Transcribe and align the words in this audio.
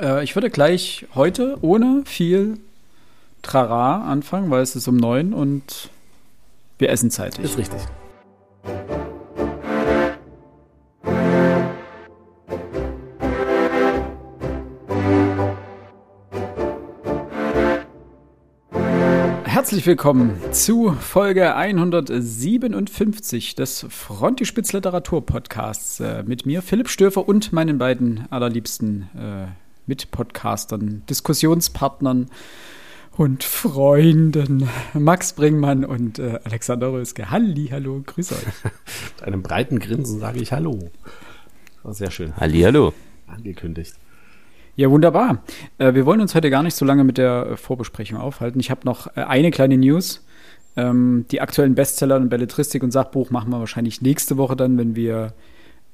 Äh, 0.00 0.24
ich 0.24 0.36
würde 0.36 0.50
gleich 0.50 1.06
heute 1.14 1.58
ohne 1.60 2.02
viel 2.04 2.58
Trara 3.42 4.10
anfangen, 4.10 4.50
weil 4.50 4.62
es 4.62 4.76
ist 4.76 4.88
um 4.88 4.96
neun 4.96 5.32
und 5.32 5.90
wir 6.78 6.90
essen 6.90 7.10
zeitig. 7.10 7.44
Ist 7.44 7.58
richtig. 7.58 7.80
Herzlich 19.44 19.86
willkommen 19.86 20.40
zu 20.52 20.92
Folge 20.92 21.54
157 21.54 23.54
des 23.54 23.84
Frontispitz 23.90 24.72
Literatur 24.72 25.26
Podcasts 25.26 26.00
äh, 26.00 26.22
mit 26.22 26.46
mir, 26.46 26.62
Philipp 26.62 26.88
Stöfer 26.88 27.28
und 27.28 27.52
meinen 27.52 27.76
beiden 27.76 28.24
allerliebsten 28.30 29.10
äh, 29.14 29.67
Mitpodcastern, 29.88 31.02
Diskussionspartnern 31.08 32.28
und 33.16 33.42
Freunden, 33.42 34.68
Max 34.94 35.32
Bringmann 35.32 35.84
und 35.84 36.20
äh, 36.20 36.38
Alexander 36.44 36.92
Röske. 36.92 37.30
Halli, 37.30 37.68
hallo, 37.72 38.02
grüß 38.06 38.32
euch. 38.32 38.38
Mit 38.62 39.22
einem 39.24 39.42
breiten 39.42 39.80
Grinsen 39.80 40.20
sage 40.20 40.40
ich 40.40 40.52
Hallo. 40.52 40.78
War 41.82 41.94
sehr 41.94 42.12
schön. 42.12 42.36
Halli, 42.36 42.60
hallo. 42.60 42.92
Angekündigt. 43.26 43.94
Ja, 44.76 44.88
wunderbar. 44.90 45.42
Äh, 45.78 45.94
wir 45.94 46.06
wollen 46.06 46.20
uns 46.20 46.36
heute 46.36 46.50
gar 46.50 46.62
nicht 46.62 46.76
so 46.76 46.84
lange 46.84 47.02
mit 47.02 47.18
der 47.18 47.56
Vorbesprechung 47.56 48.18
aufhalten. 48.18 48.60
Ich 48.60 48.70
habe 48.70 48.82
noch 48.84 49.08
äh, 49.16 49.22
eine 49.22 49.50
kleine 49.50 49.76
News. 49.76 50.24
Ähm, 50.76 51.24
die 51.32 51.40
aktuellen 51.40 51.74
Bestseller 51.74 52.16
in 52.16 52.28
Belletristik 52.28 52.84
und 52.84 52.92
Sachbuch 52.92 53.30
machen 53.30 53.50
wir 53.50 53.58
wahrscheinlich 53.58 54.00
nächste 54.00 54.36
Woche 54.36 54.54
dann, 54.54 54.78
wenn 54.78 54.94
wir 54.94 55.32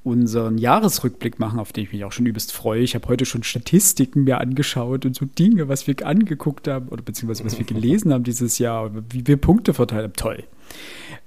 unseren 0.05 0.59
Jahresrückblick 0.59 1.39
machen, 1.39 1.59
auf 1.59 1.73
den 1.73 1.85
ich 1.85 1.91
mich 1.91 2.05
auch 2.05 2.11
schon 2.11 2.27
übelst 2.27 2.53
freue. 2.53 2.81
Ich 2.81 2.93
habe 2.93 3.07
heute 3.07 3.25
schon 3.25 3.41
Statistiken 3.41 4.23
mir 4.23 4.39
angeschaut 4.39 5.03
und 5.03 5.15
so 5.15 5.25
Dinge, 5.25 5.67
was 5.67 5.87
wir 5.87 5.95
angeguckt 6.05 6.67
haben 6.67 6.89
oder 6.89 7.01
beziehungsweise 7.01 7.43
was 7.43 7.57
wir 7.57 7.65
gelesen 7.65 8.13
haben 8.13 8.23
dieses 8.23 8.59
Jahr, 8.59 8.91
wie 9.09 9.25
wir 9.25 9.37
Punkte 9.37 9.73
verteilt 9.73 10.03
haben. 10.03 10.13
Toll. 10.13 10.43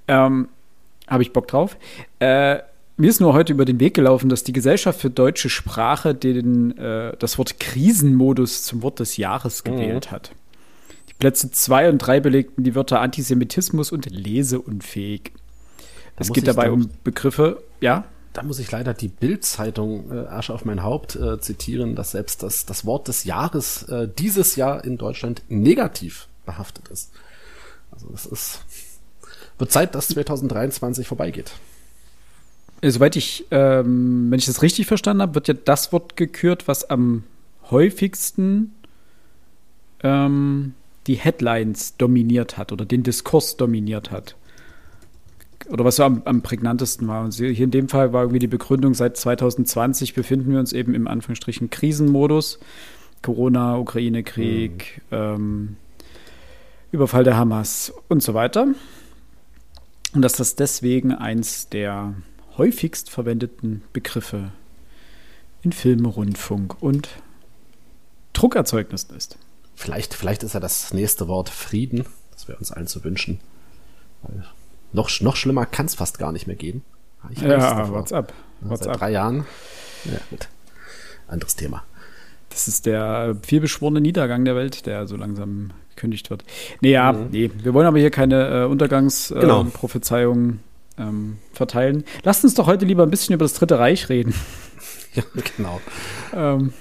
Ähm, 0.07 0.47
habe 1.07 1.23
ich 1.23 1.33
Bock 1.33 1.49
drauf. 1.49 1.75
Äh, 2.19 2.59
mir 2.95 3.09
ist 3.09 3.19
nur 3.19 3.33
heute 3.33 3.51
über 3.51 3.65
den 3.65 3.81
Weg 3.81 3.95
gelaufen, 3.95 4.29
dass 4.29 4.45
die 4.45 4.53
Gesellschaft 4.53 5.01
für 5.01 5.09
deutsche 5.09 5.49
Sprache 5.49 6.15
den, 6.15 6.77
äh, 6.77 7.17
das 7.19 7.37
Wort 7.37 7.59
Krisenmodus 7.59 8.63
zum 8.63 8.81
Wort 8.81 9.01
des 9.01 9.17
Jahres 9.17 9.61
mhm. 9.65 9.71
gewählt 9.71 10.07
mhm. 10.07 10.11
hat. 10.11 10.31
Die 11.09 11.13
Plätze 11.15 11.51
2 11.51 11.89
und 11.89 11.97
3 11.97 12.21
belegten 12.21 12.63
die 12.63 12.75
Wörter 12.75 13.01
Antisemitismus 13.01 13.91
und 13.91 14.09
leseunfähig. 14.09 15.33
es 16.15 16.31
geht 16.31 16.47
dabei 16.47 16.71
um 16.71 16.89
Begriffe, 17.03 17.61
ja? 17.81 18.05
Da 18.39 18.45
muss 18.45 18.59
ich 18.59 18.71
leider 18.71 18.93
die 18.93 19.09
Bild-Zeitung 19.09 20.11
äh, 20.11 20.27
Asche 20.27 20.53
auf 20.53 20.63
mein 20.63 20.81
Haupt 20.81 21.17
äh, 21.17 21.41
zitieren, 21.41 21.95
dass 21.95 22.11
selbst 22.11 22.41
das, 22.41 22.65
das 22.65 22.85
Wort 22.85 23.09
des 23.09 23.25
Jahres 23.25 23.83
äh, 23.83 24.07
dieses 24.07 24.55
Jahr 24.55 24.85
in 24.85 24.97
Deutschland 24.97 25.41
negativ 25.49 26.29
behaftet 26.45 26.87
ist. 26.87 27.11
Also 27.91 28.09
es 28.13 28.25
ist 28.25 28.61
wird 29.57 29.73
Zeit, 29.73 29.93
dass 29.93 30.07
2023 30.07 31.05
vorbeigeht. 31.05 31.51
Äh, 32.79 32.91
soweit 32.91 33.17
ich, 33.17 33.45
ähm, 33.51 34.31
wenn 34.31 34.39
ich 34.39 34.45
das 34.45 34.61
richtig 34.61 34.87
verstanden 34.87 35.21
habe, 35.21 35.35
wird 35.35 35.49
ja 35.49 35.53
das 35.53 35.91
Wort 35.91 36.15
gekürt, 36.15 36.65
was 36.69 36.89
am 36.89 37.25
häufigsten 37.69 38.73
ähm, 40.01 40.75
die 41.07 41.15
Headlines 41.15 41.97
dominiert 41.97 42.57
hat 42.57 42.71
oder 42.71 42.85
den 42.85 43.03
Diskurs 43.03 43.57
dominiert 43.57 44.11
hat. 44.11 44.37
Oder 45.69 45.85
was 45.85 45.97
so 45.97 46.03
am, 46.03 46.21
am 46.25 46.41
prägnantesten 46.41 47.07
war. 47.07 47.23
Und 47.23 47.33
hier 47.33 47.57
in 47.59 47.71
dem 47.71 47.89
Fall 47.89 48.11
war 48.11 48.23
irgendwie 48.23 48.39
die 48.39 48.47
Begründung, 48.47 48.93
seit 48.93 49.17
2020 49.17 50.13
befinden 50.13 50.51
wir 50.51 50.59
uns 50.59 50.73
eben 50.73 50.95
im 50.95 51.07
Anführungsstrichen 51.07 51.69
Krisenmodus. 51.69 52.59
Corona, 53.21 53.77
Ukraine-Krieg, 53.77 55.01
mhm. 55.09 55.17
ähm, 55.17 55.77
Überfall 56.91 57.23
der 57.23 57.37
Hamas 57.37 57.93
und 58.07 58.23
so 58.23 58.33
weiter. 58.33 58.67
Und 60.13 60.21
dass 60.21 60.33
das 60.33 60.55
deswegen 60.55 61.13
eins 61.13 61.69
der 61.69 62.15
häufigst 62.57 63.09
verwendeten 63.09 63.83
Begriffe 63.93 64.51
in 65.61 65.71
Film, 65.71 66.05
Rundfunk 66.05 66.81
und 66.81 67.09
Druckerzeugnissen 68.33 69.15
ist. 69.15 69.37
Vielleicht, 69.75 70.13
vielleicht 70.13 70.43
ist 70.43 70.53
ja 70.53 70.59
das 70.59 70.93
nächste 70.93 71.27
Wort 71.27 71.49
Frieden, 71.49 72.05
das 72.31 72.47
wir 72.47 72.57
uns 72.57 72.71
allen 72.71 72.87
zu 72.87 73.03
wünschen. 73.03 73.39
Noch, 74.93 75.09
noch 75.21 75.35
schlimmer 75.35 75.65
kann 75.65 75.85
es 75.85 75.95
fast 75.95 76.19
gar 76.19 76.31
nicht 76.31 76.47
mehr 76.47 76.55
gehen. 76.55 76.81
ja, 77.35 77.89
WhatsApp. 77.89 78.33
WhatsApp. 78.61 78.83
Seit 78.85 78.99
drei 78.99 79.11
Jahren. 79.11 79.45
Ja, 80.05 80.19
gut. 80.29 80.47
Anderes 81.27 81.55
Thema. 81.55 81.83
Das 82.49 82.67
ist 82.67 82.85
der 82.85 83.35
vielbeschworene 83.43 84.01
Niedergang 84.01 84.45
der 84.45 84.55
Welt, 84.55 84.85
der 84.85 85.07
so 85.07 85.15
langsam 85.15 85.71
gekündigt 85.89 86.29
wird. 86.29 86.43
Nee, 86.81 86.91
ja, 86.91 87.11
mhm. 87.11 87.27
nee. 87.31 87.51
Wir 87.61 87.73
wollen 87.73 87.87
aber 87.87 87.99
hier 87.99 88.09
keine 88.09 88.63
äh, 88.63 88.65
Untergangsprophezeiungen 88.65 90.59
genau. 90.95 91.09
ähm, 91.09 91.37
verteilen. 91.53 92.03
Lasst 92.23 92.43
uns 92.43 92.55
doch 92.55 92.65
heute 92.65 92.85
lieber 92.85 93.03
ein 93.03 93.11
bisschen 93.11 93.35
über 93.35 93.45
das 93.45 93.53
Dritte 93.53 93.79
Reich 93.79 94.09
reden. 94.09 94.33
Ja, 95.15 95.23
genau. 95.57 95.81
ähm, 96.35 96.71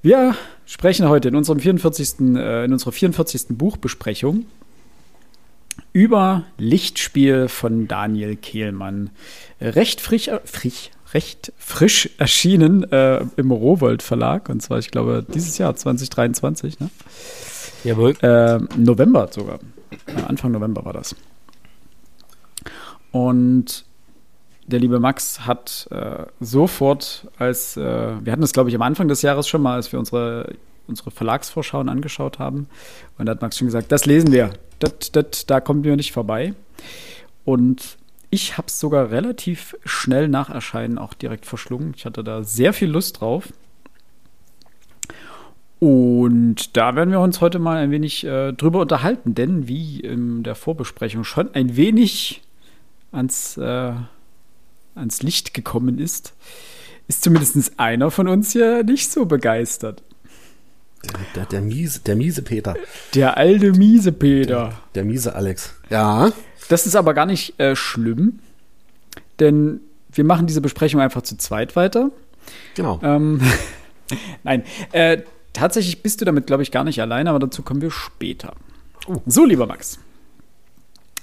wir 0.00 0.36
sprechen 0.64 1.08
heute 1.08 1.26
in 1.26 1.34
unserem 1.34 1.58
44. 1.58 2.20
Äh, 2.36 2.66
in 2.66 2.72
unserer 2.72 2.92
44. 2.92 3.46
Buchbesprechung 3.48 4.46
über 5.92 6.44
Lichtspiel 6.58 7.48
von 7.48 7.88
Daniel 7.88 8.36
Kehlmann. 8.36 9.10
Recht 9.60 10.00
frisch, 10.00 10.28
äh, 10.28 10.40
frisch, 10.44 10.90
recht 11.14 11.52
frisch 11.58 12.10
erschienen 12.18 12.90
äh, 12.90 13.24
im 13.36 13.50
Rowold 13.50 14.02
Verlag. 14.02 14.48
Und 14.48 14.62
zwar, 14.62 14.78
ich 14.78 14.90
glaube, 14.90 15.24
dieses 15.34 15.58
Jahr, 15.58 15.74
2023. 15.74 16.80
Ne? 16.80 16.90
Jawohl. 17.84 18.14
Äh, 18.22 18.58
November 18.76 19.28
sogar. 19.30 19.58
Anfang 20.26 20.52
November 20.52 20.84
war 20.84 20.92
das. 20.92 21.14
Und 23.10 23.84
der 24.66 24.80
liebe 24.80 25.00
Max 25.00 25.40
hat 25.40 25.88
äh, 25.90 26.24
sofort, 26.40 27.28
als 27.38 27.76
äh, 27.76 27.80
wir 27.80 28.32
hatten 28.32 28.40
das, 28.40 28.52
glaube 28.52 28.70
ich, 28.70 28.74
am 28.74 28.82
Anfang 28.82 29.08
des 29.08 29.22
Jahres 29.22 29.48
schon 29.48 29.60
mal, 29.60 29.74
als 29.74 29.92
wir 29.92 29.98
unsere, 29.98 30.54
unsere 30.86 31.10
Verlagsvorschauen 31.10 31.88
angeschaut 31.88 32.38
haben. 32.38 32.68
Und 33.18 33.26
da 33.26 33.32
hat 33.32 33.42
Max 33.42 33.58
schon 33.58 33.68
gesagt, 33.68 33.92
das 33.92 34.06
lesen 34.06 34.32
wir. 34.32 34.52
Das, 34.78 35.12
das, 35.12 35.46
da 35.46 35.60
kommen 35.60 35.84
wir 35.84 35.96
nicht 35.96 36.12
vorbei. 36.12 36.54
Und 37.44 37.98
ich 38.30 38.56
habe 38.56 38.68
es 38.68 38.80
sogar 38.80 39.10
relativ 39.10 39.76
schnell 39.84 40.28
nach 40.28 40.48
Erscheinen 40.48 40.98
auch 40.98 41.14
direkt 41.14 41.46
verschlungen. 41.46 41.92
Ich 41.96 42.06
hatte 42.06 42.24
da 42.24 42.42
sehr 42.42 42.72
viel 42.72 42.88
Lust 42.88 43.20
drauf. 43.20 43.52
Und 45.78 46.76
da 46.76 46.94
werden 46.94 47.10
wir 47.10 47.20
uns 47.20 47.40
heute 47.40 47.58
mal 47.58 47.76
ein 47.76 47.90
wenig 47.90 48.24
äh, 48.24 48.52
drüber 48.52 48.80
unterhalten, 48.80 49.34
denn 49.34 49.66
wie 49.66 49.98
in 49.98 50.44
der 50.44 50.54
Vorbesprechung 50.54 51.24
schon 51.24 51.52
ein 51.54 51.76
wenig 51.76 52.40
ans, 53.10 53.56
äh, 53.56 53.92
ans 54.94 55.22
Licht 55.22 55.54
gekommen 55.54 55.98
ist, 55.98 56.34
ist 57.08 57.24
zumindest 57.24 57.80
einer 57.80 58.10
von 58.10 58.28
uns 58.28 58.54
ja 58.54 58.82
nicht 58.82 59.10
so 59.10 59.26
begeistert. 59.26 60.02
Der, 61.04 61.20
der, 61.34 61.44
der, 61.46 61.60
miese, 61.62 62.00
der 62.00 62.16
miese 62.16 62.42
Peter. 62.42 62.76
Der 63.14 63.36
alte 63.36 63.72
miese 63.72 64.12
Peter. 64.12 64.46
Der, 64.46 64.72
der 64.94 65.04
miese 65.04 65.34
Alex. 65.34 65.74
Ja. 65.90 66.30
Das 66.68 66.86
ist 66.86 66.94
aber 66.94 67.12
gar 67.12 67.26
nicht 67.26 67.58
äh, 67.58 67.74
schlimm, 67.74 68.38
denn 69.40 69.80
wir 70.12 70.24
machen 70.24 70.46
diese 70.46 70.60
Besprechung 70.60 71.00
einfach 71.00 71.22
zu 71.22 71.36
zweit 71.36 71.74
weiter. 71.76 72.10
Genau. 72.74 73.00
Ähm, 73.02 73.40
Nein, 74.42 74.64
äh, 74.92 75.22
tatsächlich 75.52 76.02
bist 76.02 76.20
du 76.20 76.24
damit, 76.24 76.46
glaube 76.46 76.62
ich, 76.62 76.70
gar 76.70 76.84
nicht 76.84 77.00
alleine, 77.00 77.30
aber 77.30 77.40
dazu 77.40 77.62
kommen 77.62 77.82
wir 77.82 77.90
später. 77.90 78.54
Uh. 79.06 79.20
So, 79.26 79.44
lieber 79.44 79.66
Max. 79.66 79.98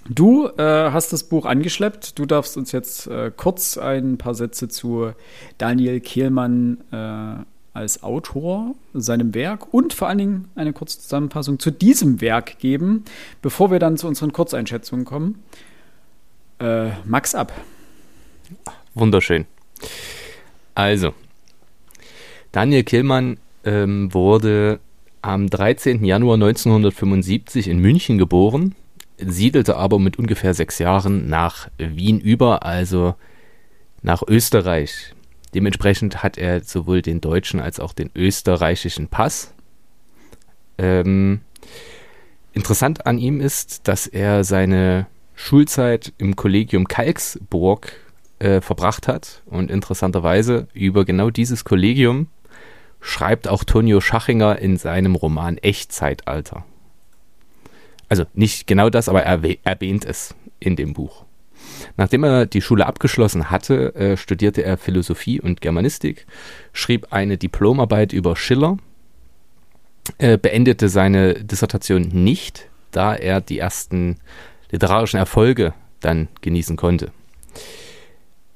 Du 0.08 0.48
äh, 0.48 0.92
hast 0.92 1.14
das 1.14 1.24
Buch 1.24 1.46
angeschleppt. 1.46 2.18
Du 2.18 2.26
darfst 2.26 2.58
uns 2.58 2.72
jetzt 2.72 3.08
äh, 3.08 3.32
kurz 3.36 3.78
ein 3.78 4.18
paar 4.18 4.34
Sätze 4.34 4.68
zu 4.68 5.12
Daniel 5.60 6.00
Kehlmann 6.00 6.80
äh, 6.92 7.46
als 7.74 8.04
Autor, 8.04 8.76
seinem 8.94 9.34
Werk 9.34 9.74
und 9.74 9.94
vor 9.94 10.08
allen 10.08 10.18
Dingen 10.18 10.50
eine 10.56 10.74
kurze 10.74 11.00
Zusammenfassung 11.00 11.60
zu 11.60 11.72
diesem 11.72 12.22
Werk 12.22 12.60
geben, 12.60 13.06
bevor 13.42 13.72
wir 13.72 13.80
dann 13.80 13.98
zu 13.98 14.08
unseren 14.08 14.34
Kurzeinschätzungen 14.34 15.06
kommen. 15.06 15.44
Äh, 16.60 16.90
Max 17.06 17.36
ab. 17.36 17.54
Wunderschön. 18.96 19.46
Also, 20.76 21.14
Daniel 22.52 22.84
Kehlmann 22.84 23.38
ähm, 23.64 24.14
wurde 24.14 24.80
am 25.22 25.50
13. 25.50 26.04
Januar 26.04 26.36
1975 26.36 27.68
in 27.68 27.80
München 27.80 28.18
geboren 28.18 28.76
siedelte 29.20 29.76
aber 29.76 30.00
mit 30.00 30.18
ungefähr 30.18 30.54
sechs 30.54 30.80
Jahren 30.80 31.30
nach 31.30 31.70
Wien 31.78 32.20
über, 32.20 32.64
also 32.64 33.16
nach 34.02 34.24
Österreich. 34.28 35.14
Dementsprechend 35.54 36.22
hat 36.22 36.38
er 36.38 36.62
sowohl 36.64 37.02
den 37.02 37.22
deutschen 37.22 37.60
als 37.60 37.80
auch 37.80 37.94
den 37.94 38.12
österreichischen 38.16 39.08
Pass. 39.08 39.54
Ähm, 40.78 41.42
interessant 42.54 43.06
an 43.06 43.18
ihm 43.18 43.42
ist, 43.42 43.88
dass 43.88 44.08
er 44.08 44.44
seine 44.44 45.08
Schulzeit 45.36 46.14
im 46.18 46.36
Kollegium 46.36 46.88
Kalksburg 46.88 47.94
äh, 48.40 48.62
verbracht 48.62 49.08
hat 49.08 49.42
und 49.46 49.72
interessanterweise 49.72 50.68
über 50.74 51.06
genau 51.06 51.30
dieses 51.30 51.64
Kollegium 51.64 52.28
schreibt 53.02 53.48
auch 53.48 53.64
Tonio 53.64 54.02
Schachinger 54.02 54.60
in 54.60 54.78
seinem 54.78 55.16
Roman 55.16 55.58
Echtzeitalter. 55.58 56.66
Also 58.10 58.26
nicht 58.34 58.68
genau 58.68 58.90
das, 58.90 59.08
aber 59.08 59.24
er 59.24 59.40
erwähnt 59.64 60.06
es 60.06 60.36
in 60.60 60.76
dem 60.76 60.94
Buch. 60.94 61.26
Nachdem 61.98 62.24
er 62.24 62.46
die 62.46 62.62
Schule 62.62 62.86
abgeschlossen 62.86 63.50
hatte, 63.50 63.96
äh, 63.96 64.18
studierte 64.18 64.64
er 64.64 64.78
Philosophie 64.78 65.40
und 65.40 65.62
Germanistik, 65.62 66.26
schrieb 66.74 67.08
eine 67.12 67.38
Diplomarbeit 67.38 68.14
über 68.14 68.36
Schiller, 68.36 68.78
äh, 70.18 70.38
beendete 70.38 70.90
seine 70.90 71.36
Dissertation 71.44 72.10
nicht, 72.12 72.68
da 72.92 73.16
er 73.16 73.42
die 73.42 73.60
ersten 73.60 74.18
literarischen 74.72 75.20
Erfolge 75.20 75.74
dann 76.00 76.28
genießen 76.42 76.78
konnte. 76.78 77.12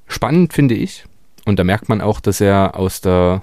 Spannend 0.08 0.54
finde 0.54 0.76
ich, 0.76 1.06
und 1.46 1.60
da 1.60 1.64
merkt 1.64 1.90
man 1.90 2.02
auch, 2.02 2.20
dass 2.20 2.40
er 2.40 2.78
aus 2.78 3.02
der, 3.02 3.42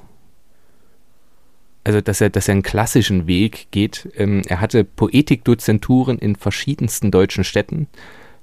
also 1.85 2.01
dass 2.01 2.21
er, 2.21 2.31
dass 2.31 2.49
er 2.49 2.53
einen 2.53 2.63
klassischen 2.63 3.27
Weg 3.27 3.69
geht. 3.71 4.09
Ähm, 4.17 4.43
er 4.47 4.61
hatte 4.61 4.85
Poetikdozenturen 4.85 6.19
in 6.19 6.37
verschiedensten 6.37 7.11
deutschen 7.11 7.45
Städten. 7.45 7.89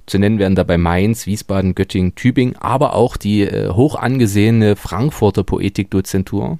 Zu 0.08 0.18
nennen 0.18 0.38
werden 0.38 0.54
dabei 0.54 0.78
Mainz, 0.78 1.26
Wiesbaden, 1.26 1.74
Göttingen, 1.74 2.14
Tübingen, 2.14 2.56
aber 2.56 2.94
auch 2.94 3.18
die 3.18 3.42
äh, 3.42 3.68
hoch 3.68 3.94
angesehene 3.94 4.74
Frankfurter 4.74 5.44
Poetikdozentur. 5.44 6.58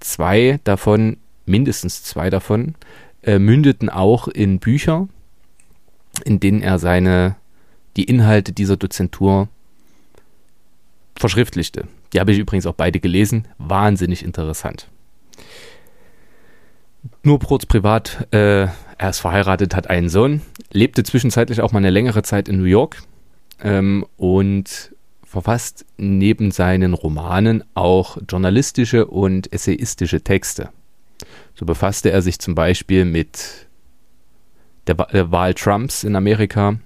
Zwei 0.00 0.58
davon, 0.64 1.18
mindestens 1.44 2.02
zwei 2.02 2.30
davon, 2.30 2.74
äh, 3.22 3.38
mündeten 3.38 3.90
auch 3.90 4.26
in 4.26 4.58
Bücher, 4.58 5.06
in 6.24 6.40
denen 6.40 6.62
er 6.62 6.78
seine 6.78 7.36
die 7.98 8.04
Inhalte 8.04 8.52
dieser 8.52 8.78
Dozentur 8.78 9.48
verschriftlichte. 11.14 11.88
Die 12.14 12.20
habe 12.20 12.32
ich 12.32 12.38
übrigens 12.38 12.64
auch 12.64 12.74
beide 12.74 13.00
gelesen. 13.00 13.48
Wahnsinnig 13.58 14.24
interessant. 14.24 14.88
Nur 17.22 17.38
kurz 17.38 17.66
privat, 17.66 18.28
äh, 18.32 18.68
er 19.02 19.10
ist 19.10 19.20
verheiratet, 19.20 19.74
hat 19.74 19.90
einen 19.90 20.08
Sohn, 20.08 20.42
lebte 20.70 21.02
zwischenzeitlich 21.02 21.60
auch 21.60 21.72
mal 21.72 21.78
eine 21.78 21.90
längere 21.90 22.22
Zeit 22.22 22.48
in 22.48 22.58
New 22.58 22.64
York 22.64 23.02
ähm, 23.60 24.06
und 24.16 24.94
verfasst 25.24 25.84
neben 25.96 26.50
seinen 26.50 26.94
Romanen 26.94 27.64
auch 27.74 28.18
journalistische 28.28 29.06
und 29.06 29.52
essayistische 29.52 30.20
Texte. 30.20 30.70
So 31.54 31.66
befasste 31.66 32.10
er 32.10 32.22
sich 32.22 32.38
zum 32.38 32.54
Beispiel 32.54 33.04
mit 33.04 33.66
der, 34.86 34.94
der 34.94 35.30
Wahl 35.30 35.54
Trumps 35.54 36.04
in 36.04 36.16
Amerika 36.16 36.76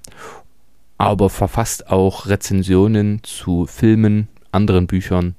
aber 0.99 1.29
verfasst 1.29 1.91
auch 1.91 2.27
Rezensionen 2.27 3.23
zu 3.23 3.67
Filmen, 3.67 4.29
anderen 4.51 4.87
Büchern 4.87 5.35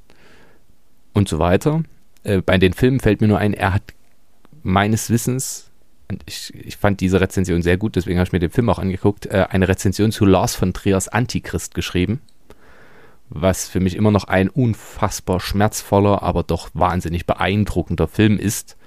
und 1.14 1.28
so 1.28 1.40
weiter. 1.40 1.84
Äh, 2.24 2.42
bei 2.42 2.58
den 2.58 2.74
Filmen 2.74 3.00
fällt 3.00 3.22
mir 3.22 3.28
nur 3.28 3.40
ein, 3.40 3.54
er 3.54 3.74
hat 3.74 3.82
meines 4.64 5.10
Wissens, 5.10 5.72
ich, 6.26 6.54
ich 6.54 6.78
fand 6.78 7.02
diese 7.02 7.20
Rezension 7.20 7.62
sehr 7.62 7.78
gut, 7.78 7.96
deswegen 7.96 8.20
habe 8.20 8.28
ich 8.28 8.32
mir 8.32 8.40
den 8.40 8.50
Film 8.50 8.70
auch 8.70 8.80
angeguckt, 8.80 9.26
äh, 9.26 9.48
eine 9.50 9.68
Rezension 9.68 10.12
zu 10.12 10.26
Lars 10.26 10.56
von 10.56 10.74
Triers 10.74 11.08
Antichrist 11.08 11.74
geschrieben, 11.74 12.22
was 13.30 13.68
für 13.68 13.80
mich 13.80 13.96
immer 13.96 14.12
noch 14.12 14.26
ein 14.26 14.50
unfassbar 14.50 15.40
schmerzvoller, 15.40 16.24
aber 16.24 16.44
doch 16.44 16.70
wahnsinnig 16.74 17.26
beeindruckender 17.26 18.08
Film 18.08 18.38
ist, 18.38 18.78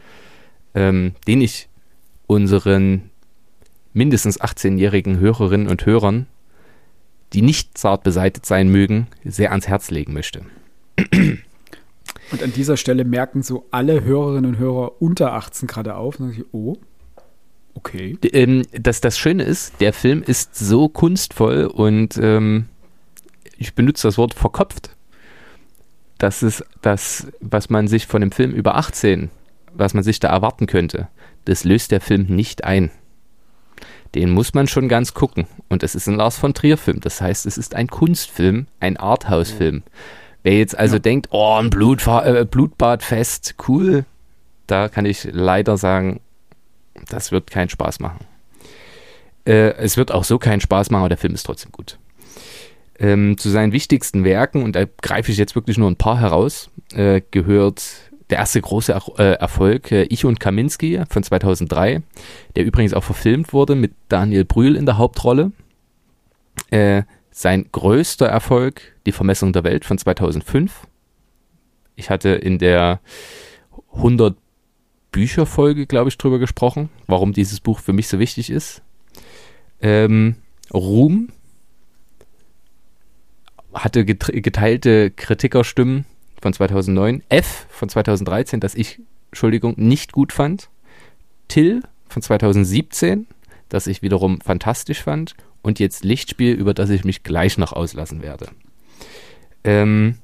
ähm, 0.75 1.14
den 1.26 1.40
ich 1.40 1.69
unseren 2.26 3.11
mindestens 3.93 4.40
18-jährigen 4.40 5.19
Hörerinnen 5.19 5.69
und 5.69 5.84
Hörern 5.84 6.26
die 7.32 7.43
nicht 7.43 7.78
zart 7.78 8.02
beseitet 8.02 8.46
sein 8.46 8.70
mögen, 8.70 9.06
sehr 9.25 9.50
ans 9.50 9.69
Herz 9.69 9.90
legen 9.90 10.12
möchte. 10.12 10.43
Und 12.32 12.43
an 12.43 12.52
dieser 12.52 12.76
Stelle 12.76 13.05
merken 13.05 13.43
so 13.43 13.67
alle 13.70 14.05
Hörerinnen 14.05 14.55
und 14.55 14.58
Hörer 14.58 15.00
unter 15.00 15.34
18 15.34 15.69
gerade 15.69 15.96
auf 15.96 16.19
und 16.19 16.31
sagen, 16.31 16.44
oh, 16.52 16.76
okay. 17.75 18.17
Ähm, 18.32 18.62
das, 18.72 19.00
das 19.00 19.19
Schöne 19.19 19.43
ist, 19.43 19.81
der 19.81 19.93
Film 19.93 20.22
ist 20.22 20.56
so 20.56 20.88
kunstvoll 20.88 21.64
und 21.64 22.19
ähm, 22.19 22.67
ich 23.56 23.75
benutze 23.75 24.08
das 24.08 24.19
Wort 24.19 24.34
verkopft. 24.34 24.96
Das 26.19 26.43
ist 26.43 26.64
das, 26.82 27.28
was 27.40 27.70
man 27.70 27.88
sich 27.88 28.06
von 28.06 28.20
dem 28.20 28.32
Film 28.32 28.52
über 28.52 28.76
18, 28.76 29.31
was 29.72 29.94
man 29.94 30.05
sich 30.05 30.20
da 30.20 30.28
erwarten 30.28 30.67
könnte, 30.67 31.08
das 31.46 31.64
löst 31.64 31.90
der 31.90 32.00
Film 32.00 32.26
nicht 32.26 32.64
ein 32.64 32.90
den 34.14 34.31
muss 34.31 34.55
man 34.55 34.67
schon 34.67 34.88
ganz 34.88 35.14
gucken. 35.14 35.46
Und 35.69 35.82
es 35.82 35.94
ist 35.94 36.08
ein 36.08 36.17
Lars 36.17 36.37
von 36.37 36.55
Trier-Film. 36.55 37.00
Das 37.00 37.20
heißt, 37.20 37.46
es 37.46 37.58
ist 37.58 37.75
ein 37.75 37.87
Kunstfilm, 37.87 38.67
ein 38.81 38.96
Arthouse-Film. 38.96 39.82
Wer 40.43 40.58
jetzt 40.58 40.76
also 40.76 40.96
ja. 40.96 41.00
denkt, 41.00 41.28
oh, 41.31 41.56
ein 41.61 41.70
Blutfa 41.70 42.25
äh, 42.25 42.44
Blutbadfest, 42.44 43.56
cool, 43.69 44.05
da 44.67 44.88
kann 44.88 45.05
ich 45.05 45.28
leider 45.31 45.76
sagen, 45.76 46.20
das 47.08 47.32
wird 47.32 47.50
keinen 47.50 47.69
Spaß 47.69 48.00
machen. 48.00 48.25
Äh, 49.47 49.73
es 49.76 49.97
wird 49.97 50.12
auch 50.12 50.25
so 50.25 50.38
keinen 50.38 50.61
Spaß 50.61 50.91
machen, 50.91 51.02
aber 51.02 51.08
der 51.08 51.19
Film 51.19 51.35
ist 51.35 51.44
trotzdem 51.44 51.73
gut. 51.73 51.99
Ähm, 52.99 53.38
zu 53.38 53.49
seinen 53.49 53.73
wichtigsten 53.73 54.25
Werken, 54.25 54.62
und 54.62 54.76
da 54.76 54.85
greife 55.00 55.32
ich 55.32 55.38
jetzt 55.38 55.55
wirklich 55.55 55.79
nur 55.79 55.91
ein 55.91 55.97
paar 55.97 56.20
heraus, 56.20 56.70
äh, 56.93 57.23
gehört 57.31 57.82
der 58.31 58.38
erste 58.38 58.61
große 58.61 58.93
er 58.93 59.19
äh, 59.19 59.32
Erfolg, 59.35 59.91
äh, 59.93 60.02
Ich 60.05 60.25
und 60.25 60.41
Kaminski 60.41 61.02
von 61.08 61.23
2003, 61.23 62.02
der 62.56 62.64
übrigens 62.64 62.94
auch 62.94 63.05
verfilmt 63.05 63.53
wurde 63.53 63.75
mit 63.75 63.93
Daniel 64.08 64.44
Brühl 64.44 64.76
in 64.76 64.87
der 64.87 64.99
Hauptrolle. 64.99 65.53
Äh, 66.70 67.03
sein 67.31 67.67
größter 67.73 68.26
Erfolg, 68.26 68.82
Die 69.06 69.12
Vermessung 69.12 69.53
der 69.53 69.64
Welt 69.64 69.85
von 69.85 69.99
2005. 69.99 70.87
Ich 71.96 72.11
hatte 72.11 72.31
in 72.31 72.58
der 72.58 73.00
100 73.94 74.37
Bücher 75.12 75.46
Folge, 75.46 75.86
glaube 75.86 76.08
ich, 76.08 76.18
drüber 76.18 76.38
gesprochen, 76.38 76.88
warum 77.06 77.32
dieses 77.32 77.60
Buch 77.60 77.80
für 77.80 77.92
mich 77.92 78.08
so 78.08 78.18
wichtig 78.18 78.50
ist. 78.50 78.82
Ähm, 79.80 80.36
Ruhm 80.72 81.30
hatte 83.72 84.04
geteilte 84.04 85.10
Kritikerstimmen 85.10 86.04
von 86.40 86.52
2009, 86.52 87.22
F 87.28 87.66
von 87.70 87.88
2013, 87.88 88.60
das 88.60 88.74
ich, 88.74 89.00
Entschuldigung, 89.30 89.74
nicht 89.76 90.12
gut 90.12 90.32
fand, 90.32 90.68
Till 91.48 91.82
von 92.08 92.22
2017, 92.22 93.26
das 93.68 93.86
ich 93.86 94.02
wiederum 94.02 94.40
fantastisch 94.40 95.02
fand 95.02 95.34
und 95.62 95.78
jetzt 95.78 96.04
Lichtspiel, 96.04 96.54
über 96.54 96.74
das 96.74 96.90
ich 96.90 97.04
mich 97.04 97.22
gleich 97.22 97.58
noch 97.58 97.72
auslassen 97.72 98.22
werde. 98.22 98.48
Ähm, 99.62 100.18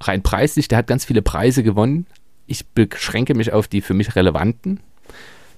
rein 0.00 0.22
preislich, 0.22 0.68
der 0.68 0.78
hat 0.78 0.86
ganz 0.86 1.04
viele 1.04 1.22
Preise 1.22 1.62
gewonnen. 1.62 2.06
Ich 2.50 2.66
beschränke 2.66 3.34
mich 3.36 3.52
auf 3.52 3.68
die 3.68 3.80
für 3.80 3.94
mich 3.94 4.16
relevanten. 4.16 4.80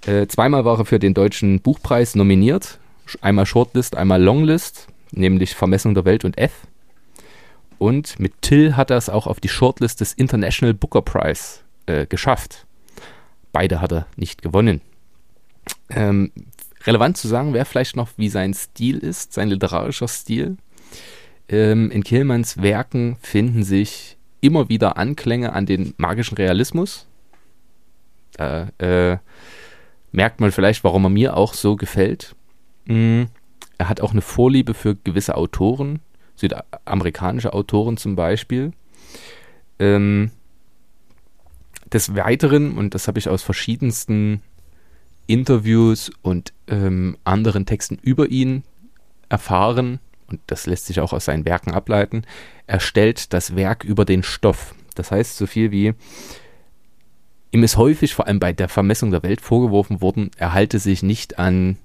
Äh, 0.04 0.26
zweimal 0.26 0.66
war 0.66 0.78
er 0.78 0.84
für 0.84 0.98
den 0.98 1.14
Deutschen 1.14 1.62
Buchpreis 1.62 2.14
nominiert. 2.14 2.78
Einmal 3.22 3.46
Shortlist, 3.46 3.96
einmal 3.96 4.22
Longlist, 4.22 4.88
nämlich 5.10 5.54
Vermessung 5.54 5.94
der 5.94 6.04
Welt 6.04 6.26
und 6.26 6.36
F. 6.36 6.52
Und 7.78 8.20
mit 8.20 8.42
Till 8.42 8.76
hat 8.76 8.90
er 8.90 8.98
es 8.98 9.08
auch 9.08 9.26
auf 9.26 9.40
die 9.40 9.48
Shortlist 9.48 10.02
des 10.02 10.12
International 10.12 10.74
Booker 10.74 11.00
Prize 11.00 11.60
äh, 11.86 12.04
geschafft. 12.04 12.66
Beide 13.52 13.80
hat 13.80 13.92
er 13.92 14.06
nicht 14.16 14.42
gewonnen. 14.42 14.82
Ähm, 15.88 16.30
relevant 16.84 17.16
zu 17.16 17.26
sagen 17.26 17.54
wäre 17.54 17.64
vielleicht 17.64 17.96
noch, 17.96 18.10
wie 18.18 18.28
sein 18.28 18.52
Stil 18.52 18.98
ist, 18.98 19.32
sein 19.32 19.48
literarischer 19.48 20.08
Stil. 20.08 20.58
Ähm, 21.48 21.90
in 21.90 22.04
Killmanns 22.04 22.60
Werken 22.60 23.16
finden 23.22 23.62
sich 23.62 24.18
immer 24.42 24.68
wieder 24.68 24.98
Anklänge 24.98 25.54
an 25.54 25.64
den 25.64 25.94
magischen 25.96 26.36
Realismus. 26.36 27.06
Da 28.32 28.68
äh, 28.78 29.16
merkt 30.10 30.40
man 30.40 30.52
vielleicht, 30.52 30.84
warum 30.84 31.04
er 31.04 31.10
mir 31.10 31.36
auch 31.36 31.54
so 31.54 31.76
gefällt. 31.76 32.34
Mm, 32.84 33.22
er 33.78 33.88
hat 33.88 34.00
auch 34.02 34.12
eine 34.12 34.20
Vorliebe 34.20 34.74
für 34.74 34.96
gewisse 34.96 35.36
Autoren, 35.36 36.00
südamerikanische 36.36 37.54
Autoren 37.54 37.96
zum 37.96 38.16
Beispiel. 38.16 38.72
Ähm, 39.78 40.30
des 41.92 42.14
Weiteren, 42.14 42.76
und 42.76 42.94
das 42.94 43.06
habe 43.06 43.18
ich 43.18 43.28
aus 43.28 43.42
verschiedensten 43.42 44.42
Interviews 45.26 46.10
und 46.22 46.52
ähm, 46.66 47.16
anderen 47.24 47.66
Texten 47.66 47.98
über 48.02 48.28
ihn 48.28 48.64
erfahren, 49.28 50.00
und 50.32 50.40
das 50.46 50.66
lässt 50.66 50.86
sich 50.86 51.00
auch 51.00 51.12
aus 51.12 51.26
seinen 51.26 51.44
Werken 51.44 51.72
ableiten, 51.72 52.22
er 52.66 52.80
stellt 52.80 53.32
das 53.32 53.54
Werk 53.54 53.84
über 53.84 54.04
den 54.04 54.22
Stoff. 54.22 54.74
Das 54.94 55.10
heißt 55.10 55.36
so 55.36 55.46
viel 55.46 55.70
wie, 55.70 55.94
ihm 57.50 57.62
ist 57.62 57.76
häufig 57.76 58.14
vor 58.14 58.26
allem 58.26 58.40
bei 58.40 58.52
der 58.52 58.68
Vermessung 58.68 59.10
der 59.10 59.22
Welt 59.22 59.40
vorgeworfen 59.40 60.00
worden, 60.00 60.30
er 60.36 60.52
halte 60.52 60.78
sich 60.78 61.02
nicht 61.02 61.38
an 61.38 61.76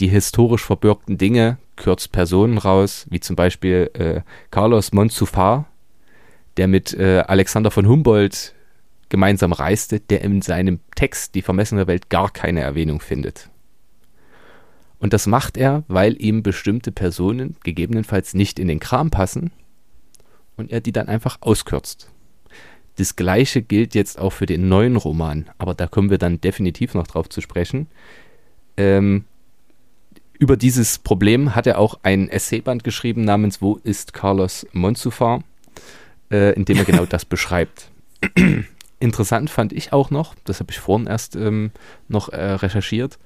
die 0.00 0.08
historisch 0.08 0.64
verbürgten 0.64 1.18
Dinge 1.18 1.58
kürzt 1.76 2.12
Personen 2.12 2.58
raus, 2.58 3.06
wie 3.10 3.20
zum 3.20 3.36
Beispiel 3.36 3.90
äh, 3.94 4.20
Carlos 4.50 4.92
Monzufar, 4.92 5.66
der 6.56 6.66
mit 6.66 6.94
äh, 6.94 7.20
Alexander 7.26 7.70
von 7.70 7.86
Humboldt 7.86 8.54
gemeinsam 9.08 9.52
reiste, 9.52 10.00
der 10.00 10.22
in 10.22 10.42
seinem 10.42 10.80
Text 10.96 11.34
Die 11.34 11.42
vermessene 11.42 11.86
Welt 11.86 12.10
gar 12.10 12.30
keine 12.30 12.60
Erwähnung 12.60 13.00
findet. 13.00 13.50
Und 15.04 15.12
das 15.12 15.26
macht 15.26 15.58
er, 15.58 15.84
weil 15.86 16.18
ihm 16.18 16.42
bestimmte 16.42 16.90
Personen 16.90 17.56
gegebenenfalls 17.62 18.32
nicht 18.32 18.58
in 18.58 18.68
den 18.68 18.80
Kram 18.80 19.10
passen 19.10 19.50
und 20.56 20.72
er 20.72 20.80
die 20.80 20.92
dann 20.92 21.08
einfach 21.08 21.36
auskürzt. 21.42 22.08
Das 22.96 23.14
gleiche 23.14 23.60
gilt 23.60 23.94
jetzt 23.94 24.18
auch 24.18 24.30
für 24.30 24.46
den 24.46 24.70
neuen 24.70 24.96
Roman, 24.96 25.50
aber 25.58 25.74
da 25.74 25.88
kommen 25.88 26.08
wir 26.08 26.16
dann 26.16 26.40
definitiv 26.40 26.94
noch 26.94 27.06
drauf 27.06 27.28
zu 27.28 27.42
sprechen. 27.42 27.86
Ähm, 28.78 29.26
über 30.38 30.56
dieses 30.56 30.98
Problem 30.98 31.54
hat 31.54 31.66
er 31.66 31.80
auch 31.80 31.98
ein 32.02 32.30
Essayband 32.30 32.82
geschrieben 32.82 33.24
namens 33.24 33.60
Wo 33.60 33.76
ist 33.84 34.14
Carlos 34.14 34.66
Monsufar, 34.72 35.44
äh, 36.30 36.54
in 36.54 36.64
dem 36.64 36.78
er 36.78 36.86
genau 36.86 37.04
das 37.10 37.26
beschreibt. 37.26 37.90
Interessant 39.00 39.50
fand 39.50 39.74
ich 39.74 39.92
auch 39.92 40.08
noch, 40.08 40.34
das 40.44 40.60
habe 40.60 40.72
ich 40.72 40.78
vorhin 40.78 41.06
erst 41.06 41.36
ähm, 41.36 41.72
noch 42.08 42.30
äh, 42.30 42.52
recherchiert, 42.52 43.18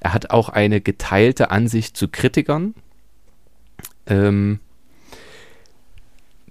er 0.00 0.12
hat 0.12 0.30
auch 0.30 0.48
eine 0.48 0.80
geteilte 0.80 1.50
Ansicht 1.50 1.96
zu 1.96 2.08
Kritikern. 2.08 2.74
Ähm, 4.06 4.60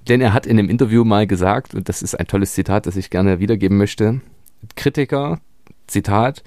denn 0.07 0.21
er 0.21 0.33
hat 0.33 0.45
in 0.45 0.59
einem 0.59 0.69
Interview 0.69 1.03
mal 1.03 1.25
gesagt, 1.25 1.73
und 1.73 1.89
das 1.89 2.01
ist 2.01 2.15
ein 2.15 2.27
tolles 2.27 2.53
Zitat, 2.53 2.85
das 2.85 2.95
ich 2.95 3.09
gerne 3.09 3.39
wiedergeben 3.39 3.77
möchte, 3.77 4.21
Kritiker, 4.75 5.39
Zitat, 5.87 6.43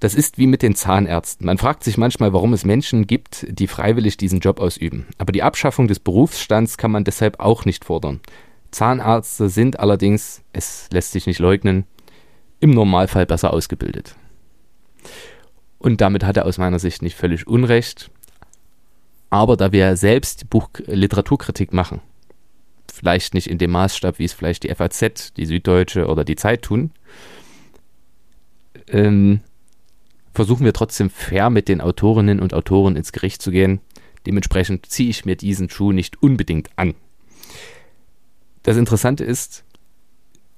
das 0.00 0.14
ist 0.14 0.38
wie 0.38 0.46
mit 0.46 0.62
den 0.62 0.74
Zahnärzten. 0.74 1.44
Man 1.44 1.58
fragt 1.58 1.82
sich 1.82 1.98
manchmal, 1.98 2.32
warum 2.32 2.52
es 2.52 2.64
Menschen 2.64 3.06
gibt, 3.06 3.46
die 3.48 3.66
freiwillig 3.66 4.16
diesen 4.16 4.40
Job 4.40 4.60
ausüben. 4.60 5.06
Aber 5.18 5.32
die 5.32 5.42
Abschaffung 5.42 5.88
des 5.88 5.98
Berufsstands 5.98 6.78
kann 6.78 6.92
man 6.92 7.04
deshalb 7.04 7.40
auch 7.40 7.64
nicht 7.64 7.84
fordern. 7.84 8.20
Zahnärzte 8.70 9.48
sind 9.48 9.80
allerdings, 9.80 10.42
es 10.52 10.88
lässt 10.92 11.12
sich 11.12 11.26
nicht 11.26 11.40
leugnen, 11.40 11.84
im 12.60 12.70
Normalfall 12.70 13.26
besser 13.26 13.52
ausgebildet. 13.52 14.14
Und 15.78 16.00
damit 16.00 16.24
hat 16.24 16.36
er 16.36 16.46
aus 16.46 16.58
meiner 16.58 16.78
Sicht 16.78 17.02
nicht 17.02 17.16
völlig 17.16 17.46
Unrecht. 17.46 18.10
Aber 19.30 19.56
da 19.56 19.72
wir 19.72 19.96
selbst 19.96 20.48
Buch 20.50 20.70
Literaturkritik 20.86 21.72
machen, 21.72 22.00
vielleicht 22.92 23.34
nicht 23.34 23.48
in 23.48 23.58
dem 23.58 23.70
Maßstab, 23.72 24.18
wie 24.18 24.24
es 24.24 24.32
vielleicht 24.32 24.64
die 24.64 24.74
FAZ, 24.74 25.34
die 25.34 25.46
Süddeutsche 25.46 26.06
oder 26.06 26.24
die 26.24 26.36
Zeit 26.36 26.62
tun, 26.62 26.90
ähm, 28.88 29.40
versuchen 30.34 30.64
wir 30.64 30.72
trotzdem 30.72 31.10
fair 31.10 31.50
mit 31.50 31.68
den 31.68 31.80
Autorinnen 31.80 32.40
und 32.40 32.54
Autoren 32.54 32.96
ins 32.96 33.12
Gericht 33.12 33.42
zu 33.42 33.50
gehen. 33.50 33.80
Dementsprechend 34.26 34.86
ziehe 34.86 35.10
ich 35.10 35.24
mir 35.24 35.36
diesen 35.36 35.68
Schuh 35.68 35.92
nicht 35.92 36.22
unbedingt 36.22 36.70
an. 36.76 36.94
Das 38.62 38.76
Interessante 38.76 39.24
ist, 39.24 39.64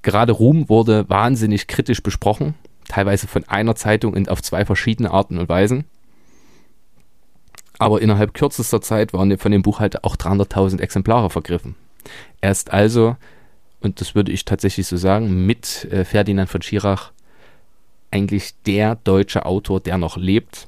gerade 0.03 0.33
Ruhm 0.33 0.69
wurde 0.69 1.09
wahnsinnig 1.09 1.67
kritisch 1.67 2.03
besprochen, 2.03 2.55
teilweise 2.91 3.29
von 3.29 3.49
einer 3.49 3.77
Zeitung 3.77 4.15
in, 4.15 4.29
auf 4.29 4.43
zwei 4.43 4.65
verschiedene 4.65 5.11
Arten 5.11 5.39
und 5.39 5.49
Weisen. 5.49 5.85
Aber 7.79 8.03
innerhalb 8.03 8.35
kürzester 8.35 8.83
Zeit 8.83 9.13
waren 9.13 9.39
von 9.39 9.53
dem 9.53 9.63
Buch 9.63 9.81
halt 9.81 10.05
auch 10.05 10.17
300.000 10.17 10.81
Exemplare 10.81 11.31
vergriffen. 11.31 11.77
Er 12.41 12.51
ist 12.51 12.73
also, 12.73 13.17
und 13.81 14.01
das 14.01 14.15
würde 14.15 14.33
ich 14.33 14.45
tatsächlich 14.45 14.87
so 14.87 14.97
sagen, 14.97 15.47
mit 15.47 15.85
äh, 15.91 16.05
Ferdinand 16.05 16.51
von 16.51 16.63
Schirach 16.63 17.13
eigentlich 18.11 18.55
der 18.67 18.97
deutsche 18.97 19.47
Autor, 19.47 19.81
der 19.81 19.97
noch 19.97 20.17
lebt, 20.17 20.67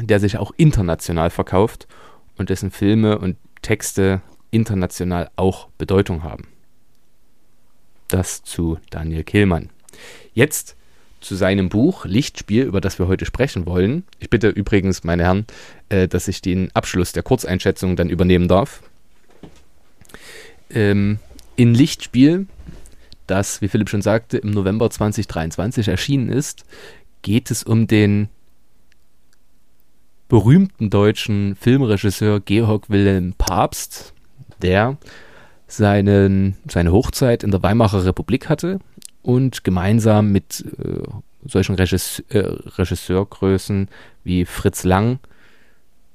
der 0.00 0.20
sich 0.20 0.38
auch 0.38 0.52
international 0.56 1.30
verkauft 1.30 1.88
und 2.38 2.50
dessen 2.50 2.70
Filme 2.70 3.18
und 3.18 3.36
Texte 3.62 4.22
international 4.52 5.28
auch 5.34 5.68
Bedeutung 5.76 6.22
haben. 6.22 6.46
Das 8.08 8.44
zu 8.44 8.78
Daniel 8.90 9.24
Kehlmann. 9.24 9.70
Jetzt 10.32 10.76
zu 11.20 11.34
seinem 11.34 11.68
Buch 11.68 12.04
Lichtspiel, 12.04 12.64
über 12.64 12.80
das 12.80 12.98
wir 12.98 13.08
heute 13.08 13.24
sprechen 13.24 13.66
wollen. 13.66 14.04
Ich 14.20 14.30
bitte 14.30 14.48
übrigens, 14.48 15.04
meine 15.04 15.24
Herren, 15.24 15.46
äh, 15.88 16.08
dass 16.08 16.28
ich 16.28 16.42
den 16.42 16.70
Abschluss 16.74 17.12
der 17.12 17.22
Kurzeinschätzung 17.22 17.96
dann 17.96 18.10
übernehmen 18.10 18.48
darf. 18.48 18.82
Ähm, 20.70 21.18
in 21.56 21.74
Lichtspiel 21.74 22.46
das, 23.26 23.60
wie 23.60 23.68
Philipp 23.68 23.88
schon 23.88 24.02
sagte, 24.02 24.38
im 24.38 24.50
November 24.50 24.88
2023 24.88 25.88
erschienen 25.88 26.28
ist, 26.28 26.64
geht 27.22 27.50
es 27.50 27.62
um 27.62 27.86
den 27.86 28.28
berühmten 30.28 30.90
deutschen 30.90 31.56
Filmregisseur 31.56 32.40
Georg 32.40 32.90
Wilhelm 32.90 33.34
Pabst, 33.36 34.12
der 34.62 34.96
seinen, 35.68 36.56
seine 36.68 36.92
Hochzeit 36.92 37.42
in 37.42 37.50
der 37.50 37.62
Weimarer 37.62 38.04
Republik 38.04 38.48
hatte 38.48 38.78
und 39.26 39.64
gemeinsam 39.64 40.30
mit 40.30 40.64
äh, 40.78 41.02
solchen 41.44 41.74
Regisseur, 41.74 42.24
äh, 42.28 42.38
Regisseurgrößen 42.78 43.88
wie 44.22 44.44
Fritz 44.44 44.84
Lang 44.84 45.18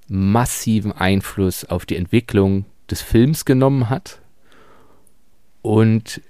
massiven 0.08 0.94
Einfluss 0.94 1.66
auf 1.66 1.86
die 1.86 1.98
Entwicklung 1.98 2.64
des 2.90 3.02
Films 3.02 3.44
genommen 3.44 3.90
hat 3.90 4.22
und 5.62 6.22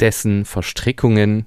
dessen 0.00 0.44
Verstrickungen 0.44 1.46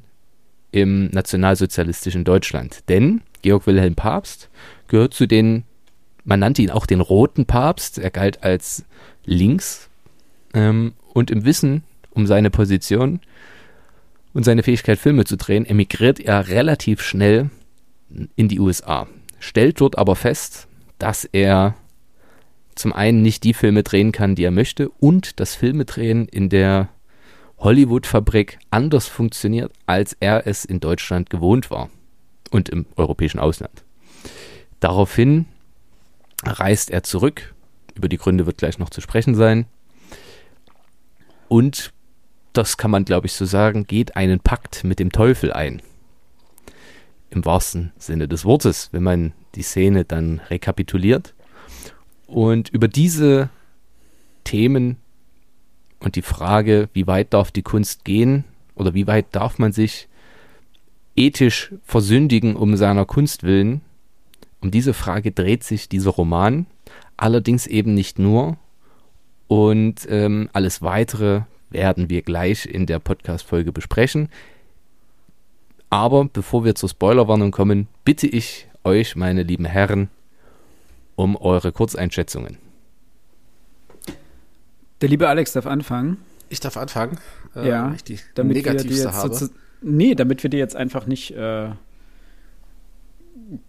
im 0.72 1.08
nationalsozialistischen 1.08 2.24
Deutschland. 2.24 2.88
Denn 2.88 3.22
Georg 3.42 3.68
Wilhelm 3.68 3.96
Papst 3.96 4.50
gehört 4.88 5.14
zu 5.14 5.28
den, 5.28 5.64
man 6.24 6.40
nannte 6.40 6.62
ihn 6.62 6.72
auch 6.72 6.86
den 6.86 7.02
roten 7.02 7.46
Papst, 7.46 7.98
er 7.98 8.10
galt 8.10 8.42
als 8.42 8.86
links 9.26 9.90
ähm, 10.54 10.94
und 11.14 11.30
im 11.30 11.44
Wissen 11.44 11.84
um 12.12 12.26
seine 12.26 12.50
Position 12.50 13.20
und 14.34 14.44
seine 14.44 14.64
Fähigkeit, 14.64 15.00
Filme 15.00 15.26
zu 15.26 15.38
drehen, 15.38 15.66
emigriert 15.66 16.20
er 16.20 16.48
relativ 16.48 17.02
schnell 17.02 17.50
in 18.36 18.48
die 18.48 18.60
USA, 18.60 19.08
stellt 19.40 19.82
dort 19.82 19.98
aber 19.98 20.16
fest, 20.16 20.68
dass 21.00 21.26
er 21.26 21.76
zum 22.76 22.94
einen 22.94 23.22
nicht 23.22 23.44
die 23.44 23.54
Filme 23.54 23.84
drehen 23.84 24.12
kann, 24.12 24.36
die 24.36 24.44
er 24.44 24.52
möchte 24.52 24.90
und 24.90 25.40
das 25.40 25.56
Filmedrehen 25.56 26.28
in 26.28 26.50
der 26.50 26.90
Hollywood-Fabrik 27.58 28.60
anders 28.70 29.08
funktioniert, 29.08 29.72
als 29.88 30.16
er 30.20 30.46
es 30.46 30.64
in 30.64 30.80
Deutschland 30.80 31.30
gewohnt 31.30 31.72
war 31.72 31.90
und 32.52 32.70
im 32.70 32.86
europäischen 32.96 33.40
Ausland. 33.40 33.84
Daraufhin 34.80 35.46
reist 36.46 36.92
er 36.92 37.02
zurück, 37.02 37.56
über 37.96 38.10
die 38.10 38.18
Gründe 38.18 38.46
wird 38.46 38.60
gleich 38.60 38.78
noch 38.78 38.92
zu 38.92 39.02
sprechen 39.02 39.34
sein, 39.34 39.66
und 41.48 41.94
das 42.58 42.78
kann 42.78 42.90
man, 42.90 43.06
glaube 43.06 43.28
ich, 43.28 43.34
so 43.34 43.46
sagen, 43.46 43.86
geht 43.86 44.16
einen 44.16 44.40
Pakt 44.40 44.84
mit 44.84 45.00
dem 45.00 45.12
Teufel 45.12 45.54
ein. 45.54 45.82
Im 47.30 47.46
wahrsten 47.46 47.92
Sinne 47.98 48.28
des 48.28 48.46
Wortes, 48.46 48.90
wenn 48.92 49.04
man 49.04 49.34
die 49.54 49.62
Szene 49.62 50.06
dann 50.06 50.42
rekapituliert. 50.50 51.36
Und 52.26 52.70
über 52.70 52.88
diese 52.88 53.50
Themen 54.44 54.98
und 56.00 56.16
die 56.16 56.22
Frage, 56.24 56.90
wie 56.94 57.06
weit 57.06 57.34
darf 57.34 57.52
die 57.52 57.62
Kunst 57.62 58.06
gehen 58.06 58.44
oder 58.76 58.94
wie 58.94 59.06
weit 59.06 59.28
darf 59.32 59.60
man 59.60 59.72
sich 59.72 60.08
ethisch 61.16 61.74
versündigen 61.84 62.56
um 62.56 62.76
seiner 62.76 63.06
Kunst 63.06 63.44
willen, 63.44 63.82
um 64.62 64.72
diese 64.72 64.94
Frage 64.94 65.32
dreht 65.32 65.64
sich 65.64 65.90
dieser 65.90 66.12
Roman, 66.12 66.66
allerdings 67.18 67.68
eben 67.68 67.94
nicht 67.94 68.20
nur. 68.20 68.58
Und 69.48 70.06
ähm, 70.10 70.50
alles 70.54 70.82
weitere 70.82 71.44
werden 71.70 72.10
wir 72.10 72.22
gleich 72.22 72.66
in 72.66 72.86
der 72.86 73.00
Podcast-Folge 73.00 73.72
besprechen. 73.72 74.30
Aber 75.90 76.26
bevor 76.26 76.66
wir 76.66 76.76
zur 76.76 76.90
Spoilerwarnung 76.90 77.52
kommen, 77.52 77.88
bitte 78.04 78.28
ich 78.28 78.68
euch, 78.84 79.16
meine 79.16 79.44
lieben 79.44 79.66
Herren, 79.66 80.10
um 81.16 81.36
eure 81.36 81.72
Kurzeinschätzungen. 81.72 82.58
Der 85.02 85.10
liebe 85.10 85.28
Alex 85.28 85.54
darf 85.54 85.66
anfangen. 85.66 86.18
Ich 86.50 86.60
darf 86.60 86.78
anfangen. 86.78 87.20
Äh, 87.56 87.68
ja, 87.68 87.94
ich 87.94 88.04
die 88.04 88.20
damit 88.36 88.58
negativste 88.58 88.90
wir 88.90 88.98
jetzt 88.98 89.14
habe. 89.14 89.36
So 89.36 89.48
nee, 89.82 90.16
damit 90.16 90.44
wir 90.44 90.50
dir 90.50 90.60
jetzt 90.60 90.76
einfach 90.76 91.06
nicht 91.06 91.32
äh, 91.32 91.70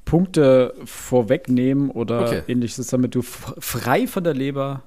Punkte 0.04 0.74
vorwegnehmen 0.84 1.90
oder 1.90 2.22
okay. 2.22 2.42
ähnliches, 2.48 2.86
damit 2.88 3.14
du 3.14 3.22
frei 3.22 4.06
von 4.06 4.24
der 4.24 4.34
Leber 4.34 4.82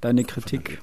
deine 0.00 0.24
Kritik 0.24 0.80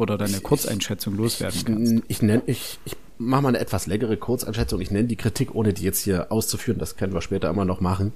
oder 0.00 0.18
deine 0.18 0.40
Kurzeinschätzung 0.40 1.14
loswerden 1.16 1.64
kannst. 1.64 1.92
Ich, 1.92 2.02
ich, 2.08 2.22
nenn, 2.22 2.42
ich, 2.46 2.78
ich 2.84 2.96
mache 3.18 3.42
mal 3.42 3.48
eine 3.50 3.58
etwas 3.58 3.86
längere 3.86 4.16
Kurzeinschätzung. 4.16 4.80
Ich 4.80 4.90
nenne 4.90 5.08
die 5.08 5.16
Kritik, 5.16 5.54
ohne 5.54 5.72
die 5.72 5.84
jetzt 5.84 6.02
hier 6.02 6.32
auszuführen. 6.32 6.78
Das 6.78 6.96
können 6.96 7.12
wir 7.12 7.20
später 7.20 7.50
immer 7.50 7.64
noch 7.64 7.80
machen. 7.80 8.12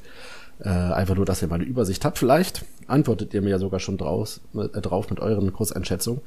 Äh, 0.60 0.68
einfach 0.68 1.16
nur, 1.16 1.26
dass 1.26 1.42
ihr 1.42 1.48
mal 1.48 1.56
eine 1.56 1.64
Übersicht 1.64 2.04
habt. 2.04 2.18
Vielleicht 2.18 2.64
antwortet 2.86 3.34
ihr 3.34 3.42
mir 3.42 3.50
ja 3.50 3.58
sogar 3.58 3.80
schon 3.80 3.98
draus, 3.98 4.40
äh, 4.54 4.80
drauf 4.80 5.10
mit 5.10 5.20
euren 5.20 5.52
Kurzeinschätzungen. 5.52 6.20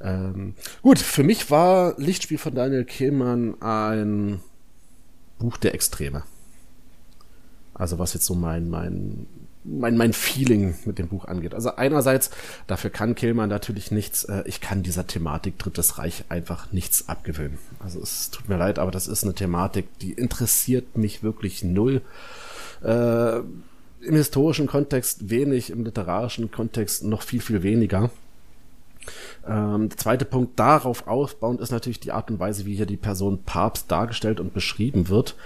Ähm, 0.00 0.54
gut, 0.82 0.98
für 0.98 1.22
mich 1.22 1.50
war 1.50 1.94
Lichtspiel 1.96 2.38
von 2.38 2.54
Daniel 2.54 2.84
Kehlmann 2.84 3.60
ein 3.62 4.40
Buch 5.38 5.56
der 5.56 5.74
Extreme. 5.74 6.24
Also 7.72 7.98
was 8.00 8.14
jetzt 8.14 8.26
so 8.26 8.34
mein, 8.34 8.68
mein 8.68 9.26
mein, 9.70 9.96
mein 9.96 10.12
Feeling 10.12 10.76
mit 10.84 10.98
dem 10.98 11.08
Buch 11.08 11.26
angeht. 11.26 11.54
Also 11.54 11.76
einerseits, 11.76 12.30
dafür 12.66 12.90
kann 12.90 13.14
Kehlmann 13.14 13.48
natürlich 13.48 13.90
nichts, 13.90 14.24
äh, 14.24 14.42
ich 14.46 14.60
kann 14.60 14.82
dieser 14.82 15.06
Thematik 15.06 15.58
Drittes 15.58 15.98
Reich 15.98 16.24
einfach 16.28 16.72
nichts 16.72 17.08
abgewöhnen. 17.08 17.58
Also 17.78 18.00
es 18.00 18.30
tut 18.30 18.48
mir 18.48 18.56
leid, 18.56 18.78
aber 18.78 18.90
das 18.90 19.06
ist 19.06 19.24
eine 19.24 19.34
Thematik, 19.34 19.86
die 20.00 20.12
interessiert 20.12 20.96
mich 20.96 21.22
wirklich 21.22 21.64
null. 21.64 22.02
Äh, 22.82 23.38
Im 23.38 24.14
historischen 24.14 24.66
Kontext 24.66 25.30
wenig, 25.30 25.70
im 25.70 25.84
literarischen 25.84 26.50
Kontext 26.50 27.04
noch 27.04 27.22
viel, 27.22 27.40
viel 27.40 27.62
weniger. 27.62 28.10
Ähm, 29.46 29.88
der 29.88 29.98
zweite 29.98 30.24
Punkt 30.24 30.58
darauf 30.58 31.06
aufbauend 31.06 31.60
ist 31.60 31.72
natürlich 31.72 32.00
die 32.00 32.12
Art 32.12 32.30
und 32.30 32.38
Weise, 32.38 32.66
wie 32.66 32.76
hier 32.76 32.86
die 32.86 32.96
Person 32.96 33.42
Papst 33.44 33.90
dargestellt 33.90 34.40
und 34.40 34.54
beschrieben 34.54 35.08
wird. 35.08 35.36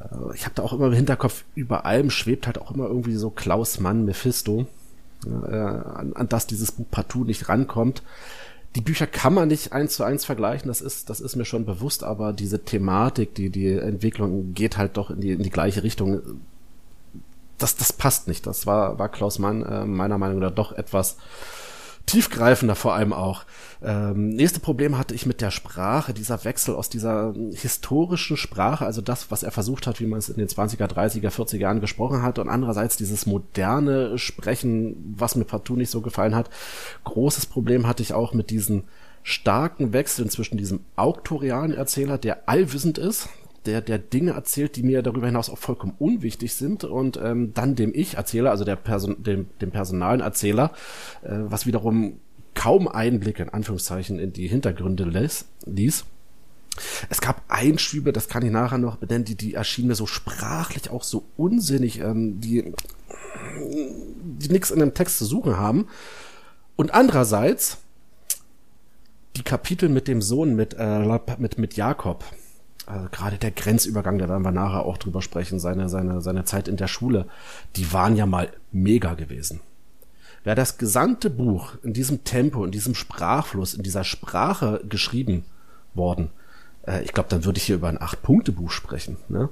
Äh, 0.00 0.34
ich 0.34 0.44
habe 0.44 0.54
da 0.54 0.62
auch 0.62 0.72
immer 0.72 0.86
im 0.86 0.92
Hinterkopf, 0.92 1.44
über 1.54 1.84
allem 1.84 2.10
schwebt 2.10 2.46
halt 2.46 2.58
auch 2.58 2.70
immer 2.70 2.86
irgendwie 2.86 3.16
so 3.16 3.30
Klaus 3.30 3.80
Mann, 3.80 4.04
Mephisto, 4.04 4.66
äh, 5.26 5.54
an, 5.54 6.12
an 6.14 6.28
das 6.28 6.46
dieses 6.46 6.72
Buch 6.72 6.86
partout 6.90 7.24
nicht 7.24 7.48
rankommt. 7.48 8.02
Die 8.76 8.80
Bücher 8.80 9.08
kann 9.08 9.34
man 9.34 9.48
nicht 9.48 9.72
eins 9.72 9.94
zu 9.94 10.04
eins 10.04 10.24
vergleichen, 10.24 10.68
das 10.68 10.80
ist, 10.80 11.10
das 11.10 11.20
ist 11.20 11.34
mir 11.34 11.44
schon 11.44 11.64
bewusst, 11.64 12.04
aber 12.04 12.32
diese 12.32 12.64
Thematik, 12.64 13.34
die, 13.34 13.50
die 13.50 13.72
Entwicklung 13.72 14.54
geht 14.54 14.76
halt 14.76 14.96
doch 14.96 15.10
in 15.10 15.20
die, 15.20 15.32
in 15.32 15.42
die 15.42 15.50
gleiche 15.50 15.82
Richtung. 15.82 16.20
Das, 17.58 17.76
das 17.76 17.92
passt 17.92 18.28
nicht. 18.28 18.46
Das 18.46 18.66
war, 18.66 18.98
war 18.98 19.08
Klaus 19.08 19.38
Mann 19.38 19.62
äh, 19.64 19.84
meiner 19.84 20.18
Meinung 20.18 20.38
nach 20.38 20.52
doch 20.52 20.72
etwas 20.72 21.16
tiefgreifender 22.06 22.74
vor 22.74 22.94
allem 22.94 23.12
auch. 23.12 23.44
Ähm, 23.82 24.30
nächste 24.30 24.60
Problem 24.60 24.98
hatte 24.98 25.14
ich 25.14 25.26
mit 25.26 25.40
der 25.40 25.50
Sprache, 25.50 26.12
dieser 26.12 26.44
Wechsel 26.44 26.74
aus 26.74 26.88
dieser 26.88 27.34
historischen 27.52 28.36
Sprache, 28.36 28.84
also 28.84 29.00
das, 29.00 29.30
was 29.30 29.42
er 29.42 29.50
versucht 29.50 29.86
hat, 29.86 30.00
wie 30.00 30.06
man 30.06 30.18
es 30.18 30.28
in 30.28 30.36
den 30.36 30.48
20er, 30.48 30.86
30er, 30.86 31.30
40er 31.30 31.56
Jahren 31.56 31.80
gesprochen 31.80 32.22
hat, 32.22 32.38
und 32.38 32.48
andererseits 32.48 32.96
dieses 32.96 33.26
moderne 33.26 34.18
Sprechen, 34.18 35.14
was 35.16 35.36
mir 35.36 35.44
partout 35.44 35.76
nicht 35.76 35.90
so 35.90 36.00
gefallen 36.00 36.34
hat. 36.34 36.50
Großes 37.04 37.46
Problem 37.46 37.86
hatte 37.86 38.02
ich 38.02 38.12
auch 38.12 38.34
mit 38.34 38.50
diesen 38.50 38.84
starken 39.22 39.92
Wechseln 39.92 40.30
zwischen 40.30 40.56
diesem 40.56 40.80
auktorialen 40.96 41.74
Erzähler, 41.74 42.18
der 42.18 42.48
allwissend 42.48 42.98
ist, 42.98 43.28
der, 43.66 43.80
der 43.80 43.98
Dinge 43.98 44.32
erzählt, 44.32 44.76
die 44.76 44.82
mir 44.82 45.02
darüber 45.02 45.26
hinaus 45.26 45.50
auch 45.50 45.58
vollkommen 45.58 45.94
unwichtig 45.98 46.54
sind 46.54 46.84
und 46.84 47.18
ähm, 47.22 47.52
dann 47.54 47.74
dem 47.74 47.92
Ich-Erzähler, 47.94 48.50
also 48.50 48.64
der 48.64 48.76
Person, 48.76 49.22
dem, 49.22 49.48
dem 49.60 49.70
personalen 49.70 50.20
Erzähler, 50.20 50.72
äh, 51.22 51.30
was 51.30 51.66
wiederum 51.66 52.18
kaum 52.54 52.88
Einblicke 52.88 53.42
in 53.42 53.48
Anführungszeichen 53.50 54.18
in 54.18 54.32
die 54.32 54.48
Hintergründe 54.48 55.04
ließ. 55.04 55.44
ließ. 55.66 56.04
Es 57.08 57.20
gab 57.20 57.42
Einschübe, 57.48 58.12
das 58.12 58.28
kann 58.28 58.44
ich 58.44 58.50
nachher 58.50 58.78
noch 58.78 58.96
benennen, 58.96 59.24
die, 59.24 59.34
die 59.34 59.54
erschienen 59.54 59.88
mir 59.88 59.94
so 59.94 60.06
sprachlich 60.06 60.90
auch 60.90 61.02
so 61.02 61.24
unsinnig, 61.36 62.00
ähm, 62.00 62.40
die, 62.40 62.72
die 63.58 64.48
nichts 64.48 64.70
in 64.70 64.80
dem 64.80 64.94
Text 64.94 65.18
zu 65.18 65.24
suchen 65.24 65.56
haben. 65.56 65.88
Und 66.76 66.94
andererseits 66.94 67.78
die 69.36 69.42
Kapitel 69.42 69.88
mit 69.88 70.08
dem 70.08 70.22
Sohn, 70.22 70.54
mit, 70.54 70.74
äh, 70.78 71.18
mit, 71.38 71.58
mit 71.58 71.74
Jakob, 71.74 72.24
also 72.90 73.08
gerade 73.10 73.38
der 73.38 73.50
Grenzübergang, 73.50 74.18
da 74.18 74.28
werden 74.28 74.42
wir 74.42 74.50
nachher 74.50 74.84
auch 74.84 74.98
drüber 74.98 75.22
sprechen, 75.22 75.58
seine, 75.58 75.88
seine, 75.88 76.20
seine 76.20 76.44
Zeit 76.44 76.68
in 76.68 76.76
der 76.76 76.88
Schule, 76.88 77.26
die 77.76 77.92
waren 77.92 78.16
ja 78.16 78.26
mal 78.26 78.52
mega 78.72 79.14
gewesen. 79.14 79.60
Wäre 80.44 80.56
das 80.56 80.78
gesamte 80.78 81.30
Buch 81.30 81.74
in 81.82 81.92
diesem 81.92 82.24
Tempo, 82.24 82.64
in 82.64 82.70
diesem 82.70 82.94
Sprachfluss, 82.94 83.74
in 83.74 83.82
dieser 83.82 84.04
Sprache 84.04 84.82
geschrieben 84.88 85.44
worden, 85.94 86.30
äh, 86.86 87.02
ich 87.02 87.12
glaube, 87.12 87.28
dann 87.28 87.44
würde 87.44 87.58
ich 87.58 87.64
hier 87.64 87.76
über 87.76 87.88
ein 87.88 88.00
Acht-Punkte-Buch 88.00 88.70
sprechen. 88.70 89.16
Ne? 89.28 89.48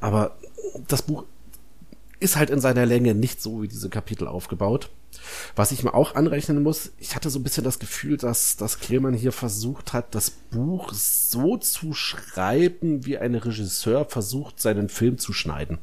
Aber 0.00 0.36
das 0.88 1.02
Buch 1.02 1.24
ist 2.20 2.36
halt 2.36 2.50
in 2.50 2.60
seiner 2.60 2.86
Länge 2.86 3.14
nicht 3.14 3.42
so 3.42 3.62
wie 3.62 3.68
diese 3.68 3.88
Kapitel 3.88 4.26
aufgebaut. 4.26 4.90
Was 5.54 5.72
ich 5.72 5.82
mir 5.82 5.94
auch 5.94 6.14
anrechnen 6.14 6.62
muss, 6.62 6.92
ich 6.98 7.14
hatte 7.14 7.30
so 7.30 7.38
ein 7.38 7.42
bisschen 7.42 7.64
das 7.64 7.78
Gefühl, 7.78 8.16
dass, 8.16 8.56
dass 8.56 8.80
Kremann 8.80 9.14
hier 9.14 9.32
versucht 9.32 9.92
hat, 9.92 10.14
das 10.14 10.30
Buch 10.30 10.92
so 10.92 11.56
zu 11.56 11.92
schreiben, 11.92 13.06
wie 13.06 13.18
ein 13.18 13.34
Regisseur 13.34 14.04
versucht, 14.04 14.60
seinen 14.60 14.88
Film 14.88 15.18
zu 15.18 15.32
schneiden. 15.32 15.78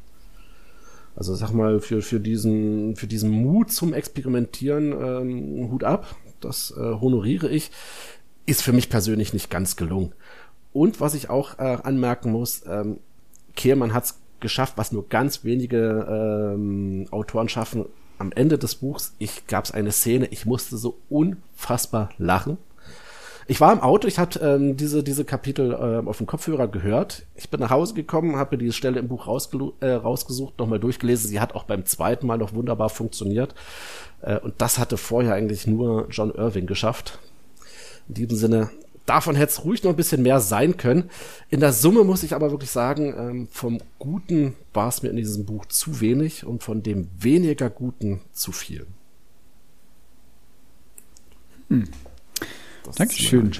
Also 1.16 1.34
sag 1.34 1.52
mal, 1.52 1.80
für, 1.80 2.02
für, 2.02 2.20
diesen, 2.20 2.96
für 2.96 3.06
diesen 3.06 3.30
Mut 3.30 3.70
zum 3.70 3.92
Experimentieren 3.92 4.92
ähm, 4.92 5.70
Hut 5.70 5.84
ab, 5.84 6.16
das 6.40 6.74
äh, 6.76 6.80
honoriere 6.80 7.48
ich, 7.48 7.70
ist 8.46 8.62
für 8.62 8.72
mich 8.72 8.90
persönlich 8.90 9.32
nicht 9.32 9.50
ganz 9.50 9.76
gelungen. 9.76 10.12
Und 10.72 11.00
was 11.00 11.14
ich 11.14 11.30
auch 11.30 11.58
äh, 11.58 11.78
anmerken 11.82 12.32
muss, 12.32 12.62
ähm, 12.66 12.98
Kehlmann 13.54 13.94
hat 13.94 14.04
es 14.04 14.20
geschafft, 14.40 14.74
was 14.76 14.92
nur 14.92 15.08
ganz 15.08 15.44
wenige 15.44 16.52
ähm, 16.54 17.06
Autoren 17.10 17.48
schaffen, 17.48 17.86
am 18.18 18.32
Ende 18.32 18.58
des 18.58 18.76
Buchs, 18.76 19.14
ich 19.18 19.46
gab 19.46 19.64
es 19.64 19.70
eine 19.72 19.92
Szene, 19.92 20.26
ich 20.26 20.46
musste 20.46 20.76
so 20.76 20.98
unfassbar 21.08 22.10
lachen. 22.18 22.58
Ich 23.46 23.60
war 23.60 23.72
im 23.72 23.80
Auto, 23.80 24.08
ich 24.08 24.18
hatte 24.18 24.40
ähm, 24.40 24.76
diese, 24.76 25.02
diese 25.02 25.24
Kapitel 25.24 25.72
äh, 25.72 26.08
auf 26.08 26.16
dem 26.16 26.26
Kopfhörer 26.26 26.66
gehört. 26.66 27.26
Ich 27.34 27.50
bin 27.50 27.60
nach 27.60 27.70
Hause 27.70 27.92
gekommen, 27.92 28.36
habe 28.36 28.56
mir 28.56 28.62
diese 28.62 28.72
Stelle 28.72 28.98
im 28.98 29.08
Buch 29.08 29.26
äh, 29.80 29.90
rausgesucht, 29.92 30.58
nochmal 30.58 30.80
durchgelesen. 30.80 31.28
Sie 31.28 31.40
hat 31.40 31.54
auch 31.54 31.64
beim 31.64 31.84
zweiten 31.84 32.26
Mal 32.26 32.38
noch 32.38 32.54
wunderbar 32.54 32.88
funktioniert. 32.88 33.54
Äh, 34.22 34.38
und 34.38 34.54
das 34.58 34.78
hatte 34.78 34.96
vorher 34.96 35.34
eigentlich 35.34 35.66
nur 35.66 36.06
John 36.08 36.30
Irving 36.30 36.66
geschafft. 36.66 37.18
In 38.08 38.14
diesem 38.14 38.36
Sinne, 38.36 38.70
davon 39.06 39.36
hätte 39.36 39.52
es 39.52 39.64
ruhig 39.64 39.82
noch 39.82 39.90
ein 39.90 39.96
bisschen 39.96 40.22
mehr 40.22 40.40
sein 40.40 40.76
können. 40.76 41.10
In 41.50 41.60
der 41.60 41.72
Summe 41.72 42.04
muss 42.04 42.22
ich 42.22 42.34
aber 42.34 42.50
wirklich 42.50 42.70
sagen, 42.70 43.14
ähm, 43.16 43.48
vom 43.50 43.80
Guten 43.98 44.54
war 44.72 44.88
es 44.88 45.02
mir 45.02 45.10
in 45.10 45.16
diesem 45.16 45.44
Buch 45.44 45.66
zu 45.66 46.00
wenig 46.00 46.44
und 46.44 46.62
von 46.62 46.82
dem 46.82 47.08
weniger 47.18 47.70
Guten 47.70 48.20
zu 48.32 48.52
viel. 48.52 48.86
Hm. 51.68 51.84
Dankeschön. 52.96 53.52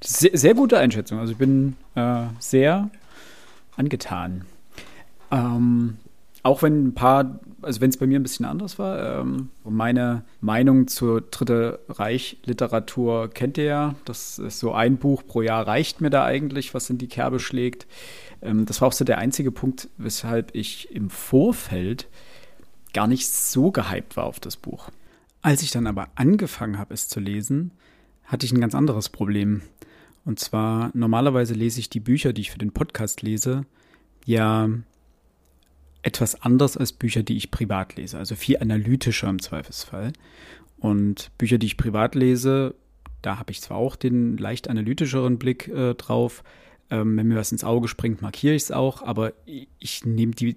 Sehr, 0.00 0.30
sehr, 0.36 0.54
gute 0.54 0.78
Einschätzung. 0.78 1.18
Also 1.18 1.32
ich 1.32 1.38
bin 1.38 1.76
äh, 1.94 2.24
sehr 2.38 2.90
angetan. 3.76 4.46
Ähm, 5.30 5.98
auch 6.42 6.62
wenn 6.62 6.88
ein 6.88 6.94
paar, 6.94 7.40
also 7.60 7.80
wenn 7.80 7.90
es 7.90 7.96
bei 7.96 8.06
mir 8.06 8.18
ein 8.18 8.24
bisschen 8.24 8.46
anders 8.46 8.78
war, 8.78 9.20
ähm, 9.20 9.50
meine 9.64 10.24
Meinung 10.40 10.88
zur 10.88 11.20
Dritte 11.20 11.80
Reich-Literatur 11.88 13.30
kennt 13.30 13.58
ihr 13.58 13.64
ja. 13.64 13.94
Das 14.04 14.38
ist 14.38 14.58
so 14.58 14.72
ein 14.72 14.96
Buch 14.96 15.22
pro 15.26 15.42
Jahr 15.42 15.66
reicht 15.66 16.00
mir 16.00 16.10
da 16.10 16.24
eigentlich, 16.24 16.74
was 16.74 16.90
in 16.90 16.98
die 16.98 17.08
Kerbe 17.08 17.38
schlägt. 17.38 17.86
Ähm, 18.40 18.66
das 18.66 18.80
war 18.80 18.88
auch 18.88 18.92
so 18.92 19.04
der 19.04 19.18
einzige 19.18 19.52
Punkt, 19.52 19.88
weshalb 19.98 20.54
ich 20.54 20.90
im 20.90 21.10
Vorfeld 21.10 22.08
gar 22.92 23.06
nicht 23.06 23.28
so 23.28 23.70
gehypt 23.70 24.16
war 24.16 24.24
auf 24.24 24.40
das 24.40 24.56
Buch. 24.56 24.90
Als 25.42 25.62
ich 25.62 25.70
dann 25.70 25.86
aber 25.86 26.08
angefangen 26.16 26.78
habe, 26.78 26.94
es 26.94 27.08
zu 27.08 27.20
lesen, 27.20 27.70
hatte 28.24 28.46
ich 28.46 28.52
ein 28.52 28.60
ganz 28.60 28.74
anderes 28.74 29.08
Problem. 29.08 29.62
Und 30.24 30.40
zwar, 30.40 30.90
normalerweise 30.94 31.54
lese 31.54 31.80
ich 31.80 31.88
die 31.88 32.00
Bücher, 32.00 32.32
die 32.32 32.42
ich 32.42 32.50
für 32.50 32.58
den 32.58 32.72
Podcast 32.72 33.22
lese, 33.22 33.64
ja 34.24 34.68
etwas 36.02 36.42
anders 36.42 36.76
als 36.76 36.92
Bücher, 36.92 37.22
die 37.22 37.36
ich 37.36 37.50
privat 37.50 37.96
lese. 37.96 38.18
Also 38.18 38.34
viel 38.34 38.58
analytischer 38.58 39.28
im 39.28 39.40
Zweifelsfall. 39.40 40.12
Und 40.78 41.30
Bücher, 41.38 41.58
die 41.58 41.66
ich 41.66 41.76
privat 41.76 42.14
lese, 42.14 42.74
da 43.22 43.38
habe 43.38 43.52
ich 43.52 43.60
zwar 43.60 43.76
auch 43.76 43.94
den 43.94 44.36
leicht 44.36 44.68
analytischeren 44.68 45.38
Blick 45.38 45.68
äh, 45.68 45.94
drauf. 45.94 46.42
Ähm, 46.90 47.16
wenn 47.16 47.28
mir 47.28 47.36
was 47.36 47.52
ins 47.52 47.64
Auge 47.64 47.88
springt, 47.88 48.20
markiere 48.20 48.54
ich 48.54 48.64
es 48.64 48.72
auch, 48.72 49.02
aber 49.02 49.32
ich 49.78 50.04
nehme 50.04 50.32
die 50.32 50.56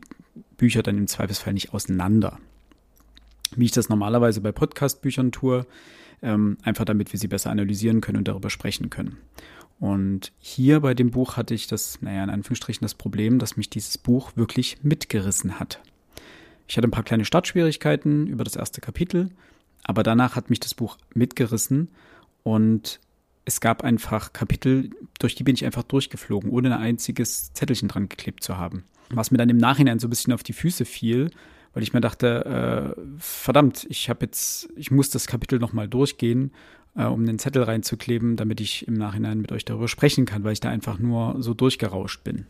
Bücher 0.57 0.81
dann 0.81 0.97
im 0.97 1.07
Zweifelsfall 1.07 1.53
nicht 1.53 1.73
auseinander. 1.73 2.39
Wie 3.55 3.65
ich 3.65 3.71
das 3.71 3.87
normalerweise 3.87 4.41
bei 4.41 4.51
Podcast-Büchern 4.51 5.31
tue, 5.31 5.67
ähm, 6.21 6.57
einfach 6.63 6.85
damit 6.85 7.13
wir 7.13 7.19
sie 7.19 7.27
besser 7.27 7.51
analysieren 7.51 8.01
können 8.01 8.17
und 8.17 8.27
darüber 8.27 8.49
sprechen 8.49 8.89
können. 8.89 9.17
Und 9.79 10.31
hier 10.39 10.79
bei 10.79 10.93
dem 10.93 11.11
Buch 11.11 11.37
hatte 11.37 11.53
ich 11.53 11.67
das, 11.67 12.01
naja, 12.01 12.23
in 12.23 12.29
Anführungsstrichen 12.29 12.85
das 12.85 12.93
Problem, 12.93 13.39
dass 13.39 13.57
mich 13.57 13.69
dieses 13.69 13.97
Buch 13.97 14.31
wirklich 14.35 14.77
mitgerissen 14.83 15.59
hat. 15.59 15.81
Ich 16.67 16.77
hatte 16.77 16.87
ein 16.87 16.91
paar 16.91 17.03
kleine 17.03 17.25
Startschwierigkeiten 17.25 18.27
über 18.27 18.43
das 18.43 18.55
erste 18.55 18.81
Kapitel, 18.81 19.29
aber 19.83 20.01
danach 20.01 20.35
hat 20.35 20.49
mich 20.49 20.59
das 20.59 20.73
Buch 20.73 20.97
mitgerissen 21.13 21.89
und 22.43 22.99
es 23.43 23.61
gab 23.61 23.83
einfach 23.83 24.33
Kapitel, 24.33 24.89
durch 25.19 25.35
die 25.35 25.43
bin 25.43 25.53
ich 25.53 25.65
einfach 25.65 25.83
durchgeflogen, 25.83 26.49
ohne 26.49 26.75
ein 26.75 26.81
einziges 26.81 27.53
Zettelchen 27.53 27.87
dran 27.87 28.09
geklebt 28.09 28.43
zu 28.43 28.57
haben. 28.57 28.85
Was 29.11 29.29
mir 29.29 29.37
dann 29.37 29.49
im 29.49 29.57
Nachhinein 29.57 29.99
so 29.99 30.07
ein 30.07 30.09
bisschen 30.09 30.33
auf 30.33 30.41
die 30.41 30.53
Füße 30.53 30.85
fiel, 30.85 31.29
weil 31.75 31.83
ich 31.83 31.93
mir 31.93 32.01
dachte, 32.01 32.95
äh, 32.97 33.01
verdammt, 33.19 33.85
ich 33.89 34.09
habe 34.09 34.25
jetzt, 34.25 34.69
ich 34.75 34.89
muss 34.89 35.11
das 35.11 35.27
Kapitel 35.27 35.59
nochmal 35.59 35.87
durchgehen 35.87 36.51
äh, 36.95 37.05
um 37.05 37.21
einen 37.21 37.39
Zettel 37.39 37.63
reinzukleben, 37.63 38.35
damit 38.35 38.61
ich 38.61 38.87
im 38.87 38.95
Nachhinein 38.95 39.41
mit 39.41 39.51
euch 39.51 39.65
darüber 39.65 39.87
sprechen 39.87 40.25
kann, 40.25 40.43
weil 40.43 40.53
ich 40.53 40.59
da 40.59 40.69
einfach 40.69 40.99
nur 40.99 41.41
so 41.41 41.53
durchgerauscht 41.53 42.23
bin. 42.23 42.45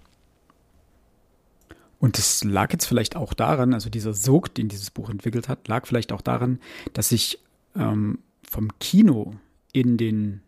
Und 1.99 2.19
es 2.19 2.43
lag 2.43 2.71
jetzt 2.71 2.85
vielleicht 2.85 3.15
auch 3.15 3.33
daran, 3.33 3.73
also 3.73 3.89
dieser 3.89 4.13
Sog, 4.13 4.53
den 4.53 4.67
dieses 4.67 4.91
Buch 4.91 5.09
entwickelt 5.09 5.49
hat, 5.49 5.67
lag 5.67 5.87
vielleicht 5.87 6.11
auch 6.11 6.21
daran, 6.21 6.59
dass 6.93 7.11
ich 7.11 7.39
ähm, 7.75 8.19
vom 8.47 8.77
Kino 8.79 9.33
in 9.71 9.97
den 9.97 10.41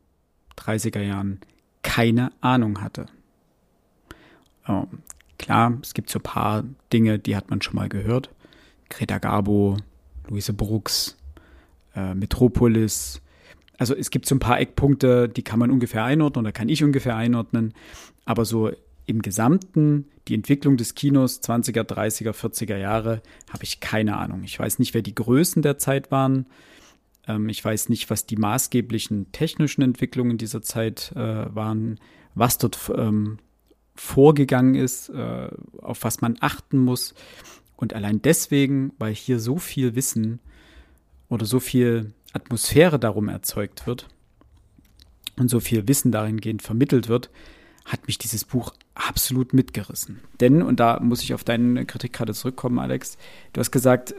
30er 0.57 1.01
Jahren 1.01 1.39
keine 1.83 2.31
Ahnung 2.41 2.81
hatte. 2.81 3.07
Ähm, 4.67 4.87
klar, 5.39 5.77
es 5.81 5.93
gibt 5.93 6.09
so 6.09 6.19
ein 6.19 6.23
paar 6.23 6.63
Dinge, 6.91 7.17
die 7.17 7.35
hat 7.35 7.49
man 7.49 7.61
schon 7.61 7.75
mal 7.75 7.89
gehört. 7.89 8.29
Greta 8.89 9.17
Garbo, 9.17 9.77
Luise 10.27 10.53
Brooks, 10.53 11.17
äh, 11.95 12.13
Metropolis, 12.13 13.21
also 13.77 13.95
es 13.95 14.09
gibt 14.09 14.25
so 14.25 14.35
ein 14.35 14.39
paar 14.39 14.59
Eckpunkte, 14.59 15.29
die 15.29 15.43
kann 15.43 15.59
man 15.59 15.71
ungefähr 15.71 16.03
einordnen 16.03 16.45
oder 16.45 16.51
kann 16.51 16.69
ich 16.69 16.83
ungefähr 16.83 17.15
einordnen. 17.15 17.73
Aber 18.25 18.43
so 18.45 18.71
im 19.05 19.21
Gesamten, 19.21 20.05
die 20.27 20.33
Entwicklung 20.33 20.77
des 20.77 20.95
Kinos 20.95 21.41
20er, 21.41 21.83
30er, 21.83 22.31
40er 22.31 22.77
Jahre, 22.77 23.21
habe 23.49 23.63
ich 23.63 23.79
keine 23.79 24.17
Ahnung. 24.17 24.43
Ich 24.43 24.59
weiß 24.59 24.79
nicht, 24.79 24.93
wer 24.93 25.01
die 25.01 25.15
Größen 25.15 25.61
der 25.61 25.77
Zeit 25.77 26.11
waren. 26.11 26.47
Ähm, 27.27 27.49
ich 27.49 27.63
weiß 27.63 27.89
nicht, 27.89 28.09
was 28.09 28.25
die 28.25 28.35
maßgeblichen 28.35 29.31
technischen 29.31 29.81
Entwicklungen 29.81 30.37
dieser 30.37 30.61
Zeit 30.61 31.13
äh, 31.15 31.55
waren, 31.55 31.99
was 32.35 32.57
dort 32.57 32.91
ähm, 32.95 33.37
vorgegangen 33.95 34.75
ist, 34.75 35.09
äh, 35.09 35.49
auf 35.81 36.03
was 36.03 36.21
man 36.21 36.37
achten 36.41 36.79
muss. 36.79 37.13
Und 37.75 37.93
allein 37.93 38.21
deswegen, 38.21 38.91
weil 38.97 39.13
hier 39.13 39.39
so 39.39 39.57
viel 39.57 39.95
Wissen 39.95 40.39
oder 41.29 41.45
so 41.45 41.59
viel 41.59 42.13
Atmosphäre 42.33 42.99
darum 42.99 43.29
erzeugt 43.29 43.87
wird 43.87 44.07
und 45.37 45.49
so 45.49 45.59
viel 45.59 45.87
Wissen 45.87 46.11
dahingehend 46.11 46.61
vermittelt 46.61 47.07
wird, 47.07 47.29
hat 47.85 48.07
mich 48.07 48.17
dieses 48.17 48.43
Buch 48.43 48.73
absolut 48.95 49.53
mitgerissen. 49.53 50.19
Denn, 50.39 50.61
und 50.61 50.79
da 50.79 50.99
muss 50.99 51.23
ich 51.23 51.33
auf 51.33 51.43
deine 51.43 51.85
Kritik 51.85 52.13
gerade 52.13 52.33
zurückkommen, 52.33 52.79
Alex, 52.79 53.17
du 53.53 53.59
hast 53.59 53.71
gesagt, 53.71 54.13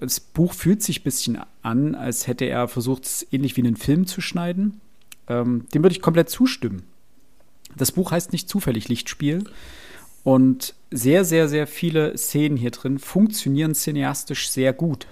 das 0.00 0.20
Buch 0.20 0.52
fühlt 0.52 0.82
sich 0.82 1.00
ein 1.00 1.04
bisschen 1.04 1.38
an, 1.62 1.94
als 1.94 2.26
hätte 2.26 2.44
er 2.44 2.68
versucht, 2.68 3.04
es 3.04 3.26
ähnlich 3.32 3.56
wie 3.56 3.62
einen 3.62 3.76
Film 3.76 4.06
zu 4.06 4.20
schneiden. 4.20 4.80
Ähm, 5.28 5.66
dem 5.74 5.82
würde 5.82 5.94
ich 5.94 6.02
komplett 6.02 6.28
zustimmen. 6.28 6.84
Das 7.76 7.92
Buch 7.92 8.10
heißt 8.10 8.32
nicht 8.32 8.48
zufällig 8.48 8.88
Lichtspiel. 8.88 9.44
Und 10.24 10.74
sehr, 10.90 11.24
sehr, 11.24 11.48
sehr 11.48 11.66
viele 11.66 12.16
Szenen 12.18 12.56
hier 12.56 12.70
drin 12.70 12.98
funktionieren 12.98 13.74
cineastisch 13.74 14.50
sehr 14.50 14.72
gut. 14.72 15.06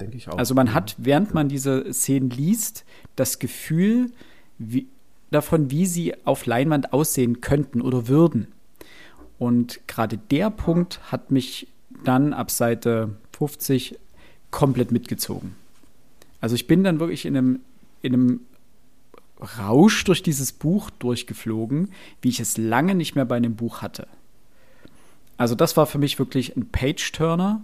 Denke 0.00 0.16
ich 0.16 0.28
auch. 0.28 0.38
Also 0.38 0.54
man 0.54 0.74
hat, 0.74 0.96
während 0.98 1.34
man 1.34 1.48
diese 1.48 1.92
Szenen 1.92 2.30
liest, 2.30 2.84
das 3.16 3.38
Gefühl 3.38 4.10
wie, 4.58 4.88
davon, 5.30 5.70
wie 5.70 5.86
sie 5.86 6.14
auf 6.24 6.46
Leinwand 6.46 6.92
aussehen 6.92 7.40
könnten 7.40 7.80
oder 7.80 8.08
würden. 8.08 8.48
Und 9.38 9.80
gerade 9.86 10.16
der 10.16 10.50
Punkt 10.50 11.00
hat 11.10 11.30
mich 11.30 11.68
dann 12.04 12.32
ab 12.32 12.50
Seite 12.50 13.16
50 13.36 13.98
komplett 14.50 14.92
mitgezogen. 14.92 15.54
Also 16.40 16.54
ich 16.54 16.66
bin 16.66 16.84
dann 16.84 17.00
wirklich 17.00 17.24
in 17.26 17.36
einem, 17.36 17.60
in 18.02 18.14
einem 18.14 18.40
Rausch 19.58 20.04
durch 20.04 20.22
dieses 20.22 20.52
Buch 20.52 20.90
durchgeflogen, 20.90 21.90
wie 22.22 22.28
ich 22.28 22.40
es 22.40 22.56
lange 22.56 22.94
nicht 22.94 23.14
mehr 23.14 23.24
bei 23.24 23.36
einem 23.36 23.56
Buch 23.56 23.82
hatte. 23.82 24.06
Also 25.36 25.54
das 25.54 25.76
war 25.76 25.86
für 25.86 25.98
mich 25.98 26.18
wirklich 26.18 26.56
ein 26.56 26.68
Page-Turner, 26.68 27.62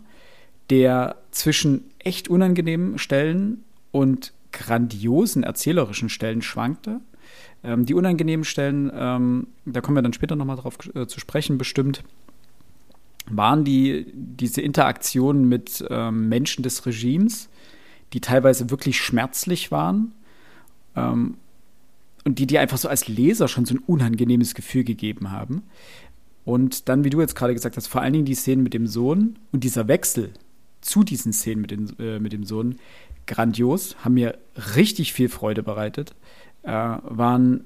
der 0.70 1.16
zwischen 1.30 1.84
echt 1.98 2.28
unangenehmen 2.28 2.98
Stellen 2.98 3.64
und 3.90 4.32
grandiosen 4.52 5.42
erzählerischen 5.42 6.08
Stellen 6.08 6.42
schwankte. 6.42 7.00
Ähm, 7.62 7.84
die 7.86 7.94
unangenehmen 7.94 8.44
Stellen, 8.44 8.90
ähm, 8.94 9.48
da 9.66 9.80
kommen 9.80 9.96
wir 9.96 10.02
dann 10.02 10.12
später 10.12 10.36
nochmal 10.36 10.56
drauf 10.56 10.78
äh, 10.94 11.06
zu 11.06 11.20
sprechen, 11.20 11.58
bestimmt, 11.58 12.02
waren 13.28 13.64
die, 13.64 14.06
diese 14.14 14.60
Interaktionen 14.60 15.48
mit 15.48 15.84
ähm, 15.90 16.28
Menschen 16.28 16.62
des 16.62 16.86
Regimes, 16.86 17.48
die 18.12 18.20
teilweise 18.20 18.70
wirklich 18.70 19.00
schmerzlich 19.00 19.70
waren 19.70 20.12
ähm, 20.96 21.36
und 22.24 22.38
die 22.38 22.46
dir 22.46 22.60
einfach 22.60 22.78
so 22.78 22.88
als 22.88 23.08
Leser 23.08 23.46
schon 23.46 23.66
so 23.66 23.74
ein 23.74 23.82
unangenehmes 23.86 24.54
Gefühl 24.54 24.84
gegeben 24.84 25.30
haben. 25.30 25.62
Und 26.44 26.88
dann, 26.88 27.04
wie 27.04 27.10
du 27.10 27.20
jetzt 27.20 27.36
gerade 27.36 27.54
gesagt 27.54 27.76
hast, 27.76 27.86
vor 27.86 28.00
allen 28.00 28.14
Dingen 28.14 28.24
die 28.24 28.34
Szenen 28.34 28.62
mit 28.62 28.74
dem 28.74 28.86
Sohn 28.86 29.38
und 29.52 29.62
dieser 29.62 29.86
Wechsel 29.86 30.32
zu 30.80 31.02
diesen 31.04 31.32
Szenen 31.32 31.60
mit, 31.62 31.70
den, 31.70 31.98
äh, 31.98 32.18
mit 32.18 32.32
dem 32.32 32.44
Sohn, 32.44 32.78
grandios, 33.26 33.96
haben 34.04 34.14
mir 34.14 34.38
richtig 34.76 35.12
viel 35.12 35.28
Freude 35.28 35.62
bereitet, 35.62 36.14
äh, 36.62 36.70
waren 36.70 37.64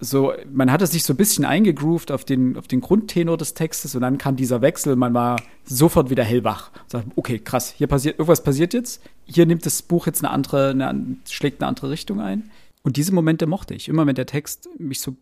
so, 0.00 0.32
man 0.52 0.70
hatte 0.70 0.86
sich 0.86 1.02
so 1.02 1.12
ein 1.12 1.16
bisschen 1.16 1.44
eingegroovt 1.44 2.12
auf 2.12 2.24
den, 2.24 2.56
auf 2.56 2.68
den 2.68 2.80
Grundtenor 2.80 3.36
des 3.36 3.54
Textes 3.54 3.96
und 3.96 4.02
dann 4.02 4.16
kam 4.16 4.36
dieser 4.36 4.62
Wechsel, 4.62 4.94
man 4.94 5.12
war 5.12 5.42
sofort 5.64 6.08
wieder 6.08 6.22
hellwach. 6.22 6.70
Sagt, 6.86 7.08
okay, 7.16 7.40
krass, 7.40 7.74
hier 7.76 7.88
passiert, 7.88 8.18
irgendwas 8.18 8.44
passiert 8.44 8.74
jetzt, 8.74 9.02
hier 9.24 9.44
nimmt 9.44 9.66
das 9.66 9.82
Buch 9.82 10.06
jetzt 10.06 10.24
eine 10.24 10.32
andere, 10.32 10.70
eine, 10.70 11.16
schlägt 11.28 11.60
eine 11.60 11.68
andere 11.68 11.90
Richtung 11.90 12.20
ein. 12.20 12.50
Und 12.82 12.96
diese 12.96 13.12
Momente 13.12 13.46
mochte 13.46 13.74
ich. 13.74 13.88
Immer 13.88 14.06
wenn 14.06 14.14
der 14.14 14.26
Text 14.26 14.68
mich 14.78 15.00
so 15.00 15.16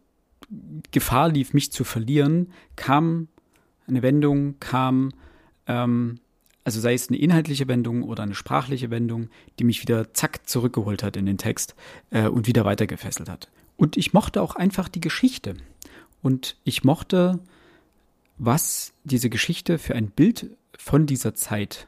Gefahr 0.92 1.30
lief, 1.30 1.54
mich 1.54 1.72
zu 1.72 1.82
verlieren, 1.82 2.52
kam 2.76 3.28
eine 3.88 4.02
Wendung, 4.02 4.56
kam, 4.60 5.12
ähm, 5.66 6.20
also 6.66 6.80
sei 6.80 6.94
es 6.94 7.08
eine 7.08 7.18
inhaltliche 7.18 7.68
Wendung 7.68 8.02
oder 8.02 8.24
eine 8.24 8.34
sprachliche 8.34 8.90
Wendung, 8.90 9.28
die 9.60 9.62
mich 9.62 9.82
wieder 9.82 10.12
zack 10.14 10.48
zurückgeholt 10.48 11.04
hat 11.04 11.16
in 11.16 11.24
den 11.24 11.38
Text 11.38 11.76
äh, 12.10 12.26
und 12.26 12.48
wieder 12.48 12.64
weitergefesselt 12.64 13.28
hat. 13.28 13.48
Und 13.76 13.96
ich 13.96 14.12
mochte 14.12 14.42
auch 14.42 14.56
einfach 14.56 14.88
die 14.88 15.00
Geschichte. 15.00 15.54
Und 16.22 16.56
ich 16.64 16.82
mochte, 16.82 17.38
was 18.36 18.94
diese 19.04 19.30
Geschichte 19.30 19.78
für 19.78 19.94
ein 19.94 20.10
Bild 20.10 20.56
von 20.76 21.06
dieser 21.06 21.36
Zeit 21.36 21.86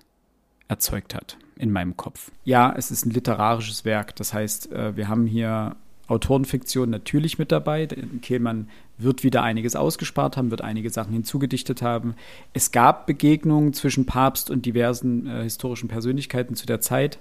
erzeugt 0.68 1.12
hat 1.12 1.38
in 1.56 1.72
meinem 1.72 1.96
Kopf. 1.96 2.30
Ja, 2.44 2.72
es 2.72 2.92
ist 2.92 3.04
ein 3.04 3.10
literarisches 3.10 3.84
Werk. 3.84 4.14
Das 4.14 4.32
heißt, 4.32 4.70
äh, 4.70 4.96
wir 4.96 5.08
haben 5.08 5.26
hier 5.26 5.74
Autorenfiktion 6.06 6.88
natürlich 6.88 7.36
mit 7.36 7.50
dabei. 7.50 7.88
Kehlmann 8.22 8.68
wird 8.98 9.22
wieder 9.22 9.42
einiges 9.42 9.76
ausgespart 9.76 10.36
haben, 10.36 10.50
wird 10.50 10.60
einige 10.60 10.90
Sachen 10.90 11.12
hinzugedichtet 11.12 11.82
haben. 11.82 12.14
Es 12.52 12.72
gab 12.72 13.06
Begegnungen 13.06 13.72
zwischen 13.72 14.04
Papst 14.06 14.50
und 14.50 14.66
diversen 14.66 15.26
äh, 15.26 15.44
historischen 15.44 15.88
Persönlichkeiten 15.88 16.56
zu 16.56 16.66
der 16.66 16.80
Zeit. 16.80 17.18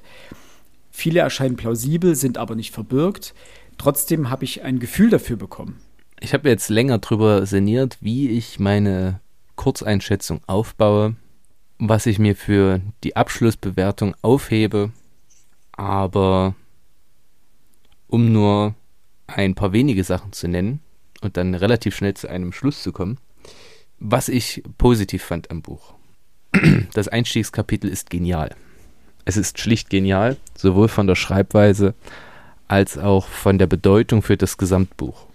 Viele 0.91 1.19
erscheinen 1.19 1.55
plausibel, 1.55 2.15
sind 2.15 2.39
aber 2.39 2.55
nicht 2.55 2.73
verbirgt. 2.73 3.35
Trotzdem 3.77 4.31
habe 4.31 4.43
ich 4.43 4.63
ein 4.63 4.79
Gefühl 4.79 5.11
dafür 5.11 5.37
bekommen. 5.37 5.79
Ich 6.19 6.33
habe 6.33 6.49
jetzt 6.49 6.69
länger 6.69 6.97
drüber 6.97 7.45
sinniert, 7.45 7.99
wie 8.01 8.29
ich 8.29 8.59
meine 8.59 9.19
Kurzeinschätzung 9.55 10.41
aufbaue, 10.47 11.15
was 11.77 12.07
ich 12.07 12.17
mir 12.17 12.35
für 12.35 12.81
die 13.03 13.15
Abschlussbewertung 13.15 14.15
aufhebe. 14.23 14.91
Aber 15.73 16.55
um 18.07 18.33
nur 18.33 18.73
ein 19.27 19.53
paar 19.53 19.73
wenige 19.73 20.03
Sachen 20.03 20.33
zu 20.33 20.47
nennen 20.47 20.79
und 21.21 21.38
dann 21.38 21.56
relativ 21.56 21.95
schnell 21.95 22.13
zu 22.13 22.30
einem 22.30 22.51
Schluss 22.51 22.84
zu 22.84 22.91
kommen, 22.91 23.17
was 23.99 24.30
ich 24.30 24.63
positiv 24.77 25.23
fand 25.23 25.51
am 25.51 25.62
Buch. 25.62 25.93
Das 26.93 27.08
Einstiegskapitel 27.08 27.89
ist 27.89 28.10
genial. 28.10 28.56
Es 29.25 29.38
ist 29.38 29.60
schlicht 29.60 29.89
genial, 29.89 30.38
sowohl 30.56 30.88
von 30.88 31.08
der 31.08 31.15
Schreibweise 31.15 31.93
als 32.67 32.97
auch 32.97 33.27
von 33.27 33.58
der 33.58 33.67
Bedeutung 33.67 34.21
für 34.21 34.38
das 34.38 34.58
Gesamtbuch. 34.58 35.25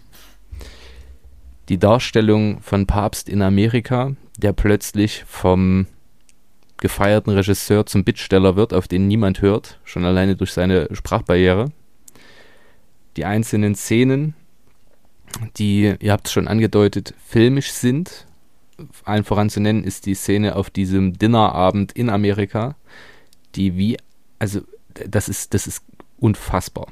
Die 1.69 1.79
Darstellung 1.79 2.61
von 2.63 2.87
Papst 2.87 3.29
in 3.29 3.43
Amerika, 3.43 4.15
der 4.37 4.53
plötzlich 4.53 5.25
vom 5.27 5.87
gefeierten 6.79 7.33
Regisseur 7.33 7.87
zum 7.87 8.05
Bittsteller 8.05 8.57
wird, 8.57 8.75
auf 8.75 8.89
den 8.89 9.07
niemand 9.07 9.41
hört, 9.41 9.79
schon 9.85 10.05
alleine 10.05 10.37
durch 10.37 10.53
seine 10.53 10.89
Sprachbarriere. 10.93 11.71
Die 13.17 13.25
einzelnen 13.25 13.75
Szenen, 13.75 14.35
die, 15.57 15.95
ihr 15.99 16.13
habt 16.13 16.27
es 16.27 16.33
schon 16.33 16.49
angedeutet, 16.49 17.15
filmisch 17.27 17.73
sind. 17.73 18.27
Allen 19.05 19.25
voran 19.25 19.51
zu 19.51 19.61
nennen 19.61 19.85
ist 19.85 20.07
die 20.07 20.15
Szene 20.15 20.57
auf 20.57 20.71
diesem 20.71 21.19
Dinnerabend 21.19 21.93
in 21.93 22.11
Amerika, 22.11 22.75
die 23.55 23.77
wie, 23.77 23.97
also 24.39 24.61
das 24.95 25.29
ist, 25.29 25.55
das 25.55 25.67
ist 25.67 25.85
unfassbar. 26.19 26.89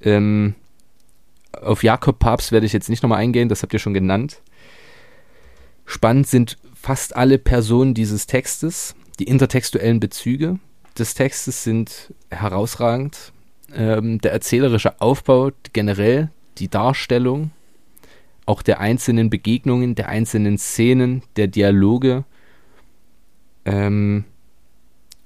Ähm, 0.00 0.54
auf 1.52 1.82
Jakob 1.82 2.18
Papst 2.18 2.52
werde 2.52 2.66
ich 2.66 2.72
jetzt 2.72 2.88
nicht 2.88 3.02
nochmal 3.02 3.20
eingehen, 3.20 3.48
das 3.48 3.62
habt 3.62 3.72
ihr 3.72 3.78
schon 3.78 3.94
genannt. 3.94 4.40
Spannend 5.86 6.26
sind 6.26 6.58
fast 6.74 7.14
alle 7.16 7.38
Personen 7.38 7.94
dieses 7.94 8.26
Textes. 8.26 8.94
Die 9.18 9.24
intertextuellen 9.24 10.00
Bezüge 10.00 10.58
des 10.98 11.14
Textes 11.14 11.64
sind 11.64 12.12
herausragend. 12.30 13.32
Ähm, 13.72 14.20
der 14.20 14.32
erzählerische 14.32 15.00
Aufbau 15.00 15.50
generell, 15.72 16.30
die 16.58 16.68
Darstellung, 16.68 17.50
auch 18.46 18.62
der 18.62 18.80
einzelnen 18.80 19.30
Begegnungen, 19.30 19.94
der 19.94 20.08
einzelnen 20.08 20.58
Szenen, 20.58 21.22
der 21.36 21.46
Dialoge, 21.46 22.24
ähm, 23.64 24.24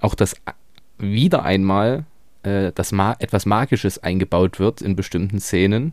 auch 0.00 0.14
das 0.14 0.34
wieder 0.98 1.42
einmal 1.44 2.04
äh, 2.42 2.72
dass 2.72 2.92
ma 2.92 3.16
etwas 3.18 3.46
Magisches 3.46 3.98
eingebaut 3.98 4.58
wird 4.58 4.80
in 4.80 4.96
bestimmten 4.96 5.40
Szenen. 5.40 5.92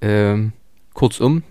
Ähm, 0.00 0.52
kurzum, 0.92 1.42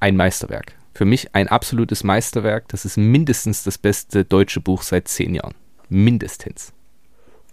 ein 0.00 0.16
Meisterwerk. 0.16 0.76
Für 0.94 1.04
mich 1.04 1.34
ein 1.34 1.48
absolutes 1.48 2.04
Meisterwerk. 2.04 2.68
Das 2.68 2.84
ist 2.84 2.96
mindestens 2.96 3.64
das 3.64 3.78
beste 3.78 4.24
deutsche 4.24 4.60
Buch 4.60 4.82
seit 4.82 5.08
zehn 5.08 5.34
Jahren. 5.34 5.54
Mindestens. 5.88 6.72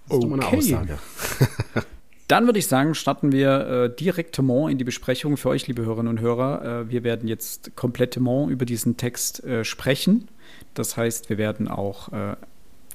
Das 0.08 0.18
ist 0.20 0.26
okay. 0.26 0.58
Aussage. 0.58 1.00
Dann 2.32 2.46
würde 2.46 2.60
ich 2.60 2.68
sagen, 2.68 2.96
starten 2.96 3.34
wir 3.34 3.68
äh, 3.68 3.94
direktement 3.94 4.72
in 4.72 4.78
die 4.78 4.86
Besprechung 4.86 5.36
für 5.36 5.50
euch, 5.50 5.68
liebe 5.68 5.84
Hörerinnen 5.84 6.08
und 6.18 6.22
Hörer. 6.22 6.84
Äh, 6.84 6.90
wir 6.90 7.04
werden 7.04 7.28
jetzt 7.28 7.76
komplettement 7.76 8.50
über 8.50 8.64
diesen 8.64 8.96
Text 8.96 9.44
äh, 9.44 9.66
sprechen. 9.66 10.30
Das 10.74 10.96
heißt, 10.96 11.30
wir 11.30 11.38
werden 11.38 11.68
auch 11.68 12.14
äh, 12.14 12.38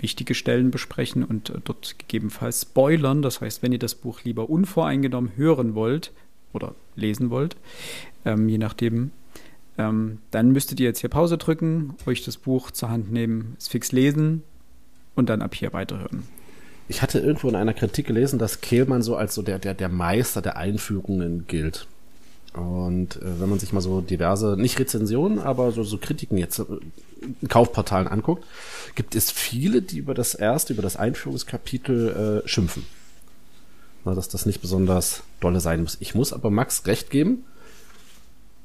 wichtige 0.00 0.34
Stellen 0.34 0.70
besprechen 0.70 1.22
und 1.22 1.50
äh, 1.50 1.58
dort 1.62 1.98
gegebenenfalls 1.98 2.62
spoilern. 2.62 3.20
Das 3.20 3.42
heißt, 3.42 3.62
wenn 3.62 3.72
ihr 3.72 3.78
das 3.78 3.94
Buch 3.94 4.24
lieber 4.24 4.48
unvoreingenommen 4.48 5.32
hören 5.36 5.74
wollt 5.74 6.12
oder 6.54 6.74
lesen 6.94 7.28
wollt, 7.28 7.56
ähm, 8.24 8.48
je 8.48 8.56
nachdem, 8.56 9.10
ähm, 9.76 10.16
dann 10.30 10.52
müsstet 10.52 10.80
ihr 10.80 10.86
jetzt 10.86 11.00
hier 11.00 11.10
Pause 11.10 11.36
drücken, 11.36 11.94
euch 12.06 12.24
das 12.24 12.38
Buch 12.38 12.70
zur 12.70 12.88
Hand 12.88 13.12
nehmen, 13.12 13.54
es 13.58 13.68
fix 13.68 13.92
lesen, 13.92 14.44
und 15.14 15.28
dann 15.28 15.42
ab 15.42 15.54
hier 15.54 15.74
weiterhören. 15.74 16.22
Ich 16.88 17.02
hatte 17.02 17.18
irgendwo 17.18 17.48
in 17.48 17.56
einer 17.56 17.74
Kritik 17.74 18.06
gelesen, 18.06 18.38
dass 18.38 18.60
Kehlmann 18.60 19.02
so 19.02 19.16
als 19.16 19.34
so 19.34 19.42
der, 19.42 19.58
der, 19.58 19.74
der 19.74 19.88
Meister 19.88 20.40
der 20.40 20.56
Einführungen 20.56 21.46
gilt. 21.46 21.86
Und 22.54 23.16
äh, 23.16 23.40
wenn 23.40 23.50
man 23.50 23.58
sich 23.58 23.72
mal 23.72 23.80
so 23.80 24.00
diverse, 24.00 24.56
nicht 24.56 24.78
Rezensionen, 24.78 25.38
aber 25.38 25.72
so, 25.72 25.82
so 25.82 25.98
Kritiken 25.98 26.38
jetzt 26.38 26.60
äh, 26.60 26.64
Kaufportalen 27.48 28.08
anguckt, 28.08 28.44
gibt 28.94 29.14
es 29.14 29.30
viele, 29.30 29.82
die 29.82 29.98
über 29.98 30.14
das 30.14 30.34
erste, 30.34 30.72
über 30.72 30.82
das 30.82 30.96
Einführungskapitel 30.96 32.42
äh, 32.44 32.48
schimpfen. 32.48 32.86
Na, 34.04 34.14
dass 34.14 34.28
das 34.28 34.46
nicht 34.46 34.62
besonders 34.62 35.22
dolle 35.40 35.60
sein 35.60 35.82
muss. 35.82 35.98
Ich 36.00 36.14
muss 36.14 36.32
aber 36.32 36.50
Max 36.50 36.86
recht 36.86 37.10
geben. 37.10 37.44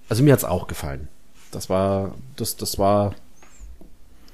Also 0.08 0.24
mir 0.24 0.34
hat's 0.34 0.44
auch 0.46 0.68
gefallen. 0.68 1.08
Das 1.52 1.70
war, 1.70 2.16
das, 2.38 2.56
das 2.56 2.78
war 2.78 3.16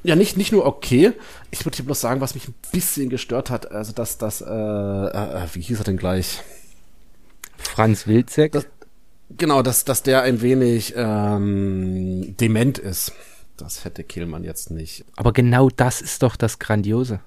ja 0.07 0.15
nicht 0.15 0.37
nicht 0.37 0.51
nur 0.51 0.65
okay. 0.65 1.13
Ich 1.51 1.65
würde 1.65 1.75
hier 1.75 1.85
bloß 1.85 1.99
sagen, 1.99 2.21
was 2.21 2.33
mich 2.33 2.47
ein 2.47 2.55
bisschen 2.71 3.09
gestört 3.09 3.49
hat, 3.49 3.71
also 3.71 3.91
dass 3.91 4.17
das, 4.17 4.41
äh, 4.41 4.45
äh, 4.45 5.47
wie 5.53 5.61
hieß 5.61 5.79
er 5.79 5.83
denn 5.83 5.97
gleich? 5.97 6.41
Franz 7.57 8.07
Wilczek. 8.07 8.53
Das, 8.53 8.65
genau, 9.35 9.61
dass 9.61 9.85
dass 9.85 10.03
der 10.03 10.21
ein 10.23 10.41
wenig 10.41 10.93
ähm, 10.95 12.35
dement 12.37 12.77
ist. 12.77 13.11
Das 13.57 13.85
hätte 13.85 14.03
Killmann 14.03 14.43
jetzt 14.43 14.69
nicht. 14.69 15.03
Aber 15.15 15.33
genau 15.33 15.69
das 15.69 15.99
ist 15.99 16.21
doch 16.21 16.35
das 16.35 16.59
Grandiose. 16.59 17.21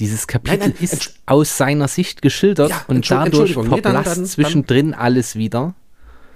Dieses 0.00 0.26
Kapitel 0.26 0.58
nein, 0.58 0.70
nein, 0.70 0.82
ist 0.82 1.16
aus 1.26 1.58
seiner 1.58 1.86
Sicht 1.86 2.22
geschildert 2.22 2.70
ja, 2.70 2.84
und 2.88 3.10
dadurch 3.10 3.52
verblasst 3.52 3.76
nee, 3.76 3.82
dann, 3.82 4.04
dann, 4.04 4.26
zwischendrin 4.26 4.92
dann, 4.92 5.00
alles 5.00 5.36
wieder. 5.36 5.74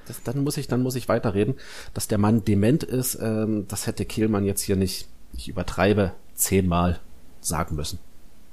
Das, 0.07 0.22
dann 0.22 0.44
muss 0.44 0.59
ich, 0.59 0.68
dann 0.68 0.83
muss 0.83 0.94
ich 0.94 1.09
weiterreden, 1.09 1.55
dass 1.94 2.07
der 2.07 2.18
Mann 2.18 2.44
dement 2.44 2.83
ist. 2.83 3.18
Ähm, 3.20 3.66
das 3.68 3.87
hätte 3.87 4.05
Kehlmann 4.05 4.44
jetzt 4.44 4.61
hier 4.61 4.76
nicht, 4.76 5.09
ich 5.40 5.48
übertreibe, 5.48 6.12
zehnmal 6.35 7.00
sagen 7.40 7.76
müssen. 7.76 7.98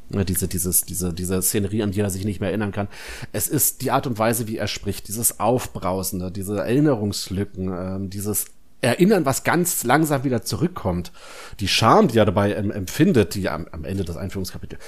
Diese, 0.10 0.48
dieses, 0.48 0.84
diese, 0.86 1.14
diese 1.14 1.42
Szenerie, 1.42 1.84
an 1.84 1.92
die 1.92 2.00
er 2.00 2.10
sich 2.10 2.24
nicht 2.24 2.40
mehr 2.40 2.50
erinnern 2.50 2.72
kann. 2.72 2.88
Es 3.34 3.50
ist 3.50 3.82
die 3.82 3.92
Art 3.92 4.08
und 4.08 4.18
Weise, 4.18 4.48
wie 4.48 4.56
er 4.56 4.68
spricht, 4.68 5.10
dieses 5.10 5.42
Aufbrausende, 5.42 6.32
diese 6.32 6.60
Erinnerungslücken, 6.60 7.74
ähm, 7.74 8.10
dieses 8.10 8.46
Erinnern, 8.80 9.26
was 9.26 9.44
ganz 9.44 9.84
langsam 9.84 10.24
wieder 10.24 10.44
zurückkommt. 10.44 11.12
Die 11.60 11.68
Scham, 11.68 12.08
die 12.08 12.20
er 12.20 12.26
dabei 12.26 12.54
empfindet, 12.54 13.36
die 13.36 13.50
am, 13.50 13.68
am 13.72 13.84
Ende 13.84 14.06
des 14.06 14.16
Einführungskapitels, 14.16 14.82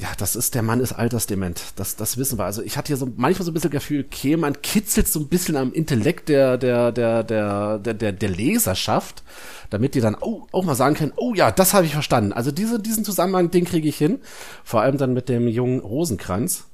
ja, 0.00 0.08
das 0.16 0.34
ist, 0.34 0.54
der 0.54 0.62
Mann 0.62 0.80
ist 0.80 0.92
altersdement. 0.92 1.60
Das, 1.76 1.94
das 1.94 2.16
wissen 2.16 2.38
wir. 2.38 2.46
Also 2.46 2.62
ich 2.62 2.78
hatte 2.78 2.88
hier 2.88 2.96
so 2.96 3.06
manchmal 3.16 3.44
so 3.44 3.50
ein 3.50 3.54
bisschen 3.54 3.70
Gefühl, 3.70 4.06
okay, 4.06 4.38
man 4.38 4.62
kitzelt 4.62 5.08
so 5.08 5.20
ein 5.20 5.28
bisschen 5.28 5.58
am 5.58 5.74
Intellekt 5.74 6.30
der, 6.30 6.56
der, 6.56 6.90
der, 6.90 7.22
der, 7.22 7.78
der, 7.78 7.94
der, 7.94 8.12
der 8.12 8.28
Leserschaft, 8.30 9.22
damit 9.68 9.94
die 9.94 10.00
dann 10.00 10.14
auch, 10.14 10.48
auch 10.52 10.64
mal 10.64 10.74
sagen 10.74 10.94
können, 10.94 11.12
oh 11.16 11.34
ja, 11.34 11.50
das 11.50 11.74
habe 11.74 11.84
ich 11.84 11.92
verstanden. 11.92 12.32
Also 12.32 12.50
diese, 12.50 12.80
diesen 12.80 13.04
Zusammenhang, 13.04 13.50
den 13.50 13.66
kriege 13.66 13.88
ich 13.88 13.98
hin. 13.98 14.20
Vor 14.64 14.80
allem 14.80 14.96
dann 14.96 15.12
mit 15.12 15.28
dem 15.28 15.46
jungen 15.46 15.80
Rosenkranz. 15.80 16.64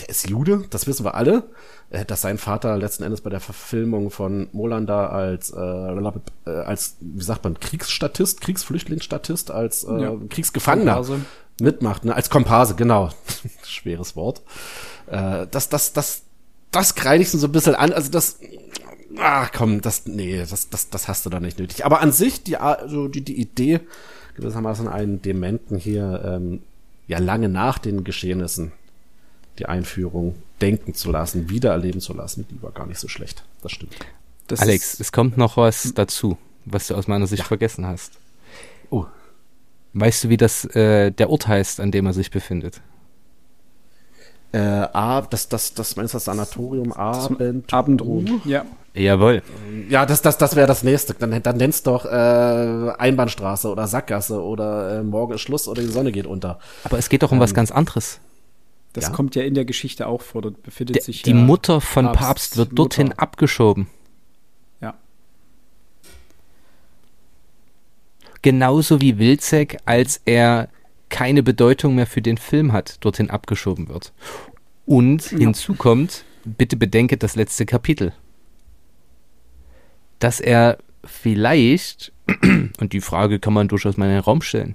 Der 0.00 0.08
ist 0.08 0.30
Jude, 0.30 0.64
das 0.70 0.86
wissen 0.86 1.04
wir 1.04 1.14
alle. 1.14 1.44
Dass 2.06 2.22
sein 2.22 2.38
Vater 2.38 2.78
letzten 2.78 3.02
Endes 3.02 3.20
bei 3.20 3.28
der 3.28 3.40
Verfilmung 3.40 4.10
von 4.10 4.48
Molander 4.52 5.12
als, 5.12 5.50
äh, 5.50 5.60
äh, 5.60 6.50
als, 6.64 6.96
wie 7.00 7.22
sagt 7.22 7.44
man, 7.44 7.60
Kriegsstatist, 7.60 8.40
Kriegsflüchtlingsstatist, 8.40 9.50
als 9.50 9.84
äh, 9.84 10.00
ja. 10.00 10.16
Kriegsgefangener. 10.30 10.94
Komparse 10.94 11.20
mitmacht, 11.60 12.04
ne? 12.04 12.14
als 12.14 12.30
Komparse, 12.30 12.74
genau. 12.74 13.10
Schweres 13.64 14.16
Wort. 14.16 14.42
Äh, 15.06 15.46
das, 15.50 15.68
das, 15.68 15.92
das, 15.92 16.22
das 16.70 16.94
kreide 16.94 17.22
ich 17.22 17.30
so 17.30 17.46
ein 17.46 17.52
bisschen 17.52 17.74
an. 17.74 17.92
Also 17.92 18.10
das, 18.10 18.38
ach 19.18 19.50
komm, 19.52 19.80
das, 19.80 20.06
nee, 20.06 20.38
das, 20.38 20.68
das, 20.70 20.90
das 20.90 21.08
hast 21.08 21.26
du 21.26 21.30
da 21.30 21.40
nicht 21.40 21.58
nötig. 21.58 21.84
Aber 21.84 22.00
an 22.00 22.12
sich, 22.12 22.42
die, 22.42 22.56
also 22.56 23.08
die, 23.08 23.22
die 23.22 23.40
Idee, 23.40 23.80
gewissermaßen 24.36 24.88
einen 24.88 25.22
Dementen 25.22 25.76
hier, 25.76 26.22
ähm, 26.24 26.62
ja 27.06 27.18
lange 27.18 27.48
nach 27.48 27.78
den 27.78 28.04
Geschehnissen, 28.04 28.72
die 29.58 29.66
Einführung 29.66 30.34
denken 30.60 30.94
zu 30.94 31.10
lassen, 31.10 31.50
wiedererleben 31.50 32.00
zu 32.00 32.14
lassen, 32.14 32.46
die 32.50 32.62
war 32.62 32.72
gar 32.72 32.86
nicht 32.86 32.98
so 32.98 33.08
schlecht. 33.08 33.44
Das 33.62 33.72
stimmt. 33.72 33.94
Das 34.46 34.60
Alex, 34.60 34.98
es 34.98 35.12
kommt 35.12 35.36
noch 35.36 35.56
was 35.56 35.92
dazu, 35.94 36.38
was 36.64 36.86
du 36.86 36.94
aus 36.94 37.06
meiner 37.06 37.26
Sicht 37.26 37.42
ja. 37.42 37.46
vergessen 37.46 37.86
hast. 37.86 38.12
Oh. 38.90 39.06
Weißt 39.94 40.24
du, 40.24 40.28
wie 40.28 40.36
das 40.36 40.64
äh, 40.74 41.10
der 41.10 41.30
Ort 41.30 41.48
heißt, 41.48 41.80
an 41.80 41.90
dem 41.90 42.06
er 42.06 42.12
sich 42.12 42.30
befindet? 42.30 42.80
Äh, 44.52 44.58
A, 44.58 45.22
das, 45.22 45.48
das, 45.48 45.74
das 45.74 45.96
meinst 45.96 46.12
du 46.14 46.16
das 46.16 46.26
Sanatorium 46.26 46.92
Abend 46.92 47.72
Abendruhe. 47.72 48.24
Ja. 48.44 48.64
Jawohl. 48.94 49.42
Ja, 49.88 50.04
das, 50.04 50.20
das, 50.20 50.36
das 50.36 50.54
wäre 50.54 50.66
das 50.66 50.82
nächste. 50.82 51.14
Dann, 51.14 51.42
dann 51.42 51.56
nennst 51.56 51.86
doch 51.86 52.04
äh, 52.04 52.08
Einbahnstraße 52.08 53.70
oder 53.70 53.86
Sackgasse 53.86 54.42
oder 54.42 54.98
äh, 54.98 55.02
morgen 55.02 55.32
ist 55.32 55.40
Schluss 55.40 55.66
oder 55.68 55.80
die 55.80 55.88
Sonne 55.88 56.12
geht 56.12 56.26
unter. 56.26 56.58
Aber 56.84 56.98
es 56.98 57.08
geht 57.08 57.22
doch 57.22 57.32
um 57.32 57.38
ähm, 57.38 57.42
was 57.42 57.54
ganz 57.54 57.70
anderes. 57.70 58.20
Das 58.92 59.04
ja? 59.04 59.10
kommt 59.10 59.34
ja 59.34 59.42
in 59.42 59.54
der 59.54 59.64
Geschichte 59.64 60.06
auch 60.06 60.20
vor. 60.20 60.42
Dort 60.42 60.62
befindet 60.62 60.96
der, 60.96 61.02
sich 61.02 61.22
die 61.22 61.32
Mutter 61.32 61.80
von 61.80 62.04
Papst, 62.04 62.20
Papst 62.20 62.56
wird 62.58 62.78
dorthin 62.78 63.08
Mutter. 63.08 63.22
abgeschoben. 63.22 63.88
Genauso 68.42 69.00
wie 69.00 69.18
Wilczek, 69.18 69.78
als 69.84 70.20
er 70.24 70.68
keine 71.08 71.42
Bedeutung 71.42 71.94
mehr 71.94 72.06
für 72.06 72.22
den 72.22 72.38
Film 72.38 72.72
hat, 72.72 72.96
dorthin 73.04 73.30
abgeschoben 73.30 73.88
wird. 73.88 74.12
Und 74.84 75.30
ja. 75.30 75.38
hinzu 75.38 75.74
kommt, 75.74 76.24
bitte 76.44 76.76
bedenke 76.76 77.16
das 77.16 77.36
letzte 77.36 77.66
Kapitel, 77.66 78.12
dass 80.18 80.40
er 80.40 80.78
vielleicht, 81.04 82.12
und 82.80 82.92
die 82.92 83.00
Frage 83.00 83.38
kann 83.38 83.52
man 83.52 83.68
durchaus 83.68 83.96
mal 83.96 84.06
in 84.06 84.12
den 84.12 84.20
Raum 84.20 84.42
stellen, 84.42 84.74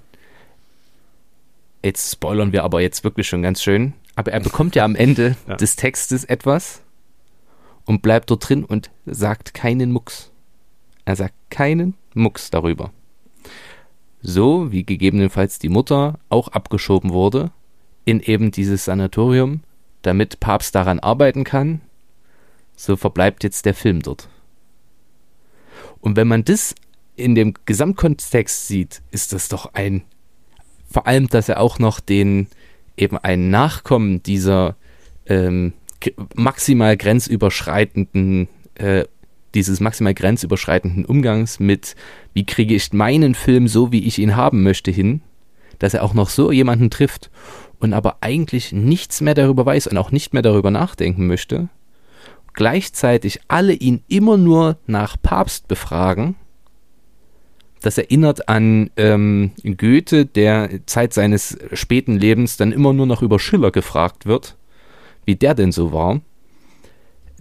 jetzt 1.84 2.12
spoilern 2.12 2.52
wir 2.52 2.64
aber 2.64 2.82
jetzt 2.82 3.04
wirklich 3.04 3.28
schon 3.28 3.42
ganz 3.42 3.62
schön, 3.62 3.94
aber 4.16 4.32
er 4.32 4.40
bekommt 4.40 4.76
ja 4.76 4.86
am 4.86 4.96
Ende 4.96 5.36
ja. 5.48 5.56
des 5.56 5.76
Textes 5.76 6.24
etwas 6.24 6.82
und 7.86 8.02
bleibt 8.02 8.30
dort 8.30 8.48
drin 8.48 8.64
und 8.64 8.92
sagt 9.06 9.54
keinen 9.54 9.92
Mucks. 9.92 10.32
Er 11.06 11.16
sagt 11.16 11.36
keinen 11.50 11.96
Mucks 12.14 12.50
darüber 12.50 12.92
so 14.22 14.72
wie 14.72 14.84
gegebenenfalls 14.84 15.60
die 15.60 15.70
Mutter 15.70 16.20
auch 16.30 16.50
abgeschoben 16.50 17.12
wurde 17.12 17.52
in 18.06 18.22
eben 18.22 18.52
dieses 18.52 18.86
Sanatorium, 18.86 19.62
damit 20.02 20.40
Papst 20.40 20.74
daran 20.76 21.00
arbeiten 21.00 21.44
kann, 21.44 21.82
so 22.76 22.96
verbleibt 22.96 23.44
jetzt 23.44 23.66
der 23.66 23.74
Film 23.74 24.02
dort. 24.02 24.30
Und 26.00 26.16
wenn 26.16 26.28
man 26.28 26.46
das 26.46 26.74
in 27.16 27.36
dem 27.36 27.54
Gesamtkontext 27.66 28.68
sieht, 28.68 29.02
ist 29.12 29.34
das 29.34 29.50
doch 29.50 29.74
ein, 29.74 30.04
vor 30.90 31.08
allem, 31.08 31.28
dass 31.28 31.50
er 31.50 31.60
auch 31.60 31.80
noch 31.80 32.00
den, 32.00 32.48
eben 32.96 33.18
ein 33.18 33.50
Nachkommen 33.50 34.24
dieser 34.24 34.76
ähm, 35.26 35.74
maximal 36.36 36.96
grenzüberschreitenden 36.96 38.48
äh, 38.76 39.06
dieses 39.54 39.80
maximal 39.80 40.14
grenzüberschreitenden 40.14 41.06
Umgangs 41.06 41.60
mit, 41.60 41.96
wie 42.34 42.46
kriege 42.46 42.76
ich 42.76 42.94
meinen 42.94 43.36
Film 43.36 43.68
so, 43.68 43.92
wie 43.92 44.06
ich 44.06 44.20
ihn 44.20 44.36
haben 44.36 44.64
möchte, 44.64 44.92
hin, 44.92 45.22
dass 45.80 45.94
er 45.94 46.04
auch 46.04 46.14
noch 46.14 46.30
so 46.30 46.52
jemanden 46.52 46.90
trifft 46.90 47.30
und 47.80 47.94
aber 47.94 48.18
eigentlich 48.22 48.72
nichts 48.74 49.22
mehr 49.22 49.34
darüber 49.34 49.66
weiß 49.66 49.88
und 49.88 49.98
auch 49.98 50.12
nicht 50.12 50.34
mehr 50.34 50.42
darüber 50.42 50.72
nachdenken 50.72 51.28
möchte, 51.28 51.70
gleichzeitig 52.54 53.40
alle 53.48 53.74
ihn 53.74 54.04
immer 54.08 54.38
nur 54.38 54.78
nach 54.88 55.16
Papst 55.22 55.68
befragen, 55.68 56.36
das 57.82 57.98
erinnert 57.98 58.50
an 58.50 58.90
ähm, 58.98 59.52
Goethe, 59.64 60.26
der 60.26 60.86
Zeit 60.88 61.14
seines 61.14 61.58
späten 61.74 62.18
Lebens 62.18 62.58
dann 62.58 62.72
immer 62.72 62.94
nur 62.94 63.06
noch 63.06 63.22
über 63.22 63.40
Schiller 63.40 63.72
gefragt 63.72 64.26
wird, 64.26 64.58
wie 65.26 65.36
der 65.36 65.54
denn 65.54 65.72
so 65.72 65.94
war 65.94 66.22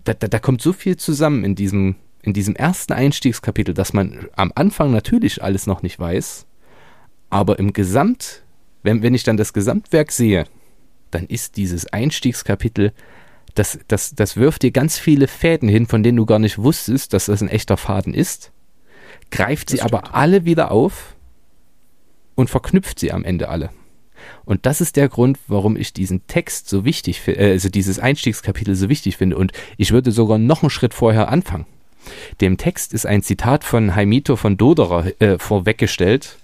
da, 0.06 0.14
da, 0.14 0.28
da 0.28 0.38
kommt 0.38 0.62
so 0.62 0.72
viel 0.72 0.96
zusammen 0.96 1.44
in 1.44 1.54
diesem, 1.54 1.96
in 2.22 2.32
diesem 2.32 2.56
ersten 2.56 2.92
Einstiegskapitel, 2.92 3.74
dass 3.74 3.92
man 3.92 4.28
am 4.36 4.52
Anfang 4.54 4.90
natürlich 4.92 5.42
alles 5.42 5.66
noch 5.66 5.82
nicht 5.82 5.98
weiß, 5.98 6.46
aber 7.28 7.58
im 7.58 7.72
Gesamt, 7.72 8.44
wenn, 8.82 9.02
wenn 9.02 9.14
ich 9.14 9.24
dann 9.24 9.36
das 9.36 9.52
Gesamtwerk 9.52 10.12
sehe, 10.12 10.46
dann 11.10 11.26
ist 11.26 11.56
dieses 11.56 11.92
Einstiegskapitel, 11.92 12.92
das, 13.54 13.78
das, 13.88 14.14
das 14.14 14.36
wirft 14.36 14.62
dir 14.62 14.70
ganz 14.70 14.98
viele 14.98 15.28
Fäden 15.28 15.68
hin, 15.68 15.86
von 15.86 16.02
denen 16.02 16.16
du 16.16 16.26
gar 16.26 16.38
nicht 16.38 16.58
wusstest, 16.58 17.12
dass 17.12 17.26
das 17.26 17.42
ein 17.42 17.48
echter 17.48 17.76
Faden 17.76 18.14
ist, 18.14 18.52
greift 19.30 19.70
sie 19.70 19.82
aber 19.82 20.14
alle 20.14 20.44
wieder 20.44 20.70
auf 20.70 21.16
und 22.34 22.50
verknüpft 22.50 23.00
sie 23.00 23.12
am 23.12 23.24
Ende 23.24 23.48
alle. 23.48 23.70
Und 24.44 24.66
das 24.66 24.80
ist 24.80 24.96
der 24.96 25.08
Grund, 25.08 25.38
warum 25.48 25.76
ich 25.76 25.92
diesen 25.92 26.26
Text 26.26 26.68
so 26.68 26.84
wichtig 26.84 27.20
finde, 27.20 27.40
äh, 27.40 27.50
also 27.52 27.68
dieses 27.68 27.98
Einstiegskapitel 27.98 28.74
so 28.74 28.88
wichtig 28.88 29.16
finde. 29.16 29.36
Und 29.36 29.52
ich 29.76 29.92
würde 29.92 30.12
sogar 30.12 30.38
noch 30.38 30.62
einen 30.62 30.70
Schritt 30.70 30.94
vorher 30.94 31.28
anfangen. 31.28 31.66
Dem 32.40 32.56
Text 32.56 32.92
ist 32.92 33.06
ein 33.06 33.22
Zitat 33.22 33.64
von 33.64 33.94
Heimito 33.94 34.36
von 34.36 34.56
Doderer 34.56 35.20
äh, 35.20 35.38
vorweggestellt, 35.38 36.38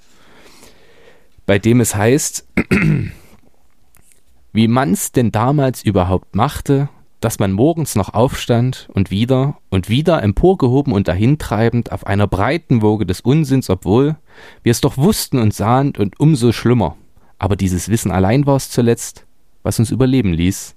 bei 1.47 1.59
dem 1.59 1.81
es 1.81 1.95
heißt, 1.95 2.47
wie 4.53 4.69
man's 4.69 5.13
denn 5.13 5.33
damals 5.33 5.83
überhaupt 5.85 6.35
machte, 6.35 6.89
dass 7.21 7.39
man 7.39 7.53
morgens 7.53 7.95
noch 7.95 8.15
aufstand 8.15 8.89
und 8.93 9.11
wieder 9.11 9.59
und 9.71 9.89
wieder 9.89 10.23
emporgehoben 10.23 10.93
und 10.93 11.07
dahintreibend 11.07 11.93
auf 11.93 12.07
einer 12.07 12.27
breiten 12.27 12.83
Woge 12.83 13.07
des 13.07 13.21
Unsinns, 13.21 13.71
obwohl 13.71 14.17
wir 14.63 14.73
es 14.73 14.81
doch 14.81 14.97
wussten 14.97 15.39
und 15.39 15.55
sahen 15.55 15.93
und 15.97 16.19
umso 16.19 16.53
schlimmer 16.53 16.97
aber 17.43 17.57
dieses 17.57 17.89
Wissen 17.89 18.13
allein 18.13 18.47
war 18.47 18.55
es 18.55 18.71
zuletzt, 18.71 19.27
was 19.65 19.81
uns 19.81 19.91
überleben 19.91 20.33
ließ, 20.33 20.77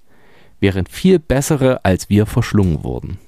während 0.60 0.90
viel 0.90 1.20
bessere 1.20 1.86
als 1.86 2.10
wir 2.10 2.26
verschlungen 2.26 2.84
wurden. 2.84 3.20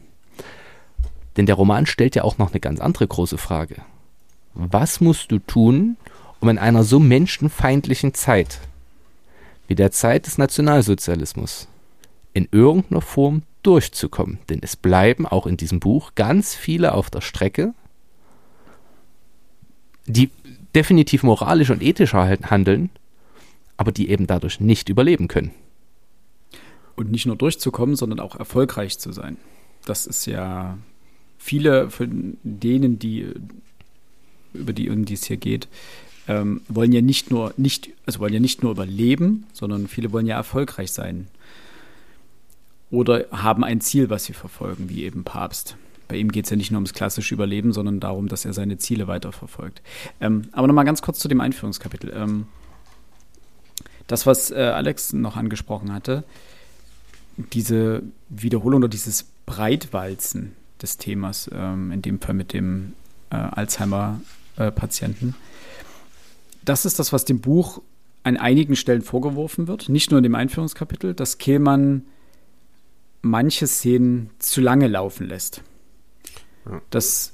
Denn 1.37 1.45
der 1.45 1.53
Roman 1.53 1.85
stellt 1.85 2.15
ja 2.15 2.23
auch 2.23 2.39
noch 2.39 2.49
eine 2.49 2.59
ganz 2.59 2.79
andere 2.79 3.07
große 3.07 3.37
Frage. 3.37 3.75
Was 4.55 5.01
musst 5.01 5.31
du 5.31 5.37
tun, 5.37 5.97
um 6.39 6.49
in 6.49 6.57
einer 6.57 6.83
so 6.83 6.97
menschenfeindlichen 6.97 8.15
Zeit 8.15 8.59
wie 9.67 9.75
der 9.75 9.91
Zeit 9.91 10.25
des 10.25 10.39
Nationalsozialismus 10.39 11.67
in 12.33 12.47
irgendeiner 12.51 13.01
Form 13.01 13.43
durchzukommen? 13.61 14.39
Denn 14.49 14.61
es 14.63 14.75
bleiben 14.75 15.27
auch 15.27 15.45
in 15.45 15.57
diesem 15.57 15.79
Buch 15.79 16.13
ganz 16.15 16.55
viele 16.55 16.91
auf 16.95 17.11
der 17.11 17.21
Strecke, 17.21 17.75
die 20.07 20.31
definitiv 20.73 21.21
moralisch 21.21 21.69
und 21.69 21.83
ethisch 21.83 22.15
handeln, 22.15 22.89
aber 23.77 23.91
die 23.91 24.09
eben 24.09 24.27
dadurch 24.27 24.59
nicht 24.59 24.89
überleben 24.89 25.27
können. 25.27 25.51
Und 26.95 27.11
nicht 27.11 27.27
nur 27.27 27.35
durchzukommen, 27.35 27.95
sondern 27.95 28.19
auch 28.19 28.35
erfolgreich 28.35 28.97
zu 28.97 29.11
sein. 29.11 29.37
Das 29.85 30.07
ist 30.07 30.25
ja 30.25 30.77
viele 31.37 31.89
von 31.91 32.37
denen, 32.43 32.99
die 32.99 33.33
über 34.53 34.73
die 34.73 34.89
um 34.89 35.05
die 35.05 35.13
es 35.13 35.25
hier 35.25 35.37
geht, 35.37 35.67
ähm, 36.27 36.61
wollen 36.67 36.91
ja 36.91 37.01
nicht 37.01 37.31
nur 37.31 37.53
nicht, 37.57 37.89
also 38.05 38.19
wollen 38.19 38.33
ja 38.33 38.39
nicht 38.39 38.63
nur 38.63 38.71
überleben, 38.71 39.45
sondern 39.53 39.87
viele 39.87 40.11
wollen 40.11 40.25
ja 40.25 40.35
erfolgreich 40.35 40.91
sein. 40.91 41.27
Oder 42.89 43.25
haben 43.31 43.63
ein 43.63 43.81
Ziel, 43.81 44.09
was 44.09 44.25
sie 44.25 44.33
verfolgen, 44.33 44.89
wie 44.89 45.03
eben 45.03 45.23
Papst. 45.23 45.75
Bei 46.07 46.15
ihm 46.15 46.31
geht 46.31 46.45
es 46.45 46.51
ja 46.51 46.57
nicht 46.57 46.71
nur 46.71 46.79
ums 46.79 46.93
klassische 46.93 47.33
Überleben, 47.33 47.73
sondern 47.73 47.99
darum, 47.99 48.29
dass 48.29 48.45
er 48.45 48.53
seine 48.53 48.77
Ziele 48.77 49.07
weiterverfolgt. 49.07 49.81
Ähm, 50.21 50.43
aber 50.53 50.67
nochmal 50.67 50.85
ganz 50.85 51.01
kurz 51.01 51.19
zu 51.19 51.27
dem 51.27 51.41
Einführungskapitel. 51.41 52.13
Ähm, 52.15 52.47
das, 54.07 54.25
was 54.25 54.51
äh, 54.51 54.55
Alex 54.55 55.13
noch 55.13 55.35
angesprochen 55.35 55.93
hatte, 55.93 56.23
diese 57.53 58.03
Wiederholung 58.29 58.79
oder 58.79 58.87
dieses 58.87 59.25
Breitwalzen 59.45 60.53
des 60.81 60.97
Themas, 60.97 61.49
ähm, 61.53 61.91
in 61.91 62.01
dem 62.01 62.19
Fall 62.19 62.33
mit 62.33 62.53
dem 62.53 62.93
äh, 63.29 63.35
Alzheimer-Patienten. 63.35 65.35
das 66.63 66.85
ist 66.85 66.99
das, 66.99 67.13
was 67.13 67.25
dem 67.25 67.39
Buch 67.39 67.81
an 68.23 68.37
einigen 68.37 68.75
Stellen 68.75 69.03
vorgeworfen 69.03 69.67
wird, 69.67 69.87
nicht 69.87 70.11
nur 70.11 70.19
in 70.19 70.23
dem 70.23 70.35
Einführungskapitel, 70.35 71.13
dass 71.13 71.37
Kehlmann 71.37 72.05
manche 73.21 73.67
Szenen 73.67 74.31
zu 74.39 74.61
lange 74.61 74.87
laufen 74.87 75.27
lässt. 75.27 75.61
Ja. 76.65 76.81
Dass 76.89 77.33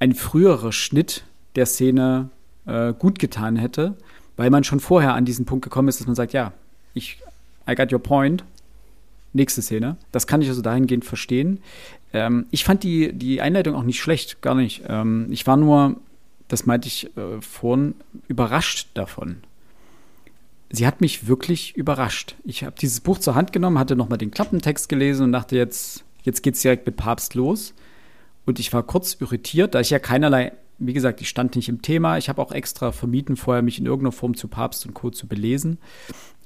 ein 0.00 0.14
früherer 0.14 0.72
Schnitt 0.72 1.24
der 1.56 1.66
Szene 1.66 2.30
äh, 2.66 2.94
gut 2.94 3.18
getan 3.18 3.56
hätte, 3.56 3.96
weil 4.38 4.50
man 4.50 4.64
schon 4.64 4.80
vorher 4.80 5.14
an 5.14 5.26
diesen 5.26 5.44
Punkt 5.44 5.64
gekommen 5.64 5.88
ist, 5.88 6.00
dass 6.00 6.06
man 6.06 6.16
sagt, 6.16 6.32
ja, 6.32 6.52
ich, 6.94 7.18
I 7.68 7.74
got 7.74 7.92
your 7.92 7.98
point, 7.98 8.44
nächste 9.34 9.60
Szene. 9.60 9.96
Das 10.12 10.26
kann 10.26 10.40
ich 10.40 10.48
also 10.48 10.62
dahingehend 10.62 11.04
verstehen. 11.04 11.60
Ähm, 12.12 12.46
ich 12.50 12.64
fand 12.64 12.84
die, 12.84 13.12
die 13.12 13.42
Einleitung 13.42 13.74
auch 13.74 13.82
nicht 13.82 14.00
schlecht, 14.00 14.40
gar 14.40 14.54
nicht. 14.54 14.84
Ähm, 14.88 15.26
ich 15.30 15.46
war 15.46 15.56
nur, 15.56 15.96
das 16.46 16.66
meinte 16.66 16.86
ich 16.86 17.14
äh, 17.16 17.40
vorhin, 17.40 17.96
überrascht 18.28 18.88
davon. 18.94 19.38
Sie 20.70 20.86
hat 20.86 21.00
mich 21.00 21.26
wirklich 21.26 21.76
überrascht. 21.76 22.36
Ich 22.44 22.62
habe 22.62 22.76
dieses 22.80 23.00
Buch 23.00 23.18
zur 23.18 23.34
Hand 23.34 23.52
genommen, 23.52 23.78
hatte 23.78 23.96
nochmal 23.96 24.18
den 24.18 24.30
Klappentext 24.30 24.88
gelesen 24.88 25.24
und 25.24 25.32
dachte 25.32 25.56
jetzt, 25.56 26.04
jetzt 26.22 26.42
geht 26.42 26.54
es 26.54 26.62
direkt 26.62 26.86
mit 26.86 26.96
Papst 26.96 27.34
los. 27.34 27.74
Und 28.46 28.60
ich 28.60 28.72
war 28.72 28.84
kurz 28.84 29.16
irritiert, 29.20 29.74
da 29.74 29.80
ich 29.80 29.90
ja 29.90 29.98
keinerlei 29.98 30.52
wie 30.78 30.92
gesagt, 30.92 31.20
ich 31.20 31.28
stand 31.28 31.56
nicht 31.56 31.68
im 31.68 31.82
Thema. 31.82 32.18
Ich 32.18 32.28
habe 32.28 32.40
auch 32.40 32.52
extra 32.52 32.92
vermieden, 32.92 33.36
vorher 33.36 33.62
mich 33.62 33.78
in 33.78 33.86
irgendeiner 33.86 34.12
Form 34.12 34.34
zu 34.34 34.48
Papst 34.48 34.86
und 34.86 34.94
Co. 34.94 35.10
zu 35.10 35.26
belesen. 35.26 35.78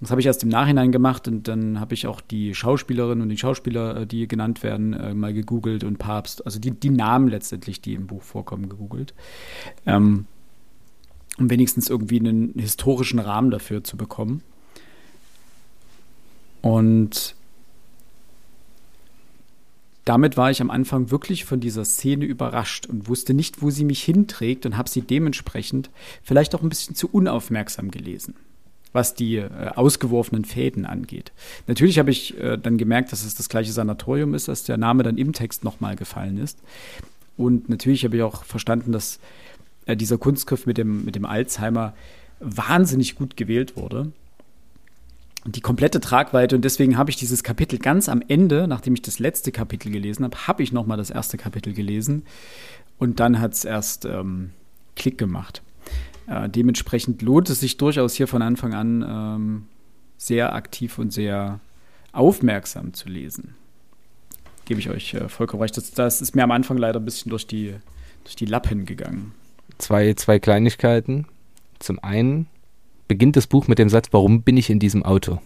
Das 0.01 0.11
habe 0.11 0.21
ich 0.21 0.27
erst 0.27 0.42
im 0.42 0.49
Nachhinein 0.49 0.90
gemacht 0.90 1.29
und 1.29 1.47
dann 1.49 1.79
habe 1.79 1.95
ich 1.95 2.07
auch 2.07 2.21
die 2.21 2.55
Schauspielerinnen 2.55 3.23
und 3.23 3.29
die 3.29 3.38
Schauspieler, 3.38 3.99
äh, 3.99 4.07
die 4.07 4.27
genannt 4.27 4.62
werden, 4.62 4.95
äh, 4.95 5.14
mal 5.14 5.33
gegoogelt 5.33 5.85
und 5.85 5.99
Papst, 5.99 6.45
also 6.47 6.59
die, 6.59 6.73
die 6.73 6.90
Namen 6.90 7.29
letztendlich, 7.29 7.81
die 7.81 7.95
im 7.95 8.07
Buch 8.07 8.23
vorkommen, 8.23 8.68
gegoogelt. 8.68 9.14
Ähm, 9.87 10.27
um 11.38 11.51
wenigstens 11.51 11.88
irgendwie 11.88 12.18
einen 12.18 12.53
historischen 12.57 13.18
Rahmen 13.18 13.51
dafür 13.51 13.85
zu 13.85 13.97
bekommen. 13.97 14.42
Und 16.62 17.35
damit 20.05 20.37
war 20.37 20.51
ich 20.51 20.61
am 20.61 20.71
Anfang 20.71 21.11
wirklich 21.11 21.45
von 21.45 21.61
dieser 21.61 21.85
Szene 21.85 22.25
überrascht 22.25 22.87
und 22.87 23.09
wusste 23.09 23.35
nicht, 23.35 23.62
wo 23.62 23.71
sie 23.71 23.85
mich 23.85 24.03
hinträgt 24.03 24.67
und 24.67 24.77
habe 24.77 24.88
sie 24.88 25.03
dementsprechend 25.03 25.91
vielleicht 26.23 26.55
auch 26.55 26.62
ein 26.62 26.69
bisschen 26.69 26.97
zu 26.97 27.09
unaufmerksam 27.09 27.91
gelesen, 27.91 28.35
was 28.93 29.15
die 29.15 29.37
äh, 29.37 29.49
ausgeworfenen 29.75 30.45
Fäden 30.45 30.87
angeht. 30.87 31.33
Natürlich 31.69 31.99
habe 31.99 32.11
ich 32.11 32.37
äh, 32.38 32.59
dann 32.59 32.79
gemerkt, 32.79 33.12
dass 33.12 33.25
es 33.25 33.37
das 33.37 33.49
gleiche 33.49 33.73
Sanatorium 33.73 34.35
ist, 34.35 34.49
dass 34.49 34.65
der 34.65 34.77
Name 34.77 35.05
dann 35.05 35.19
im 35.19 35.33
Text 35.33 35.62
nochmal 35.62 35.95
gefallen 35.95 36.38
ist. 36.38 36.59
Und 37.37 37.69
natürlich 37.69 38.05
habe 38.05 38.17
ich 38.17 38.23
auch 38.23 38.45
verstanden, 38.45 38.93
dass 38.93 39.21
äh, 39.87 39.97
dieser 39.97 40.19
Kunstgriff 40.19 40.67
mit 40.67 40.79
dem, 40.79 41.05
mit 41.05 41.15
dem 41.15 41.25
Alzheimer 41.25 41.95
wahnsinnig 42.41 43.15
gut 43.15 43.37
gewählt 43.37 43.77
wurde 43.77 44.11
die 45.45 45.61
komplette 45.61 46.01
Tragweite 46.01 46.55
und 46.55 46.65
deswegen 46.65 46.97
habe 46.97 47.11
ich 47.11 47.17
dieses 47.17 47.43
Kapitel 47.43 47.79
ganz 47.79 48.09
am 48.09 48.23
Ende, 48.27 48.69
nachdem 48.69 48.95
ich 48.95 49.03
das 49.03 49.19
letzte 49.19 49.51
Kapitel 49.51 49.91
gelesen 49.91 50.25
habe, 50.25 50.37
habe 50.47 50.63
ich 50.63 50.73
noch 50.73 50.87
mal 50.87 50.97
das 50.97 51.11
erste 51.11 51.37
Kapitel 51.37 51.73
gelesen 51.73 52.25
und 52.99 53.19
dann 53.19 53.41
hat 53.41 53.55
es 53.55 53.65
erst 53.65 54.05
ähm, 54.05 54.51
Klick 54.95 55.19
gemacht. 55.19 55.63
Äh, 56.29 56.49
dementsprechend 56.49 57.23
lohnt 57.23 57.51
es 57.51 57.61
sich 57.61 57.77
durchaus 57.77 58.15
hier 58.15 58.29
von 58.29 58.43
Anfang 58.43 58.75
an 58.75 59.05
ähm, 59.07 59.65
sehr 60.17 60.55
aktiv 60.55 60.99
und 60.99 61.13
sehr 61.13 61.59
aufmerksam 62.13 62.95
zu 62.95 63.09
lesen. 63.09 63.55
Gebe 64.65 64.79
ich 64.79 64.91
euch 64.91 65.15
äh, 65.15 65.29
vollkommen 65.29 65.63
recht. 65.63 65.77
Das, 65.77 65.91
das, 65.91 66.21
ist 66.21 66.37
mir 66.37 66.45
am 66.45 66.53
Anfang 66.53 66.77
leider 66.77 67.01
ein 67.01 67.05
bisschen 67.05 67.31
durch 67.31 67.47
die, 67.47 67.75
durch 68.23 68.37
die 68.37 68.47
Lappen 68.47 68.87
gegangen. 68.87 69.35
Zwei, 69.79 70.15
zwei 70.15 70.39
Kleinigkeiten. 70.39 71.27
Zum 71.81 71.99
einen 71.99 72.47
beginnt 73.12 73.37
das 73.37 73.46
Buch 73.46 73.68
mit 73.68 73.79
dem 73.79 73.90
Satz, 73.90 74.09
warum 74.12 74.40
bin 74.40 74.57
ich 74.57 74.70
in 74.70 74.79
diesem 74.79 75.05
Auto? 75.05 75.38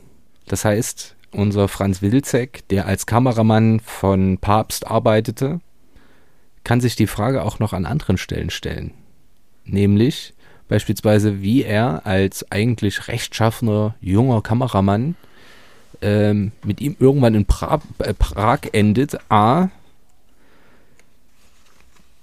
Das 0.47 0.65
heißt, 0.65 1.17
unser 1.33 1.67
Franz 1.67 2.01
Wilczek, 2.01 2.69
der 2.69 2.87
als 2.87 3.07
Kameramann 3.07 3.81
von 3.81 4.39
Papst 4.39 4.87
arbeitete, 4.87 5.61
kann 6.63 6.81
sich 6.81 6.95
die 6.95 7.09
Frage 7.09 7.43
auch 7.43 7.59
noch 7.59 7.73
an 7.73 7.85
anderen 7.85 8.19
Stellen 8.19 8.51
stellen. 8.51 8.93
Nämlich 9.65 10.33
beispielsweise, 10.69 11.43
wie 11.43 11.65
er 11.65 12.07
als 12.07 12.49
eigentlich 12.53 13.09
rechtschaffener 13.09 13.97
junger 14.01 14.43
Kameramann 14.43 15.17
ähm, 16.03 16.53
mit 16.63 16.81
ihm 16.81 16.95
irgendwann 17.01 17.35
in 17.35 17.47
pra 17.47 17.83
äh, 17.99 18.15
Prag 18.15 18.61
endet. 18.71 19.19
A, 19.29 19.71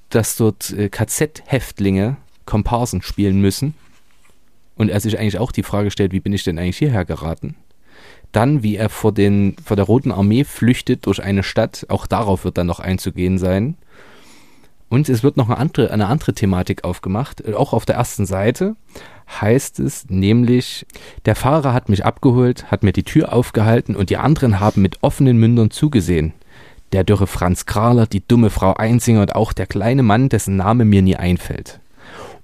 dass 0.10 0.38
dort 0.38 0.72
äh, 0.72 0.88
KZ-Häftlinge 0.88 2.16
Komparsen 2.46 3.02
spielen 3.02 3.42
müssen 3.42 3.74
und 4.76 4.90
er 4.90 5.00
sich 5.00 5.20
eigentlich 5.20 5.40
auch 5.40 5.52
die 5.52 5.64
Frage 5.64 5.92
stellt, 5.92 6.12
wie 6.12 6.20
bin 6.20 6.34
ich 6.34 6.44
denn 6.44 6.60
eigentlich 6.60 6.78
hierher 6.78 7.06
geraten? 7.06 7.56
Dann, 8.32 8.64
wie 8.64 8.76
er 8.76 8.90
vor, 8.90 9.12
den, 9.12 9.56
vor 9.64 9.76
der 9.76 9.86
Roten 9.86 10.12
Armee 10.12 10.44
flüchtet 10.44 11.06
durch 11.06 11.22
eine 11.22 11.44
Stadt, 11.44 11.86
auch 11.90 12.08
darauf 12.08 12.46
wird 12.46 12.58
dann 12.58 12.68
noch 12.68 12.80
einzugehen 12.80 13.38
sein. 13.38 13.78
Und 14.90 15.10
es 15.10 15.24
wird 15.24 15.38
noch 15.38 15.50
eine 15.50 15.58
andere, 15.58 15.92
eine 15.92 16.08
andere 16.08 16.34
Thematik 16.34 16.84
aufgemacht, 16.84 17.48
auch 17.54 17.74
auf 17.74 17.86
der 17.86 17.96
ersten 17.96 18.26
Seite 18.26 18.76
heißt 19.42 19.80
es 19.80 20.10
nämlich, 20.10 20.86
der 21.26 21.36
Fahrer 21.36 21.74
hat 21.74 21.90
mich 21.90 22.06
abgeholt, 22.06 22.70
hat 22.72 22.84
mir 22.84 22.94
die 22.94 23.04
Tür 23.04 23.34
aufgehalten 23.34 23.96
und 23.96 24.10
die 24.10 24.18
anderen 24.18 24.60
haben 24.60 24.82
mit 24.82 25.02
offenen 25.02 25.38
Mündern 25.38 25.72
zugesehen. 25.72 26.34
Der 26.92 27.04
dürre 27.04 27.26
Franz 27.26 27.66
Krahler, 27.66 28.06
die 28.06 28.26
dumme 28.26 28.50
Frau 28.50 28.74
Einzinger 28.76 29.22
und 29.22 29.36
auch 29.36 29.54
der 29.54 29.66
kleine 29.66 30.04
Mann, 30.04 30.30
dessen 30.30 30.58
Name 30.58 30.86
mir 30.86 31.02
nie 31.02 31.16
einfällt. 31.16 31.80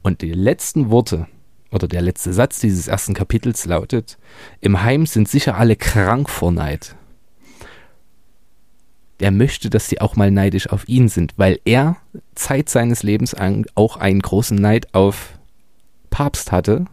Und 0.02 0.22
die 0.22 0.32
letzten 0.32 0.90
Worte 0.90 1.28
oder 1.72 1.88
der 1.88 2.02
letzte 2.02 2.34
Satz 2.34 2.60
dieses 2.60 2.88
ersten 2.88 3.14
Kapitels 3.14 3.66
lautet, 3.66 4.18
im 4.62 4.82
Heim 4.82 5.06
sind 5.06 5.28
sicher 5.28 5.58
alle 5.58 5.76
krank 5.76 6.30
vor 6.30 6.52
Neid. 6.52 6.96
Er 9.20 9.32
möchte, 9.32 9.70
dass 9.70 9.90
sie 9.90 10.00
auch 10.00 10.16
mal 10.16 10.32
neidisch 10.32 10.70
auf 10.70 10.88
ihn 10.88 11.10
sind, 11.10 11.34
weil 11.38 11.60
er 11.66 11.98
Zeit 12.36 12.70
seines 12.70 13.04
Lebens 13.04 13.36
auch 13.76 13.98
einen 13.98 14.22
großen 14.22 14.58
Neid 14.58 14.94
auf 14.94 15.38
Papst 16.10 16.52
hatte, 16.52 16.86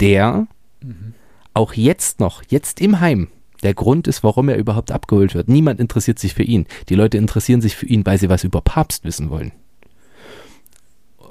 der 0.00 0.46
mhm. 0.80 1.14
auch 1.52 1.74
jetzt 1.74 2.20
noch, 2.20 2.42
jetzt 2.48 2.80
im 2.80 3.00
Heim, 3.00 3.28
der 3.64 3.74
Grund 3.74 4.06
ist, 4.06 4.22
warum 4.22 4.48
er 4.48 4.56
überhaupt 4.56 4.92
abgeholt 4.92 5.34
wird. 5.34 5.48
Niemand 5.48 5.80
interessiert 5.80 6.18
sich 6.18 6.34
für 6.34 6.42
ihn. 6.42 6.66
Die 6.88 6.94
Leute 6.94 7.18
interessieren 7.18 7.60
sich 7.60 7.74
für 7.74 7.86
ihn, 7.86 8.06
weil 8.06 8.18
sie 8.18 8.28
was 8.28 8.44
über 8.44 8.60
Papst 8.60 9.04
wissen 9.04 9.30
wollen. 9.30 9.52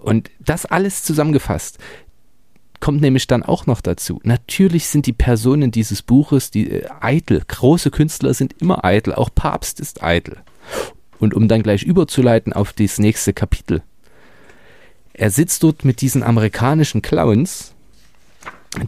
Und 0.03 0.30
das 0.39 0.65
alles 0.65 1.03
zusammengefasst 1.03 1.80
kommt 2.84 2.99
nämlich 2.99 3.27
dann 3.27 3.43
auch 3.43 3.65
noch 3.65 3.79
dazu. 3.79 4.19
Natürlich 4.23 4.88
sind 4.88 5.05
die 5.05 5.13
Personen 5.13 5.71
dieses 5.71 6.01
Buches 6.01 6.51
die 6.51 6.69
äh, 6.69 6.89
eitel. 6.99 7.41
Große 7.47 7.91
Künstler 7.91 8.34
sind 8.34 8.55
immer 8.59 8.84
eitel. 8.84 9.13
Auch 9.13 9.29
Papst 9.34 9.79
ist 9.79 10.03
eitel. 10.03 10.39
Und 11.17 11.34
um 11.34 11.47
dann 11.47 11.63
gleich 11.63 11.84
überzuleiten 11.84 12.51
auf 12.51 12.73
das 12.73 12.99
nächste 12.99 13.31
Kapitel. 13.31 13.84
Er 15.13 15.29
sitzt 15.29 15.63
dort 15.63 15.86
mit 15.86 16.01
diesen 16.01 16.23
amerikanischen 16.23 17.01
Clowns 17.01 17.73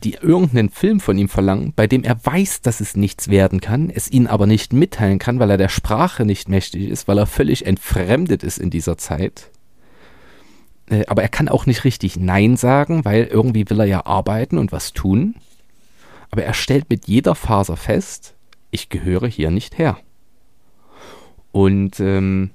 die 0.03 0.15
irgendeinen 0.15 0.71
Film 0.71 0.99
von 0.99 1.17
ihm 1.17 1.29
verlangen, 1.29 1.71
bei 1.73 1.87
dem 1.87 2.03
er 2.03 2.17
weiß, 2.21 2.61
dass 2.63 2.81
es 2.81 2.97
nichts 2.97 3.29
werden 3.29 3.61
kann, 3.61 3.89
es 3.89 4.11
ihnen 4.11 4.27
aber 4.27 4.47
nicht 4.47 4.73
mitteilen 4.73 5.19
kann, 5.19 5.39
weil 5.39 5.51
er 5.51 5.57
der 5.57 5.69
Sprache 5.69 6.25
nicht 6.25 6.49
mächtig 6.49 6.89
ist, 6.89 7.07
weil 7.07 7.19
er 7.19 7.27
völlig 7.27 7.65
entfremdet 7.65 8.43
ist 8.43 8.57
in 8.57 8.71
dieser 8.71 8.97
Zeit. 8.97 9.51
Äh, 10.89 11.05
aber 11.07 11.23
er 11.23 11.29
kann 11.29 11.49
auch 11.49 11.65
nicht 11.65 11.83
richtig 11.83 12.17
Nein 12.17 12.57
sagen, 12.57 13.05
weil 13.05 13.25
irgendwie 13.25 13.69
will 13.69 13.79
er 13.79 13.85
ja 13.85 14.05
arbeiten 14.05 14.57
und 14.57 14.71
was 14.71 14.93
tun. 14.93 15.35
Aber 16.31 16.43
er 16.43 16.53
stellt 16.53 16.89
mit 16.89 17.07
jeder 17.07 17.35
Faser 17.35 17.77
fest, 17.77 18.33
ich 18.71 18.89
gehöre 18.89 19.27
hier 19.27 19.51
nicht 19.51 19.77
her. 19.77 19.97
Und 21.51 21.99
ähm, 21.99 22.51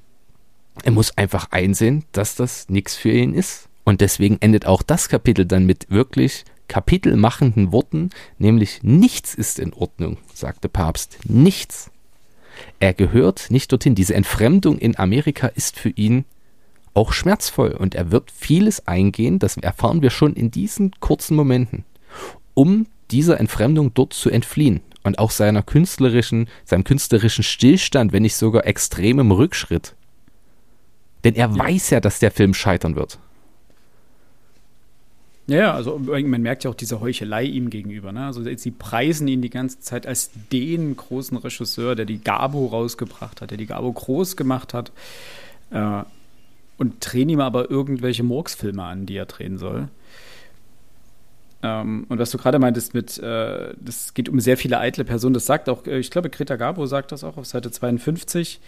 er 0.85 0.93
muss 0.93 1.16
einfach 1.16 1.49
einsehen, 1.51 2.05
dass 2.12 2.35
das 2.35 2.68
nichts 2.68 2.97
für 2.97 3.11
ihn 3.11 3.35
ist. 3.35 3.68
Und 3.85 4.01
deswegen 4.03 4.37
endet 4.41 4.66
auch 4.66 4.83
das 4.83 5.09
Kapitel 5.09 5.47
dann 5.47 5.66
mit 5.66 5.91
wirklich 5.91 6.45
kapitelmachenden 6.68 7.72
Worten, 7.72 8.11
nämlich 8.39 8.83
nichts 8.83 9.35
ist 9.35 9.59
in 9.59 9.72
Ordnung, 9.72 10.18
sagte 10.33 10.68
Papst. 10.68 11.18
Nichts. 11.24 11.91
Er 12.78 12.95
gehört 12.95 13.51
nicht 13.51 13.72
dorthin. 13.72 13.95
Diese 13.95 14.14
Entfremdung 14.14 14.78
in 14.78 14.97
Amerika 14.99 15.49
ist 15.49 15.78
für 15.78 15.89
ihn 15.89 16.24
auch 16.95 17.12
schmerzvoll 17.12 17.70
und 17.70 17.95
er 17.95 18.11
wird 18.11 18.30
vieles 18.30 18.86
eingehen, 18.86 19.38
das 19.38 19.57
erfahren 19.57 20.03
wir 20.03 20.11
schon 20.11 20.34
in 20.34 20.51
diesen 20.51 20.93
kurzen 21.01 21.36
Momenten, 21.36 21.84
um 22.55 22.86
dieser 23.11 23.41
Entfremdung 23.41 23.95
dort 23.95 24.12
zu 24.12 24.30
entfliehen 24.30 24.80
und 25.03 25.18
auch 25.18 25.30
seiner 25.30 25.62
künstlerischen, 25.62 26.49
seinem 26.64 26.84
künstlerischen 26.84 27.45
Stillstand, 27.45 28.12
wenn 28.12 28.22
nicht 28.22 28.36
sogar 28.36 28.66
extremem 28.66 29.30
Rückschritt. 29.30 29.95
Denn 31.24 31.34
er 31.34 31.49
ja. 31.49 31.59
weiß 31.59 31.91
ja, 31.91 32.01
dass 32.01 32.18
der 32.18 32.30
Film 32.30 32.55
scheitern 32.55 32.97
wird. 32.97 33.18
Ja, 35.47 35.74
also 35.74 35.99
man 35.99 36.43
merkt 36.43 36.62
ja 36.62 36.70
auch 36.70 36.76
diese 36.76 37.01
Heuchelei 37.01 37.43
ihm 37.43 37.70
gegenüber. 37.70 38.12
Ne? 38.12 38.24
Also 38.24 38.45
sie 38.57 38.70
preisen 38.70 39.26
ihn 39.26 39.43
die 39.43 39.51
ganze 39.51 39.80
Zeit 39.80 40.07
als 40.07 40.30
den 40.53 40.97
großen 40.97 41.36
Regisseur, 41.36 41.97
der 41.97 42.07
die 42.07 42.22
Gabo 42.22 42.66
rausgebracht 42.66 43.41
hat, 43.41 43.51
der 43.51 43.59
die 43.59 43.66
Gabo 43.66 43.93
groß 43.93 44.36
gemacht 44.36 44.74
hat. 44.74 44.93
Äh, 45.72 46.05
und 46.81 46.95
drehen 47.01 47.28
ihm 47.28 47.41
aber 47.41 47.70
irgendwelche 47.70 48.22
Murksfilme 48.22 48.83
an, 48.83 49.05
die 49.05 49.14
er 49.14 49.26
drehen 49.26 49.59
soll. 49.59 49.89
Ähm, 51.62 52.07
und 52.09 52.18
was 52.18 52.31
du 52.31 52.39
gerade 52.39 52.59
meintest 52.59 52.95
mit, 52.95 53.18
äh, 53.18 53.74
das 53.78 54.14
geht 54.14 54.31
um 54.31 54.41
sehr 54.41 54.57
viele 54.57 54.78
eitle 54.78 55.05
Personen, 55.05 55.35
das 55.35 55.45
sagt 55.45 55.68
auch, 55.68 55.87
äh, 55.87 55.99
ich 55.99 56.11
glaube, 56.11 56.31
Greta 56.31 56.57
Gabo 56.57 56.87
sagt 56.87 57.12
das 57.12 57.22
auch 57.22 57.37
auf 57.37 57.45
Seite 57.45 57.70
52. 57.70 58.61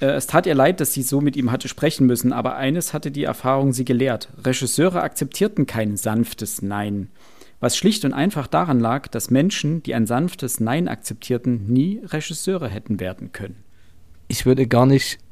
Äh, 0.00 0.06
es 0.06 0.26
tat 0.26 0.44
ihr 0.44 0.54
leid, 0.54 0.80
dass 0.80 0.92
sie 0.92 1.02
so 1.02 1.22
mit 1.22 1.34
ihm 1.34 1.50
hatte 1.50 1.68
sprechen 1.68 2.06
müssen, 2.06 2.34
aber 2.34 2.56
eines 2.56 2.92
hatte 2.92 3.10
die 3.10 3.24
Erfahrung 3.24 3.72
sie 3.72 3.86
gelehrt. 3.86 4.28
Regisseure 4.44 5.00
akzeptierten 5.00 5.64
kein 5.64 5.96
sanftes 5.96 6.60
Nein. 6.60 7.08
Was 7.58 7.74
schlicht 7.74 8.04
und 8.04 8.12
einfach 8.12 8.48
daran 8.48 8.80
lag, 8.80 9.08
dass 9.08 9.30
Menschen, 9.30 9.82
die 9.82 9.94
ein 9.94 10.06
sanftes 10.06 10.60
Nein 10.60 10.88
akzeptierten, 10.88 11.66
nie 11.68 12.02
Regisseure 12.04 12.68
hätten 12.68 13.00
werden 13.00 13.32
können. 13.32 13.64
Ich 14.30 14.46
würde 14.46 14.68
gar 14.68 14.86
nicht 14.86 15.18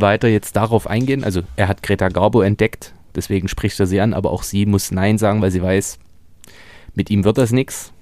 weiter 0.00 0.26
jetzt 0.26 0.56
darauf 0.56 0.86
eingehen. 0.86 1.22
Also 1.22 1.42
er 1.56 1.68
hat 1.68 1.82
Greta 1.82 2.08
Garbo 2.08 2.40
entdeckt, 2.40 2.94
deswegen 3.14 3.46
spricht 3.46 3.78
er 3.78 3.86
sie 3.86 4.00
an, 4.00 4.14
aber 4.14 4.30
auch 4.30 4.42
sie 4.42 4.64
muss 4.64 4.90
Nein 4.90 5.18
sagen, 5.18 5.42
weil 5.42 5.50
sie 5.50 5.60
weiß, 5.60 5.98
mit 6.94 7.10
ihm 7.10 7.24
wird 7.24 7.36
das 7.36 7.52
nichts. 7.52 7.92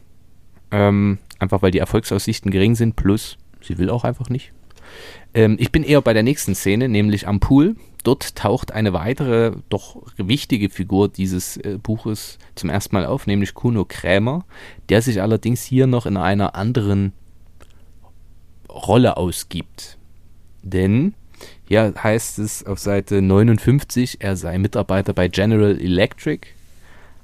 Ähm, 0.70 1.18
einfach 1.40 1.62
weil 1.62 1.72
die 1.72 1.80
Erfolgsaussichten 1.80 2.52
gering 2.52 2.76
sind, 2.76 2.94
plus 2.94 3.38
sie 3.60 3.76
will 3.78 3.90
auch 3.90 4.04
einfach 4.04 4.28
nicht. 4.28 4.52
Ähm, 5.34 5.56
ich 5.58 5.72
bin 5.72 5.82
eher 5.82 6.00
bei 6.00 6.12
der 6.12 6.22
nächsten 6.22 6.54
Szene, 6.54 6.88
nämlich 6.88 7.26
am 7.26 7.40
Pool. 7.40 7.74
Dort 8.04 8.36
taucht 8.36 8.70
eine 8.70 8.92
weitere, 8.92 9.50
doch 9.68 10.00
wichtige 10.16 10.70
Figur 10.70 11.08
dieses 11.08 11.56
äh, 11.56 11.76
Buches 11.82 12.38
zum 12.54 12.70
ersten 12.70 12.94
Mal 12.94 13.04
auf, 13.04 13.26
nämlich 13.26 13.54
Kuno 13.54 13.84
Krämer, 13.84 14.44
der 14.90 15.02
sich 15.02 15.20
allerdings 15.20 15.64
hier 15.64 15.88
noch 15.88 16.06
in 16.06 16.16
einer 16.16 16.54
anderen 16.54 17.14
Rolle 18.68 19.16
ausgibt. 19.16 19.98
Denn 20.62 21.14
hier 21.66 21.94
heißt 22.02 22.38
es 22.38 22.64
auf 22.64 22.78
Seite 22.78 23.22
59, 23.22 24.18
er 24.20 24.36
sei 24.36 24.58
Mitarbeiter 24.58 25.12
bei 25.12 25.28
General 25.28 25.80
Electric, 25.80 26.48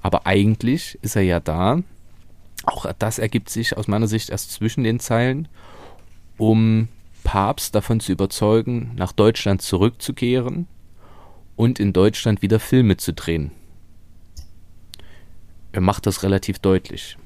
aber 0.01 0.27
eigentlich 0.27 0.99
ist 1.03 1.17
er 1.17 1.23
ja 1.23 1.41
da. 1.41 1.83
Auch 2.65 2.91
das 2.99 3.19
ergibt 3.19 3.51
sich 3.51 3.77
aus 3.77 3.89
meiner 3.89 4.07
Sicht 4.07 4.31
erst 4.31 4.53
zwischen 4.53 4.85
den 4.85 5.01
Zeilen, 5.01 5.49
um 6.39 6.89
Papst 7.25 7.75
davon 7.75 8.01
zu 8.01 8.13
überzeugen, 8.13 8.93
nach 8.97 9.13
Deutschland 9.13 9.63
zurückzukehren 9.63 10.67
und 11.57 11.81
in 11.81 11.93
Deutschland 11.93 12.43
wieder 12.43 12.61
Filme 12.61 12.97
zu 12.97 13.13
drehen. 13.13 13.51
Er 15.73 15.81
macht 15.81 16.07
das 16.07 16.23
relativ 16.23 16.59
deutlich. 16.59 17.19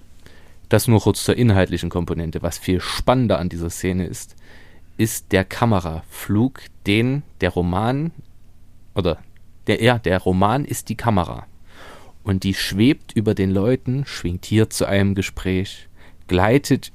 Das 0.71 0.89
nur 0.89 1.01
kurz 1.01 1.25
zur 1.25 1.37
inhaltlichen 1.37 1.91
Komponente. 1.91 2.43
Was 2.43 2.59
viel 2.59 2.81
spannender 2.81 3.39
an 3.39 3.49
dieser 3.49 3.71
Szene 3.71 4.07
ist, 4.07 4.37
ist 5.01 5.32
der 5.32 5.46
Kameraflug, 5.46 6.61
den 6.86 7.22
der 7.40 7.48
Roman 7.48 8.11
oder 8.94 9.16
der 9.66 9.82
ja, 9.82 9.98
der 9.98 10.18
Roman 10.18 10.66
ist 10.66 10.90
die 10.90 10.94
Kamera. 10.94 11.46
Und 12.22 12.44
die 12.44 12.53
schwebt 12.53 13.12
über 13.12 13.34
den 13.34 13.51
Leuten, 13.51 14.05
schwingt 14.05 14.44
hier 14.44 14.68
zu 14.68 14.84
einem 14.84 15.14
Gespräch, 15.14 15.88
gleitet 16.28 16.92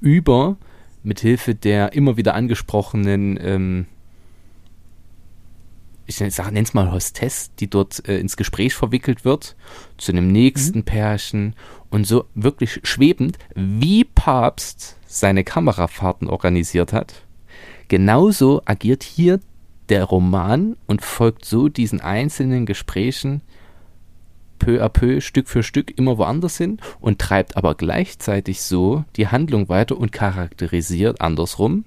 über 0.00 0.56
mithilfe 1.04 1.54
der 1.54 1.92
immer 1.92 2.16
wieder 2.16 2.34
angesprochenen, 2.34 3.38
ähm, 3.40 3.86
ich 6.06 6.18
nenne 6.18 6.62
es 6.62 6.74
mal 6.74 6.90
Hostess, 6.90 7.52
die 7.60 7.70
dort 7.70 8.08
äh, 8.08 8.18
ins 8.18 8.36
Gespräch 8.36 8.74
verwickelt 8.74 9.24
wird, 9.24 9.54
zu 9.98 10.10
einem 10.10 10.32
nächsten 10.32 10.80
mhm. 10.80 10.84
Pärchen 10.84 11.54
und 11.90 12.08
so 12.08 12.24
wirklich 12.34 12.80
schwebend, 12.82 13.38
wie 13.54 14.02
Papst 14.02 14.96
seine 15.06 15.44
Kamerafahrten 15.44 16.28
organisiert 16.28 16.92
hat. 16.92 17.25
Genauso 17.88 18.62
agiert 18.64 19.02
hier 19.02 19.40
der 19.88 20.04
Roman 20.04 20.76
und 20.86 21.02
folgt 21.02 21.44
so 21.44 21.68
diesen 21.68 22.00
einzelnen 22.00 22.66
Gesprächen 22.66 23.42
peu 24.58 24.82
à 24.82 24.88
peu, 24.88 25.20
Stück 25.20 25.48
für 25.48 25.62
Stück 25.62 25.96
immer 25.96 26.18
woanders 26.18 26.56
hin 26.56 26.78
und 27.00 27.20
treibt 27.20 27.56
aber 27.56 27.74
gleichzeitig 27.74 28.62
so 28.62 29.04
die 29.16 29.28
Handlung 29.28 29.68
weiter 29.68 29.96
und 29.98 30.12
charakterisiert 30.12 31.20
andersrum 31.20 31.84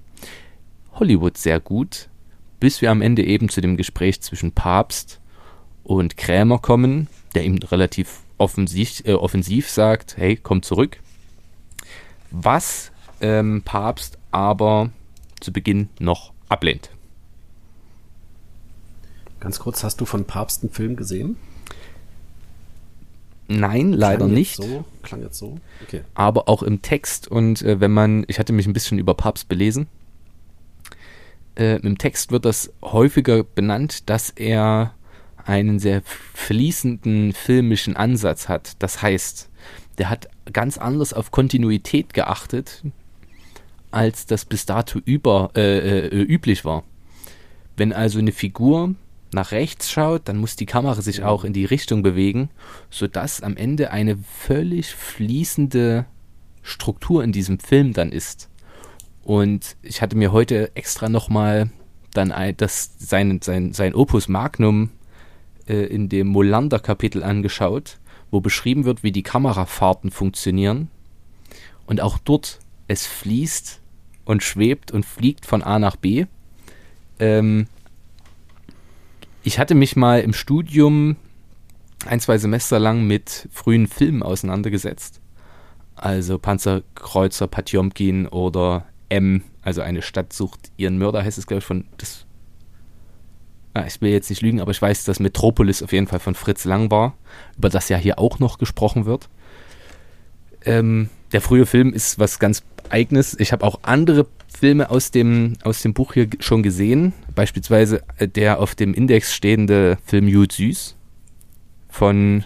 Hollywood 0.94 1.38
sehr 1.38 1.60
gut, 1.60 2.10
bis 2.60 2.82
wir 2.82 2.92
am 2.92 3.02
Ende 3.02 3.24
eben 3.24 3.50
zu 3.50 3.62
dem 3.62 3.78
Gespräch 3.78 4.22
zwischen 4.22 4.52
Papst 4.52 5.20
und 5.84 6.18
Krämer 6.18 6.60
kommen, 6.60 7.08
der 7.36 7.46
ihm 7.46 7.58
relativ 7.58 8.20
offensiv, 8.38 9.02
äh, 9.06 9.14
offensiv 9.14 9.70
sagt, 9.70 10.18
hey, 10.18 10.36
komm 10.36 10.62
zurück. 10.62 11.00
Was 12.32 12.92
ähm, 13.22 13.62
Papst 13.64 14.18
aber 14.32 14.92
zu 15.40 15.52
Beginn 15.52 15.90
noch 16.00 16.34
ablehnt. 16.50 16.90
Ganz 19.40 19.60
kurz, 19.60 19.84
hast 19.84 20.02
du 20.02 20.06
von 20.06 20.26
Papst 20.26 20.64
einen 20.64 20.72
Film 20.72 20.96
gesehen? 20.96 21.38
Nein, 23.48 23.94
leider 23.94 24.26
klang 24.26 24.34
nicht. 24.34 24.56
So, 24.58 24.86
klang 25.02 25.22
jetzt 25.24 25.38
so. 25.38 25.58
Okay. 25.84 26.02
Aber 26.14 26.48
auch 26.48 26.62
im 26.62 26.82
Text 26.82 27.28
und 27.28 27.62
äh, 27.64 27.80
wenn 27.80 27.92
man, 27.92 28.24
ich 28.28 28.38
hatte 28.38 28.54
mich 28.54 28.68
ein 28.68 28.74
bisschen 28.74 29.00
über 29.00 29.16
Papst 29.16 29.48
belesen. 29.48 29.88
Äh, 31.56 31.78
Im 31.78 31.98
Text 31.98 32.32
wird 32.32 32.46
das 32.46 32.72
häufiger 32.82 33.44
benannt, 33.44 34.10
dass 34.10 34.30
er 34.30 34.94
einen 35.46 35.80
sehr 35.80 36.04
fließenden 36.36 37.34
filmischen 37.34 37.98
Ansatz 37.98 38.48
hat. 38.50 38.74
Das 38.80 39.02
heißt, 39.02 39.50
der 39.98 40.10
hat 40.10 40.30
ganz 40.54 40.78
anders 40.78 41.12
auf 41.12 41.32
Kontinuität 41.32 42.14
geachtet, 42.14 42.84
als 43.92 44.26
das 44.26 44.46
bis 44.46 44.66
dato 44.66 45.00
über, 45.04 45.52
äh, 45.56 46.08
äh, 46.08 46.22
üblich 46.22 46.66
war. 46.66 46.84
Wenn 47.76 47.94
also 47.94 48.20
eine 48.20 48.32
Figur 48.32 48.96
nach 49.32 49.52
rechts 49.52 49.90
schaut, 49.90 50.24
dann 50.26 50.38
muss 50.38 50.56
die 50.56 50.66
Kamera 50.66 51.02
sich 51.02 51.24
auch 51.24 51.44
in 51.44 51.54
die 51.54 51.66
Richtung 51.66 52.02
bewegen, 52.02 52.50
sodass 52.90 53.42
am 53.42 53.56
Ende 53.56 53.92
eine 53.92 54.18
völlig 54.18 54.94
fließende 54.94 56.06
Struktur 56.62 57.24
in 57.24 57.32
diesem 57.32 57.60
Film 57.60 57.94
dann 57.94 58.12
ist. 58.12 58.50
Und 59.24 59.76
ich 59.82 60.02
hatte 60.02 60.18
mir 60.18 60.32
heute 60.32 60.76
extra 60.76 61.10
nochmal 61.10 61.70
dann 62.14 62.34
das, 62.58 62.96
sein, 62.98 63.40
sein, 63.44 63.74
sein 63.74 63.94
Opus 63.94 64.28
Magnum 64.28 64.90
äh, 65.68 65.86
in 65.86 66.10
dem 66.10 66.28
Molander-Kapitel 66.28 67.24
angeschaut, 67.24 68.00
wo 68.32 68.42
beschrieben 68.42 68.86
wird, 68.86 69.04
wie 69.04 69.12
die 69.12 69.24
Kamerafahrten 69.24 70.12
funktionieren. 70.12 70.90
Und 71.86 72.02
auch 72.02 72.18
dort, 72.18 72.60
es 72.90 73.06
fließt 73.06 73.80
und 74.26 74.44
schwebt 74.44 74.92
und 74.92 75.06
fliegt 75.06 75.46
von 75.46 75.62
A 75.62 75.80
nach 75.80 75.96
B. 75.96 76.26
Ähm, 77.20 77.68
ich 79.44 79.60
hatte 79.60 79.76
mich 79.76 79.96
mal 79.96 80.22
im 80.22 80.34
Studium 80.34 81.16
ein, 82.06 82.20
zwei 82.20 82.38
Semester 82.38 82.80
lang 82.80 83.06
mit 83.06 83.48
frühen 83.52 83.88
Filmen 83.88 84.24
auseinandergesetzt. 84.24 85.22
Also 85.96 86.40
Panzerkreuzer 86.40 87.48
Patjomkin 87.48 88.28
oder 88.28 88.86
M, 89.10 89.44
also 89.62 89.82
eine 89.82 90.02
Stadt 90.02 90.34
sucht 90.34 90.72
ihren 90.76 90.98
Mörder, 90.98 91.24
heißt 91.24 91.38
es, 91.38 91.46
glaube 91.46 91.60
ich, 91.60 91.66
von 91.66 91.86
das. 91.98 92.26
Ah, 93.76 93.86
ich 93.86 94.02
will 94.02 94.12
jetzt 94.12 94.32
nicht 94.32 94.42
lügen, 94.42 94.62
aber 94.62 94.72
ich 94.72 94.82
weiß, 94.82 95.04
dass 95.04 95.20
Metropolis 95.20 95.84
auf 95.84 95.92
jeden 95.92 96.08
Fall 96.08 96.20
von 96.20 96.34
Fritz 96.34 96.66
Lang 96.66 96.90
war, 96.90 97.16
über 97.56 97.70
das 97.70 97.88
ja 97.90 97.98
hier 97.98 98.18
auch 98.18 98.40
noch 98.40 98.58
gesprochen 98.58 99.06
wird. 99.06 99.30
ähm, 100.66 101.10
der 101.32 101.42
frühe 101.42 101.68
Film 101.68 101.94
ist 101.94 102.18
was 102.18 102.40
ganz 102.40 102.64
Eigenes. 102.92 103.36
Ich 103.40 103.52
habe 103.52 103.66
auch 103.66 103.80
andere 103.84 104.28
Filme 104.48 104.90
aus 104.90 105.12
dem, 105.12 105.56
aus 105.64 105.82
dem 105.82 105.94
Buch 105.94 106.14
hier 106.14 106.28
schon 106.40 106.64
gesehen. 106.64 107.14
Beispielsweise 107.36 108.02
äh, 108.18 108.28
der 108.28 108.60
auf 108.60 108.76
dem 108.76 108.94
Index 108.94 109.34
stehende 109.34 109.98
Film 110.06 110.28
Jud 110.28 110.52
Süß 110.52 110.96
von 111.90 112.44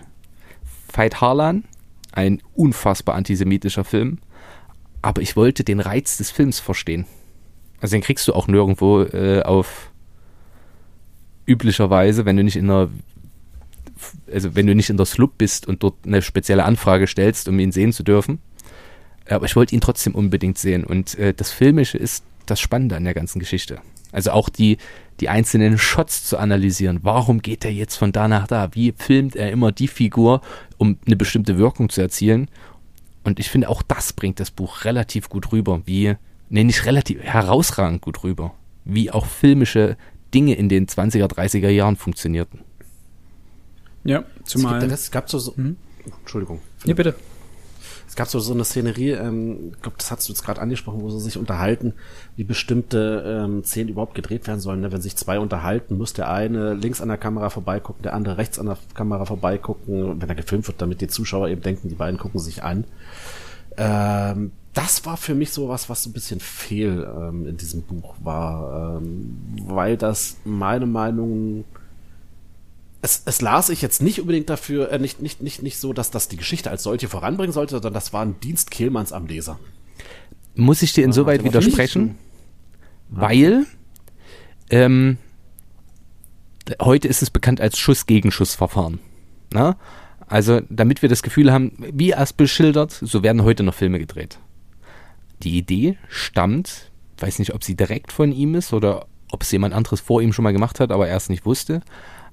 Veit 0.91 1.21
Harlan. 1.21 1.63
Ein 2.11 2.41
unfassbar 2.53 3.15
antisemitischer 3.15 3.83
Film. 3.83 4.19
Aber 5.01 5.21
ich 5.21 5.35
wollte 5.35 5.63
den 5.63 5.79
Reiz 5.79 6.17
des 6.17 6.29
Films 6.29 6.59
verstehen. 6.59 7.05
Also 7.81 7.95
den 7.95 8.03
kriegst 8.03 8.27
du 8.27 8.33
auch 8.33 8.47
nirgendwo 8.47 9.01
äh, 9.01 9.41
auf 9.41 9.91
üblicherweise, 11.45 12.25
wenn 12.25 12.37
du 12.37 12.43
nicht 12.43 12.55
in 12.55 12.69
einer 12.69 12.89
also 14.31 14.55
wenn 14.55 14.67
du 14.67 14.75
nicht 14.75 14.89
in 14.89 14.97
der 14.97 15.05
Slub 15.05 15.37
bist 15.37 15.67
und 15.67 15.83
dort 15.83 15.95
eine 16.05 16.21
spezielle 16.21 16.65
Anfrage 16.65 17.07
stellst, 17.07 17.47
um 17.47 17.59
ihn 17.59 17.71
sehen 17.71 17.93
zu 17.93 18.03
dürfen. 18.03 18.39
Aber 19.27 19.45
ich 19.45 19.55
wollte 19.55 19.73
ihn 19.73 19.81
trotzdem 19.81 20.15
unbedingt 20.15 20.57
sehen. 20.57 20.83
Und 20.83 21.17
äh, 21.17 21.33
das 21.33 21.51
Filmische 21.51 21.97
ist 21.97 22.23
das 22.45 22.59
Spannende 22.59 22.95
an 22.95 23.03
der 23.03 23.13
ganzen 23.13 23.39
Geschichte. 23.39 23.79
Also 24.11 24.31
auch 24.31 24.49
die, 24.49 24.77
die 25.19 25.29
einzelnen 25.29 25.77
Shots 25.77 26.25
zu 26.25 26.37
analysieren. 26.37 26.99
Warum 27.01 27.41
geht 27.41 27.65
er 27.65 27.71
jetzt 27.71 27.95
von 27.95 28.11
da 28.11 28.27
nach 28.27 28.47
da? 28.47 28.69
Wie 28.73 28.93
filmt 28.95 29.35
er 29.35 29.51
immer 29.51 29.71
die 29.71 29.87
Figur, 29.87 30.41
um 30.77 30.97
eine 31.05 31.15
bestimmte 31.15 31.57
Wirkung 31.57 31.89
zu 31.89 32.01
erzielen? 32.01 32.49
Und 33.23 33.39
ich 33.39 33.49
finde, 33.49 33.69
auch 33.69 33.81
das 33.81 34.13
bringt 34.13 34.39
das 34.39 34.51
Buch 34.51 34.83
relativ 34.83 35.29
gut 35.29 35.51
rüber. 35.51 35.81
Wie, 35.85 36.15
nee, 36.49 36.63
nicht 36.63 36.85
relativ, 36.85 37.21
herausragend 37.21 38.01
gut 38.01 38.23
rüber. 38.23 38.53
Wie 38.85 39.09
auch 39.11 39.25
filmische 39.25 39.97
Dinge 40.33 40.55
in 40.55 40.67
den 40.67 40.87
20er, 40.87 41.27
30er 41.27 41.69
Jahren 41.69 41.95
funktionierten. 41.95 42.59
Ja, 44.03 44.25
zumal. 44.43 44.83
Es, 44.91 45.11
gab 45.11 45.29
so, 45.29 45.39
so 45.39 45.55
hm? 45.55 45.77
Entschuldigung. 46.19 46.59
Ja, 46.85 46.93
bitte. 46.93 47.15
Es 48.07 48.15
gab 48.15 48.27
so, 48.27 48.39
so 48.39 48.53
eine 48.53 48.63
Szenerie, 48.63 49.11
ähm, 49.11 49.71
ich 49.73 49.81
glaube, 49.81 49.97
das 49.97 50.11
hast 50.11 50.27
du 50.27 50.33
jetzt 50.33 50.43
gerade 50.43 50.61
angesprochen, 50.61 51.01
wo 51.01 51.09
sie 51.09 51.19
sich 51.19 51.37
unterhalten, 51.37 51.93
wie 52.35 52.43
bestimmte 52.43 53.23
ähm, 53.45 53.63
Szenen 53.63 53.89
überhaupt 53.89 54.15
gedreht 54.15 54.47
werden 54.47 54.59
sollen. 54.59 54.81
Ne? 54.81 54.91
Wenn 54.91 55.01
sich 55.01 55.15
zwei 55.15 55.39
unterhalten, 55.39 55.97
muss 55.97 56.13
der 56.13 56.29
eine 56.29 56.73
links 56.73 57.01
an 57.01 57.07
der 57.07 57.17
Kamera 57.17 57.49
vorbeigucken, 57.49 58.03
der 58.03 58.13
andere 58.13 58.37
rechts 58.37 58.59
an 58.59 58.67
der 58.67 58.77
Kamera 58.93 59.25
vorbeigucken, 59.25 60.21
wenn 60.21 60.29
er 60.29 60.35
gefilmt 60.35 60.67
wird, 60.67 60.81
damit 60.81 61.01
die 61.01 61.07
Zuschauer 61.07 61.49
eben 61.49 61.61
denken, 61.61 61.89
die 61.89 61.95
beiden 61.95 62.19
gucken 62.19 62.39
sich 62.39 62.63
an. 62.63 62.85
Ähm, 63.77 64.51
das 64.73 65.05
war 65.05 65.17
für 65.17 65.35
mich 65.35 65.51
so 65.51 65.69
was, 65.69 65.89
was 65.89 66.03
so 66.03 66.09
ein 66.09 66.13
bisschen 66.13 66.39
fehl 66.39 67.07
ähm, 67.15 67.47
in 67.47 67.57
diesem 67.57 67.83
Buch 67.83 68.15
war, 68.23 68.97
ähm, 68.97 69.37
weil 69.67 69.97
das 69.97 70.37
meine 70.45 70.87
Meinung 70.87 71.63
es, 73.03 73.21
es 73.25 73.41
las 73.41 73.67
ich 73.69 73.81
jetzt 73.81 74.01
nicht 74.01 74.21
unbedingt 74.21 74.49
dafür, 74.49 74.89
äh, 74.89 74.97
nicht, 74.97 75.21
nicht, 75.21 75.41
nicht, 75.41 75.61
nicht 75.61 75.77
so, 75.77 75.91
dass 75.91 76.09
das 76.09 76.29
die 76.29 76.37
Geschichte 76.37 76.71
als 76.71 76.83
solche 76.83 77.09
voranbringen 77.09 77.51
sollte, 77.51 77.71
sondern 77.71 77.93
das 77.93 78.13
war 78.13 78.23
ein 78.23 78.39
Dienst 78.39 78.71
Kehlmanns 78.71 79.11
am 79.11 79.27
Leser. 79.27 79.59
Muss 80.55 80.81
ich 80.81 80.93
dir 80.93 81.03
insoweit 81.03 81.41
ja, 81.41 81.47
widersprechen? 81.47 82.17
Weil 83.09 83.65
ähm, 84.69 85.17
heute 86.81 87.09
ist 87.09 87.21
es 87.21 87.29
bekannt 87.29 87.59
als 87.59 87.77
Schuss-Gegenschuss-Verfahren. 87.77 88.99
Na? 89.51 89.75
Also, 90.27 90.61
damit 90.69 91.01
wir 91.01 91.09
das 91.09 91.23
Gefühl 91.23 91.51
haben, 91.51 91.73
wie 91.91 92.13
es 92.13 92.31
beschildert, 92.31 92.91
so 92.91 93.21
werden 93.21 93.43
heute 93.43 93.63
noch 93.63 93.73
Filme 93.73 93.99
gedreht. 93.99 94.39
Die 95.43 95.57
Idee 95.57 95.97
stammt, 96.07 96.89
weiß 97.17 97.39
nicht, 97.39 97.53
ob 97.53 97.65
sie 97.65 97.75
direkt 97.75 98.13
von 98.13 98.31
ihm 98.31 98.55
ist 98.55 98.71
oder 98.71 99.07
ob 99.29 99.41
es 99.41 99.51
jemand 99.51 99.73
anderes 99.73 99.99
vor 99.99 100.21
ihm 100.21 100.31
schon 100.31 100.43
mal 100.43 100.53
gemacht 100.53 100.79
hat, 100.79 100.91
aber 100.91 101.09
er 101.09 101.17
es 101.17 101.27
nicht 101.27 101.45
wusste. 101.45 101.81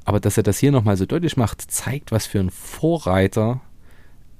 Aber 0.04 0.20
dass 0.20 0.36
er 0.36 0.42
das 0.42 0.58
hier 0.58 0.72
nochmal 0.72 0.96
so 0.96 1.06
deutlich 1.06 1.36
macht, 1.36 1.70
zeigt, 1.70 2.12
was 2.12 2.26
für 2.26 2.40
ein 2.40 2.50
Vorreiter 2.50 3.60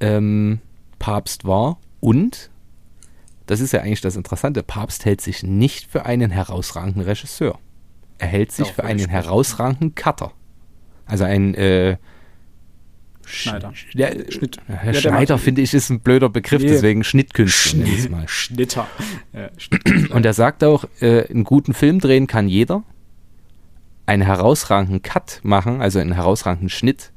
ähm, 0.01 0.61
Papst 0.99 1.45
war. 1.45 1.79
Und, 2.01 2.51
das 3.47 3.61
ist 3.61 3.73
ja 3.73 3.81
eigentlich 3.81 4.01
das 4.01 4.17
Interessante, 4.17 4.63
Papst 4.63 5.05
hält 5.05 5.21
sich 5.21 5.43
nicht 5.43 5.91
für 5.91 6.07
einen 6.07 6.31
herausragenden 6.31 7.03
Regisseur. 7.03 7.59
Er 8.19 8.29
hält 8.29 8.53
sich 8.53 8.69
Doch, 8.69 8.75
für 8.77 8.85
einen 8.85 9.09
herausragenden 9.09 9.95
Cutter. 9.95 10.33
Also 11.07 11.25
ein 11.25 11.55
äh, 11.55 11.97
Schneider. 13.25 13.73
Der, 13.95 14.31
Schnitt. 14.31 14.59
Ja, 14.69 14.95
Schneider 14.95 15.39
finde 15.39 15.63
ich 15.63 15.73
ist 15.73 15.91
ein 15.91 16.01
blöder 16.01 16.29
Begriff, 16.29 16.63
nee. 16.63 16.69
deswegen 16.69 17.05
Schnittkünstler. 17.05 17.87
Schnitt, 17.87 18.31
Schnitter. 18.31 18.87
Ja, 19.33 19.51
Und 20.15 20.27
er 20.27 20.35
sagt 20.35 20.65
auch, 20.65 20.85
äh, 21.01 21.29
einen 21.29 21.45
guten 21.45 21.75
Film 21.75 22.01
drehen 22.01 22.27
kann 22.27 22.49
jeder 22.49 22.83
einen 24.11 24.23
herausragenden 24.23 25.03
Cut 25.03 25.39
machen, 25.45 25.81
also 25.81 26.01
einen 26.01 26.15
herausragenden 26.15 26.69
Schnitt 26.69 27.13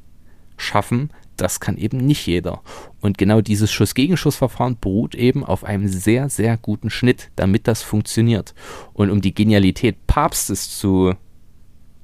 schaffen, 0.57 1.09
das 1.37 1.59
kann 1.59 1.75
eben 1.77 1.97
nicht 1.97 2.27
jeder. 2.27 2.61
Und 3.01 3.17
genau 3.17 3.41
dieses 3.41 3.71
Schuss-Gegenschuss-Verfahren 3.71 4.77
beruht 4.79 5.15
eben 5.15 5.43
auf 5.43 5.63
einem 5.63 5.87
sehr, 5.87 6.29
sehr 6.29 6.55
guten 6.55 6.91
Schnitt, 6.91 7.31
damit 7.35 7.67
das 7.67 7.81
funktioniert. 7.81 8.53
Und 8.93 9.09
um 9.09 9.21
die 9.21 9.33
Genialität 9.33 10.05
Papstes 10.05 10.77
zu 10.77 11.15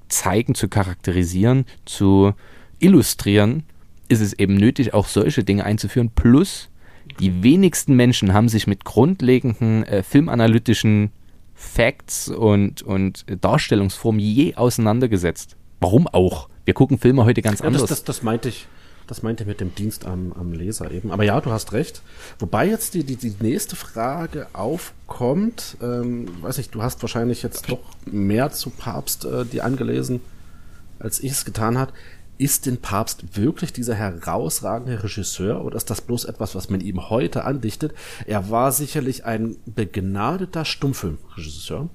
zeigen, 0.08 0.56
zu 0.56 0.68
charakterisieren, 0.68 1.66
zu 1.86 2.34
illustrieren, 2.80 3.66
ist 4.08 4.22
es 4.22 4.34
eben 4.34 4.56
nötig, 4.56 4.96
auch 4.96 5.08
solche 5.08 5.44
Dinge 5.44 5.66
einzuführen. 5.66 6.10
Plus, 6.16 6.72
die 7.20 7.44
wenigsten 7.44 7.96
Menschen 7.96 8.34
haben 8.34 8.50
sich 8.50 8.66
mit 8.66 8.86
grundlegenden 8.86 9.84
äh, 9.84 10.02
filmanalytischen 10.02 11.12
Facts 11.60 12.30
und, 12.30 12.82
und 12.82 13.26
Darstellungsformen 13.42 14.20
je 14.20 14.56
auseinandergesetzt. 14.56 15.58
Warum 15.82 16.08
auch? 16.08 16.48
Wir 16.64 16.74
gucken 16.74 16.98
Filme 16.98 17.26
heute 17.26 17.42
ganz 17.42 17.60
ja, 17.60 17.66
anders. 17.66 17.82
Das, 17.82 17.90
das, 17.90 18.04
das 18.06 18.24
meinte 18.24 18.48
ich. 18.48 18.68
Das 19.08 19.24
meinte 19.24 19.44
mit 19.44 19.60
dem 19.60 19.74
Dienst 19.74 20.06
am, 20.06 20.34
am 20.34 20.54
Leser 20.54 20.92
eben. 20.92 21.12
Aber 21.12 21.24
ja, 21.24 21.42
du 21.42 21.52
hast 21.52 21.74
recht. 21.74 22.04
Wobei 22.38 22.68
jetzt 22.68 22.94
die, 22.94 23.04
die, 23.04 23.16
die 23.16 23.34
nächste 23.40 23.76
Frage 23.76 24.48
aufkommt, 24.54 25.78
ähm, 25.82 26.30
weiß 26.42 26.60
nicht, 26.60 26.76
du 26.76 26.84
hast 26.84 27.02
wahrscheinlich 27.02 27.42
jetzt 27.42 27.70
doch 27.70 27.80
mehr 28.06 28.52
zu 28.52 28.70
Papst 28.70 29.26
äh, 29.26 29.46
dir 29.46 29.66
angelesen, 29.66 30.22
als 31.00 31.20
ich 31.22 31.32
es 31.32 31.44
getan 31.44 31.80
hat 31.80 31.92
ist 32.40 32.66
den 32.66 32.78
Papst 32.78 33.38
wirklich 33.38 33.74
dieser 33.74 33.94
herausragende 33.96 35.04
Regisseur 35.04 35.64
oder 35.64 35.76
ist 35.76 35.90
das 35.90 36.02
bloß 36.02 36.26
etwas, 36.26 36.56
was 36.56 36.70
man 36.70 36.80
ihm 36.80 37.10
heute 37.10 37.44
andichtet? 37.44 37.94
Er 38.26 38.50
war 38.50 38.72
sicherlich 38.72 39.26
ein 39.26 39.58
begnadeter 39.66 40.66
Stummfilmregisseur. 40.66 41.90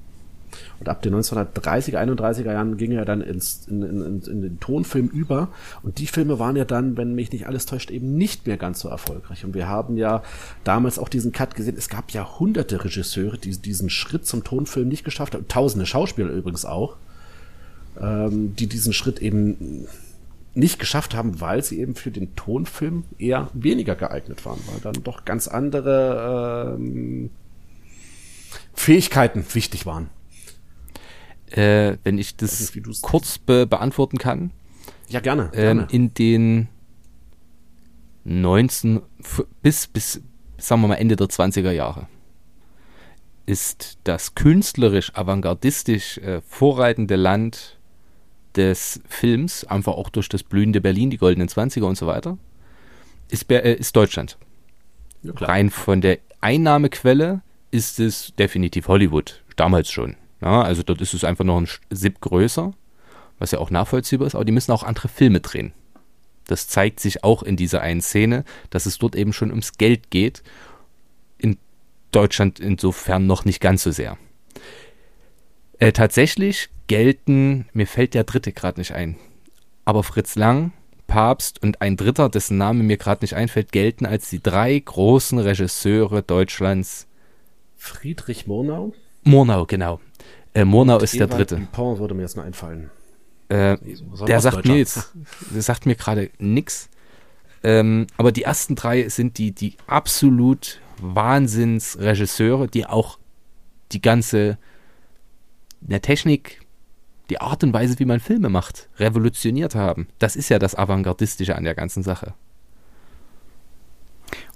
Und 0.79 0.89
ab 0.89 1.03
den 1.03 1.15
1930er, 1.15 1.97
31er 1.97 2.53
Jahren 2.53 2.77
ging 2.77 2.93
er 2.93 3.05
dann 3.05 3.23
ins, 3.23 3.67
in, 3.67 3.83
in, 3.83 4.23
in, 4.23 4.43
den 4.43 4.61
Tonfilm 4.61 5.09
über. 5.09 5.49
Und 5.83 5.99
die 5.99 6.07
Filme 6.07 6.39
waren 6.39 6.55
ja 6.55 6.65
dann, 6.65 6.97
wenn 6.97 7.15
mich 7.15 7.33
nicht 7.33 7.47
alles 7.49 7.67
täuscht, 7.67 7.91
eben 7.91 8.17
nicht 8.17 8.47
mehr 8.47 8.57
ganz 8.57 8.81
so 8.81 8.89
erfolgreich. 8.89 9.45
Und 9.45 9.55
wir 9.55 9.67
haben 9.67 9.97
ja 9.97 10.23
damals 10.63 10.99
auch 10.99 11.09
diesen 11.09 11.33
Cut 11.33 11.57
gesehen. 11.57 11.77
Es 11.77 11.89
gab 11.89 12.13
ja 12.13 12.39
hunderte 12.39 12.85
Regisseure, 12.85 13.39
die 13.39 13.57
diesen 13.57 13.91
Schritt 13.91 14.27
zum 14.27 14.45
Tonfilm 14.45 14.89
nicht 14.89 15.05
geschafft 15.05 15.35
haben. 15.35 15.49
Tausende 15.49 15.87
Schauspieler 15.87 16.31
übrigens 16.31 16.65
auch, 16.65 16.97
ähm, 18.01 18.55
die 18.57 18.69
diesen 18.69 18.93
Schritt 18.93 19.21
eben 19.21 19.87
nicht 20.55 20.79
geschafft 20.79 21.15
haben, 21.15 21.41
weil 21.41 21.63
sie 21.63 21.81
eben 21.81 21.95
für 21.95 22.11
den 22.11 22.35
Tonfilm 22.37 23.05
eher 23.19 23.51
weniger 23.53 23.97
geeignet 23.97 24.45
waren, 24.47 24.61
weil 24.67 24.81
dann 24.81 25.03
doch 25.03 25.25
ganz 25.25 25.49
andere 25.49 26.77
ähm, 26.79 27.31
Fähigkeiten 28.73 29.45
wichtig 29.53 29.87
waren. 29.87 30.11
Äh, 31.51 31.99
wenn 32.05 32.19
ich 32.19 32.37
das 32.37 32.75
nicht, 32.75 33.03
kurz 33.03 33.39
be 33.39 33.67
beantworten 33.67 34.19
kann. 34.19 34.51
Ja, 35.09 35.21
gerne. 35.21 35.51
Ähm, 35.55 35.79
gerne. 35.79 35.87
in 35.91 36.15
den 36.15 36.69
19 38.25 39.03
bis, 39.63 39.87
bis, 39.87 40.21
sagen 40.57 40.81
wir 40.81 40.89
mal, 40.89 40.95
Ende 40.95 41.17
der 41.17 41.29
20er 41.29 41.71
Jahre 41.71 42.07
ist 43.47 43.99
das 44.05 44.35
künstlerisch 44.35 45.15
avantgardistisch 45.15 46.19
äh, 46.19 46.41
vorreitende 46.41 47.17
Land 47.17 47.79
des 48.57 49.01
Films, 49.09 49.65
einfach 49.65 49.93
auch 49.93 50.11
durch 50.11 50.29
das 50.29 50.43
blühende 50.43 50.81
Berlin, 50.81 51.11
die 51.11 51.19
goldenen 51.19 51.49
Zwanziger 51.49 51.87
und 51.87 51.97
so 51.97 52.07
weiter, 52.07 52.39
ist, 53.29 53.51
äh, 53.51 53.75
ist 53.75 53.97
Deutschland. 53.97 54.39
Ja, 55.23 55.33
Rein 55.37 55.71
von 55.71 56.01
der 56.01 56.19
Einnahmequelle 56.41 57.43
ist 57.71 57.99
es 57.99 58.35
definitiv 58.39 58.89
Hollywood, 58.89 59.43
damals 59.57 59.91
schon. 59.91 60.17
Ja, 60.41 60.63
also 60.63 60.83
dort 60.83 61.01
ist 61.01 61.15
es 61.15 61.25
einfach 61.25 61.45
noch 61.45 61.59
ein 61.59 61.69
Sip 61.91 62.21
größer, 62.21 62.73
was 63.39 63.51
ja 63.51 63.59
auch 63.59 63.71
nachvollziehbar 63.71 64.27
ist, 64.27 64.35
aber 64.35 64.45
die 64.45 64.53
müssen 64.53 64.73
auch 64.73 64.83
andere 64.83 65.09
Filme 65.09 65.41
drehen. 65.41 65.73
Das 66.47 66.69
zeigt 66.69 67.01
sich 67.01 67.25
auch 67.25 67.43
in 67.43 67.57
dieser 67.57 67.81
einen 67.81 68.03
Szene, 68.03 68.45
dass 68.71 68.87
es 68.87 68.99
dort 68.99 69.17
eben 69.17 69.33
schon 69.33 69.51
ums 69.51 69.73
Geld 69.79 70.11
geht. 70.11 70.43
In 71.39 71.57
Deutschland 72.13 72.61
insofern 72.61 73.27
noch 73.27 73.45
nicht 73.47 73.61
ganz 73.61 73.83
so 73.83 73.91
sehr. 73.91 74.19
Äh, 75.79 75.93
tatsächlich 75.93 76.69
gelten, 76.87 77.67
mir 77.73 77.87
fällt 77.87 78.15
der 78.15 78.25
dritte 78.25 78.53
gerade 78.53 78.81
nicht 78.81 78.93
ein, 78.93 79.17
aber 79.85 80.03
Fritz 80.03 80.37
Lang, 80.37 80.73
Papst 81.07 81.63
und 81.63 81.81
ein 81.83 81.97
dritter, 81.97 82.29
dessen 82.29 82.59
Name 82.59 82.83
mir 82.83 82.97
gerade 82.97 83.23
nicht 83.23 83.35
einfällt, 83.35 83.73
gelten 83.73 84.07
als 84.07 84.31
die 84.31 84.43
drei 84.43 84.79
großen 84.79 85.39
Regisseure 85.39 86.23
Deutschlands. 86.23 87.07
Friedrich 87.77 88.47
Murnau? 88.47 88.95
Murnau, 89.25 89.67
genau. 89.67 90.01
Äh, 90.55 90.65
Murnau 90.65 90.99
ist 90.99 91.15
Ewald 91.15 91.31
der 91.31 91.39
dritte. 91.39 91.57
Dupont 91.57 91.99
würde 91.99 92.15
mir 92.15 92.23
jetzt 92.23 92.37
nur 92.37 92.45
einfallen. 92.45 92.91
Äh, 93.49 93.77
der 94.27 94.41
sagt 94.41 94.65
mir 94.65 94.79
jetzt, 94.79 95.13
der 95.51 95.63
sagt 95.63 95.87
mir 95.87 95.95
gerade 95.95 96.31
nix. 96.39 96.89
Ähm, 97.63 98.07
aber 98.17 98.33
die 98.33 98.43
ersten 98.43 98.75
drei 98.75 99.09
sind 99.09 99.39
die, 99.39 99.53
die 99.53 99.77
absolut 99.87 100.81
Wahnsinnsregisseure, 100.99 102.69
die 102.69 102.87
auch 102.87 103.19
die 103.93 104.01
ganze 104.01 104.59
der 105.91 106.03
Technik, 106.03 106.61
die 107.31 107.41
Art 107.41 107.65
und 107.65 107.73
Weise, 107.73 107.99
wie 107.99 108.05
man 108.05 108.21
Filme 108.21 108.49
macht, 108.49 108.89
revolutioniert 108.99 109.75
haben. 109.75 110.09
Das 110.19 110.37
ist 110.37 110.49
ja 110.49 110.59
das 110.59 110.75
Avantgardistische 110.75 111.57
an 111.57 111.65
der 111.65 111.75
ganzen 111.75 112.03
Sache. 112.03 112.35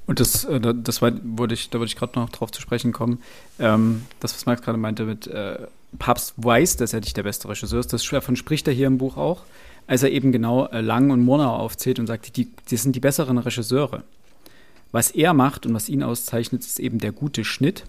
Und 0.06 0.20
das, 0.20 0.44
äh, 0.44 0.60
das 0.74 1.02
war, 1.02 1.12
wurde 1.22 1.54
ich, 1.54 1.70
da 1.70 1.78
würde 1.78 1.88
ich 1.88 1.96
gerade 1.96 2.18
noch 2.18 2.30
drauf 2.30 2.50
zu 2.50 2.60
sprechen 2.60 2.92
kommen. 2.92 3.20
Ähm, 3.58 4.06
das, 4.20 4.34
was 4.34 4.46
Max 4.46 4.62
gerade 4.62 4.78
meinte 4.78 5.04
mit 5.04 5.26
äh, 5.26 5.58
Papst 5.98 6.34
weiß, 6.36 6.76
dass 6.76 6.92
er 6.92 7.00
nicht 7.00 7.16
der 7.16 7.22
beste 7.22 7.48
Regisseur 7.48 7.80
ist, 7.80 7.92
davon 7.92 8.36
spricht 8.36 8.66
er 8.68 8.74
hier 8.74 8.86
im 8.86 8.98
Buch 8.98 9.16
auch, 9.16 9.42
als 9.86 10.02
er 10.02 10.10
eben 10.10 10.32
genau 10.32 10.66
äh, 10.66 10.80
Lang 10.80 11.10
und 11.10 11.22
Murnau 11.22 11.56
aufzählt 11.56 11.98
und 11.98 12.06
sagt, 12.06 12.36
die, 12.36 12.48
die 12.70 12.76
sind 12.76 12.96
die 12.96 13.00
besseren 13.00 13.38
Regisseure. 13.38 14.02
Was 14.92 15.10
er 15.10 15.34
macht 15.34 15.66
und 15.66 15.74
was 15.74 15.90
ihn 15.90 16.02
auszeichnet, 16.02 16.62
ist 16.62 16.80
eben 16.80 16.98
der 16.98 17.12
gute 17.12 17.44
Schnitt. 17.44 17.84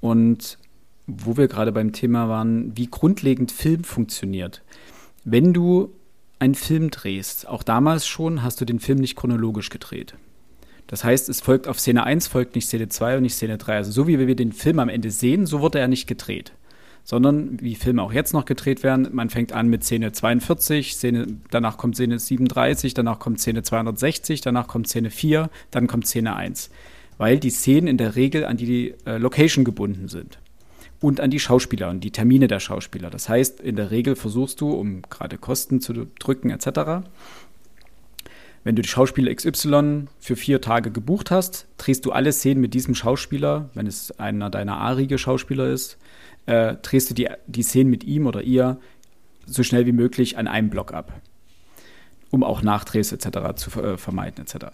Und 0.00 0.58
wo 1.08 1.36
wir 1.38 1.48
gerade 1.48 1.72
beim 1.72 1.92
Thema 1.92 2.28
waren, 2.28 2.76
wie 2.76 2.86
grundlegend 2.86 3.50
Film 3.50 3.82
funktioniert. 3.82 4.62
Wenn 5.24 5.54
du 5.54 5.90
einen 6.38 6.54
Film 6.54 6.90
drehst, 6.90 7.48
auch 7.48 7.62
damals 7.62 8.06
schon, 8.06 8.42
hast 8.42 8.60
du 8.60 8.64
den 8.64 8.78
Film 8.78 8.98
nicht 8.98 9.16
chronologisch 9.16 9.70
gedreht. 9.70 10.14
Das 10.86 11.04
heißt, 11.04 11.28
es 11.28 11.40
folgt 11.40 11.66
auf 11.66 11.80
Szene 11.80 12.04
1, 12.04 12.28
folgt 12.28 12.54
nicht 12.54 12.66
Szene 12.66 12.88
2 12.88 13.16
und 13.16 13.22
nicht 13.22 13.34
Szene 13.34 13.58
3. 13.58 13.76
Also 13.76 13.90
so 13.90 14.06
wie 14.06 14.18
wir 14.18 14.36
den 14.36 14.52
Film 14.52 14.78
am 14.78 14.88
Ende 14.88 15.10
sehen, 15.10 15.46
so 15.46 15.60
wurde 15.60 15.78
er 15.78 15.88
nicht 15.88 16.06
gedreht. 16.06 16.52
Sondern 17.04 17.58
wie 17.60 17.74
Filme 17.74 18.02
auch 18.02 18.12
jetzt 18.12 18.34
noch 18.34 18.44
gedreht 18.44 18.82
werden, 18.82 19.08
man 19.12 19.30
fängt 19.30 19.52
an 19.52 19.68
mit 19.68 19.84
Szene 19.84 20.12
42, 20.12 20.94
Szene, 20.94 21.26
danach 21.50 21.78
kommt 21.78 21.96
Szene 21.96 22.18
37, 22.18 22.92
danach 22.92 23.18
kommt 23.18 23.40
Szene 23.40 23.62
260, 23.62 24.42
danach 24.42 24.66
kommt 24.68 24.88
Szene 24.88 25.10
4, 25.10 25.48
dann 25.70 25.86
kommt 25.86 26.06
Szene 26.06 26.36
1. 26.36 26.70
Weil 27.16 27.38
die 27.38 27.50
Szenen 27.50 27.86
in 27.86 27.96
der 27.96 28.14
Regel 28.14 28.44
an 28.44 28.58
die 28.58 28.94
äh, 29.06 29.16
Location 29.16 29.64
gebunden 29.64 30.08
sind 30.08 30.38
und 31.00 31.20
an 31.20 31.30
die 31.30 31.38
Schauspieler 31.38 31.90
und 31.90 32.00
die 32.00 32.10
Termine 32.10 32.48
der 32.48 32.60
Schauspieler. 32.60 33.10
Das 33.10 33.28
heißt, 33.28 33.60
in 33.60 33.76
der 33.76 33.90
Regel 33.90 34.16
versuchst 34.16 34.60
du, 34.60 34.72
um 34.72 35.02
gerade 35.02 35.38
Kosten 35.38 35.80
zu 35.80 36.06
drücken 36.18 36.50
etc., 36.50 37.08
wenn 38.64 38.76
du 38.76 38.82
die 38.82 38.88
Schauspieler 38.88 39.34
XY 39.34 40.08
für 40.18 40.36
vier 40.36 40.60
Tage 40.60 40.90
gebucht 40.90 41.30
hast, 41.30 41.66
drehst 41.78 42.04
du 42.04 42.12
alle 42.12 42.32
Szenen 42.32 42.60
mit 42.60 42.74
diesem 42.74 42.94
Schauspieler, 42.94 43.70
wenn 43.72 43.86
es 43.86 44.10
einer 44.18 44.50
deiner 44.50 44.78
A-Riege 44.78 45.16
Schauspieler 45.16 45.68
ist, 45.68 45.96
äh, 46.46 46.74
drehst 46.82 47.08
du 47.08 47.14
die, 47.14 47.28
die 47.46 47.62
Szenen 47.62 47.88
mit 47.88 48.04
ihm 48.04 48.26
oder 48.26 48.42
ihr 48.42 48.78
so 49.46 49.62
schnell 49.62 49.86
wie 49.86 49.92
möglich 49.92 50.36
an 50.36 50.46
einem 50.46 50.68
Block 50.68 50.92
ab. 50.92 51.12
Um 52.30 52.44
auch 52.44 52.60
Nachdrehs 52.60 53.12
etc. 53.12 53.54
zu 53.56 53.70
äh, 53.80 53.96
vermeiden 53.96 54.44
etc. 54.44 54.66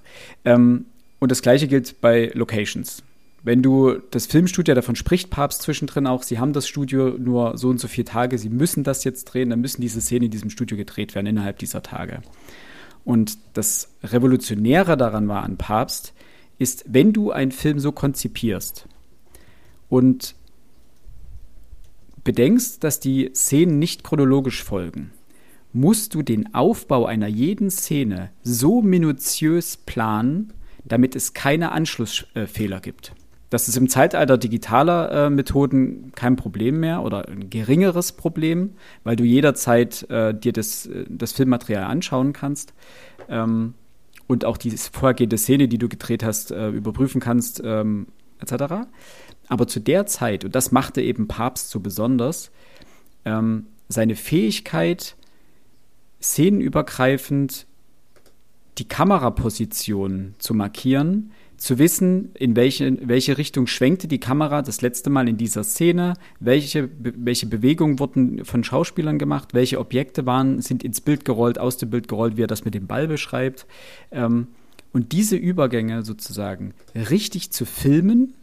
Ähm, 0.45 0.87
und 1.21 1.31
das 1.31 1.43
gleiche 1.43 1.69
gilt 1.69 2.01
bei 2.01 2.33
Locations. 2.35 3.03
Wenn 3.45 3.63
du 3.63 3.99
das 4.11 4.25
Filmstudio, 4.25 4.75
davon 4.75 4.97
spricht 4.97 5.29
Papst 5.29 5.61
zwischendrin 5.61 6.07
auch, 6.07 6.23
sie 6.23 6.39
haben 6.39 6.55
das 6.55 6.67
Studio 6.67 7.11
nur 7.19 7.59
so 7.59 7.69
und 7.69 7.79
so 7.79 7.89
viele 7.89 8.07
Tage, 8.07 8.39
sie 8.39 8.49
müssen 8.49 8.85
das 8.85 9.05
jetzt 9.05 9.25
drehen, 9.27 9.51
dann 9.51 9.61
müssen 9.61 9.83
diese 9.83 10.01
Szenen 10.01 10.25
in 10.25 10.31
diesem 10.31 10.49
Studio 10.49 10.79
gedreht 10.79 11.15
werden 11.15 11.27
innerhalb 11.27 11.59
dieser 11.59 11.83
Tage. 11.83 12.23
Und 13.05 13.37
das 13.53 13.91
Revolutionäre 14.03 14.97
daran 14.97 15.29
war 15.29 15.43
an 15.43 15.59
Papst, 15.59 16.15
ist, 16.59 16.87
wenn 16.89 17.13
du 17.13 17.33
einen 17.33 17.53
Film 17.53 17.79
so 17.81 17.93
konzipierst 17.93 18.89
und 19.91 20.35
bedenkst, 22.25 22.83
dass 22.83 22.99
die 22.99 23.31
Szenen 23.35 23.79
nicht 23.79 24.05
chronologisch 24.05 24.65
folgen, 24.65 25.11
musst 25.75 26.15
du 26.15 26.23
den 26.23 26.55
Aufbau 26.55 27.05
einer 27.05 27.27
jeden 27.27 27.71
Szene 27.71 28.31
so 28.43 28.81
minutiös 28.81 29.77
planen, 29.77 30.55
damit 30.83 31.15
es 31.15 31.35
keine 31.35 31.73
Anschlussfehler 31.73 32.81
gibt. 32.81 33.13
Das 33.55 33.69
ist 33.69 33.77
im 33.77 33.89
Zeitalter 33.89 34.37
digitaler 34.37 35.27
äh, 35.27 35.31
Methoden 35.31 36.11
kein 36.17 36.35
Problem 36.35 36.81
mehr 36.81 37.05
oder 37.05 37.29
ein 37.29 37.51
geringeres 37.51 38.11
Problem, 38.11 38.73
weil 39.05 39.15
du 39.15 39.23
jederzeit 39.23 40.11
äh, 40.11 40.35
dir 40.35 40.53
das, 40.53 40.87
äh, 40.87 41.05
das 41.09 41.31
Filmmaterial 41.31 41.85
anschauen 41.85 42.33
kannst 42.33 42.75
ähm, 43.29 43.75
und 44.27 44.45
auch 44.45 44.57
die 44.57 44.73
vorhergehende 44.73 45.39
Szene, 45.39 45.69
die 45.69 45.79
du 45.79 45.89
gedreht 45.89 46.25
hast, 46.25 46.51
äh, 46.51 46.71
überprüfen 46.71 47.21
kannst, 47.21 47.63
ähm, 47.65 48.09
etc. 48.41 48.89
Aber 49.47 49.69
zu 49.69 49.79
der 49.79 50.07
Zeit, 50.07 50.45
und 50.45 50.57
das 50.57 50.73
machte 50.73 51.01
eben 51.01 51.29
Papst 51.29 51.71
so 51.71 51.79
besonders, 51.79 52.51
ähm, 53.25 53.67
seine 53.89 54.17
Fähigkeit, 54.17 55.15
szenenübergreifend 56.21 57.69
die 58.79 58.89
Kameraposition 58.89 60.35
zu 60.39 60.55
markieren, 60.55 61.31
zu 61.65 61.79
wissen, 61.79 62.31
in 62.35 62.57
welche, 62.57 62.99
welche 63.09 63.39
Richtung 63.39 63.67
schwenkte 63.67 64.07
die 64.07 64.21
Kamera 64.21 64.61
das 64.61 64.83
letzte 64.83 65.09
Mal 65.09 65.31
in 65.31 65.39
dieser 65.39 65.65
Szene, 65.65 66.13
welche, 66.39 66.91
welche 66.99 67.47
Bewegungen 67.47 67.99
wurden 67.99 68.45
von 68.45 68.63
Schauspielern 68.63 69.19
gemacht, 69.19 69.55
welche 69.55 69.81
Objekte 69.81 70.27
waren, 70.27 70.61
sind 70.61 70.85
ins 70.85 71.01
Bild 71.01 71.25
gerollt, 71.25 71.59
aus 71.59 71.79
dem 71.79 71.89
Bild 71.89 72.07
gerollt, 72.07 72.37
wie 72.37 72.43
er 72.43 72.49
das 72.49 72.67
mit 72.67 72.75
dem 72.75 72.87
Ball 72.87 73.09
beschreibt. 73.09 73.65
Ähm, 74.13 74.49
und 74.93 75.13
diese 75.13 75.37
Übergänge 75.37 76.05
sozusagen 76.05 76.75
richtig 76.95 77.51
zu 77.51 77.65
filmen, 77.65 78.35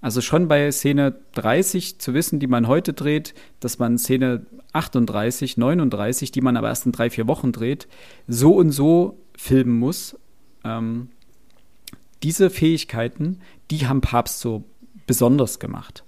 also 0.00 0.20
schon 0.20 0.48
bei 0.48 0.72
Szene 0.72 1.14
30 1.34 2.00
zu 2.00 2.14
wissen, 2.14 2.40
die 2.40 2.48
man 2.48 2.66
heute 2.66 2.94
dreht, 2.94 3.32
dass 3.60 3.78
man 3.78 3.96
Szene 3.96 4.44
38, 4.72 5.56
39, 5.56 6.32
die 6.32 6.40
man 6.40 6.56
aber 6.56 6.66
erst 6.66 6.84
in 6.84 6.90
drei, 6.90 7.10
vier 7.10 7.28
Wochen 7.28 7.52
dreht, 7.52 7.86
so 8.26 8.56
und 8.56 8.72
so 8.72 9.20
filmen 9.36 9.78
muss. 9.78 10.18
Ähm, 10.64 11.10
diese 12.22 12.50
Fähigkeiten, 12.50 13.40
die 13.70 13.86
haben 13.86 14.00
Papst 14.00 14.40
so 14.40 14.64
besonders 15.06 15.58
gemacht. 15.58 16.04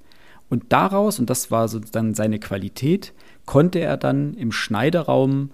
Und 0.49 0.73
daraus, 0.73 1.19
und 1.19 1.31
das 1.31 1.51
war 1.51 1.69
so 1.69 1.79
dann 1.79 2.15
seine 2.15 2.39
Qualität, 2.39 3.13
konnte 3.47 3.81
er 3.81 3.97
dann 3.97 4.35
im 4.35 4.53
Schneideraum 4.53 5.51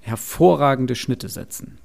hervorragende 0.00 0.94
Schnitte 0.94 1.28
setzen. 1.28 1.78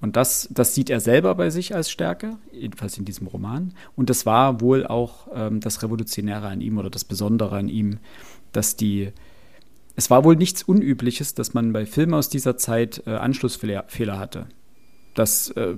Und 0.00 0.16
das, 0.16 0.48
das 0.50 0.74
sieht 0.74 0.90
er 0.90 1.00
selber 1.00 1.34
bei 1.34 1.50
sich 1.50 1.74
als 1.74 1.90
Stärke, 1.90 2.36
jedenfalls 2.52 2.98
in 2.98 3.04
diesem 3.04 3.26
Roman. 3.26 3.74
Und 3.96 4.10
das 4.10 4.26
war 4.26 4.60
wohl 4.60 4.86
auch 4.86 5.28
ähm, 5.32 5.60
das 5.60 5.82
Revolutionäre 5.82 6.48
an 6.48 6.60
ihm 6.60 6.78
oder 6.78 6.90
das 6.90 7.04
Besondere 7.04 7.56
an 7.56 7.68
ihm, 7.68 7.98
dass 8.52 8.76
die, 8.76 9.12
es 9.96 10.10
war 10.10 10.24
wohl 10.24 10.36
nichts 10.36 10.62
Unübliches, 10.62 11.34
dass 11.34 11.54
man 11.54 11.72
bei 11.72 11.86
Filmen 11.86 12.14
aus 12.14 12.28
dieser 12.28 12.56
Zeit 12.56 13.02
äh, 13.06 13.10
Anschlussfehler 13.10 14.18
hatte 14.18 14.46
das 15.18 15.50
äh, 15.50 15.74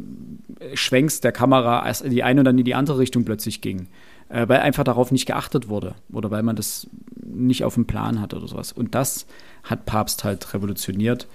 Schwenks 0.74 1.20
der 1.20 1.32
Kamera 1.32 1.88
in 1.88 2.10
die 2.10 2.22
eine 2.22 2.40
und 2.40 2.44
dann 2.44 2.58
in 2.58 2.64
die 2.64 2.74
andere 2.74 2.98
Richtung 2.98 3.24
plötzlich 3.24 3.60
ging. 3.60 3.88
Äh, 4.30 4.48
weil 4.48 4.60
einfach 4.60 4.84
darauf 4.84 5.10
nicht 5.10 5.26
geachtet 5.26 5.68
wurde 5.68 5.96
oder 6.12 6.30
weil 6.30 6.44
man 6.44 6.54
das 6.54 6.86
nicht 7.16 7.64
auf 7.64 7.74
dem 7.74 7.86
Plan 7.86 8.20
hat 8.20 8.32
oder 8.32 8.46
sowas. 8.46 8.70
Und 8.70 8.94
das 8.94 9.26
hat 9.64 9.86
Papst 9.86 10.22
halt 10.22 10.54
revolutioniert, 10.54 11.26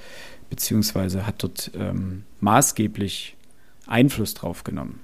beziehungsweise 0.49 1.27
hat 1.27 1.43
dort 1.43 1.71
ähm, 1.75 2.23
maßgeblich 2.39 3.35
Einfluss 3.85 4.33
drauf 4.33 4.63
genommen. 4.63 5.01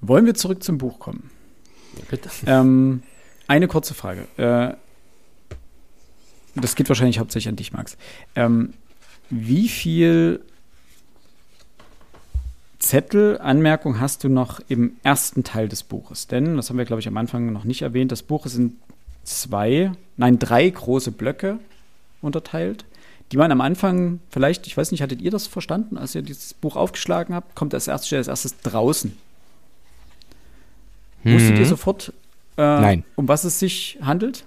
Wollen 0.00 0.24
wir 0.24 0.34
zurück 0.34 0.62
zum 0.62 0.78
Buch 0.78 1.00
kommen? 1.00 1.30
Ja, 1.96 2.02
bitte. 2.08 2.30
Ähm, 2.46 3.02
eine 3.48 3.66
kurze 3.66 3.94
Frage. 3.94 4.26
Äh, 4.36 4.74
das 6.54 6.76
geht 6.76 6.88
wahrscheinlich 6.88 7.18
hauptsächlich 7.18 7.48
an 7.48 7.56
dich, 7.56 7.72
Max. 7.72 7.96
Ähm, 8.36 8.74
wie 9.32 9.66
viel 9.66 10.40
Zettel, 12.78 13.38
Anmerkung 13.38 13.98
hast 13.98 14.24
du 14.24 14.28
noch 14.28 14.60
im 14.68 14.92
ersten 15.02 15.42
Teil 15.42 15.68
des 15.68 15.82
Buches? 15.82 16.26
Denn, 16.26 16.56
das 16.56 16.68
haben 16.68 16.76
wir, 16.76 16.84
glaube 16.84 17.00
ich, 17.00 17.08
am 17.08 17.16
Anfang 17.16 17.50
noch 17.50 17.64
nicht 17.64 17.80
erwähnt, 17.80 18.12
das 18.12 18.22
Buch 18.22 18.44
ist 18.44 18.56
in 18.56 18.76
zwei, 19.24 19.92
nein, 20.18 20.38
drei 20.38 20.68
große 20.68 21.12
Blöcke 21.12 21.58
unterteilt, 22.20 22.84
die 23.30 23.38
man 23.38 23.50
am 23.50 23.62
Anfang, 23.62 24.20
vielleicht, 24.28 24.66
ich 24.66 24.76
weiß 24.76 24.90
nicht, 24.90 25.00
hattet 25.00 25.22
ihr 25.22 25.30
das 25.30 25.46
verstanden, 25.46 25.96
als 25.96 26.14
ihr 26.14 26.20
dieses 26.20 26.52
Buch 26.52 26.76
aufgeschlagen 26.76 27.34
habt, 27.34 27.54
kommt 27.54 27.72
das 27.72 27.88
erste, 27.88 28.18
als 28.18 28.28
erstes 28.28 28.58
draußen. 28.58 29.16
Mhm. 31.22 31.34
Wusstet 31.34 31.58
ihr 31.58 31.66
sofort, 31.66 32.12
äh, 32.58 32.98
um 33.16 33.28
was 33.28 33.44
es 33.44 33.58
sich 33.58 33.98
handelt? 34.02 34.44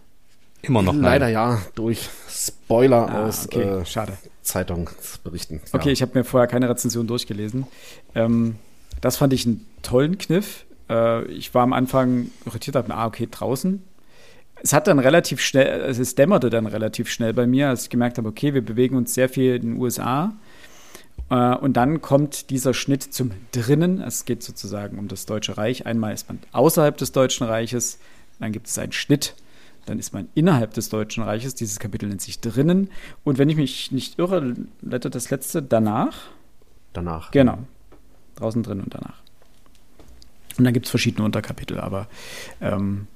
Immer 0.61 0.83
noch 0.83 0.93
Leider 0.93 1.25
nein. 1.25 1.33
ja, 1.33 1.61
durch 1.73 2.07
Spoiler 2.29 3.09
ah, 3.09 3.25
aus 3.25 3.47
okay. 3.47 3.61
äh, 3.61 3.85
Schade. 3.85 4.15
Zeitungsberichten. 4.45 5.59
Ja. 5.65 5.79
Okay, 5.79 5.91
ich 5.91 6.01
habe 6.01 6.17
mir 6.17 6.23
vorher 6.23 6.47
keine 6.47 6.69
Rezension 6.69 7.07
durchgelesen. 7.07 7.67
Ähm, 8.13 8.55
das 9.01 9.17
fand 9.17 9.33
ich 9.33 9.45
einen 9.45 9.65
tollen 9.81 10.17
Kniff. 10.17 10.65
Äh, 10.89 11.25
ich 11.25 11.53
war 11.53 11.63
am 11.63 11.73
Anfang 11.73 12.29
irritiert, 12.45 12.75
dachte, 12.75 12.93
ah, 12.93 13.07
okay, 13.07 13.27
draußen. 13.29 13.83
Es 14.61 14.73
hat 14.73 14.87
dann 14.87 14.99
relativ 14.99 15.41
schnell, 15.41 15.83
also 15.83 16.01
es 16.01 16.15
dämmerte 16.15 16.49
dann 16.49 16.65
relativ 16.65 17.09
schnell 17.09 17.33
bei 17.33 17.45
mir, 17.45 17.69
als 17.69 17.83
ich 17.83 17.89
gemerkt 17.89 18.17
habe, 18.17 18.29
okay, 18.29 18.53
wir 18.53 18.63
bewegen 18.63 18.95
uns 18.95 19.13
sehr 19.13 19.29
viel 19.29 19.55
in 19.55 19.61
den 19.61 19.81
USA. 19.81 20.33
Äh, 21.29 21.55
und 21.55 21.73
dann 21.73 22.01
kommt 22.01 22.49
dieser 22.49 22.73
Schnitt 22.73 23.03
zum 23.03 23.31
Drinnen. 23.51 24.01
Es 24.01 24.25
geht 24.25 24.43
sozusagen 24.43 24.97
um 24.97 25.07
das 25.07 25.25
Deutsche 25.25 25.57
Reich. 25.57 25.85
Einmal 25.85 26.13
ist 26.13 26.27
man 26.27 26.39
außerhalb 26.51 26.97
des 26.97 27.11
Deutschen 27.11 27.45
Reiches, 27.45 27.99
dann 28.39 28.51
gibt 28.51 28.67
es 28.67 28.77
einen 28.77 28.91
Schnitt 28.91 29.35
dann 29.85 29.99
ist 29.99 30.13
man 30.13 30.27
innerhalb 30.33 30.73
des 30.73 30.89
Deutschen 30.89 31.23
Reiches. 31.23 31.55
Dieses 31.55 31.79
Kapitel 31.79 32.09
nennt 32.09 32.21
sich 32.21 32.39
drinnen. 32.39 32.89
Und 33.23 33.37
wenn 33.37 33.49
ich 33.49 33.55
mich 33.55 33.91
nicht 33.91 34.19
irre, 34.19 34.55
blättert 34.81 35.15
das 35.15 35.29
letzte 35.29 35.61
danach. 35.61 36.17
Danach. 36.93 37.31
Genau. 37.31 37.59
Draußen 38.35 38.63
drin 38.63 38.81
und 38.81 38.93
danach. 38.93 39.21
Und 40.57 40.63
dann 40.63 40.73
gibt 40.73 40.85
es 40.85 40.89
verschiedene 40.89 41.25
Unterkapitel, 41.25 41.79
aber 41.79 42.07
ähm, 42.61 43.07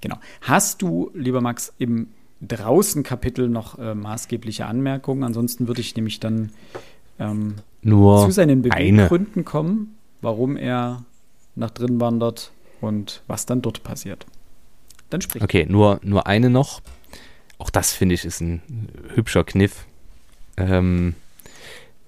genau. 0.00 0.16
Hast 0.42 0.82
du, 0.82 1.10
lieber 1.14 1.40
Max, 1.40 1.72
im 1.78 2.08
draußen 2.42 3.02
Kapitel 3.02 3.48
noch 3.48 3.78
äh, 3.78 3.94
maßgebliche 3.94 4.66
Anmerkungen? 4.66 5.24
Ansonsten 5.24 5.68
würde 5.68 5.80
ich 5.80 5.94
nämlich 5.94 6.20
dann 6.20 6.50
ähm, 7.18 7.56
Nur 7.82 8.24
zu 8.24 8.32
seinen 8.32 8.68
eine. 8.70 9.04
Beweggründen 9.04 9.44
kommen, 9.44 9.96
warum 10.20 10.56
er 10.56 11.04
nach 11.54 11.70
drin 11.70 12.00
wandert 12.00 12.50
und 12.80 13.22
was 13.26 13.46
dann 13.46 13.62
dort 13.62 13.82
passiert. 13.82 14.26
Dann 15.10 15.20
sprich. 15.20 15.42
Okay, 15.42 15.66
nur, 15.68 16.00
nur 16.02 16.26
eine 16.26 16.50
noch. 16.50 16.80
Auch 17.58 17.70
das 17.70 17.92
finde 17.92 18.14
ich 18.14 18.24
ist 18.24 18.40
ein 18.40 18.62
hübscher 19.14 19.44
Kniff. 19.44 19.84
Ähm, 20.56 21.14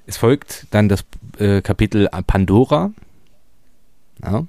es 0.07 0.16
folgt 0.16 0.66
dann 0.70 0.88
das 0.88 1.05
äh, 1.38 1.61
Kapitel 1.61 2.09
Pandora, 2.26 2.92
ja, 4.22 4.46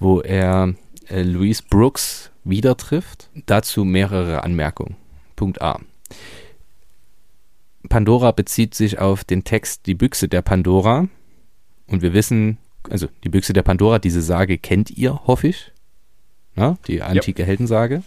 wo 0.00 0.20
er 0.20 0.74
äh, 1.08 1.22
Louise 1.22 1.62
Brooks 1.68 2.30
wieder 2.42 2.76
trifft. 2.76 3.30
Dazu 3.46 3.84
mehrere 3.84 4.42
Anmerkungen. 4.42 4.96
Punkt 5.36 5.62
A. 5.62 5.80
Pandora 7.88 8.32
bezieht 8.32 8.74
sich 8.74 8.98
auf 8.98 9.24
den 9.24 9.44
Text 9.44 9.86
Die 9.86 9.94
Büchse 9.94 10.28
der 10.28 10.42
Pandora. 10.42 11.08
Und 11.86 12.02
wir 12.02 12.12
wissen, 12.12 12.58
also 12.88 13.08
die 13.24 13.28
Büchse 13.28 13.52
der 13.52 13.62
Pandora, 13.62 13.98
diese 13.98 14.22
Sage 14.22 14.58
kennt 14.58 14.90
ihr, 14.90 15.26
hoffe 15.26 15.48
ich. 15.48 15.70
Ja, 16.56 16.76
die 16.86 17.02
antike 17.02 17.44
Heldensage. 17.44 18.02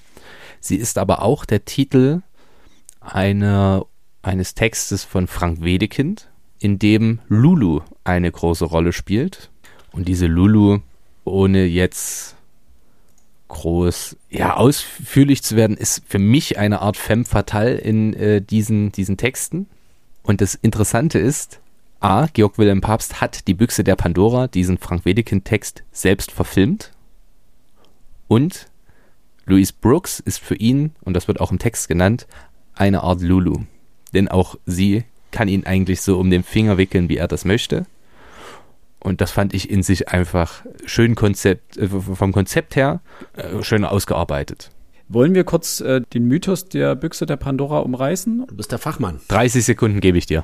Sie 0.59 0.75
ist 0.75 0.97
aber 0.97 1.21
auch 1.21 1.45
der 1.45 1.65
Titel 1.65 2.21
einer, 3.01 3.85
eines 4.21 4.55
Textes 4.55 5.03
von 5.03 5.27
Frank 5.27 5.61
Wedekind, 5.61 6.29
in 6.59 6.79
dem 6.79 7.19
Lulu 7.27 7.81
eine 8.03 8.31
große 8.31 8.65
Rolle 8.65 8.93
spielt. 8.93 9.49
Und 9.91 10.07
diese 10.07 10.27
Lulu, 10.27 10.79
ohne 11.23 11.65
jetzt 11.65 12.35
groß, 13.47 14.17
ja, 14.29 14.55
ausführlich 14.55 15.43
zu 15.43 15.55
werden, 15.55 15.77
ist 15.77 16.03
für 16.07 16.19
mich 16.19 16.57
eine 16.57 16.81
Art 16.81 16.97
femme 16.97 17.25
fatale 17.25 17.75
in 17.75 18.13
äh, 18.13 18.41
diesen, 18.41 18.91
diesen 18.91 19.17
Texten. 19.17 19.67
Und 20.23 20.41
das 20.41 20.55
Interessante 20.55 21.19
ist, 21.19 21.61
A, 21.99 22.27
Georg 22.27 22.57
Wilhelm 22.57 22.81
Papst 22.81 23.21
hat 23.21 23.47
die 23.47 23.53
Büchse 23.53 23.83
der 23.83 23.95
Pandora, 23.95 24.47
diesen 24.47 24.77
Frank 24.77 25.05
Wedekind-Text, 25.05 25.83
selbst 25.91 26.31
verfilmt. 26.31 26.91
Und 28.27 28.67
Louise 29.45 29.73
Brooks 29.79 30.19
ist 30.19 30.39
für 30.39 30.55
ihn, 30.55 30.91
und 31.01 31.13
das 31.13 31.27
wird 31.27 31.39
auch 31.39 31.51
im 31.51 31.59
Text 31.59 31.87
genannt, 31.87 32.27
eine 32.75 33.01
Art 33.03 33.21
Lulu. 33.21 33.63
Denn 34.13 34.27
auch 34.27 34.55
sie 34.65 35.05
kann 35.31 35.47
ihn 35.47 35.65
eigentlich 35.65 36.01
so 36.01 36.19
um 36.19 36.29
den 36.29 36.43
Finger 36.43 36.77
wickeln, 36.77 37.09
wie 37.09 37.17
er 37.17 37.27
das 37.27 37.45
möchte. 37.45 37.85
Und 38.99 39.21
das 39.21 39.31
fand 39.31 39.53
ich 39.53 39.69
in 39.69 39.83
sich 39.83 40.09
einfach 40.09 40.65
schön 40.85 41.15
Konzept, 41.15 41.77
äh, 41.77 41.87
vom 41.87 42.31
Konzept 42.33 42.75
her 42.75 43.01
äh, 43.35 43.63
schön 43.63 43.85
ausgearbeitet. 43.85 44.71
Wollen 45.09 45.33
wir 45.33 45.45
kurz 45.45 45.79
äh, 45.79 46.01
den 46.01 46.27
Mythos 46.27 46.67
der 46.67 46.95
Büchse 46.95 47.25
der 47.25 47.37
Pandora 47.37 47.79
umreißen? 47.79 48.45
Du 48.47 48.55
bist 48.55 48.71
der 48.71 48.79
Fachmann. 48.79 49.21
30 49.29 49.63
Sekunden 49.63 50.01
gebe 50.01 50.17
ich 50.17 50.25
dir. 50.25 50.43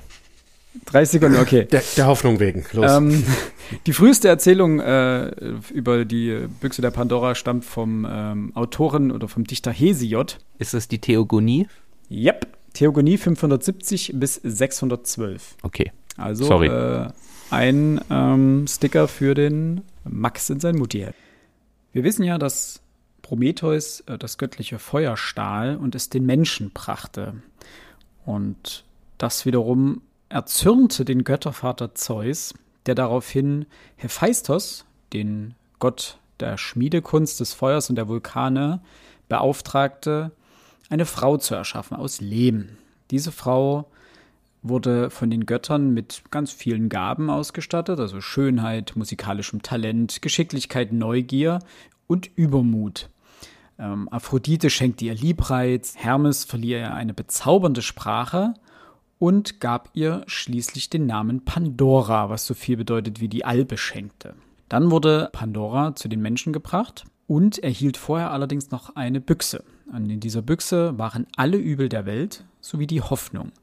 30 0.85 1.21
Sekunden, 1.21 1.39
okay. 1.39 1.65
Der, 1.65 1.83
der 1.95 2.07
Hoffnung 2.07 2.39
wegen. 2.39 2.65
Los. 2.73 2.91
Ähm, 2.91 3.23
die 3.85 3.93
früheste 3.93 4.27
Erzählung 4.27 4.79
äh, 4.79 5.27
über 5.71 6.05
die 6.05 6.47
Büchse 6.59 6.81
der 6.81 6.91
Pandora 6.91 7.35
stammt 7.35 7.65
vom 7.65 8.07
ähm, 8.09 8.51
Autoren 8.55 9.11
oder 9.11 9.27
vom 9.27 9.43
Dichter 9.45 9.71
Hesiod. 9.71 10.39
Ist 10.57 10.73
das 10.73 10.87
die 10.87 10.99
Theogonie? 10.99 11.67
Yep, 12.09 12.47
Theogonie 12.73 13.17
570 13.17 14.13
bis 14.15 14.35
612. 14.35 15.57
Okay. 15.61 15.91
Also 16.17 16.45
Sorry. 16.45 16.67
Äh, 16.67 17.09
ein 17.49 18.01
ähm, 18.09 18.65
Sticker 18.67 19.07
für 19.07 19.35
den 19.35 19.81
Max 20.03 20.49
in 20.49 20.59
sein 20.59 20.75
Mutti. 20.75 21.07
Wir 21.91 22.03
wissen 22.03 22.23
ja, 22.23 22.37
dass 22.37 22.81
Prometheus 23.21 24.01
äh, 24.01 24.17
das 24.17 24.37
göttliche 24.37 24.79
Feuer 24.79 25.17
stahl 25.17 25.77
und 25.77 25.95
es 25.95 26.09
den 26.09 26.25
Menschen 26.25 26.71
brachte. 26.71 27.35
Und 28.25 28.83
das 29.17 29.45
wiederum 29.45 30.01
erzürnte 30.33 31.05
den 31.05 31.23
Göttervater 31.23 31.93
Zeus, 31.93 32.55
der 32.87 32.95
daraufhin 32.95 33.67
Hephaistos, 33.97 34.83
den 35.13 35.53
Gott 35.77 36.17
der 36.39 36.57
Schmiedekunst 36.57 37.39
des 37.39 37.53
Feuers 37.53 37.89
und 37.89 37.97
der 37.97 38.07
Vulkane, 38.07 38.81
beauftragte, 39.29 40.31
eine 40.89 41.05
Frau 41.05 41.37
zu 41.37 41.53
erschaffen 41.53 41.95
aus 41.95 42.19
Lehm. 42.19 42.69
Diese 43.11 43.31
Frau 43.31 43.85
wurde 44.63 45.11
von 45.11 45.29
den 45.29 45.45
Göttern 45.45 45.93
mit 45.93 46.23
ganz 46.31 46.51
vielen 46.51 46.89
Gaben 46.89 47.29
ausgestattet, 47.29 47.99
also 47.99 48.19
Schönheit, 48.19 48.93
musikalischem 48.95 49.61
Talent, 49.61 50.23
Geschicklichkeit, 50.23 50.93
Neugier 50.93 51.59
und 52.07 52.29
Übermut. 52.35 53.07
Ähm, 53.77 54.09
Aphrodite 54.09 54.71
schenkte 54.71 55.05
ihr 55.05 55.15
Liebreiz, 55.15 55.93
Hermes 55.95 56.43
verlieh 56.43 56.71
ihr 56.71 56.93
eine 56.93 57.13
bezaubernde 57.13 57.83
Sprache 57.83 58.55
und 59.23 59.61
gab 59.61 59.89
ihr 59.93 60.25
schließlich 60.27 60.89
den 60.89 61.05
Namen 61.05 61.45
Pandora, 61.45 62.29
was 62.29 62.45
so 62.45 62.53
viel 62.53 62.75
bedeutet 62.75 63.21
wie 63.21 63.29
die 63.29 63.45
Allbeschenkte. 63.45 64.35
Dann 64.67 64.91
wurde 64.91 65.29
Pandora 65.31 65.95
zu 65.95 66.09
den 66.09 66.21
Menschen 66.21 66.51
gebracht 66.51 67.05
und 67.25 67.57
erhielt 67.59 67.95
vorher 67.95 68.31
allerdings 68.31 68.69
noch 68.71 68.97
eine 68.97 69.21
Büchse. 69.21 69.63
Und 69.89 70.09
in 70.09 70.19
dieser 70.19 70.41
Büchse 70.41 70.97
waren 70.97 71.25
alle 71.37 71.55
Übel 71.55 71.87
der 71.87 72.05
Welt 72.05 72.43
sowie 72.59 72.85
die 72.85 72.99
Hoffnung. 72.99 73.53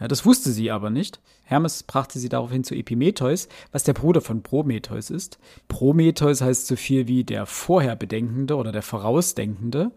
Das 0.00 0.26
wusste 0.26 0.50
sie 0.50 0.72
aber 0.72 0.90
nicht. 0.90 1.20
Hermes 1.44 1.84
brachte 1.84 2.18
sie 2.18 2.28
daraufhin 2.28 2.64
zu 2.64 2.74
Epimetheus, 2.74 3.46
was 3.70 3.84
der 3.84 3.92
Bruder 3.92 4.20
von 4.20 4.42
Prometheus 4.42 5.10
ist. 5.10 5.38
Prometheus 5.68 6.40
heißt 6.40 6.66
so 6.66 6.74
viel 6.74 7.06
wie 7.06 7.22
der 7.22 7.46
Vorherbedenkende 7.46 8.56
oder 8.56 8.72
der 8.72 8.82
Vorausdenkende. 8.82 9.92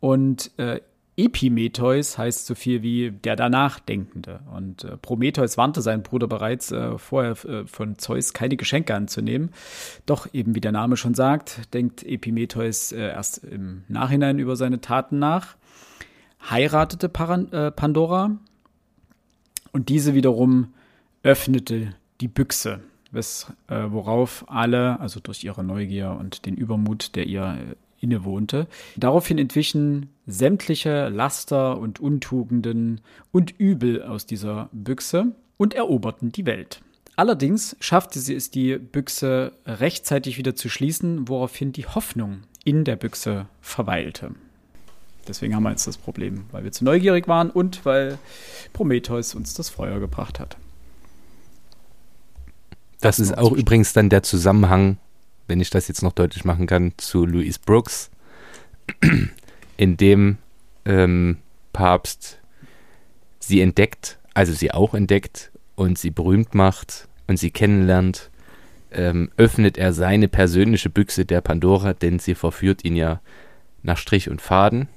Und 0.00 0.50
äh, 0.58 0.80
Epimetheus 1.16 2.18
heißt 2.18 2.46
so 2.46 2.54
viel 2.54 2.82
wie 2.82 3.12
der 3.12 3.36
Danachdenkende. 3.36 4.40
Und 4.52 4.84
äh, 4.84 4.96
Prometheus 4.96 5.56
warnte 5.56 5.80
seinen 5.80 6.02
Bruder 6.02 6.26
bereits 6.26 6.72
äh, 6.72 6.98
vorher 6.98 7.32
äh, 7.44 7.66
von 7.66 7.98
Zeus 7.98 8.32
keine 8.32 8.56
Geschenke 8.56 8.94
anzunehmen. 8.94 9.50
Doch 10.06 10.26
eben 10.32 10.54
wie 10.54 10.60
der 10.60 10.72
Name 10.72 10.96
schon 10.96 11.14
sagt, 11.14 11.72
denkt 11.72 12.02
Epimetheus 12.02 12.90
äh, 12.92 13.08
erst 13.08 13.44
im 13.44 13.84
Nachhinein 13.88 14.38
über 14.38 14.56
seine 14.56 14.80
Taten 14.80 15.18
nach, 15.18 15.56
heiratete 16.50 17.08
Paran 17.08 17.52
äh, 17.52 17.70
Pandora 17.70 18.36
und 19.72 19.88
diese 19.88 20.14
wiederum 20.14 20.74
öffnete 21.22 21.94
die 22.20 22.28
Büchse, 22.28 22.80
bis, 23.12 23.46
äh, 23.68 23.84
worauf 23.88 24.44
alle, 24.48 25.00
also 25.00 25.20
durch 25.20 25.44
ihre 25.44 25.64
Neugier 25.64 26.10
und 26.10 26.46
den 26.46 26.56
Übermut, 26.56 27.16
der 27.16 27.26
ihr 27.26 27.76
innewohnte, 28.04 28.68
daraufhin 28.96 29.38
entwichen 29.38 30.10
sämtliche 30.26 31.08
Laster 31.08 31.78
und 31.78 32.00
Untugenden 32.00 33.00
und 33.32 33.58
Übel 33.58 34.02
aus 34.02 34.26
dieser 34.26 34.68
Büchse 34.72 35.34
und 35.56 35.74
eroberten 35.74 36.32
die 36.32 36.46
Welt. 36.46 36.80
Allerdings 37.16 37.76
schaffte 37.80 38.18
sie 38.18 38.34
es, 38.34 38.50
die 38.50 38.76
Büchse 38.76 39.52
rechtzeitig 39.66 40.36
wieder 40.38 40.54
zu 40.56 40.68
schließen, 40.68 41.28
woraufhin 41.28 41.72
die 41.72 41.86
Hoffnung 41.86 42.42
in 42.64 42.84
der 42.84 42.96
Büchse 42.96 43.46
verweilte. 43.60 44.32
Deswegen 45.28 45.54
haben 45.54 45.62
wir 45.62 45.70
jetzt 45.70 45.86
das 45.86 45.96
Problem, 45.96 46.44
weil 46.50 46.64
wir 46.64 46.72
zu 46.72 46.84
neugierig 46.84 47.28
waren 47.28 47.50
und 47.50 47.84
weil 47.84 48.18
Prometheus 48.72 49.34
uns 49.34 49.54
das 49.54 49.70
Feuer 49.70 50.00
gebracht 50.00 50.40
hat. 50.40 50.56
Das 53.00 53.18
ist 53.18 53.36
auch 53.36 53.52
übrigens 53.52 53.92
dann 53.92 54.08
der 54.08 54.22
Zusammenhang, 54.22 54.98
wenn 55.46 55.60
ich 55.60 55.70
das 55.70 55.88
jetzt 55.88 56.02
noch 56.02 56.12
deutlich 56.12 56.44
machen 56.44 56.66
kann, 56.66 56.92
zu 56.96 57.26
Louise 57.26 57.58
Brooks, 57.64 58.10
in 59.76 59.96
dem 59.96 60.38
ähm, 60.84 61.38
Papst 61.72 62.38
sie 63.38 63.60
entdeckt, 63.60 64.18
also 64.32 64.52
sie 64.52 64.72
auch 64.72 64.94
entdeckt 64.94 65.52
und 65.74 65.98
sie 65.98 66.10
berühmt 66.10 66.54
macht 66.54 67.08
und 67.26 67.38
sie 67.38 67.50
kennenlernt, 67.50 68.30
ähm, 68.92 69.30
öffnet 69.36 69.76
er 69.76 69.92
seine 69.92 70.28
persönliche 70.28 70.90
Büchse 70.90 71.24
der 71.24 71.40
Pandora, 71.40 71.92
denn 71.92 72.18
sie 72.18 72.34
verführt 72.34 72.84
ihn 72.84 72.96
ja 72.96 73.20
nach 73.82 73.98
Strich 73.98 74.30
und 74.30 74.40
Faden. 74.40 74.88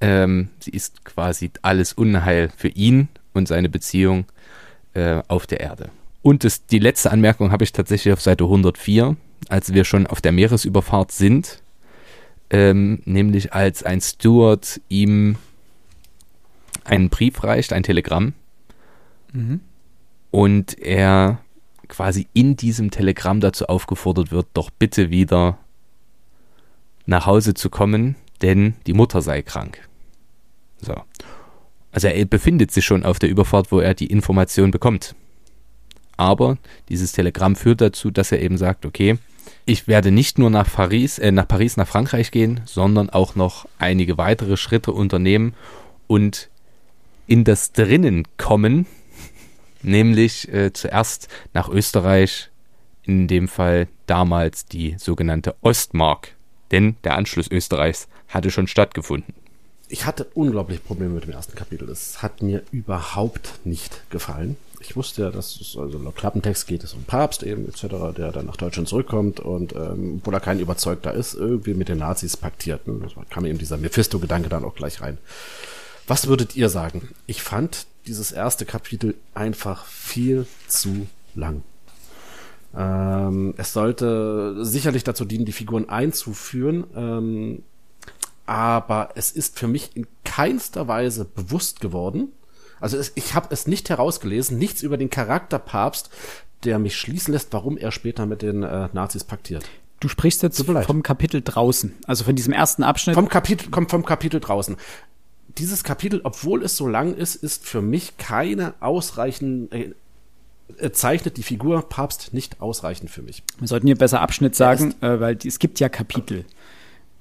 Ähm, 0.00 0.48
sie 0.60 0.70
ist 0.70 1.04
quasi 1.04 1.50
alles 1.62 1.92
Unheil 1.92 2.50
für 2.56 2.68
ihn 2.68 3.08
und 3.34 3.48
seine 3.48 3.68
Beziehung 3.68 4.26
äh, 4.94 5.22
auf 5.28 5.46
der 5.46 5.60
Erde. 5.60 5.90
Und 6.22 6.42
das, 6.42 6.66
die 6.66 6.78
letzte 6.78 7.12
Anmerkung 7.12 7.52
habe 7.52 7.64
ich 7.64 7.72
tatsächlich 7.72 8.12
auf 8.12 8.20
Seite 8.20 8.44
104, 8.44 9.16
als 9.48 9.72
wir 9.72 9.84
schon 9.84 10.06
auf 10.06 10.20
der 10.20 10.32
Meeresüberfahrt 10.32 11.12
sind, 11.12 11.62
ähm, 12.50 13.00
nämlich 13.04 13.52
als 13.52 13.82
ein 13.82 14.00
Steward 14.00 14.80
ihm 14.88 15.36
einen 16.84 17.08
Brief 17.10 17.42
reicht, 17.42 17.72
ein 17.72 17.82
Telegramm, 17.82 18.32
Mhm. 19.32 19.60
und 20.30 20.78
er 20.78 21.40
quasi 21.88 22.26
in 22.32 22.56
diesem 22.56 22.90
Telegramm 22.90 23.40
dazu 23.40 23.66
aufgefordert 23.66 24.30
wird, 24.30 24.46
doch 24.54 24.70
bitte 24.70 25.10
wieder 25.10 25.58
nach 27.06 27.26
Hause 27.26 27.54
zu 27.54 27.70
kommen, 27.70 28.16
denn 28.42 28.74
die 28.86 28.92
Mutter 28.92 29.22
sei 29.22 29.42
krank. 29.42 29.88
So. 30.80 30.94
Also 31.92 32.08
er 32.08 32.24
befindet 32.26 32.70
sich 32.72 32.84
schon 32.84 33.04
auf 33.04 33.18
der 33.18 33.28
Überfahrt, 33.30 33.72
wo 33.72 33.80
er 33.80 33.94
die 33.94 34.06
Information 34.06 34.70
bekommt. 34.70 35.14
Aber 36.16 36.58
dieses 36.88 37.12
Telegramm 37.12 37.56
führt 37.56 37.80
dazu, 37.80 38.10
dass 38.10 38.32
er 38.32 38.40
eben 38.40 38.58
sagt, 38.58 38.86
okay, 38.86 39.18
ich 39.64 39.88
werde 39.88 40.10
nicht 40.10 40.38
nur 40.38 40.50
nach 40.50 40.72
Paris, 40.72 41.18
äh, 41.18 41.32
nach 41.32 41.48
Paris, 41.48 41.76
nach 41.76 41.88
Frankreich 41.88 42.30
gehen, 42.30 42.60
sondern 42.64 43.10
auch 43.10 43.34
noch 43.34 43.66
einige 43.78 44.16
weitere 44.16 44.56
Schritte 44.56 44.92
unternehmen 44.92 45.54
und 46.06 46.48
in 47.26 47.44
das 47.44 47.72
Drinnen 47.72 48.26
kommen, 48.36 48.86
nämlich 49.82 50.52
äh, 50.52 50.72
zuerst 50.72 51.28
nach 51.52 51.68
Österreich, 51.68 52.50
in 53.02 53.28
dem 53.28 53.48
Fall 53.48 53.88
damals 54.06 54.66
die 54.66 54.96
sogenannte 54.98 55.54
Ostmark, 55.60 56.34
denn 56.70 56.96
der 57.04 57.16
Anschluss 57.16 57.50
Österreichs 57.50 58.08
hatte 58.28 58.50
schon 58.50 58.66
stattgefunden. 58.66 59.34
Ich 59.88 60.04
hatte 60.04 60.26
unglaublich 60.34 60.84
Probleme 60.84 61.14
mit 61.14 61.24
dem 61.24 61.32
ersten 61.32 61.54
Kapitel. 61.54 61.88
Es 61.88 62.20
hat 62.20 62.42
mir 62.42 62.64
überhaupt 62.72 63.60
nicht 63.64 64.02
gefallen. 64.10 64.56
Ich 64.88 64.96
wusste 64.96 65.22
ja, 65.22 65.30
dass 65.30 65.60
es, 65.60 65.76
also 65.76 65.98
laut 65.98 66.16
Klappentext 66.16 66.66
geht 66.66 66.84
es 66.84 66.94
um 66.94 67.02
Papst 67.04 67.42
eben 67.42 67.66
etc., 67.68 68.16
der 68.16 68.32
dann 68.32 68.46
nach 68.46 68.56
Deutschland 68.56 68.88
zurückkommt 68.88 69.40
und 69.40 69.74
ähm, 69.74 70.18
obwohl 70.20 70.34
er 70.34 70.40
kein 70.40 70.60
Überzeugter 70.60 71.12
ist, 71.12 71.34
irgendwie 71.34 71.74
mit 71.74 71.88
den 71.88 71.98
Nazis 71.98 72.36
paktiert. 72.36 72.82
Da 72.86 73.24
kam 73.28 73.44
eben 73.44 73.58
dieser 73.58 73.78
Mephisto-Gedanke 73.78 74.48
dann 74.48 74.64
auch 74.64 74.74
gleich 74.74 75.00
rein. 75.00 75.18
Was 76.06 76.28
würdet 76.28 76.54
ihr 76.54 76.68
sagen? 76.68 77.08
Ich 77.26 77.42
fand 77.42 77.86
dieses 78.06 78.30
erste 78.30 78.64
Kapitel 78.64 79.16
einfach 79.34 79.86
viel 79.86 80.46
zu 80.68 81.08
lang. 81.34 81.62
Ähm, 82.76 83.54
es 83.56 83.72
sollte 83.72 84.64
sicherlich 84.64 85.02
dazu 85.02 85.24
dienen, 85.24 85.46
die 85.46 85.52
Figuren 85.52 85.88
einzuführen, 85.88 86.84
ähm, 86.94 87.62
aber 88.44 89.10
es 89.16 89.32
ist 89.32 89.58
für 89.58 89.66
mich 89.66 89.96
in 89.96 90.06
keinster 90.24 90.86
Weise 90.86 91.24
bewusst 91.24 91.80
geworden. 91.80 92.28
Also 92.80 92.96
es, 92.96 93.12
ich 93.14 93.34
habe 93.34 93.48
es 93.50 93.66
nicht 93.66 93.88
herausgelesen, 93.88 94.58
nichts 94.58 94.82
über 94.82 94.96
den 94.96 95.10
Charakter 95.10 95.58
Papst, 95.58 96.10
der 96.64 96.78
mich 96.78 96.96
schließen 96.96 97.32
lässt, 97.32 97.52
warum 97.52 97.76
er 97.76 97.92
später 97.92 98.26
mit 98.26 98.42
den 98.42 98.62
äh, 98.62 98.88
Nazis 98.92 99.24
paktiert. 99.24 99.64
Du 100.00 100.08
sprichst 100.08 100.42
jetzt 100.42 100.62
vom 100.62 101.02
Kapitel 101.02 101.40
draußen, 101.42 101.94
also 102.06 102.24
von 102.24 102.36
diesem 102.36 102.52
ersten 102.52 102.82
Abschnitt. 102.82 103.14
Vom 103.14 103.28
Kapitel, 103.28 103.70
kommt 103.70 103.90
vom 103.90 104.04
Kapitel 104.04 104.40
draußen. 104.40 104.76
Dieses 105.56 105.84
Kapitel, 105.84 106.20
obwohl 106.22 106.62
es 106.62 106.76
so 106.76 106.86
lang 106.86 107.14
ist, 107.14 107.34
ist 107.34 107.66
für 107.66 107.80
mich 107.80 108.18
keine 108.18 108.74
ausreichende 108.80 109.94
äh, 110.78 110.90
zeichnet 110.90 111.36
die 111.36 111.42
Figur 111.42 111.88
Papst 111.88 112.34
nicht 112.34 112.60
ausreichend 112.60 113.10
für 113.10 113.22
mich. 113.22 113.42
Wir 113.58 113.68
sollten 113.68 113.86
hier 113.86 113.96
besser 113.96 114.20
Abschnitt 114.20 114.54
sagen, 114.54 114.94
äh, 115.00 115.20
weil 115.20 115.36
die, 115.36 115.48
es 115.48 115.58
gibt 115.58 115.80
ja 115.80 115.88
Kapitel. 115.88 116.44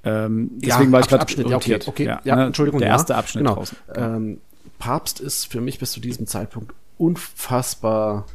Ähm, 0.04 0.52
deswegen 0.56 0.90
ja, 0.90 0.92
war 0.92 1.00
ich 1.00 1.08
gerade 1.08 1.22
Abschnitt, 1.22 1.52
okay, 1.52 1.80
okay, 1.86 2.06
ja, 2.06 2.22
ja, 2.24 2.36
ne, 2.36 2.46
Entschuldigung, 2.48 2.80
der 2.80 2.90
erste 2.90 3.16
Abschnitt 3.16 3.44
genau. 3.44 3.56
draußen. 3.56 3.78
Ähm, 3.96 4.42
Papst 4.80 5.20
ist 5.20 5.46
für 5.46 5.62
mich 5.62 5.80
bis 5.80 5.92
zu 5.92 6.00
diesem 6.00 6.28
Zeitpunkt 6.28 6.74
unfassbar 6.98 8.26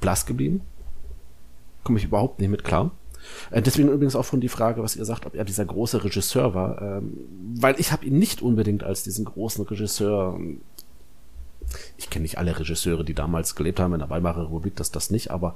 blass 0.00 0.26
geblieben. 0.26 0.62
Komme 1.84 1.98
ich 1.98 2.04
überhaupt 2.04 2.40
nicht 2.40 2.50
mit 2.50 2.64
klar. 2.64 2.90
Äh, 3.50 3.62
deswegen 3.62 3.88
übrigens 3.88 4.16
auch 4.16 4.24
von 4.24 4.40
die 4.40 4.48
Frage, 4.48 4.82
was 4.82 4.96
ihr 4.96 5.04
sagt, 5.04 5.26
ob 5.26 5.34
er 5.34 5.44
dieser 5.44 5.64
große 5.64 6.04
Regisseur 6.04 6.54
war. 6.54 6.82
Ähm, 6.82 7.16
weil 7.54 7.78
ich 7.78 7.92
habe 7.92 8.04
ihn 8.04 8.18
nicht 8.18 8.42
unbedingt 8.42 8.82
als 8.82 9.02
diesen 9.02 9.24
großen 9.24 9.64
Regisseur 9.64 10.38
ich 11.96 12.10
kenne 12.10 12.22
nicht 12.22 12.38
alle 12.38 12.58
Regisseure, 12.58 13.04
die 13.04 13.14
damals 13.14 13.54
gelebt 13.54 13.80
haben 13.80 13.92
in 13.94 14.00
der 14.00 14.10
Weimarer 14.10 14.44
Republik, 14.44 14.76
das 14.76 14.90
das 14.90 15.10
nicht, 15.10 15.30
aber 15.30 15.54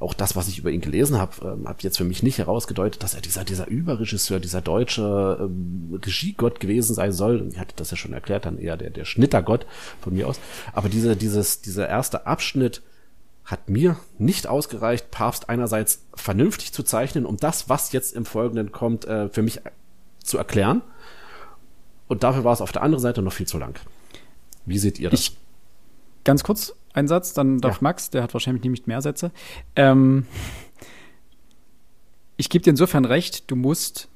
auch 0.00 0.14
das, 0.14 0.36
was 0.36 0.48
ich 0.48 0.58
über 0.58 0.70
ihn 0.70 0.80
gelesen 0.80 1.18
habe, 1.18 1.32
ähm, 1.44 1.68
hat 1.68 1.82
jetzt 1.82 1.98
für 1.98 2.04
mich 2.04 2.22
nicht 2.22 2.38
herausgedeutet, 2.38 3.02
dass 3.02 3.14
er 3.14 3.20
dieser 3.20 3.44
dieser 3.44 3.66
Überregisseur, 3.66 4.40
dieser 4.40 4.60
deutsche 4.60 5.38
ähm, 5.40 6.00
Regiegott 6.04 6.60
gewesen 6.60 6.94
sein 6.94 7.12
soll. 7.12 7.48
Ich 7.52 7.58
hatte 7.58 7.74
das 7.76 7.90
ja 7.90 7.96
schon 7.96 8.12
erklärt, 8.12 8.46
dann 8.46 8.58
eher 8.58 8.76
der 8.76 8.90
der 8.90 9.04
Schnittergott 9.04 9.66
von 10.00 10.14
mir 10.14 10.28
aus. 10.28 10.40
Aber 10.72 10.88
diese 10.88 11.16
dieses 11.16 11.60
dieser 11.60 11.88
erste 11.88 12.26
Abschnitt 12.26 12.82
hat 13.44 13.70
mir 13.70 13.96
nicht 14.18 14.46
ausgereicht, 14.46 15.10
Papst 15.10 15.48
einerseits 15.48 16.04
vernünftig 16.14 16.74
zu 16.74 16.82
zeichnen, 16.82 17.24
um 17.24 17.38
das, 17.38 17.70
was 17.70 17.92
jetzt 17.92 18.14
im 18.14 18.26
Folgenden 18.26 18.72
kommt, 18.72 19.06
äh, 19.06 19.30
für 19.30 19.40
mich 19.40 19.60
zu 20.22 20.36
erklären. 20.36 20.82
Und 22.08 22.22
dafür 22.22 22.44
war 22.44 22.52
es 22.52 22.60
auf 22.60 22.72
der 22.72 22.82
anderen 22.82 23.02
Seite 23.02 23.22
noch 23.22 23.32
viel 23.32 23.46
zu 23.46 23.58
lang. 23.58 23.78
Wie 24.66 24.78
seht 24.78 24.98
ihr 24.98 25.08
das? 25.08 25.20
Ich 25.20 25.36
Ganz 26.24 26.42
kurz 26.44 26.74
ein 26.92 27.08
Satz, 27.08 27.32
dann 27.32 27.58
darf 27.60 27.76
ja. 27.76 27.82
Max, 27.82 28.10
der 28.10 28.22
hat 28.22 28.34
wahrscheinlich 28.34 28.62
nämlich 28.62 28.86
mehr 28.86 29.00
Sätze. 29.02 29.30
Ähm, 29.76 30.26
ich 32.36 32.48
gebe 32.48 32.62
dir 32.62 32.70
insofern 32.70 33.04
recht, 33.04 33.50
du 33.50 33.56
musst, 33.56 34.08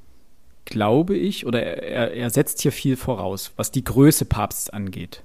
glaube 0.65 1.17
ich, 1.17 1.47
oder 1.47 1.63
er, 1.63 2.13
er 2.13 2.31
setzt 2.31 2.61
hier 2.61 2.73
viel 2.73 2.97
voraus, 2.97 3.53
was 3.57 3.71
die 3.71 3.85
Größe 3.85 4.25
Papsts 4.25 4.71
angeht. 4.71 5.23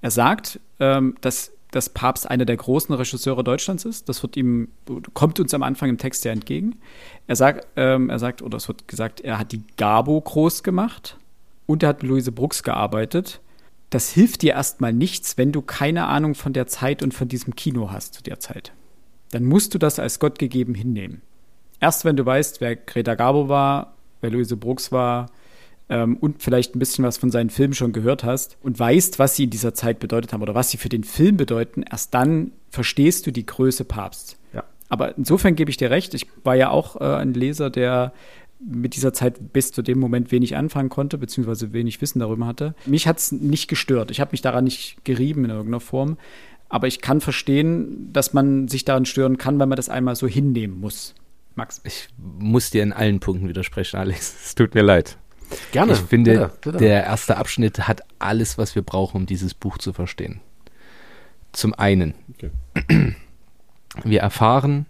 Er 0.00 0.10
sagt, 0.10 0.60
ähm, 0.80 1.16
dass 1.20 1.52
dass 1.72 1.90
Papst 1.90 2.30
einer 2.30 2.44
der 2.44 2.56
großen 2.56 2.94
Regisseure 2.94 3.44
Deutschlands 3.44 3.84
ist. 3.84 4.08
Das 4.08 4.22
wird 4.22 4.36
ihm, 4.36 4.68
kommt 5.14 5.40
uns 5.40 5.52
am 5.52 5.62
Anfang 5.62 5.90
im 5.90 5.98
Text 5.98 6.24
ja 6.24 6.32
entgegen. 6.32 6.76
Er 7.26 7.36
sagt, 7.36 7.66
ähm, 7.76 8.08
er 8.08 8.18
sagt, 8.18 8.40
oder 8.40 8.56
es 8.56 8.68
wird 8.68 8.88
gesagt, 8.88 9.20
er 9.20 9.38
hat 9.38 9.52
die 9.52 9.62
Gabo 9.76 10.18
groß 10.20 10.62
gemacht 10.62 11.18
und 11.66 11.82
er 11.82 11.90
hat 11.90 12.02
mit 12.02 12.10
Luise 12.10 12.32
Brucks 12.32 12.62
gearbeitet 12.62 13.40
das 13.90 14.10
hilft 14.10 14.42
dir 14.42 14.54
erstmal 14.54 14.92
nichts, 14.92 15.38
wenn 15.38 15.52
du 15.52 15.62
keine 15.62 16.06
Ahnung 16.06 16.34
von 16.34 16.52
der 16.52 16.66
Zeit 16.66 17.02
und 17.02 17.14
von 17.14 17.28
diesem 17.28 17.54
Kino 17.54 17.90
hast 17.90 18.14
zu 18.14 18.22
der 18.22 18.40
Zeit. 18.40 18.72
Dann 19.30 19.44
musst 19.44 19.74
du 19.74 19.78
das 19.78 19.98
als 19.98 20.18
Gott 20.18 20.38
gegeben 20.38 20.74
hinnehmen. 20.74 21.22
Erst 21.80 22.04
wenn 22.04 22.16
du 22.16 22.24
weißt, 22.24 22.60
wer 22.60 22.74
Greta 22.74 23.14
Garbo 23.14 23.48
war, 23.48 23.96
wer 24.20 24.30
Luise 24.30 24.56
Brooks 24.56 24.92
war 24.92 25.30
ähm, 25.88 26.16
und 26.16 26.42
vielleicht 26.42 26.74
ein 26.74 26.78
bisschen 26.78 27.04
was 27.04 27.18
von 27.18 27.30
seinen 27.30 27.50
Filmen 27.50 27.74
schon 27.74 27.92
gehört 27.92 28.24
hast 28.24 28.56
und 28.62 28.78
weißt, 28.78 29.18
was 29.18 29.36
sie 29.36 29.44
in 29.44 29.50
dieser 29.50 29.74
Zeit 29.74 29.98
bedeutet 29.98 30.32
haben 30.32 30.42
oder 30.42 30.54
was 30.54 30.70
sie 30.70 30.78
für 30.78 30.88
den 30.88 31.04
Film 31.04 31.36
bedeuten, 31.36 31.82
erst 31.82 32.14
dann 32.14 32.52
verstehst 32.70 33.26
du 33.26 33.30
die 33.30 33.46
Größe 33.46 33.84
Papst. 33.84 34.38
Ja. 34.52 34.64
Aber 34.88 35.16
insofern 35.18 35.54
gebe 35.54 35.70
ich 35.70 35.76
dir 35.76 35.90
recht. 35.90 36.14
Ich 36.14 36.26
war 36.44 36.54
ja 36.54 36.70
auch 36.70 37.00
äh, 37.00 37.04
ein 37.04 37.34
Leser, 37.34 37.70
der 37.70 38.12
mit 38.58 38.96
dieser 38.96 39.12
Zeit 39.12 39.52
bis 39.52 39.72
zu 39.72 39.82
dem 39.82 39.98
Moment 39.98 40.32
wenig 40.32 40.56
anfangen 40.56 40.88
konnte, 40.88 41.18
beziehungsweise 41.18 41.72
wenig 41.72 42.00
Wissen 42.00 42.20
darüber 42.20 42.46
hatte. 42.46 42.74
Mich 42.86 43.06
hat 43.06 43.18
es 43.18 43.32
nicht 43.32 43.68
gestört. 43.68 44.10
Ich 44.10 44.20
habe 44.20 44.32
mich 44.32 44.42
daran 44.42 44.64
nicht 44.64 45.04
gerieben 45.04 45.44
in 45.44 45.50
irgendeiner 45.50 45.80
Form. 45.80 46.16
Aber 46.68 46.88
ich 46.88 47.00
kann 47.00 47.20
verstehen, 47.20 48.12
dass 48.12 48.32
man 48.32 48.66
sich 48.66 48.84
daran 48.84 49.06
stören 49.06 49.38
kann, 49.38 49.60
wenn 49.60 49.68
man 49.68 49.76
das 49.76 49.88
einmal 49.88 50.16
so 50.16 50.26
hinnehmen 50.26 50.80
muss. 50.80 51.14
Max. 51.54 51.80
Ich 51.84 52.08
muss 52.18 52.70
dir 52.70 52.82
in 52.82 52.92
allen 52.92 53.20
Punkten 53.20 53.48
widersprechen, 53.48 53.96
Alex. 53.98 54.34
Es 54.44 54.54
tut 54.54 54.74
mir 54.74 54.82
leid. 54.82 55.16
Gerne. 55.70 55.92
Ich 55.92 56.00
finde, 56.00 56.32
bitte, 56.32 56.52
bitte. 56.60 56.78
der 56.78 57.04
erste 57.04 57.36
Abschnitt 57.36 57.86
hat 57.86 58.02
alles, 58.18 58.58
was 58.58 58.74
wir 58.74 58.82
brauchen, 58.82 59.18
um 59.18 59.26
dieses 59.26 59.54
Buch 59.54 59.78
zu 59.78 59.92
verstehen. 59.92 60.40
Zum 61.52 61.72
einen, 61.72 62.14
okay. 62.34 62.50
wir 64.04 64.20
erfahren 64.20 64.86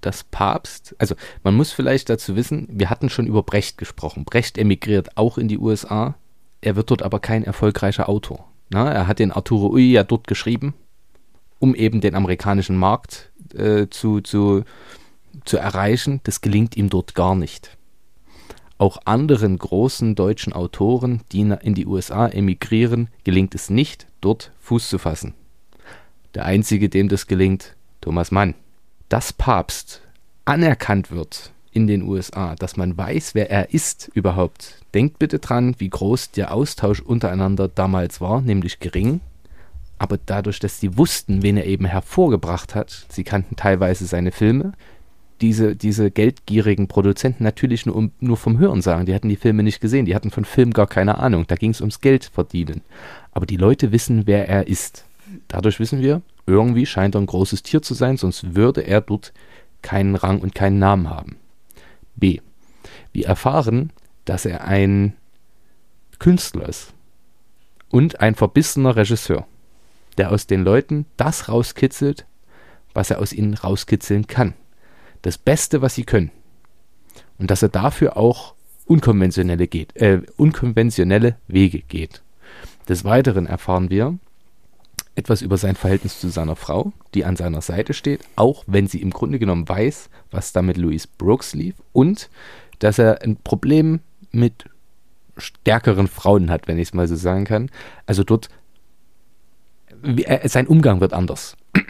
dass 0.00 0.24
Papst, 0.24 0.94
also 0.98 1.14
man 1.42 1.54
muss 1.54 1.72
vielleicht 1.72 2.08
dazu 2.08 2.36
wissen, 2.36 2.68
wir 2.70 2.90
hatten 2.90 3.10
schon 3.10 3.26
über 3.26 3.42
Brecht 3.42 3.78
gesprochen. 3.78 4.24
Brecht 4.24 4.58
emigriert 4.58 5.16
auch 5.16 5.38
in 5.38 5.48
die 5.48 5.58
USA. 5.58 6.14
Er 6.60 6.76
wird 6.76 6.90
dort 6.90 7.02
aber 7.02 7.20
kein 7.20 7.44
erfolgreicher 7.44 8.08
Autor. 8.08 8.46
Na, 8.70 8.90
er 8.90 9.06
hat 9.06 9.18
den 9.18 9.32
Arturo 9.32 9.70
Ui 9.70 9.90
ja 9.90 10.04
dort 10.04 10.26
geschrieben, 10.26 10.74
um 11.58 11.74
eben 11.74 12.00
den 12.00 12.14
amerikanischen 12.14 12.76
Markt 12.76 13.30
äh, 13.54 13.88
zu, 13.88 14.20
zu, 14.20 14.64
zu 15.44 15.56
erreichen. 15.56 16.20
Das 16.24 16.40
gelingt 16.40 16.76
ihm 16.76 16.88
dort 16.88 17.14
gar 17.14 17.34
nicht. 17.34 17.76
Auch 18.78 18.98
anderen 19.04 19.58
großen 19.58 20.14
deutschen 20.14 20.52
Autoren, 20.52 21.22
die 21.32 21.40
in 21.40 21.74
die 21.74 21.86
USA 21.86 22.28
emigrieren, 22.28 23.08
gelingt 23.24 23.54
es 23.54 23.68
nicht, 23.68 24.06
dort 24.20 24.52
Fuß 24.60 24.88
zu 24.88 24.98
fassen. 24.98 25.34
Der 26.34 26.44
einzige, 26.46 26.88
dem 26.88 27.08
das 27.08 27.26
gelingt, 27.26 27.76
Thomas 28.00 28.30
Mann 28.30 28.54
dass 29.10 29.34
Papst 29.34 30.00
anerkannt 30.46 31.10
wird 31.10 31.50
in 31.72 31.86
den 31.86 32.02
USA, 32.02 32.54
dass 32.54 32.76
man 32.76 32.96
weiß, 32.96 33.34
wer 33.34 33.50
er 33.50 33.74
ist 33.74 34.10
überhaupt. 34.14 34.76
Denkt 34.94 35.18
bitte 35.18 35.38
dran, 35.38 35.74
wie 35.78 35.90
groß 35.90 36.30
der 36.30 36.54
Austausch 36.54 37.00
untereinander 37.00 37.68
damals 37.68 38.20
war, 38.20 38.40
nämlich 38.40 38.80
gering. 38.80 39.20
Aber 39.98 40.18
dadurch, 40.24 40.60
dass 40.60 40.80
sie 40.80 40.96
wussten, 40.96 41.42
wen 41.42 41.56
er 41.56 41.66
eben 41.66 41.84
hervorgebracht 41.84 42.74
hat, 42.74 43.06
sie 43.10 43.24
kannten 43.24 43.56
teilweise 43.56 44.06
seine 44.06 44.32
Filme, 44.32 44.72
diese, 45.40 45.74
diese 45.74 46.10
geldgierigen 46.10 46.86
Produzenten 46.86 47.44
natürlich 47.44 47.86
nur, 47.86 47.96
um, 47.96 48.12
nur 48.20 48.36
vom 48.36 48.58
Hören 48.58 48.82
sagen, 48.82 49.06
die 49.06 49.14
hatten 49.14 49.28
die 49.28 49.36
Filme 49.36 49.62
nicht 49.62 49.80
gesehen, 49.80 50.06
die 50.06 50.14
hatten 50.14 50.30
von 50.30 50.44
Film 50.44 50.72
gar 50.72 50.86
keine 50.86 51.18
Ahnung, 51.18 51.46
da 51.46 51.56
ging 51.56 51.70
es 51.70 51.80
ums 51.80 52.00
Geld 52.00 52.24
verdienen. 52.24 52.82
Aber 53.32 53.46
die 53.46 53.56
Leute 53.56 53.92
wissen, 53.92 54.26
wer 54.26 54.48
er 54.48 54.68
ist. 54.68 55.04
Dadurch 55.48 55.80
wissen 55.80 56.00
wir, 56.00 56.22
irgendwie 56.46 56.86
scheint 56.86 57.14
er 57.14 57.20
ein 57.20 57.26
großes 57.26 57.62
Tier 57.62 57.82
zu 57.82 57.94
sein, 57.94 58.16
sonst 58.16 58.54
würde 58.54 58.82
er 58.82 59.00
dort 59.00 59.32
keinen 59.82 60.14
Rang 60.14 60.40
und 60.40 60.54
keinen 60.54 60.78
Namen 60.78 61.08
haben. 61.08 61.36
B. 62.16 62.40
Wir 63.12 63.26
erfahren, 63.26 63.92
dass 64.24 64.44
er 64.44 64.64
ein 64.64 65.14
Künstler 66.18 66.68
ist 66.68 66.92
und 67.90 68.20
ein 68.20 68.34
verbissener 68.34 68.96
Regisseur, 68.96 69.46
der 70.18 70.30
aus 70.30 70.46
den 70.46 70.62
Leuten 70.62 71.06
das 71.16 71.48
rauskitzelt, 71.48 72.26
was 72.92 73.10
er 73.10 73.18
aus 73.18 73.32
ihnen 73.32 73.54
rauskitzeln 73.54 74.26
kann. 74.26 74.54
Das 75.22 75.38
Beste, 75.38 75.82
was 75.82 75.94
sie 75.94 76.04
können. 76.04 76.30
Und 77.38 77.50
dass 77.50 77.62
er 77.62 77.68
dafür 77.68 78.16
auch 78.16 78.54
unkonventionelle, 78.86 79.66
geht, 79.66 79.96
äh, 79.96 80.22
unkonventionelle 80.36 81.36
Wege 81.46 81.80
geht. 81.80 82.22
Des 82.88 83.04
Weiteren 83.04 83.46
erfahren 83.46 83.90
wir 83.90 84.18
etwas 85.14 85.42
über 85.42 85.56
sein 85.56 85.76
Verhältnis 85.76 86.20
zu 86.20 86.28
seiner 86.28 86.56
Frau, 86.56 86.92
die 87.14 87.24
an 87.24 87.36
seiner 87.36 87.60
Seite 87.60 87.94
steht, 87.94 88.20
auch 88.36 88.64
wenn 88.66 88.86
sie 88.86 89.02
im 89.02 89.10
Grunde 89.10 89.38
genommen 89.38 89.68
weiß, 89.68 90.08
was 90.30 90.52
da 90.52 90.62
mit 90.62 90.76
Louise 90.76 91.08
Brooks 91.18 91.54
lief 91.54 91.74
und 91.92 92.30
dass 92.78 92.98
er 92.98 93.22
ein 93.22 93.36
Problem 93.36 94.00
mit 94.30 94.64
stärkeren 95.36 96.08
Frauen 96.08 96.50
hat, 96.50 96.68
wenn 96.68 96.78
ich 96.78 96.88
es 96.88 96.94
mal 96.94 97.08
so 97.08 97.16
sagen 97.16 97.44
kann. 97.44 97.70
Also 98.06 98.24
dort, 98.24 98.48
sein 100.44 100.66
Umgang 100.66 101.00
wird 101.00 101.12
anders. 101.12 101.56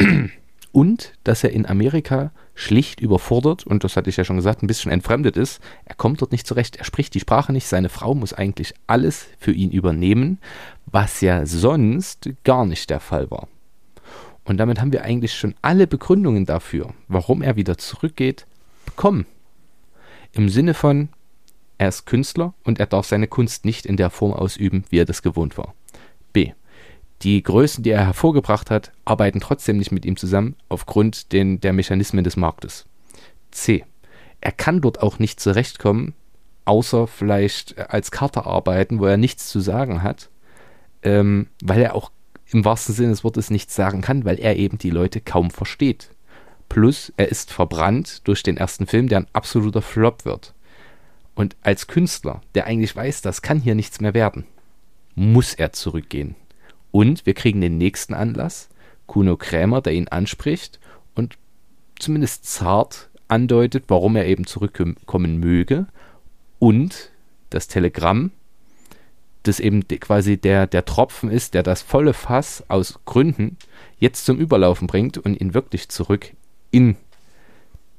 Und 0.73 1.15
dass 1.25 1.43
er 1.43 1.51
in 1.51 1.67
Amerika 1.67 2.31
schlicht 2.61 3.01
überfordert, 3.01 3.67
und 3.67 3.85
das 3.85 3.97
hatte 3.97 4.11
ich 4.11 4.17
ja 4.17 4.25
schon 4.25 4.37
gesagt, 4.37 4.63
ein 4.63 4.67
bisschen 4.67 4.93
entfremdet 4.93 5.37
ist. 5.37 5.61
Er 5.87 5.95
kommt 5.95 6.21
dort 6.21 6.33
nicht 6.33 6.47
zurecht, 6.47 6.77
er 6.77 6.85
spricht 6.85 7.15
die 7.15 7.21
Sprache 7.21 7.53
nicht, 7.53 7.67
seine 7.67 7.89
Frau 7.89 8.15
muss 8.15 8.35
eigentlich 8.35 8.75
alles 8.87 9.27
für 9.39 9.53
ihn 9.53 9.71
übernehmen, 9.71 10.39
was 10.87 11.23
ja 11.23 11.47
sonst 11.47 12.29
gar 12.45 12.67
nicht 12.67 12.91
der 12.91 13.01
Fall 13.01 13.31
war. 13.31 13.49
Und 14.45 14.59
damit 14.59 14.81
haben 14.81 14.93
wir 14.93 15.05
eigentlich 15.05 15.35
schon 15.35 15.55
alle 15.63 15.87
Begründungen 15.87 16.45
dafür, 16.45 16.93
warum 17.09 17.43
er 17.43 17.57
wieder 17.57 17.79
zurückgeht, 17.79 18.47
bekommen. 18.85 19.27
Im 20.33 20.49
Sinne 20.49 20.75
von, 20.75 21.09
er 21.79 21.89
ist 21.89 22.05
Künstler 22.05 22.53
und 22.65 22.79
er 22.79 22.87
darf 22.87 23.07
seine 23.07 23.27
Kunst 23.27 23.65
nicht 23.65 23.87
in 23.87 23.97
der 23.97 24.11
Form 24.11 24.35
ausüben, 24.35 24.85
wie 24.91 24.99
er 24.99 25.07
das 25.07 25.23
gewohnt 25.23 25.57
war. 25.57 25.75
Die 27.23 27.43
Größen, 27.43 27.85
die 27.85 27.91
er 27.91 28.07
hervorgebracht 28.07 28.71
hat, 28.71 28.93
arbeiten 29.05 29.41
trotzdem 29.41 29.77
nicht 29.77 29.93
mit 29.93 30.07
ihm 30.07 30.17
zusammen 30.17 30.57
aufgrund 30.69 31.33
den, 31.33 31.61
der 31.61 31.73
Mechanismen 31.73 32.25
des 32.25 32.37
Marktes. 32.37 32.87
C. 33.51 33.85
Er 34.41 34.53
kann 34.53 34.81
dort 34.81 35.03
auch 35.03 35.19
nicht 35.19 35.39
zurechtkommen, 35.39 36.15
außer 36.65 37.07
vielleicht 37.07 37.79
als 37.91 38.11
Karte 38.11 38.47
arbeiten, 38.47 39.01
wo 39.01 39.07
er 39.07 39.19
nichts 39.19 39.49
zu 39.49 39.61
sagen 39.61 40.03
hat, 40.03 40.31
ähm, 41.03 41.49
weil 41.63 41.83
er 41.83 41.95
auch 41.95 42.11
im 42.53 42.65
wahrsten 42.65 42.95
Sinne 42.95 43.11
des 43.11 43.23
Wortes 43.23 43.51
nichts 43.51 43.75
sagen 43.75 44.01
kann, 44.01 44.25
weil 44.25 44.39
er 44.41 44.57
eben 44.57 44.79
die 44.79 44.91
Leute 44.91 45.21
kaum 45.21 45.51
versteht. 45.51 46.11
Plus, 46.69 47.13
er 47.17 47.29
ist 47.29 47.53
verbrannt 47.53 48.27
durch 48.29 48.43
den 48.43 48.57
ersten 48.57 48.87
Film, 48.87 49.09
der 49.09 49.19
ein 49.19 49.27
absoluter 49.33 49.83
Flop 49.83 50.25
wird. 50.25 50.55
Und 51.35 51.57
als 51.63 51.87
Künstler, 51.87 52.41
der 52.55 52.67
eigentlich 52.67 52.95
weiß, 52.95 53.23
das 53.23 53.43
kann 53.43 53.61
hier 53.61 53.75
nichts 53.75 54.01
mehr 54.01 54.15
werden, 54.15 54.47
muss 55.15 55.55
er 55.55 55.73
zurückgehen. 55.73 56.37
Und 56.91 57.27
wir 57.27 57.35
kriegen 57.35 57.61
den 57.61 57.79
nächsten 57.79 58.15
Anlass, 58.15 58.69
Kuno 59.07 59.37
Krämer, 59.37 59.81
der 59.81 59.93
ihn 59.95 60.09
anspricht 60.09 60.81
und 61.15 61.37
zumindest 61.99 62.47
zart 62.47 63.11
andeutet, 63.29 63.85
warum 63.89 64.17
er 64.17 64.27
eben 64.27 64.47
zurückkommen 64.47 65.39
möge. 65.39 65.87
Und 66.59 67.11
das 67.51 67.69
Telegramm, 67.69 68.33
das 69.43 69.61
eben 69.61 69.87
quasi 69.89 70.37
der, 70.37 70.67
der 70.67 70.85
Tropfen 70.85 71.31
ist, 71.31 71.55
der 71.55 71.63
das 71.63 71.83
volle 71.83 72.13
Fass 72.13 72.65
aus 72.69 73.01
Gründen 73.07 73.57
jetzt 73.99 74.25
zum 74.27 74.39
Überlaufen 74.39 74.87
bringt 74.87 75.19
und 75.19 75.41
ihn 75.41 75.55
wirklich 75.55 75.89
zurück 75.89 76.33
in 76.71 76.97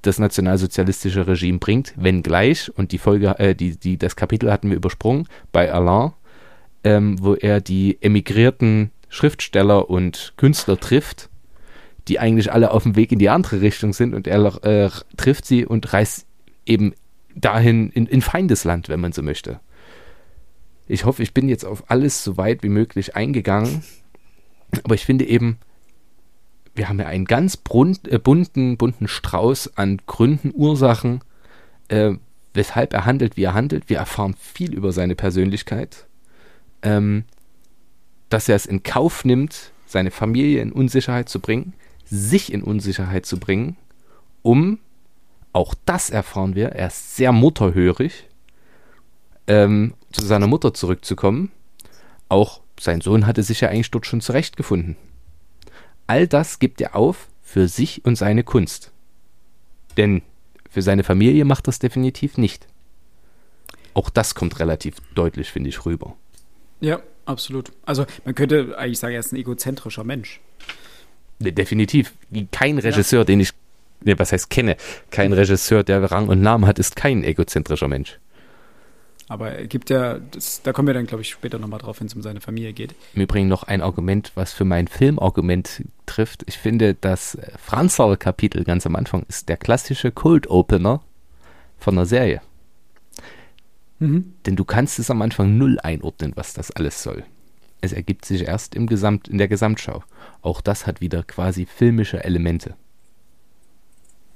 das 0.02 0.18
nationalsozialistische 0.18 1.28
Regime 1.28 1.60
bringt, 1.60 1.94
wenngleich, 1.96 2.72
und 2.76 2.92
die 2.92 2.98
Folge, 2.98 3.38
äh, 3.38 3.54
die, 3.54 3.78
die, 3.78 3.98
das 3.98 4.16
Kapitel 4.16 4.52
hatten 4.52 4.70
wir 4.70 4.78
übersprungen, 4.78 5.28
bei 5.52 5.72
Alain, 5.72 6.14
ähm, 6.84 7.18
wo 7.22 7.36
er 7.36 7.62
die 7.62 8.02
emigrierten 8.02 8.92
Schriftsteller 9.10 9.90
und 9.90 10.34
Künstler 10.38 10.80
trifft, 10.80 11.30
die 12.08 12.20
eigentlich 12.20 12.52
alle 12.52 12.72
auf 12.72 12.84
dem 12.84 12.96
Weg 12.96 13.12
in 13.12 13.20
die 13.20 13.30
andere 13.30 13.62
Richtung 13.62 13.94
sind 13.94 14.14
und 14.14 14.28
er 14.28 14.64
äh, 14.64 14.90
trifft 15.18 15.46
sie 15.46 15.66
und 15.66 15.94
reist 15.94 16.26
eben 16.66 16.94
dahin 17.36 17.90
in, 17.92 18.08
in 18.08 18.22
Feindesland, 18.22 18.90
wenn 18.90 19.00
man 19.00 19.12
so 19.12 19.22
möchte. 19.22 19.60
Ich 20.88 21.06
hoffe, 21.06 21.24
ich 21.24 21.34
bin 21.34 21.48
jetzt 21.48 21.66
auf 21.66 21.90
alles 21.90 22.24
so 22.24 22.38
weit 22.38 22.64
wie 22.64 22.70
möglich 22.70 23.16
eingegangen, 23.16 23.84
aber 24.84 24.96
ich 24.96 25.06
finde 25.06 25.26
eben, 25.26 25.58
wir 26.74 26.90
haben 26.90 27.00
ja 27.00 27.08
einen 27.08 27.26
ganz 27.26 27.58
brunt, 27.58 28.08
äh, 28.08 28.18
bunten, 28.18 28.78
bunten 28.78 29.08
Strauß 29.08 29.78
an 29.78 30.02
Gründen, 30.06 30.52
Ursachen, 30.54 31.22
äh, 31.90 32.14
weshalb 32.54 32.94
er 32.94 33.06
handelt, 33.06 33.38
wie 33.38 33.44
er 33.44 33.54
handelt. 33.54 33.90
Wir 33.90 33.98
erfahren 33.98 34.36
viel 34.40 34.74
über 34.74 34.92
seine 34.92 35.16
Persönlichkeit. 35.16 36.08
Ähm, 36.82 37.26
dass 38.30 38.50
er 38.50 38.56
es 38.56 38.66
in 38.66 38.84
Kauf 38.84 39.26
nimmt, 39.26 39.72
seine 39.86 40.12
Familie 40.12 40.62
in 40.62 40.72
Unsicherheit 40.72 41.30
zu 41.30 41.40
bringen, 41.40 41.74
sich 42.06 42.52
in 42.52 42.64
Unsicherheit 42.64 43.26
zu 43.26 43.40
bringen, 43.40 43.78
um, 44.42 44.80
auch 45.54 45.76
das 45.86 46.10
erfahren 46.10 46.56
wir, 46.56 46.70
er 46.70 46.88
ist 46.88 47.16
sehr 47.16 47.32
mutterhörig, 47.32 48.28
ähm, 49.48 49.94
zu 50.12 50.26
seiner 50.26 50.48
Mutter 50.48 50.74
zurückzukommen. 50.74 51.52
Auch 52.30 52.62
sein 52.80 53.02
Sohn 53.02 53.28
hatte 53.28 53.44
sich 53.44 53.62
ja 53.62 53.70
eigentlich 53.70 53.92
dort 53.92 54.06
schon 54.06 54.22
zurechtgefunden. 54.22 54.96
All 56.08 56.28
das 56.28 56.60
gibt 56.60 56.82
er 56.82 56.96
auf 56.96 57.28
für 57.42 57.68
sich 57.68 58.06
und 58.06 58.16
seine 58.16 58.44
Kunst. 58.44 58.92
Denn 59.98 60.22
für 60.70 60.82
seine 60.82 61.04
Familie 61.04 61.44
macht 61.44 61.68
das 61.68 61.80
definitiv 61.80 62.38
nicht. 62.38 62.68
Auch 63.94 64.10
das 64.10 64.36
kommt 64.36 64.60
relativ 64.60 64.96
deutlich, 65.16 65.52
finde 65.52 65.70
ich, 65.70 65.86
rüber. 65.86 66.16
Ja, 66.82 67.00
absolut. 67.26 67.72
Also 67.86 68.06
man 68.26 68.36
könnte 68.36 68.78
eigentlich 68.78 69.00
sagen, 69.00 69.14
er 69.14 69.20
ist 69.20 69.32
ein 69.32 69.38
egozentrischer 69.38 70.04
Mensch. 70.04 70.42
Definitiv. 71.40 72.14
Kein 72.52 72.78
Regisseur, 72.78 73.22
ja. 73.22 73.26
den 73.26 73.40
ich, 73.40 73.52
ne, 74.02 74.20
was 74.20 74.32
heißt 74.32 74.50
kenne, 74.50 74.78
kein 75.10 75.34
Regisseur, 75.34 75.84
der 75.84 76.12
Rang 76.12 76.28
und 76.28 76.42
Namen 76.42 76.66
hat, 76.66 76.78
ist 76.78 76.96
kein 76.96 77.24
egozentrischer 77.24 77.88
Mensch. 77.88 78.20
Aber 79.28 79.52
er 79.52 79.66
gibt 79.66 79.90
ja, 79.90 80.20
das, 80.20 80.62
da 80.62 80.74
kommen 80.74 80.88
wir 80.88 80.94
dann, 80.94 81.06
glaube 81.06 81.22
ich, 81.22 81.30
später 81.30 81.58
nochmal 81.58 81.80
drauf, 81.80 82.02
wenn 82.02 82.08
es 82.08 82.14
um 82.14 82.22
seine 82.22 82.42
Familie 82.42 82.74
geht. 82.74 82.96
Im 83.14 83.22
Übrigen 83.22 83.48
noch 83.48 83.64
ein 83.64 83.82
Argument, 83.82 84.34
was 84.36 84.52
für 84.52 84.66
mein 84.66 84.90
Filmargument 84.90 85.84
trifft. 86.06 86.44
Ich 86.48 86.58
finde, 86.58 86.96
das 86.96 87.38
Franzl-Kapitel 87.58 88.66
ganz 88.66 88.86
am 88.86 88.98
Anfang 88.98 89.24
ist 89.30 89.48
der 89.48 89.56
klassische 89.56 90.12
Cold-Opener 90.12 91.02
von 91.80 91.98
einer 91.98 92.06
Serie. 92.06 92.42
Mhm. 94.02 94.34
Denn 94.46 94.56
du 94.56 94.66
kannst 94.66 94.98
es 95.00 95.12
am 95.12 95.22
Anfang 95.22 95.58
null 95.58 95.80
einordnen, 95.80 96.34
was 96.36 96.54
das 96.54 96.72
alles 96.72 97.04
soll. 97.04 97.24
Es 97.82 97.94
ergibt 97.94 98.26
sich 98.26 98.42
erst 98.42 98.76
im 98.76 98.88
Gesamt, 98.88 99.28
in 99.28 99.38
der 99.38 99.48
Gesamtschau. 99.48 100.04
Auch 100.42 100.60
das 100.62 100.88
hat 100.88 101.02
wieder 101.02 101.24
quasi 101.24 101.66
filmische 101.66 102.24
Elemente. 102.24 102.76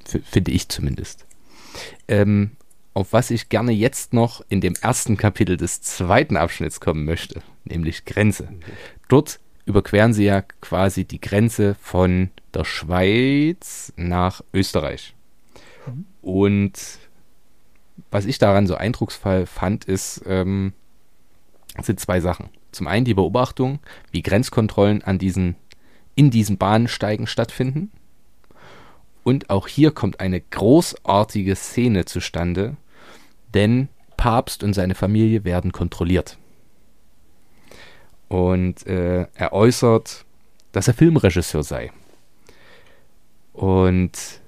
F 0.05 0.21
finde 0.23 0.51
ich 0.51 0.69
zumindest. 0.69 1.25
Ähm, 2.07 2.51
auf 2.93 3.11
was 3.11 3.31
ich 3.31 3.49
gerne 3.49 3.71
jetzt 3.71 4.13
noch 4.13 4.45
in 4.49 4.61
dem 4.61 4.75
ersten 4.81 5.17
Kapitel 5.17 5.57
des 5.57 5.81
zweiten 5.81 6.37
Abschnitts 6.37 6.79
kommen 6.79 7.03
möchte, 7.03 7.41
nämlich 7.65 8.05
Grenze. 8.05 8.49
Dort 9.09 9.39
überqueren 9.65 10.13
sie 10.13 10.25
ja 10.25 10.41
quasi 10.41 11.05
die 11.05 11.19
Grenze 11.19 11.75
von 11.81 12.29
der 12.53 12.65
Schweiz 12.65 13.91
nach 13.95 14.43
Österreich. 14.53 15.15
Mhm. 15.87 16.05
Und 16.21 16.99
was 18.11 18.25
ich 18.25 18.37
daran 18.37 18.67
so 18.67 18.75
eindrucksvoll 18.75 19.45
fand, 19.45 19.85
ist, 19.85 20.23
ähm, 20.25 20.73
sind 21.81 21.99
zwei 21.99 22.19
Sachen. 22.19 22.49
Zum 22.71 22.87
einen 22.87 23.05
die 23.05 23.13
Beobachtung, 23.13 23.79
wie 24.11 24.21
Grenzkontrollen 24.21 25.01
an 25.03 25.17
diesen, 25.17 25.55
in 26.15 26.29
diesen 26.29 26.57
Bahnsteigen 26.57 27.27
stattfinden. 27.27 27.91
Und 29.23 29.49
auch 29.49 29.67
hier 29.67 29.91
kommt 29.91 30.19
eine 30.19 30.39
großartige 30.39 31.55
Szene 31.55 32.05
zustande, 32.05 32.77
denn 33.53 33.89
Papst 34.17 34.63
und 34.63 34.73
seine 34.73 34.95
Familie 34.95 35.43
werden 35.43 35.71
kontrolliert. 35.71 36.37
Und 38.27 38.85
äh, 38.87 39.27
er 39.33 39.53
äußert, 39.53 40.25
dass 40.71 40.87
er 40.87 40.93
Filmregisseur 40.93 41.63
sei. 41.63 41.91
Und 43.53 44.41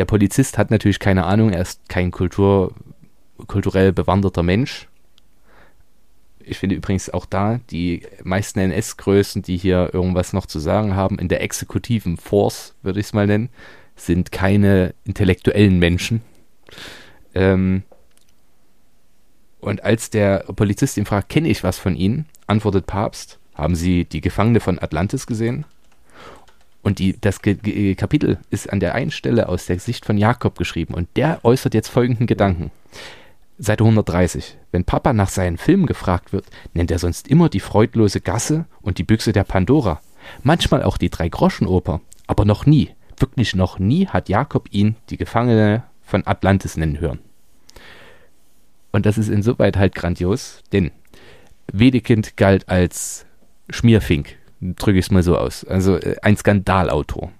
der 0.00 0.06
Polizist 0.06 0.56
hat 0.56 0.70
natürlich 0.70 0.98
keine 0.98 1.26
Ahnung, 1.26 1.52
er 1.52 1.60
ist 1.60 1.86
kein 1.90 2.10
Kultur, 2.10 2.72
kulturell 3.46 3.92
bewanderter 3.92 4.42
Mensch. 4.42 4.88
Ich 6.42 6.56
finde 6.56 6.74
übrigens 6.74 7.10
auch 7.10 7.26
da, 7.26 7.60
die 7.70 8.06
meisten 8.24 8.60
NS-Größen, 8.60 9.42
die 9.42 9.58
hier 9.58 9.90
irgendwas 9.92 10.32
noch 10.32 10.46
zu 10.46 10.58
sagen 10.58 10.96
haben, 10.96 11.18
in 11.18 11.28
der 11.28 11.42
exekutiven 11.42 12.16
Force, 12.16 12.74
würde 12.80 12.98
ich 12.98 13.06
es 13.08 13.12
mal 13.12 13.26
nennen, 13.26 13.50
sind 13.94 14.32
keine 14.32 14.94
intellektuellen 15.04 15.78
Menschen. 15.78 16.22
Ähm, 17.34 17.82
und 19.60 19.84
als 19.84 20.08
der 20.08 20.44
Polizist 20.56 20.96
ihn 20.96 21.04
fragt, 21.04 21.28
kenne 21.28 21.50
ich 21.50 21.62
was 21.62 21.78
von 21.78 21.94
Ihnen, 21.94 22.24
antwortet 22.46 22.86
Papst, 22.86 23.38
haben 23.52 23.74
Sie 23.74 24.06
die 24.06 24.22
Gefangene 24.22 24.60
von 24.60 24.78
Atlantis 24.78 25.26
gesehen? 25.26 25.66
Und 26.82 26.98
die, 26.98 27.20
das 27.20 27.42
Ge 27.42 27.94
Kapitel 27.94 28.38
ist 28.50 28.72
an 28.72 28.80
der 28.80 28.94
einen 28.94 29.10
Stelle 29.10 29.48
aus 29.48 29.66
der 29.66 29.78
Sicht 29.78 30.06
von 30.06 30.16
Jakob 30.16 30.56
geschrieben 30.56 30.94
und 30.94 31.08
der 31.16 31.44
äußert 31.44 31.74
jetzt 31.74 31.88
folgenden 31.88 32.26
Gedanken. 32.26 32.70
Seite 33.58 33.84
130. 33.84 34.56
Wenn 34.72 34.84
Papa 34.84 35.12
nach 35.12 35.28
seinen 35.28 35.58
Filmen 35.58 35.84
gefragt 35.84 36.32
wird, 36.32 36.46
nennt 36.72 36.90
er 36.90 36.98
sonst 36.98 37.28
immer 37.28 37.50
die 37.50 37.60
freudlose 37.60 38.22
Gasse 38.22 38.64
und 38.80 38.96
die 38.96 39.04
Büchse 39.04 39.32
der 39.32 39.44
Pandora. 39.44 40.00
Manchmal 40.42 40.82
auch 40.82 40.96
die 40.96 41.10
Drei-Groschen-Oper. 41.10 42.00
Aber 42.26 42.46
noch 42.46 42.64
nie, 42.64 42.90
wirklich 43.18 43.54
noch 43.54 43.78
nie 43.78 44.06
hat 44.06 44.30
Jakob 44.30 44.68
ihn 44.70 44.96
die 45.10 45.18
Gefangene 45.18 45.84
von 46.02 46.26
Atlantis 46.26 46.78
nennen 46.78 47.00
hören. 47.00 47.18
Und 48.92 49.04
das 49.04 49.18
ist 49.18 49.28
insoweit 49.28 49.76
halt 49.76 49.94
grandios, 49.94 50.62
denn 50.72 50.90
Wedekind 51.72 52.36
galt 52.36 52.68
als 52.68 53.26
Schmierfink, 53.68 54.36
drücke 54.60 54.98
ich 54.98 55.06
es 55.06 55.10
mal 55.10 55.22
so 55.22 55.36
aus. 55.36 55.64
Also 55.64 55.96
äh, 55.96 56.16
ein 56.22 56.36
Skandalautor. 56.36 57.32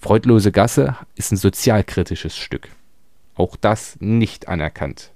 Freudlose 0.00 0.52
Gasse 0.52 0.96
ist 1.14 1.32
ein 1.32 1.36
sozialkritisches 1.36 2.36
Stück. 2.36 2.68
Auch 3.34 3.56
das 3.56 3.96
nicht 4.00 4.48
anerkannt 4.48 5.12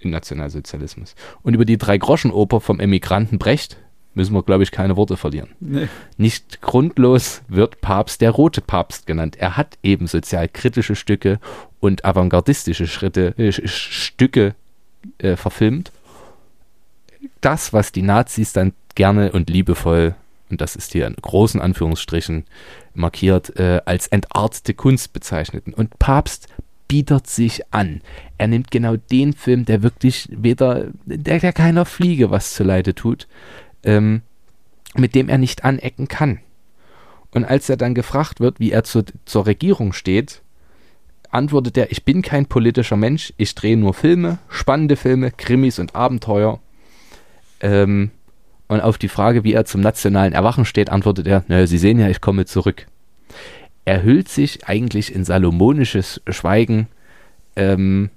im 0.00 0.10
Nationalsozialismus. 0.10 1.14
Und 1.42 1.54
über 1.54 1.64
die 1.64 1.78
Drei-Groschen-Oper 1.78 2.60
vom 2.60 2.80
Emigranten 2.80 3.38
Brecht 3.38 3.78
müssen 4.14 4.34
wir, 4.34 4.42
glaube 4.42 4.62
ich, 4.62 4.70
keine 4.70 4.96
Worte 4.96 5.16
verlieren. 5.16 5.50
Nee. 5.60 5.88
Nicht 6.16 6.60
grundlos 6.60 7.42
wird 7.48 7.80
Papst 7.80 8.20
der 8.20 8.30
rote 8.30 8.60
Papst 8.60 9.06
genannt. 9.06 9.36
Er 9.36 9.56
hat 9.56 9.78
eben 9.82 10.06
sozialkritische 10.06 10.94
Stücke 10.94 11.40
und 11.80 12.04
avantgardistische 12.04 12.86
Schritte, 12.86 13.34
äh, 13.38 13.52
Stücke 13.52 14.54
äh, 15.18 15.36
verfilmt. 15.36 15.90
Das, 17.40 17.72
was 17.72 17.92
die 17.92 18.02
Nazis 18.02 18.52
dann 18.52 18.72
gerne 18.94 19.32
und 19.32 19.50
liebevoll, 19.50 20.14
und 20.50 20.60
das 20.60 20.76
ist 20.76 20.92
hier 20.92 21.06
in 21.06 21.16
großen 21.16 21.60
Anführungsstrichen 21.60 22.44
markiert, 22.92 23.58
äh, 23.58 23.80
als 23.84 24.06
entartete 24.08 24.74
Kunst 24.74 25.12
bezeichneten. 25.12 25.72
Und 25.74 25.98
Papst 25.98 26.48
bietet 26.86 27.26
sich 27.26 27.72
an. 27.72 28.02
Er 28.38 28.48
nimmt 28.48 28.70
genau 28.70 28.96
den 28.96 29.32
Film, 29.32 29.64
der 29.64 29.82
wirklich 29.82 30.28
weder, 30.30 30.88
der, 31.06 31.40
der 31.40 31.52
keiner 31.52 31.86
Fliege 31.86 32.30
was 32.30 32.54
zuleide 32.54 32.94
tut, 32.94 33.26
ähm, 33.82 34.22
mit 34.94 35.14
dem 35.14 35.28
er 35.28 35.38
nicht 35.38 35.64
anecken 35.64 36.08
kann. 36.08 36.40
Und 37.30 37.44
als 37.44 37.68
er 37.68 37.76
dann 37.76 37.94
gefragt 37.94 38.38
wird, 38.38 38.60
wie 38.60 38.70
er 38.70 38.84
zu, 38.84 39.02
zur 39.24 39.46
Regierung 39.46 39.92
steht, 39.92 40.42
antwortet 41.30 41.76
er, 41.76 41.90
ich 41.90 42.04
bin 42.04 42.22
kein 42.22 42.46
politischer 42.46 42.96
Mensch, 42.96 43.32
ich 43.38 43.54
drehe 43.56 43.76
nur 43.76 43.92
Filme, 43.92 44.38
spannende 44.48 44.94
Filme, 44.94 45.32
Krimis 45.32 45.80
und 45.80 45.96
Abenteuer. 45.96 46.60
Ähm, 47.60 48.12
und 48.68 48.80
auf 48.80 48.98
die 48.98 49.08
Frage, 49.08 49.44
wie 49.44 49.52
er 49.52 49.64
zum 49.64 49.80
nationalen 49.80 50.32
Erwachen 50.32 50.64
steht, 50.64 50.90
antwortet 50.90 51.26
er, 51.26 51.44
naja, 51.48 51.66
Sie 51.66 51.78
sehen 51.78 51.98
ja, 51.98 52.08
ich 52.08 52.20
komme 52.20 52.46
zurück. 52.46 52.86
Er 53.84 54.02
hüllt 54.02 54.28
sich 54.28 54.66
eigentlich 54.66 55.14
in 55.14 55.24
salomonisches 55.24 56.22
Schweigen, 56.28 56.88
ähm, 57.56 58.10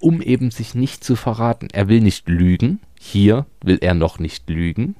um 0.00 0.20
eben 0.20 0.50
sich 0.50 0.74
nicht 0.74 1.02
zu 1.02 1.16
verraten. 1.16 1.68
Er 1.72 1.88
will 1.88 2.00
nicht 2.00 2.28
lügen, 2.28 2.80
hier 3.00 3.46
will 3.62 3.78
er 3.80 3.94
noch 3.94 4.18
nicht 4.18 4.50
lügen, 4.50 4.96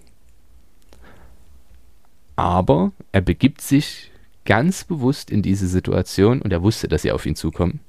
aber 2.37 2.93
er 3.13 3.21
begibt 3.21 3.61
sich 3.61 4.11
ganz 4.45 4.85
bewusst 4.85 5.31
in 5.31 5.43
diese 5.43 5.67
Situation 5.69 6.43
und 6.43 6.53
er 6.53 6.63
wusste, 6.63 6.89
dass 6.89 7.03
sie 7.03 7.13
auf 7.13 7.27
ihn 7.27 7.37
zukommen. 7.37 7.81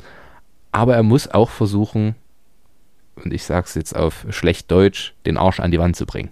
Aber 0.72 0.96
er 0.96 1.04
muss 1.04 1.28
auch 1.28 1.50
versuchen, 1.50 2.16
und 3.16 3.34
ich 3.34 3.43
sage 3.43 3.66
es 3.68 3.76
jetzt 3.76 3.95
auf 3.95 4.26
schlecht 4.30 4.70
Deutsch, 4.72 5.13
den 5.26 5.38
Arsch 5.38 5.59
an 5.59 5.72
die 5.72 5.80
Wand 5.80 5.95
zu 5.95 6.05
bringen. 6.05 6.32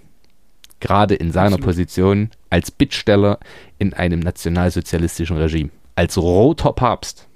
Gerade 0.80 1.16
in 1.16 1.32
seiner 1.32 1.56
Absolut. 1.56 1.66
Position 1.66 2.30
als 2.50 2.72
Bittsteller 2.72 3.40
in 3.80 3.94
einem 3.94 4.20
nationalsozialistischen 4.20 5.38
Regime. 5.38 5.70
Als 5.96 6.18
roter 6.18 6.74
Papst. 6.74 7.28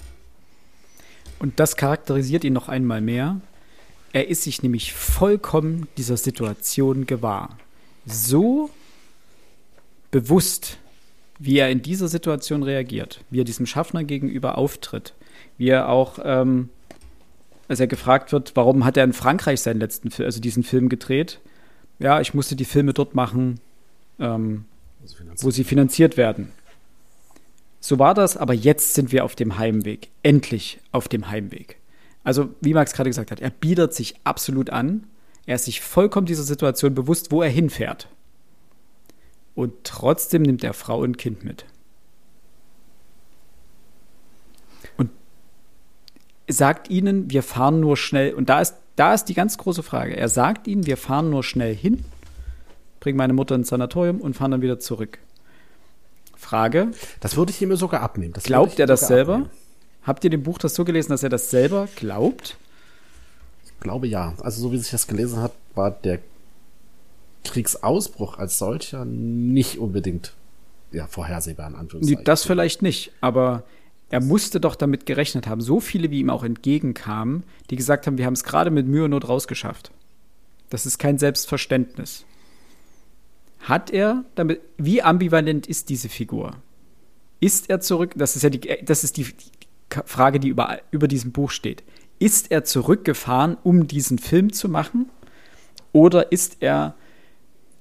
Und 1.39 1.59
das 1.59 1.77
charakterisiert 1.77 2.43
ihn 2.43 2.53
noch 2.53 2.67
einmal 2.67 2.99
mehr. 2.99 3.39
Er 4.11 4.27
ist 4.27 4.43
sich 4.43 4.63
nämlich 4.63 4.93
vollkommen 4.93 5.87
dieser 5.97 6.17
Situation 6.17 7.05
gewahr. 7.05 7.57
So 8.05 8.69
bewusst 10.11 10.77
wie 11.39 11.59
er 11.59 11.69
in 11.69 11.81
dieser 11.81 12.07
Situation 12.07 12.63
reagiert, 12.63 13.23
wie 13.29 13.41
er 13.41 13.45
diesem 13.45 13.65
Schaffner 13.65 14.03
gegenüber 14.03 14.57
auftritt, 14.57 15.13
wie 15.57 15.69
er 15.69 15.89
auch, 15.89 16.19
ähm, 16.23 16.69
als 17.67 17.79
er 17.79 17.87
gefragt 17.87 18.31
wird, 18.31 18.55
warum 18.55 18.85
hat 18.85 18.97
er 18.97 19.03
in 19.03 19.13
Frankreich 19.13 19.61
seinen 19.61 19.79
letzten 19.79 20.11
Film, 20.11 20.25
also 20.25 20.39
diesen 20.39 20.63
Film 20.63 20.89
gedreht? 20.89 21.39
Ja, 21.99 22.21
ich 22.21 22.33
musste 22.33 22.55
die 22.55 22.65
Filme 22.65 22.93
dort 22.93 23.15
machen, 23.15 23.59
ähm, 24.19 24.65
wo 25.41 25.51
sie 25.51 25.63
finanziert 25.63 26.17
werden. 26.17 26.51
So 27.79 27.99
war 27.99 28.13
das, 28.13 28.37
aber 28.37 28.53
jetzt 28.53 28.93
sind 28.93 29.11
wir 29.11 29.23
auf 29.23 29.35
dem 29.35 29.57
Heimweg. 29.57 30.09
Endlich 30.23 30.79
auf 30.91 31.07
dem 31.07 31.29
Heimweg. 31.29 31.77
Also, 32.23 32.49
wie 32.59 32.73
Max 32.73 32.93
gerade 32.93 33.09
gesagt 33.09 33.31
hat, 33.31 33.39
er 33.39 33.49
bietet 33.49 33.93
sich 33.93 34.15
absolut 34.23 34.69
an. 34.69 35.07
Er 35.45 35.55
ist 35.55 35.65
sich 35.65 35.81
vollkommen 35.81 36.25
dieser 36.25 36.43
Situation 36.43 36.93
bewusst, 36.93 37.31
wo 37.31 37.41
er 37.41 37.49
hinfährt 37.49 38.09
und 39.57 39.73
trotzdem 39.83 40.43
nimmt 40.43 40.63
er 40.63 40.73
Frau 40.73 40.99
und 40.99 41.17
Kind 41.17 41.43
mit. 41.43 41.65
Sagt 46.47 46.89
ihnen, 46.89 47.29
wir 47.29 47.43
fahren 47.43 47.79
nur 47.79 47.97
schnell, 47.97 48.33
und 48.33 48.49
da 48.49 48.61
ist, 48.61 48.75
da 48.95 49.13
ist 49.13 49.25
die 49.25 49.33
ganz 49.33 49.57
große 49.57 49.83
Frage. 49.83 50.15
Er 50.15 50.29
sagt 50.29 50.67
ihnen, 50.67 50.85
wir 50.85 50.97
fahren 50.97 51.29
nur 51.29 51.43
schnell 51.43 51.75
hin, 51.75 52.03
bringen 52.99 53.17
meine 53.17 53.33
Mutter 53.33 53.55
ins 53.55 53.69
Sanatorium 53.69 54.21
und 54.21 54.35
fahren 54.35 54.51
dann 54.51 54.61
wieder 54.61 54.79
zurück. 54.79 55.19
Frage. 56.35 56.91
Das 57.19 57.35
würde 57.35 57.51
ich 57.51 57.61
ihm 57.61 57.75
sogar 57.75 58.01
abnehmen. 58.01 58.33
Das 58.33 58.43
glaubt 58.43 58.79
er 58.79 58.85
das 58.85 59.07
selber? 59.07 59.33
Abnehmen. 59.33 59.51
Habt 60.03 60.23
ihr 60.23 60.29
dem 60.29 60.43
Buch 60.43 60.57
das 60.57 60.75
so 60.75 60.85
gelesen, 60.85 61.09
dass 61.09 61.23
er 61.23 61.29
das 61.29 61.49
selber 61.49 61.89
glaubt? 61.95 62.57
Ich 63.65 63.79
glaube 63.81 64.07
ja. 64.07 64.33
Also 64.41 64.61
so 64.61 64.71
wie 64.71 64.77
sich 64.77 64.91
das 64.91 65.07
gelesen 65.07 65.41
hat, 65.41 65.51
war 65.75 65.91
der 65.91 66.19
Kriegsausbruch 67.43 68.37
als 68.37 68.57
solcher 68.57 69.03
nicht 69.03 69.79
unbedingt 69.79 70.33
ja, 70.91 71.07
vorhersehbar 71.07 71.67
in 71.67 71.75
Anführungszeichen. 71.75 72.23
Das 72.23 72.43
vielleicht 72.45 72.81
nicht, 72.81 73.11
aber 73.19 73.63
er 74.09 74.21
musste 74.21 74.59
doch 74.59 74.75
damit 74.75 75.05
gerechnet 75.05 75.47
haben. 75.47 75.61
So 75.61 75.79
viele, 75.79 76.11
wie 76.11 76.19
ihm 76.19 76.29
auch 76.29 76.43
entgegenkamen, 76.43 77.43
die 77.69 77.75
gesagt 77.75 78.07
haben, 78.07 78.17
wir 78.17 78.25
haben 78.25 78.33
es 78.33 78.43
gerade 78.43 78.71
mit 78.71 78.87
Mühe 78.87 79.05
und 79.05 79.11
Not 79.11 79.27
rausgeschafft. 79.27 79.91
Das 80.69 80.85
ist 80.85 80.97
kein 80.97 81.17
Selbstverständnis. 81.17 82.25
Hat 83.59 83.89
er 83.89 84.23
damit, 84.35 84.61
wie 84.77 85.01
ambivalent 85.01 85.67
ist 85.67 85.89
diese 85.89 86.09
Figur? 86.09 86.55
Ist 87.39 87.69
er 87.69 87.81
zurück, 87.81 88.13
das 88.15 88.35
ist 88.35 88.43
ja 88.43 88.49
die, 88.49 88.61
das 88.83 89.03
ist 89.03 89.17
die, 89.17 89.23
die 89.23 90.01
Frage, 90.05 90.39
die 90.39 90.49
über, 90.49 90.79
über 90.91 91.07
diesem 91.07 91.31
Buch 91.31 91.51
steht. 91.51 91.83
Ist 92.19 92.51
er 92.51 92.63
zurückgefahren, 92.63 93.57
um 93.63 93.87
diesen 93.87 94.19
Film 94.19 94.53
zu 94.53 94.69
machen? 94.69 95.09
Oder 95.91 96.31
ist 96.31 96.57
er 96.61 96.95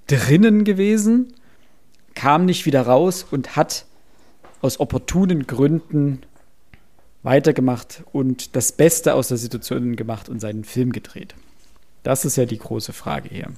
drinnen 0.06 0.64
gewesen, 0.64 1.32
kam 2.14 2.44
nicht 2.46 2.66
wieder 2.66 2.82
raus 2.82 3.26
und 3.30 3.56
hat 3.56 3.86
aus 4.60 4.80
opportunen 4.80 5.46
Gründen 5.46 6.22
weitergemacht 7.22 8.04
und 8.12 8.54
das 8.54 8.72
Beste 8.72 9.14
aus 9.14 9.28
der 9.28 9.36
Situation 9.36 9.96
gemacht 9.96 10.28
und 10.28 10.40
seinen 10.40 10.64
Film 10.64 10.92
gedreht. 10.92 11.34
Das 12.02 12.24
ist 12.24 12.36
ja 12.36 12.46
die 12.46 12.58
große 12.58 12.92
Frage 12.92 13.28
hier. 13.28 13.48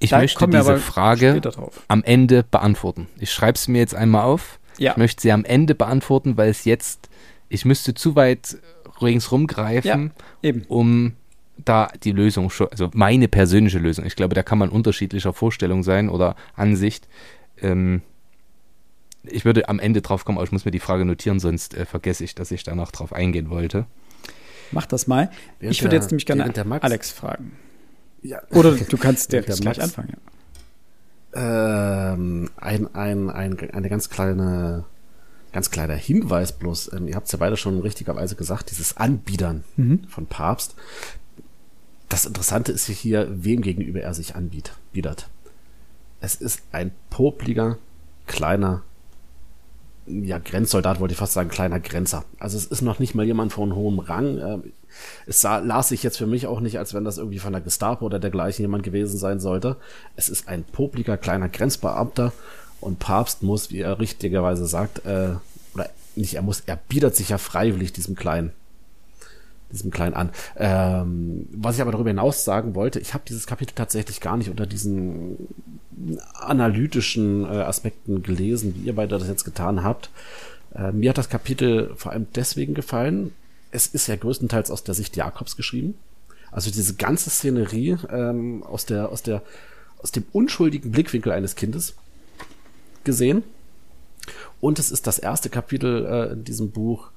Ich 0.00 0.10
da 0.10 0.18
möchte 0.18 0.46
diese 0.46 0.76
Frage 0.76 1.40
am 1.88 2.04
Ende 2.04 2.42
beantworten. 2.42 3.08
Ich 3.18 3.32
schreibe 3.32 3.56
es 3.56 3.68
mir 3.68 3.78
jetzt 3.78 3.94
einmal 3.94 4.24
auf. 4.24 4.58
Ja. 4.76 4.90
Ich 4.92 4.96
möchte 4.98 5.22
sie 5.22 5.32
am 5.32 5.44
Ende 5.44 5.74
beantworten, 5.74 6.36
weil 6.36 6.50
es 6.50 6.66
jetzt, 6.66 7.08
ich 7.48 7.64
müsste 7.64 7.94
zu 7.94 8.16
weit 8.16 8.58
ringsrum 9.00 9.46
greifen, 9.46 10.12
ja, 10.42 10.52
um 10.68 11.14
da 11.56 11.88
die 12.02 12.12
Lösung 12.12 12.50
schon, 12.50 12.68
also 12.70 12.90
meine 12.92 13.28
persönliche 13.28 13.78
Lösung, 13.78 14.04
ich 14.04 14.16
glaube, 14.16 14.34
da 14.34 14.42
kann 14.42 14.58
man 14.58 14.68
unterschiedlicher 14.68 15.32
Vorstellung 15.32 15.82
sein 15.82 16.08
oder 16.08 16.36
Ansicht. 16.54 17.08
Ähm, 17.62 18.02
ich 19.26 19.44
würde 19.44 19.68
am 19.68 19.78
Ende 19.78 20.02
drauf 20.02 20.24
kommen, 20.24 20.38
aber 20.38 20.44
ich 20.44 20.52
muss 20.52 20.64
mir 20.64 20.70
die 20.70 20.80
Frage 20.80 21.04
notieren, 21.04 21.40
sonst 21.40 21.74
äh, 21.74 21.86
vergesse 21.86 22.24
ich, 22.24 22.34
dass 22.34 22.50
ich 22.50 22.62
danach 22.62 22.90
drauf 22.90 23.12
eingehen 23.12 23.50
wollte. 23.50 23.86
Mach 24.70 24.86
das 24.86 25.06
mal. 25.06 25.30
Während 25.60 25.76
ich 25.76 25.82
würde 25.82 25.96
jetzt 25.96 26.10
nämlich 26.10 26.26
gerne 26.26 26.52
Alex 26.82 27.10
fragen. 27.10 27.52
Ja. 28.22 28.42
Oder 28.50 28.72
du 28.72 28.96
kannst 28.96 29.32
der 29.32 29.42
gleich 29.42 29.62
Max, 29.62 29.78
anfangen. 29.78 30.16
Ja. 31.34 32.12
Ähm, 32.12 32.50
ein, 32.56 32.94
ein, 32.94 33.30
ein, 33.30 33.70
eine 33.70 33.88
ganz 33.88 34.08
kleine 34.08 34.84
ganz 35.54 35.70
kleiner 35.70 35.94
Hinweis 35.94 36.52
bloß, 36.52 36.92
ähm, 36.94 37.06
ihr 37.06 37.14
habt 37.14 37.26
es 37.26 37.32
ja 37.32 37.38
beide 37.38 37.56
schon 37.56 37.80
richtigerweise 37.80 38.34
gesagt, 38.34 38.72
dieses 38.72 38.96
Anbiedern 38.96 39.62
mhm. 39.76 40.02
von 40.08 40.26
Papst, 40.26 40.74
das 42.08 42.26
Interessante 42.26 42.72
ist 42.72 42.88
hier, 42.88 43.28
wem 43.30 43.62
gegenüber 43.62 44.00
er 44.00 44.14
sich 44.14 44.34
anbietet. 44.34 45.28
Es 46.20 46.34
ist 46.34 46.62
ein 46.72 46.90
popliger, 47.08 47.78
kleiner, 48.26 48.82
ja, 50.06 50.38
Grenzsoldat, 50.38 51.00
wollte 51.00 51.12
ich 51.12 51.18
fast 51.18 51.32
sagen, 51.32 51.48
kleiner 51.48 51.80
Grenzer. 51.80 52.24
Also 52.38 52.56
es 52.58 52.66
ist 52.66 52.82
noch 52.82 52.98
nicht 52.98 53.14
mal 53.14 53.24
jemand 53.24 53.52
von 53.52 53.74
hohem 53.74 53.98
Rang. 53.98 54.38
Ähm, 54.38 54.72
es 55.26 55.40
sah, 55.40 55.58
las 55.58 55.88
sich 55.88 56.02
jetzt 56.02 56.18
für 56.18 56.26
mich 56.26 56.46
auch 56.46 56.60
nicht, 56.60 56.78
als 56.78 56.94
wenn 56.94 57.04
das 57.04 57.18
irgendwie 57.18 57.38
von 57.38 57.52
der 57.52 57.62
Gestapo 57.62 58.04
oder 58.04 58.18
dergleichen 58.18 58.62
jemand 58.62 58.82
gewesen 58.82 59.18
sein 59.18 59.40
sollte. 59.40 59.76
Es 60.16 60.28
ist 60.28 60.46
ein 60.48 60.64
popliger, 60.64 61.16
kleiner 61.16 61.48
Grenzbeamter 61.48 62.32
und 62.80 62.98
Papst 62.98 63.42
muss, 63.42 63.70
wie 63.70 63.80
er 63.80 63.98
richtigerweise 63.98 64.66
sagt, 64.66 65.04
äh, 65.06 65.30
oder 65.74 65.88
nicht, 66.16 66.34
er 66.34 66.42
muss, 66.42 66.60
er 66.66 66.76
bietet 66.76 67.16
sich 67.16 67.30
ja 67.30 67.38
freiwillig 67.38 67.92
diesem 67.92 68.14
kleinen 68.14 68.52
diesem 69.74 69.90
kleinen 69.90 70.14
an. 70.14 70.30
Ähm, 70.56 71.46
was 71.52 71.76
ich 71.76 71.82
aber 71.82 71.92
darüber 71.92 72.10
hinaus 72.10 72.44
sagen 72.44 72.74
wollte, 72.74 72.98
ich 72.98 73.14
habe 73.14 73.24
dieses 73.28 73.46
Kapitel 73.46 73.74
tatsächlich 73.74 74.20
gar 74.20 74.36
nicht 74.36 74.50
unter 74.50 74.66
diesen 74.66 75.36
analytischen 76.34 77.44
äh, 77.44 77.48
Aspekten 77.48 78.22
gelesen, 78.22 78.74
wie 78.76 78.86
ihr 78.86 78.94
beide 78.94 79.18
das 79.18 79.28
jetzt 79.28 79.44
getan 79.44 79.84
habt. 79.84 80.10
Äh, 80.74 80.92
mir 80.92 81.10
hat 81.10 81.18
das 81.18 81.28
Kapitel 81.28 81.92
vor 81.96 82.12
allem 82.12 82.26
deswegen 82.34 82.74
gefallen. 82.74 83.32
es 83.70 83.86
ist 83.88 84.06
ja 84.06 84.16
größtenteils 84.16 84.70
aus 84.70 84.84
der 84.84 84.94
Sicht 84.94 85.16
Jakobs 85.16 85.56
geschrieben. 85.56 85.94
Also 86.50 86.70
diese 86.70 86.94
ganze 86.94 87.30
Szenerie 87.30 87.96
ähm, 88.10 88.62
aus 88.62 88.86
der, 88.86 89.08
aus 89.08 89.22
der, 89.22 89.42
aus 89.98 90.12
dem 90.12 90.24
unschuldigen 90.32 90.92
Blickwinkel 90.92 91.32
eines 91.32 91.56
Kindes 91.56 91.94
gesehen. 93.02 93.42
Und 94.60 94.78
es 94.78 94.90
ist 94.90 95.06
das 95.06 95.18
erste 95.18 95.50
Kapitel 95.50 96.06
äh, 96.06 96.32
in 96.32 96.44
diesem 96.44 96.70
Buch, 96.70 97.10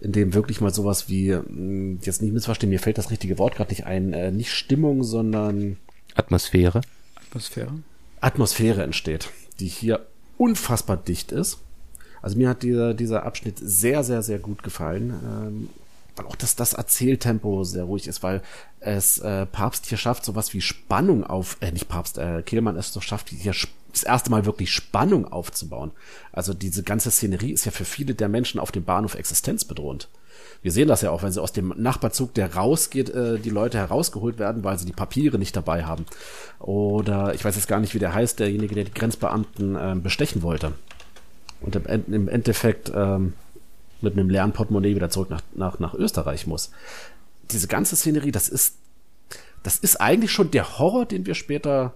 in 0.00 0.12
dem 0.12 0.34
wirklich 0.34 0.60
mal 0.60 0.72
sowas 0.72 1.08
wie, 1.08 1.34
hm, 1.34 1.98
jetzt 2.02 2.22
nicht 2.22 2.32
missverstehen, 2.32 2.70
mir 2.70 2.80
fällt 2.80 2.98
das 2.98 3.10
richtige 3.10 3.38
Wort 3.38 3.56
gerade 3.56 3.70
nicht 3.70 3.86
ein, 3.86 4.12
äh, 4.12 4.30
nicht 4.30 4.52
Stimmung, 4.52 5.02
sondern 5.02 5.76
Atmosphäre. 6.14 6.80
Atmosphäre. 7.28 7.72
Atmosphäre 8.20 8.82
entsteht, 8.82 9.30
die 9.60 9.68
hier 9.68 10.06
unfassbar 10.36 10.96
dicht 10.96 11.32
ist. 11.32 11.58
Also 12.22 12.36
mir 12.36 12.48
hat 12.48 12.62
dieser, 12.62 12.94
dieser 12.94 13.24
Abschnitt 13.24 13.58
sehr, 13.58 14.04
sehr, 14.04 14.22
sehr 14.22 14.38
gut 14.38 14.62
gefallen. 14.62 15.14
Ähm, 15.24 15.68
weil 16.16 16.26
auch 16.26 16.36
das, 16.36 16.56
das 16.56 16.74
Erzähltempo 16.74 17.64
sehr 17.64 17.84
ruhig 17.84 18.06
ist, 18.06 18.22
weil 18.22 18.42
es 18.80 19.18
äh, 19.18 19.46
Papst 19.46 19.86
hier 19.86 19.98
schafft, 19.98 20.24
sowas 20.24 20.52
wie 20.54 20.60
Spannung 20.60 21.24
auf, 21.24 21.56
äh, 21.60 21.72
nicht 21.72 21.88
Papst, 21.88 22.18
äh, 22.18 22.42
Kehlmann 22.42 22.76
es 22.76 22.92
doch 22.92 23.02
schafft, 23.02 23.30
hier 23.30 23.54
das 23.92 24.02
erste 24.02 24.30
Mal 24.30 24.44
wirklich 24.44 24.72
Spannung 24.72 25.30
aufzubauen. 25.30 25.92
Also 26.32 26.54
diese 26.54 26.82
ganze 26.82 27.10
Szenerie 27.10 27.52
ist 27.52 27.64
ja 27.64 27.72
für 27.72 27.84
viele 27.84 28.14
der 28.14 28.28
Menschen 28.28 28.60
auf 28.60 28.72
dem 28.72 28.84
Bahnhof 28.84 29.14
existenzbedrohend. 29.14 30.08
Wir 30.62 30.72
sehen 30.72 30.88
das 30.88 31.02
ja 31.02 31.10
auch, 31.10 31.22
wenn 31.22 31.32
sie 31.32 31.40
aus 31.40 31.52
dem 31.52 31.72
Nachbarzug, 31.76 32.34
der 32.34 32.54
rausgeht, 32.54 33.10
äh, 33.10 33.38
die 33.38 33.50
Leute 33.50 33.78
herausgeholt 33.78 34.38
werden, 34.38 34.62
weil 34.62 34.78
sie 34.78 34.84
die 34.84 34.92
Papiere 34.92 35.38
nicht 35.38 35.56
dabei 35.56 35.84
haben. 35.84 36.04
Oder 36.58 37.34
ich 37.34 37.44
weiß 37.44 37.56
jetzt 37.56 37.68
gar 37.68 37.80
nicht, 37.80 37.94
wie 37.94 37.98
der 37.98 38.14
heißt, 38.14 38.38
derjenige, 38.38 38.74
der 38.74 38.84
die 38.84 38.94
Grenzbeamten 38.94 39.76
äh, 39.76 39.96
bestechen 39.96 40.42
wollte. 40.42 40.72
Und 41.60 41.76
im, 41.76 42.28
Endeffekt 42.28 42.90
ähm, 42.94 43.34
mit 44.00 44.14
einem 44.14 44.30
leeren 44.30 44.52
Portemonnaie 44.52 44.94
wieder 44.94 45.10
zurück 45.10 45.30
nach, 45.30 45.42
nach, 45.54 45.78
nach 45.78 45.94
Österreich 45.94 46.46
muss. 46.46 46.70
Diese 47.50 47.68
ganze 47.68 47.96
Szenerie, 47.96 48.32
das 48.32 48.48
ist, 48.48 48.76
das 49.62 49.78
ist 49.78 50.00
eigentlich 50.00 50.32
schon 50.32 50.50
der 50.50 50.78
Horror, 50.78 51.04
den 51.04 51.26
wir 51.26 51.34
später 51.34 51.94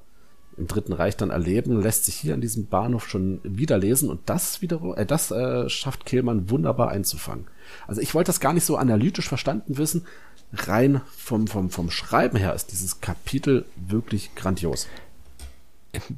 im 0.57 0.67
Dritten 0.67 0.93
Reich 0.93 1.17
dann 1.17 1.31
erleben, 1.31 1.81
lässt 1.81 2.05
sich 2.05 2.15
hier 2.15 2.35
an 2.35 2.41
diesem 2.41 2.67
Bahnhof 2.67 3.09
schon 3.09 3.41
wieder 3.43 3.79
lesen 3.79 4.11
und 4.11 4.21
das 4.27 4.63
wiederum, 4.63 4.95
äh, 4.97 5.07
das 5.07 5.31
äh, 5.31 5.69
schafft 5.69 6.07
Kehlmann 6.07 6.51
wunderbar 6.51 6.91
einzufangen. 6.91 7.47
Also 7.87 8.01
ich 8.01 8.15
wollte 8.15 8.29
das 8.29 8.41
gar 8.41 8.53
nicht 8.53 8.65
so 8.65 8.77
analytisch 8.77 9.29
verstanden 9.29 9.79
wissen. 9.79 10.07
Rein 10.53 11.01
vom, 11.17 11.47
vom, 11.47 11.71
vom 11.71 11.91
Schreiben 11.91 12.37
her 12.37 12.55
ist 12.55 12.71
dieses 12.71 13.01
Kapitel 13.01 13.65
wirklich 13.77 14.35
grandios. 14.35 14.87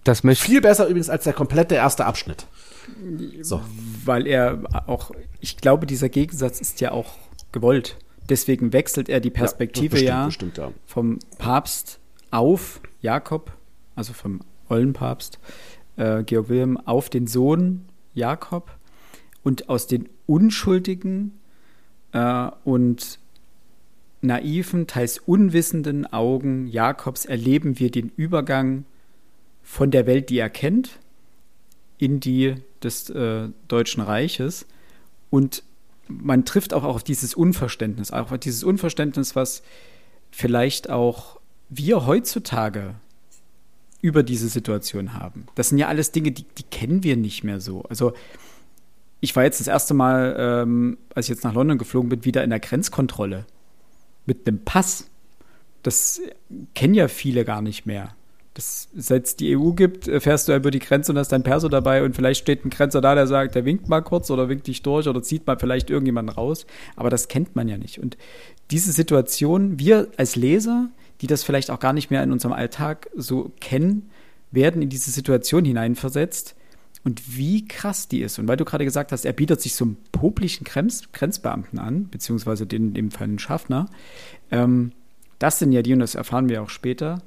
Das 0.05 0.25
möchte 0.25 0.45
Viel 0.45 0.61
besser 0.61 0.87
übrigens 0.87 1.11
als 1.11 1.25
der 1.25 1.33
komplette 1.33 1.75
erste 1.75 2.07
Abschnitt. 2.07 2.47
So. 3.43 3.61
Weil 4.05 4.27
er 4.27 4.63
auch, 4.87 5.11
ich 5.41 5.57
glaube, 5.57 5.87
dieser 5.87 6.09
Gegensatz 6.09 6.61
ist 6.61 6.81
ja 6.81 6.93
auch 6.93 7.15
gewollt. 7.53 7.97
Deswegen 8.29 8.73
wechselt 8.73 9.09
er 9.09 9.21
die 9.21 9.31
Perspektive 9.31 9.99
ja, 10.03 10.27
bestimmt, 10.27 10.59
ja, 10.59 10.67
bestimmt, 10.67 10.77
ja. 10.77 10.83
vom 10.87 11.19
Papst 11.39 12.01
auf 12.31 12.81
Jakob, 13.01 13.53
also 13.97 14.13
vom 14.13 14.41
Ollenpapst, 14.69 15.41
äh, 15.97 16.23
Georg 16.23 16.49
Wilhelm, 16.49 16.77
auf 16.77 17.11
den 17.11 17.27
Sohn 17.27 17.87
Jakob. 18.15 18.71
Und 19.43 19.69
aus 19.69 19.87
den 19.87 20.09
unschuldigen 20.27 21.33
äh, 22.13 22.51
und 22.65 23.19
naiven, 24.21 24.87
teils 24.87 25.19
unwissenden 25.19 26.07
Augen 26.13 26.67
Jakobs 26.67 27.25
erleben 27.25 27.79
wir 27.79 27.91
den 27.91 28.11
Übergang 28.17 28.85
von 29.63 29.91
der 29.91 30.07
Welt, 30.07 30.31
die 30.31 30.39
er 30.39 30.51
kennt, 30.51 30.99
in 31.99 32.21
die 32.21 32.57
des 32.83 33.11
äh, 33.11 33.49
Deutschen 33.69 34.03
Reiches. 34.03 34.67
Und 35.31 35.63
man 36.09 36.45
trifft 36.45 36.73
auch 36.73 36.85
auf 36.85 37.03
dieses 37.03 37.35
Unverständnis, 37.35 38.11
auch 38.11 38.33
auf 38.33 38.39
dieses 38.39 38.65
Unverständnis, 38.65 39.37
was 39.37 39.63
vielleicht 40.31 40.91
auch 40.91 41.41
wir 41.69 42.07
heutzutage 42.07 42.95
über 44.03 44.23
diese 44.23 44.49
Situation 44.49 45.15
haben. 45.15 45.47
Das 45.55 45.71
sind 45.71 45.79
ja 45.79 45.89
alles 45.89 46.13
Dinge, 46.13 46.33
die, 46.33 46.45
die 46.45 46.63
kennen 46.65 47.03
wir 47.03 47.17
nicht 47.17 47.45
mehr 47.45 47.61
so. 47.61 47.83
Also 47.85 48.13
ich 49.21 49.35
war 49.35 49.45
jetzt 49.45 49.61
das 49.61 49.67
erste 49.67 49.95
Mal, 49.95 50.37
ähm, 50.39 50.99
als 51.15 51.27
ich 51.27 51.31
jetzt 51.31 51.45
nach 51.45 51.55
London 51.55 51.79
geflogen 51.79 52.09
bin, 52.09 52.25
wieder 52.25 52.45
in 52.45 52.51
der 52.51 52.61
Grenzkontrolle 52.61 53.47
mit 54.27 54.47
einem 54.47 54.65
Pass. 54.65 55.09
Das 55.83 56.21
kennen 56.75 56.95
ja 56.95 57.09
viele 57.09 57.45
gar 57.45 57.63
nicht 57.63 57.87
mehr. 57.87 58.15
Das, 58.55 58.89
seit 58.97 59.27
es 59.27 59.37
die 59.37 59.57
EU 59.57 59.73
gibt, 59.73 60.09
äh, 60.09 60.21
fährst 60.21 60.49
du 60.49 60.55
über 60.57 60.71
die 60.71 60.79
Grenze 60.79 61.13
und 61.13 61.19
hast 61.19 61.33
dein 61.33 61.43
Perso 61.43 61.69
dabei 61.69 62.03
und 62.03 62.17
vielleicht 62.17 62.41
steht 62.41 62.65
ein 62.65 62.71
Grenzer 62.71 63.01
da, 63.01 63.15
der 63.15 63.27
sagt, 63.27 63.55
der 63.55 63.65
winkt 63.65 63.89
mal 63.89 64.01
kurz 64.01 64.31
oder 64.31 64.49
winkt 64.49 64.67
dich 64.67 64.83
durch 64.83 65.09
oder 65.09 65.23
zieht 65.23 65.47
mal 65.47 65.59
vielleicht 65.59 65.91
irgendjemanden 65.91 66.35
raus. 66.35 66.67
Aber 66.97 67.11
das 67.11 67.29
kennt 67.29 67.55
man 67.55 67.69
ja 67.69 67.77
nicht. 67.77 67.99
Und 67.99 68.17
diese 68.71 68.93
Situation, 68.93 69.79
wir 69.79 70.09
als 70.17 70.37
Leser, 70.37 70.89
die 71.21 71.27
das 71.27 71.43
vielleicht 71.43 71.71
auch 71.71 71.81
gar 71.81 71.93
nicht 71.93 72.11
mehr 72.11 72.23
in 72.23 72.33
unserem 72.33 72.53
Alltag 72.53 73.09
so 73.15 73.53
kennen, 73.61 74.11
werden 74.51 74.83
in 74.83 74.89
diese 74.89 75.11
Situation 75.11 75.65
hineinversetzt 75.65 76.55
und 77.05 77.37
wie 77.37 77.67
krass 77.67 78.09
die 78.09 78.21
ist. 78.21 78.39
Und 78.39 78.49
weil 78.49 78.57
du 78.57 78.65
gerade 78.65 78.85
gesagt 78.85 79.13
hast, 79.13 79.25
er 79.25 79.33
bietet 79.33 79.61
sich 79.61 79.75
so 79.75 79.85
einem 79.85 79.97
poplichen 80.13 80.65
Grenz 80.65 81.13
Grenzbeamten 81.13 81.79
an, 81.79 82.09
beziehungsweise 82.09 82.67
den, 82.67 82.89
in 82.89 82.95
dem 82.95 83.11
Fall 83.11 83.29
einen 83.29 83.39
Schaffner, 83.39 83.87
ähm, 84.51 84.93
das 85.39 85.59
sind 85.59 85.73
ja 85.73 85.83
die, 85.83 85.93
und 85.93 86.01
das 86.01 86.15
erfahren 86.15 86.49
wir 86.49 86.63
auch 86.63 86.71
später, 86.71 87.23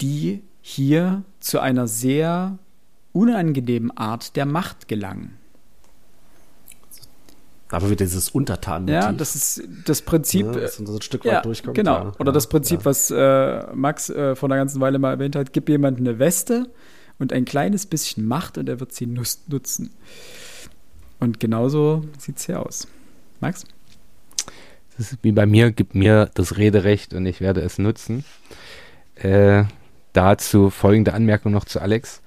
die 0.00 0.42
hier 0.60 1.24
zu 1.40 1.60
einer 1.60 1.86
sehr 1.86 2.58
unangenehmen 3.12 3.96
Art 3.96 4.36
der 4.36 4.46
Macht 4.46 4.88
gelangen. 4.88 5.38
Aber 7.76 7.90
wieder 7.90 8.06
dieses 8.06 8.30
Untertan. 8.30 8.88
Ja, 8.88 9.12
das 9.12 9.34
ist 9.34 9.62
das 9.84 10.00
Prinzip. 10.00 10.46
Ja, 10.46 10.52
dass 10.52 10.76
so 10.76 10.94
ein 10.94 11.02
Stück 11.02 11.26
weit 11.26 11.32
ja, 11.32 11.40
durchkommt. 11.42 11.76
Genau. 11.76 12.04
Ja, 12.04 12.12
Oder 12.18 12.32
das 12.32 12.48
Prinzip, 12.48 12.86
was 12.86 13.10
äh, 13.10 13.66
Max 13.74 14.08
äh, 14.08 14.34
vor 14.34 14.48
einer 14.48 14.56
ganzen 14.56 14.80
Weile 14.80 14.98
mal 14.98 15.10
erwähnt 15.10 15.36
hat: 15.36 15.52
gib 15.52 15.68
jemandem 15.68 16.06
eine 16.06 16.18
Weste 16.18 16.70
und 17.18 17.34
ein 17.34 17.44
kleines 17.44 17.84
bisschen 17.84 18.26
Macht 18.26 18.56
und 18.56 18.66
er 18.70 18.80
wird 18.80 18.92
sie 18.92 19.04
nutzen. 19.04 19.90
Und 21.20 21.38
genauso 21.38 22.02
sieht 22.16 22.38
es 22.38 22.46
hier 22.46 22.64
aus. 22.64 22.88
Max? 23.40 23.64
Das 24.96 25.12
ist 25.12 25.18
wie 25.20 25.32
bei 25.32 25.44
mir, 25.44 25.70
gib 25.70 25.94
mir 25.94 26.30
das 26.32 26.56
Rederecht 26.56 27.12
und 27.12 27.26
ich 27.26 27.42
werde 27.42 27.60
es 27.60 27.76
nutzen. 27.76 28.24
Äh, 29.16 29.64
dazu 30.14 30.70
folgende 30.70 31.12
Anmerkung 31.12 31.52
noch 31.52 31.66
zu 31.66 31.78
Alex. 31.78 32.22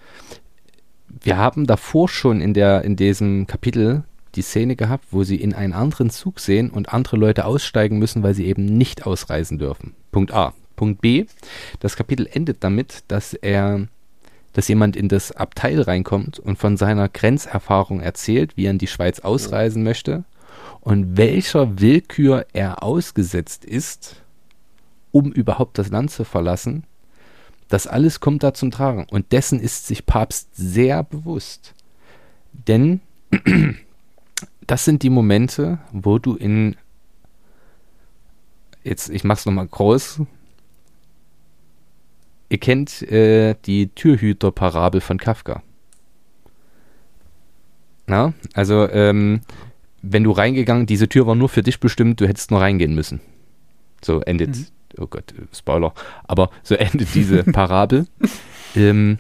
Wir 1.08 1.38
haben 1.38 1.66
davor 1.66 2.08
schon 2.08 2.40
in, 2.40 2.54
der, 2.54 2.84
in 2.84 2.96
diesem 2.96 3.48
Kapitel 3.48 4.04
die 4.36 4.42
Szene 4.42 4.76
gehabt, 4.76 5.06
wo 5.12 5.24
sie 5.24 5.38
in 5.38 5.54
einen 5.54 5.74
anderen 5.74 6.10
Zug 6.10 6.40
sehen 6.40 6.70
und 6.70 6.94
andere 6.94 7.18
Leute 7.18 7.46
aussteigen 7.46 8.00
müssen, 8.00 8.24
weil 8.24 8.34
sie 8.34 8.46
eben 8.46 8.66
nicht 8.66 9.06
ausreisen 9.06 9.58
dürfen. 9.58 9.96
Punkt 10.12 10.32
A. 10.32 10.54
Punkt 10.76 11.02
B. 11.02 11.26
Das 11.80 11.96
Kapitel 11.96 12.28
endet 12.32 12.64
damit, 12.64 13.04
dass 13.08 13.34
er, 13.34 13.88
dass 14.54 14.68
jemand 14.68 14.96
in 14.96 15.10
das 15.10 15.32
Abteil 15.32 15.82
reinkommt 15.82 16.40
und 16.40 16.58
von 16.58 16.78
seiner 16.78 17.10
Grenzerfahrung 17.10 18.00
erzählt, 18.00 18.56
wie 18.56 18.66
er 18.66 18.72
in 18.72 18.78
die 18.78 18.88
Schweiz 18.88 19.20
ausreisen 19.20 19.84
möchte 19.84 20.24
und 20.82 21.18
welcher 21.18 21.80
Willkür 21.80 22.46
er 22.54 22.84
ausgesetzt 22.84 23.66
ist, 23.66 24.24
um 25.12 25.32
überhaupt 25.32 25.78
das 25.78 25.90
Land 25.90 26.12
zu 26.12 26.24
verlassen 26.24 26.86
das 27.70 27.86
alles 27.86 28.20
kommt 28.20 28.44
da 28.44 28.54
zum 28.54 28.72
Tragen. 28.72 29.06
Und 29.10 29.32
dessen 29.32 29.60
ist 29.60 29.88
sich 29.88 30.06
Papst 30.06 30.50
sehr 30.56 31.04
bewusst. 31.04 31.76
Denn 32.52 33.00
das 34.70 34.86
sind 34.86 35.04
die 35.04 35.10
Momente, 35.10 35.80
wo 35.92 36.20
du 36.20 36.36
in. 36.36 36.76
Jetzt, 38.84 39.10
ich 39.10 39.24
mach's 39.24 39.46
nochmal 39.46 39.68
groß. 39.68 40.22
Ihr 42.50 42.58
kennt 42.58 43.02
äh, 43.04 43.56
die 43.66 43.88
Türhüter-Parabel 43.88 45.02
von 45.02 45.18
Kafka. 45.18 45.62
Na, 48.08 48.34
also, 48.54 48.90
ähm, 48.90 49.42
wenn 50.02 50.24
du 50.24 50.32
reingegangen, 50.32 50.88
diese 50.88 51.10
Tür 51.10 51.28
war 51.28 51.36
nur 51.36 51.50
für 51.50 51.62
dich 51.62 51.80
bestimmt, 51.80 52.22
du 52.22 52.28
hättest 52.28 52.50
nur 52.50 52.62
reingehen 52.62 52.96
müssen. 52.96 53.22
So 54.02 54.22
endet 54.22 54.56
mhm 54.56 54.66
oh 54.98 55.08
Gott, 55.08 55.34
Spoiler, 55.54 55.94
aber 56.24 56.50
so 56.64 56.76
endet 56.76 57.14
diese 57.14 57.44
Parabel. 57.44 58.08
ähm, 58.76 59.20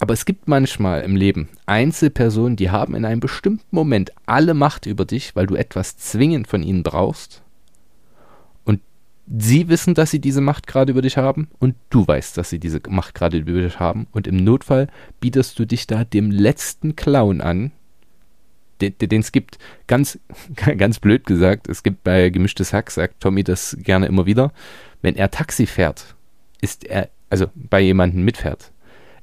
aber 0.00 0.14
es 0.14 0.24
gibt 0.24 0.48
manchmal 0.48 1.02
im 1.02 1.14
Leben 1.14 1.50
Einzelpersonen, 1.66 2.56
die 2.56 2.70
haben 2.70 2.94
in 2.94 3.04
einem 3.04 3.20
bestimmten 3.20 3.76
Moment 3.76 4.12
alle 4.24 4.54
Macht 4.54 4.86
über 4.86 5.04
dich, 5.04 5.36
weil 5.36 5.46
du 5.46 5.56
etwas 5.56 5.98
zwingend 5.98 6.48
von 6.48 6.62
ihnen 6.62 6.82
brauchst. 6.82 7.42
Und 8.64 8.80
sie 9.30 9.68
wissen, 9.68 9.92
dass 9.92 10.10
sie 10.10 10.18
diese 10.18 10.40
Macht 10.40 10.66
gerade 10.66 10.92
über 10.92 11.02
dich 11.02 11.18
haben 11.18 11.48
und 11.58 11.74
du 11.90 12.08
weißt, 12.08 12.38
dass 12.38 12.48
sie 12.48 12.58
diese 12.58 12.80
Macht 12.88 13.14
gerade 13.14 13.36
über 13.36 13.60
dich 13.60 13.78
haben. 13.78 14.06
Und 14.10 14.26
im 14.26 14.36
Notfall 14.36 14.88
bietest 15.20 15.58
du 15.58 15.66
dich 15.66 15.86
da 15.86 16.04
dem 16.04 16.30
letzten 16.30 16.96
Clown 16.96 17.42
an, 17.42 17.70
den 18.80 19.20
es 19.20 19.32
gibt, 19.32 19.58
ganz, 19.86 20.18
ganz 20.78 20.98
blöd 20.98 21.26
gesagt, 21.26 21.68
es 21.68 21.82
gibt 21.82 22.04
bei 22.04 22.30
Gemischtes 22.30 22.72
Hack, 22.72 22.90
sagt 22.90 23.20
Tommy 23.20 23.44
das 23.44 23.76
gerne 23.78 24.06
immer 24.06 24.24
wieder, 24.24 24.50
wenn 25.02 25.14
er 25.14 25.30
Taxi 25.30 25.66
fährt, 25.66 26.14
ist 26.62 26.84
er, 26.84 27.10
also 27.28 27.48
bei 27.54 27.80
jemandem 27.80 28.24
mitfährt, 28.24 28.69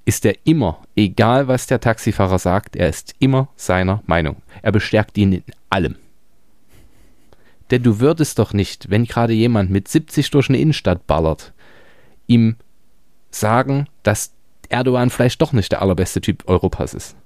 ist 0.07 0.23
er 0.23 0.35
immer, 0.45 0.81
egal 0.95 1.49
was 1.49 1.67
der 1.67 1.81
Taxifahrer 1.81 2.39
sagt, 2.39 2.77
er 2.77 2.87
ist 2.87 3.13
immer 3.19 3.49
seiner 3.57 4.01
Meinung. 4.05 4.37
Er 4.61 4.71
bestärkt 4.71 5.17
ihn 5.17 5.33
in 5.33 5.43
allem. 5.69 5.95
Denn 7.71 7.83
du 7.83 7.99
würdest 7.99 8.39
doch 8.39 8.53
nicht, 8.53 8.89
wenn 8.89 9.03
gerade 9.03 9.33
jemand 9.33 9.69
mit 9.69 9.89
70 9.89 10.31
durch 10.31 10.47
eine 10.47 10.59
Innenstadt 10.59 11.05
ballert, 11.07 11.51
ihm 12.25 12.55
sagen, 13.31 13.87
dass 14.03 14.31
Erdogan 14.69 15.09
vielleicht 15.09 15.41
doch 15.41 15.51
nicht 15.51 15.73
der 15.73 15.81
allerbeste 15.81 16.21
Typ 16.21 16.47
Europas 16.47 16.93
ist. 16.93 17.17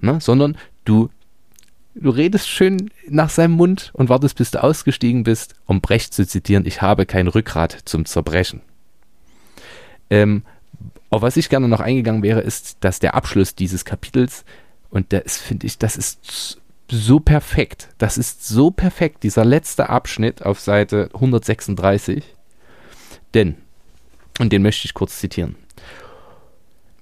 Ne? 0.00 0.20
Sondern 0.20 0.58
du, 0.84 1.08
du 1.94 2.10
redest 2.10 2.46
schön 2.46 2.90
nach 3.08 3.30
seinem 3.30 3.52
Mund 3.52 3.90
und 3.94 4.10
wartest, 4.10 4.36
bis 4.36 4.50
du 4.50 4.62
ausgestiegen 4.62 5.24
bist, 5.24 5.54
um 5.64 5.80
Brecht 5.80 6.12
zu 6.12 6.26
zitieren, 6.26 6.66
ich 6.66 6.82
habe 6.82 7.06
kein 7.06 7.26
Rückgrat 7.26 7.72
zum 7.86 8.04
Zerbrechen. 8.04 8.60
Ähm, 10.10 10.42
auf 11.14 11.22
was 11.22 11.36
ich 11.36 11.48
gerne 11.48 11.68
noch 11.68 11.80
eingegangen 11.80 12.22
wäre, 12.22 12.40
ist, 12.40 12.78
dass 12.80 12.98
der 12.98 13.14
Abschluss 13.14 13.54
dieses 13.54 13.84
Kapitels, 13.84 14.44
und 14.90 15.12
das 15.12 15.36
finde 15.36 15.66
ich, 15.66 15.78
das 15.78 15.96
ist 15.96 16.60
so 16.90 17.20
perfekt. 17.20 17.88
Das 17.98 18.18
ist 18.18 18.46
so 18.46 18.72
perfekt, 18.72 19.22
dieser 19.22 19.44
letzte 19.44 19.88
Abschnitt 19.88 20.44
auf 20.44 20.58
Seite 20.58 21.10
136. 21.14 22.24
Denn, 23.32 23.54
und 24.40 24.52
den 24.52 24.62
möchte 24.62 24.86
ich 24.86 24.94
kurz 24.94 25.20
zitieren. 25.20 25.54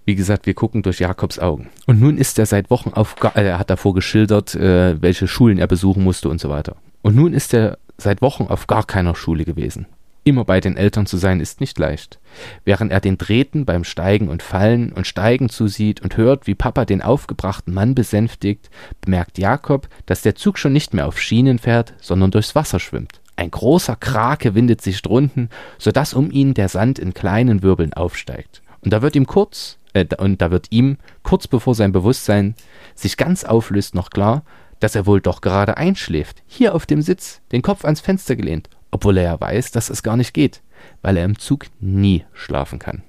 Wie 0.04 0.14
gesagt, 0.14 0.44
wir 0.44 0.54
gucken 0.54 0.82
durch 0.82 0.98
Jakobs 0.98 1.38
Augen. 1.38 1.70
Und 1.86 1.98
nun 1.98 2.18
ist 2.18 2.38
er 2.38 2.44
seit 2.44 2.70
Wochen 2.70 2.90
auf, 2.90 3.16
äh, 3.34 3.44
er 3.44 3.58
hat 3.58 3.70
davor 3.70 3.94
geschildert, 3.94 4.54
äh, 4.54 5.00
welche 5.00 5.26
Schulen 5.26 5.58
er 5.58 5.68
besuchen 5.68 6.04
musste 6.04 6.28
und 6.28 6.40
so 6.40 6.50
weiter. 6.50 6.76
Und 7.00 7.16
nun 7.16 7.32
ist 7.32 7.54
er 7.54 7.78
seit 7.96 8.20
Wochen 8.20 8.44
auf 8.44 8.66
gar 8.66 8.84
keiner 8.84 9.14
Schule 9.14 9.46
gewesen. 9.46 9.86
Immer 10.24 10.44
bei 10.44 10.60
den 10.60 10.76
Eltern 10.76 11.06
zu 11.06 11.16
sein 11.16 11.40
ist 11.40 11.60
nicht 11.60 11.78
leicht. 11.78 12.20
Während 12.64 12.92
er 12.92 13.00
den 13.00 13.18
Drähten 13.18 13.64
beim 13.64 13.82
Steigen 13.82 14.28
und 14.28 14.42
Fallen 14.42 14.92
und 14.92 15.08
Steigen 15.08 15.48
zusieht 15.48 16.00
und 16.00 16.16
hört, 16.16 16.46
wie 16.46 16.54
Papa 16.54 16.84
den 16.84 17.02
aufgebrachten 17.02 17.74
Mann 17.74 17.96
besänftigt, 17.96 18.70
bemerkt 19.00 19.38
Jakob, 19.38 19.88
dass 20.06 20.22
der 20.22 20.36
Zug 20.36 20.58
schon 20.58 20.72
nicht 20.72 20.94
mehr 20.94 21.08
auf 21.08 21.20
Schienen 21.20 21.58
fährt, 21.58 21.94
sondern 22.00 22.30
durchs 22.30 22.54
Wasser 22.54 22.78
schwimmt. 22.78 23.20
Ein 23.34 23.50
großer 23.50 23.96
Krake 23.96 24.54
windet 24.54 24.80
sich 24.80 25.02
drunten, 25.02 25.48
so 25.78 25.90
dass 25.90 26.14
um 26.14 26.30
ihn 26.30 26.54
der 26.54 26.68
Sand 26.68 27.00
in 27.00 27.14
kleinen 27.14 27.62
Wirbeln 27.62 27.92
aufsteigt. 27.92 28.62
Und 28.82 28.92
da 28.92 29.02
wird 29.02 29.16
ihm 29.16 29.26
kurz, 29.26 29.78
äh, 29.92 30.06
und 30.18 30.40
da 30.40 30.52
wird 30.52 30.68
ihm, 30.70 30.98
kurz 31.24 31.48
bevor 31.48 31.74
sein 31.74 31.90
Bewusstsein 31.90 32.54
sich 32.94 33.16
ganz 33.16 33.42
auflöst, 33.42 33.96
noch 33.96 34.10
klar, 34.10 34.44
dass 34.78 34.94
er 34.94 35.06
wohl 35.06 35.20
doch 35.20 35.40
gerade 35.40 35.76
einschläft, 35.76 36.42
hier 36.46 36.74
auf 36.74 36.86
dem 36.86 37.02
Sitz, 37.02 37.40
den 37.50 37.62
Kopf 37.62 37.84
ans 37.84 38.00
Fenster 38.00 38.36
gelehnt, 38.36 38.68
obwohl 38.92 39.16
er 39.16 39.24
ja 39.24 39.40
weiß, 39.40 39.72
dass 39.72 39.90
es 39.90 40.04
gar 40.04 40.16
nicht 40.16 40.32
geht, 40.32 40.62
weil 41.00 41.16
er 41.16 41.24
im 41.24 41.38
Zug 41.38 41.66
nie 41.80 42.24
schlafen 42.32 42.78
kann. 42.78 43.02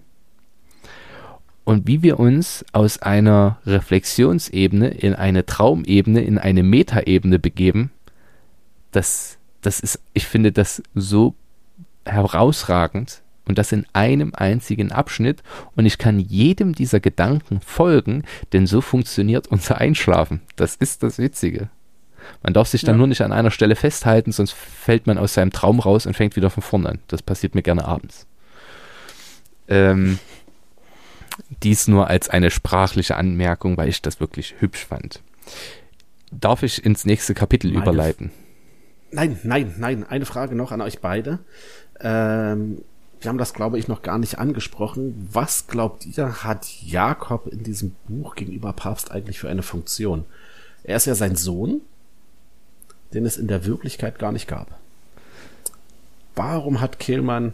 Und 1.66 1.88
wie 1.88 2.02
wir 2.02 2.20
uns 2.20 2.66
aus 2.74 3.02
einer 3.02 3.60
Reflexionsebene 3.66 4.90
in 4.90 5.14
eine 5.14 5.46
Traumebene, 5.46 6.22
in 6.22 6.38
eine 6.38 6.64
Metaebene 6.64 7.40
begeben, 7.40 7.92
das, 8.92 9.38
das 9.62 9.80
ist, 9.80 10.00
ich 10.14 10.26
finde 10.26 10.52
das 10.52 10.84
so 10.94 11.36
herausragend 12.06 13.22
und 13.46 13.58
das 13.58 13.72
in 13.72 13.86
einem 13.94 14.34
einzigen 14.36 14.92
Abschnitt 14.92 15.42
und 15.76 15.86
ich 15.86 15.98
kann 15.98 16.20
jedem 16.20 16.76
dieser 16.76 17.00
Gedanken 17.00 17.62
folgen, 17.62 18.24
denn 18.52 18.68
so 18.68 18.82
funktioniert 18.82 19.48
unser 19.48 19.78
Einschlafen. 19.78 20.42
Das 20.56 20.76
ist 20.76 21.04
das 21.04 21.18
Witzige. 21.18 21.70
Man 22.44 22.54
darf 22.54 22.68
sich 22.68 22.82
dann 22.82 22.96
ja. 22.96 22.98
nur 22.98 23.08
nicht 23.08 23.22
an 23.22 23.32
einer 23.32 23.52
Stelle 23.52 23.76
festhalten, 23.76 24.32
sonst 24.32 24.54
fällt 24.54 25.08
man 25.08 25.18
aus 25.18 25.34
seinem 25.34 25.52
Traum 25.52 25.80
raus 25.80 26.06
und 26.06 26.16
fängt 26.16 26.36
wieder 26.36 26.50
von 26.50 26.64
vorne 26.64 26.90
an. 26.90 27.00
Das 27.08 27.22
passiert 27.22 27.56
mir 27.56 27.62
gerne 27.62 27.86
abends. 27.86 28.26
Ähm, 29.68 30.20
dies 31.64 31.88
nur 31.88 32.08
als 32.10 32.30
eine 32.30 32.52
sprachliche 32.52 33.16
Anmerkung, 33.16 33.78
weil 33.78 33.90
ich 33.90 34.02
das 34.02 34.20
wirklich 34.20 34.56
hübsch 34.60 34.86
fand. 34.86 35.22
Darf 36.32 36.64
ich 36.64 36.84
ins 36.84 37.06
nächste 37.06 37.34
Kapitel 37.34 37.72
Meine 37.72 37.84
überleiten? 37.84 38.32
Nein, 39.12 39.40
nein, 39.44 39.76
nein. 39.78 40.06
Eine 40.08 40.26
Frage 40.26 40.56
noch 40.56 40.72
an 40.72 40.82
euch 40.82 41.00
beide. 41.00 41.40
Ähm, 42.00 42.80
wir 43.22 43.30
haben 43.30 43.38
das, 43.38 43.54
glaube 43.54 43.80
ich, 43.80 43.88
noch 43.88 44.02
gar 44.02 44.18
nicht 44.18 44.40
angesprochen. 44.40 45.30
Was 45.32 45.68
glaubt 45.68 46.06
ihr, 46.06 46.44
hat 46.44 46.68
Jakob 46.82 47.48
in 47.48 47.64
diesem 47.64 47.96
Buch 48.08 48.36
gegenüber 48.36 48.74
Papst 48.74 49.12
eigentlich 49.12 49.40
für 49.40 49.50
eine 49.50 49.64
Funktion? 49.64 50.26
Er 50.84 50.98
ist 50.98 51.06
ja 51.06 51.16
sein 51.16 51.36
Sohn 51.36 51.82
den 53.14 53.26
es 53.26 53.38
in 53.38 53.48
der 53.48 53.66
Wirklichkeit 53.66 54.20
gar 54.20 54.32
nicht 54.32 54.48
gab. 54.48 54.80
Warum 56.36 56.82
hat 56.82 57.00
Kehlmann 57.00 57.54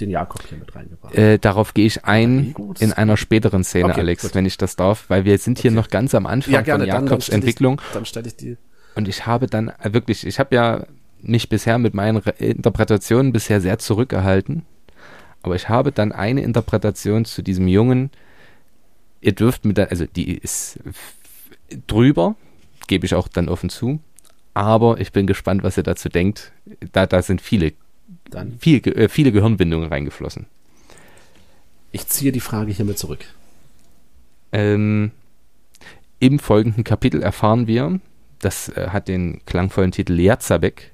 den 0.00 0.10
Jakob 0.10 0.42
hier 0.48 0.58
mit 0.58 0.74
reingebracht? 0.74 1.14
Äh, 1.14 1.38
darauf 1.38 1.72
gehe 1.72 1.86
ich 1.86 2.04
ein 2.04 2.54
in 2.80 2.92
einer 2.92 3.16
späteren 3.16 3.64
Szene, 3.64 3.90
okay, 3.90 4.00
Alex, 4.00 4.22
gut. 4.22 4.34
wenn 4.34 4.44
ich 4.44 4.58
das 4.58 4.76
darf, 4.76 5.08
weil 5.08 5.24
wir 5.24 5.38
sind 5.38 5.58
hier 5.58 5.70
okay. 5.70 5.76
noch 5.76 5.88
ganz 5.88 6.14
am 6.14 6.26
Anfang 6.26 6.52
ja, 6.52 6.62
gerne, 6.62 6.84
von 6.84 6.88
Jakobs 6.88 7.26
dann, 7.26 7.32
dann 7.32 7.40
Entwicklung. 7.40 7.80
Ich, 7.86 7.92
dann 7.92 8.04
stelle 8.04 8.26
ich 8.26 8.36
die. 8.36 8.56
Und 8.94 9.08
ich 9.08 9.26
habe 9.26 9.46
dann 9.46 9.68
äh, 9.68 9.92
wirklich, 9.92 10.26
ich 10.26 10.38
habe 10.38 10.54
ja 10.54 10.86
mich 11.20 11.48
bisher 11.48 11.78
mit 11.78 11.94
meinen 11.94 12.18
Re 12.18 12.30
Interpretationen 12.38 13.32
bisher 13.32 13.60
sehr 13.60 13.78
zurückgehalten, 13.78 14.64
aber 15.42 15.54
ich 15.54 15.68
habe 15.68 15.92
dann 15.92 16.12
eine 16.12 16.42
Interpretation 16.42 17.24
zu 17.24 17.42
diesem 17.42 17.68
Jungen. 17.68 18.10
Ihr 19.20 19.32
dürft 19.32 19.64
mit 19.64 19.76
der, 19.76 19.90
also 19.90 20.06
die 20.06 20.36
ist 20.36 20.78
drüber, 21.86 22.36
gebe 22.86 23.06
ich 23.06 23.14
auch 23.14 23.28
dann 23.28 23.48
offen 23.48 23.70
zu 23.70 24.00
aber 24.56 24.98
ich 25.00 25.12
bin 25.12 25.26
gespannt, 25.26 25.62
was 25.62 25.76
ihr 25.76 25.82
dazu 25.82 26.08
denkt. 26.08 26.50
Da, 26.92 27.04
da 27.04 27.20
sind 27.20 27.42
viele, 27.42 27.74
Dann. 28.30 28.58
Viel, 28.58 28.78
äh, 28.88 29.10
viele 29.10 29.30
Gehirnbindungen 29.30 29.90
reingeflossen. 29.90 30.46
Ich 31.92 32.06
ziehe 32.06 32.32
die 32.32 32.40
Frage 32.40 32.72
hiermit 32.72 32.98
zurück. 32.98 33.26
Ähm, 34.52 35.10
Im 36.20 36.38
folgenden 36.38 36.84
Kapitel 36.84 37.22
erfahren 37.22 37.66
wir, 37.66 38.00
das 38.38 38.70
äh, 38.70 38.88
hat 38.88 39.08
den 39.08 39.44
klangvollen 39.44 39.92
Titel 39.92 40.14
Leerzabek, 40.14 40.90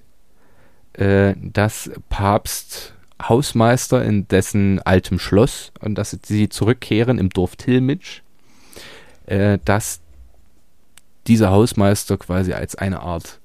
äh, 0.94 1.34
dass 1.40 1.88
Papst 2.08 2.94
Hausmeister 3.22 4.04
in 4.04 4.26
dessen 4.26 4.80
altem 4.80 5.20
Schloss 5.20 5.70
und 5.78 5.94
dass 5.94 6.18
sie 6.24 6.48
zurückkehren 6.48 7.18
im 7.18 7.30
Dorf 7.30 7.54
Tilmitsch, 7.54 8.22
äh, 9.26 9.60
dass 9.64 10.00
dieser 11.28 11.50
Hausmeister 11.50 12.18
quasi 12.18 12.54
als 12.54 12.74
eine 12.74 13.00
Art 13.02 13.38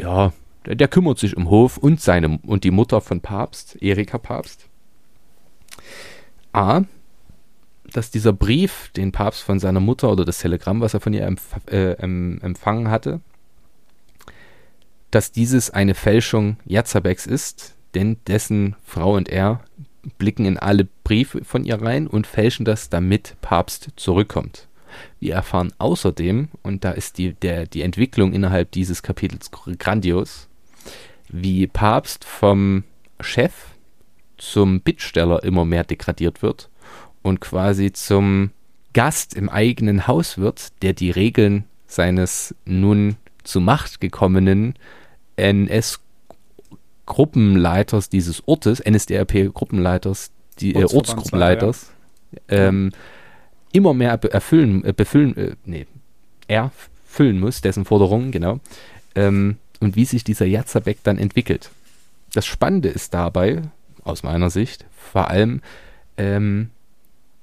ja, 0.00 0.32
der, 0.66 0.74
der, 0.74 0.88
kümmert 0.88 1.18
sich 1.18 1.36
um 1.36 1.48
Hof 1.48 1.78
und 1.78 2.00
seine 2.00 2.38
und 2.42 2.64
die 2.64 2.70
Mutter 2.70 3.00
von 3.00 3.20
Papst, 3.20 3.80
Erika 3.80 4.18
Papst. 4.18 4.68
A, 6.52 6.82
dass 7.92 8.10
dieser 8.10 8.32
Brief, 8.32 8.90
den 8.96 9.12
Papst 9.12 9.42
von 9.42 9.58
seiner 9.58 9.80
Mutter 9.80 10.10
oder 10.10 10.24
das 10.24 10.38
Telegramm, 10.38 10.80
was 10.80 10.94
er 10.94 11.00
von 11.00 11.12
ihr 11.12 11.24
empf 11.24 11.56
äh, 11.70 11.92
empfangen 11.92 12.90
hatte, 12.90 13.20
dass 15.10 15.32
dieses 15.32 15.70
eine 15.70 15.94
Fälschung 15.94 16.56
Jazabeks 16.66 17.26
ist, 17.26 17.74
denn 17.94 18.16
dessen 18.26 18.76
Frau 18.84 19.16
und 19.16 19.28
er 19.28 19.60
blicken 20.18 20.46
in 20.46 20.58
alle 20.58 20.88
Briefe 21.04 21.44
von 21.44 21.64
ihr 21.64 21.80
rein 21.82 22.06
und 22.06 22.26
fälschen 22.26 22.64
das, 22.64 22.88
damit 22.88 23.36
Papst 23.40 23.90
zurückkommt. 23.96 24.68
Wir 25.18 25.34
erfahren 25.34 25.72
außerdem, 25.78 26.48
und 26.62 26.84
da 26.84 26.92
ist 26.92 27.18
die, 27.18 27.34
der, 27.34 27.66
die 27.66 27.82
Entwicklung 27.82 28.32
innerhalb 28.32 28.70
dieses 28.72 29.02
Kapitels 29.02 29.50
grandios, 29.78 30.48
wie 31.28 31.66
Papst 31.66 32.24
vom 32.24 32.84
Chef 33.20 33.52
zum 34.36 34.80
Bittsteller 34.80 35.42
immer 35.44 35.64
mehr 35.64 35.84
degradiert 35.84 36.42
wird 36.42 36.68
und 37.22 37.40
quasi 37.40 37.92
zum 37.92 38.50
Gast 38.92 39.34
im 39.34 39.48
eigenen 39.48 40.08
Haus 40.08 40.38
wird, 40.38 40.82
der 40.82 40.94
die 40.94 41.10
Regeln 41.10 41.64
seines 41.86 42.54
nun 42.64 43.16
zu 43.44 43.60
Macht 43.60 44.00
gekommenen 44.00 44.74
NS-Gruppenleiters 45.36 48.08
dieses 48.08 48.48
Ortes, 48.48 48.82
NSDAP-Gruppenleiters, 48.84 50.32
die 50.58 50.74
äh, 50.74 50.82
Ortsgruppenleiters, 50.84 51.92
ja. 52.50 52.68
Immer 53.72 53.94
mehr 53.94 54.12
erfüllen, 54.12 54.84
äh, 54.84 54.92
befüllen, 54.92 55.36
äh, 55.36 55.56
nee, 55.64 55.86
erfüllen 56.48 57.40
muss, 57.40 57.60
dessen 57.60 57.84
Forderungen, 57.84 58.32
genau, 58.32 58.60
ähm, 59.14 59.56
und 59.80 59.96
wie 59.96 60.04
sich 60.04 60.24
dieser 60.24 60.46
Jazabek 60.46 60.98
dann 61.02 61.18
entwickelt. 61.18 61.70
Das 62.32 62.46
Spannende 62.46 62.88
ist 62.88 63.14
dabei, 63.14 63.62
aus 64.04 64.22
meiner 64.22 64.50
Sicht, 64.50 64.84
vor 64.96 65.28
allem 65.28 65.62
ähm, 66.16 66.70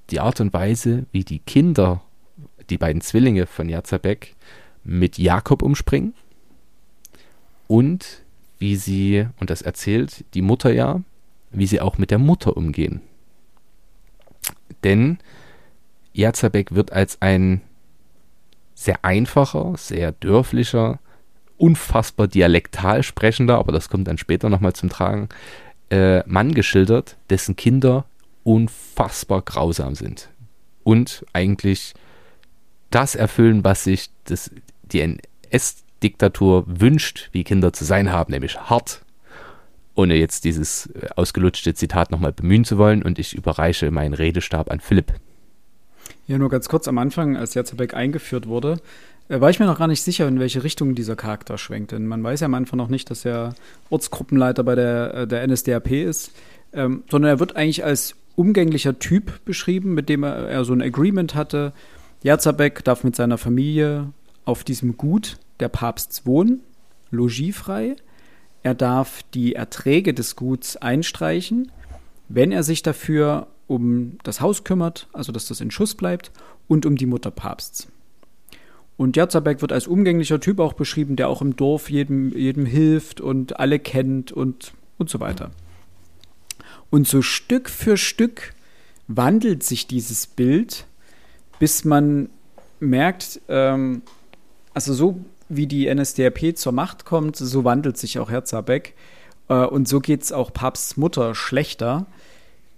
die 0.09 0.19
Art 0.19 0.39
und 0.39 0.53
Weise, 0.53 1.05
wie 1.11 1.23
die 1.23 1.39
Kinder, 1.39 2.01
die 2.69 2.77
beiden 2.77 3.01
Zwillinge 3.01 3.45
von 3.45 3.69
Jazabek, 3.69 4.35
mit 4.83 5.17
Jakob 5.17 5.61
umspringen 5.61 6.13
und 7.67 8.23
wie 8.59 8.75
sie, 8.75 9.27
und 9.39 9.49
das 9.49 9.61
erzählt 9.61 10.23
die 10.33 10.41
Mutter 10.41 10.71
ja, 10.71 11.01
wie 11.51 11.67
sie 11.67 11.81
auch 11.81 11.97
mit 11.97 12.11
der 12.11 12.19
Mutter 12.19 12.55
umgehen. 12.57 13.01
Denn 14.83 15.19
Erzabek 16.23 16.73
wird 16.75 16.91
als 16.91 17.21
ein 17.21 17.61
sehr 18.75 19.03
einfacher, 19.03 19.73
sehr 19.77 20.11
dörflicher, 20.11 20.99
unfassbar 21.57 22.27
dialektal 22.27 23.03
sprechender, 23.03 23.57
aber 23.57 23.71
das 23.71 23.89
kommt 23.89 24.07
dann 24.07 24.17
später 24.17 24.49
nochmal 24.49 24.73
zum 24.73 24.89
Tragen, 24.89 25.29
äh, 25.89 26.27
Mann 26.27 26.53
geschildert, 26.53 27.17
dessen 27.29 27.55
Kinder 27.55 28.05
unfassbar 28.43 29.41
grausam 29.41 29.95
sind. 29.95 30.29
Und 30.83 31.25
eigentlich 31.33 31.93
das 32.91 33.15
erfüllen, 33.15 33.63
was 33.63 33.83
sich 33.83 34.09
das, 34.25 34.51
die 34.83 35.01
NS, 35.01 35.83
Diktatur 36.03 36.63
wünscht, 36.67 37.29
wie 37.31 37.43
Kinder 37.43 37.73
zu 37.73 37.83
sein 37.83 38.11
haben, 38.11 38.31
nämlich 38.31 38.59
hart, 38.59 39.03
ohne 39.95 40.15
jetzt 40.15 40.45
dieses 40.45 40.85
äh, 40.87 41.07
ausgelutschte 41.15 41.73
Zitat 41.73 42.11
nochmal 42.11 42.31
bemühen 42.31 42.63
zu 42.65 42.77
wollen. 42.77 43.01
Und 43.01 43.17
ich 43.17 43.33
überreiche 43.33 43.89
meinen 43.89 44.13
Redestab 44.13 44.69
an 44.69 44.79
Philipp. 44.79 45.13
Ja, 46.27 46.37
nur 46.37 46.49
ganz 46.49 46.69
kurz 46.69 46.87
am 46.87 46.97
Anfang, 46.97 47.37
als 47.37 47.53
Jatzerbeck 47.53 47.93
eingeführt 47.93 48.47
wurde, 48.47 48.79
äh, 49.29 49.39
war 49.41 49.49
ich 49.49 49.59
mir 49.59 49.65
noch 49.65 49.79
gar 49.79 49.87
nicht 49.87 50.01
sicher, 50.01 50.27
in 50.27 50.39
welche 50.39 50.63
Richtung 50.63 50.95
dieser 50.95 51.15
Charakter 51.15 51.57
schwenkt. 51.57 51.91
Denn 51.91 52.07
man 52.07 52.23
weiß 52.23 52.41
ja 52.41 52.45
am 52.45 52.53
Anfang 52.53 52.77
noch 52.77 52.89
nicht, 52.89 53.09
dass 53.09 53.25
er 53.25 53.55
Ortsgruppenleiter 53.89 54.63
bei 54.63 54.75
der, 54.75 55.13
äh, 55.13 55.27
der 55.27 55.47
NSDAP 55.47 55.91
ist, 55.91 56.31
ähm, 56.73 57.03
sondern 57.09 57.29
er 57.29 57.39
wird 57.39 57.55
eigentlich 57.55 57.83
als 57.83 58.15
umgänglicher 58.35 58.99
Typ 58.99 59.43
beschrieben, 59.45 59.93
mit 59.93 60.09
dem 60.09 60.23
er, 60.23 60.47
er 60.47 60.63
so 60.63 60.73
ein 60.73 60.81
Agreement 60.81 61.35
hatte. 61.35 61.73
Jatzerbeck 62.23 62.83
darf 62.83 63.03
mit 63.03 63.15
seiner 63.15 63.37
Familie 63.37 64.11
auf 64.45 64.63
diesem 64.63 64.97
Gut 64.97 65.37
der 65.59 65.69
Papsts 65.69 66.25
wohnen, 66.25 66.61
logiefrei. 67.09 67.95
Er 68.63 68.75
darf 68.75 69.23
die 69.33 69.55
Erträge 69.55 70.13
des 70.13 70.35
Guts 70.35 70.77
einstreichen, 70.77 71.71
wenn 72.29 72.51
er 72.51 72.63
sich 72.63 72.83
dafür 72.83 73.47
um 73.67 74.17
das 74.23 74.41
Haus 74.41 74.63
kümmert, 74.63 75.07
also 75.13 75.31
dass 75.31 75.47
das 75.47 75.61
in 75.61 75.71
Schuss 75.71 75.95
bleibt, 75.95 76.31
und 76.67 76.85
um 76.85 76.95
die 76.95 77.05
Mutter 77.05 77.31
Papsts. 77.31 77.87
Und 78.97 79.15
Jatzerbeck 79.15 79.61
wird 79.61 79.71
als 79.71 79.87
umgänglicher 79.87 80.39
Typ 80.39 80.59
auch 80.59 80.73
beschrieben, 80.73 81.15
der 81.15 81.29
auch 81.29 81.41
im 81.41 81.55
Dorf 81.55 81.89
jedem, 81.89 82.35
jedem 82.35 82.65
hilft 82.65 83.21
und 83.21 83.59
alle 83.59 83.77
kennt 83.77 84.31
und, 84.31 84.73
und 84.97 85.09
so 85.09 85.19
weiter. 85.19 85.51
Und 86.89 87.07
so 87.07 87.21
Stück 87.21 87.69
für 87.69 87.97
Stück 87.97 88.53
wandelt 89.07 89.63
sich 89.63 89.87
dieses 89.87 90.25
Bild, 90.25 90.85
bis 91.59 91.85
man 91.85 92.29
merkt, 92.79 93.41
ähm, 93.47 94.01
also 94.73 94.93
so 94.93 95.19
wie 95.49 95.67
die 95.67 95.93
NSDAP 95.93 96.57
zur 96.57 96.71
Macht 96.71 97.05
kommt, 97.05 97.35
so 97.35 97.63
wandelt 97.63 97.97
sich 97.97 98.19
auch 98.19 98.29
Herzerbeck. 98.29 98.95
Äh, 99.47 99.65
und 99.65 99.87
so 99.87 99.99
geht 99.99 100.23
es 100.23 100.31
auch 100.31 100.51
Papsts 100.51 100.97
Mutter 100.97 101.35
schlechter. 101.35 102.07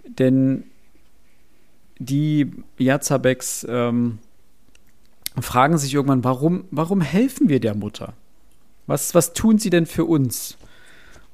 Denn 0.06 0.64
die 2.00 2.50
Jazabeks 2.78 3.66
ähm, 3.68 4.18
fragen 5.38 5.78
sich 5.78 5.94
irgendwann, 5.94 6.24
warum, 6.24 6.64
warum 6.70 7.02
helfen 7.02 7.48
wir 7.48 7.60
der 7.60 7.74
Mutter? 7.74 8.14
Was, 8.86 9.14
was 9.14 9.34
tun 9.34 9.58
sie 9.58 9.70
denn 9.70 9.86
für 9.86 10.06
uns? 10.06 10.56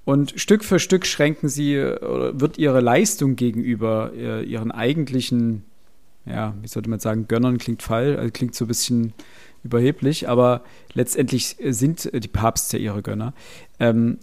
Und 0.05 0.39
Stück 0.39 0.65
für 0.65 0.79
Stück 0.79 1.07
schränken 1.07 1.49
sie, 1.49 1.79
oder 1.79 2.39
wird 2.39 2.59
ihre 2.59 2.81
Leistung 2.81 3.37
gegenüber 3.37 4.13
äh, 4.15 4.45
ihren 4.45 4.71
eigentlichen, 4.71 5.65
ja, 6.27 6.55
wie 6.61 6.69
sollte 6.69 6.91
man 6.91 7.01
sagen, 7.01 7.29
Gönnern 7.29 7.59
klingt 7.59 7.83
fall, 7.83 8.17
also 8.17 8.31
klingt 8.31 8.55
so 8.55 8.65
ein 8.65 8.69
bisschen 8.69 9.15
überheblich, 9.63 10.29
aber 10.29 10.63
letztendlich 10.95 11.57
sind 11.61 12.11
die 12.13 12.29
Papste 12.29 12.77
ihre 12.77 13.03
Gönner. 13.03 13.35
Ähm, 13.79 14.19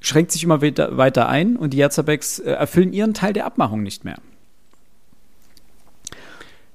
schränkt 0.00 0.32
sich 0.32 0.42
immer 0.42 0.62
weiter, 0.62 1.28
ein 1.28 1.56
und 1.56 1.74
die 1.74 1.80
Herzabecks 1.80 2.38
äh, 2.38 2.52
erfüllen 2.52 2.92
ihren 2.92 3.14
Teil 3.14 3.32
der 3.32 3.46
Abmachung 3.46 3.82
nicht 3.82 4.04
mehr. 4.04 4.18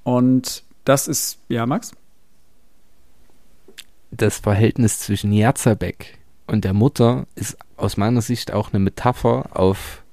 Und 0.04 0.62
das 0.84 1.08
ist, 1.08 1.38
ja, 1.48 1.66
Max? 1.66 1.92
Das 4.12 4.38
Verhältnis 4.38 5.00
zwischen 5.00 5.32
Jarzabek 5.32 6.18
und 6.46 6.64
der 6.64 6.74
Mutter 6.74 7.26
ist 7.34 7.58
aus 7.76 7.96
meiner 7.96 8.22
Sicht 8.22 8.52
auch 8.52 8.72
eine 8.72 8.78
Metapher 8.78 9.50
auf 9.52 10.04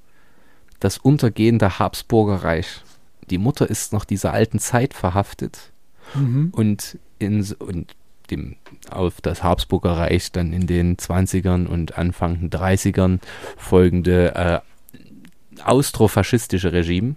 das 0.80 0.98
Untergehen 0.98 1.60
der 1.60 1.80
Habsburger 1.80 2.44
Reich. 2.44 2.81
Die 3.30 3.38
Mutter 3.38 3.69
ist 3.69 3.94
noch 3.94 4.03
dieser 4.03 4.34
alten 4.34 4.60
Zeit 4.60 4.94
verhaftet 4.94 5.72
mhm. 6.15 6.49
und, 6.52 6.98
in, 7.19 7.45
und 7.60 7.95
dem, 8.34 8.56
auf 8.90 9.22
das 9.22 9.44
Habsburger 9.44 9.98
Reich 9.98 10.32
dann 10.32 10.54
in 10.54 10.68
den 10.68 10.98
20ern 10.98 11.66
und 11.68 11.98
Anfang 11.98 12.50
30ern 12.50 13.20
folgende 13.58 14.36
äh, 14.36 15.62
austrofaschistische 15.64 16.74
Regime. 16.74 17.16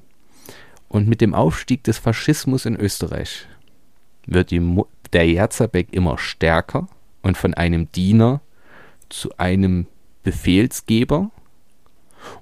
Und 0.89 1.09
mit 1.09 1.21
dem 1.21 1.35
Aufstieg 1.35 1.83
des 1.85 1.99
Faschismus 1.99 2.65
in 2.65 2.77
Österreich 2.77 3.47
wird 4.27 4.53
Mo 4.53 4.87
der 5.13 5.27
Jerzerbeck 5.27 5.93
immer 5.93 6.19
stärker 6.19 6.89
und 7.23 7.37
von 7.37 7.55
einem 7.55 7.91
Diener 7.93 8.41
zu 9.09 9.31
einem 9.39 9.87
Befehlsgeber 10.25 11.31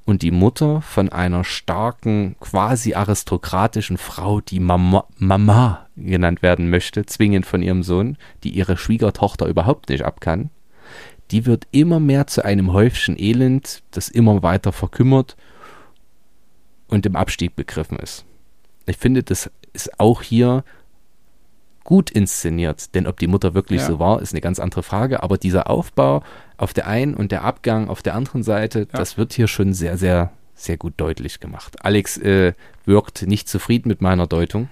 und 0.05 0.23
die 0.23 0.31
Mutter 0.31 0.83
von 0.83 1.09
einer 1.11 1.45
starken, 1.45 2.37
quasi 2.41 2.95
aristokratischen 2.95 3.99
Frau, 3.99 4.41
die 4.41 4.61
Mama, 4.61 5.07
Mama 5.17 5.87
genannt 5.97 6.43
werden 6.43 6.71
möchte, 6.71 7.07
zwingend 7.07 7.47
von 7.47 7.63
ihrem 7.63 7.83
Sohn, 7.83 8.17
die 8.43 8.51
ihre 8.51 8.77
Schwiegertochter 8.77 9.47
überhaupt 9.47 9.89
nicht 9.89 10.05
abkann, 10.05 10.51
die 11.31 11.47
wird 11.47 11.67
immer 11.71 12.01
mehr 12.01 12.27
zu 12.27 12.45
einem 12.45 12.73
Häufchen 12.73 13.19
Elend, 13.19 13.83
das 13.91 14.09
immer 14.09 14.43
weiter 14.43 14.73
verkümmert 14.73 15.37
und 16.89 17.07
im 17.07 17.17
Abstieg 17.17 17.57
begriffen 17.57 17.99
ist. 17.99 18.25
Ich 18.87 18.99
finde, 18.99 19.23
das 19.23 19.51
ist 19.73 19.99
auch 19.99 20.23
hier 20.23 20.65
gut 21.85 22.11
inszeniert, 22.11 22.95
denn 22.95 23.07
ob 23.07 23.19
die 23.19 23.27
Mutter 23.27 23.55
wirklich 23.55 23.83
ja. 23.83 23.87
so 23.87 23.99
war, 23.99 24.21
ist 24.23 24.33
eine 24.33 24.41
ganz 24.41 24.59
andere 24.59 24.83
Frage, 24.83 25.23
aber 25.23 25.39
dieser 25.39 25.71
Aufbau 25.71 26.23
auf 26.57 26.73
der 26.73 26.87
einen 26.87 27.15
und 27.15 27.31
der 27.31 27.45
Abgang 27.45 27.89
auf 27.89 28.03
der 28.03 28.15
anderen 28.15 28.43
Seite, 28.43 28.81
ja. 28.81 28.87
das 28.93 29.17
wird 29.19 29.33
hier 29.35 29.47
schon 29.47 29.75
sehr, 29.75 29.99
sehr, 29.99 30.33
sehr 30.55 30.77
gut 30.77 30.95
deutlich 30.97 31.41
gemacht. 31.41 31.85
Alex 31.85 32.17
äh, 32.17 32.55
wirkt 32.85 33.23
nicht 33.23 33.49
zufrieden 33.49 33.89
mit 33.89 34.01
meiner 34.01 34.27
Deutung. 34.27 34.69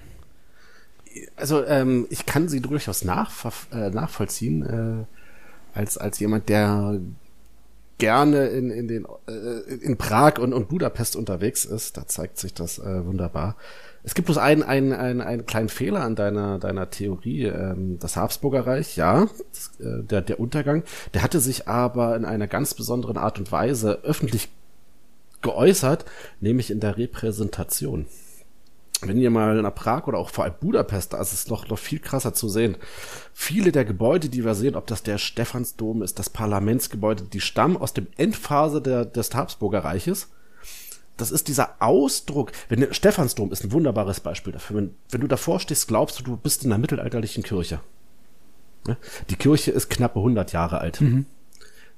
Also 1.36 1.64
ähm, 1.66 2.06
ich 2.09 2.24
kann 2.24 2.48
sie 2.48 2.60
durchaus 2.60 3.02
äh, 3.02 3.90
nachvollziehen, 3.90 5.06
äh, 5.74 5.78
als, 5.78 5.98
als 5.98 6.18
jemand, 6.18 6.48
der 6.48 6.98
gerne 7.98 8.48
in, 8.48 8.70
in, 8.70 8.89
den, 8.89 9.06
äh, 9.28 9.74
in 9.74 9.97
Prag 9.97 10.39
und, 10.39 10.52
und 10.52 10.68
Budapest 10.68 11.14
unterwegs 11.14 11.64
ist. 11.64 11.97
Da 11.97 12.06
zeigt 12.06 12.39
sich 12.39 12.55
das 12.55 12.78
äh, 12.78 13.06
wunderbar. 13.06 13.56
Es 14.05 14.15
gibt 14.15 14.27
bloß 14.27 14.39
einen, 14.39 14.62
einen, 14.62 14.93
einen, 14.93 15.20
einen 15.20 15.47
kleinen 15.47 15.69
Fehler 15.69 16.01
an 16.01 16.16
deiner, 16.16 16.59
deiner 16.59 16.91
Theorie. 16.91 17.45
Ähm, 17.45 17.99
das 18.01 18.16
Habsburger 18.16 18.66
Reich, 18.66 18.97
ja, 18.97 19.24
äh, 19.79 20.03
der, 20.03 20.23
der 20.23 20.41
Untergang, 20.41 20.83
der 21.15 21.23
hatte 21.23 21.41
sich 21.41 21.69
aber 21.69 22.16
in 22.16 22.24
einer 22.24 22.49
ganz 22.49 22.74
besonderen 22.74 23.16
Art 23.16 23.39
und 23.39 23.53
Weise 23.53 24.01
öffentlich 24.03 24.49
geäußert, 25.41 26.05
nämlich 26.41 26.70
in 26.70 26.81
der 26.81 26.97
Repräsentation. 26.97 28.07
Wenn 29.05 29.19
ihr 29.19 29.31
mal 29.31 29.61
nach 29.61 29.74
Prag 29.74 30.07
oder 30.07 30.19
auch 30.19 30.31
vor 30.31 30.45
allem 30.45 30.55
Budapest, 30.61 31.12
da 31.12 31.20
ist 31.20 31.33
es 31.33 31.49
noch, 31.49 31.69
noch 31.69 31.79
viel 31.79 31.99
krasser 31.99 32.35
zu 32.35 32.49
sehen. 32.49 32.77
Viele 33.35 33.73
der 33.73 33.85
Gebäude, 33.85 34.29
die 34.29 34.45
wir 34.45 34.55
sehen, 34.55 34.77
ob 34.77 34.87
das 34.87 35.03
der 35.03 35.19
Stephansdom 35.19 36.03
ist, 36.03 36.20
das 36.20 36.31
Parlamentsgebäude, 36.31 37.24
die 37.24 37.41
stammen 37.41 37.77
aus 37.77 37.95
dem 37.95 38.07
Endphase 38.16 38.81
der, 38.81 39.05
des 39.05 39.35
Habsburger 39.35 39.81
Reiches 39.81 40.29
das 41.16 41.30
ist 41.30 41.48
dieser 41.48 41.76
Ausdruck. 41.80 42.52
Wenn 42.68 42.93
Stephansdom 42.93 43.52
ist 43.52 43.64
ein 43.64 43.72
wunderbares 43.72 44.20
Beispiel 44.20 44.52
dafür. 44.52 44.76
Wenn, 44.76 44.94
wenn 45.10 45.20
du 45.20 45.26
davor 45.28 45.60
stehst, 45.60 45.89
glaubst 45.89 46.18
du, 46.18 46.22
du 46.22 46.36
bist 46.36 46.64
in 46.64 46.72
einer 46.72 46.80
mittelalterlichen 46.80 47.43
Kirche. 47.43 47.80
Die 49.30 49.36
Kirche 49.36 49.70
ist 49.70 49.90
knappe 49.90 50.18
100 50.18 50.52
Jahre 50.52 50.80
alt. 50.80 51.01
Mhm 51.01 51.26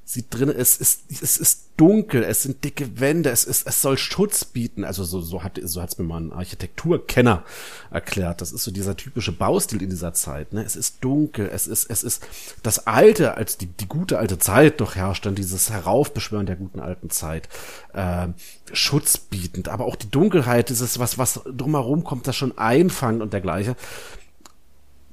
sieht 0.06 0.26
drin, 0.30 0.50
es 0.50 0.76
ist, 0.76 1.04
es 1.08 1.38
ist 1.38 1.70
dunkel, 1.78 2.22
es 2.24 2.42
sind 2.42 2.62
dicke 2.62 3.00
Wände, 3.00 3.30
es 3.30 3.44
ist, 3.44 3.66
es 3.66 3.80
soll 3.80 3.96
Schutz 3.96 4.44
bieten. 4.44 4.84
Also 4.84 5.02
so, 5.02 5.22
so 5.22 5.42
hat, 5.42 5.58
so 5.62 5.80
hat's 5.80 5.96
mir 5.96 6.04
mal 6.04 6.20
ein 6.20 6.32
Architekturkenner 6.32 7.42
erklärt. 7.90 8.42
Das 8.42 8.52
ist 8.52 8.64
so 8.64 8.70
dieser 8.70 8.96
typische 8.96 9.32
Baustil 9.32 9.82
in 9.82 9.88
dieser 9.88 10.12
Zeit. 10.12 10.52
Ne? 10.52 10.62
Es 10.62 10.76
ist 10.76 11.02
dunkel, 11.02 11.48
es 11.50 11.66
ist, 11.66 11.90
es 11.90 12.02
ist 12.02 12.26
das 12.62 12.86
alte, 12.86 13.38
als 13.38 13.56
die, 13.56 13.66
die 13.66 13.88
gute 13.88 14.18
alte 14.18 14.38
Zeit 14.38 14.78
noch 14.80 14.94
herrscht, 14.94 15.24
dann 15.24 15.34
dieses 15.34 15.70
Heraufbeschwören 15.70 16.46
der 16.46 16.56
guten 16.56 16.80
alten 16.80 17.08
Zeit, 17.08 17.48
äh, 17.94 18.28
Schutz 18.74 19.16
bietend. 19.16 19.68
Aber 19.68 19.86
auch 19.86 19.96
die 19.96 20.10
Dunkelheit, 20.10 20.68
dieses 20.68 20.98
was, 20.98 21.16
was 21.16 21.40
drumherum 21.50 22.04
kommt, 22.04 22.28
das 22.28 22.36
schon 22.36 22.58
einfangen 22.58 23.22
und 23.22 23.32
dergleichen. 23.32 23.74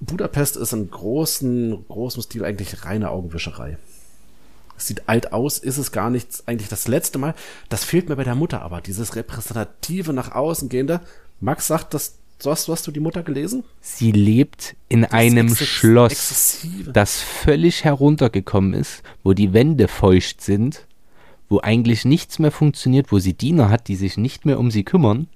Budapest 0.01 0.57
ist 0.57 0.73
in 0.73 0.89
großen, 0.91 1.85
großem 1.87 2.23
Stil 2.23 2.43
eigentlich 2.43 2.83
reine 2.83 3.09
Augenwischerei 3.09 3.77
sieht 4.87 5.07
alt 5.07 5.33
aus, 5.33 5.57
ist 5.57 5.77
es 5.77 5.91
gar 5.91 6.09
nichts, 6.09 6.47
eigentlich 6.47 6.69
das 6.69 6.87
letzte 6.87 7.17
Mal. 7.19 7.33
Das 7.69 7.83
fehlt 7.83 8.09
mir 8.09 8.15
bei 8.15 8.23
der 8.23 8.35
Mutter 8.35 8.61
aber, 8.61 8.81
dieses 8.81 9.15
repräsentative 9.15 10.13
nach 10.13 10.33
außen 10.33 10.69
gehende. 10.69 11.01
Max 11.39 11.67
sagt, 11.67 11.93
das, 11.93 12.17
so 12.39 12.51
hast, 12.51 12.67
hast 12.67 12.87
du 12.87 12.91
die 12.91 12.99
Mutter 12.99 13.23
gelesen? 13.23 13.63
Sie 13.81 14.11
lebt 14.11 14.75
in 14.89 15.01
das 15.01 15.11
einem 15.11 15.47
Exzess 15.47 15.67
Schloss, 15.67 16.11
exzessive. 16.11 16.91
das 16.91 17.21
völlig 17.21 17.83
heruntergekommen 17.83 18.73
ist, 18.73 19.03
wo 19.23 19.33
die 19.33 19.53
Wände 19.53 19.87
feucht 19.87 20.41
sind, 20.41 20.87
wo 21.49 21.59
eigentlich 21.59 22.05
nichts 22.05 22.39
mehr 22.39 22.51
funktioniert, 22.51 23.11
wo 23.11 23.19
sie 23.19 23.33
Diener 23.33 23.69
hat, 23.69 23.87
die 23.87 23.95
sich 23.95 24.17
nicht 24.17 24.45
mehr 24.45 24.59
um 24.59 24.71
sie 24.71 24.83
kümmern, 24.83 25.27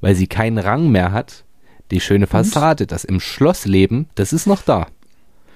weil 0.00 0.14
sie 0.14 0.26
keinen 0.26 0.58
Rang 0.58 0.90
mehr 0.90 1.12
hat. 1.12 1.44
Die 1.90 2.00
schöne 2.00 2.26
Fassade, 2.26 2.84
Und? 2.84 2.92
das 2.92 3.04
im 3.04 3.20
Schloss 3.20 3.66
leben, 3.66 4.08
das 4.14 4.32
ist 4.32 4.46
noch 4.46 4.62
da. 4.62 4.88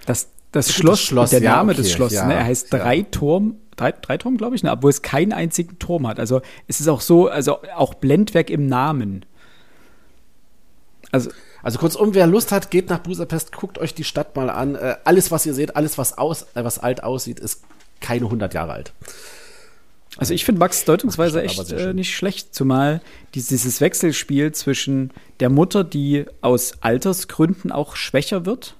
Das, 0.04 0.28
das 0.52 0.72
Schloss, 0.72 1.00
das 1.00 1.06
Schloss 1.06 1.30
der 1.30 1.42
ja, 1.42 1.56
Name 1.56 1.72
okay, 1.72 1.82
des 1.82 1.92
Schlosses, 1.92 2.18
ja, 2.18 2.26
ne? 2.26 2.34
er 2.34 2.44
heißt 2.44 2.72
ja. 2.72 2.78
Dreiturm, 2.78 3.56
drei, 3.76 3.92
Dreiturm, 3.92 4.36
glaube 4.36 4.56
ich, 4.56 4.62
ne? 4.62 4.72
obwohl 4.72 4.90
es 4.90 5.02
keinen 5.02 5.32
einzigen 5.32 5.78
Turm 5.78 6.06
hat. 6.06 6.18
Also 6.18 6.40
es 6.66 6.80
ist 6.80 6.88
auch 6.88 7.00
so, 7.00 7.28
also 7.28 7.60
auch 7.74 7.94
Blendwerk 7.94 8.50
im 8.50 8.66
Namen. 8.66 9.24
Also, 11.12 11.30
also 11.62 11.78
kurzum, 11.78 12.14
wer 12.14 12.26
Lust 12.26 12.52
hat, 12.52 12.70
geht 12.70 12.90
nach 12.90 12.98
Budapest, 12.98 13.52
guckt 13.52 13.78
euch 13.78 13.94
die 13.94 14.04
Stadt 14.04 14.36
mal 14.36 14.50
an. 14.50 14.74
Äh, 14.74 14.96
alles, 15.04 15.30
was 15.30 15.46
ihr 15.46 15.54
seht, 15.54 15.76
alles, 15.76 15.98
was, 15.98 16.16
aus, 16.16 16.42
äh, 16.54 16.64
was 16.64 16.78
alt 16.78 17.02
aussieht, 17.02 17.38
ist 17.38 17.62
keine 18.00 18.26
100 18.26 18.54
Jahre 18.54 18.72
alt. 18.72 18.92
Also 20.16 20.32
ich 20.32 20.44
finde 20.44 20.60
Max 20.60 20.84
Deutungsweise 20.84 21.42
echt 21.42 21.72
äh, 21.72 21.92
nicht 21.92 22.14
schlecht, 22.14 22.54
zumal 22.54 23.02
dieses 23.34 23.80
Wechselspiel 23.80 24.52
zwischen 24.52 25.10
der 25.40 25.50
Mutter, 25.50 25.84
die 25.84 26.24
aus 26.40 26.74
Altersgründen 26.80 27.70
auch 27.70 27.96
schwächer 27.96 28.46
wird, 28.46 28.76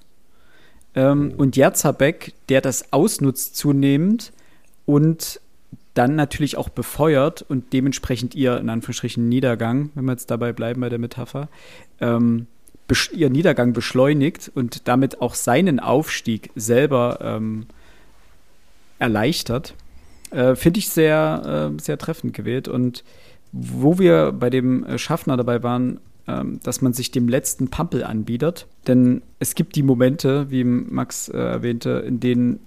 ähm, 0.97 1.33
und 1.37 1.55
Jerzabek, 1.55 2.33
der 2.49 2.59
das 2.59 2.91
ausnutzt 2.91 3.55
zunehmend 3.55 4.33
und 4.85 5.39
dann 5.93 6.15
natürlich 6.15 6.57
auch 6.57 6.69
befeuert 6.69 7.45
und 7.47 7.71
dementsprechend 7.71 8.35
ihr 8.35 8.57
in 8.57 8.69
Anführungsstrichen 8.69 9.29
Niedergang, 9.29 9.91
wenn 9.93 10.05
wir 10.05 10.11
jetzt 10.11 10.31
dabei 10.31 10.53
bleiben 10.53 10.81
bei 10.81 10.89
der 10.89 10.99
Metapher, 10.99 11.49
ähm, 12.01 12.47
ihr 13.13 13.29
Niedergang 13.29 13.73
beschleunigt 13.73 14.51
und 14.53 14.87
damit 14.87 15.21
auch 15.21 15.35
seinen 15.35 15.79
Aufstieg 15.79 16.51
selber 16.55 17.19
ähm, 17.21 17.67
erleichtert, 18.97 19.75
äh, 20.31 20.55
finde 20.55 20.79
ich 20.79 20.89
sehr, 20.89 21.71
äh, 21.75 21.81
sehr 21.81 21.97
treffend 21.97 22.33
gewählt. 22.33 22.67
Und 22.67 23.03
wo 23.51 23.99
wir 23.99 24.31
bei 24.31 24.49
dem 24.49 24.83
äh, 24.85 24.97
Schaffner 24.97 25.37
dabei 25.37 25.63
waren, 25.63 25.99
dass 26.61 26.81
man 26.81 26.93
sich 26.93 27.11
dem 27.11 27.27
letzten 27.27 27.69
Pampel 27.69 28.03
anbietet. 28.03 28.67
Denn 28.85 29.21
es 29.39 29.55
gibt 29.55 29.75
die 29.75 29.83
Momente, 29.83 30.51
wie 30.51 30.63
Max 30.63 31.29
äh, 31.29 31.37
erwähnte, 31.37 32.03
in 32.05 32.19
denen 32.19 32.59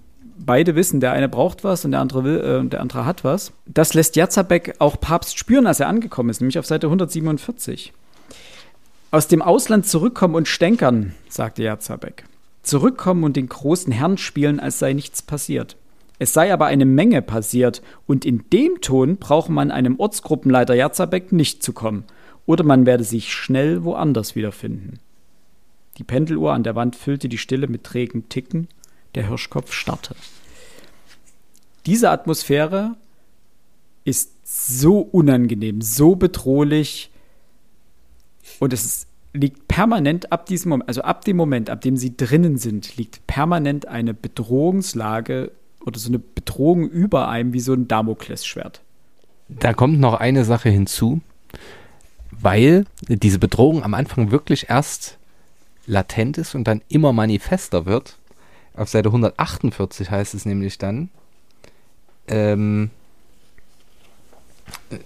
beide 0.45 0.75
wissen, 0.75 0.99
der 0.99 1.11
eine 1.11 1.29
braucht 1.29 1.63
was 1.63 1.85
und 1.85 1.91
der 1.91 1.99
andere 1.99 2.23
will, 2.23 2.39
äh, 2.39 2.67
der 2.67 2.81
andere 2.81 3.05
hat 3.05 3.23
was. 3.23 3.51
Das 3.65 3.93
lässt 3.93 4.15
Jatzabek 4.15 4.75
auch 4.79 4.99
Papst 4.99 5.37
spüren, 5.37 5.67
als 5.67 5.79
er 5.79 5.87
angekommen 5.87 6.29
ist, 6.29 6.41
nämlich 6.41 6.59
auf 6.59 6.65
Seite 6.65 6.87
147. 6.87 7.93
Aus 9.11 9.27
dem 9.27 9.41
Ausland 9.41 9.85
zurückkommen 9.85 10.35
und 10.35 10.47
stänkern, 10.47 11.13
sagte 11.29 11.63
Jatzabek. 11.63 12.23
Zurückkommen 12.63 13.23
und 13.23 13.35
den 13.35 13.49
großen 13.49 13.91
Herrn 13.91 14.17
spielen, 14.17 14.59
als 14.59 14.79
sei 14.79 14.93
nichts 14.93 15.21
passiert. 15.21 15.75
Es 16.19 16.33
sei 16.33 16.53
aber 16.53 16.67
eine 16.67 16.85
Menge 16.85 17.21
passiert, 17.21 17.81
und 18.05 18.25
in 18.25 18.43
dem 18.53 18.79
Ton 18.81 19.17
brauche 19.17 19.51
man 19.51 19.71
einem 19.71 19.99
Ortsgruppenleiter 19.99 20.75
Jatzabek 20.75 21.31
nicht 21.31 21.63
zu 21.63 21.73
kommen, 21.73 22.05
oder 22.45 22.63
man 22.63 22.85
werde 22.85 23.03
sich 23.03 23.33
schnell 23.33 23.83
woanders 23.83 24.35
wiederfinden. 24.35 24.99
Die 25.97 26.03
Pendeluhr 26.03 26.53
an 26.53 26.63
der 26.63 26.75
Wand 26.75 26.95
füllte 26.95 27.29
die 27.29 27.37
Stille 27.37 27.67
mit 27.67 27.83
trägem 27.83 28.29
Ticken, 28.29 28.67
der 29.15 29.27
Hirschkopf 29.27 29.73
starrte. 29.73 30.15
Diese 31.85 32.09
Atmosphäre 32.09 32.95
ist 34.05 34.31
so 34.43 34.99
unangenehm, 34.99 35.81
so 35.81 36.15
bedrohlich 36.15 37.11
und 38.59 38.73
es 38.73 39.07
liegt 39.33 39.67
permanent 39.67 40.31
ab 40.31 40.45
diesem 40.45 40.69
Moment, 40.69 40.89
also 40.89 41.01
ab 41.01 41.23
dem 41.25 41.37
Moment, 41.37 41.69
ab 41.69 41.81
dem 41.81 41.97
sie 41.97 42.15
drinnen 42.17 42.57
sind, 42.57 42.97
liegt 42.97 43.25
permanent 43.27 43.87
eine 43.87 44.13
Bedrohungslage 44.13 45.51
oder 45.85 45.99
so 45.99 46.09
eine 46.09 46.19
Bedrohung 46.19 46.89
über 46.89 47.27
einem 47.29 47.53
wie 47.53 47.59
so 47.59 47.73
ein 47.73 47.87
Damoklesschwert. 47.87 48.81
Da 49.47 49.73
kommt 49.73 49.99
noch 49.99 50.15
eine 50.15 50.45
Sache 50.45 50.69
hinzu, 50.69 51.21
weil 52.31 52.85
diese 53.07 53.39
Bedrohung 53.39 53.83
am 53.83 53.93
Anfang 53.93 54.31
wirklich 54.31 54.69
erst 54.69 55.17
latent 55.85 56.37
ist 56.37 56.55
und 56.55 56.65
dann 56.65 56.81
immer 56.89 57.13
manifester 57.13 57.85
wird 57.85 58.17
auf 58.73 58.89
Seite 58.89 59.09
148 59.09 60.09
heißt 60.09 60.33
es 60.33 60.45
nämlich 60.45 60.77
dann, 60.77 61.09
ähm, 62.27 62.89
äh, 64.89 64.97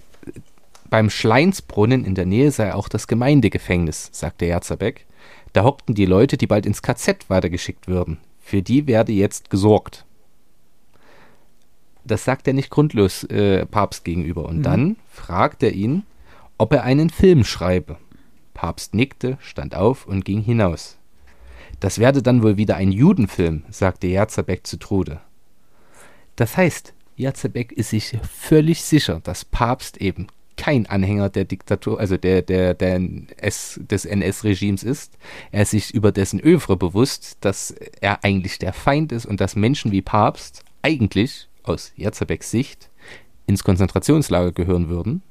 beim 0.88 1.10
Schleinsbrunnen 1.10 2.04
in 2.04 2.14
der 2.14 2.26
Nähe 2.26 2.50
sei 2.52 2.72
auch 2.72 2.88
das 2.88 3.08
Gemeindegefängnis, 3.08 4.10
sagte 4.12 4.46
Herzerbeck. 4.46 5.04
Da 5.52 5.64
hockten 5.64 5.94
die 5.94 6.06
Leute, 6.06 6.36
die 6.36 6.46
bald 6.46 6.64
ins 6.64 6.82
KZ 6.82 7.28
weitergeschickt 7.28 7.88
würden. 7.88 8.18
Für 8.40 8.62
die 8.62 8.86
werde 8.86 9.12
jetzt 9.12 9.50
gesorgt. 9.50 10.04
Das 12.04 12.24
sagt 12.24 12.46
er 12.46 12.54
nicht 12.54 12.70
grundlos 12.70 13.24
äh, 13.24 13.66
Papst 13.66 14.04
gegenüber. 14.04 14.44
Und 14.44 14.58
mhm. 14.58 14.62
dann 14.62 14.96
fragt 15.10 15.64
er 15.64 15.72
ihn, 15.72 16.04
ob 16.58 16.72
er 16.72 16.82
einen 16.84 17.10
Film 17.10 17.44
schreibe. 17.44 17.96
Papst 18.54 18.94
nickte, 18.94 19.36
stand 19.40 19.74
auf 19.74 20.06
und 20.06 20.24
ging 20.24 20.40
hinaus. 20.40 20.96
Das 21.80 21.98
werde 21.98 22.22
dann 22.22 22.42
wohl 22.42 22.56
wieder 22.56 22.76
ein 22.76 22.90
Judenfilm, 22.90 23.64
sagte 23.70 24.06
Jarzabek 24.06 24.66
zu 24.66 24.78
Trude. 24.78 25.20
Das 26.36 26.56
heißt, 26.56 26.94
Jarzabek 27.16 27.72
ist 27.72 27.90
sich 27.90 28.16
völlig 28.22 28.82
sicher, 28.82 29.20
dass 29.22 29.44
Papst 29.44 29.98
eben 29.98 30.28
kein 30.56 30.86
Anhänger 30.86 31.28
der 31.28 31.44
Diktatur, 31.44 32.00
also 32.00 32.16
der, 32.16 32.42
der, 32.42 32.74
der 32.74 33.00
S, 33.36 33.78
des 33.82 34.06
NS-Regimes 34.06 34.82
ist. 34.82 35.18
Er 35.52 35.62
ist 35.62 35.70
sich 35.70 35.92
über 35.92 36.12
dessen 36.12 36.40
Övre 36.40 36.76
bewusst, 36.76 37.36
dass 37.40 37.72
er 38.00 38.24
eigentlich 38.24 38.58
der 38.58 38.72
Feind 38.72 39.12
ist 39.12 39.26
und 39.26 39.40
dass 39.40 39.54
Menschen 39.54 39.92
wie 39.92 40.02
Papst 40.02 40.64
eigentlich, 40.82 41.48
aus 41.62 41.92
Jarzabeks 41.96 42.50
Sicht, 42.50 42.90
ins 43.46 43.64
Konzentrationslager 43.64 44.52
gehören 44.52 44.88
würden. 44.88 45.22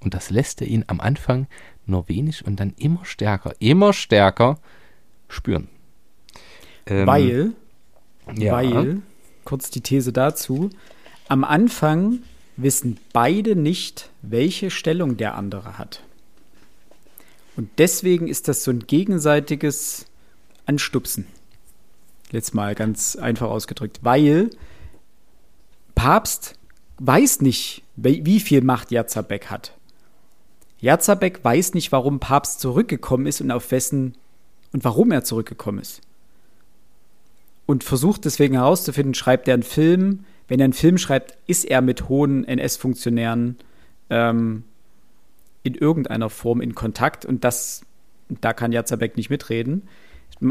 Und 0.00 0.14
das 0.14 0.30
lässt 0.30 0.60
er 0.60 0.66
ihn 0.66 0.84
am 0.86 1.00
Anfang 1.00 1.46
nur 1.86 2.08
wenig 2.08 2.44
und 2.46 2.58
dann 2.58 2.74
immer 2.78 3.04
stärker, 3.04 3.52
immer 3.58 3.92
stärker 3.92 4.58
spüren. 5.28 5.68
Ähm, 6.86 7.06
weil, 7.06 7.52
ja. 8.34 8.52
weil, 8.52 9.02
kurz 9.44 9.70
die 9.70 9.80
These 9.80 10.12
dazu, 10.12 10.70
am 11.28 11.44
Anfang 11.44 12.20
wissen 12.56 12.98
beide 13.12 13.56
nicht, 13.56 14.10
welche 14.22 14.70
Stellung 14.70 15.16
der 15.16 15.34
andere 15.34 15.78
hat. 15.78 16.02
Und 17.56 17.70
deswegen 17.78 18.28
ist 18.28 18.48
das 18.48 18.64
so 18.64 18.70
ein 18.70 18.86
gegenseitiges 18.86 20.06
Anstupsen. 20.66 21.26
Jetzt 22.30 22.54
mal 22.54 22.74
ganz 22.74 23.16
einfach 23.16 23.48
ausgedrückt, 23.48 24.00
weil 24.02 24.50
Papst 25.94 26.54
weiß 26.98 27.40
nicht, 27.40 27.82
wie 27.96 28.40
viel 28.40 28.62
Macht 28.62 28.90
Jazabek 28.90 29.50
hat. 29.50 29.76
Jazabek 30.80 31.44
weiß 31.44 31.74
nicht, 31.74 31.92
warum 31.92 32.20
Papst 32.20 32.60
zurückgekommen 32.60 33.26
ist 33.26 33.40
und 33.40 33.50
auf 33.50 33.70
wessen 33.70 34.14
und 34.72 34.84
warum 34.84 35.12
er 35.12 35.24
zurückgekommen 35.24 35.78
ist. 35.78 36.00
Und 37.66 37.84
versucht 37.84 38.24
deswegen 38.24 38.54
herauszufinden, 38.54 39.14
schreibt 39.14 39.46
er 39.46 39.54
einen 39.54 39.62
Film. 39.62 40.24
Wenn 40.48 40.58
er 40.58 40.64
einen 40.64 40.72
Film 40.72 40.98
schreibt, 40.98 41.36
ist 41.46 41.64
er 41.64 41.82
mit 41.82 42.08
hohen 42.08 42.44
NS-Funktionären 42.44 43.56
ähm, 44.08 44.64
in 45.62 45.74
irgendeiner 45.74 46.30
Form 46.30 46.60
in 46.60 46.74
Kontakt 46.74 47.24
und 47.24 47.44
das, 47.44 47.82
da 48.28 48.52
kann 48.52 48.72
Jazabek 48.72 49.16
nicht 49.16 49.30
mitreden. 49.30 49.82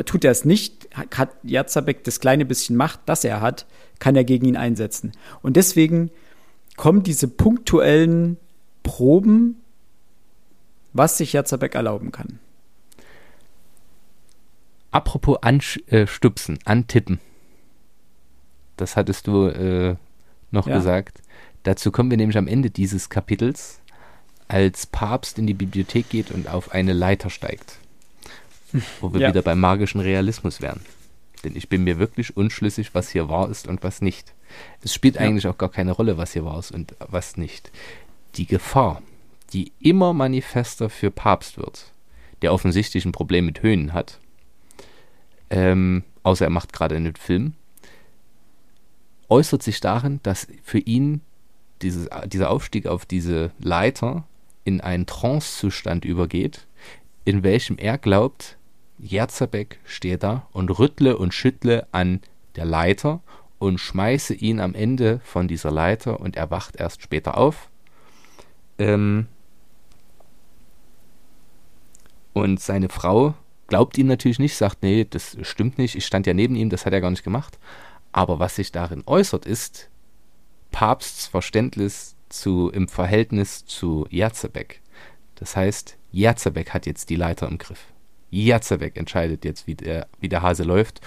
Tut 0.05 0.23
er 0.23 0.31
es 0.31 0.45
nicht, 0.45 0.87
hat 0.93 1.31
Jazabek 1.43 2.03
das 2.03 2.19
kleine 2.19 2.45
bisschen 2.45 2.75
Macht, 2.75 2.99
das 3.07 3.23
er 3.23 3.41
hat, 3.41 3.65
kann 3.97 4.15
er 4.15 4.23
gegen 4.23 4.45
ihn 4.45 4.57
einsetzen. 4.57 5.13
Und 5.41 5.55
deswegen 5.55 6.11
kommen 6.77 7.01
diese 7.01 7.27
punktuellen 7.27 8.37
Proben, 8.83 9.57
was 10.93 11.17
sich 11.17 11.33
Jazabek 11.33 11.75
erlauben 11.75 12.11
kann. 12.11 12.39
Apropos 14.91 15.37
anstupsen, 15.41 16.55
äh, 16.55 16.59
antippen. 16.65 17.19
Das 18.77 18.95
hattest 18.95 19.27
du 19.27 19.47
äh, 19.47 19.95
noch 20.51 20.67
ja. 20.67 20.77
gesagt. 20.77 21.21
Dazu 21.63 21.91
kommen 21.91 22.09
wir 22.09 22.17
nämlich 22.17 22.37
am 22.37 22.47
Ende 22.47 22.69
dieses 22.69 23.09
Kapitels, 23.09 23.79
als 24.47 24.87
Papst 24.87 25.37
in 25.37 25.45
die 25.45 25.53
Bibliothek 25.53 26.09
geht 26.09 26.31
und 26.31 26.47
auf 26.47 26.71
eine 26.71 26.93
Leiter 26.93 27.29
steigt. 27.29 27.77
Wo 28.99 29.13
wir 29.13 29.21
ja. 29.21 29.29
wieder 29.29 29.41
beim 29.41 29.59
magischen 29.59 30.01
Realismus 30.01 30.61
wären. 30.61 30.81
Denn 31.43 31.55
ich 31.55 31.69
bin 31.69 31.83
mir 31.83 31.99
wirklich 31.99 32.35
unschlüssig, 32.35 32.93
was 32.93 33.09
hier 33.09 33.29
wahr 33.29 33.49
ist 33.49 33.67
und 33.67 33.83
was 33.83 34.01
nicht. 34.01 34.33
Es 34.81 34.93
spielt 34.93 35.15
ja. 35.15 35.21
eigentlich 35.21 35.47
auch 35.47 35.57
gar 35.57 35.69
keine 35.69 35.91
Rolle, 35.91 36.17
was 36.17 36.33
hier 36.33 36.45
wahr 36.45 36.59
ist 36.59 36.71
und 36.71 36.95
was 36.99 37.37
nicht. 37.37 37.71
Die 38.35 38.45
Gefahr, 38.45 39.01
die 39.53 39.71
immer 39.79 40.13
manifester 40.13 40.89
für 40.89 41.11
Papst 41.11 41.57
wird, 41.57 41.93
der 42.41 42.53
offensichtlich 42.53 43.05
ein 43.05 43.11
Problem 43.11 43.45
mit 43.45 43.61
Höhen 43.61 43.93
hat, 43.93 44.19
ähm, 45.49 46.03
außer 46.23 46.45
er 46.45 46.51
macht 46.51 46.73
gerade 46.73 46.95
einen 46.95 47.15
Film, 47.15 47.53
äußert 49.29 49.63
sich 49.63 49.79
darin, 49.79 50.19
dass 50.23 50.47
für 50.63 50.79
ihn 50.79 51.21
dieses, 51.81 52.09
dieser 52.25 52.49
Aufstieg 52.49 52.87
auf 52.87 53.05
diese 53.05 53.51
Leiter 53.59 54.25
in 54.63 54.81
einen 54.81 55.05
Trance-Zustand 55.05 56.05
übergeht, 56.05 56.67
in 57.25 57.43
welchem 57.43 57.77
er 57.77 57.97
glaubt, 57.97 58.57
Jerzabek 58.97 59.79
stehe 59.85 60.17
da 60.17 60.47
und 60.51 60.69
rüttle 60.77 61.17
und 61.17 61.33
schüttle 61.33 61.87
an 61.91 62.21
der 62.55 62.65
Leiter 62.65 63.21
und 63.57 63.79
schmeiße 63.79 64.33
ihn 64.33 64.59
am 64.59 64.75
Ende 64.75 65.21
von 65.23 65.47
dieser 65.47 65.71
Leiter 65.71 66.19
und 66.19 66.35
er 66.35 66.51
wacht 66.51 66.75
erst 66.75 67.01
später 67.01 67.37
auf. 67.37 67.69
Ähm 68.77 69.27
und 72.39 72.59
seine 72.59 72.89
Frau 72.89 73.35
glaubt 73.67 73.97
ihm 73.97 74.07
natürlich 74.07 74.39
nicht, 74.39 74.55
sagt, 74.55 74.83
nee, 74.83 75.05
das 75.09 75.37
stimmt 75.43 75.77
nicht, 75.77 75.95
ich 75.95 76.05
stand 76.05 76.27
ja 76.27 76.33
neben 76.33 76.55
ihm, 76.55 76.69
das 76.69 76.85
hat 76.85 76.93
er 76.93 77.01
gar 77.01 77.11
nicht 77.11 77.23
gemacht. 77.23 77.59
Aber 78.11 78.39
was 78.39 78.55
sich 78.55 78.71
darin 78.71 79.03
äußert, 79.05 79.45
ist 79.45 79.89
Papsts 80.71 81.27
Verständnis 81.27 82.15
zu, 82.29 82.69
im 82.69 82.87
Verhältnis 82.87 83.65
zu 83.65 84.07
Jarzebek. 84.09 84.81
Das 85.35 85.55
heißt, 85.55 85.97
Jerzabek 86.11 86.73
hat 86.73 86.85
jetzt 86.85 87.09
die 87.09 87.15
Leiter 87.15 87.47
im 87.47 87.57
Griff. 87.57 87.85
Jerzabek 88.29 88.97
entscheidet 88.97 89.45
jetzt, 89.45 89.67
wie 89.67 89.75
der, 89.75 90.07
wie 90.19 90.29
der 90.29 90.41
Hase 90.41 90.63
läuft. 90.63 91.01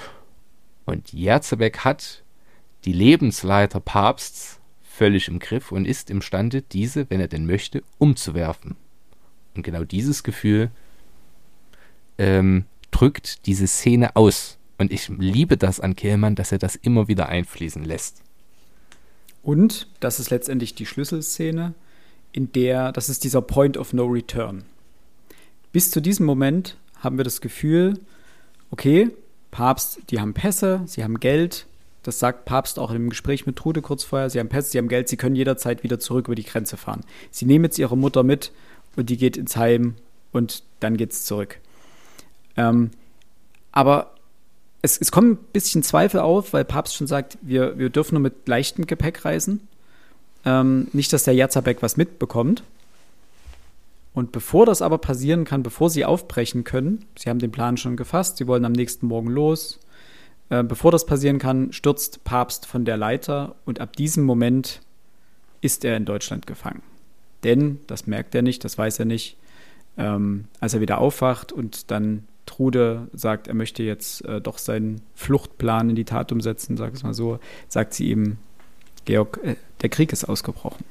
Und 0.85 1.13
Jerzabek 1.13 1.85
hat 1.85 2.25
die 2.85 2.93
Lebensleiter 2.93 3.81
Papsts 3.81 4.61
völlig 4.83 5.29
im 5.29 5.39
Griff 5.39 5.73
und 5.73 5.85
ist 5.85 6.11
imstande, 6.11 6.63
diese, 6.63 7.09
wenn 7.11 7.21
er 7.21 7.29
denn 7.29 7.47
möchte, 7.47 7.83
umzuwerfen. 7.99 8.77
Und 9.55 9.63
genau 9.63 9.85
dieses 9.85 10.23
Gefühl 10.23 10.71
ähm, 12.19 12.65
drückt 12.91 13.47
diese 13.47 13.67
Szene 13.67 14.17
aus. 14.17 14.59
Und 14.79 14.93
ich 14.93 15.09
liebe 15.09 15.57
das 15.57 15.81
an 15.81 15.97
Kehlmann, 15.97 16.35
dass 16.35 16.53
er 16.53 16.59
das 16.59 16.77
immer 16.77 17.09
wieder 17.09 17.29
einfließen 17.29 17.85
lässt. 17.85 18.23
Und 19.43 19.89
das 20.01 20.21
ist 20.21 20.31
letztendlich 20.31 20.75
die 20.75 20.87
Schlüsselszene, 20.87 21.75
in 22.33 22.53
der, 22.53 22.93
das 22.93 23.09
ist 23.09 23.25
dieser 23.25 23.43
Point 23.43 23.77
of 23.77 23.93
No 23.93 24.07
Return. 24.07 24.65
Bis 25.73 25.91
zu 25.91 26.01
diesem 26.01 26.27
Moment 26.27 26.77
haben 27.01 27.17
wir 27.17 27.25
das 27.25 27.41
Gefühl, 27.41 27.99
okay, 28.71 29.11
Papst, 29.51 30.01
die 30.11 30.21
haben 30.21 30.35
Pässe, 30.35 30.83
sie 30.87 31.05
haben 31.05 31.21
Geld. 31.21 31.67
Das 32.03 32.19
sagt 32.19 32.47
Papst 32.47 32.79
auch 32.79 32.91
im 32.91 33.11
Gespräch 33.11 33.47
mit 33.47 33.57
Trude 33.57 33.83
kurz 33.83 34.03
vorher. 34.03 34.31
Sie 34.31 34.41
haben 34.41 34.49
Pässe, 34.49 34.71
sie 34.71 34.79
haben 34.79 34.89
Geld, 34.89 35.09
sie 35.09 35.17
können 35.17 35.37
jederzeit 35.37 35.83
wieder 35.83 36.01
zurück 36.01 36.27
über 36.27 36.35
die 36.35 36.45
Grenze 36.45 36.77
fahren. 36.77 37.03
Sie 37.31 37.45
nehmen 37.45 37.65
jetzt 37.65 37.79
ihre 37.79 37.97
Mutter 37.97 38.23
mit 38.23 38.51
und 38.97 39.11
die 39.11 39.17
geht 39.17 39.37
ins 39.37 39.57
Heim 39.57 39.95
und 40.33 40.65
dann 40.81 40.97
geht's 40.97 41.25
zurück. 41.25 41.59
Ähm, 42.57 42.91
aber 43.73 44.15
es, 44.83 44.99
es 45.01 45.13
kommen 45.13 45.33
ein 45.33 45.39
bisschen 45.53 45.83
Zweifel 45.83 46.21
auf, 46.21 46.53
weil 46.53 46.65
Papst 46.65 46.97
schon 46.97 47.07
sagt, 47.07 47.39
wir, 47.41 47.79
wir 47.79 47.89
dürfen 47.89 48.15
nur 48.15 48.23
mit 48.23 48.47
leichtem 48.47 48.87
Gepäck 48.87 49.25
reisen. 49.25 49.67
Ähm, 50.45 50.89
nicht, 50.93 51.13
dass 51.13 51.23
der 51.23 51.35
Jatzabek 51.35 51.83
was 51.83 51.97
mitbekommt. 51.97 52.65
Und 54.15 54.33
bevor 54.33 54.67
das 54.67 54.83
aber 54.83 54.99
passieren 54.99 55.45
kann, 55.45 55.63
bevor 55.63 55.89
sie 55.89 56.05
aufbrechen 56.05 56.65
können, 56.65 57.07
sie 57.17 57.31
haben 57.31 57.39
den 57.39 57.53
Plan 57.53 57.77
schon 57.77 57.97
gefasst, 57.97 58.37
sie 58.37 58.47
wollen 58.47 58.65
am 58.65 58.73
nächsten 58.73 59.07
Morgen 59.07 59.29
los, 59.29 59.81
äh, 60.51 60.63
bevor 60.63 60.93
das 60.93 61.07
passieren 61.07 61.39
kann, 61.39 61.73
stürzt 61.73 62.25
Papst 62.25 62.67
von 62.67 62.85
der 62.85 62.99
Leiter 62.99 63.55
und 63.65 63.81
ab 63.81 63.97
diesem 63.97 64.25
Moment 64.25 64.83
ist 65.63 65.85
er 65.85 65.97
in 65.97 66.05
Deutschland 66.05 66.47
gefangen. 66.47 66.83
Denn, 67.43 67.81
das 67.87 68.07
merkt 68.07 68.35
er 68.35 68.43
nicht, 68.43 68.65
das 68.65 68.77
weiß 68.77 68.99
er 68.99 69.07
nicht, 69.07 69.39
ähm, 69.97 70.45
als 70.61 70.75
er 70.75 70.81
wieder 70.83 70.99
aufwacht 70.99 71.53
und 71.53 71.91
dann 71.91 72.25
Trude 72.47 73.09
sagt, 73.13 73.49
er 73.49 73.55
möchte 73.55 73.83
jetzt 73.83 74.25
äh, 74.25 74.41
doch 74.41 74.59
seinen 74.59 75.03
Fluchtplan 75.15 75.91
in 75.91 75.97
die 75.97 76.05
Tat 76.05 76.33
umsetzen, 76.33 76.77
sag 76.77 76.95
es 76.95 77.03
mal 77.03 77.15
so, 77.15 77.39
sagt 77.69 77.95
sie 77.95 78.11
ihm, 78.11 78.39
Georg, 79.05 79.41
äh, 79.43 79.57
der 79.81 79.89
Krieg 79.89 80.13
ist 80.13 80.25
ausgebrochen. 80.25 80.85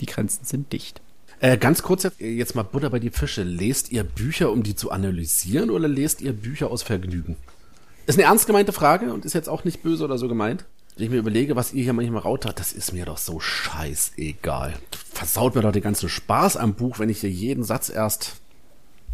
Die 0.00 0.06
Grenzen 0.06 0.44
sind 0.44 0.72
dicht. 0.72 1.00
Äh, 1.40 1.56
ganz 1.56 1.82
kurz 1.82 2.02
jetzt, 2.02 2.20
jetzt 2.20 2.54
mal 2.54 2.62
Butter 2.62 2.90
bei 2.90 2.98
die 2.98 3.10
Fische. 3.10 3.42
Lest 3.42 3.92
ihr 3.92 4.04
Bücher, 4.04 4.50
um 4.50 4.62
die 4.62 4.74
zu 4.74 4.90
analysieren 4.90 5.70
oder 5.70 5.88
lest 5.88 6.20
ihr 6.20 6.32
Bücher 6.32 6.70
aus 6.70 6.82
Vergnügen? 6.82 7.36
Ist 8.06 8.18
eine 8.18 8.26
ernst 8.26 8.46
gemeinte 8.46 8.72
Frage 8.72 9.12
und 9.12 9.24
ist 9.24 9.34
jetzt 9.34 9.48
auch 9.48 9.64
nicht 9.64 9.82
böse 9.82 10.04
oder 10.04 10.18
so 10.18 10.28
gemeint. 10.28 10.64
Wenn 10.96 11.04
ich 11.04 11.10
mir 11.10 11.18
überlege, 11.18 11.54
was 11.54 11.72
ihr 11.72 11.84
hier 11.84 11.92
manchmal 11.92 12.22
raut 12.22 12.44
habt, 12.44 12.58
das 12.58 12.72
ist 12.72 12.92
mir 12.92 13.04
doch 13.04 13.18
so 13.18 13.38
scheißegal. 13.38 14.74
Versaut 15.12 15.54
mir 15.54 15.62
doch 15.62 15.72
den 15.72 15.82
ganzen 15.82 16.08
Spaß 16.08 16.56
am 16.56 16.74
Buch, 16.74 16.98
wenn 16.98 17.08
ich 17.08 17.20
hier 17.20 17.30
jeden 17.30 17.62
Satz 17.62 17.88
erst 17.88 18.36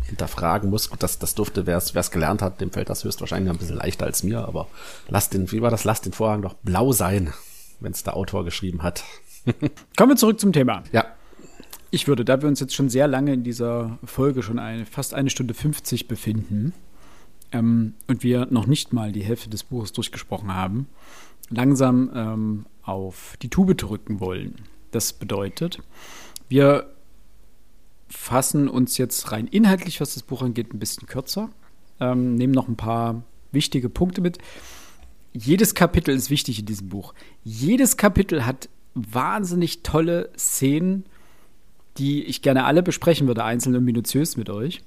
hinterfragen 0.06 0.70
muss. 0.70 0.90
Gut, 0.90 1.02
das, 1.02 1.18
das 1.18 1.34
durfte, 1.34 1.66
wer 1.66 1.76
es 1.78 2.10
gelernt 2.10 2.42
hat, 2.42 2.60
dem 2.60 2.70
fällt 2.70 2.90
das 2.90 3.04
höchstwahrscheinlich 3.04 3.52
ein 3.52 3.58
bisschen 3.58 3.76
leichter 3.76 4.06
als 4.06 4.22
mir, 4.22 4.46
aber 4.46 4.68
lasst 5.08 5.34
den, 5.34 5.50
wie 5.52 5.62
war 5.62 5.70
das, 5.70 5.84
lasst 5.84 6.06
den 6.06 6.12
Vorhang 6.12 6.42
doch 6.42 6.54
blau 6.54 6.92
sein, 6.92 7.32
wenn 7.80 7.92
es 7.92 8.02
der 8.02 8.16
Autor 8.16 8.44
geschrieben 8.44 8.82
hat. 8.82 9.04
Kommen 9.96 10.12
wir 10.12 10.16
zurück 10.16 10.40
zum 10.40 10.52
Thema. 10.52 10.84
Ja. 10.92 11.06
Ich 11.90 12.08
würde, 12.08 12.24
da 12.24 12.42
wir 12.42 12.48
uns 12.48 12.60
jetzt 12.60 12.74
schon 12.74 12.88
sehr 12.88 13.06
lange 13.06 13.32
in 13.32 13.44
dieser 13.44 13.98
Folge 14.04 14.42
schon 14.42 14.58
eine, 14.58 14.84
fast 14.84 15.14
eine 15.14 15.30
Stunde 15.30 15.54
50 15.54 16.08
befinden 16.08 16.72
ähm, 17.52 17.94
und 18.08 18.24
wir 18.24 18.46
noch 18.50 18.66
nicht 18.66 18.92
mal 18.92 19.12
die 19.12 19.22
Hälfte 19.22 19.48
des 19.48 19.62
Buches 19.62 19.92
durchgesprochen 19.92 20.52
haben, 20.52 20.88
langsam 21.50 22.10
ähm, 22.14 22.66
auf 22.82 23.36
die 23.42 23.48
Tube 23.48 23.76
drücken 23.76 24.18
wollen. 24.20 24.56
Das 24.90 25.12
bedeutet, 25.12 25.80
wir 26.48 26.93
fassen 28.08 28.68
uns 28.68 28.98
jetzt 28.98 29.32
rein 29.32 29.46
inhaltlich, 29.46 30.00
was 30.00 30.14
das 30.14 30.22
Buch 30.22 30.42
angeht, 30.42 30.72
ein 30.72 30.78
bisschen 30.78 31.06
kürzer. 31.06 31.50
Ähm, 32.00 32.34
nehmen 32.34 32.52
noch 32.52 32.68
ein 32.68 32.76
paar 32.76 33.22
wichtige 33.52 33.88
Punkte 33.88 34.20
mit. 34.20 34.38
Jedes 35.32 35.74
Kapitel 35.74 36.14
ist 36.14 36.30
wichtig 36.30 36.60
in 36.60 36.66
diesem 36.66 36.88
Buch. 36.88 37.14
Jedes 37.42 37.96
Kapitel 37.96 38.46
hat 38.46 38.68
wahnsinnig 38.94 39.82
tolle 39.82 40.30
Szenen, 40.38 41.04
die 41.98 42.24
ich 42.24 42.42
gerne 42.42 42.64
alle 42.64 42.82
besprechen 42.82 43.26
würde, 43.26 43.44
einzeln 43.44 43.76
und 43.76 43.84
minutiös 43.84 44.36
mit 44.36 44.50
euch. 44.50 44.82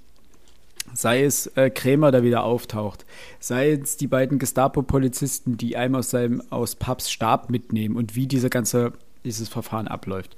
Sei 0.93 1.23
es 1.23 1.47
äh, 1.47 1.69
Krämer, 1.69 2.11
der 2.11 2.23
wieder 2.23 2.43
auftaucht, 2.43 3.05
sei 3.39 3.71
es 3.71 3.97
die 3.97 4.07
beiden 4.07 4.39
Gestapo-Polizisten, 4.39 5.57
die 5.57 5.75
einem 5.75 5.95
aus 5.95 6.09
seinem 6.09 6.41
aus 6.49 6.75
Paps 6.75 7.11
Stab 7.11 7.49
mitnehmen 7.49 7.97
und 7.97 8.15
wie 8.15 8.25
diese 8.25 8.49
ganze 8.49 8.93
dieses 9.25 9.49
Verfahren 9.49 9.89
abläuft. 9.89 10.37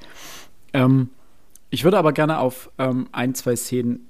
Ähm, 0.73 1.09
ich 1.69 1.83
würde 1.83 1.97
aber 1.97 2.13
gerne 2.13 2.39
auf 2.39 2.69
ähm, 2.77 3.07
ein, 3.11 3.35
zwei 3.35 3.55
Szenen 3.55 4.07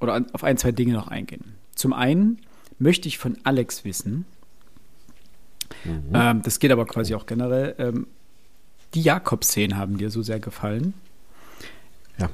oder 0.00 0.24
auf 0.32 0.44
ein, 0.44 0.58
zwei 0.58 0.72
Dinge 0.72 0.94
noch 0.94 1.08
eingehen. 1.08 1.54
Zum 1.74 1.92
einen 1.92 2.38
möchte 2.78 3.08
ich 3.08 3.18
von 3.18 3.38
Alex 3.44 3.84
wissen, 3.84 4.24
mhm. 5.84 6.10
ähm, 6.12 6.42
das 6.42 6.58
geht 6.58 6.72
aber 6.72 6.86
quasi 6.86 7.14
auch 7.14 7.26
generell, 7.26 7.74
ähm, 7.78 8.06
die 8.94 9.02
Jakob-Szenen 9.02 9.76
haben 9.76 9.98
dir 9.98 10.10
so 10.10 10.22
sehr 10.22 10.40
gefallen. 10.40 10.94
Ja. 12.18 12.30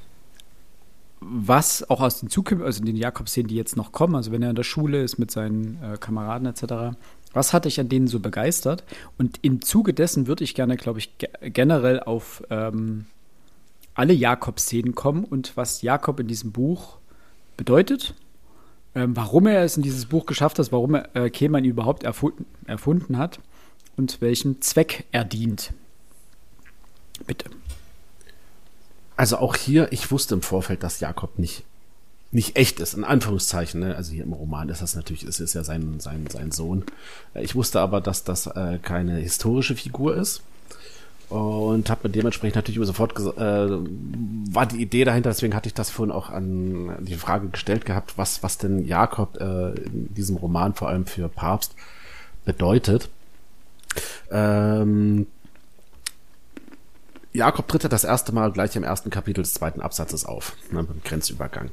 Was 1.21 1.89
auch 1.89 2.01
aus 2.01 2.21
den 2.21 2.29
Zukunft, 2.29 2.65
also 2.65 2.85
den 2.85 2.97
Jakob-Szenen, 2.97 3.49
die 3.49 3.57
jetzt 3.57 3.77
noch 3.77 3.93
kommen, 3.93 4.15
also 4.15 4.33
wenn 4.33 4.43
er 4.43 4.51
in 4.51 4.57
der 4.57 4.63
Schule 4.63 5.03
ist 5.03 5.19
mit 5.19 5.31
seinen 5.31 5.83
äh, 5.83 5.97
Kameraden 5.99 6.47
etc., 6.47 6.97
was 7.33 7.53
hat 7.53 7.65
dich 7.65 7.81
an 7.81 7.89
denen 7.89 8.09
so 8.09 8.21
begeistert? 8.21 8.85
Und 9.17 9.39
im 9.43 9.63
Zuge 9.63 9.95
dessen 9.95 10.27
würde 10.27 10.45
ich 10.45 10.55
gerne, 10.55 10.77
glaube 10.77 10.99
ich, 10.99 11.17
ge 11.17 11.31
generell 11.41 12.01
auf 12.01 12.43
ähm, 12.51 13.07
alle 13.95 14.13
Jakob-Szenen 14.13 14.95
kommen 14.95 15.25
und 15.25 15.57
was 15.57 15.83
Jakob 15.83 16.21
in 16.21 16.29
diesem 16.29 16.53
Buch 16.53 16.99
bedeutet, 17.57 18.15
ähm, 18.95 19.17
warum 19.17 19.47
er 19.47 19.63
es 19.63 19.77
in 19.77 19.83
dieses 19.83 20.07
Buch 20.07 20.27
geschafft 20.27 20.59
hat, 20.59 20.73
warum 20.73 20.95
er 20.95 21.15
äh, 21.15 21.31
Kehlmann 21.31 21.65
überhaupt 21.65 22.03
erfunden, 22.03 22.47
erfunden 22.67 23.19
hat 23.19 23.41
und 23.97 24.21
welchem 24.21 24.61
Zweck 24.61 25.05
er 25.13 25.25
dient. 25.25 25.73
Bitte. 27.27 27.51
Also 29.17 29.37
auch 29.37 29.57
hier, 29.57 29.93
ich 29.93 30.11
wusste 30.11 30.35
im 30.35 30.43
Vorfeld, 30.43 30.83
dass 30.83 31.01
Jakob 31.01 31.39
nicht 31.39 31.65
nicht 32.35 32.57
echt 32.57 32.81
ist, 32.81 32.95
in 32.95 33.05
Anführungszeichen. 33.05 33.81
Ne? 33.81 33.95
Also 33.95 34.13
hier 34.13 34.25
im 34.25 34.33
Roman 34.33 34.71
ist 34.71 34.81
das 34.81 34.97
natürlich, 34.97 35.23
es 35.23 35.39
ist 35.39 35.53
ja 35.53 35.65
sein, 35.65 36.01
sein, 36.01 36.27
sein 36.31 36.51
Sohn. 36.51 36.85
Ich 37.35 37.55
wusste 37.55 37.81
aber, 37.81 38.01
dass 38.01 38.25
das 38.25 38.47
äh, 38.47 38.79
keine 38.81 39.17
historische 39.17 39.77
Figur 39.77 40.17
ist 40.17 40.43
und 41.33 41.89
habe 41.89 42.09
mir 42.09 42.13
dementsprechend 42.13 42.57
natürlich 42.57 42.87
sofort 42.87 43.19
äh, 43.19 43.69
war 44.53 44.67
die 44.67 44.83
Idee 44.83 45.05
dahinter, 45.05 45.31
deswegen 45.31 45.55
hatte 45.55 45.69
ich 45.69 45.75
das 45.75 45.89
vorhin 45.89 46.13
auch 46.13 46.29
an 46.29 46.95
die 47.01 47.15
Frage 47.15 47.49
gestellt 47.49 47.87
gehabt, 47.87 48.19
was 48.19 48.43
was 48.43 48.59
denn 48.59 48.85
Jakob 48.85 49.41
äh, 49.41 49.71
in 49.71 50.13
diesem 50.15 50.37
Roman 50.37 50.75
vor 50.75 50.89
allem 50.89 51.07
für 51.07 51.31
Papst 51.31 51.75
bedeutet. 52.45 53.09
Ähm, 54.31 55.27
Jakob 57.33 57.67
tritt 57.67 57.85
ja 57.85 57.89
das 57.89 58.05
erste 58.05 58.33
Mal 58.33 58.53
gleich 58.53 58.77
im 58.77 58.85
ersten 58.85 59.09
Kapitel 59.09 59.43
des 59.43 59.55
zweiten 59.55 59.81
Absatzes 59.81 60.27
auf, 60.27 60.55
ne, 60.71 60.83
beim 60.83 61.01
Grenzübergang. 61.03 61.71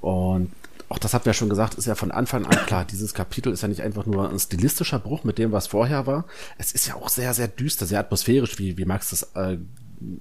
Und 0.00 0.50
auch 0.88 0.98
das 0.98 1.14
habt 1.14 1.26
ihr 1.26 1.30
ja 1.30 1.34
schon 1.34 1.48
gesagt, 1.48 1.74
ist 1.74 1.86
ja 1.86 1.94
von 1.94 2.10
Anfang 2.10 2.46
an 2.46 2.66
klar, 2.66 2.84
dieses 2.84 3.14
Kapitel 3.14 3.52
ist 3.52 3.62
ja 3.62 3.68
nicht 3.68 3.82
einfach 3.82 4.06
nur 4.06 4.30
ein 4.30 4.38
stilistischer 4.38 4.98
Bruch 4.98 5.24
mit 5.24 5.38
dem, 5.38 5.52
was 5.52 5.66
vorher 5.66 6.06
war. 6.06 6.24
Es 6.58 6.72
ist 6.72 6.86
ja 6.86 6.94
auch 6.94 7.08
sehr, 7.08 7.34
sehr 7.34 7.48
düster, 7.48 7.86
sehr 7.86 8.00
atmosphärisch, 8.00 8.58
wie, 8.58 8.76
wie 8.76 8.84
Max 8.84 9.10
das 9.10 9.22
äh, 9.34 9.58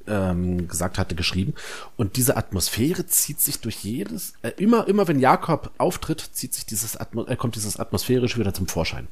ähm, 0.07 0.67
gesagt 0.67 0.97
hatte, 0.97 1.15
geschrieben. 1.15 1.53
Und 1.97 2.15
diese 2.15 2.37
Atmosphäre 2.37 3.05
zieht 3.05 3.41
sich 3.41 3.59
durch 3.59 3.83
jedes, 3.83 4.33
äh, 4.41 4.51
immer, 4.57 4.87
immer 4.87 5.07
wenn 5.07 5.19
Jakob 5.19 5.71
auftritt, 5.77 6.29
zieht 6.33 6.53
sich 6.53 6.65
dieses 6.65 6.97
Atmo 6.97 7.25
äh, 7.25 7.35
kommt 7.35 7.55
dieses 7.55 7.79
atmosphärische 7.79 8.39
wieder 8.39 8.53
zum 8.53 8.67
Vorschein. 8.67 9.07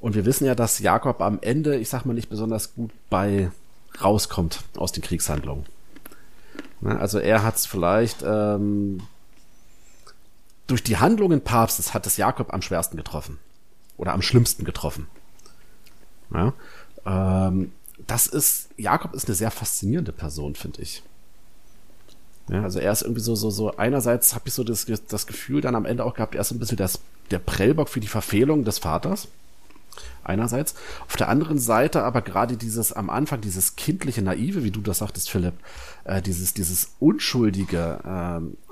Und 0.00 0.14
wir 0.14 0.24
wissen 0.24 0.44
ja, 0.44 0.54
dass 0.54 0.78
Jakob 0.78 1.20
am 1.20 1.38
Ende, 1.40 1.76
ich 1.76 1.88
sag 1.88 2.04
mal, 2.04 2.14
nicht 2.14 2.28
besonders 2.28 2.74
gut 2.74 2.92
bei 3.10 3.50
rauskommt 4.00 4.60
aus 4.76 4.92
den 4.92 5.02
Kriegshandlungen. 5.02 5.66
Ne, 6.80 6.98
also 6.98 7.18
er 7.18 7.42
hat 7.42 7.56
es 7.56 7.66
vielleicht 7.66 8.22
ähm, 8.24 9.00
durch 10.68 10.84
die 10.84 10.98
Handlungen 10.98 11.40
Papstes 11.40 11.92
hat 11.92 12.06
es 12.06 12.16
Jakob 12.16 12.54
am 12.54 12.62
schwersten 12.62 12.96
getroffen. 12.96 13.38
Oder 13.96 14.12
am 14.12 14.22
schlimmsten 14.22 14.64
getroffen. 14.64 15.08
Ja, 16.32 16.52
ähm, 17.04 17.72
das 18.06 18.28
ist, 18.28 18.68
Jakob 18.76 19.14
ist 19.14 19.26
eine 19.26 19.34
sehr 19.34 19.50
faszinierende 19.50 20.12
Person, 20.12 20.54
finde 20.54 20.82
ich. 20.82 21.02
Ja, 22.48 22.62
also 22.62 22.78
er 22.78 22.92
ist 22.92 23.02
irgendwie 23.02 23.20
so, 23.20 23.34
so, 23.34 23.50
so, 23.50 23.76
einerseits 23.76 24.34
habe 24.34 24.44
ich 24.46 24.54
so 24.54 24.62
das, 24.62 24.86
das 25.08 25.26
Gefühl 25.26 25.60
dann 25.60 25.74
am 25.74 25.84
Ende 25.84 26.04
auch 26.04 26.14
gehabt, 26.14 26.34
er 26.34 26.42
ist 26.42 26.50
ein 26.50 26.58
bisschen 26.58 26.78
das, 26.78 27.00
der 27.30 27.40
Prellbock 27.40 27.88
für 27.88 28.00
die 28.00 28.08
Verfehlung 28.08 28.64
des 28.64 28.78
Vaters. 28.78 29.28
Einerseits. 30.22 30.74
Auf 31.06 31.16
der 31.16 31.28
anderen 31.28 31.58
Seite 31.58 32.04
aber 32.04 32.22
gerade 32.22 32.56
dieses 32.56 32.92
am 32.92 33.10
Anfang, 33.10 33.40
dieses 33.40 33.76
kindliche 33.76 34.22
Naive, 34.22 34.62
wie 34.62 34.70
du 34.70 34.80
das 34.80 34.98
sagtest, 34.98 35.30
Philipp, 35.30 35.54
äh, 36.04 36.22
dieses, 36.22 36.54
dieses 36.54 36.92
unschuldige, 37.00 37.98
äh, 38.04 38.67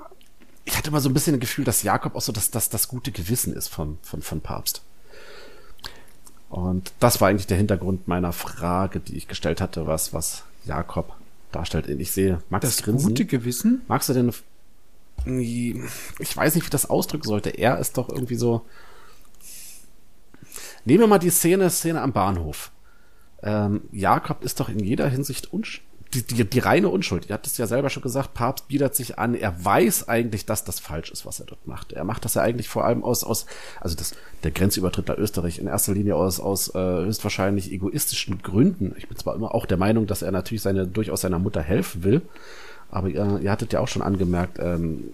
ich 0.67 0.77
hatte 0.77 0.89
immer 0.89 0.99
so 0.99 1.07
ein 1.09 1.13
bisschen 1.13 1.33
ein 1.35 1.39
Gefühl, 1.39 1.63
dass 1.63 1.81
Jakob 1.83 2.13
auch 2.15 2.21
so 2.21 2.33
das, 2.33 2.51
das, 2.51 2.67
das 2.67 2.89
gute 2.89 3.13
Gewissen 3.13 3.53
ist 3.53 3.69
von, 3.69 3.97
von, 4.01 4.21
von 4.21 4.41
Papst. 4.41 4.81
Und 6.49 6.91
das 6.99 7.21
war 7.21 7.29
eigentlich 7.29 7.47
der 7.47 7.55
Hintergrund 7.55 8.09
meiner 8.09 8.33
Frage, 8.33 8.99
die 8.99 9.15
ich 9.15 9.29
gestellt 9.29 9.61
hatte, 9.61 9.87
was, 9.87 10.13
was 10.13 10.43
Jakob 10.65 11.15
darstellt. 11.53 11.87
Ich 11.87 12.11
sehe 12.11 12.41
Max 12.49 12.65
Das 12.65 12.83
grinsen. 12.83 13.07
gute 13.09 13.25
Gewissen? 13.25 13.81
Magst 13.87 14.09
du 14.09 14.13
denn, 14.13 14.33
ich 15.25 16.35
weiß 16.35 16.55
nicht, 16.55 16.65
wie 16.65 16.69
das 16.69 16.89
ausdrücken 16.89 17.27
sollte. 17.27 17.49
Er 17.49 17.79
ist 17.79 17.97
doch 17.97 18.09
irgendwie 18.09 18.35
so. 18.35 18.65
Nehmen 20.83 20.99
wir 20.99 21.07
mal 21.07 21.17
die 21.17 21.29
Szene, 21.29 21.69
Szene 21.69 22.01
am 22.01 22.11
Bahnhof. 22.11 22.71
Ähm, 23.41 23.83
Jakob 23.93 24.43
ist 24.43 24.59
doch 24.59 24.67
in 24.67 24.79
jeder 24.79 25.07
Hinsicht 25.07 25.53
unsch 25.53 25.81
die, 26.13 26.23
die, 26.23 26.45
die 26.45 26.59
reine 26.59 26.89
Unschuld. 26.89 27.27
Ihr 27.27 27.33
habt 27.33 27.47
es 27.47 27.57
ja 27.57 27.67
selber 27.67 27.89
schon 27.89 28.03
gesagt, 28.03 28.33
Papst 28.33 28.67
bietet 28.67 28.95
sich 28.95 29.19
an, 29.19 29.35
er 29.35 29.63
weiß 29.63 30.07
eigentlich, 30.07 30.45
dass 30.45 30.63
das 30.63 30.79
falsch 30.79 31.11
ist, 31.11 31.25
was 31.25 31.39
er 31.39 31.45
dort 31.45 31.67
macht. 31.67 31.93
Er 31.93 32.03
macht 32.03 32.25
das 32.25 32.35
ja 32.35 32.41
eigentlich 32.41 32.69
vor 32.69 32.85
allem 32.85 33.03
aus, 33.03 33.23
aus 33.23 33.45
also 33.81 33.95
das, 33.95 34.13
der 34.43 34.51
Grenzübertritt 34.51 35.07
nach 35.07 35.17
Österreich 35.17 35.59
in 35.59 35.67
erster 35.67 35.93
Linie 35.93 36.15
aus, 36.15 36.39
aus 36.39 36.73
äh, 36.73 36.79
höchstwahrscheinlich 36.79 37.71
egoistischen 37.71 38.41
Gründen. 38.41 38.95
Ich 38.97 39.07
bin 39.07 39.17
zwar 39.17 39.35
immer 39.35 39.53
auch 39.53 39.65
der 39.65 39.77
Meinung, 39.77 40.07
dass 40.07 40.21
er 40.21 40.31
natürlich 40.31 40.61
seine, 40.61 40.87
durchaus 40.87 41.21
seiner 41.21 41.39
Mutter 41.39 41.61
helfen 41.61 42.03
will, 42.03 42.21
aber 42.89 43.09
ihr, 43.09 43.39
ihr 43.41 43.51
hattet 43.51 43.73
ja 43.73 43.79
auch 43.79 43.87
schon 43.87 44.01
angemerkt, 44.01 44.59
ähm, 44.59 45.11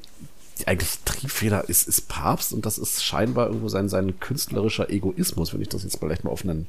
die 0.59 0.67
eigentliche 0.67 0.99
Triebfeder 1.03 1.67
ist, 1.67 1.87
ist 1.87 2.07
Papst 2.07 2.53
und 2.53 2.65
das 2.65 2.77
ist 2.77 3.03
scheinbar 3.03 3.47
irgendwo 3.47 3.69
sein, 3.69 3.89
sein 3.89 4.19
künstlerischer 4.19 4.89
Egoismus, 4.91 5.53
wenn 5.53 5.61
ich 5.61 5.69
das 5.69 5.83
jetzt 5.83 5.97
vielleicht 5.97 6.23
mal 6.23 6.29
auf 6.29 6.43
einen 6.43 6.67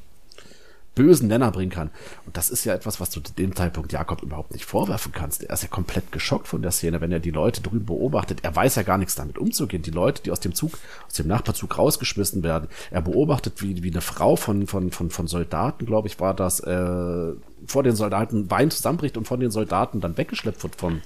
bösen 0.95 1.27
Nenner 1.27 1.51
bringen 1.51 1.71
kann. 1.71 1.91
Und 2.25 2.37
das 2.37 2.49
ist 2.49 2.65
ja 2.65 2.73
etwas, 2.73 2.99
was 2.99 3.09
du 3.09 3.19
zu 3.19 3.33
dem 3.33 3.55
Zeitpunkt 3.55 3.91
Jakob 3.91 4.23
überhaupt 4.23 4.53
nicht 4.53 4.65
vorwerfen 4.65 5.11
kannst. 5.11 5.43
Er 5.43 5.53
ist 5.53 5.63
ja 5.63 5.67
komplett 5.67 6.11
geschockt 6.11 6.47
von 6.47 6.61
der 6.61 6.71
Szene, 6.71 7.01
wenn 7.01 7.11
er 7.11 7.19
die 7.19 7.31
Leute 7.31 7.61
drüben 7.61 7.85
beobachtet. 7.85 8.39
Er 8.43 8.55
weiß 8.55 8.75
ja 8.75 8.83
gar 8.83 8.97
nichts 8.97 9.15
damit 9.15 9.37
umzugehen. 9.37 9.83
Die 9.83 9.91
Leute, 9.91 10.23
die 10.23 10.31
aus 10.31 10.39
dem 10.39 10.55
Zug, 10.55 10.71
aus 11.05 11.13
dem 11.13 11.27
Nachbarzug 11.27 11.77
rausgeschmissen 11.77 12.43
werden. 12.43 12.69
Er 12.89 13.01
beobachtet, 13.01 13.61
wie, 13.61 13.83
wie 13.83 13.91
eine 13.91 14.01
Frau 14.01 14.35
von, 14.35 14.67
von, 14.67 14.91
von, 14.91 15.09
von 15.09 15.27
Soldaten, 15.27 15.85
glaube 15.85 16.07
ich, 16.07 16.19
war 16.19 16.33
das, 16.33 16.61
äh, 16.61 17.33
vor 17.67 17.83
den 17.83 17.95
Soldaten 17.95 18.49
Wein 18.49 18.71
zusammenbricht 18.71 19.17
und 19.17 19.27
von 19.27 19.39
den 19.39 19.51
Soldaten 19.51 19.99
dann 20.01 20.17
weggeschleppt 20.17 20.63
wird 20.63 20.75
vom, 20.75 21.01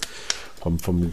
vom, 0.60 0.78
vom 0.78 1.10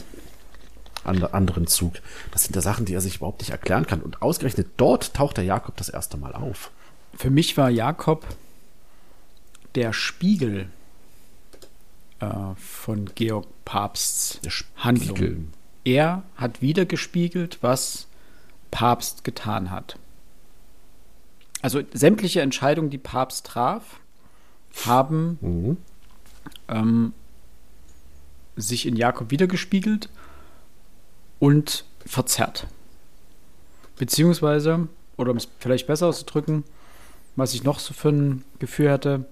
anderen 1.03 1.67
Zug. 1.67 1.93
Das 2.31 2.43
sind 2.43 2.55
ja 2.55 2.61
Sachen, 2.61 2.85
die 2.85 2.93
er 2.93 3.01
sich 3.01 3.17
überhaupt 3.17 3.39
nicht 3.39 3.51
erklären 3.51 3.87
kann. 3.87 4.01
Und 4.01 4.21
ausgerechnet 4.21 4.67
dort 4.77 5.13
taucht 5.13 5.37
der 5.37 5.45
Jakob 5.45 5.77
das 5.77 5.89
erste 5.89 6.17
Mal 6.17 6.33
auf. 6.33 6.71
Für 7.15 7.29
mich 7.29 7.57
war 7.57 7.69
Jakob 7.69 8.25
der 9.77 9.93
Spiegel 9.93 10.69
äh, 12.19 12.25
von 12.55 13.11
Georg 13.13 13.45
Papsts. 13.63 14.39
Handlung. 14.75 15.53
Er 15.85 16.23
hat 16.35 16.63
wiedergespiegelt, 16.63 17.59
was 17.61 18.07
Papst 18.71 19.23
getan 19.23 19.69
hat. 19.69 19.99
Also 21.61 21.81
sämtliche 21.93 22.41
Entscheidungen, 22.41 22.89
die 22.89 22.97
Papst 22.97 23.45
traf, 23.45 23.99
haben 24.85 25.37
Mhm. 25.41 25.77
ähm, 26.69 27.13
sich 28.55 28.87
in 28.87 28.95
Jakob 28.95 29.29
wiedergespiegelt 29.29 30.09
und 31.37 31.85
verzerrt. 32.03 32.65
Beziehungsweise, 33.97 34.87
oder 35.17 35.29
um 35.29 35.37
es 35.37 35.47
vielleicht 35.59 35.85
besser 35.85 36.07
auszudrücken, 36.07 36.63
was 37.35 37.53
ich 37.53 37.63
noch 37.63 37.77
so 37.77 37.93
für 37.93 38.09
ein 38.09 38.43
Gefühl 38.57 38.89
hatte, 38.89 39.25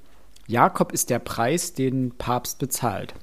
Jakob 0.48 0.92
ist 0.92 1.10
der 1.10 1.20
Preis, 1.20 1.74
den 1.74 2.12
Papst 2.12 2.60
bezahlt. 2.60 3.14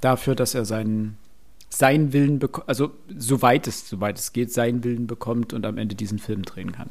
Dafür, 0.00 0.34
dass 0.34 0.54
er 0.54 0.64
seinen, 0.64 1.16
seinen 1.68 2.12
Willen 2.12 2.38
bekommt, 2.38 2.68
also 2.68 2.92
soweit 3.16 3.66
es, 3.68 3.88
soweit 3.88 4.18
es 4.18 4.32
geht, 4.32 4.52
seinen 4.52 4.82
Willen 4.82 5.06
bekommt 5.06 5.52
und 5.52 5.64
am 5.64 5.78
Ende 5.78 5.94
diesen 5.94 6.18
Film 6.18 6.42
drehen 6.42 6.72
kann. 6.72 6.90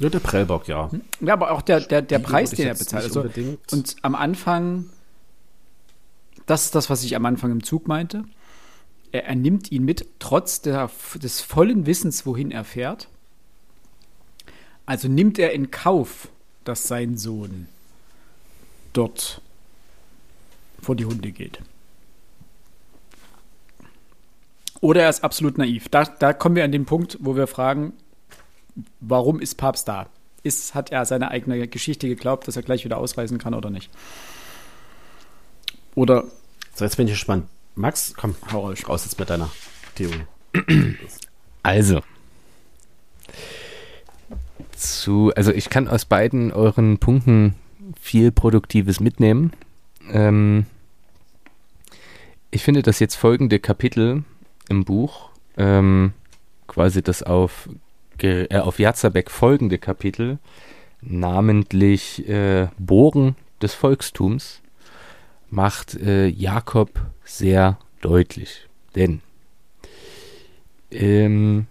Ja, 0.00 0.08
der 0.08 0.20
Prellbock, 0.20 0.66
ja. 0.66 0.90
Ja, 1.20 1.34
aber 1.34 1.52
auch 1.52 1.62
der, 1.62 1.80
der, 1.80 2.02
der 2.02 2.18
Preis, 2.18 2.50
den 2.50 2.66
er 2.66 2.74
bezahlt. 2.74 3.04
Also, 3.04 3.24
und 3.70 3.96
am 4.02 4.14
Anfang, 4.14 4.86
das 6.46 6.64
ist 6.64 6.74
das, 6.74 6.90
was 6.90 7.04
ich 7.04 7.14
am 7.14 7.24
Anfang 7.26 7.52
im 7.52 7.62
Zug 7.62 7.86
meinte. 7.86 8.24
Er, 9.12 9.26
er 9.26 9.36
nimmt 9.36 9.70
ihn 9.70 9.84
mit, 9.84 10.06
trotz 10.18 10.62
der, 10.62 10.90
des 11.14 11.40
vollen 11.42 11.86
Wissens, 11.86 12.26
wohin 12.26 12.50
er 12.50 12.64
fährt. 12.64 13.08
Also 14.86 15.08
nimmt 15.08 15.38
er 15.38 15.52
in 15.52 15.70
Kauf, 15.70 16.28
dass 16.64 16.88
sein 16.88 17.16
Sohn 17.16 17.68
dort 18.92 19.40
vor 20.80 20.96
die 20.96 21.04
Hunde 21.04 21.32
geht. 21.32 21.60
Oder 24.80 25.02
er 25.04 25.08
ist 25.08 25.24
absolut 25.24 25.56
naiv. 25.56 25.88
Da, 25.88 26.04
da 26.04 26.32
kommen 26.32 26.56
wir 26.56 26.64
an 26.64 26.72
den 26.72 26.84
Punkt, 26.84 27.16
wo 27.20 27.36
wir 27.36 27.46
fragen, 27.46 27.94
warum 29.00 29.40
ist 29.40 29.54
Papst 29.56 29.88
da? 29.88 30.08
Ist, 30.42 30.74
hat 30.74 30.92
er 30.92 31.06
seine 31.06 31.30
eigene 31.30 31.66
Geschichte 31.68 32.06
geglaubt, 32.06 32.46
dass 32.46 32.56
er 32.56 32.62
gleich 32.62 32.84
wieder 32.84 32.98
ausreisen 32.98 33.38
kann 33.38 33.54
oder 33.54 33.70
nicht? 33.70 33.90
Oder 35.94 36.24
So, 36.74 36.84
jetzt 36.84 36.96
bin 36.96 37.06
ich 37.06 37.14
gespannt. 37.14 37.46
Max, 37.76 38.14
komm, 38.16 38.36
hau 38.52 38.68
raus. 38.68 38.88
raus 38.88 39.04
jetzt 39.04 39.18
mit 39.18 39.30
deiner 39.30 39.50
Theorie. 39.94 40.26
Also. 41.62 42.02
Zu, 44.76 45.32
also 45.36 45.52
ich 45.52 45.70
kann 45.70 45.88
aus 45.88 46.04
beiden 46.04 46.52
euren 46.52 46.98
Punkten 46.98 47.54
viel 48.00 48.32
Produktives 48.32 49.00
mitnehmen. 49.00 49.52
Ähm, 50.10 50.66
ich 52.50 52.62
finde, 52.62 52.82
dass 52.82 53.00
jetzt 53.00 53.16
folgende 53.16 53.58
Kapitel 53.58 54.24
im 54.68 54.84
Buch, 54.84 55.30
ähm, 55.56 56.12
quasi 56.66 57.02
das 57.02 57.22
auf, 57.22 57.68
äh, 58.20 58.56
auf 58.56 58.78
Jatzerbeck 58.78 59.30
folgende 59.30 59.78
Kapitel, 59.78 60.38
namentlich 61.00 62.28
äh, 62.28 62.68
Bohren 62.78 63.36
des 63.60 63.74
Volkstums, 63.74 64.60
macht 65.50 65.94
äh, 65.94 66.26
Jakob 66.26 67.00
sehr 67.24 67.78
deutlich. 68.00 68.68
Denn 68.94 69.20
ähm, 70.90 71.66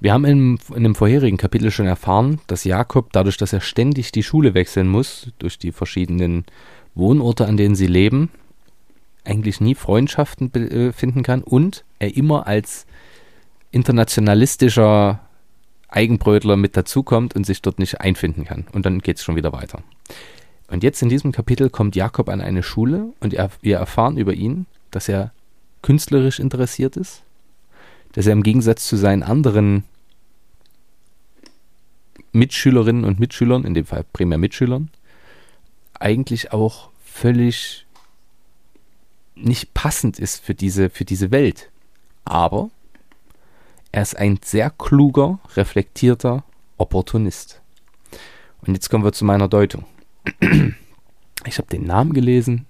wir 0.00 0.12
haben 0.12 0.24
in, 0.24 0.58
in 0.74 0.82
dem 0.82 0.94
vorherigen 0.94 1.38
Kapitel 1.38 1.70
schon 1.70 1.86
erfahren, 1.86 2.40
dass 2.46 2.64
Jakob, 2.64 3.12
dadurch, 3.12 3.36
dass 3.36 3.52
er 3.52 3.60
ständig 3.60 4.12
die 4.12 4.22
Schule 4.22 4.54
wechseln 4.54 4.88
muss, 4.88 5.28
durch 5.38 5.58
die 5.58 5.72
verschiedenen 5.72 6.44
Wohnorte, 6.94 7.46
an 7.46 7.56
denen 7.56 7.74
sie 7.74 7.86
leben, 7.86 8.30
eigentlich 9.24 9.60
nie 9.60 9.74
Freundschaften 9.74 10.52
äh, 10.54 10.92
finden 10.92 11.22
kann 11.22 11.42
und 11.42 11.84
er 11.98 12.16
immer 12.16 12.46
als 12.46 12.86
internationalistischer 13.70 15.20
Eigenbrötler 15.88 16.56
mit 16.56 16.76
dazukommt 16.76 17.34
und 17.34 17.44
sich 17.44 17.62
dort 17.62 17.78
nicht 17.78 18.00
einfinden 18.00 18.44
kann. 18.44 18.66
Und 18.72 18.86
dann 18.86 19.00
geht 19.00 19.16
es 19.16 19.24
schon 19.24 19.36
wieder 19.36 19.52
weiter. 19.52 19.82
Und 20.68 20.82
jetzt 20.82 21.02
in 21.02 21.08
diesem 21.08 21.32
Kapitel 21.32 21.70
kommt 21.70 21.96
Jakob 21.96 22.28
an 22.28 22.40
eine 22.40 22.62
Schule 22.62 23.12
und 23.20 23.34
er, 23.34 23.50
wir 23.62 23.78
erfahren 23.78 24.16
über 24.16 24.34
ihn, 24.34 24.66
dass 24.90 25.08
er 25.08 25.32
künstlerisch 25.82 26.40
interessiert 26.40 26.96
ist, 26.96 27.22
dass 28.16 28.26
er 28.26 28.32
im 28.32 28.42
Gegensatz 28.42 28.88
zu 28.88 28.96
seinen 28.96 29.22
anderen 29.22 29.84
Mitschülerinnen 32.32 33.04
und 33.04 33.20
Mitschülern, 33.20 33.64
in 33.64 33.74
dem 33.74 33.84
Fall 33.84 34.06
primär 34.10 34.38
Mitschülern, 34.38 34.90
eigentlich 36.00 36.50
auch 36.50 36.88
völlig 37.04 37.84
nicht 39.34 39.74
passend 39.74 40.18
ist 40.18 40.42
für 40.42 40.54
diese, 40.54 40.88
für 40.88 41.04
diese 41.04 41.30
Welt. 41.30 41.70
Aber 42.24 42.70
er 43.92 44.00
ist 44.00 44.16
ein 44.16 44.40
sehr 44.42 44.70
kluger, 44.70 45.38
reflektierter 45.54 46.42
Opportunist. 46.78 47.60
Und 48.66 48.72
jetzt 48.72 48.88
kommen 48.88 49.04
wir 49.04 49.12
zu 49.12 49.26
meiner 49.26 49.48
Deutung. 49.48 49.84
Ich 51.44 51.58
habe 51.58 51.68
den 51.68 51.84
Namen 51.84 52.14
gelesen 52.14 52.64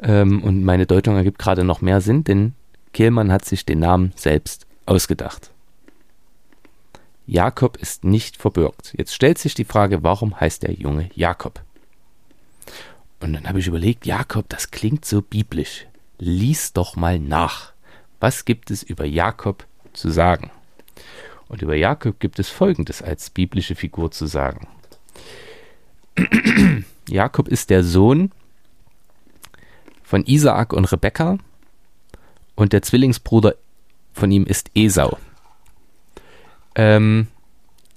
ähm, 0.00 0.42
und 0.42 0.64
meine 0.64 0.86
Deutung 0.86 1.14
ergibt 1.14 1.38
gerade 1.38 1.62
noch 1.62 1.80
mehr 1.80 2.00
Sinn, 2.00 2.24
denn 2.24 2.54
Kehlmann 2.94 3.30
hat 3.30 3.44
sich 3.44 3.66
den 3.66 3.80
Namen 3.80 4.14
selbst 4.16 4.66
ausgedacht. 4.86 5.50
Jakob 7.26 7.76
ist 7.76 8.04
nicht 8.04 8.36
verbürgt. 8.36 8.94
Jetzt 8.96 9.14
stellt 9.14 9.38
sich 9.38 9.54
die 9.54 9.64
Frage, 9.64 10.02
warum 10.02 10.38
heißt 10.40 10.62
der 10.62 10.72
Junge 10.72 11.10
Jakob? 11.14 11.62
Und 13.20 13.32
dann 13.32 13.48
habe 13.48 13.58
ich 13.58 13.66
überlegt, 13.66 14.06
Jakob, 14.06 14.48
das 14.48 14.70
klingt 14.70 15.04
so 15.04 15.22
biblisch. 15.22 15.86
Lies 16.18 16.72
doch 16.72 16.96
mal 16.96 17.18
nach. 17.18 17.72
Was 18.20 18.44
gibt 18.44 18.70
es 18.70 18.82
über 18.82 19.04
Jakob 19.04 19.66
zu 19.92 20.10
sagen? 20.10 20.50
Und 21.48 21.62
über 21.62 21.74
Jakob 21.74 22.20
gibt 22.20 22.38
es 22.38 22.48
Folgendes 22.48 23.02
als 23.02 23.30
biblische 23.30 23.74
Figur 23.74 24.10
zu 24.10 24.26
sagen. 24.26 24.68
Jakob 27.08 27.48
ist 27.48 27.70
der 27.70 27.82
Sohn 27.82 28.30
von 30.02 30.24
Isaak 30.26 30.72
und 30.72 30.84
Rebekka 30.84 31.38
und 32.56 32.72
der 32.72 32.82
Zwillingsbruder 32.82 33.54
von 34.12 34.30
ihm 34.30 34.44
ist 34.46 34.70
Esau. 34.74 35.18
Ähm, 36.74 37.28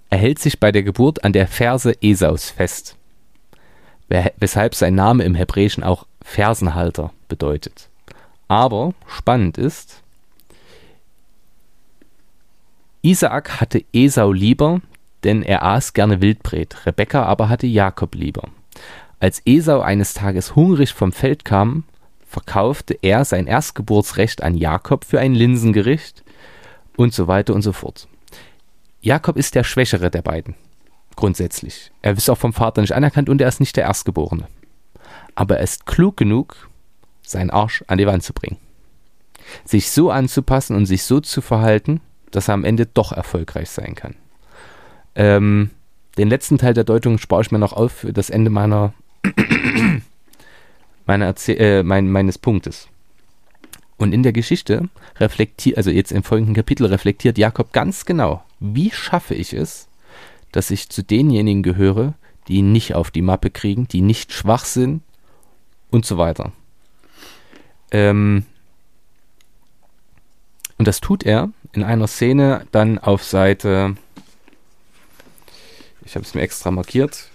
er 0.09 0.17
hält 0.17 0.39
sich 0.39 0.59
bei 0.59 0.71
der 0.71 0.83
Geburt 0.83 1.23
an 1.23 1.33
der 1.33 1.47
Ferse 1.47 2.01
Esaus 2.01 2.49
fest, 2.49 2.95
we- 4.07 4.31
weshalb 4.37 4.75
sein 4.75 4.95
Name 4.95 5.23
im 5.23 5.35
Hebräischen 5.35 5.83
auch 5.83 6.05
Fersenhalter 6.21 7.11
bedeutet. 7.27 7.89
Aber 8.47 8.93
spannend 9.07 9.57
ist, 9.57 10.01
Isaak 13.01 13.61
hatte 13.61 13.83
Esau 13.93 14.31
lieber, 14.31 14.81
denn 15.23 15.43
er 15.43 15.63
aß 15.63 15.93
gerne 15.93 16.21
Wildbret. 16.21 16.85
Rebekka 16.85 17.23
aber 17.23 17.49
hatte 17.49 17.67
Jakob 17.67 18.15
lieber. 18.15 18.49
Als 19.19 19.41
Esau 19.45 19.81
eines 19.81 20.13
Tages 20.13 20.55
hungrig 20.55 20.93
vom 20.93 21.11
Feld 21.11 21.43
kam, 21.45 21.83
verkaufte 22.27 22.97
er 23.01 23.25
sein 23.25 23.47
Erstgeburtsrecht 23.47 24.43
an 24.43 24.55
Jakob 24.55 25.05
für 25.05 25.19
ein 25.19 25.33
Linsengericht 25.33 26.23
und 26.95 27.13
so 27.13 27.27
weiter 27.27 27.55
und 27.55 27.61
so 27.61 27.71
fort. 27.71 28.07
Jakob 29.01 29.37
ist 29.37 29.55
der 29.55 29.63
Schwächere 29.63 30.11
der 30.11 30.21
beiden, 30.21 30.55
grundsätzlich. 31.15 31.91
Er 32.01 32.13
ist 32.13 32.29
auch 32.29 32.37
vom 32.37 32.53
Vater 32.53 32.81
nicht 32.81 32.93
anerkannt 32.93 33.29
und 33.29 33.41
er 33.41 33.47
ist 33.47 33.59
nicht 33.59 33.77
der 33.77 33.85
Erstgeborene. 33.85 34.47
Aber 35.35 35.57
er 35.57 35.63
ist 35.63 35.85
klug 35.85 36.17
genug, 36.17 36.69
seinen 37.21 37.49
Arsch 37.49 37.83
an 37.87 37.97
die 37.97 38.07
Wand 38.07 38.23
zu 38.23 38.33
bringen. 38.33 38.57
Sich 39.63 39.91
so 39.91 40.11
anzupassen 40.11 40.75
und 40.75 40.85
sich 40.85 41.03
so 41.03 41.21
zu 41.21 41.41
verhalten, 41.41 42.01
dass 42.31 42.49
er 42.49 42.55
am 42.55 42.65
Ende 42.65 42.85
doch 42.85 43.13
erfolgreich 43.13 43.69
sein 43.69 43.95
kann. 43.95 44.15
Ähm, 45.15 45.69
den 46.17 46.29
letzten 46.29 46.57
Teil 46.57 46.73
der 46.73 46.83
Deutung 46.83 47.19
spare 47.19 47.41
ich 47.41 47.51
mir 47.51 47.59
noch 47.59 47.73
auf 47.73 47.91
für 47.91 48.11
das 48.11 48.29
Ende 48.29 48.49
meiner, 48.49 48.93
meiner 51.07 51.33
äh, 51.47 51.83
mein, 51.83 52.11
meines 52.11 52.37
Punktes. 52.37 52.87
Und 53.97 54.13
in 54.13 54.21
der 54.21 54.33
Geschichte 54.33 54.89
reflektiert, 55.19 55.77
also 55.77 55.89
jetzt 55.89 56.11
im 56.11 56.23
folgenden 56.23 56.55
Kapitel 56.55 56.85
reflektiert 56.85 57.37
Jakob 57.37 57.73
ganz 57.73 58.05
genau, 58.05 58.43
wie 58.59 58.91
schaffe 58.91 59.33
ich 59.33 59.53
es, 59.53 59.87
dass 60.51 60.69
ich 60.69 60.89
zu 60.89 61.03
denjenigen 61.03 61.63
gehöre, 61.63 62.13
die 62.47 62.61
nicht 62.61 62.93
auf 62.93 63.09
die 63.09 63.23
Mappe 63.23 63.49
kriegen, 63.49 63.87
die 63.87 64.01
nicht 64.01 64.31
schwach 64.31 64.65
sind 64.65 65.01
und 65.89 66.05
so 66.05 66.17
weiter. 66.17 66.51
Ähm, 67.91 68.45
und 70.77 70.87
das 70.87 71.01
tut 71.01 71.23
er 71.23 71.49
in 71.73 71.83
einer 71.83 72.07
Szene 72.07 72.67
dann 72.71 72.99
auf 72.99 73.23
Seite, 73.23 73.97
ich 76.05 76.15
habe 76.15 76.23
es 76.23 76.33
mir 76.33 76.41
extra 76.41 76.71
markiert, 76.71 77.29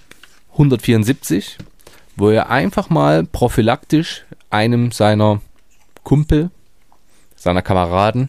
174, 0.52 1.58
wo 2.16 2.30
er 2.30 2.50
einfach 2.50 2.90
mal 2.90 3.24
prophylaktisch 3.24 4.24
einem 4.50 4.92
seiner 4.92 5.40
Kumpel, 6.04 6.50
seiner 7.36 7.62
Kameraden, 7.62 8.28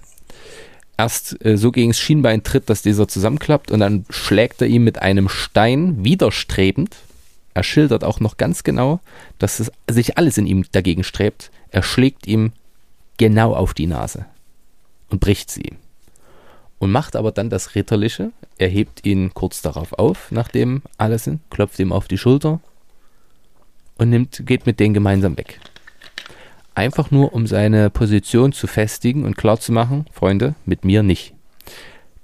erst 0.98 1.44
äh, 1.46 1.58
so 1.58 1.72
gegen 1.72 1.92
das 1.92 2.00
Schienbein 2.00 2.44
tritt, 2.44 2.70
dass 2.70 2.82
dieser 2.82 3.08
zusammenklappt 3.08 3.72
und 3.72 3.80
dann 3.80 4.06
schlägt 4.10 4.62
er 4.62 4.68
ihm 4.68 4.84
mit 4.84 5.02
einem 5.02 5.30
Stein 5.30 6.04
widerstrebend. 6.04 6.96
Er 7.54 7.64
schildert 7.64 8.04
auch 8.04 8.20
noch 8.20 8.38
ganz 8.38 8.64
genau, 8.64 9.00
dass 9.38 9.60
es 9.60 9.72
sich 9.90 10.18
alles 10.18 10.38
in 10.38 10.48
ihm 10.48 10.66
dagegen 10.72 11.04
strebt. 11.04 11.52
Er 11.70 11.84
schlägt 11.84 12.26
ihm 12.26 12.52
genau 13.18 13.54
auf 13.54 13.74
die 13.74 13.88
Nase 13.88 14.26
und 15.10 15.20
bricht 15.20 15.52
sie 15.52 15.62
ihm. 15.62 15.78
Und 16.80 16.92
macht 16.92 17.16
aber 17.16 17.32
dann 17.32 17.50
das 17.50 17.76
Ritterliche. 17.76 18.32
Er 18.58 18.68
hebt 18.68 19.06
ihn 19.06 19.34
kurz 19.34 19.62
darauf 19.62 19.94
auf, 19.94 20.32
nachdem 20.32 20.82
alles 20.98 21.26
sind, 21.26 21.42
klopft 21.50 21.80
ihm 21.80 21.92
auf 21.92 22.08
die 22.08 22.18
Schulter 22.18 22.60
und 23.98 24.10
nimmt, 24.10 24.44
geht 24.46 24.66
mit 24.66 24.80
denen 24.80 24.94
gemeinsam 24.94 25.38
weg 25.38 25.60
einfach 26.76 27.12
nur 27.12 27.34
um 27.34 27.48
seine 27.48 27.90
Position 27.90 28.52
zu 28.52 28.68
festigen 28.68 29.26
und 29.26 29.38
klar 29.38 29.60
zu 29.60 29.72
machen, 29.72 30.06
Freunde, 30.12 30.56
mit 30.66 30.86
mir 30.86 31.04
nicht. 31.04 31.34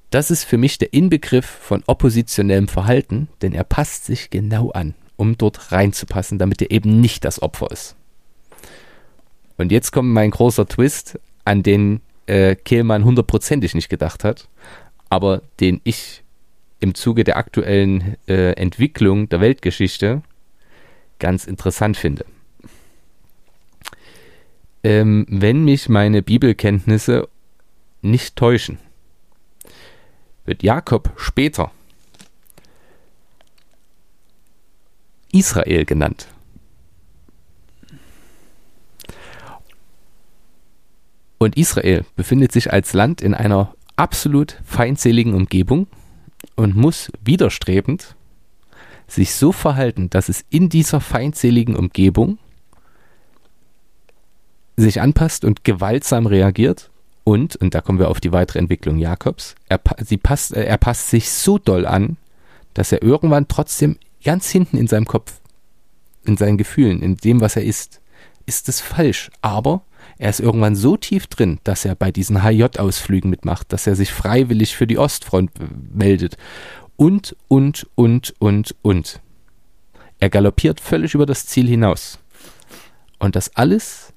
Das 0.09 0.31
ist 0.31 0.43
für 0.43 0.57
mich 0.57 0.77
der 0.79 0.93
Inbegriff 0.93 1.45
von 1.45 1.83
oppositionellem 1.85 2.67
Verhalten, 2.67 3.27
denn 3.41 3.53
er 3.53 3.63
passt 3.63 4.05
sich 4.05 4.29
genau 4.29 4.71
an, 4.71 4.95
um 5.17 5.37
dort 5.37 5.71
reinzupassen, 5.71 6.39
damit 6.39 6.61
er 6.61 6.71
eben 6.71 6.99
nicht 6.99 7.25
das 7.25 7.41
Opfer 7.41 7.69
ist. 7.71 7.95
Und 9.57 9.71
jetzt 9.71 9.91
kommt 9.91 10.09
mein 10.09 10.31
großer 10.31 10.67
Twist, 10.67 11.19
an 11.45 11.63
den 11.63 12.01
äh, 12.25 12.55
Kehlmann 12.55 13.03
hundertprozentig 13.03 13.75
nicht 13.75 13.89
gedacht 13.89 14.23
hat, 14.23 14.47
aber 15.09 15.41
den 15.59 15.81
ich 15.83 16.23
im 16.79 16.95
Zuge 16.95 17.23
der 17.23 17.37
aktuellen 17.37 18.15
äh, 18.27 18.53
Entwicklung 18.53 19.29
der 19.29 19.41
Weltgeschichte 19.41 20.23
ganz 21.19 21.45
interessant 21.45 21.97
finde 21.97 22.25
ähm, 24.83 25.25
wenn 25.29 25.65
mich 25.65 25.89
meine 25.89 26.21
Bibelkenntnisse 26.21 27.27
nicht 28.01 28.35
täuschen, 28.35 28.79
wird 30.45 30.63
Jakob 30.63 31.11
später 31.17 31.71
Israel 35.31 35.85
genannt. 35.85 36.27
Und 41.37 41.55
Israel 41.55 42.05
befindet 42.15 42.51
sich 42.51 42.73
als 42.73 42.93
Land 42.93 43.21
in 43.21 43.33
einer 43.33 43.73
absolut 43.95 44.57
feindseligen 44.65 45.33
Umgebung 45.33 45.87
und 46.55 46.75
muss 46.75 47.11
widerstrebend 47.23 48.15
sich 49.11 49.33
so 49.33 49.51
verhalten, 49.51 50.09
dass 50.09 50.29
es 50.29 50.45
in 50.49 50.69
dieser 50.69 51.01
feindseligen 51.01 51.75
Umgebung 51.75 52.37
sich 54.77 55.01
anpasst 55.01 55.45
und 55.45 55.63
gewaltsam 55.63 56.25
reagiert. 56.25 56.89
Und, 57.23 57.55
und 57.57 57.75
da 57.75 57.81
kommen 57.81 57.99
wir 57.99 58.09
auf 58.09 58.19
die 58.19 58.31
weitere 58.31 58.59
Entwicklung 58.59 58.97
Jakobs, 58.97 59.55
er, 59.67 59.79
sie 60.03 60.17
passt, 60.17 60.53
äh, 60.55 60.63
er 60.63 60.77
passt 60.77 61.09
sich 61.09 61.29
so 61.29 61.57
doll 61.57 61.85
an, 61.85 62.17
dass 62.73 62.91
er 62.91 63.03
irgendwann 63.03 63.47
trotzdem 63.47 63.97
ganz 64.23 64.49
hinten 64.49 64.77
in 64.77 64.87
seinem 64.87 65.05
Kopf, 65.05 65.39
in 66.25 66.37
seinen 66.37 66.57
Gefühlen, 66.57 67.01
in 67.01 67.17
dem, 67.17 67.41
was 67.41 67.55
er 67.55 67.63
ist, 67.63 68.01
ist 68.45 68.67
es 68.67 68.81
falsch. 68.81 69.29
Aber 69.41 69.83
er 70.17 70.29
ist 70.29 70.39
irgendwann 70.39 70.75
so 70.75 70.97
tief 70.97 71.27
drin, 71.27 71.59
dass 71.63 71.85
er 71.85 71.95
bei 71.95 72.11
diesen 72.11 72.43
HJ-Ausflügen 72.43 73.29
mitmacht, 73.29 73.71
dass 73.71 73.85
er 73.85 73.95
sich 73.95 74.11
freiwillig 74.11 74.75
für 74.75 74.87
die 74.87 74.97
Ostfront 74.97 75.51
meldet. 75.93 76.35
Und, 76.99 77.33
und, 77.47 77.87
und, 77.95 78.33
und, 78.39 78.75
und. 78.81 79.21
Er 80.19 80.29
galoppiert 80.29 80.81
völlig 80.81 81.13
über 81.13 81.25
das 81.25 81.45
Ziel 81.45 81.65
hinaus. 81.65 82.19
Und 83.19 83.37
das 83.37 83.55
alles 83.55 84.11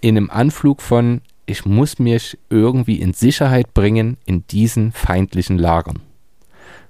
in 0.00 0.16
einem 0.16 0.28
Anflug 0.28 0.82
von, 0.82 1.20
ich 1.46 1.64
muss 1.66 2.00
mich 2.00 2.36
irgendwie 2.50 3.00
in 3.00 3.12
Sicherheit 3.12 3.74
bringen 3.74 4.16
in 4.26 4.44
diesen 4.48 4.90
feindlichen 4.90 5.56
Lagern. 5.56 6.00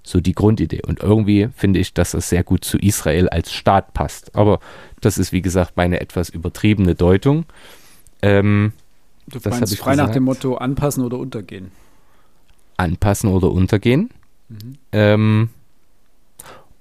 So 0.03 0.23
die 0.23 0.33
Grundidee. 0.33 0.81
Und 0.87 1.01
irgendwie 1.01 1.51
finde 1.55 1.81
ich, 1.81 1.93
dass 1.93 2.13
das 2.13 2.31
sehr 2.31 2.43
gut 2.43 2.65
zu 2.65 2.79
Israel 2.79 3.29
als 3.29 3.53
Staat 3.53 3.93
passt. 3.93 4.35
Aber 4.35 4.59
das 5.03 5.19
ist, 5.19 5.33
wie 5.33 5.43
gesagt, 5.43 5.77
meine 5.77 6.01
etwas 6.01 6.31
übertriebene 6.31 6.95
Deutung. 6.95 7.45
Ähm, 8.23 8.73
du 9.27 9.39
das 9.39 9.53
meinst 9.53 9.77
frei 9.77 9.91
gesagt. 9.91 10.09
nach 10.09 10.15
dem 10.15 10.23
Motto 10.23 10.55
anpassen 10.55 11.05
oder 11.05 11.19
untergehen. 11.19 11.73
Anpassen 12.79 13.29
oder 13.29 13.51
untergehen. 13.51 14.09
Mhm. 14.49 14.79
Ähm, 14.93 15.51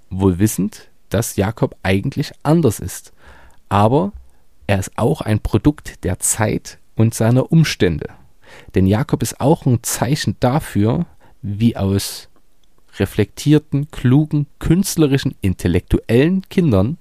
wohl 0.10 0.40
wissend, 0.40 0.90
dass 1.10 1.36
Jakob 1.36 1.76
eigentlich 1.84 2.32
anders 2.44 2.80
ist. 2.80 3.14
Aber 3.70 4.12
er 4.68 4.80
ist 4.80 4.98
auch 4.98 5.22
ein 5.22 5.40
Produkt 5.40 6.04
der 6.04 6.20
Zeit 6.20 6.78
und 6.96 7.14
seiner 7.14 7.52
Umstände. 7.52 8.10
Denn 8.74 8.88
Jakob 8.88 9.22
ist 9.22 9.40
auch 9.40 9.66
ein 9.66 9.84
Zeichen 9.84 10.38
dafür, 10.40 11.06
wie 11.42 11.76
aus 11.76 12.30
reflektierten, 12.98 13.92
klugen, 13.92 14.48
künstlerischen, 14.60 15.36
intellektuellen 15.42 16.42
Kindern 16.50 16.98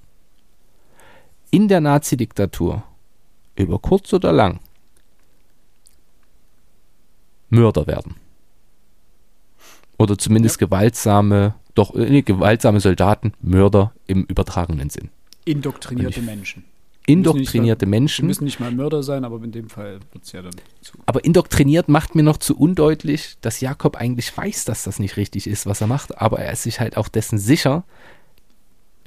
in 1.50 1.68
der 1.68 1.80
Nazi-Diktatur 1.80 2.82
über 3.56 3.78
kurz 3.78 4.12
oder 4.12 4.32
lang 4.32 4.58
Mörder 7.48 7.86
werden. 7.86 8.16
Oder 10.04 10.18
zumindest 10.18 10.60
ja. 10.60 10.66
gewaltsame, 10.66 11.54
doch 11.74 11.94
äh, 11.94 12.22
gewaltsame 12.22 12.80
Soldaten, 12.80 13.32
Mörder 13.40 13.92
im 14.06 14.24
übertragenen 14.24 14.90
Sinn. 14.90 15.10
Indoktrinierte 15.44 16.22
Menschen 16.22 16.64
indoktrinierte 17.06 17.86
mal, 17.86 17.90
Menschen. 17.90 18.26
Müssen 18.26 18.44
nicht 18.44 18.60
mal 18.60 18.70
Mörder 18.70 19.02
sein, 19.02 19.24
aber 19.24 19.42
in 19.42 19.52
dem 19.52 19.68
Fall 19.68 20.00
wird 20.12 20.24
es 20.24 20.32
ja 20.32 20.42
dann 20.42 20.54
zu. 20.80 20.98
Aber 21.06 21.24
indoktriniert 21.24 21.88
macht 21.88 22.14
mir 22.14 22.22
noch 22.22 22.38
zu 22.38 22.56
undeutlich, 22.56 23.36
dass 23.40 23.60
Jakob 23.60 23.96
eigentlich 23.96 24.34
weiß, 24.36 24.64
dass 24.64 24.84
das 24.84 24.98
nicht 24.98 25.16
richtig 25.16 25.46
ist, 25.46 25.66
was 25.66 25.80
er 25.80 25.86
macht, 25.86 26.18
aber 26.18 26.38
er 26.38 26.52
ist 26.52 26.62
sich 26.62 26.80
halt 26.80 26.96
auch 26.96 27.08
dessen 27.08 27.38
sicher, 27.38 27.84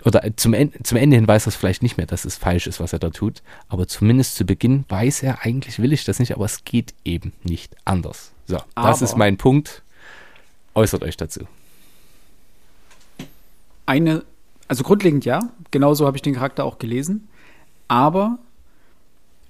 oder 0.05 0.21
zum, 0.37 0.55
zum 0.83 0.97
Ende 0.97 1.15
hin 1.15 1.27
weiß 1.27 1.47
er 1.47 1.49
es 1.49 1.55
vielleicht 1.55 1.81
nicht 1.81 1.97
mehr, 1.97 2.05
dass 2.05 2.23
es 2.23 2.37
falsch 2.37 2.67
ist, 2.67 2.79
was 2.79 2.93
er 2.93 2.99
da 2.99 3.09
tut, 3.09 3.41
aber 3.67 3.87
zumindest 3.87 4.35
zu 4.35 4.45
Beginn 4.45 4.85
weiß 4.89 5.23
er, 5.23 5.43
eigentlich 5.43 5.79
will 5.79 5.91
ich 5.91 6.05
das 6.05 6.19
nicht, 6.19 6.35
aber 6.35 6.45
es 6.45 6.63
geht 6.63 6.93
eben 7.03 7.33
nicht 7.43 7.75
anders. 7.83 8.31
So, 8.45 8.57
aber 8.75 8.89
das 8.89 9.01
ist 9.01 9.17
mein 9.17 9.37
Punkt. 9.37 9.83
Äußert 10.77 11.01
euch 11.01 11.17
dazu. 11.17 11.39
Eine, 13.87 14.23
also 14.67 14.83
grundlegend 14.83 15.25
ja, 15.25 15.39
genauso 15.71 16.05
habe 16.05 16.17
ich 16.17 16.21
den 16.21 16.35
Charakter 16.35 16.65
auch 16.65 16.77
gelesen. 16.77 17.27
Aber, 17.87 18.37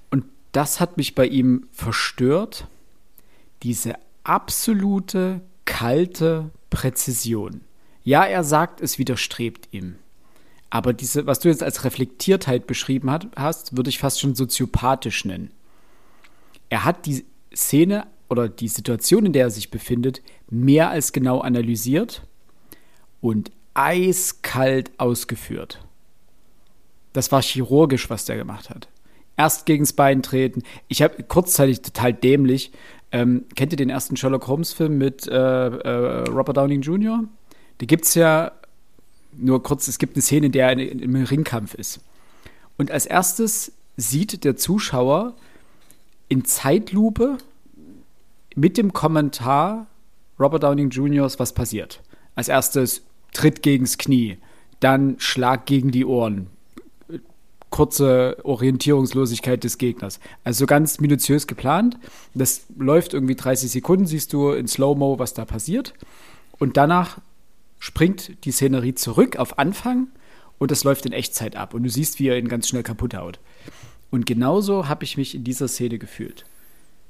und 0.10 0.24
das 0.54 0.80
hat 0.80 0.95
mich 0.95 1.16
bei 1.16 1.28
ihm 1.28 1.68
verstört, 1.74 2.68
diese 3.62 3.95
absolute 4.24 5.41
kalte 5.66 6.49
Präzision. 6.70 7.60
Ja, 8.06 8.24
er 8.24 8.45
sagt, 8.45 8.80
es 8.80 8.98
widerstrebt 8.98 9.68
ihm. 9.72 9.98
Aber 10.70 10.94
diese, 10.94 11.26
was 11.26 11.40
du 11.40 11.49
jetzt 11.49 11.62
als 11.62 11.84
Reflektiertheit 11.84 12.68
beschrieben 12.68 13.12
hat, 13.12 13.28
hast, 13.36 13.76
würde 13.76 13.90
ich 13.90 13.99
fast 13.99 14.22
schon 14.22 14.34
soziopathisch 14.34 15.26
nennen. 15.26 15.52
er 16.70 16.86
hat 16.86 17.06
die 17.06 17.26
Szene 17.54 18.08
oder 18.30 18.48
die 18.48 18.70
Situation, 18.70 19.26
in 19.26 19.34
der 19.34 19.44
er 19.44 19.52
sich 19.52 19.72
befindet, 19.72 20.22
mehr 20.49 20.90
als 20.90 21.11
genau 21.11 21.40
analysiert 21.40 22.24
und 23.22 23.52
eiskalt 23.74 24.91
ausgeführt. 24.98 25.84
Das 27.14 27.32
war 27.32 27.41
chirurgisch, 27.41 28.10
was 28.10 28.26
der 28.26 28.38
gemacht 28.38 28.69
hat. 28.69 28.88
Erst 29.38 29.65
gegens 29.65 29.94
Bein 29.94 30.24
treten. 30.24 30.64
Ich 30.88 31.02
habe 31.02 31.24
kurzzeitig 31.24 31.82
total 31.82 32.14
dämlich. 32.14 32.72
Ähm, 33.11 33.45
kennt 33.56 33.72
ihr 33.72 33.78
den 33.78 33.90
ersten 33.90 34.18
Sherlock 34.18 34.48
Holmes-Film 34.48 34.98
mit 34.98 35.28
äh, 35.28 35.34
äh, 35.34 36.30
Robert 36.30 36.57
Downing 36.57 36.82
Jr.? 36.82 37.24
Da 37.78 37.86
gibt 37.86 38.06
es 38.06 38.15
ja 38.15 38.52
nur 39.38 39.61
kurz, 39.61 39.88
es 39.88 39.99
gibt 39.99 40.15
eine 40.15 40.22
Szene, 40.22 40.48
in 40.48 40.52
der 40.52 40.69
er 40.69 40.80
im 40.80 41.15
Ringkampf 41.15 41.76
ist. 41.76 41.99
Und 42.78 42.91
als 42.91 43.06
erstes 43.06 43.72
sieht 43.95 44.44
der 44.44 44.56
Zuschauer 44.56 45.36
in 46.30 46.45
Zeitlupe 46.45 47.38
mit 48.56 48.78
dem 48.78 48.94
Kommentar 48.94 49.88
Robert 50.40 50.64
Downing 50.64 50.90
Jr., 50.90 51.30
was 51.38 51.54
passiert. 51.54 52.02
Als 52.36 52.48
erstes 52.48 53.04
Tritt 53.34 53.64
gegens 53.64 53.98
Knie, 53.98 54.38
dann 54.80 55.16
Schlag 55.20 55.66
gegen 55.66 55.92
die 55.92 56.06
Ohren, 56.06 56.48
kurze 57.70 58.38
Orientierungslosigkeit 58.44 59.64
des 59.64 59.78
Gegners. 59.78 60.20
Also 60.44 60.66
ganz 60.66 61.00
minutiös 61.00 61.48
geplant. 61.48 61.98
Das 62.34 62.66
läuft 62.78 63.14
irgendwie 63.14 63.36
30 63.36 63.72
Sekunden, 63.72 64.06
siehst 64.06 64.34
du 64.34 64.52
in 64.52 64.68
Slow-Mo, 64.68 65.20
was 65.20 65.34
da 65.34 65.46
passiert. 65.46 65.94
Und 66.60 66.78
danach 66.78 67.20
springt 67.80 68.46
die 68.46 68.52
Szenerie 68.52 68.96
zurück 68.96 69.38
auf 69.38 69.60
Anfang 69.60 70.08
und 70.58 70.72
das 70.72 70.84
läuft 70.84 71.06
in 71.06 71.14
Echtzeit 71.14 71.56
ab. 71.56 71.74
Und 71.74 71.84
du 71.84 71.90
siehst, 71.90 72.20
wie 72.20 72.30
er 72.30 72.38
ihn 72.38 72.48
ganz 72.48 72.68
schnell 72.68 72.84
kaputt 72.84 73.16
haut. 73.16 73.40
Und 74.10 74.26
genauso 74.26 74.88
habe 74.88 75.04
ich 75.04 75.18
mich 75.18 75.36
in 75.36 75.44
dieser 75.44 75.68
Szene 75.68 76.00
gefühlt. 76.00 76.46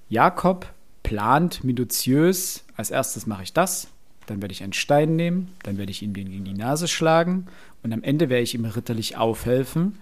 Jakob 0.09 0.73
plant 1.07 1.63
minutiös, 1.63 2.65
als 2.75 2.91
erstes 2.91 3.27
mache 3.27 3.43
ich 3.43 3.53
das, 3.53 3.87
dann 4.25 4.41
werde 4.41 4.51
ich 4.51 4.61
einen 4.61 4.73
Stein 4.73 5.15
nehmen, 5.15 5.53
dann 5.63 5.77
werde 5.77 5.89
ich 5.89 6.01
ihm 6.01 6.13
den 6.13 6.29
gegen 6.29 6.43
die 6.43 6.53
Nase 6.53 6.89
schlagen 6.89 7.47
und 7.81 7.93
am 7.93 8.03
Ende 8.03 8.27
werde 8.27 8.43
ich 8.43 8.53
ihm 8.53 8.65
ritterlich 8.65 9.15
aufhelfen, 9.15 9.97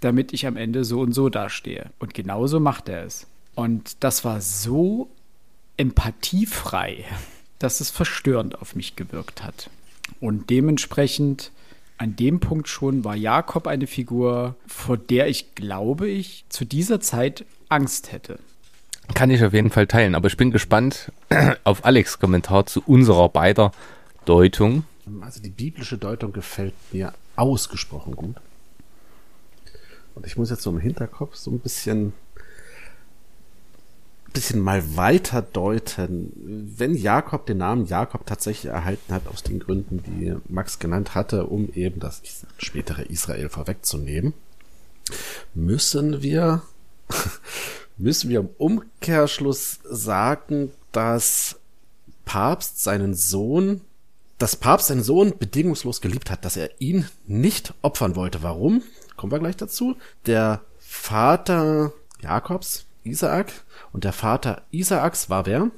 damit 0.00 0.32
ich 0.32 0.44
am 0.48 0.56
Ende 0.56 0.84
so 0.84 1.00
und 1.00 1.12
so 1.12 1.28
dastehe. 1.28 1.90
Und 2.00 2.12
genauso 2.12 2.58
macht 2.58 2.88
er 2.88 3.04
es. 3.04 3.28
Und 3.54 4.02
das 4.02 4.24
war 4.24 4.40
so 4.40 5.08
empathiefrei, 5.76 7.04
dass 7.60 7.80
es 7.80 7.90
verstörend 7.90 8.60
auf 8.60 8.74
mich 8.74 8.96
gewirkt 8.96 9.44
hat. 9.44 9.70
Und 10.18 10.50
dementsprechend 10.50 11.52
an 11.98 12.16
dem 12.16 12.40
Punkt 12.40 12.66
schon 12.66 13.04
war 13.04 13.14
Jakob 13.14 13.68
eine 13.68 13.86
Figur, 13.86 14.56
vor 14.66 14.96
der 14.96 15.28
ich, 15.28 15.54
glaube 15.54 16.08
ich, 16.08 16.46
zu 16.48 16.64
dieser 16.64 16.98
Zeit 16.98 17.44
Angst 17.68 18.10
hätte. 18.10 18.40
Kann 19.14 19.30
ich 19.30 19.44
auf 19.44 19.52
jeden 19.52 19.70
Fall 19.70 19.86
teilen, 19.86 20.14
aber 20.14 20.28
ich 20.28 20.36
bin 20.36 20.50
gespannt 20.50 21.12
auf 21.64 21.84
Alex' 21.84 22.18
Kommentar 22.18 22.66
zu 22.66 22.82
unserer 22.86 23.28
beider 23.28 23.72
Deutung. 24.24 24.84
Also 25.20 25.42
die 25.42 25.50
biblische 25.50 25.98
Deutung 25.98 26.32
gefällt 26.32 26.74
mir 26.92 27.12
ausgesprochen 27.36 28.14
gut. 28.14 28.36
Und 30.14 30.26
ich 30.26 30.36
muss 30.36 30.50
jetzt 30.50 30.62
so 30.62 30.70
im 30.70 30.78
Hinterkopf 30.78 31.36
so 31.36 31.50
ein 31.50 31.58
bisschen 31.58 32.12
bisschen 34.32 34.60
mal 34.60 34.96
weiter 34.96 35.42
deuten, 35.42 36.32
wenn 36.76 36.94
Jakob 36.94 37.46
den 37.46 37.58
Namen 37.58 37.86
Jakob 37.86 38.26
tatsächlich 38.26 38.72
erhalten 38.72 39.12
hat, 39.12 39.26
aus 39.28 39.42
den 39.42 39.60
Gründen, 39.60 40.02
die 40.02 40.34
Max 40.48 40.78
genannt 40.78 41.14
hatte, 41.14 41.46
um 41.46 41.70
eben 41.74 42.00
das 42.00 42.22
spätere 42.58 43.02
Israel 43.02 43.48
vorwegzunehmen, 43.48 44.32
müssen 45.54 46.22
wir, 46.22 46.62
müssen 48.02 48.30
wir 48.30 48.40
im 48.40 48.48
Umkehrschluss 48.58 49.78
sagen, 49.84 50.72
dass 50.90 51.60
Papst 52.24 52.82
seinen 52.82 53.14
Sohn, 53.14 53.80
dass 54.38 54.56
Papst 54.56 54.88
seinen 54.88 55.04
Sohn 55.04 55.38
bedingungslos 55.38 56.00
geliebt 56.00 56.28
hat, 56.30 56.44
dass 56.44 56.56
er 56.56 56.80
ihn 56.80 57.06
nicht 57.26 57.74
opfern 57.80 58.16
wollte. 58.16 58.42
Warum? 58.42 58.82
Kommen 59.16 59.30
wir 59.30 59.38
gleich 59.38 59.56
dazu. 59.56 59.96
Der 60.26 60.62
Vater 60.80 61.92
Jakobs, 62.20 62.86
Isaak, 63.04 63.52
und 63.92 64.02
der 64.02 64.12
Vater 64.12 64.62
Isaaks 64.72 65.30
war 65.30 65.46
wer? 65.46 65.70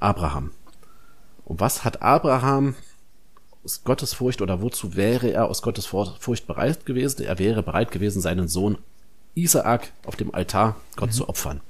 Abraham. 0.00 0.50
Und 1.44 1.60
was 1.60 1.84
hat 1.84 2.02
Abraham 2.02 2.74
aus 3.64 3.84
Gottes 3.84 4.12
Furcht 4.12 4.42
oder 4.42 4.60
wozu 4.60 4.96
wäre 4.96 5.30
er 5.30 5.46
aus 5.46 5.62
Gottes 5.62 5.86
Furcht 5.86 6.48
bereit 6.48 6.84
gewesen? 6.84 7.22
Er 7.22 7.38
wäre 7.38 7.62
bereit 7.62 7.92
gewesen, 7.92 8.20
seinen 8.20 8.48
Sohn 8.48 8.78
Isaak 9.36 9.92
auf 10.04 10.16
dem 10.16 10.34
Altar 10.34 10.76
Gott 10.96 11.10
mhm. 11.10 11.14
zu 11.14 11.28
opfern. 11.28 11.60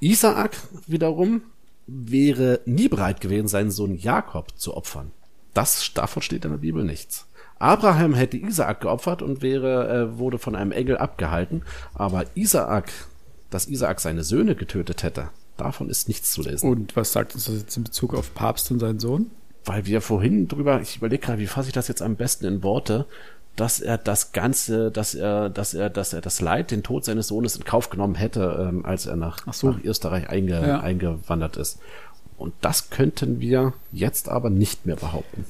Isaak 0.00 0.56
wiederum 0.86 1.42
wäre 1.86 2.60
nie 2.66 2.88
bereit 2.88 3.20
gewesen, 3.20 3.48
seinen 3.48 3.70
Sohn 3.70 3.96
Jakob 3.96 4.58
zu 4.58 4.76
opfern. 4.76 5.12
Das, 5.54 5.92
davon 5.94 6.22
steht 6.22 6.44
in 6.44 6.50
der 6.50 6.58
Bibel 6.58 6.84
nichts. 6.84 7.26
Abraham 7.60 8.14
hätte 8.14 8.36
Isaak 8.36 8.80
geopfert 8.80 9.22
und 9.22 9.42
wäre, 9.42 9.88
äh, 9.88 10.18
wurde 10.18 10.38
von 10.38 10.56
einem 10.56 10.72
Engel 10.72 10.98
abgehalten, 10.98 11.62
aber 11.94 12.24
Isaak 12.34 12.92
dass 13.50 13.66
Isaak 13.66 14.00
seine 14.00 14.24
Söhne 14.24 14.54
getötet 14.54 15.02
hätte. 15.02 15.30
Davon 15.56 15.88
ist 15.88 16.08
nichts 16.08 16.32
zu 16.32 16.42
lesen. 16.42 16.70
Und 16.70 16.96
was 16.96 17.12
sagt 17.12 17.34
uns 17.34 17.46
das 17.46 17.56
jetzt 17.56 17.76
in 17.76 17.84
Bezug 17.84 18.14
auf 18.14 18.34
Papst 18.34 18.70
und 18.70 18.78
seinen 18.78 19.00
Sohn? 19.00 19.30
Weil 19.64 19.86
wir 19.86 20.00
vorhin 20.00 20.48
drüber, 20.48 20.80
ich 20.80 20.96
überlege 20.96 21.26
gerade, 21.26 21.40
wie 21.40 21.46
fasse 21.46 21.68
ich 21.68 21.74
das 21.74 21.88
jetzt 21.88 22.02
am 22.02 22.16
besten 22.16 22.46
in 22.46 22.62
Worte, 22.62 23.06
dass 23.60 23.80
er 23.80 23.98
das 23.98 24.32
Ganze, 24.32 24.90
dass 24.90 25.14
er, 25.14 25.50
dass 25.50 25.74
er, 25.74 25.90
dass 25.90 26.12
er 26.12 26.20
das 26.20 26.40
Leid, 26.40 26.70
den 26.70 26.82
Tod 26.82 27.04
seines 27.04 27.28
Sohnes 27.28 27.56
in 27.56 27.64
Kauf 27.64 27.90
genommen 27.90 28.14
hätte, 28.14 28.68
ähm, 28.68 28.84
als 28.84 29.06
er 29.06 29.16
nach, 29.16 29.52
so. 29.52 29.72
nach 29.72 29.84
Österreich 29.84 30.28
einge, 30.28 30.66
ja. 30.66 30.80
eingewandert 30.80 31.56
ist. 31.56 31.78
Und 32.36 32.54
das 32.60 32.90
könnten 32.90 33.40
wir 33.40 33.72
jetzt 33.92 34.28
aber 34.28 34.48
nicht 34.48 34.86
mehr 34.86 34.96
behaupten 34.96 35.44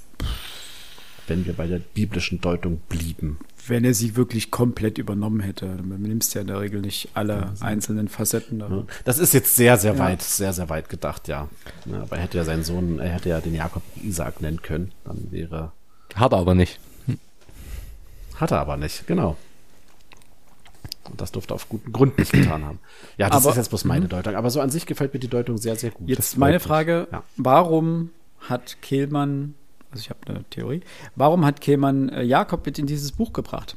wenn 1.28 1.47
wir 1.47 1.52
bei 1.52 1.66
der 1.66 1.78
biblischen 1.78 2.40
Deutung 2.40 2.80
blieben. 2.89 3.39
Wenn 3.66 3.85
er 3.85 3.94
sie 3.94 4.16
wirklich 4.16 4.51
komplett 4.51 4.98
übernommen 4.98 5.40
hätte. 5.40 5.66
Man 5.66 6.01
nimmt 6.01 6.32
ja 6.32 6.40
in 6.40 6.47
der 6.47 6.60
Regel 6.60 6.80
nicht 6.80 7.10
alle 7.14 7.35
ja, 7.35 7.52
einzelnen 7.60 8.09
Facetten. 8.09 8.60
Ja. 8.60 8.85
Das 9.05 9.18
ist 9.18 9.35
jetzt 9.35 9.55
sehr, 9.55 9.76
sehr 9.76 9.94
ja. 9.94 9.98
weit, 9.98 10.22
sehr, 10.22 10.52
sehr 10.52 10.68
weit 10.70 10.89
gedacht, 10.89 11.28
ja. 11.28 11.48
Aber 11.93 12.16
er 12.16 12.22
hätte 12.22 12.39
ja 12.39 12.44
seinen 12.44 12.64
Sohn, 12.64 12.98
er 12.98 13.10
hätte 13.10 13.28
ja 13.28 13.40
den 13.40 13.55
Jakob 13.55 13.82
Isaac 14.02 14.40
nennen 14.40 14.62
können. 14.62 14.93
Dann 15.05 15.30
wäre. 15.30 15.72
Hat 16.14 16.32
er 16.32 16.39
aber 16.39 16.55
nicht. 16.55 16.80
Hat 18.39 18.51
er 18.51 18.60
aber 18.60 18.77
nicht, 18.77 19.06
genau. 19.06 19.36
Und 21.05 21.20
das 21.20 21.32
durfte 21.32 21.55
auf 21.55 21.69
guten 21.69 21.93
Grund 21.93 22.19
nicht 22.19 22.32
getan 22.32 22.65
haben. 22.65 22.81
Ja, 23.16 23.28
das 23.28 23.43
aber, 23.43 23.51
ist 23.51 23.56
jetzt 23.56 23.69
bloß 23.70 23.85
meine 23.85 24.05
mhm. 24.05 24.10
Deutung. 24.10 24.35
Aber 24.35 24.51
so 24.51 24.60
an 24.60 24.70
sich 24.70 24.86
gefällt 24.86 25.15
mir 25.15 25.20
die 25.20 25.28
Deutung 25.28 25.59
sehr, 25.59 25.77
sehr 25.77 25.90
gut. 25.90 26.09
Jetzt 26.09 26.36
meine 26.36 26.60
Frage: 26.60 27.09
Warum 27.36 28.10
hat 28.40 28.81
Kehlmann 28.82 29.55
also 29.90 30.02
ich 30.02 30.10
habe 30.10 30.20
eine 30.27 30.44
Theorie. 30.51 30.82
Warum 31.16 31.44
hat 31.44 31.60
Kehlmann 31.60 32.09
äh, 32.10 32.23
Jakob 32.23 32.66
mit 32.66 32.78
in 32.78 32.86
dieses 32.86 33.12
Buch 33.12 33.32
gebracht? 33.32 33.77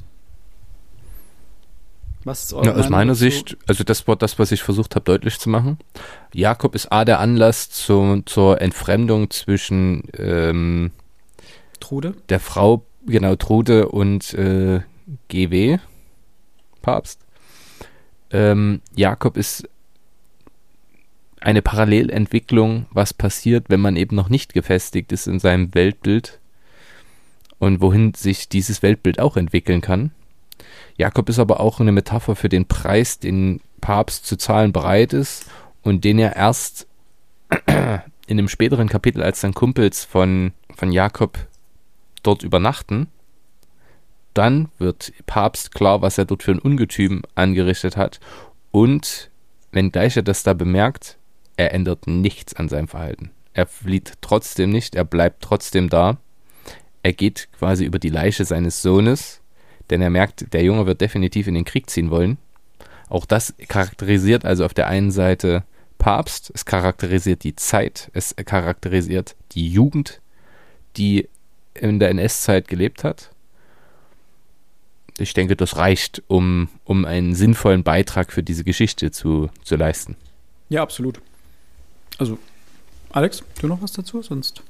Was 2.24 2.44
ist 2.44 2.52
eure 2.52 2.66
ja, 2.66 2.74
aus 2.74 2.88
meiner 2.88 3.16
Sicht, 3.16 3.56
also 3.66 3.82
das 3.82 4.06
war 4.06 4.14
das, 4.14 4.38
was 4.38 4.52
ich 4.52 4.62
versucht 4.62 4.94
habe 4.94 5.04
deutlich 5.04 5.40
zu 5.40 5.48
machen. 5.48 5.78
Jakob 6.32 6.76
ist 6.76 6.92
A 6.92 7.04
der 7.04 7.18
Anlass 7.18 7.70
zu, 7.70 8.22
zur 8.26 8.60
Entfremdung 8.60 9.30
zwischen 9.30 10.04
ähm, 10.16 10.92
Trude? 11.80 12.14
Der 12.28 12.38
Frau, 12.38 12.84
genau, 13.06 13.36
Trude 13.36 13.88
und 13.88 14.34
äh, 14.34 14.80
GW, 15.28 15.78
Papst. 16.80 17.20
Ähm, 18.30 18.80
Jakob 18.94 19.36
ist 19.36 19.68
eine 21.40 21.62
Parallelentwicklung, 21.62 22.86
was 22.90 23.12
passiert, 23.12 23.66
wenn 23.68 23.80
man 23.80 23.96
eben 23.96 24.16
noch 24.16 24.28
nicht 24.28 24.54
gefestigt 24.54 25.12
ist 25.12 25.26
in 25.26 25.38
seinem 25.38 25.74
Weltbild 25.74 26.40
und 27.58 27.80
wohin 27.80 28.14
sich 28.14 28.48
dieses 28.48 28.82
Weltbild 28.82 29.18
auch 29.18 29.36
entwickeln 29.36 29.80
kann. 29.80 30.12
Jakob 30.96 31.28
ist 31.28 31.38
aber 31.38 31.60
auch 31.60 31.80
eine 31.80 31.92
Metapher 31.92 32.36
für 32.36 32.48
den 32.48 32.66
Preis, 32.66 33.18
den 33.18 33.60
Papst 33.80 34.26
zu 34.26 34.36
zahlen 34.36 34.72
bereit 34.72 35.12
ist 35.12 35.46
und 35.82 36.04
den 36.04 36.18
er 36.18 36.36
erst 36.36 36.86
in 37.66 38.38
einem 38.38 38.48
späteren 38.48 38.88
Kapitel, 38.88 39.22
als 39.22 39.40
dann 39.40 39.54
Kumpels 39.54 40.04
von, 40.04 40.52
von 40.74 40.92
Jakob 40.92 41.38
dort 42.22 42.42
übernachten, 42.42 43.08
dann 44.34 44.70
wird 44.78 45.12
Papst 45.26 45.74
klar, 45.74 46.02
was 46.02 46.18
er 46.18 46.24
dort 46.24 46.42
für 46.42 46.52
ein 46.52 46.58
Ungetüm 46.58 47.22
angerichtet 47.34 47.96
hat 47.96 48.20
und 48.70 49.30
wenngleich 49.72 50.16
er 50.16 50.22
das 50.22 50.42
da 50.42 50.54
bemerkt, 50.54 51.18
er 51.56 51.74
ändert 51.74 52.06
nichts 52.06 52.54
an 52.54 52.68
seinem 52.68 52.88
Verhalten. 52.88 53.30
Er 53.54 53.66
flieht 53.66 54.14
trotzdem 54.20 54.70
nicht, 54.70 54.94
er 54.94 55.04
bleibt 55.04 55.42
trotzdem 55.42 55.88
da. 55.88 56.16
Er 57.02 57.12
geht 57.12 57.48
quasi 57.58 57.84
über 57.84 57.98
die 57.98 58.08
Leiche 58.08 58.44
seines 58.44 58.80
Sohnes, 58.80 59.40
denn 59.90 60.00
er 60.00 60.10
merkt, 60.10 60.52
der 60.54 60.62
Junge 60.62 60.86
wird 60.86 61.00
definitiv 61.00 61.46
in 61.46 61.54
den 61.54 61.64
Krieg 61.64 61.90
ziehen 61.90 62.10
wollen. 62.10 62.38
Auch 63.08 63.26
das 63.26 63.54
charakterisiert 63.68 64.46
also 64.46 64.64
auf 64.64 64.72
der 64.72 64.88
einen 64.88 65.10
Seite 65.10 65.64
Papst, 65.98 66.50
es 66.54 66.64
charakterisiert 66.64 67.44
die 67.44 67.54
Zeit, 67.54 68.10
es 68.14 68.34
charakterisiert 68.34 69.36
die 69.52 69.68
Jugend, 69.68 70.20
die 70.96 71.28
in 71.74 71.98
der 71.98 72.10
NS-Zeit 72.10 72.68
gelebt 72.68 73.04
hat. 73.04 73.30
ich 75.18 75.34
denke, 75.34 75.56
das 75.56 75.76
reicht, 75.76 76.22
um, 76.28 76.68
um 76.84 77.04
einen 77.04 77.34
sinnvollen 77.34 77.82
Beitrag 77.82 78.32
für 78.32 78.42
diese 78.42 78.64
Geschichte 78.64 79.10
zu, 79.10 79.50
zu 79.62 79.76
leisten. 79.76 80.16
Ja, 80.68 80.82
absolut. 80.82 81.20
Also, 82.18 82.38
Alex, 83.10 83.42
du 83.60 83.66
noch 83.66 83.82
was 83.82 83.92
dazu? 83.92 84.22
Sonst. 84.22 84.62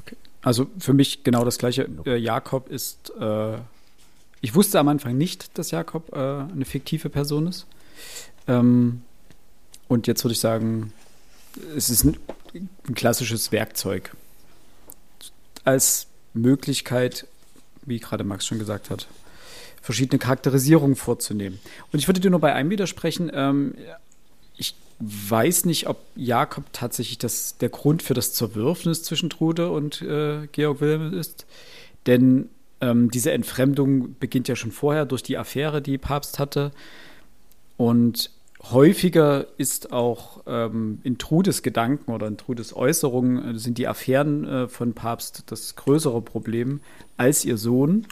Okay. 0.00 0.16
Also 0.42 0.66
für 0.78 0.92
mich 0.92 1.22
genau 1.22 1.44
das 1.44 1.58
gleiche. 1.58 1.88
Äh, 2.04 2.16
Jakob 2.16 2.68
ist. 2.68 3.12
Äh, 3.18 3.58
ich 4.40 4.54
wusste 4.54 4.78
am 4.78 4.88
Anfang 4.88 5.16
nicht, 5.16 5.56
dass 5.56 5.70
Jakob 5.70 6.12
äh, 6.12 6.18
eine 6.18 6.64
fiktive 6.66 7.08
Person 7.08 7.46
ist. 7.46 7.66
Ähm, 8.46 9.02
und 9.88 10.06
jetzt 10.06 10.22
würde 10.24 10.32
ich 10.32 10.40
sagen, 10.40 10.92
es 11.76 11.88
ist 11.88 12.04
ein, 12.04 12.18
ein 12.52 12.94
klassisches 12.94 13.52
Werkzeug 13.52 14.14
als 15.64 16.06
Möglichkeit, 16.34 17.26
wie 17.86 17.98
gerade 17.98 18.24
Max 18.24 18.46
schon 18.46 18.58
gesagt 18.58 18.90
hat, 18.90 19.06
verschiedene 19.80 20.18
Charakterisierungen 20.18 20.96
vorzunehmen. 20.96 21.60
Und 21.92 21.98
ich 21.98 22.08
würde 22.08 22.20
dir 22.20 22.30
nur 22.30 22.40
bei 22.40 22.54
einem 22.54 22.70
widersprechen. 22.70 23.30
Ähm, 23.34 23.74
ich 24.56 24.74
weiß 24.98 25.66
nicht, 25.66 25.88
ob 25.88 25.98
Jakob 26.16 26.64
tatsächlich 26.72 27.18
das, 27.18 27.58
der 27.58 27.68
Grund 27.68 28.02
für 28.02 28.14
das 28.14 28.32
Zerwürfnis 28.32 29.02
zwischen 29.02 29.30
Trude 29.30 29.70
und 29.70 30.00
äh, 30.02 30.46
Georg 30.52 30.80
Wilhelm 30.80 31.12
ist. 31.12 31.46
Denn 32.06 32.48
ähm, 32.80 33.10
diese 33.10 33.32
Entfremdung 33.32 34.16
beginnt 34.18 34.48
ja 34.48 34.56
schon 34.56 34.72
vorher 34.72 35.04
durch 35.04 35.22
die 35.22 35.36
Affäre, 35.36 35.82
die 35.82 35.98
Papst 35.98 36.38
hatte. 36.38 36.70
Und 37.76 38.30
häufiger 38.72 39.46
ist 39.58 39.92
auch 39.92 40.42
ähm, 40.46 41.00
in 41.02 41.18
Trudes 41.18 41.62
Gedanken 41.62 42.10
oder 42.12 42.26
in 42.26 42.36
Trudes 42.36 42.74
Äußerungen 42.74 43.56
äh, 43.56 43.58
sind 43.58 43.78
die 43.78 43.88
Affären 43.88 44.44
äh, 44.44 44.68
von 44.68 44.94
Papst 44.94 45.44
das 45.46 45.76
größere 45.76 46.22
Problem 46.22 46.80
als 47.16 47.44
ihr 47.44 47.56
Sohn. 47.56 48.06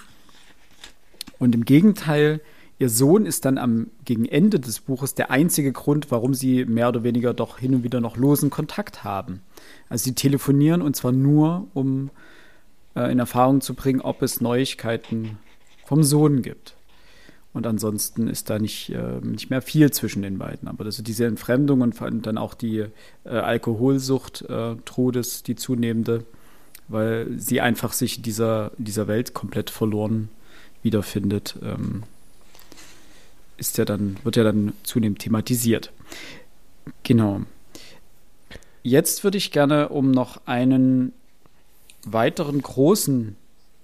Und 1.38 1.54
im 1.54 1.64
Gegenteil, 1.64 2.40
ihr 2.78 2.88
Sohn 2.88 3.26
ist 3.26 3.44
dann 3.44 3.58
am 3.58 3.88
gegen 4.04 4.26
Ende 4.26 4.60
des 4.60 4.80
Buches 4.80 5.14
der 5.14 5.30
einzige 5.30 5.72
Grund, 5.72 6.10
warum 6.10 6.34
sie 6.34 6.64
mehr 6.64 6.88
oder 6.88 7.02
weniger 7.02 7.34
doch 7.34 7.58
hin 7.58 7.74
und 7.74 7.82
wieder 7.82 8.00
noch 8.00 8.16
losen 8.16 8.50
Kontakt 8.50 9.04
haben. 9.04 9.40
Also 9.88 10.04
sie 10.04 10.14
telefonieren 10.14 10.82
und 10.82 10.96
zwar 10.96 11.12
nur, 11.12 11.68
um 11.74 12.10
äh, 12.94 13.10
in 13.10 13.18
Erfahrung 13.18 13.60
zu 13.60 13.74
bringen, 13.74 14.00
ob 14.00 14.22
es 14.22 14.40
Neuigkeiten 14.40 15.38
vom 15.84 16.02
Sohn 16.02 16.42
gibt. 16.42 16.74
Und 17.54 17.66
ansonsten 17.66 18.28
ist 18.28 18.48
da 18.48 18.58
nicht, 18.58 18.90
äh, 18.90 19.20
nicht 19.20 19.50
mehr 19.50 19.60
viel 19.60 19.90
zwischen 19.90 20.22
den 20.22 20.38
beiden. 20.38 20.68
Aber 20.68 20.84
ist 20.86 21.06
diese 21.06 21.26
Entfremdung 21.26 21.82
und 21.82 21.94
dann 22.26 22.38
auch 22.38 22.54
die 22.54 22.86
äh, 23.24 23.28
Alkoholsucht 23.28 24.42
äh, 24.42 24.76
Trudes, 24.84 25.42
die 25.42 25.54
zunehmende, 25.54 26.24
weil 26.88 27.28
sie 27.38 27.60
einfach 27.60 27.92
sich 27.92 28.18
in 28.18 28.22
dieser, 28.22 28.72
dieser 28.78 29.06
Welt 29.06 29.34
komplett 29.34 29.68
verloren 29.68 30.30
wiederfindet, 30.82 31.56
ähm, 31.62 32.04
ist 33.58 33.76
ja 33.78 33.84
dann, 33.84 34.16
wird 34.24 34.36
ja 34.36 34.44
dann 34.44 34.72
zunehmend 34.82 35.18
thematisiert. 35.18 35.92
Genau. 37.02 37.42
Jetzt 38.82 39.24
würde 39.24 39.38
ich 39.38 39.52
gerne, 39.52 39.90
um 39.90 40.10
noch 40.10 40.40
einen 40.46 41.12
weiteren 42.04 42.60
großen 42.60 43.36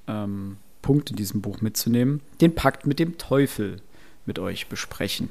ähm, 0.09 0.57
Punkt 0.83 1.11
in 1.11 1.17
diesem 1.17 1.41
Buch 1.41 1.61
mitzunehmen, 1.61 2.21
den 2.41 2.55
Pakt 2.55 2.87
mit 2.87 2.99
dem 2.99 3.19
Teufel 3.19 3.81
mit 4.27 4.39
euch 4.39 4.69
besprechen. 4.69 5.31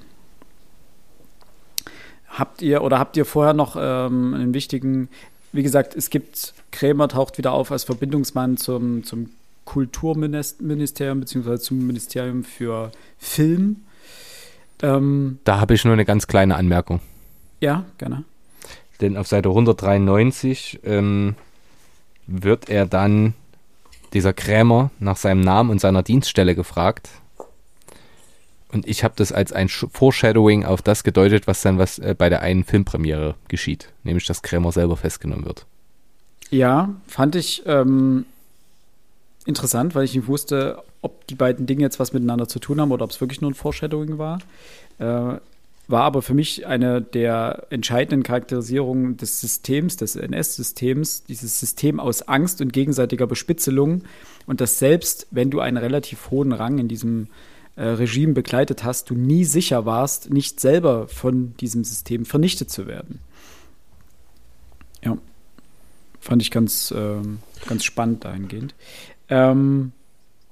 Habt 2.28 2.62
ihr 2.62 2.84
oder 2.84 3.00
habt 3.00 3.18
ihr 3.18 3.26
vorher 3.26 3.54
noch 3.54 3.76
ähm, 3.80 4.34
einen 4.34 4.54
wichtigen, 4.54 5.10
wie 5.54 5.64
gesagt, 5.64 5.96
es 5.96 6.10
gibt, 6.10 6.54
Krämer 6.72 7.08
taucht 7.08 7.38
wieder 7.38 7.54
auf 7.54 7.72
als 7.72 7.86
Verbindungsmann 7.86 8.58
zum, 8.58 9.04
zum 9.04 9.30
Kulturministerium 9.66 11.20
beziehungsweise 11.20 11.62
zum 11.62 11.86
Ministerium 11.86 12.44
für 12.44 12.92
Film. 13.18 13.78
Ähm, 14.82 15.40
da 15.44 15.60
habe 15.60 15.74
ich 15.74 15.84
nur 15.84 15.94
eine 15.94 16.06
ganz 16.06 16.28
kleine 16.28 16.56
Anmerkung. 16.56 17.00
Ja, 17.60 17.86
gerne. 17.98 18.24
Denn 19.02 19.18
auf 19.18 19.28
Seite 19.28 19.50
193 19.50 20.80
ähm, 20.84 21.36
wird 22.28 22.70
er 22.70 22.86
dann 22.86 23.34
dieser 24.18 24.34
Krämer 24.34 24.90
nach 25.00 25.16
seinem 25.16 25.42
Namen 25.42 25.70
und 25.70 25.80
seiner 25.80 26.02
Dienststelle 26.02 26.56
gefragt. 26.56 27.10
Und 28.72 28.88
ich 28.88 29.04
habe 29.04 29.14
das 29.16 29.32
als 29.32 29.54
ein 29.54 29.70
Foreshadowing 29.70 30.66
auf 30.66 30.82
das 30.82 31.04
gedeutet, 31.04 31.46
was 31.48 31.62
dann 31.62 31.78
was 31.78 32.00
äh, 32.00 32.16
bei 32.18 32.28
der 32.28 32.42
einen 32.42 32.64
Filmpremiere 32.64 33.36
geschieht, 33.48 33.94
nämlich 34.04 34.26
dass 34.26 34.42
Krämer 34.42 34.72
selber 34.72 34.98
festgenommen 34.98 35.46
wird. 35.46 35.66
Ja, 36.50 36.96
fand 37.08 37.36
ich 37.36 37.62
ähm, 37.66 38.26
interessant, 39.46 39.94
weil 39.94 40.04
ich 40.04 40.16
nicht 40.16 40.28
wusste, 40.28 40.84
ob 41.02 41.28
die 41.28 41.36
beiden 41.36 41.68
Dinge 41.68 41.84
jetzt 41.84 42.00
was 42.00 42.12
miteinander 42.12 42.48
zu 42.48 42.60
tun 42.60 42.82
haben 42.82 42.92
oder 42.92 43.06
ob 43.06 43.12
es 43.12 43.22
wirklich 43.22 43.42
nur 43.42 43.52
ein 43.52 43.56
Foreshadowing 43.56 44.18
war. 44.18 44.40
Äh, 44.98 45.40
war 45.88 46.04
aber 46.04 46.22
für 46.22 46.34
mich 46.34 46.68
eine 46.68 47.02
der 47.02 47.68
entscheidenden 47.70 48.24
Charakterisierungen 48.24 49.18
des 49.18 49.40
Systems, 49.40 49.96
des 49.96 50.16
NS-Systems, 50.16 51.24
dieses 51.24 51.60
System 51.60 52.00
aus 52.00 52.24
Angst 52.24 52.60
und 52.62 52.74
gegenseitiger 52.74 53.28
Bespitzelung 53.28 54.04
und 54.46 54.60
dass 54.60 54.80
selbst 54.80 55.28
wenn 55.32 55.50
du 55.50 55.62
einen 55.62 55.78
relativ 55.78 56.30
hohen 56.30 56.52
Rang 56.52 56.78
in 56.78 56.88
diesem 56.88 57.28
äh, 57.78 57.84
Regime 57.84 58.34
begleitet 58.34 58.84
hast, 58.84 59.10
du 59.10 59.16
nie 59.16 59.46
sicher 59.46 59.86
warst, 59.86 60.30
nicht 60.30 60.60
selber 60.60 61.08
von 61.08 61.56
diesem 61.58 61.84
System 61.84 62.26
vernichtet 62.26 62.70
zu 62.70 62.88
werden. 62.88 63.20
Ja, 65.04 65.18
fand 66.20 66.42
ich 66.42 66.52
ganz, 66.52 66.92
äh, 66.92 67.22
ganz 67.68 67.84
spannend 67.86 68.26
dahingehend. 68.26 68.76
Ähm, 69.30 69.94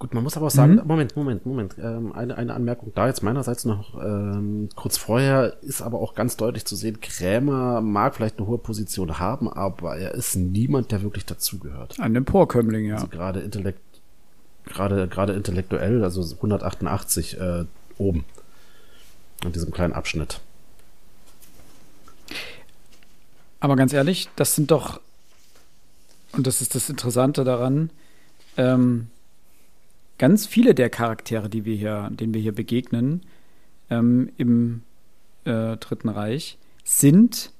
Gut, 0.05 0.13
man 0.13 0.23
muss 0.23 0.37
aber 0.37 0.45
auch 0.45 0.51
sagen, 0.51 0.75
mhm. 0.75 0.81
Moment, 0.85 1.15
Moment, 1.15 1.45
Moment, 1.47 1.75
ähm, 1.81 2.13
eine, 2.13 2.37
eine 2.37 2.53
Anmerkung 2.53 2.91
da 2.93 3.07
jetzt 3.07 3.23
meinerseits 3.23 3.65
noch, 3.65 3.99
ähm, 3.99 4.69
kurz 4.75 4.97
vorher 4.97 5.57
ist 5.63 5.81
aber 5.81 5.99
auch 5.99 6.13
ganz 6.13 6.37
deutlich 6.37 6.63
zu 6.63 6.75
sehen, 6.75 7.01
Krämer 7.01 7.81
mag 7.81 8.15
vielleicht 8.15 8.37
eine 8.37 8.45
hohe 8.45 8.59
Position 8.59 9.17
haben, 9.17 9.51
aber 9.51 9.97
er 9.97 10.13
ist 10.13 10.35
niemand, 10.35 10.91
der 10.91 11.01
wirklich 11.01 11.25
dazugehört. 11.25 11.99
Ein 11.99 12.15
Emporkömmling, 12.15 12.85
ja. 12.85 12.95
Also 12.97 13.07
gerade 13.07 13.39
intellekt, 13.39 13.79
gerade, 14.65 15.07
gerade 15.07 15.33
intellektuell, 15.33 16.03
also 16.03 16.21
188 16.21 17.39
äh, 17.39 17.65
oben. 17.97 18.25
In 19.43 19.53
diesem 19.53 19.71
kleinen 19.71 19.93
Abschnitt. 19.93 20.39
Aber 23.59 23.75
ganz 23.75 23.91
ehrlich, 23.91 24.29
das 24.35 24.53
sind 24.53 24.69
doch, 24.69 25.01
und 26.33 26.45
das 26.45 26.61
ist 26.61 26.75
das 26.75 26.91
Interessante 26.91 27.43
daran, 27.43 27.89
ähm, 28.55 29.07
ganz 30.17 30.45
viele 30.45 30.73
der 30.75 30.89
Charaktere, 30.89 31.49
die 31.49 31.65
wir 31.65 31.75
hier, 31.75 32.09
denen 32.11 32.33
wir 32.33 32.41
hier 32.41 32.55
begegnen, 32.55 33.21
ähm, 33.89 34.31
im 34.37 34.83
äh, 35.43 35.77
Dritten 35.77 36.09
Reich, 36.09 36.57
sind 36.83 37.51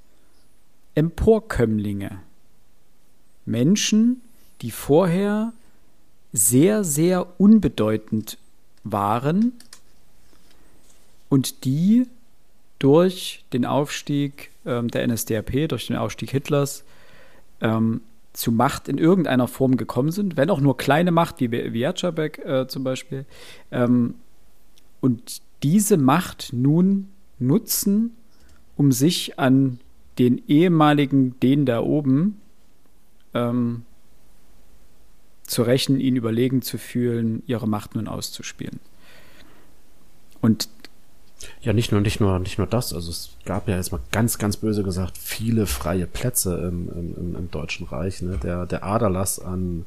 Emporkömmlinge. 0.95 2.19
Menschen, 3.45 4.22
die 4.61 4.72
vorher 4.72 5.53
sehr, 6.34 6.84
sehr 6.84 7.40
unbedeutend 7.40 8.38
waren 8.84 9.53
und 11.30 11.65
die 11.65 12.07
durch 12.80 13.44
den 13.53 13.65
Aufstieg 13.65 14.52
ähm, 14.65 14.90
der 14.90 15.07
NSDAP, 15.07 15.69
durch 15.69 15.88
den 15.88 15.95
Aufstieg 15.95 16.32
Hitlers, 16.32 16.84
ähm, 17.61 18.02
zu 18.36 18.52
Macht 18.52 18.88
in 18.88 18.98
irgendeiner 18.98 19.48
Form 19.48 19.78
gekommen 19.78 20.12
sind, 20.12 20.38
wenn 20.38 20.49
auch 20.49 20.60
nur 20.60 20.78
kleine 20.78 21.12
Macht, 21.12 21.40
wie 21.40 21.52
Wiatschabek 21.52 22.40
äh, 22.40 22.68
zum 22.68 22.84
Beispiel, 22.84 23.26
ähm, 23.72 24.16
und 24.99 25.41
diese 25.64 25.98
Macht 25.98 26.52
nun 26.52 27.10
nutzen, 27.40 28.16
um 28.76 28.91
sich 28.91 29.40
an 29.40 29.80
den 30.20 30.41
ehemaligen, 30.48 31.40
den 31.40 31.66
da 31.66 31.82
oben, 31.82 32.41
ähm, 33.34 33.84
zu 35.44 35.62
rächen, 35.62 35.99
ihn 35.99 36.16
überlegen 36.16 36.62
zu 36.62 36.78
fühlen, 36.78 37.44
ihre 37.45 37.68
Macht 37.68 37.95
nun 37.95 38.07
auszuspielen. 38.07 38.80
Und 40.41 40.70
ja, 41.62 41.74
nicht 41.74 41.91
nur, 41.91 42.02
nicht 42.02 42.20
nur, 42.20 42.40
nicht 42.40 42.57
nur 42.57 42.68
das. 42.68 42.94
Also 42.94 43.12
es 43.12 43.32
gab 43.45 43.68
ja 43.68 43.76
jetzt 43.76 43.91
mal 43.91 44.02
ganz, 44.12 44.38
ganz 44.38 44.57
böse 44.57 44.84
gesagt 44.84 45.18
viele 45.18 45.68
freie 45.68 46.07
Plätze 46.07 46.57
im, 46.57 46.90
im, 46.90 47.36
im 47.36 47.52
Deutschen 47.52 47.88
Reich. 47.88 48.22
Ne? 48.22 48.40
Der, 48.41 48.66
der 48.66 48.84
Aderlass 48.84 49.40
an 49.40 49.86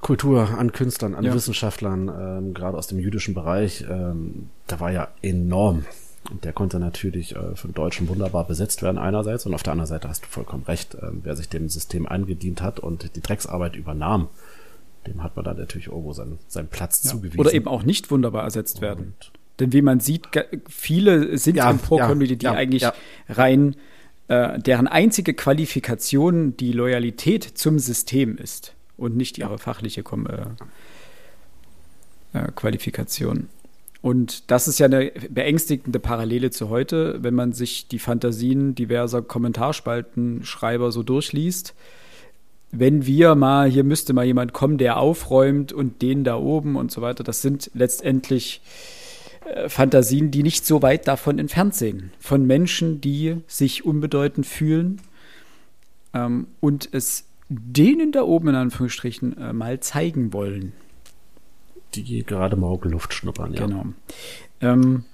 Kultur, 0.00 0.58
an 0.58 0.72
Künstlern, 0.72 1.14
an 1.14 1.24
ja. 1.24 1.32
Wissenschaftlern, 1.32 2.08
ähm, 2.08 2.54
gerade 2.54 2.76
aus 2.76 2.88
dem 2.88 2.98
jüdischen 2.98 3.34
Bereich, 3.34 3.84
ähm, 3.88 4.50
da 4.66 4.80
war 4.80 4.90
ja 4.90 5.08
enorm. 5.22 5.84
Und 6.30 6.44
der 6.44 6.52
konnte 6.52 6.78
natürlich 6.78 7.34
äh, 7.34 7.56
von 7.56 7.72
Deutschen 7.72 8.08
wunderbar 8.08 8.46
besetzt 8.46 8.82
werden 8.82 8.98
einerseits 8.98 9.46
und 9.46 9.54
auf 9.54 9.62
der 9.62 9.72
anderen 9.72 9.88
Seite 9.88 10.08
hast 10.08 10.24
du 10.24 10.28
vollkommen 10.28 10.64
recht, 10.64 10.94
äh, 10.94 11.08
wer 11.22 11.36
sich 11.36 11.48
dem 11.48 11.68
System 11.68 12.06
eingedient 12.06 12.62
hat 12.62 12.80
und 12.80 13.14
die 13.16 13.20
Drecksarbeit 13.20 13.76
übernahm, 13.76 14.28
dem 15.06 15.22
hat 15.22 15.36
man 15.36 15.44
dann 15.44 15.56
natürlich 15.56 15.88
irgendwo 15.88 16.12
seinen, 16.12 16.38
seinen 16.48 16.68
Platz 16.68 17.02
ja. 17.04 17.10
zugewiesen. 17.10 17.40
Oder 17.40 17.52
eben 17.52 17.66
auch 17.66 17.82
nicht 17.82 18.10
wunderbar 18.10 18.44
ersetzt 18.44 18.80
werden. 18.80 19.14
Und 19.18 19.32
denn 19.62 19.72
wie 19.72 19.82
man 19.82 20.00
sieht, 20.00 20.26
viele 20.68 21.38
sind 21.38 21.56
ja, 21.56 21.72
Pro-Community, 21.72 22.36
die 22.36 22.46
ja, 22.46 22.52
eigentlich 22.52 22.82
ja. 22.82 22.92
rein, 23.28 23.76
äh, 24.26 24.58
deren 24.58 24.88
einzige 24.88 25.34
Qualifikation 25.34 26.56
die 26.56 26.72
Loyalität 26.72 27.44
zum 27.44 27.78
System 27.78 28.36
ist 28.36 28.74
und 28.96 29.16
nicht 29.16 29.38
ihre 29.38 29.58
fachliche 29.58 30.02
Kom 30.02 30.26
äh, 30.26 30.46
äh, 32.32 32.50
Qualifikation. 32.56 33.48
Und 34.00 34.50
das 34.50 34.66
ist 34.66 34.80
ja 34.80 34.86
eine 34.86 35.12
beängstigende 35.30 36.00
Parallele 36.00 36.50
zu 36.50 36.68
heute, 36.68 37.22
wenn 37.22 37.34
man 37.34 37.52
sich 37.52 37.86
die 37.86 38.00
Fantasien 38.00 38.74
diverser 38.74 39.22
Kommentarspaltenschreiber 39.22 40.90
so 40.90 41.04
durchliest. 41.04 41.74
Wenn 42.72 43.06
wir 43.06 43.36
mal, 43.36 43.70
hier 43.70 43.84
müsste 43.84 44.12
mal 44.12 44.24
jemand 44.24 44.52
kommen, 44.52 44.76
der 44.76 44.96
aufräumt 44.96 45.72
und 45.72 46.02
den 46.02 46.24
da 46.24 46.36
oben 46.36 46.74
und 46.74 46.90
so 46.90 47.00
weiter, 47.00 47.22
das 47.22 47.42
sind 47.42 47.70
letztendlich 47.74 48.60
Fantasien, 49.68 50.30
die 50.30 50.42
nicht 50.42 50.64
so 50.64 50.82
weit 50.82 51.08
davon 51.08 51.38
entfernt 51.38 51.74
sind. 51.74 52.10
Von 52.18 52.46
Menschen, 52.46 53.00
die 53.00 53.36
sich 53.46 53.84
unbedeutend 53.84 54.46
fühlen 54.46 55.00
ähm, 56.14 56.46
und 56.60 56.88
es 56.92 57.24
denen 57.48 58.12
da 58.12 58.22
oben 58.22 58.48
in 58.48 58.54
Anführungsstrichen 58.54 59.36
äh, 59.36 59.52
mal 59.52 59.80
zeigen 59.80 60.32
wollen 60.32 60.72
die 61.94 62.24
gerade 62.24 62.56
mal 62.56 62.78
Luft 62.82 63.14
schnuppern, 63.14 63.52
ja. 63.54 63.66
Genau. 63.66 63.86
Ähm, 64.60 65.04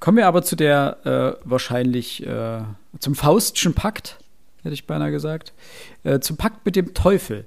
kommen 0.00 0.18
wir 0.18 0.26
aber 0.26 0.42
zu 0.42 0.56
der 0.56 1.38
äh, 1.40 1.48
wahrscheinlich 1.48 2.26
äh, 2.26 2.60
zum 2.98 3.14
Faustschen 3.14 3.74
Pakt, 3.74 4.18
hätte 4.62 4.74
ich 4.74 4.86
beinahe 4.86 5.10
gesagt. 5.10 5.52
Äh, 6.04 6.20
zum 6.20 6.36
Pakt 6.36 6.64
mit 6.66 6.76
dem 6.76 6.94
Teufel. 6.94 7.46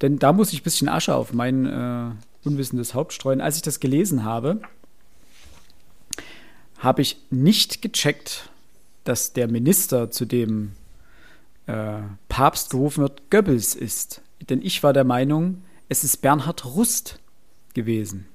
Denn 0.00 0.18
da 0.18 0.32
muss 0.32 0.52
ich 0.52 0.60
ein 0.60 0.64
bisschen 0.64 0.88
Asche 0.88 1.14
auf 1.14 1.32
mein 1.32 1.66
äh, 1.66 2.10
unwissendes 2.44 2.94
Haupt 2.94 3.12
streuen. 3.12 3.40
Als 3.40 3.56
ich 3.56 3.62
das 3.62 3.78
gelesen 3.78 4.24
habe, 4.24 4.60
habe 6.82 7.00
ich 7.00 7.16
nicht 7.30 7.80
gecheckt, 7.80 8.50
dass 9.04 9.32
der 9.32 9.48
Minister, 9.48 10.10
zu 10.10 10.24
dem 10.24 10.72
äh, 11.66 11.98
Papst 12.28 12.70
gerufen 12.70 13.02
wird, 13.02 13.30
Goebbels 13.30 13.74
ist. 13.74 14.20
Denn 14.50 14.60
ich 14.62 14.82
war 14.82 14.92
der 14.92 15.04
Meinung, 15.04 15.62
es 15.88 16.02
ist 16.02 16.18
Bernhard 16.18 16.64
Rust 16.64 17.20
gewesen. 17.74 18.26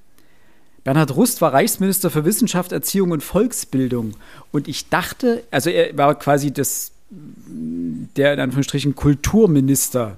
Bernhard 0.82 1.14
Rust 1.14 1.42
war 1.42 1.52
Reichsminister 1.52 2.10
für 2.10 2.24
Wissenschaft, 2.24 2.72
Erziehung 2.72 3.10
und 3.10 3.22
Volksbildung. 3.22 4.14
Und 4.50 4.66
ich 4.66 4.88
dachte, 4.88 5.44
also 5.50 5.68
er 5.68 5.96
war 5.98 6.18
quasi 6.18 6.50
das, 6.50 6.92
der 7.10 8.32
in 8.32 8.40
Anführungsstrichen 8.40 8.94
Kulturminister 8.94 10.16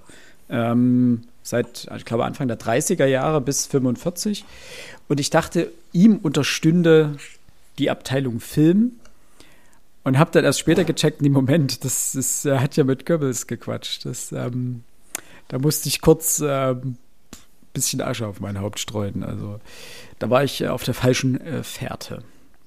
ähm, 0.49 1.23
seit, 1.43 1.89
ich 1.97 2.05
glaube, 2.05 2.25
Anfang 2.25 2.47
der 2.47 2.61
30er 2.61 3.07
Jahre 3.07 3.41
bis 3.41 3.67
45. 3.67 4.45
Und 5.09 5.19
ich 5.19 5.31
dachte, 5.31 5.73
ihm 5.93 6.19
unterstünde 6.19 7.17
die 7.81 7.91
Abteilung 7.91 8.41
Film. 8.41 8.93
Und 10.03 10.19
habe 10.19 10.31
dann 10.31 10.45
erst 10.45 10.61
später 10.61 10.85
gecheckt, 10.85 11.21
nee, 11.21 11.29
Moment, 11.29 11.85
das 11.85 12.15
ist, 12.15 12.47
er 12.47 12.61
hat 12.61 12.77
ja 12.77 12.85
mit 12.85 13.05
Goebbels 13.05 13.47
gequatscht. 13.47 14.07
Das, 14.07 14.33
ähm, 14.33 14.83
da 15.49 15.59
musste 15.59 15.89
ich 15.89 16.01
kurz 16.01 16.43
ähm, 16.45 16.97
bisschen 17.73 18.01
Asche 18.01 18.27
auf 18.27 18.41
mein 18.41 18.59
Haupt 18.61 18.79
streuen. 18.79 19.23
Also 19.23 19.61
da 20.19 20.31
war 20.31 20.43
ich 20.45 20.63
äh, 20.63 20.69
auf 20.69 20.85
der 20.85 20.95
falschen 20.95 21.41
äh, 21.41 21.63
Fährte. 21.63 22.23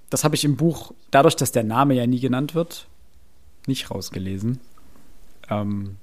Das 0.10 0.24
habe 0.24 0.36
ich 0.36 0.46
im 0.46 0.58
Buch, 0.58 0.94
dadurch, 1.12 1.36
dass 1.36 1.52
der 1.52 1.64
Name 1.64 1.96
ja 1.96 2.06
nie 2.06 2.20
genannt 2.20 2.56
wird, 2.56 2.88
nicht 3.66 3.90
rausgelesen. 3.90 4.60
Ähm, 5.50 5.98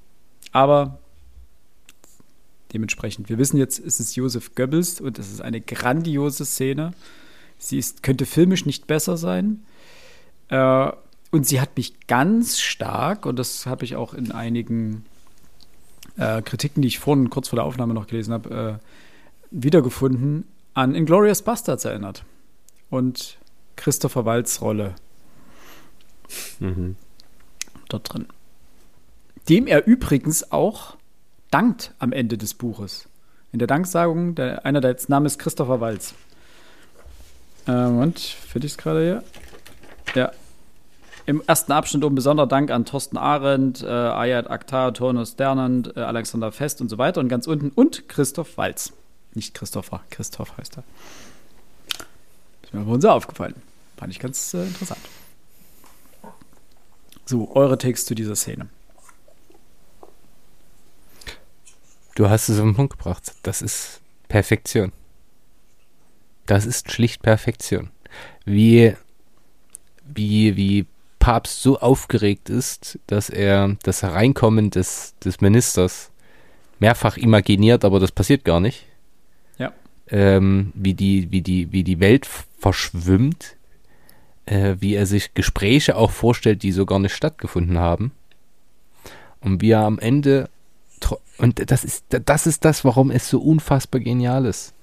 aber 0.53 0.99
dementsprechend, 2.73 3.29
wir 3.29 3.39
wissen 3.39 3.57
jetzt, 3.57 3.79
es 3.79 4.01
ist 4.01 4.17
Josef 4.17 4.55
Goebbels 4.55 5.01
und 5.01 5.19
es 5.19 5.33
ist 5.33 5.41
eine 5.41 5.61
grandiose 5.61 6.45
Szene. 6.45 6.93
Sie 7.61 7.79
ist, 7.79 8.03
könnte 8.03 8.27
filmisch 8.27 8.65
nicht 8.65 8.87
besser 8.87 9.17
sein. 9.17 9.63
Äh, 10.49 10.91
und 11.31 11.47
sie 11.47 11.61
hat 11.61 11.77
mich 11.77 12.07
ganz 12.09 12.59
stark, 12.59 13.27
und 13.27 13.39
das 13.39 13.67
habe 13.67 13.85
ich 13.85 13.95
auch 13.95 14.15
in 14.15 14.33
einigen 14.33 15.05
äh, 16.17 16.43
Kritiken, 16.43 16.83
die 16.83 16.89
ich 16.89 16.99
vorhin 16.99 17.31
kurz 17.31 17.49
vor 17.49 17.59
der 17.59 17.65
Aufnahme 17.65 17.95
noch 17.95 18.07
gelesen 18.07 18.33
habe, 18.33 18.81
äh, 18.81 18.87
wiedergefunden, 19.51 20.45
an 20.75 20.95
Inglourious 20.95 21.43
Bastards 21.43 21.85
erinnert. 21.85 22.25
Und 22.89 23.39
Christopher 23.77 24.25
Walds 24.25 24.61
Rolle 24.63 24.95
mhm. 26.59 26.97
dort 27.89 28.13
drin. 28.13 28.27
Dem 29.49 29.67
er 29.67 29.87
übrigens 29.87 30.51
auch 30.51 30.97
dankt 31.51 31.95
am 31.99 32.13
Ende 32.13 32.39
des 32.39 32.55
Buches. 32.55 33.09
In 33.53 33.59
der 33.59 33.69
Danksagung, 33.69 34.35
der, 34.35 34.65
einer 34.65 34.81
der 34.81 34.97
Namen 35.09 35.27
ist 35.27 35.39
Christopher 35.39 35.81
Walz. 35.81 36.15
Äh, 37.67 37.73
und 37.73 38.19
finde 38.19 38.67
ich 38.67 38.73
es 38.73 38.79
gerade 38.79 39.03
hier? 39.03 39.25
Ja, 40.15 40.33
im 41.27 41.43
ersten 41.47 41.71
Abschnitt 41.71 42.03
um 42.03 42.15
besonderer 42.15 42.49
Dank 42.49 42.73
an 42.73 42.85
Thorsten 42.85 43.17
Arendt, 43.17 43.83
äh, 43.83 43.87
Ayat 43.87 44.51
Akhtar, 44.51 44.93
Turnus 44.93 45.33
Sternand, 45.33 45.97
äh, 45.97 46.01
Alexander 46.01 46.51
Fest 46.51 46.81
und 46.81 46.89
so 46.89 46.99
weiter. 46.99 47.21
Und 47.21 47.29
ganz 47.29 47.47
unten 47.47 47.71
und 47.71 48.09
Christoph 48.09 48.57
Walz. 48.57 48.93
Nicht 49.35 49.55
Christopher, 49.55 50.01
Christoph 50.11 50.57
heißt 50.57 50.79
er. 50.79 50.85
Ist 52.65 52.75
mir 52.75 52.85
wohl 52.85 53.01
sehr 53.01 53.15
aufgefallen. 53.15 53.55
Fand 53.97 54.13
ich 54.13 54.19
ganz 54.19 54.55
äh, 54.55 54.67
interessant. 54.67 55.01
So, 57.27 57.55
eure 57.55 57.79
Takes 57.79 58.07
zu 58.07 58.17
dieser 58.17 58.35
Szene. 58.35 58.69
Du 62.17 62.29
hast 62.29 62.49
es 62.49 62.59
auf 62.59 62.65
den 62.65 62.75
Punkt 62.75 62.99
gebracht. 62.99 63.35
Das 63.45 63.63
ist 63.63 64.01
Perfektion. 64.29 64.91
Das 66.51 66.67
ist 66.67 66.91
schlicht 66.91 67.23
Perfektion. 67.23 67.91
Wie, 68.45 68.97
wie, 70.03 70.57
wie 70.57 70.85
Papst 71.21 71.63
so 71.63 71.79
aufgeregt 71.79 72.51
ist, 72.51 72.99
dass 73.07 73.31
er 73.31 73.77
das 73.85 74.03
Hereinkommen 74.03 74.71
des, 74.71 75.15
des 75.25 75.41
Ministers 75.41 76.11
mehrfach 76.81 77.17
imaginiert, 77.17 77.85
aber 77.85 78.01
das 78.01 78.11
passiert 78.11 78.45
gar 78.45 78.59
nicht. 78.59 78.87
Ja. 79.59 79.73
Ähm, 80.09 80.73
wie, 80.75 80.95
die, 80.95 81.31
wie, 81.31 81.41
die, 81.41 81.71
wie 81.71 81.85
die 81.85 82.01
Welt 82.01 82.27
verschwimmt, 82.59 83.55
äh, 84.47 84.75
wie 84.81 84.97
er 84.97 85.07
sich 85.07 85.35
Gespräche 85.35 85.95
auch 85.95 86.11
vorstellt, 86.11 86.65
die 86.65 86.73
so 86.73 86.85
gar 86.85 86.99
nicht 86.99 87.15
stattgefunden 87.15 87.79
haben. 87.79 88.11
Und 89.41 89.63
wie 89.63 89.71
er 89.71 89.83
am 89.83 90.01
Ende, 90.01 90.51
und 91.39 91.71
das 91.71 91.85
ist, 91.85 92.07
das 92.09 92.49
ist 92.49 92.65
das, 92.65 92.85
warum 92.85 93.13
es 93.13 93.29
so 93.29 93.41
unfassbar 93.41 94.01
genial 94.01 94.47
ist. 94.47 94.75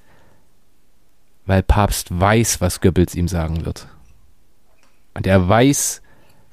Weil 1.48 1.64
Papst 1.64 2.08
weiß, 2.12 2.62
was 2.62 2.82
Goebbels 2.82 3.16
ihm 3.16 3.28
sagen 3.28 3.66
wird. 3.66 3.88
Und 5.16 5.26
er 5.26 5.50
weiß, 5.50 6.02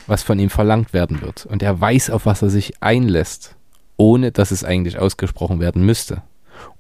was 0.07 0.23
von 0.23 0.39
ihm 0.39 0.51
verlangt 0.51 0.93
werden 0.93 1.21
wird. 1.21 1.47
Und 1.47 1.63
er 1.63 1.79
weiß, 1.81 2.11
auf 2.11 2.27
was 2.27 2.43
er 2.43 2.51
sich 2.51 2.83
einlässt, 2.83 3.57
ohne 3.97 4.33
dass 4.33 4.51
es 4.51 4.65
eigentlich 4.65 4.99
ausgesprochen 4.99 5.61
werden 5.61 5.85
müsste. 5.85 6.23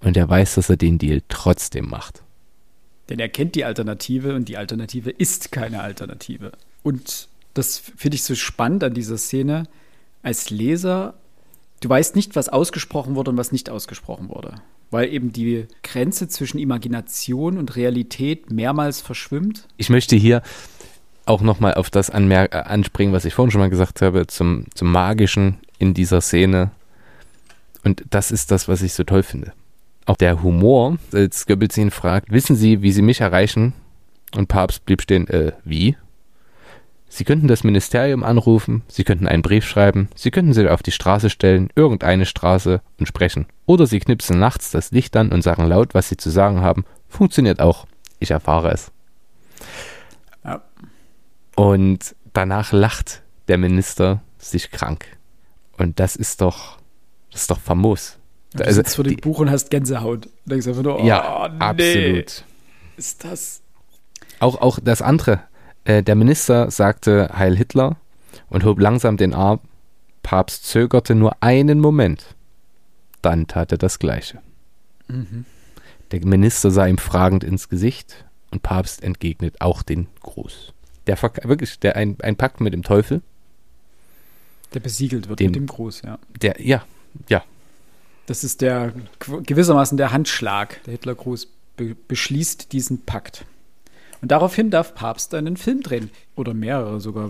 Und 0.00 0.16
er 0.16 0.28
weiß, 0.28 0.54
dass 0.54 0.70
er 0.70 0.76
den 0.76 0.98
Deal 0.98 1.22
trotzdem 1.28 1.88
macht. 1.88 2.22
Denn 3.08 3.18
er 3.18 3.28
kennt 3.28 3.54
die 3.54 3.64
Alternative 3.64 4.34
und 4.34 4.48
die 4.48 4.56
Alternative 4.56 5.10
ist 5.10 5.52
keine 5.52 5.82
Alternative. 5.82 6.52
Und 6.82 7.28
das 7.52 7.78
finde 7.78 8.14
ich 8.14 8.22
so 8.22 8.34
spannend 8.34 8.82
an 8.84 8.94
dieser 8.94 9.18
Szene. 9.18 9.64
Als 10.22 10.50
Leser, 10.50 11.14
du 11.80 11.88
weißt 11.88 12.16
nicht, 12.16 12.36
was 12.36 12.48
ausgesprochen 12.48 13.14
wurde 13.14 13.32
und 13.32 13.36
was 13.36 13.52
nicht 13.52 13.68
ausgesprochen 13.68 14.28
wurde. 14.28 14.54
Weil 14.94 15.12
eben 15.12 15.32
die 15.32 15.66
Grenze 15.82 16.28
zwischen 16.28 16.58
Imagination 16.58 17.58
und 17.58 17.74
Realität 17.74 18.52
mehrmals 18.52 19.00
verschwimmt. 19.00 19.66
Ich 19.76 19.90
möchte 19.90 20.14
hier 20.14 20.40
auch 21.26 21.40
nochmal 21.40 21.74
auf 21.74 21.90
das 21.90 22.10
anmer 22.10 22.52
äh, 22.54 22.58
anspringen, 22.58 23.12
was 23.12 23.24
ich 23.24 23.34
vorhin 23.34 23.50
schon 23.50 23.60
mal 23.60 23.70
gesagt 23.70 24.02
habe, 24.02 24.28
zum, 24.28 24.66
zum 24.72 24.92
Magischen 24.92 25.58
in 25.80 25.94
dieser 25.94 26.20
Szene. 26.20 26.70
Und 27.82 28.04
das 28.10 28.30
ist 28.30 28.52
das, 28.52 28.68
was 28.68 28.82
ich 28.82 28.94
so 28.94 29.02
toll 29.02 29.24
finde. 29.24 29.52
Auch 30.06 30.16
der 30.16 30.44
Humor, 30.44 30.98
als 31.12 31.46
Goebbels 31.46 31.76
ihn 31.76 31.90
fragt, 31.90 32.30
wissen 32.30 32.54
Sie, 32.54 32.80
wie 32.82 32.92
Sie 32.92 33.02
mich 33.02 33.20
erreichen? 33.20 33.72
Und 34.36 34.46
Papst 34.46 34.86
blieb 34.86 35.02
stehen, 35.02 35.26
äh, 35.26 35.54
wie? 35.64 35.96
Sie 37.14 37.22
könnten 37.22 37.46
das 37.46 37.62
Ministerium 37.62 38.24
anrufen, 38.24 38.82
Sie 38.88 39.04
könnten 39.04 39.28
einen 39.28 39.42
Brief 39.42 39.64
schreiben, 39.64 40.08
Sie 40.16 40.32
könnten 40.32 40.52
sich 40.52 40.66
auf 40.68 40.82
die 40.82 40.90
Straße 40.90 41.30
stellen, 41.30 41.68
irgendeine 41.76 42.26
Straße 42.26 42.80
und 42.98 43.06
sprechen. 43.06 43.46
Oder 43.66 43.86
Sie 43.86 44.00
knipsen 44.00 44.40
nachts 44.40 44.72
das 44.72 44.90
Licht 44.90 45.16
an 45.16 45.30
und 45.30 45.42
sagen 45.42 45.64
laut, 45.64 45.94
was 45.94 46.08
Sie 46.08 46.16
zu 46.16 46.28
sagen 46.28 46.60
haben. 46.62 46.84
Funktioniert 47.06 47.60
auch. 47.60 47.86
Ich 48.18 48.32
erfahre 48.32 48.72
es. 48.72 48.90
Ja. 50.44 50.62
Und 51.54 52.16
danach 52.32 52.72
lacht 52.72 53.22
der 53.46 53.58
Minister 53.58 54.20
sich 54.38 54.72
krank. 54.72 55.06
Und 55.78 56.00
das 56.00 56.16
ist 56.16 56.40
doch, 56.40 56.78
das 57.30 57.42
ist 57.42 57.50
doch 57.52 57.60
famos. 57.60 58.18
Du 58.54 58.64
also, 58.64 58.74
sitzt 58.74 58.96
vor 58.96 59.04
dem 59.04 59.18
Buch 59.18 59.38
und 59.38 59.52
hast 59.52 59.70
Gänsehaut. 59.70 60.24
Du 60.24 60.30
denkst 60.46 60.66
einfach 60.66 60.82
nur, 60.82 60.98
oh, 60.98 61.04
ja, 61.04 61.48
nee, 61.48 61.60
absolut. 61.60 62.44
Ist 62.96 63.22
das. 63.22 63.62
Auch, 64.40 64.60
auch 64.60 64.80
das 64.82 65.00
andere. 65.00 65.44
Äh, 65.84 66.02
der 66.02 66.14
Minister 66.14 66.70
sagte 66.70 67.30
Heil 67.36 67.56
Hitler 67.56 67.96
und 68.48 68.64
hob 68.64 68.80
langsam 68.80 69.16
den 69.16 69.34
Arm. 69.34 69.60
Papst 70.22 70.66
zögerte 70.66 71.14
nur 71.14 71.42
einen 71.42 71.80
Moment. 71.80 72.34
Dann 73.22 73.46
tat 73.46 73.72
er 73.72 73.78
das 73.78 73.98
Gleiche. 73.98 74.40
Mhm. 75.08 75.44
Der 76.10 76.24
Minister 76.24 76.70
sah 76.70 76.86
ihm 76.86 76.98
fragend 76.98 77.44
ins 77.44 77.68
Gesicht 77.68 78.24
und 78.50 78.62
Papst 78.62 79.02
entgegnet 79.02 79.60
auch 79.60 79.82
den 79.82 80.06
Gruß. 80.22 80.72
Der 81.06 81.20
wirklich, 81.22 81.78
der 81.80 81.96
ein, 81.96 82.16
ein 82.22 82.36
Pakt 82.36 82.60
mit 82.60 82.72
dem 82.72 82.82
Teufel. 82.82 83.20
Der 84.72 84.80
besiegelt 84.80 85.28
wird 85.28 85.40
dem, 85.40 85.48
mit 85.48 85.56
dem 85.56 85.66
Gruß, 85.66 86.02
ja. 86.02 86.18
Der, 86.40 86.56
ja, 86.58 86.84
ja. 87.28 87.44
Das 88.26 88.42
ist 88.42 88.62
der 88.62 88.92
gewissermaßen 89.42 89.98
der 89.98 90.12
Handschlag, 90.12 90.82
der 90.84 90.92
Hitlergruß 90.92 91.48
be 91.76 91.94
beschließt 92.08 92.72
diesen 92.72 93.02
Pakt. 93.04 93.44
Und 94.24 94.30
daraufhin 94.30 94.70
darf 94.70 94.94
Papst 94.94 95.34
einen 95.34 95.58
Film 95.58 95.82
drehen. 95.82 96.08
Oder 96.34 96.54
mehrere 96.54 96.98
sogar. 96.98 97.28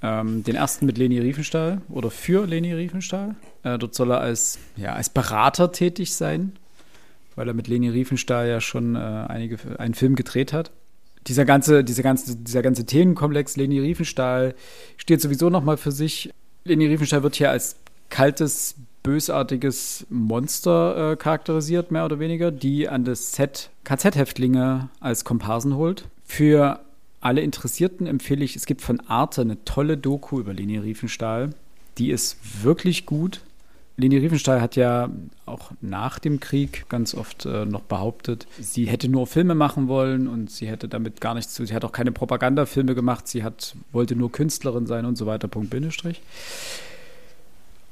Ähm, 0.00 0.42
den 0.42 0.54
ersten 0.54 0.86
mit 0.86 0.96
Leni 0.96 1.18
Riefenstahl 1.18 1.82
oder 1.90 2.10
für 2.10 2.46
Leni 2.46 2.72
Riefenstahl. 2.72 3.34
Äh, 3.62 3.76
dort 3.76 3.94
soll 3.94 4.10
er 4.10 4.20
als, 4.20 4.58
ja, 4.74 4.94
als 4.94 5.10
Berater 5.10 5.70
tätig 5.70 6.14
sein, 6.14 6.52
weil 7.34 7.46
er 7.48 7.52
mit 7.52 7.68
Leni 7.68 7.90
Riefenstahl 7.90 8.48
ja 8.48 8.62
schon 8.62 8.96
äh, 8.96 9.00
einige, 9.00 9.58
einen 9.78 9.92
Film 9.92 10.14
gedreht 10.14 10.54
hat. 10.54 10.70
Dieser 11.26 11.44
ganze, 11.44 11.84
dieser 11.84 12.02
ganze, 12.02 12.36
dieser 12.36 12.62
ganze 12.62 12.86
Themenkomplex 12.86 13.56
Leni 13.56 13.78
Riefenstahl 13.80 14.54
steht 14.96 15.20
sowieso 15.20 15.50
nochmal 15.50 15.76
für 15.76 15.92
sich. 15.92 16.30
Leni 16.64 16.86
Riefenstahl 16.86 17.22
wird 17.22 17.34
hier 17.34 17.50
als 17.50 17.76
kaltes, 18.08 18.76
bösartiges 19.02 20.06
Monster 20.08 21.12
äh, 21.12 21.16
charakterisiert, 21.16 21.90
mehr 21.90 22.06
oder 22.06 22.18
weniger, 22.18 22.50
die 22.50 22.88
an 22.88 23.04
das 23.04 23.32
Set 23.32 23.68
KZ-Häftlinge 23.84 24.88
als 25.00 25.26
Komparsen 25.26 25.76
holt. 25.76 26.08
Für 26.36 26.80
alle 27.20 27.42
Interessierten 27.42 28.08
empfehle 28.08 28.44
ich, 28.44 28.56
es 28.56 28.66
gibt 28.66 28.82
von 28.82 28.98
Arte 29.06 29.42
eine 29.42 29.64
tolle 29.64 29.96
Doku 29.96 30.40
über 30.40 30.52
Leni 30.52 30.78
Riefenstahl. 30.78 31.50
Die 31.96 32.10
ist 32.10 32.64
wirklich 32.64 33.06
gut. 33.06 33.40
Leni 33.96 34.16
Riefenstahl 34.16 34.60
hat 34.60 34.74
ja 34.74 35.10
auch 35.46 35.70
nach 35.80 36.18
dem 36.18 36.40
Krieg 36.40 36.88
ganz 36.88 37.14
oft 37.14 37.46
äh, 37.46 37.64
noch 37.66 37.82
behauptet, 37.82 38.48
sie 38.58 38.86
hätte 38.86 39.08
nur 39.08 39.28
Filme 39.28 39.54
machen 39.54 39.86
wollen 39.86 40.26
und 40.26 40.50
sie 40.50 40.66
hätte 40.66 40.88
damit 40.88 41.20
gar 41.20 41.34
nichts 41.34 41.54
zu. 41.54 41.64
Sie 41.64 41.72
hat 41.72 41.84
auch 41.84 41.92
keine 41.92 42.10
Propagandafilme 42.10 42.96
gemacht, 42.96 43.28
sie 43.28 43.44
hat, 43.44 43.76
wollte 43.92 44.16
nur 44.16 44.32
Künstlerin 44.32 44.88
sein 44.88 45.04
und 45.04 45.14
so 45.14 45.26
weiter. 45.26 45.46
Punkt 45.46 45.70
Bindestrich. 45.70 46.20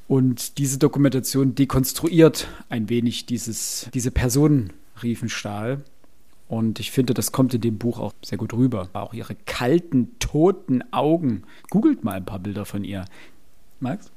Und 0.09 0.59
diese 0.59 0.79
Dokumentation 0.79 1.55
dekonstruiert 1.55 2.49
ein 2.69 2.89
wenig 2.89 3.25
dieses, 3.25 3.89
diese 3.95 4.11
Person 4.11 4.73
Riefenstahl. 5.01 5.83
Und 6.53 6.81
ich 6.81 6.91
finde, 6.91 7.15
das 7.15 7.33
kommt 7.33 7.55
in 7.55 7.63
dem 7.63 7.79
Buch 7.79 7.99
auch 7.99 8.13
sehr 8.23 8.37
gut 8.37 8.53
rüber. 8.53 8.91
Auch 8.93 9.15
ihre 9.15 9.35
kalten, 9.47 10.19
toten 10.19 10.85
Augen. 10.93 11.45
Googelt 11.71 12.05
mal 12.05 12.13
ein 12.13 12.27
paar 12.27 12.41
Bilder 12.41 12.67
von 12.67 12.85
ihr. 12.85 13.07
Max? 13.81 14.13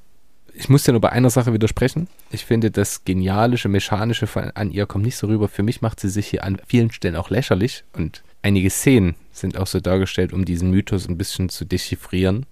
Ich 0.53 0.67
muss 0.67 0.83
dir 0.83 0.91
nur 0.91 0.99
bei 0.99 1.13
einer 1.13 1.29
Sache 1.29 1.53
widersprechen. 1.53 2.09
Ich 2.31 2.43
finde, 2.43 2.71
das 2.71 3.05
Genialische, 3.05 3.69
Mechanische 3.69 4.27
an 4.53 4.69
ihr 4.69 4.85
kommt 4.85 5.05
nicht 5.05 5.15
so 5.15 5.27
rüber. 5.27 5.47
Für 5.47 5.63
mich 5.63 5.81
macht 5.81 6.01
sie 6.01 6.09
sich 6.09 6.27
hier 6.27 6.43
an 6.43 6.59
vielen 6.67 6.91
Stellen 6.91 7.15
auch 7.15 7.29
lächerlich. 7.29 7.85
Und 7.93 8.21
einige 8.41 8.69
Szenen 8.69 9.15
sind 9.31 9.57
auch 9.57 9.67
so 9.67 9.79
dargestellt, 9.79 10.33
um 10.33 10.43
diesen 10.43 10.71
Mythos 10.71 11.07
ein 11.07 11.17
bisschen 11.17 11.47
zu 11.47 11.63
dechiffrieren. 11.63 12.45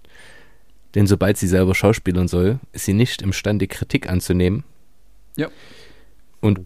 Denn 0.94 1.06
sobald 1.06 1.36
sie 1.36 1.46
selber 1.46 1.74
schauspielern 1.74 2.26
soll, 2.26 2.58
ist 2.72 2.86
sie 2.86 2.94
nicht 2.94 3.20
imstande, 3.20 3.66
Kritik 3.66 4.08
anzunehmen. 4.08 4.64
Ja. 5.36 5.48
Und 6.40 6.60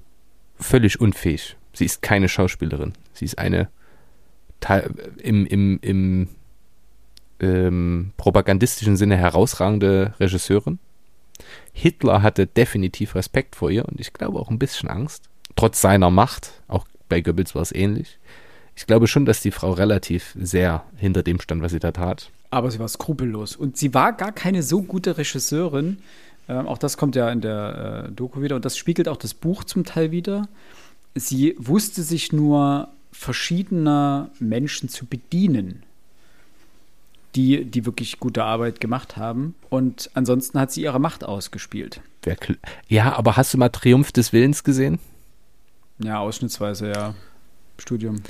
völlig 0.61 1.01
unfähig. 1.01 1.57
Sie 1.73 1.85
ist 1.85 2.01
keine 2.01 2.28
Schauspielerin. 2.28 2.93
Sie 3.19 3.24
ist 3.24 3.39
eine 3.39 3.69
im, 5.23 5.47
im, 5.47 5.78
im 5.82 6.28
ähm, 7.40 8.12
propagandistischen 8.16 8.97
Sinne 8.97 9.16
herausragende 9.16 10.15
Regisseurin. 10.19 10.78
Hitler 11.73 12.23
hatte 12.23 12.47
definitiv 12.47 13.15
Respekt 13.15 13.57
vor 13.57 13.70
ihr 13.70 13.85
und 13.85 14.01
ich 14.01 14.12
glaube 14.12 14.39
auch 14.39 14.51
ein 14.51 14.59
bisschen 14.59 14.89
Angst. 14.89 15.28
Trotz 15.57 15.81
seiner 15.81 16.11
Macht, 16.11 16.53
auch 16.66 16.86
bei 17.09 17.20
Goebbels 17.20 17.55
war 17.55 17.62
es 17.62 17.73
ähnlich. 17.73 18.19
Ich 18.77 18.86
glaube 18.86 19.07
schon, 19.07 19.24
dass 19.24 19.40
die 19.40 19.51
Frau 19.51 19.73
relativ 19.73 20.36
sehr 20.39 20.85
hinter 20.97 21.23
dem 21.23 21.40
stand, 21.40 21.62
was 21.62 21.73
sie 21.73 21.81
da 21.81 21.93
tat. 21.93 22.31
Aber 22.51 22.70
sie 22.70 22.78
war 22.78 22.89
skrupellos. 22.89 23.57
Und 23.57 23.77
sie 23.77 23.93
war 23.93 24.12
gar 24.12 24.32
keine 24.32 24.62
so 24.62 24.82
gute 24.82 25.19
Regisseurin. 25.19 25.99
Ähm, 26.49 26.66
auch 26.66 26.78
das 26.78 26.97
kommt 26.97 27.16
ja 27.16 27.31
in 27.31 27.40
der 27.40 28.07
äh, 28.07 28.12
Doku 28.12 28.40
wieder. 28.40 28.57
Und 28.57 28.65
das 28.65 28.77
spiegelt 28.77 29.09
auch 29.09 29.16
das 29.16 29.35
Buch 29.35 29.65
zum 29.65 29.85
Teil 29.85 30.11
wieder. 30.11 30.49
Sie 31.15 31.57
wusste 31.59 32.03
sich 32.03 32.32
nur 32.32 32.89
verschiedener 33.19 34.31
Menschen 34.39 34.89
zu 34.89 35.05
bedienen, 35.05 35.82
die, 37.35 37.65
die 37.65 37.85
wirklich 37.85 38.20
gute 38.20 38.45
Arbeit 38.45 38.81
gemacht 38.81 39.16
haben. 39.16 39.55
Und 39.70 40.09
ansonsten 40.15 40.59
hat 40.59 40.70
sie 40.70 40.82
ihre 40.82 41.01
Macht 41.01 41.24
ausgespielt. 41.24 42.01
Ja, 42.89 43.16
aber 43.16 43.36
hast 43.36 43.53
du 43.53 43.59
mal 43.59 43.70
Triumph 43.70 44.12
des 44.12 44.32
Willens 44.32 44.62
gesehen? 44.62 44.99
Ja, 45.99 46.20
ausschnittsweise, 46.20 46.93
ja. 46.93 47.15
Studium. 47.78 48.23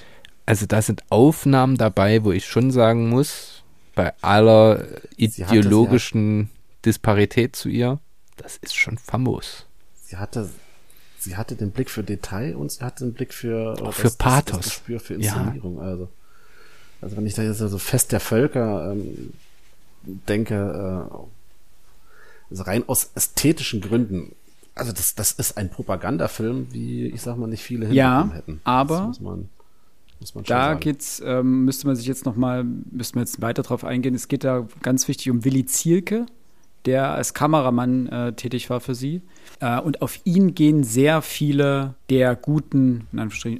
Also 0.46 0.64
da 0.66 0.80
sind 0.80 1.02
Aufnahmen 1.10 1.76
dabei, 1.76 2.24
wo 2.24 2.32
ich 2.32 2.46
schon 2.46 2.70
sagen 2.70 3.10
muss, 3.10 3.62
bei 3.94 4.14
aller 4.22 4.86
ideologischen 5.16 6.44
hatte, 6.44 6.82
Disparität 6.86 7.56
zu 7.56 7.68
ihr, 7.68 7.98
das 8.36 8.56
ist 8.56 8.74
schon 8.74 8.96
famos. 8.96 9.66
Sie 10.02 10.16
hatte, 10.16 10.48
sie 11.28 11.36
hatte 11.36 11.56
den 11.56 11.70
Blick 11.70 11.90
für 11.90 12.02
Detail 12.02 12.56
und 12.56 12.72
sie 12.72 12.84
hatte 12.84 13.04
den 13.04 13.14
Blick 13.14 13.32
für, 13.34 13.80
Auch 13.82 13.92
für 13.92 14.04
das, 14.04 14.16
Pathos. 14.16 14.56
Das, 14.56 14.66
das 14.66 14.74
Gespür 14.74 15.00
für 15.00 15.14
Inszenierung. 15.14 15.76
Ja. 15.76 15.82
Also, 15.82 16.08
also 17.00 17.16
wenn 17.16 17.26
ich 17.26 17.34
da 17.34 17.42
jetzt 17.42 17.58
so 17.58 17.78
Fest 17.78 18.12
der 18.12 18.20
Völker 18.20 18.92
ähm, 18.92 19.32
denke, 20.04 20.54
äh, 20.54 21.16
also 22.50 22.62
rein 22.62 22.84
aus 22.86 23.10
ästhetischen 23.14 23.80
Gründen 23.80 24.32
also 24.78 24.92
das, 24.92 25.14
das 25.14 25.32
ist 25.32 25.56
ein 25.56 25.70
Propagandafilm, 25.70 26.68
wie 26.72 27.06
ich 27.06 27.20
sag 27.20 27.36
mal 27.36 27.48
nicht 27.48 27.62
viele 27.62 27.92
ja, 27.92 28.30
hätten. 28.32 28.60
Aber 28.64 29.08
muss 29.08 29.20
man 29.20 29.48
schon 30.44 30.44
da 30.44 30.68
sagen. 30.68 30.80
geht's, 30.80 31.22
ähm, 31.24 31.64
müsste 31.64 31.86
man 31.86 31.96
sich 31.96 32.06
jetzt 32.06 32.24
noch 32.24 32.36
mal, 32.36 32.64
müsste 32.64 33.16
man 33.16 33.24
jetzt 33.24 33.40
weiter 33.40 33.62
drauf 33.62 33.84
eingehen. 33.84 34.14
Es 34.14 34.28
geht 34.28 34.44
da 34.44 34.66
ganz 34.82 35.08
wichtig 35.08 35.30
um 35.30 35.44
Willi 35.44 35.66
Zielke, 35.66 36.26
der 36.88 37.10
als 37.10 37.34
Kameramann 37.34 38.08
äh, 38.08 38.32
tätig 38.32 38.68
war 38.70 38.80
für 38.80 38.94
sie. 38.94 39.22
Äh, 39.60 39.80
und 39.80 40.02
auf 40.02 40.18
ihn 40.24 40.54
gehen 40.54 40.82
sehr 40.82 41.22
viele 41.22 41.94
der 42.10 42.34
guten, 42.34 43.06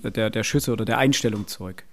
äh, 0.03 0.11
der, 0.11 0.31
der 0.31 0.43
Schüsse 0.43 0.73
oder 0.73 0.85
der 0.85 0.99
Einstellung 0.99 1.47
zurück. 1.47 1.85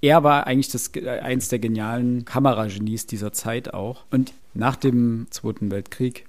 Er 0.00 0.22
war 0.22 0.46
eigentlich 0.46 0.70
das, 0.70 0.90
äh, 0.94 1.08
eins 1.08 1.48
der 1.48 1.58
genialen 1.58 2.24
Kameragenies 2.24 3.06
dieser 3.06 3.32
Zeit 3.32 3.74
auch. 3.74 4.04
Und 4.10 4.32
nach 4.54 4.76
dem 4.76 5.26
Zweiten 5.30 5.70
Weltkrieg 5.70 6.26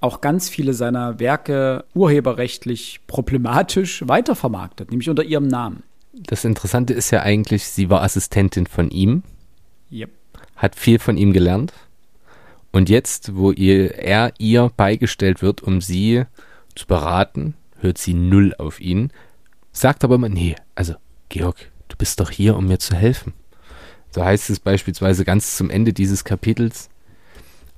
auch 0.00 0.20
ganz 0.20 0.48
viele 0.48 0.72
seiner 0.72 1.18
Werke 1.20 1.84
urheberrechtlich 1.94 3.00
problematisch 3.06 4.06
weitervermarktet, 4.06 4.90
nämlich 4.90 5.10
unter 5.10 5.24
ihrem 5.24 5.48
Namen 5.48 5.82
das 6.16 6.44
Interessante 6.44 6.94
ist 6.94 7.10
ja 7.10 7.22
eigentlich, 7.22 7.66
sie 7.66 7.90
war 7.90 8.02
Assistentin 8.02 8.66
von 8.66 8.90
ihm. 8.90 9.22
Yep. 9.92 10.10
Hat 10.56 10.76
viel 10.76 10.98
von 10.98 11.16
ihm 11.16 11.32
gelernt. 11.32 11.72
Und 12.76 12.90
jetzt, 12.90 13.34
wo 13.34 13.52
ihr, 13.52 13.94
er 13.94 14.34
ihr 14.36 14.70
beigestellt 14.76 15.40
wird, 15.40 15.62
um 15.62 15.80
sie 15.80 16.24
zu 16.74 16.86
beraten, 16.86 17.54
hört 17.78 17.96
sie 17.96 18.12
null 18.12 18.54
auf 18.58 18.82
ihn, 18.82 19.14
sagt 19.72 20.04
aber 20.04 20.16
immer, 20.16 20.28
nee, 20.28 20.56
also 20.74 20.92
Georg, 21.30 21.56
du 21.88 21.96
bist 21.96 22.20
doch 22.20 22.30
hier, 22.30 22.54
um 22.54 22.66
mir 22.66 22.78
zu 22.78 22.94
helfen. 22.94 23.32
So 24.10 24.22
heißt 24.22 24.50
es 24.50 24.60
beispielsweise 24.60 25.24
ganz 25.24 25.56
zum 25.56 25.70
Ende 25.70 25.94
dieses 25.94 26.24
Kapitels. 26.24 26.90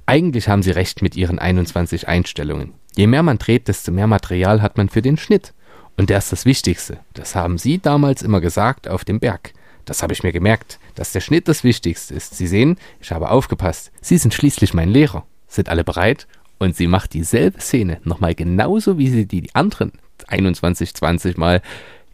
Eigentlich 0.04 0.48
haben 0.48 0.64
sie 0.64 0.72
recht 0.72 1.00
mit 1.00 1.14
ihren 1.14 1.38
21 1.38 2.08
Einstellungen. 2.08 2.72
Je 2.96 3.06
mehr 3.06 3.22
man 3.22 3.38
dreht, 3.38 3.68
desto 3.68 3.92
mehr 3.92 4.08
Material 4.08 4.62
hat 4.62 4.78
man 4.78 4.88
für 4.88 5.00
den 5.00 5.16
Schnitt. 5.16 5.54
Und 5.96 6.10
der 6.10 6.18
ist 6.18 6.32
das 6.32 6.44
Wichtigste. 6.44 6.98
Das 7.14 7.36
haben 7.36 7.56
Sie 7.56 7.78
damals 7.78 8.22
immer 8.22 8.40
gesagt 8.40 8.88
auf 8.88 9.04
dem 9.04 9.20
Berg. 9.20 9.52
Das 9.88 10.02
habe 10.02 10.12
ich 10.12 10.22
mir 10.22 10.32
gemerkt, 10.32 10.78
dass 10.96 11.12
der 11.12 11.20
Schnitt 11.20 11.48
das 11.48 11.64
Wichtigste 11.64 12.14
ist. 12.14 12.36
Sie 12.36 12.46
sehen, 12.46 12.76
ich 13.00 13.10
habe 13.10 13.30
aufgepasst. 13.30 13.90
Sie 14.02 14.18
sind 14.18 14.34
schließlich 14.34 14.74
mein 14.74 14.90
Lehrer. 14.90 15.24
Sind 15.46 15.70
alle 15.70 15.82
bereit? 15.82 16.26
Und 16.58 16.76
sie 16.76 16.86
macht 16.86 17.14
dieselbe 17.14 17.58
Szene 17.58 17.98
nochmal 18.04 18.34
genauso, 18.34 18.98
wie 18.98 19.08
sie 19.08 19.24
die 19.24 19.54
anderen 19.54 19.92
21, 20.26 20.92
20 20.92 21.38
Mal 21.38 21.62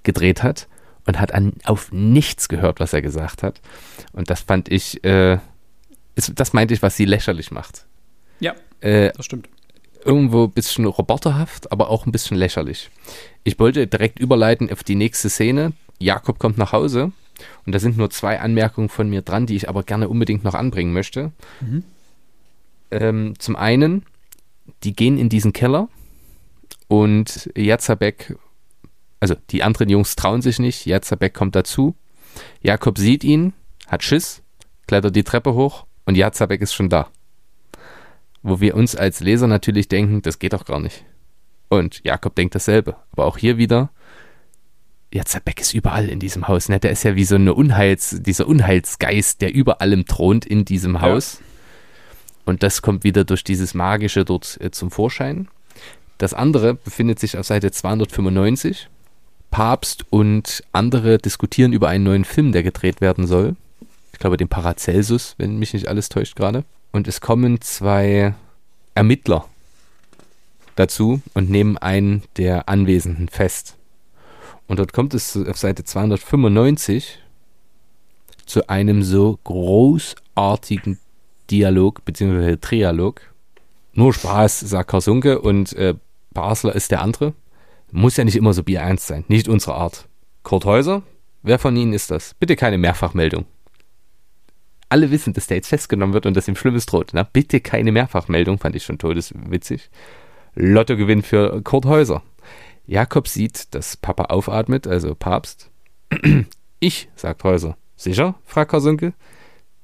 gedreht 0.05 0.45
hat 0.45 0.69
und 1.05 1.19
hat 1.19 1.35
an, 1.35 1.55
auf 1.65 1.91
nichts 1.91 2.49
gehört, 2.49 2.79
was 2.79 2.93
er 2.93 3.03
gesagt 3.03 3.43
hat. 3.43 3.61
Und 4.13 4.31
das 4.31 4.43
fand 4.43 4.71
ich, 4.71 5.03
äh, 5.03 5.39
ist, 6.15 6.31
das 6.37 6.53
meinte 6.53 6.75
ich, 6.75 6.83
was 6.83 6.97
sie 6.97 7.07
lächerlich 7.07 7.51
macht. 7.51 7.87
Ja, 8.39 8.55
äh, 8.83 9.11
das 9.17 9.27
stimmt 9.27 9.49
irgendwo 10.05 10.45
ein 10.45 10.51
bisschen 10.51 10.85
roboterhaft, 10.85 11.73
aber 11.73 11.89
auch 11.89 12.05
ein 12.05 12.13
bisschen 12.13 12.37
lächerlich. 12.37 12.91
Ich 13.43 13.59
wollte 13.59 13.87
direkt 13.87 14.19
überleiten 14.19 14.71
auf 14.71 14.85
die 14.85 14.97
nächste 14.97 15.31
Szene. 15.31 15.73
Jakob 15.99 16.39
kommt 16.39 16.59
nach 16.59 16.73
Hause 16.73 17.11
und 17.67 17.75
da 17.75 17.79
sind 17.79 17.97
nur 17.97 18.11
zwei 18.11 18.41
Anmerkungen 18.41 18.89
von 18.89 19.09
mir 19.09 19.23
dran, 19.23 19.47
die 19.47 19.57
ich 19.57 19.69
aber 19.69 19.83
gerne 19.83 20.09
unbedingt 20.09 20.45
noch 20.45 20.55
anbringen 20.55 20.93
möchte. 20.93 21.33
Mhm. 21.61 21.85
Ähm, 22.91 23.35
zum 23.39 23.57
einen, 23.57 24.05
die 24.83 24.95
gehen 24.95 25.19
in 25.19 25.29
diesen 25.29 25.53
Keller 25.53 25.89
und 26.89 27.51
Jazabek, 27.57 28.37
also 29.21 29.35
die 29.51 29.63
anderen 29.63 29.89
Jungs 29.89 30.17
trauen 30.17 30.43
sich 30.43 30.59
nicht, 30.59 30.87
Jazabek 30.87 31.35
kommt 31.35 31.55
dazu. 31.55 31.95
Jakob 32.63 32.99
sieht 32.99 33.25
ihn, 33.25 33.53
hat 33.87 34.03
Schiss, 34.03 34.43
klettert 34.87 35.17
die 35.17 35.25
Treppe 35.25 35.55
hoch 35.55 35.87
und 36.05 36.17
Jazabek 36.17 36.61
ist 36.61 36.75
schon 36.75 36.89
da 36.89 37.09
wo 38.45 38.61
wir 38.61 38.77
uns 38.77 38.95
als 38.95 39.21
Leser 39.21 39.49
natürlich 39.49 39.89
denken, 39.89 40.23
das 40.23 40.39
geht 40.39 40.53
doch 40.53 40.67
gar 40.67 40.79
nicht. 40.79 41.05
Und 41.71 42.05
Jakob 42.05 42.37
denkt 42.37 42.55
dasselbe. 42.55 42.95
Aber 43.11 43.25
auch 43.25 43.39
hier 43.39 43.57
wieder, 43.57 43.89
ja, 45.15 45.25
Zerbeck 45.25 45.61
ist 45.61 45.73
überall 45.75 46.09
in 46.09 46.19
diesem 46.19 46.49
Haus. 46.49 46.69
Ne? 46.69 46.81
Der 46.81 46.91
ist 46.91 47.05
ja 47.05 47.15
wie 47.15 47.25
so 47.25 47.37
eine 47.37 47.55
Unheils, 47.55 48.17
dieser 48.21 48.49
Unheilsgeist, 48.49 49.41
der 49.41 49.55
über 49.55 49.81
allem 49.81 50.07
thront 50.07 50.45
in 50.45 50.65
diesem 50.65 51.01
Haus. 51.01 51.39
Ja. 51.39 51.47
Und 52.47 52.65
das 52.65 52.83
kommt 52.83 53.05
wieder 53.05 53.23
durch 53.23 53.45
dieses 53.45 53.75
Magische 53.75 54.25
dort 54.25 54.61
äh, 54.61 54.73
zum 54.73 54.91
Vorschein. 54.91 55.47
Das 56.19 56.35
andere 56.35 56.75
befindet 56.75 57.21
sich 57.21 57.39
auf 57.39 57.47
Seite 57.47 57.71
295. 57.71 58.89
Papst 59.53 60.05
und 60.11 60.65
andere 60.73 61.19
diskutieren 61.19 61.73
über 61.73 61.89
einen 61.89 62.03
neuen 62.03 62.25
Film, 62.25 62.51
der 62.51 62.65
gedreht 62.65 63.01
werden 63.01 63.29
soll. 63.29 63.55
Ich 64.13 64.19
glaube, 64.19 64.37
den 64.37 64.49
Paracelsus, 64.49 65.37
wenn 65.39 65.61
mich 65.61 65.75
nicht 65.75 65.87
alles 65.87 66.09
täuscht 66.09 66.35
gerade. 66.35 66.65
Und 66.91 67.07
es 67.07 67.21
kommen 67.21 67.61
zwei 67.61 68.35
Ermittler 68.97 69.45
dazu 70.75 71.23
und 71.35 71.51
nehmen 71.51 71.79
einen 71.79 72.25
der 72.37 72.69
Anwesenden 72.69 73.29
fest. 73.29 73.77
Und 74.67 74.79
dort 74.79 74.93
kommt 74.93 75.15
es 75.15 75.37
auf 75.37 75.59
Seite 75.59 75.85
295 75.85 77.19
zu 78.47 78.69
einem 78.69 79.03
so 79.03 79.39
großartigen 79.45 80.99
Dialog 81.51 82.05
bzw. 82.05 82.57
Trialog. 82.57 83.21
Nur 83.93 84.13
Spaß, 84.13 84.61
sagt 84.61 84.91
Karsunke 84.91 85.41
und 85.41 85.73
äh, 85.75 85.95
Basler 86.33 86.75
ist 86.75 86.91
der 86.91 87.01
andere. 87.03 87.35
Muss 87.93 88.17
ja 88.17 88.25
nicht 88.25 88.37
immer 88.37 88.53
so 88.53 88.63
bierernst 88.63 89.07
sein, 89.07 89.25
nicht 89.29 89.49
unsere 89.49 89.75
Art. 89.75 90.09
Kurt 90.43 90.65
Häuser, 90.65 91.03
wer 91.43 91.59
von 91.59 91.77
Ihnen 91.77 91.93
ist 91.93 92.11
das? 92.11 92.35
Bitte 92.35 92.57
keine 92.57 92.77
Mehrfachmeldung. 92.77 93.45
Alle 94.89 95.11
wissen, 95.11 95.33
dass 95.33 95.47
der 95.47 95.59
jetzt 95.59 95.69
festgenommen 95.69 96.13
wird 96.13 96.27
und 96.27 96.37
dass 96.37 96.47
ihm 96.49 96.57
Schlimmes 96.57 96.87
droht. 96.87 97.11
Na, 97.15 97.23
bitte 97.23 97.61
keine 97.61 97.93
Mehrfachmeldung, 97.93 98.59
fand 98.59 98.77
ich 98.77 98.85
schon 98.85 98.99
todeswitzig. 98.99 99.91
Lottogewinn 100.55 101.23
für 101.23 101.63
Kurt 101.63 101.87
Häuser. 101.87 102.23
Jakob 102.87 103.29
sieht, 103.29 103.75
dass 103.75 103.97
Papa 103.97 104.25
aufatmet, 104.25 104.87
also 104.87 105.15
Papst. 105.15 105.71
ich, 106.81 107.09
sagt 107.17 107.45
Häuser. 107.45 107.77
Sicher? 107.97 108.35
fragt 108.45 108.71
Karsunkel. 108.71 109.15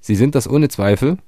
Sie 0.01 0.17
sind 0.17 0.35
das 0.35 0.49
ohne 0.49 0.69
Zweifel? 0.69 1.19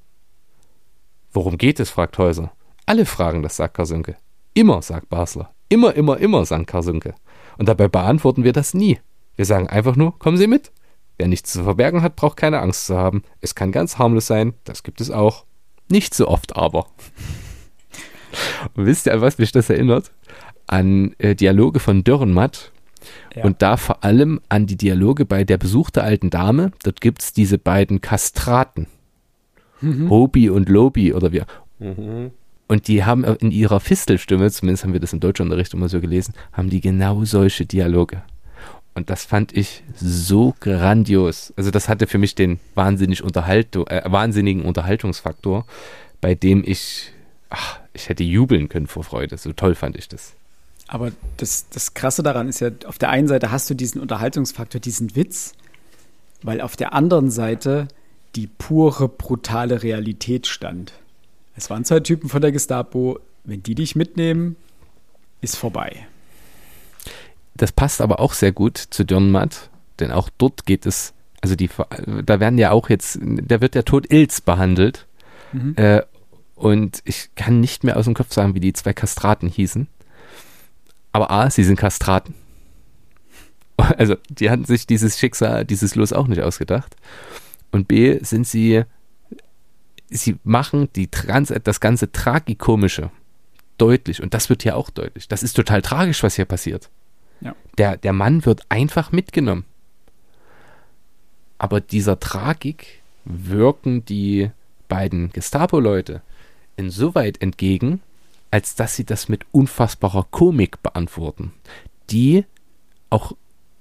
Worum 1.32 1.56
geht 1.56 1.80
es? 1.80 1.90
fragt 1.90 2.18
Häuser. 2.18 2.52
Alle 2.84 3.06
fragen 3.06 3.42
das, 3.42 3.56
sagt 3.56 3.74
Karsunkel. 3.74 4.16
Immer, 4.54 4.82
sagt 4.82 5.08
Basler. 5.08 5.54
Immer, 5.68 5.94
immer, 5.94 6.18
immer, 6.18 6.44
sagt 6.44 6.66
Karsunkel. 6.66 7.14
Und 7.56 7.68
dabei 7.68 7.88
beantworten 7.88 8.44
wir 8.44 8.52
das 8.52 8.74
nie. 8.74 8.98
Wir 9.36 9.46
sagen 9.46 9.68
einfach 9.68 9.96
nur, 9.96 10.18
kommen 10.18 10.36
Sie 10.36 10.46
mit. 10.46 10.72
Wer 11.16 11.28
nichts 11.28 11.52
zu 11.52 11.64
verbergen 11.64 12.02
hat, 12.02 12.16
braucht 12.16 12.36
keine 12.36 12.60
Angst 12.60 12.86
zu 12.86 12.96
haben. 12.96 13.22
Es 13.40 13.54
kann 13.54 13.72
ganz 13.72 13.98
harmlos 13.98 14.26
sein, 14.26 14.54
das 14.64 14.82
gibt 14.82 15.00
es 15.00 15.10
auch. 15.10 15.44
Nicht 15.88 16.14
so 16.14 16.28
oft 16.28 16.56
aber. 16.56 16.86
Und 18.74 18.86
wisst 18.86 19.06
ihr, 19.06 19.14
an 19.14 19.20
was 19.20 19.38
mich 19.38 19.52
das 19.52 19.70
erinnert? 19.70 20.10
An 20.66 21.14
äh, 21.18 21.34
Dialoge 21.34 21.80
von 21.80 22.04
Dürrenmatt. 22.04 22.72
Ja. 23.34 23.44
Und 23.44 23.62
da 23.62 23.76
vor 23.76 24.04
allem 24.04 24.40
an 24.48 24.66
die 24.66 24.76
Dialoge 24.76 25.24
bei 25.24 25.44
der 25.44 25.58
Besuch 25.58 25.90
der 25.90 26.04
alten 26.04 26.30
Dame. 26.30 26.72
Dort 26.82 27.00
gibt 27.00 27.22
es 27.22 27.32
diese 27.32 27.58
beiden 27.58 28.00
Kastraten. 28.00 28.86
Mhm. 29.80 30.08
Hobi 30.08 30.48
und 30.50 30.68
Lobi 30.68 31.12
oder 31.12 31.32
wie. 31.32 31.42
Mhm. 31.78 32.30
Und 32.68 32.88
die 32.88 33.04
haben 33.04 33.24
in 33.24 33.50
ihrer 33.50 33.80
Fistelstimme, 33.80 34.50
zumindest 34.50 34.84
haben 34.84 34.92
wir 34.92 35.00
das 35.00 35.12
im 35.12 35.20
Deutschunterricht 35.20 35.74
immer 35.74 35.88
so 35.88 36.00
gelesen, 36.00 36.32
haben 36.52 36.70
die 36.70 36.80
genau 36.80 37.24
solche 37.24 37.66
Dialoge. 37.66 38.22
Und 38.94 39.10
das 39.10 39.24
fand 39.24 39.56
ich 39.56 39.82
so 39.94 40.54
grandios. 40.60 41.52
Also 41.56 41.70
das 41.70 41.88
hatte 41.88 42.06
für 42.06 42.18
mich 42.18 42.34
den 42.34 42.60
wahnsinnig 42.74 43.22
Unterhaltung, 43.22 43.86
äh, 43.88 44.02
wahnsinnigen 44.06 44.62
Unterhaltungsfaktor, 44.62 45.66
bei 46.20 46.34
dem 46.34 46.62
ich, 46.64 47.10
ach, 47.50 47.80
ich 47.94 48.08
hätte 48.08 48.22
jubeln 48.22 48.68
können 48.68 48.86
vor 48.86 49.04
Freude. 49.04 49.36
So 49.38 49.52
toll 49.52 49.74
fand 49.74 49.96
ich 49.96 50.08
das. 50.08 50.34
Aber 50.92 51.10
das, 51.38 51.70
das 51.70 51.94
Krasse 51.94 52.22
daran 52.22 52.50
ist 52.50 52.60
ja, 52.60 52.68
auf 52.84 52.98
der 52.98 53.08
einen 53.08 53.26
Seite 53.26 53.50
hast 53.50 53.70
du 53.70 53.74
diesen 53.74 53.98
Unterhaltungsfaktor, 53.98 54.78
diesen 54.78 55.16
Witz, 55.16 55.54
weil 56.42 56.60
auf 56.60 56.76
der 56.76 56.92
anderen 56.92 57.30
Seite 57.30 57.88
die 58.34 58.46
pure, 58.46 59.08
brutale 59.08 59.82
Realität 59.82 60.46
stand. 60.46 60.92
Es 61.56 61.70
waren 61.70 61.86
zwei 61.86 62.00
Typen 62.00 62.28
von 62.28 62.42
der 62.42 62.52
Gestapo, 62.52 63.18
wenn 63.44 63.62
die 63.62 63.74
dich 63.74 63.96
mitnehmen, 63.96 64.56
ist 65.40 65.56
vorbei. 65.56 66.06
Das 67.54 67.72
passt 67.72 68.02
aber 68.02 68.20
auch 68.20 68.34
sehr 68.34 68.52
gut 68.52 68.76
zu 68.76 69.06
Dürrenmatt, 69.06 69.70
denn 69.98 70.10
auch 70.10 70.28
dort 70.36 70.66
geht 70.66 70.84
es, 70.84 71.14
also 71.40 71.56
die, 71.56 71.70
da 72.22 72.38
werden 72.38 72.58
ja 72.58 72.70
auch 72.70 72.90
jetzt, 72.90 73.18
da 73.22 73.62
wird 73.62 73.74
der 73.74 73.86
Tod 73.86 74.12
Ilz 74.12 74.42
behandelt. 74.42 75.06
Mhm. 75.52 75.74
Äh, 75.76 76.02
und 76.54 77.00
ich 77.06 77.30
kann 77.34 77.60
nicht 77.60 77.82
mehr 77.82 77.96
aus 77.96 78.04
dem 78.04 78.12
Kopf 78.12 78.34
sagen, 78.34 78.54
wie 78.54 78.60
die 78.60 78.74
zwei 78.74 78.92
Kastraten 78.92 79.48
hießen. 79.48 79.88
Aber 81.12 81.30
A, 81.30 81.50
sie 81.50 81.64
sind 81.64 81.76
Kastraten. 81.76 82.34
Also, 83.98 84.16
die 84.28 84.48
hatten 84.48 84.64
sich 84.64 84.86
dieses 84.86 85.18
Schicksal, 85.18 85.64
dieses 85.64 85.96
Los 85.96 86.12
auch 86.12 86.28
nicht 86.28 86.40
ausgedacht. 86.40 86.94
Und 87.72 87.88
B, 87.88 88.18
sind 88.22 88.46
sie, 88.46 88.84
sie 90.08 90.36
machen 90.44 90.88
die 90.94 91.08
Trans 91.08 91.52
das 91.64 91.80
ganze 91.80 92.12
Tragikomische 92.12 93.10
deutlich. 93.78 94.22
Und 94.22 94.34
das 94.34 94.50
wird 94.50 94.62
hier 94.62 94.76
auch 94.76 94.90
deutlich. 94.90 95.26
Das 95.26 95.42
ist 95.42 95.54
total 95.54 95.82
tragisch, 95.82 96.22
was 96.22 96.36
hier 96.36 96.44
passiert. 96.44 96.90
Ja. 97.40 97.56
Der, 97.78 97.96
der 97.96 98.12
Mann 98.12 98.44
wird 98.46 98.62
einfach 98.68 99.10
mitgenommen. 99.10 99.64
Aber 101.58 101.80
dieser 101.80 102.20
Tragik 102.20 103.02
wirken 103.24 104.04
die 104.04 104.50
beiden 104.88 105.30
Gestapo-Leute 105.30 106.22
insoweit 106.76 107.40
entgegen, 107.40 108.00
als 108.52 108.76
dass 108.76 108.94
sie 108.94 109.04
das 109.04 109.28
mit 109.28 109.46
unfassbarer 109.50 110.26
Komik 110.30 110.82
beantworten, 110.82 111.52
die 112.10 112.44
auch, 113.10 113.32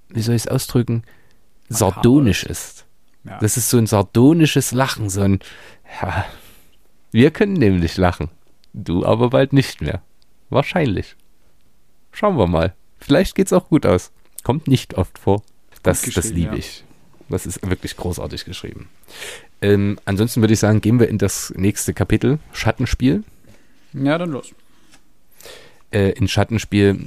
wie 0.10 0.22
soll 0.22 0.36
ich 0.36 0.44
es 0.44 0.48
ausdrücken, 0.48 1.04
sardonisch 1.70 2.44
ist. 2.44 2.86
Ja. 3.26 3.38
Das 3.40 3.58
ist 3.58 3.70
so 3.70 3.78
ein 3.78 3.86
sardonisches 3.86 4.72
Lachen, 4.72 5.10
so 5.10 5.22
ein, 5.22 5.40
ja, 6.02 6.26
wir 7.12 7.32
können 7.32 7.54
nämlich 7.54 7.98
lachen. 7.98 8.30
Du 8.74 9.06
aber 9.06 9.30
bald 9.30 9.52
nicht 9.52 9.82
mehr. 9.82 10.02
Wahrscheinlich. 10.50 11.18
Schauen 12.14 12.38
wir 12.38 12.48
mal. 12.48 12.74
Vielleicht 12.98 13.36
geht's 13.36 13.52
auch 13.52 13.68
gut 13.68 13.86
aus. 13.86 14.12
Kommt 14.44 14.68
nicht 14.70 14.94
oft 14.94 15.20
vor. 15.20 15.44
Das, 15.84 16.02
das 16.02 16.30
liebe 16.30 16.58
ich. 16.58 16.86
Das 17.28 17.46
ist 17.46 17.68
wirklich 17.70 17.98
großartig 17.98 18.46
geschrieben. 18.46 18.88
Ähm, 19.62 20.00
ansonsten 20.06 20.42
würde 20.42 20.54
ich 20.54 20.60
sagen, 20.60 20.80
gehen 20.80 21.00
wir 21.00 21.10
in 21.10 21.18
das 21.18 21.54
nächste 21.58 21.94
Kapitel, 21.94 22.40
Schattenspiel. 22.54 23.24
Ja, 23.94 24.18
dann 24.18 24.32
los. 24.32 24.54
Äh, 25.92 26.12
in 26.12 26.28
Schattenspiel 26.28 27.04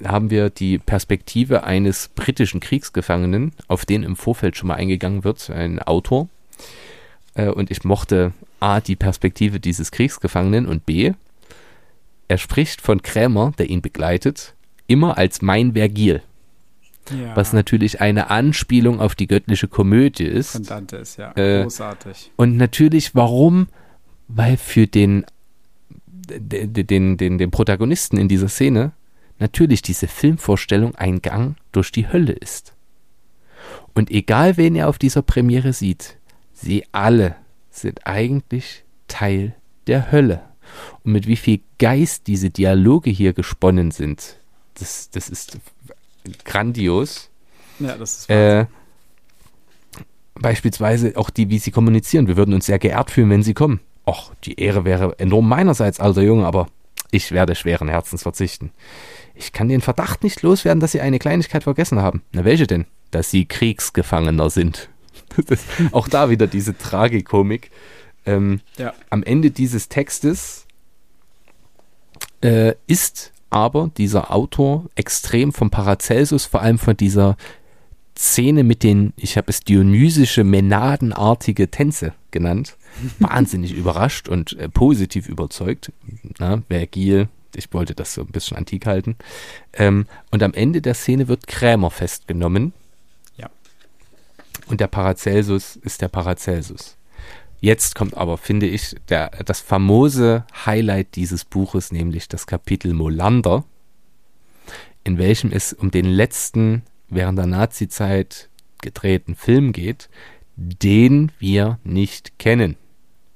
äh, 0.00 0.06
haben 0.06 0.30
wir 0.30 0.50
die 0.50 0.78
Perspektive 0.78 1.64
eines 1.64 2.08
britischen 2.08 2.60
Kriegsgefangenen, 2.60 3.52
auf 3.68 3.84
den 3.84 4.02
im 4.02 4.16
Vorfeld 4.16 4.56
schon 4.56 4.68
mal 4.68 4.76
eingegangen 4.76 5.24
wird, 5.24 5.50
ein 5.50 5.80
Autor. 5.80 6.28
Äh, 7.34 7.48
und 7.48 7.70
ich 7.70 7.84
mochte 7.84 8.32
A, 8.60 8.80
die 8.80 8.96
Perspektive 8.96 9.60
dieses 9.60 9.90
Kriegsgefangenen 9.90 10.66
und 10.66 10.86
B, 10.86 11.12
er 12.28 12.38
spricht 12.38 12.80
von 12.80 13.02
Krämer, 13.02 13.52
der 13.58 13.68
ihn 13.68 13.82
begleitet, 13.82 14.54
immer 14.86 15.18
als 15.18 15.42
mein 15.42 15.74
Vergil. 15.74 16.22
Ja. 17.10 17.36
Was 17.36 17.52
natürlich 17.52 18.00
eine 18.00 18.30
Anspielung 18.30 19.00
auf 19.00 19.14
die 19.14 19.26
göttliche 19.26 19.68
Komödie 19.68 20.24
ist. 20.24 20.52
Von 20.52 20.62
Dante 20.62 20.96
ist 20.96 21.18
ja 21.18 21.32
äh, 21.36 21.62
großartig. 21.62 22.32
Und 22.36 22.56
natürlich, 22.56 23.14
warum? 23.14 23.68
Weil 24.28 24.56
für 24.56 24.86
den, 24.86 25.26
den, 26.26 27.16
den, 27.16 27.38
den, 27.38 27.50
Protagonisten 27.50 28.16
in 28.16 28.28
dieser 28.28 28.48
Szene 28.48 28.92
natürlich 29.38 29.82
diese 29.82 30.08
Filmvorstellung 30.08 30.94
ein 30.94 31.22
Gang 31.22 31.56
durch 31.72 31.92
die 31.92 32.08
Hölle 32.08 32.32
ist. 32.32 32.74
Und 33.94 34.10
egal 34.10 34.56
wen 34.56 34.76
er 34.76 34.88
auf 34.88 34.98
dieser 34.98 35.22
Premiere 35.22 35.72
sieht, 35.72 36.18
sie 36.52 36.84
alle 36.92 37.36
sind 37.70 38.06
eigentlich 38.06 38.84
Teil 39.08 39.54
der 39.86 40.12
Hölle. 40.12 40.42
Und 41.02 41.12
mit 41.12 41.26
wie 41.26 41.36
viel 41.36 41.60
Geist 41.78 42.26
diese 42.26 42.50
Dialoge 42.50 43.10
hier 43.10 43.32
gesponnen 43.32 43.90
sind, 43.90 44.36
das, 44.74 45.10
das 45.10 45.28
ist 45.28 45.58
grandios. 46.44 47.30
Ja, 47.78 47.96
das 47.96 48.20
ist 48.20 48.30
äh, 48.30 48.66
Beispielsweise 50.34 51.12
auch 51.16 51.30
die, 51.30 51.48
wie 51.48 51.58
sie 51.58 51.70
kommunizieren. 51.70 52.26
Wir 52.26 52.36
würden 52.36 52.54
uns 52.54 52.66
sehr 52.66 52.78
geehrt 52.78 53.10
fühlen, 53.10 53.30
wenn 53.30 53.42
sie 53.42 53.54
kommen. 53.54 53.80
Och, 54.06 54.32
die 54.44 54.60
Ehre 54.60 54.84
wäre 54.84 55.18
enorm 55.18 55.48
meinerseits, 55.48 56.00
alter 56.00 56.22
Junge, 56.22 56.46
aber 56.46 56.68
ich 57.10 57.32
werde 57.32 57.54
schweren 57.54 57.88
Herzens 57.88 58.22
verzichten. 58.22 58.72
Ich 59.34 59.52
kann 59.52 59.68
den 59.68 59.80
Verdacht 59.80 60.22
nicht 60.22 60.42
loswerden, 60.42 60.80
dass 60.80 60.92
sie 60.92 61.00
eine 61.00 61.18
Kleinigkeit 61.18 61.64
vergessen 61.64 62.00
haben. 62.00 62.22
Na, 62.32 62.44
welche 62.44 62.66
denn? 62.66 62.86
Dass 63.10 63.30
sie 63.30 63.46
Kriegsgefangener 63.46 64.50
sind. 64.50 64.88
auch 65.92 66.08
da 66.08 66.30
wieder 66.30 66.46
diese 66.46 66.76
Tragikomik. 66.76 67.70
Ähm, 68.26 68.60
ja. 68.78 68.92
Am 69.10 69.22
Ende 69.22 69.50
dieses 69.50 69.88
Textes 69.88 70.66
äh, 72.42 72.74
ist 72.86 73.32
aber 73.50 73.90
dieser 73.96 74.32
Autor 74.32 74.86
extrem 74.96 75.52
vom 75.52 75.70
Paracelsus, 75.70 76.46
vor 76.46 76.62
allem 76.62 76.78
von 76.78 76.96
dieser 76.96 77.36
Szene 78.16 78.64
mit 78.64 78.82
den, 78.82 79.12
ich 79.16 79.36
habe 79.36 79.50
es 79.50 79.60
dionysische, 79.60 80.44
menadenartige 80.44 81.70
Tänze 81.70 82.14
genannt, 82.34 82.76
wahnsinnig 83.18 83.72
überrascht 83.72 84.28
und 84.28 84.52
äh, 84.58 84.68
positiv 84.68 85.30
überzeugt. 85.30 85.90
Na, 86.38 86.62
Vergil, 86.68 87.28
ich 87.56 87.72
wollte 87.72 87.94
das 87.94 88.12
so 88.12 88.20
ein 88.20 88.26
bisschen 88.26 88.58
antik 88.58 88.84
halten. 88.84 89.16
Ähm, 89.72 90.06
und 90.30 90.42
am 90.42 90.52
Ende 90.52 90.82
der 90.82 90.94
Szene 90.94 91.28
wird 91.28 91.46
Krämer 91.46 91.90
festgenommen. 91.90 92.74
Ja. 93.38 93.48
Und 94.66 94.80
der 94.80 94.88
Paracelsus 94.88 95.76
ist 95.76 96.02
der 96.02 96.08
Paracelsus. 96.08 96.98
Jetzt 97.60 97.94
kommt 97.94 98.14
aber, 98.14 98.36
finde 98.36 98.66
ich, 98.66 98.94
der, 99.08 99.30
das 99.46 99.60
famose 99.60 100.44
Highlight 100.66 101.14
dieses 101.14 101.46
Buches, 101.46 101.92
nämlich 101.92 102.28
das 102.28 102.46
Kapitel 102.46 102.92
Molander, 102.92 103.64
in 105.04 105.16
welchem 105.16 105.50
es 105.50 105.72
um 105.72 105.90
den 105.90 106.04
letzten 106.04 106.82
während 107.08 107.38
der 107.38 107.46
Nazizeit 107.46 108.50
gedrehten 108.82 109.34
Film 109.34 109.72
geht, 109.72 110.10
den 110.56 111.32
wir 111.38 111.78
nicht 111.84 112.38
kennen, 112.38 112.76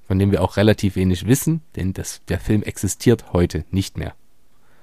von 0.06 0.18
dem 0.18 0.30
wir 0.30 0.42
auch 0.42 0.56
relativ 0.56 0.96
wenig 0.96 1.26
wissen, 1.26 1.62
denn 1.76 1.92
das, 1.92 2.22
der 2.28 2.40
Film 2.40 2.62
existiert 2.62 3.32
heute 3.32 3.64
nicht 3.70 3.98
mehr. 3.98 4.14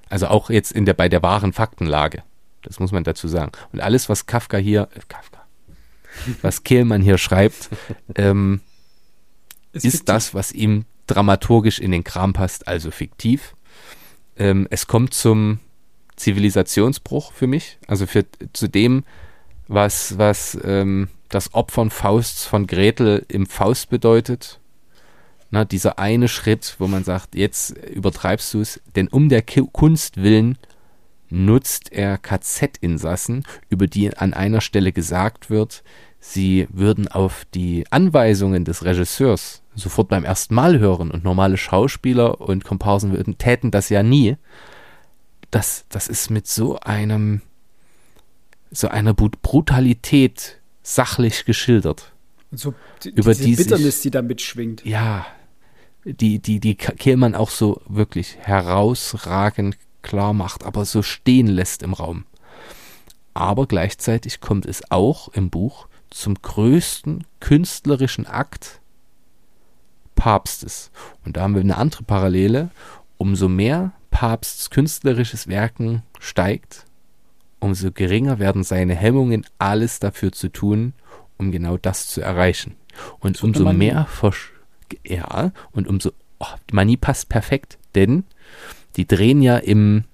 Also 0.10 0.28
auch 0.28 0.49
jetzt 0.49 0.72
in 0.72 0.86
der, 0.86 0.94
bei 0.94 1.10
der 1.10 1.24
wahren 1.24 1.53
Faktenlage. 1.53 2.24
Das 2.62 2.80
muss 2.80 2.91
man 2.91 3.03
dazu 3.03 3.28
sagen. 3.28 3.52
Und 3.72 3.80
alles, 3.80 4.10
was 4.10 4.26
Kafka 4.26 4.57
hier, 4.57 4.90
äh, 4.95 4.99
Kafka, 5.07 5.45
was 6.41 6.64
Kehlmann 6.64 7.02
hier 7.02 7.18
schreibt, 7.18 7.70
ähm, 8.16 8.62
ist, 9.72 10.10
das, 10.10 10.34
was 10.34 10.52
ihm 10.52 10.86
dramaturgisch 11.07 11.80
in 11.80 11.91
den 11.91 12.03
Kram 12.03 12.34
passt, 12.34 12.68
also 12.68 12.91
fiktiv. 12.91 13.56
Ähm, 14.38 14.68
es 14.70 14.88
kommt 14.88 15.14
zum 15.14 15.60
Zivilisationsbruch 16.16 17.34
für 17.34 17.48
mich, 17.48 17.78
also 17.88 18.06
für, 18.06 18.26
zu 18.53 18.68
dem, 18.68 19.03
was, 19.68 20.18
was 20.18 20.57
ähm, 20.64 21.10
das 21.30 21.53
Opfern 21.53 21.89
Fausts 21.89 22.45
von 22.45 22.68
Gretel 22.68 23.26
im 23.27 23.45
Faust 23.45 23.89
bedeutet. 23.89 24.60
Na, 25.52 25.65
dieser 25.65 25.99
eine 25.99 26.27
Schritt, 26.27 26.76
wo 26.80 26.88
man 26.88 27.03
sagt, 27.03 27.35
jetzt 27.35 27.72
übertreibst 27.72 28.53
du 28.53 28.61
es, 28.61 28.81
denn 28.95 29.07
um 29.07 29.30
der 29.30 29.41
Kunst 29.41 30.18
willen 30.18 30.57
nutzt 31.30 31.91
er 31.91 32.18
KZ-Insassen, 32.18 33.43
über 33.69 33.88
die 33.88 34.15
an 34.15 34.34
einer 34.34 34.61
Stelle 34.61 34.91
gesagt 34.91 35.49
wird, 35.49 35.84
sie 36.19 36.68
würden 36.72 37.07
auf 37.07 37.45
die 37.53 37.85
Anweisungen 37.91 38.65
des 38.65 38.84
Regisseurs 38.85 39.61
sofort 39.76 40.07
beim 40.07 40.23
ersten 40.23 40.56
Mal 40.56 40.80
hören 40.80 41.11
und 41.11 41.23
normale 41.23 41.57
Schauspieler 41.57 42.41
und 42.41 42.64
Komparsen 42.64 43.11
würden, 43.11 43.38
täten 43.38 43.72
das 43.72 43.89
ja 43.89 44.03
nie. 44.03 44.38
Das, 45.52 45.85
das 45.89 46.07
ist 46.07 46.30
mit 46.30 46.47
so 46.47 46.80
einem, 46.80 47.41
so 48.72 48.88
einer 48.88 49.14
Brutalität 49.14 50.61
sachlich 50.86 51.45
geschildert. 51.45 52.14
So 52.52 52.74
die, 53.03 53.10
über 53.10 53.34
diese 53.34 53.44
die 53.44 53.56
Bitternis, 53.56 53.95
sich, 53.95 54.03
die 54.03 54.12
da 54.12 54.22
mitschwingt. 54.22 54.86
Ja, 54.86 55.26
die, 56.06 56.40
die, 56.40 56.60
die 56.60 56.76
Kehlmann 56.76 57.36
auch 57.36 57.49
so 57.49 57.82
wirklich 57.88 58.38
herausragend 58.40 59.78
klar 60.03 60.34
macht, 60.34 60.64
aber 60.64 60.86
so 60.86 61.02
stehen 61.02 61.48
lässt 61.48 61.82
im 61.82 61.94
Raum. 61.94 62.26
Aber 63.34 63.66
gleichzeitig 63.66 64.40
kommt 64.40 64.66
es 64.66 64.91
auch 64.91 65.30
im 65.30 65.49
Buch 65.49 65.88
zum 66.12 66.36
größten 66.36 67.26
künstlerischen 67.40 68.28
Akt 68.28 68.80
Papstes. 70.14 70.91
Und 71.26 71.36
da 71.36 71.41
haben 71.41 71.56
wir 71.56 71.62
eine 71.62 71.78
andere 71.78 72.03
Parallele. 72.03 72.70
Umso 73.18 73.49
mehr 73.49 73.91
Papsts 74.12 74.70
künstlerisches 74.70 75.48
Werken 75.48 76.03
steigt, 76.20 76.85
umso 77.65 77.91
geringer 77.91 78.39
werden 78.39 78.63
seine 78.63 78.95
Hemmungen, 78.95 79.45
alles 79.57 79.99
dafür 79.99 80.31
zu 80.31 80.49
tun, 80.49 80.93
um 81.37 81.51
genau 81.51 81.77
das 81.77 82.07
zu 82.07 82.21
erreichen. 82.21 82.75
Und 83.19 83.43
umso 83.43 83.73
mehr 83.73 84.05
Versch 84.05 84.53
ja, 85.05 85.51
und 85.71 85.87
umso 85.87 86.11
oh, 86.39 86.45
Manie 86.71 86.95
passt 86.95 87.27
perfekt, 87.27 87.77
denn 87.95 88.23
die 88.95 89.07
drehen 89.07 89.41
ja 89.41 89.57
im 89.57 90.05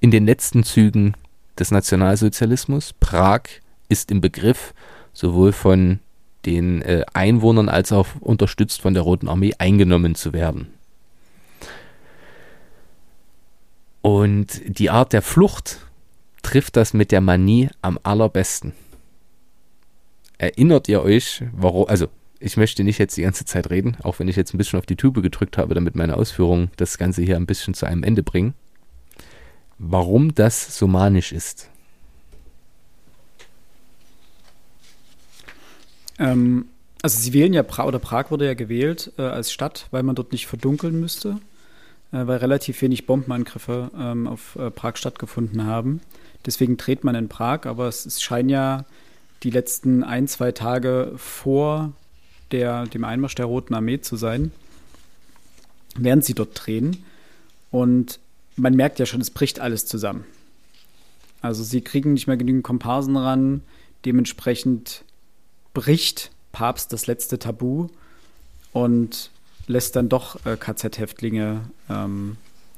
in 0.00 0.10
den 0.10 0.24
letzten 0.24 0.64
Zügen 0.64 1.14
des 1.58 1.70
Nationalsozialismus. 1.70 2.94
Prag 2.94 3.42
ist 3.90 4.10
im 4.10 4.22
Begriff, 4.22 4.72
sowohl 5.12 5.52
von 5.52 5.98
den 6.46 6.80
äh, 6.80 7.04
Einwohnern 7.12 7.68
als 7.68 7.92
auch 7.92 8.06
unterstützt 8.20 8.80
von 8.80 8.94
der 8.94 9.02
Roten 9.02 9.28
Armee 9.28 9.52
eingenommen 9.58 10.14
zu 10.14 10.32
werden. 10.32 10.68
Und 14.02 14.62
die 14.66 14.90
Art 14.90 15.12
der 15.12 15.22
Flucht 15.22 15.86
trifft 16.42 16.76
das 16.76 16.94
mit 16.94 17.12
der 17.12 17.20
Manie 17.20 17.68
am 17.82 17.98
allerbesten. 18.02 18.72
Erinnert 20.38 20.88
ihr 20.88 21.02
euch, 21.02 21.44
warum, 21.52 21.86
also 21.86 22.08
ich 22.38 22.56
möchte 22.56 22.82
nicht 22.82 22.98
jetzt 22.98 23.16
die 23.18 23.22
ganze 23.22 23.44
Zeit 23.44 23.68
reden, 23.68 23.98
auch 24.02 24.18
wenn 24.18 24.28
ich 24.28 24.36
jetzt 24.36 24.54
ein 24.54 24.58
bisschen 24.58 24.78
auf 24.78 24.86
die 24.86 24.96
Tube 24.96 25.22
gedrückt 25.22 25.58
habe, 25.58 25.74
damit 25.74 25.94
meine 25.94 26.16
Ausführungen 26.16 26.70
das 26.76 26.96
Ganze 26.96 27.22
hier 27.22 27.36
ein 27.36 27.44
bisschen 27.44 27.74
zu 27.74 27.84
einem 27.84 28.02
Ende 28.02 28.22
bringen, 28.22 28.54
warum 29.78 30.34
das 30.34 30.78
so 30.78 30.86
manisch 30.86 31.32
ist. 31.32 31.68
Ähm, 36.18 36.66
also 37.02 37.20
sie 37.20 37.34
wählen 37.34 37.52
ja, 37.52 37.62
pra 37.62 37.84
oder 37.84 37.98
Prag 37.98 38.30
wurde 38.30 38.46
ja 38.46 38.54
gewählt 38.54 39.12
äh, 39.18 39.22
als 39.22 39.52
Stadt, 39.52 39.88
weil 39.90 40.02
man 40.02 40.14
dort 40.14 40.32
nicht 40.32 40.46
verdunkeln 40.46 40.98
müsste, 40.98 41.38
weil 42.12 42.38
relativ 42.38 42.80
wenig 42.82 43.06
Bombenangriffe 43.06 43.90
ähm, 43.98 44.26
auf 44.26 44.56
äh, 44.56 44.70
Prag 44.70 44.96
stattgefunden 44.96 45.64
haben. 45.64 46.00
Deswegen 46.46 46.76
dreht 46.76 47.04
man 47.04 47.14
in 47.14 47.28
Prag, 47.28 47.66
aber 47.66 47.86
es, 47.88 48.06
es 48.06 48.22
scheint 48.22 48.50
ja 48.50 48.84
die 49.42 49.50
letzten 49.50 50.02
ein, 50.02 50.28
zwei 50.28 50.52
Tage 50.52 51.12
vor 51.16 51.92
der, 52.50 52.86
dem 52.86 53.04
Einmarsch 53.04 53.34
der 53.34 53.46
Roten 53.46 53.74
Armee 53.74 54.00
zu 54.00 54.16
sein, 54.16 54.52
während 55.96 56.24
sie 56.24 56.34
dort 56.34 56.50
drehen. 56.54 57.04
Und 57.70 58.18
man 58.56 58.74
merkt 58.74 58.98
ja 58.98 59.06
schon, 59.06 59.20
es 59.20 59.30
bricht 59.30 59.60
alles 59.60 59.86
zusammen. 59.86 60.24
Also 61.40 61.62
sie 61.62 61.80
kriegen 61.80 62.12
nicht 62.12 62.26
mehr 62.26 62.36
genügend 62.36 62.64
Komparsen 62.64 63.16
ran, 63.16 63.62
dementsprechend 64.04 65.04
bricht 65.72 66.30
Papst 66.52 66.92
das 66.92 67.06
letzte 67.06 67.38
Tabu 67.38 67.88
und 68.72 69.30
lässt 69.70 69.96
dann 69.96 70.08
doch 70.08 70.44
äh, 70.44 70.56
KZ-Häftlinge 70.56 71.62
ähm, 71.88 72.36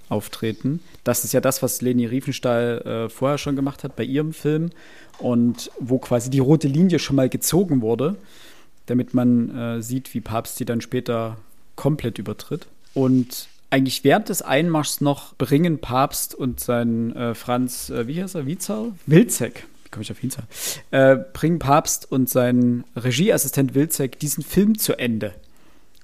auftreten. 0.09 0.81
Das 1.05 1.24
ist 1.24 1.32
ja 1.32 1.40
das, 1.40 1.62
was 1.62 1.81
Leni 1.81 2.06
Riefenstahl 2.06 2.82
äh, 2.85 3.09
vorher 3.09 3.39
schon 3.39 3.56
gemacht 3.56 3.82
hat 3.82 3.97
bei 3.97 4.05
ihrem 4.05 4.32
Film 4.32 4.70
und 5.19 5.70
wo 5.81 5.98
quasi 5.98 6.31
die 6.31 6.39
rote 6.39 6.69
Linie 6.69 6.98
schon 6.98 7.16
mal 7.16 7.28
gezogen 7.28 7.81
wurde, 7.81 8.16
damit 8.86 9.14
man 9.14 9.56
äh, 9.56 9.82
sieht, 9.82 10.12
wie 10.14 10.20
Papst 10.20 10.56
sie 10.56 10.64
dann 10.64 10.81
später 10.81 11.39
komplett 11.77 12.19
übertritt. 12.19 12.66
Und 12.94 13.48
eigentlich 13.70 14.05
während 14.05 14.28
des 14.28 14.43
Einmarschs 14.43 15.01
noch 15.01 15.35
bringen 15.36 15.78
Papst 15.78 16.35
und 16.35 16.60
sein 16.60 17.16
äh, 17.16 17.35
Franz, 17.35 17.89
äh, 17.89 18.06
wie 18.06 18.23
heißt 18.23 18.35
er, 18.35 18.47
Wiezel? 18.47 18.93
Wilczek, 19.06 19.66
komme 19.90 20.02
ich 20.02 20.12
auf 20.12 20.19
Hinza, 20.19 20.43
äh, 20.90 21.16
bringen 21.32 21.59
Papst 21.59 22.10
und 22.12 22.28
sein 22.28 22.85
Regieassistent 22.97 23.74
Wilczek 23.74 24.19
diesen 24.19 24.44
Film 24.44 24.77
zu 24.77 24.98
Ende. 24.98 25.32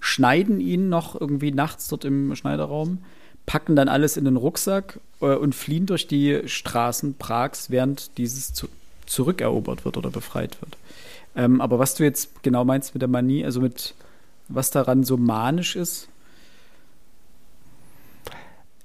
Schneiden 0.01 0.61
ihn 0.61 0.89
noch 0.89 1.21
irgendwie 1.21 1.53
nachts 1.53 1.89
dort 1.89 2.05
im 2.05 2.35
Schneiderraum, 2.35 2.99
packen 3.47 3.77
dann 3.77 3.89
alles 3.89 4.17
in 4.17 4.25
den 4.25 4.37
Rucksack 4.37 5.01
äh, 5.21 5.35
und 5.35 5.55
fliehen 5.55 5.87
durch 5.87 6.07
die 6.07 6.43
Straßen 6.47 7.15
Prags, 7.15 7.71
während 7.71 8.19
dieses 8.19 8.53
zu 8.53 8.69
zurückerobert 9.07 9.87
wird 9.87 9.97
oder 9.97 10.11
befreit 10.11 10.61
wird. 10.61 10.77
Ähm, 11.35 11.63
aber 11.63 11.79
was 11.79 11.95
du 11.95 12.05
jetzt 12.05 12.43
genau 12.43 12.65
meinst 12.65 12.95
mit 12.95 13.01
der 13.01 13.09
Manie, 13.09 13.43
also 13.43 13.61
mit 13.61 13.95
was 14.49 14.71
daran 14.71 15.03
so 15.03 15.17
manisch 15.17 15.77
ist, 15.77 16.09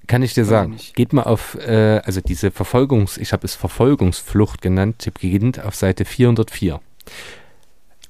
kann 0.07 0.22
ich 0.22 0.34
dir 0.34 0.44
sagen. 0.45 0.77
Geht 0.95 1.14
mal 1.14 1.23
auf, 1.23 1.56
äh, 1.56 2.02
also 2.03 2.19
diese 2.19 2.52
Verfolgungs, 2.52 3.18
ich 3.18 3.31
habe 3.31 3.45
es 3.45 3.56
Verfolgungsflucht 3.56 4.61
genannt, 4.61 5.10
beginnt 5.19 5.64
auf 5.64 5.76
Seite 5.76 6.03
404. 6.03 6.81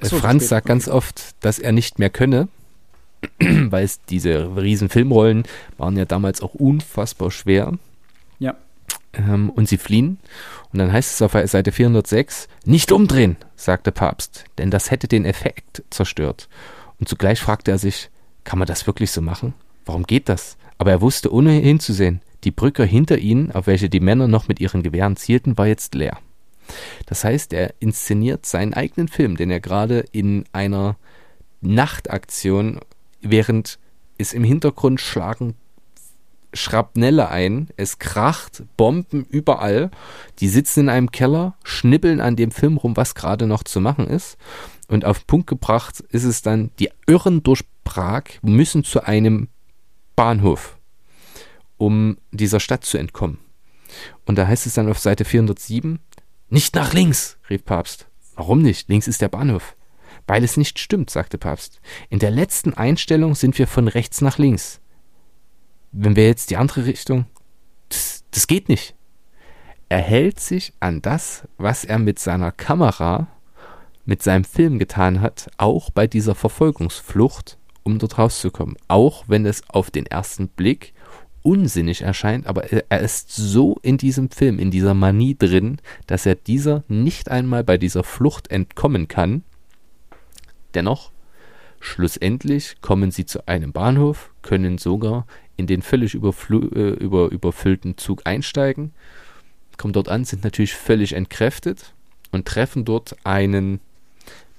So, 0.01 0.17
Franz 0.17 0.49
sagt 0.49 0.67
ganz 0.67 0.88
oft, 0.88 1.35
dass 1.41 1.59
er 1.59 1.71
nicht 1.71 1.99
mehr 1.99 2.09
könne, 2.09 2.47
weil 3.71 3.85
es 3.85 4.01
diese 4.03 4.55
riesen 4.55 4.89
Filmrollen 4.89 5.43
waren 5.77 5.97
ja 5.97 6.05
damals 6.05 6.41
auch 6.41 6.53
unfassbar 6.53 7.31
schwer. 7.31 7.73
Ja. 8.39 8.55
Ähm, 9.13 9.49
und 9.49 9.69
sie 9.69 9.77
fliehen. 9.77 10.17
Und 10.71 10.79
dann 10.79 10.91
heißt 10.91 11.13
es 11.13 11.21
auf 11.21 11.33
Seite 11.49 11.71
406, 11.71 12.47
nicht 12.65 12.91
umdrehen, 12.91 13.37
sagt 13.55 13.85
der 13.85 13.91
Papst, 13.91 14.45
denn 14.57 14.71
das 14.71 14.91
hätte 14.91 15.07
den 15.07 15.25
Effekt 15.25 15.83
zerstört. 15.89 16.49
Und 16.99 17.07
zugleich 17.07 17.39
fragte 17.39 17.71
er 17.71 17.77
sich, 17.77 18.09
kann 18.43 18.59
man 18.59 18.67
das 18.67 18.87
wirklich 18.87 19.11
so 19.11 19.21
machen? 19.21 19.53
Warum 19.85 20.03
geht 20.03 20.29
das? 20.29 20.57
Aber 20.77 20.91
er 20.91 21.01
wusste 21.01 21.33
ohne 21.33 21.51
hinzusehen, 21.51 22.21
die 22.43 22.51
Brücke 22.51 22.83
hinter 22.83 23.17
ihnen, 23.17 23.51
auf 23.51 23.67
welche 23.67 23.89
die 23.89 23.99
Männer 23.99 24.27
noch 24.27 24.47
mit 24.47 24.59
ihren 24.59 24.83
Gewehren 24.83 25.15
zielten, 25.15 25.57
war 25.57 25.67
jetzt 25.67 25.95
leer. 25.95 26.17
Das 27.05 27.23
heißt, 27.23 27.53
er 27.53 27.73
inszeniert 27.79 28.45
seinen 28.45 28.73
eigenen 28.73 29.07
Film, 29.07 29.37
den 29.37 29.51
er 29.51 29.59
gerade 29.59 30.05
in 30.11 30.45
einer 30.53 30.97
Nachtaktion, 31.61 32.79
während 33.23 33.79
es 34.17 34.33
im 34.33 34.43
Hintergrund 34.43 35.01
schlagen 35.01 35.55
Schrapnelle 36.53 37.29
ein, 37.29 37.69
es 37.77 37.97
kracht, 37.97 38.63
Bomben 38.77 39.25
überall, 39.25 39.89
die 40.39 40.47
sitzen 40.47 40.81
in 40.81 40.89
einem 40.89 41.11
Keller, 41.11 41.55
schnippeln 41.63 42.21
an 42.21 42.35
dem 42.35 42.51
Film 42.51 42.77
rum, 42.77 42.95
was 42.95 43.15
gerade 43.15 43.47
noch 43.47 43.63
zu 43.63 43.81
machen 43.81 44.07
ist. 44.07 44.37
Und 44.87 45.05
auf 45.05 45.25
Punkt 45.25 45.47
gebracht 45.47 46.01
ist 46.09 46.23
es 46.23 46.41
dann, 46.41 46.69
die 46.79 46.91
irren 47.07 47.41
durch 47.41 47.63
Prag, 47.83 48.23
müssen 48.41 48.83
zu 48.83 49.03
einem 49.03 49.47
Bahnhof, 50.15 50.77
um 51.77 52.17
dieser 52.31 52.59
Stadt 52.59 52.85
zu 52.85 52.97
entkommen. 52.97 53.39
Und 54.25 54.37
da 54.37 54.47
heißt 54.47 54.67
es 54.67 54.73
dann 54.73 54.89
auf 54.89 54.99
Seite 54.99 55.25
407, 55.25 55.99
nicht 56.49 56.75
nach 56.75 56.93
links, 56.93 57.37
rief 57.49 57.65
Papst. 57.65 58.07
Warum 58.35 58.61
nicht? 58.61 58.89
Links 58.89 59.07
ist 59.07 59.21
der 59.21 59.29
Bahnhof. 59.29 59.75
Weil 60.27 60.43
es 60.43 60.57
nicht 60.57 60.79
stimmt, 60.79 61.09
sagte 61.09 61.37
Papst. 61.37 61.81
In 62.09 62.19
der 62.19 62.31
letzten 62.31 62.73
Einstellung 62.73 63.35
sind 63.35 63.57
wir 63.59 63.67
von 63.67 63.87
rechts 63.87 64.21
nach 64.21 64.37
links. 64.37 64.79
Wenn 65.91 66.15
wir 66.15 66.25
jetzt 66.25 66.49
die 66.49 66.57
andere 66.57 66.85
Richtung, 66.85 67.25
Das 68.31 68.47
geht 68.47 68.67
nicht. 68.67 68.95
Er 69.89 69.99
hält 69.99 70.39
sich 70.39 70.73
an 70.79 71.03
das, 71.03 71.47
was 71.57 71.85
er 71.85 71.99
mit 71.99 72.17
seiner 72.17 72.51
Kamera, 72.51 73.27
mit 74.05 74.23
seinem 74.23 74.43
Film 74.43 74.79
getan 74.79 75.21
hat, 75.21 75.51
auch 75.57 75.91
bei 75.91 76.07
dieser 76.07 76.33
Verfolgungsflucht, 76.33 77.59
um 77.83 77.99
dort 77.99 78.17
rauszukommen. 78.17 78.75
Auch 78.87 79.25
wenn 79.27 79.45
es 79.45 79.61
auf 79.69 79.91
den 79.91 80.07
ersten 80.07 80.47
Blick 80.47 80.93
unsinnig 81.43 82.01
erscheint, 82.01 82.47
aber 82.47 82.71
er 82.71 83.01
ist 83.01 83.29
so 83.29 83.77
in 83.83 83.97
diesem 83.97 84.31
Film, 84.31 84.57
in 84.57 84.71
dieser 84.71 84.95
Manie 84.95 85.35
drin, 85.37 85.77
dass 86.07 86.25
er 86.25 86.35
dieser 86.35 86.83
nicht 86.87 87.29
einmal 87.29 87.63
bei 87.63 87.77
dieser 87.77 88.03
Flucht 88.03 88.49
entkommen 88.49 89.07
kann. 89.07 89.43
Dennoch, 90.73 91.11
schlussendlich 91.79 92.77
kommen 92.81 93.11
sie 93.11 93.25
zu 93.25 93.47
einem 93.47 93.71
Bahnhof, 93.71 94.31
können 94.41 94.77
sogar 94.77 95.25
in 95.57 95.67
den 95.67 95.81
völlig 95.81 96.15
äh, 96.15 96.17
über, 96.17 97.29
überfüllten 97.31 97.97
Zug 97.97 98.21
einsteigen, 98.25 98.93
kommen 99.77 99.93
dort 99.93 100.09
an, 100.09 100.25
sind 100.25 100.43
natürlich 100.43 100.73
völlig 100.73 101.13
entkräftet 101.13 101.93
und 102.31 102.47
treffen 102.47 102.85
dort 102.85 103.15
einen 103.23 103.79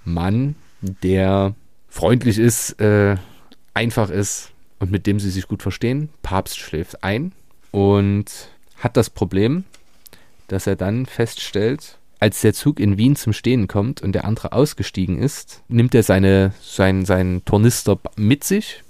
Mann, 0.05 0.57
der 0.81 1.55
freundlich 1.89 2.39
ist, 2.39 2.81
äh, 2.81 3.17
einfach 3.75 4.11
ist, 4.11 4.53
und 4.79 4.91
mit 4.91 5.07
dem 5.07 5.19
sie 5.19 5.31
sich 5.31 5.49
gut 5.49 5.63
verstehen. 5.63 6.11
Papst 6.23 6.59
schläft 6.59 7.03
ein 7.03 7.33
und 7.71 8.51
hat 8.79 8.97
das 8.97 9.09
Problem, 9.09 9.65
dass 10.49 10.67
er 10.67 10.77
dann 10.77 11.07
feststellt, 11.07 11.99
als 12.25 12.41
der 12.41 12.55
Zug 12.55 12.81
in 12.81 12.97
Wien 12.97 13.17
zum 13.17 13.35
Stehen 13.35 13.69
kommt 13.69 14.01
und 14.01 14.13
der 14.13 14.25
andere 14.25 14.53
ausgestiegen 14.53 15.19
ist, 15.19 15.63
nimmt 15.69 15.95
er 15.95 16.03
seine, 16.03 16.55
sein, 16.63 17.05
seinen 17.05 17.45
Tornister 17.45 18.01
mit 18.17 18.45
sich 18.45 18.83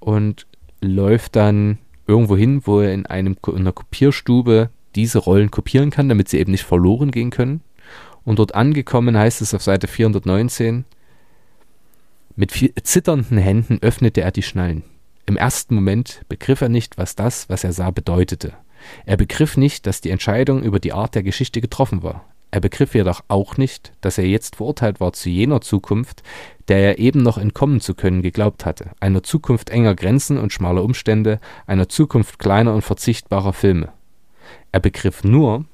und 0.00 0.48
läuft 0.80 1.36
dann 1.36 1.78
irgendwo 2.08 2.36
hin, 2.36 2.62
wo 2.64 2.80
er 2.80 2.92
in, 2.92 3.06
einem, 3.06 3.36
in 3.46 3.54
einer 3.54 3.70
Kopierstube 3.70 4.70
diese 4.96 5.20
Rollen 5.20 5.52
kopieren 5.52 5.90
kann, 5.90 6.08
damit 6.08 6.28
sie 6.28 6.40
eben 6.40 6.50
nicht 6.50 6.64
verloren 6.64 7.12
gehen 7.12 7.30
können. 7.30 7.60
Und 8.24 8.40
dort 8.40 8.56
angekommen 8.56 9.16
heißt 9.16 9.42
es 9.42 9.54
auf 9.54 9.62
Seite 9.62 9.86
419, 9.86 10.84
mit 12.34 12.52
zitternden 12.82 13.38
Händen 13.38 13.78
öffnete 13.80 14.22
er 14.22 14.32
die 14.32 14.42
Schnallen. 14.42 14.82
Im 15.24 15.36
ersten 15.36 15.76
Moment 15.76 16.22
begriff 16.28 16.62
er 16.62 16.68
nicht, 16.68 16.98
was 16.98 17.14
das, 17.14 17.48
was 17.48 17.62
er 17.62 17.72
sah, 17.72 17.92
bedeutete. 17.92 18.54
Er 19.06 19.16
begriff 19.16 19.56
nicht, 19.56 19.86
dass 19.86 20.00
die 20.00 20.10
Entscheidung 20.10 20.64
über 20.64 20.80
die 20.80 20.92
Art 20.92 21.14
der 21.14 21.22
Geschichte 21.22 21.60
getroffen 21.60 22.02
war. 22.02 22.24
Er 22.50 22.60
begriff 22.60 22.94
jedoch 22.94 23.22
auch 23.28 23.56
nicht, 23.56 23.92
dass 24.00 24.18
er 24.18 24.26
jetzt 24.26 24.56
verurteilt 24.56 25.00
war 25.00 25.12
zu 25.12 25.30
jener 25.30 25.60
Zukunft, 25.60 26.22
der 26.68 26.78
er 26.78 26.98
eben 26.98 27.22
noch 27.22 27.38
entkommen 27.38 27.80
zu 27.80 27.94
können 27.94 28.22
geglaubt 28.22 28.66
hatte, 28.66 28.90
einer 28.98 29.22
Zukunft 29.22 29.70
enger 29.70 29.94
Grenzen 29.94 30.36
und 30.36 30.52
schmaler 30.52 30.82
Umstände, 30.82 31.38
einer 31.66 31.88
Zukunft 31.88 32.38
kleiner 32.38 32.74
und 32.74 32.82
verzichtbarer 32.82 33.52
Filme. 33.52 33.92
Er 34.72 34.80
begriff 34.80 35.22
nur, 35.22 35.64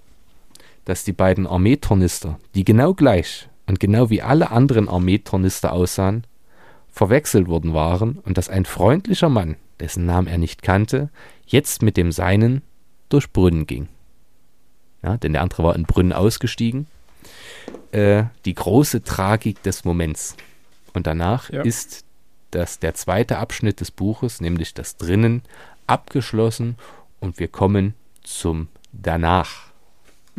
dass 0.85 1.05
die 1.05 1.13
beiden 1.13 1.47
Armeetornister, 1.47 2.39
die 2.55 2.65
genau 2.65 2.93
gleich 2.95 3.49
und 3.67 3.81
genau 3.81 4.11
wie 4.11 4.23
alle 4.23 4.51
anderen 4.51 4.89
Armeetornister 4.89 5.73
aussahen, 5.73 6.27
verwechselt 6.89 7.49
worden 7.49 7.75
waren 7.75 8.19
und 8.19 8.39
dass 8.39 8.49
ein 8.49 8.65
freundlicher 8.65 9.29
Mann, 9.29 9.57
dessen 9.81 10.07
Namen 10.07 10.29
er 10.29 10.39
nicht 10.39 10.63
kannte, 10.63 11.11
jetzt 11.47 11.83
mit 11.83 11.97
dem 11.97 12.13
seinen 12.13 12.63
durch 13.09 13.33
Brunnen 13.33 13.67
ging. 13.67 13.89
Ja, 15.07 15.17
denn 15.17 15.33
der 15.33 15.43
andere 15.43 15.63
war 15.63 15.77
in 15.77 15.85
Brunnen 15.85 16.13
ausgestiegen. 16.13 16.89
Äh, 17.93 18.25
die 18.45 18.55
große 18.55 19.05
Tragik 19.05 19.63
des 19.63 19.85
Moments. 19.85 20.37
Und 20.95 21.07
danach 21.07 21.49
ja. 21.51 21.63
ist 21.63 22.05
das 22.51 22.81
der 22.81 22.95
zweite 22.95 23.39
Abschnitt 23.39 23.81
des 23.81 23.93
Buches, 23.93 24.41
nämlich 24.41 24.75
das 24.75 24.97
drinnen, 24.97 25.43
abgeschlossen 25.87 26.77
und 27.21 27.39
wir 27.39 27.47
kommen 27.47 27.95
zum 28.25 28.67
danach. 28.93 29.66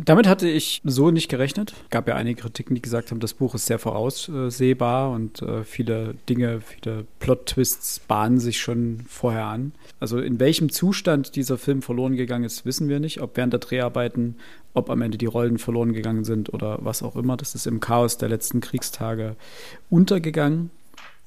Damit 0.00 0.28
hatte 0.28 0.48
ich 0.48 0.80
so 0.84 1.10
nicht 1.10 1.28
gerechnet. 1.28 1.74
Gab 1.90 2.06
ja 2.06 2.14
einige 2.14 2.42
Kritiken, 2.42 2.76
die 2.76 2.82
gesagt 2.82 3.10
haben, 3.10 3.18
das 3.18 3.34
Buch 3.34 3.56
ist 3.56 3.66
sehr 3.66 3.80
voraussehbar 3.80 5.10
und 5.10 5.42
äh, 5.42 5.64
viele 5.64 6.14
Dinge, 6.28 6.60
viele 6.60 7.04
Plot-Twists 7.18 7.98
bahnen 8.00 8.38
sich 8.38 8.60
schon 8.60 9.00
vorher 9.08 9.46
an. 9.46 9.72
Also 9.98 10.20
in 10.20 10.38
welchem 10.38 10.70
Zustand 10.70 11.34
dieser 11.34 11.58
Film 11.58 11.82
verloren 11.82 12.14
gegangen 12.14 12.44
ist, 12.44 12.64
wissen 12.64 12.88
wir 12.88 13.00
nicht. 13.00 13.20
Ob 13.20 13.36
während 13.36 13.52
der 13.52 13.60
Dreharbeiten, 13.60 14.36
ob 14.72 14.88
am 14.88 15.02
Ende 15.02 15.18
die 15.18 15.26
Rollen 15.26 15.58
verloren 15.58 15.92
gegangen 15.92 16.24
sind 16.24 16.54
oder 16.54 16.78
was 16.80 17.02
auch 17.02 17.16
immer. 17.16 17.36
Das 17.36 17.56
ist 17.56 17.66
im 17.66 17.80
Chaos 17.80 18.18
der 18.18 18.28
letzten 18.28 18.60
Kriegstage 18.60 19.34
untergegangen. 19.90 20.70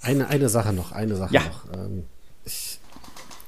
Eine, 0.01 0.29
eine 0.29 0.47
Sache 0.47 0.71
noch, 0.71 0.93
eine 0.93 1.17
Sache 1.17 1.33
ja. 1.33 1.41
noch. 1.41 1.73
Ähm, 1.73 2.03
ich, 2.45 2.79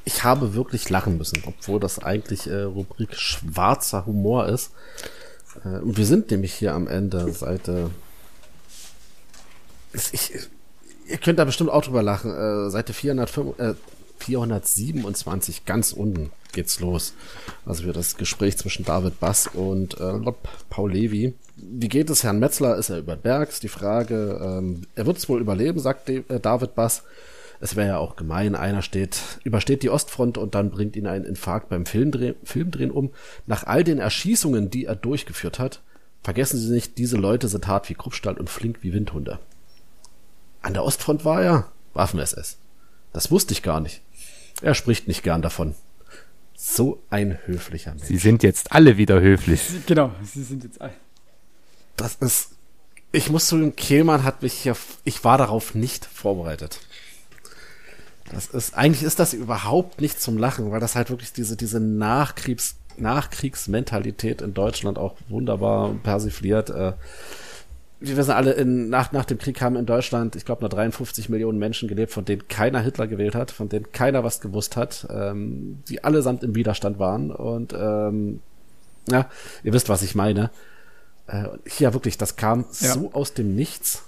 ich 0.05 0.23
habe 0.23 0.53
wirklich 0.53 0.89
lachen 0.89 1.17
müssen, 1.17 1.43
obwohl 1.45 1.79
das 1.79 1.99
eigentlich 1.99 2.47
äh, 2.47 2.63
Rubrik 2.63 3.15
schwarzer 3.15 4.05
Humor 4.05 4.47
ist. 4.47 4.71
Äh, 5.63 5.79
wir 5.83 6.05
sind 6.05 6.31
nämlich 6.31 6.53
hier 6.53 6.73
am 6.73 6.87
Ende, 6.87 7.31
Seite. 7.31 7.89
Ich, 9.93 10.33
ihr 11.07 11.17
könnt 11.17 11.39
da 11.39 11.45
bestimmt 11.45 11.69
auch 11.69 11.83
drüber 11.83 12.03
lachen. 12.03 12.31
Äh, 12.31 12.69
Seite 12.69 12.93
405, 12.93 13.59
äh, 13.59 13.73
427, 14.19 15.65
ganz 15.65 15.91
unten 15.91 16.31
geht's 16.53 16.79
los. 16.79 17.13
Also 17.65 17.83
wir 17.83 17.93
das 17.93 18.15
Gespräch 18.15 18.57
zwischen 18.57 18.85
David 18.85 19.19
Bass 19.19 19.47
und 19.47 19.99
äh, 19.99 20.13
Paul 20.69 20.93
Levi. 20.93 21.33
Wie 21.55 21.89
geht 21.89 22.09
es 22.09 22.23
Herrn 22.23 22.39
Metzler? 22.39 22.77
Ist 22.77 22.89
er 22.89 22.99
über 22.99 23.15
Bergs? 23.15 23.59
Die 23.59 23.67
Frage, 23.67 24.39
ähm, 24.41 24.83
er 24.95 25.05
wird 25.05 25.17
es 25.17 25.27
wohl 25.27 25.41
überleben, 25.41 25.79
sagt 25.79 26.09
äh, 26.09 26.23
David 26.39 26.75
Bass. 26.75 27.03
Es 27.59 27.75
wäre 27.75 27.87
ja 27.87 27.97
auch 27.97 28.15
gemein, 28.15 28.55
einer 28.55 28.81
steht, 28.81 29.39
übersteht 29.43 29.83
die 29.83 29.89
Ostfront 29.89 30.37
und 30.37 30.55
dann 30.55 30.71
bringt 30.71 30.95
ihn 30.95 31.07
ein 31.07 31.23
Infarkt 31.23 31.69
beim 31.69 31.85
Filmdreh, 31.85 32.33
Filmdrehen 32.43 32.91
um. 32.91 33.11
Nach 33.45 33.65
all 33.65 33.83
den 33.83 33.99
Erschießungen, 33.99 34.69
die 34.69 34.85
er 34.85 34.95
durchgeführt 34.95 35.59
hat, 35.59 35.81
vergessen 36.23 36.59
Sie 36.59 36.73
nicht, 36.73 36.97
diese 36.97 37.17
Leute 37.17 37.47
sind 37.47 37.67
hart 37.67 37.89
wie 37.89 37.95
Kruppstahl 37.95 38.37
und 38.37 38.49
flink 38.49 38.79
wie 38.81 38.93
Windhunde. 38.93 39.39
An 40.61 40.73
der 40.73 40.83
Ostfront 40.83 41.25
war 41.25 41.41
er 41.41 41.71
Waffen-SS. 41.93 42.57
Das 43.11 43.31
wusste 43.31 43.53
ich 43.53 43.61
gar 43.61 43.79
nicht. 43.79 44.01
Er 44.61 44.75
spricht 44.75 45.07
nicht 45.07 45.23
gern 45.23 45.41
davon. 45.41 45.75
So 46.55 47.03
ein 47.09 47.37
höflicher 47.45 47.91
Mensch. 47.91 48.05
Sie 48.05 48.17
sind 48.17 48.41
jetzt 48.43 48.71
alle 48.71 48.97
wieder 48.97 49.19
höflich. 49.19 49.61
Genau, 49.85 50.11
Sie 50.23 50.43
sind 50.43 50.63
jetzt 50.63 50.81
alle. 50.81 50.93
Das 51.97 52.15
ist. 52.15 52.51
Ich 53.11 53.29
muss 53.29 53.47
zugeben, 53.47 53.75
Kehlmann 53.75 54.23
hat 54.23 54.41
mich 54.41 54.53
hier. 54.53 54.75
Ich 55.03 55.23
war 55.23 55.37
darauf 55.37 55.75
nicht 55.75 56.05
vorbereitet. 56.05 56.79
Das 58.33 58.47
ist, 58.47 58.75
eigentlich 58.75 59.03
ist 59.03 59.19
das 59.19 59.33
überhaupt 59.33 60.01
nicht 60.01 60.21
zum 60.21 60.37
Lachen, 60.37 60.71
weil 60.71 60.79
das 60.79 60.95
halt 60.95 61.09
wirklich 61.09 61.33
diese, 61.33 61.55
diese 61.55 61.79
Nachkriegs, 61.79 62.75
Nachkriegsmentalität 62.97 64.41
in 64.41 64.53
Deutschland 64.53 64.97
auch 64.97 65.15
wunderbar 65.29 65.93
persifliert. 66.03 66.69
Äh, 66.69 66.93
wir 67.99 68.17
wissen 68.17 68.31
alle, 68.31 68.51
in, 68.51 68.89
nach, 68.89 69.13
nach 69.13 69.23
dem 69.23 69.37
Krieg 69.37 69.61
haben 69.61 69.77
in 69.77 69.85
Deutschland, 69.85 70.35
ich 70.35 70.43
glaube, 70.43 70.61
nur 70.61 70.69
53 70.69 71.29
Millionen 71.29 71.57
Menschen 71.57 71.87
gelebt, 71.87 72.11
von 72.11 72.25
denen 72.25 72.47
keiner 72.49 72.81
Hitler 72.81 73.07
gewählt 73.07 73.33
hat, 73.33 73.49
von 73.51 73.69
denen 73.69 73.91
keiner 73.93 74.25
was 74.25 74.41
gewusst 74.41 74.75
hat, 74.75 75.07
ähm, 75.09 75.81
die 75.87 76.03
allesamt 76.03 76.43
im 76.43 76.53
Widerstand 76.53 76.99
waren. 76.99 77.31
Und 77.31 77.73
ähm, 77.73 78.41
ja, 79.09 79.29
ihr 79.63 79.71
wisst, 79.71 79.87
was 79.87 80.01
ich 80.01 80.15
meine. 80.15 80.51
Äh, 81.27 81.45
hier 81.65 81.93
wirklich, 81.93 82.17
das 82.17 82.35
kam 82.35 82.65
ja. 82.81 82.93
so 82.93 83.13
aus 83.13 83.33
dem 83.33 83.55
Nichts. 83.55 84.03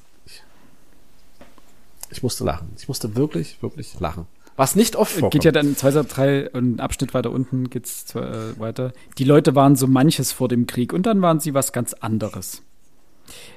Ich 2.11 2.23
musste 2.23 2.43
lachen. 2.43 2.71
Ich 2.77 2.87
musste 2.87 3.15
wirklich, 3.15 3.61
wirklich 3.61 3.99
lachen. 3.99 4.27
Was 4.55 4.75
nicht 4.75 4.95
oft 4.95 5.11
vorkommt. 5.11 5.33
Geht 5.33 5.43
ja 5.43 5.51
dann 5.51 5.75
zwei, 5.75 5.91
drei 5.91 6.49
und 6.51 6.79
Abschnitt 6.79 7.13
weiter 7.13 7.31
unten 7.31 7.69
geht's 7.69 8.15
äh, 8.15 8.57
weiter. 8.57 8.93
Die 9.17 9.25
Leute 9.25 9.53
waren 9.53 9.75
so 9.75 9.85
manches 9.85 10.31
vor 10.31 10.47
dem 10.47 10.65
Krieg 10.65 10.93
und 10.93 11.05
dann 11.05 11.21
waren 11.21 11.39
sie 11.39 11.53
was 11.53 11.73
ganz 11.73 11.93
anderes. 11.93 12.61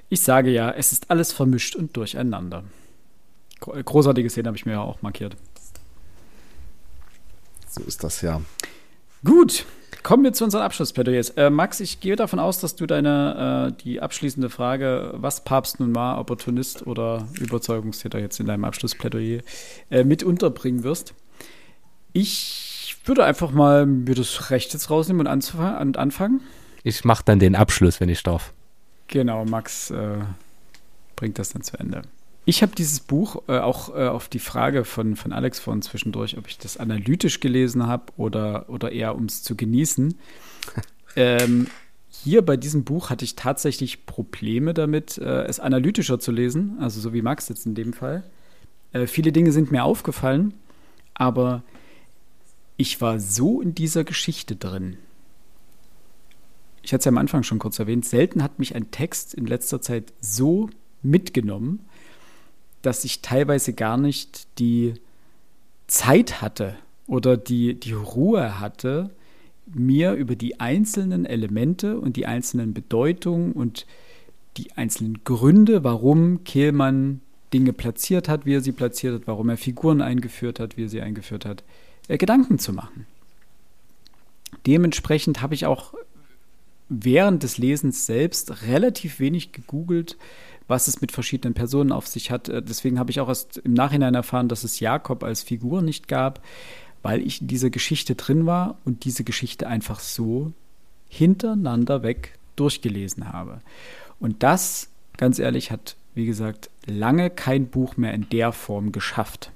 Ich 0.08 0.22
sage 0.22 0.50
ja, 0.50 0.70
es 0.70 0.92
ist 0.92 1.10
alles 1.10 1.32
vermischt 1.32 1.76
und 1.76 1.96
durcheinander. 1.96 2.64
Großartige 3.60 4.30
Szene 4.30 4.48
habe 4.48 4.56
ich 4.56 4.66
mir 4.66 4.72
ja 4.72 4.80
auch 4.80 5.02
markiert. 5.02 5.36
So 7.68 7.82
ist 7.82 8.02
das 8.02 8.22
ja. 8.22 8.40
Gut, 9.24 9.66
Kommen 10.02 10.24
wir 10.24 10.32
zu 10.32 10.44
unseren 10.44 10.62
Abschlussplädoyers. 10.62 11.30
Äh, 11.30 11.50
Max, 11.50 11.80
ich 11.80 12.00
gehe 12.00 12.16
davon 12.16 12.38
aus, 12.38 12.60
dass 12.60 12.76
du 12.76 12.86
deine 12.86 13.72
äh, 13.76 13.82
die 13.82 14.00
abschließende 14.00 14.48
Frage, 14.48 15.12
was 15.14 15.44
Papst 15.44 15.80
nun 15.80 15.94
war, 15.94 16.18
Opportunist 16.18 16.86
oder 16.86 17.28
Überzeugungstäter 17.38 18.18
jetzt 18.18 18.38
in 18.40 18.46
deinem 18.46 18.64
Abschlussplädoyer 18.64 19.40
äh, 19.90 20.04
mit 20.04 20.22
unterbringen 20.22 20.84
wirst. 20.84 21.14
Ich 22.12 22.96
würde 23.04 23.24
einfach 23.24 23.50
mal 23.50 23.86
mir 23.86 24.14
das 24.14 24.50
Recht 24.50 24.72
jetzt 24.72 24.88
rausnehmen 24.88 25.26
und, 25.26 25.54
und 25.54 25.96
anfangen. 25.96 26.40
Ich 26.84 27.04
mache 27.04 27.24
dann 27.24 27.38
den 27.38 27.56
Abschluss, 27.56 28.00
wenn 28.00 28.08
ich 28.08 28.22
darf. 28.22 28.54
Genau, 29.08 29.44
Max 29.44 29.90
äh, 29.90 30.20
bringt 31.16 31.38
das 31.38 31.50
dann 31.50 31.62
zu 31.62 31.78
Ende. 31.78 32.02
Ich 32.48 32.62
habe 32.62 32.74
dieses 32.74 33.00
Buch 33.00 33.42
äh, 33.46 33.58
auch 33.58 33.94
äh, 33.94 34.08
auf 34.08 34.30
die 34.30 34.38
Frage 34.38 34.86
von, 34.86 35.16
von 35.16 35.34
Alex 35.34 35.58
von 35.58 35.82
zwischendurch, 35.82 36.38
ob 36.38 36.48
ich 36.48 36.56
das 36.56 36.78
analytisch 36.78 37.40
gelesen 37.40 37.86
habe 37.86 38.04
oder, 38.16 38.70
oder 38.70 38.90
eher 38.90 39.16
um 39.16 39.26
es 39.26 39.42
zu 39.42 39.54
genießen. 39.54 40.14
ähm, 41.16 41.66
hier 42.08 42.40
bei 42.40 42.56
diesem 42.56 42.84
Buch 42.84 43.10
hatte 43.10 43.26
ich 43.26 43.36
tatsächlich 43.36 44.06
Probleme 44.06 44.72
damit, 44.72 45.18
äh, 45.18 45.44
es 45.44 45.60
analytischer 45.60 46.20
zu 46.20 46.32
lesen, 46.32 46.78
also 46.80 47.02
so 47.02 47.12
wie 47.12 47.20
Max 47.20 47.50
jetzt 47.50 47.66
in 47.66 47.74
dem 47.74 47.92
Fall. 47.92 48.22
Äh, 48.92 49.06
viele 49.06 49.30
Dinge 49.30 49.52
sind 49.52 49.70
mir 49.70 49.84
aufgefallen, 49.84 50.54
aber 51.12 51.64
ich 52.78 52.98
war 53.02 53.20
so 53.20 53.60
in 53.60 53.74
dieser 53.74 54.04
Geschichte 54.04 54.56
drin, 54.56 54.96
ich 56.80 56.94
hatte 56.94 57.00
es 57.00 57.04
ja 57.04 57.10
am 57.10 57.18
Anfang 57.18 57.42
schon 57.42 57.58
kurz 57.58 57.78
erwähnt, 57.78 58.06
selten 58.06 58.42
hat 58.42 58.58
mich 58.58 58.74
ein 58.74 58.90
Text 58.90 59.34
in 59.34 59.44
letzter 59.44 59.82
Zeit 59.82 60.14
so 60.22 60.70
mitgenommen, 61.02 61.80
dass 62.82 63.04
ich 63.04 63.22
teilweise 63.22 63.72
gar 63.72 63.96
nicht 63.96 64.46
die 64.58 64.94
Zeit 65.86 66.40
hatte 66.40 66.76
oder 67.06 67.36
die, 67.36 67.74
die 67.74 67.92
Ruhe 67.92 68.60
hatte, 68.60 69.10
mir 69.66 70.12
über 70.12 70.36
die 70.36 70.60
einzelnen 70.60 71.24
Elemente 71.24 71.98
und 71.98 72.16
die 72.16 72.26
einzelnen 72.26 72.74
Bedeutungen 72.74 73.52
und 73.52 73.86
die 74.56 74.72
einzelnen 74.72 75.22
Gründe, 75.24 75.84
warum 75.84 76.44
Kehlmann 76.44 77.20
Dinge 77.52 77.72
platziert 77.72 78.28
hat, 78.28 78.44
wie 78.44 78.54
er 78.54 78.60
sie 78.60 78.72
platziert 78.72 79.14
hat, 79.14 79.26
warum 79.26 79.48
er 79.48 79.56
Figuren 79.56 80.02
eingeführt 80.02 80.60
hat, 80.60 80.76
wie 80.76 80.84
er 80.84 80.88
sie 80.88 81.00
eingeführt 81.00 81.44
hat, 81.44 81.64
äh, 82.08 82.18
Gedanken 82.18 82.58
zu 82.58 82.72
machen. 82.72 83.06
Dementsprechend 84.66 85.40
habe 85.40 85.54
ich 85.54 85.66
auch 85.66 85.94
während 86.88 87.42
des 87.42 87.58
Lesens 87.58 88.06
selbst 88.06 88.62
relativ 88.66 89.20
wenig 89.20 89.52
gegoogelt, 89.52 90.16
was 90.68 90.86
es 90.86 91.00
mit 91.00 91.10
verschiedenen 91.10 91.54
Personen 91.54 91.90
auf 91.90 92.06
sich 92.06 92.30
hat. 92.30 92.48
Äh, 92.48 92.62
deswegen 92.62 92.98
habe 92.98 93.10
ich 93.10 93.20
auch 93.20 93.28
erst 93.28 93.58
im 93.58 93.74
Nachhinein 93.74 94.14
erfahren, 94.14 94.48
dass 94.48 94.64
es 94.64 94.80
Jakob 94.80 95.24
als 95.24 95.42
Figur 95.42 95.82
nicht 95.82 96.06
gab, 96.06 96.40
weil 97.02 97.20
ich 97.20 97.40
in 97.40 97.48
dieser 97.48 97.70
Geschichte 97.70 98.14
drin 98.14 98.46
war 98.46 98.78
und 98.84 99.04
diese 99.04 99.24
Geschichte 99.24 99.66
einfach 99.66 100.00
so 100.00 100.52
hintereinander 101.08 102.02
weg 102.02 102.38
durchgelesen 102.56 103.32
habe. 103.32 103.60
Und 104.20 104.42
das, 104.42 104.90
ganz 105.16 105.38
ehrlich, 105.38 105.70
hat, 105.70 105.96
wie 106.14 106.26
gesagt, 106.26 106.70
lange 106.86 107.30
kein 107.30 107.68
Buch 107.68 107.96
mehr 107.96 108.14
in 108.14 108.28
der 108.28 108.52
Form 108.52 108.92
geschafft. 108.92 109.52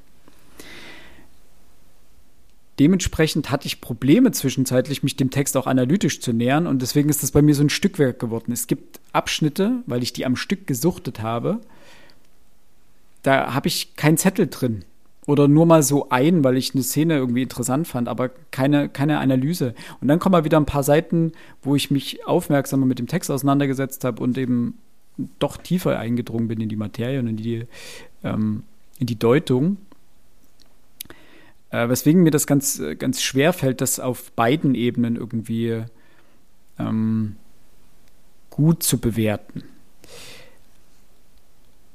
Dementsprechend 2.78 3.50
hatte 3.50 3.66
ich 3.66 3.80
Probleme 3.80 4.32
zwischenzeitlich, 4.32 5.02
mich 5.02 5.16
dem 5.16 5.30
Text 5.30 5.56
auch 5.56 5.66
analytisch 5.66 6.20
zu 6.20 6.32
nähern 6.32 6.66
und 6.66 6.80
deswegen 6.80 7.10
ist 7.10 7.22
das 7.22 7.30
bei 7.30 7.42
mir 7.42 7.54
so 7.54 7.62
ein 7.62 7.70
Stückwerk 7.70 8.18
geworden. 8.18 8.50
Es 8.52 8.66
gibt 8.66 9.00
Abschnitte, 9.12 9.82
weil 9.86 10.02
ich 10.02 10.12
die 10.12 10.24
am 10.24 10.36
Stück 10.36 10.66
gesuchtet 10.66 11.20
habe, 11.20 11.60
da 13.22 13.54
habe 13.54 13.68
ich 13.68 13.94
keinen 13.96 14.16
Zettel 14.16 14.48
drin 14.48 14.84
oder 15.26 15.46
nur 15.46 15.66
mal 15.66 15.82
so 15.82 16.08
ein, 16.08 16.42
weil 16.42 16.56
ich 16.56 16.74
eine 16.74 16.82
Szene 16.82 17.16
irgendwie 17.16 17.42
interessant 17.42 17.86
fand, 17.86 18.08
aber 18.08 18.30
keine, 18.50 18.88
keine 18.88 19.18
Analyse. 19.18 19.74
Und 20.00 20.08
dann 20.08 20.18
kommen 20.18 20.32
mal 20.32 20.44
wieder 20.44 20.58
ein 20.58 20.66
paar 20.66 20.82
Seiten, 20.82 21.32
wo 21.62 21.76
ich 21.76 21.90
mich 21.90 22.26
aufmerksamer 22.26 22.86
mit 22.86 22.98
dem 22.98 23.06
Text 23.06 23.30
auseinandergesetzt 23.30 24.04
habe 24.04 24.22
und 24.22 24.36
eben 24.36 24.78
doch 25.38 25.56
tiefer 25.58 25.98
eingedrungen 25.98 26.48
bin 26.48 26.60
in 26.60 26.68
die 26.68 26.76
Materie 26.76 27.20
und 27.20 27.28
in 27.28 27.36
die, 27.36 27.66
ähm, 28.24 28.64
in 28.98 29.06
die 29.06 29.18
Deutung. 29.18 29.76
Äh, 31.72 31.88
weswegen 31.88 32.22
mir 32.22 32.30
das 32.30 32.46
ganz, 32.46 32.80
ganz 32.98 33.22
schwer 33.22 33.52
fällt, 33.52 33.80
das 33.80 33.98
auf 33.98 34.30
beiden 34.32 34.74
Ebenen 34.74 35.16
irgendwie 35.16 35.82
ähm, 36.78 37.36
gut 38.50 38.82
zu 38.82 38.98
bewerten. 38.98 39.64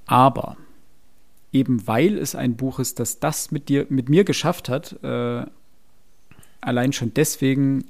Aber 0.07 0.57
eben 1.53 1.85
weil 1.87 2.17
es 2.17 2.33
ein 2.33 2.55
Buch 2.55 2.79
ist, 2.79 2.99
das 2.99 3.19
das 3.19 3.51
mit 3.51 3.69
dir, 3.69 3.85
mit 3.89 4.09
mir 4.09 4.23
geschafft 4.23 4.67
hat, 4.67 5.01
äh, 5.03 5.45
allein 6.59 6.91
schon 6.91 7.13
deswegen 7.13 7.85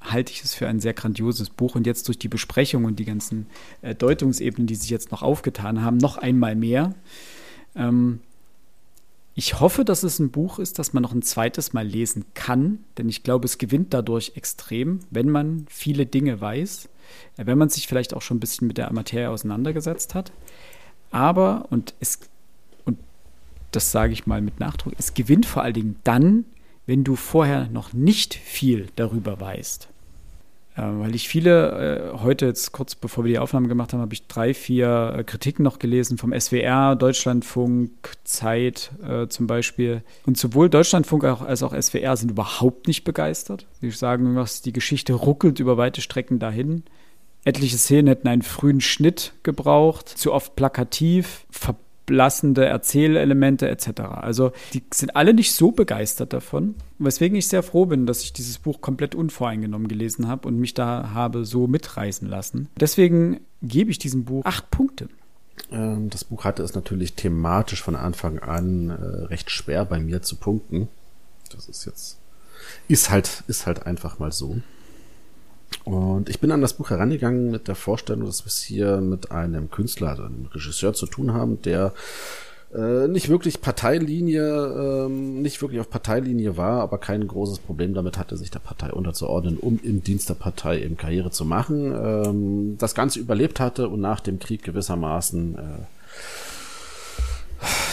halte 0.00 0.32
ich 0.32 0.44
es 0.44 0.54
für 0.54 0.68
ein 0.68 0.78
sehr 0.78 0.94
grandioses 0.94 1.50
Buch 1.50 1.74
und 1.74 1.86
jetzt 1.86 2.06
durch 2.06 2.18
die 2.18 2.28
Besprechung 2.28 2.84
und 2.84 2.98
die 3.00 3.04
ganzen 3.04 3.46
äh, 3.82 3.94
Deutungsebenen, 3.94 4.68
die 4.68 4.76
sich 4.76 4.90
jetzt 4.90 5.10
noch 5.10 5.22
aufgetan 5.22 5.82
haben, 5.82 5.96
noch 5.96 6.18
einmal 6.18 6.54
mehr. 6.54 6.94
Ähm, 7.74 8.20
ich 9.36 9.60
hoffe, 9.60 9.84
dass 9.84 10.02
es 10.02 10.18
ein 10.18 10.30
Buch 10.30 10.58
ist, 10.58 10.78
das 10.78 10.92
man 10.92 11.02
noch 11.02 11.12
ein 11.12 11.22
zweites 11.22 11.72
Mal 11.72 11.86
lesen 11.86 12.24
kann, 12.34 12.80
denn 12.98 13.08
ich 13.08 13.22
glaube, 13.22 13.44
es 13.44 13.58
gewinnt 13.58 13.94
dadurch 13.94 14.32
extrem, 14.34 15.00
wenn 15.10 15.28
man 15.30 15.66
viele 15.68 16.06
Dinge 16.06 16.40
weiß, 16.40 16.88
äh, 17.36 17.46
wenn 17.46 17.58
man 17.58 17.68
sich 17.68 17.86
vielleicht 17.86 18.14
auch 18.14 18.22
schon 18.22 18.38
ein 18.38 18.40
bisschen 18.40 18.66
mit 18.66 18.78
der 18.78 18.92
Materie 18.92 19.30
auseinandergesetzt 19.30 20.14
hat. 20.14 20.32
Aber, 21.10 21.66
und 21.70 21.94
es 22.00 22.18
das 23.76 23.92
sage 23.92 24.14
ich 24.14 24.26
mal 24.26 24.40
mit 24.40 24.58
Nachdruck, 24.58 24.94
es 24.96 25.12
gewinnt 25.12 25.44
vor 25.44 25.62
allen 25.62 25.74
Dingen 25.74 25.96
dann, 26.02 26.46
wenn 26.86 27.04
du 27.04 27.14
vorher 27.14 27.68
noch 27.68 27.92
nicht 27.92 28.34
viel 28.34 28.88
darüber 28.96 29.38
weißt. 29.38 29.88
Äh, 30.76 30.82
weil 30.82 31.14
ich 31.14 31.28
viele, 31.28 32.12
äh, 32.14 32.18
heute 32.18 32.46
jetzt 32.46 32.72
kurz 32.72 32.94
bevor 32.94 33.24
wir 33.24 33.32
die 33.32 33.38
Aufnahme 33.38 33.68
gemacht 33.68 33.92
haben, 33.92 34.00
habe 34.00 34.14
ich 34.14 34.26
drei, 34.26 34.52
vier 34.54 35.14
äh, 35.18 35.24
Kritiken 35.24 35.62
noch 35.62 35.78
gelesen 35.78 36.18
vom 36.18 36.38
SWR, 36.38 36.96
Deutschlandfunk, 36.96 37.90
Zeit 38.24 38.90
äh, 39.06 39.26
zum 39.28 39.46
Beispiel. 39.46 40.02
Und 40.26 40.36
sowohl 40.36 40.68
Deutschlandfunk 40.68 41.24
als 41.24 41.62
auch 41.62 41.74
SWR 41.74 42.16
sind 42.16 42.30
überhaupt 42.30 42.86
nicht 42.86 43.04
begeistert. 43.04 43.66
Sie 43.80 43.90
sagen, 43.90 44.36
was 44.36 44.62
die 44.62 44.72
Geschichte 44.72 45.14
ruckelt 45.14 45.60
über 45.60 45.76
weite 45.76 46.00
Strecken 46.00 46.38
dahin. 46.38 46.84
Etliche 47.44 47.78
Szenen 47.78 48.08
hätten 48.08 48.28
einen 48.28 48.42
frühen 48.42 48.80
Schnitt 48.80 49.32
gebraucht, 49.44 50.08
zu 50.08 50.32
oft 50.32 50.56
plakativ, 50.56 51.46
ver 51.50 51.76
blassende 52.06 52.64
Erzählelemente 52.64 53.68
etc. 53.68 54.00
Also 54.00 54.52
die 54.72 54.82
sind 54.94 55.16
alle 55.16 55.34
nicht 55.34 55.54
so 55.54 55.72
begeistert 55.72 56.32
davon, 56.32 56.76
weswegen 56.98 57.36
ich 57.36 57.48
sehr 57.48 57.62
froh 57.62 57.86
bin, 57.86 58.06
dass 58.06 58.22
ich 58.22 58.32
dieses 58.32 58.58
Buch 58.58 58.80
komplett 58.80 59.14
unvoreingenommen 59.14 59.88
gelesen 59.88 60.28
habe 60.28 60.48
und 60.48 60.58
mich 60.58 60.74
da 60.74 61.10
habe 61.12 61.44
so 61.44 61.66
mitreißen 61.66 62.28
lassen. 62.28 62.68
Deswegen 62.80 63.40
gebe 63.62 63.90
ich 63.90 63.98
diesem 63.98 64.24
Buch 64.24 64.44
acht 64.44 64.70
Punkte. 64.70 65.08
Ähm, 65.70 66.10
das 66.10 66.24
Buch 66.24 66.44
hatte 66.44 66.62
es 66.62 66.74
natürlich 66.74 67.14
thematisch 67.14 67.82
von 67.82 67.96
Anfang 67.96 68.38
an 68.38 68.90
äh, 68.90 69.24
recht 69.26 69.50
schwer 69.50 69.84
bei 69.84 69.98
mir 69.98 70.22
zu 70.22 70.36
punkten. 70.36 70.88
Das 71.50 71.68
ist 71.68 71.84
jetzt 71.84 72.18
ist 72.88 73.10
halt 73.10 73.44
ist 73.48 73.66
halt 73.66 73.86
einfach 73.86 74.18
mal 74.18 74.32
so. 74.32 74.60
Und 75.84 76.28
ich 76.28 76.40
bin 76.40 76.50
an 76.50 76.60
das 76.60 76.74
Buch 76.74 76.90
herangegangen 76.90 77.50
mit 77.50 77.68
der 77.68 77.76
Vorstellung, 77.76 78.26
dass 78.26 78.44
wir 78.44 78.48
es 78.48 78.60
hier 78.60 79.00
mit 79.00 79.30
einem 79.30 79.70
Künstler, 79.70 80.10
also 80.10 80.24
einem 80.24 80.46
Regisseur 80.52 80.94
zu 80.94 81.06
tun 81.06 81.32
haben, 81.32 81.62
der 81.62 81.92
äh, 82.74 83.06
nicht 83.06 83.28
wirklich 83.28 83.60
Parteilinie, 83.60 85.06
ähm, 85.06 85.40
nicht 85.40 85.62
wirklich 85.62 85.80
auf 85.80 85.88
Parteilinie 85.88 86.56
war, 86.56 86.80
aber 86.80 86.98
kein 86.98 87.26
großes 87.26 87.60
Problem 87.60 87.94
damit 87.94 88.18
hatte, 88.18 88.36
sich 88.36 88.50
der 88.50 88.58
Partei 88.58 88.92
unterzuordnen, 88.92 89.58
um 89.58 89.78
im 89.82 90.02
Dienst 90.02 90.28
der 90.28 90.34
Partei 90.34 90.82
eben 90.82 90.96
Karriere 90.96 91.30
zu 91.30 91.44
machen. 91.44 91.94
Ähm, 91.94 92.76
das 92.78 92.94
Ganze 92.94 93.20
überlebt 93.20 93.60
hatte 93.60 93.88
und 93.88 94.00
nach 94.00 94.20
dem 94.20 94.40
Krieg 94.40 94.64
gewissermaßen 94.64 95.54
äh, 95.54 95.60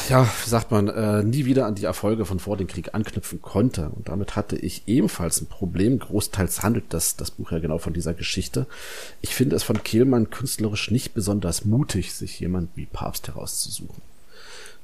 ja, 0.09 0.27
wie 0.43 0.49
sagt 0.49 0.71
man, 0.71 0.87
äh, 0.87 1.23
nie 1.23 1.45
wieder 1.45 1.65
an 1.65 1.75
die 1.75 1.85
Erfolge 1.85 2.25
von 2.25 2.39
vor 2.39 2.57
dem 2.57 2.67
Krieg 2.67 2.93
anknüpfen 2.93 3.41
konnte. 3.41 3.89
Und 3.89 4.09
damit 4.09 4.35
hatte 4.35 4.55
ich 4.55 4.83
ebenfalls 4.87 5.41
ein 5.41 5.47
Problem. 5.47 5.99
Großteils 5.99 6.63
handelt 6.63 6.85
das, 6.89 7.15
das 7.15 7.31
Buch 7.31 7.51
ja 7.51 7.59
genau 7.59 7.77
von 7.77 7.93
dieser 7.93 8.13
Geschichte. 8.13 8.67
Ich 9.21 9.35
finde 9.35 9.55
es 9.55 9.63
von 9.63 9.83
Kehlmann 9.83 10.29
künstlerisch 10.29 10.91
nicht 10.91 11.13
besonders 11.13 11.65
mutig, 11.65 12.13
sich 12.13 12.39
jemand 12.39 12.69
wie 12.75 12.85
Papst 12.85 13.27
herauszusuchen. 13.27 14.01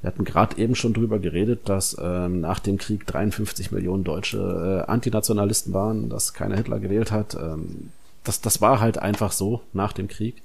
Wir 0.01 0.07
hatten 0.07 0.23
gerade 0.23 0.57
eben 0.57 0.75
schon 0.75 0.93
drüber 0.93 1.19
geredet, 1.19 1.67
dass 1.67 1.98
ähm, 1.99 2.39
nach 2.39 2.59
dem 2.59 2.77
Krieg 2.77 3.06
53 3.06 3.72
Millionen 3.72 4.06
deutsche 4.06 4.85
äh, 4.88 4.89
Antinationalisten 4.89 5.73
waren, 5.73 6.09
dass 6.09 6.33
keiner 6.33 6.56
Hitler 6.56 6.80
gewählt 6.80 7.11
hat. 7.11 7.35
Ähm, 7.35 7.91
das, 8.23 8.39
das 8.39 8.61
war 8.61 8.80
halt 8.80 8.98
einfach 8.98 9.33
so 9.33 9.61
nach 9.73 9.91
dem 9.91 10.07
Krieg. 10.07 10.41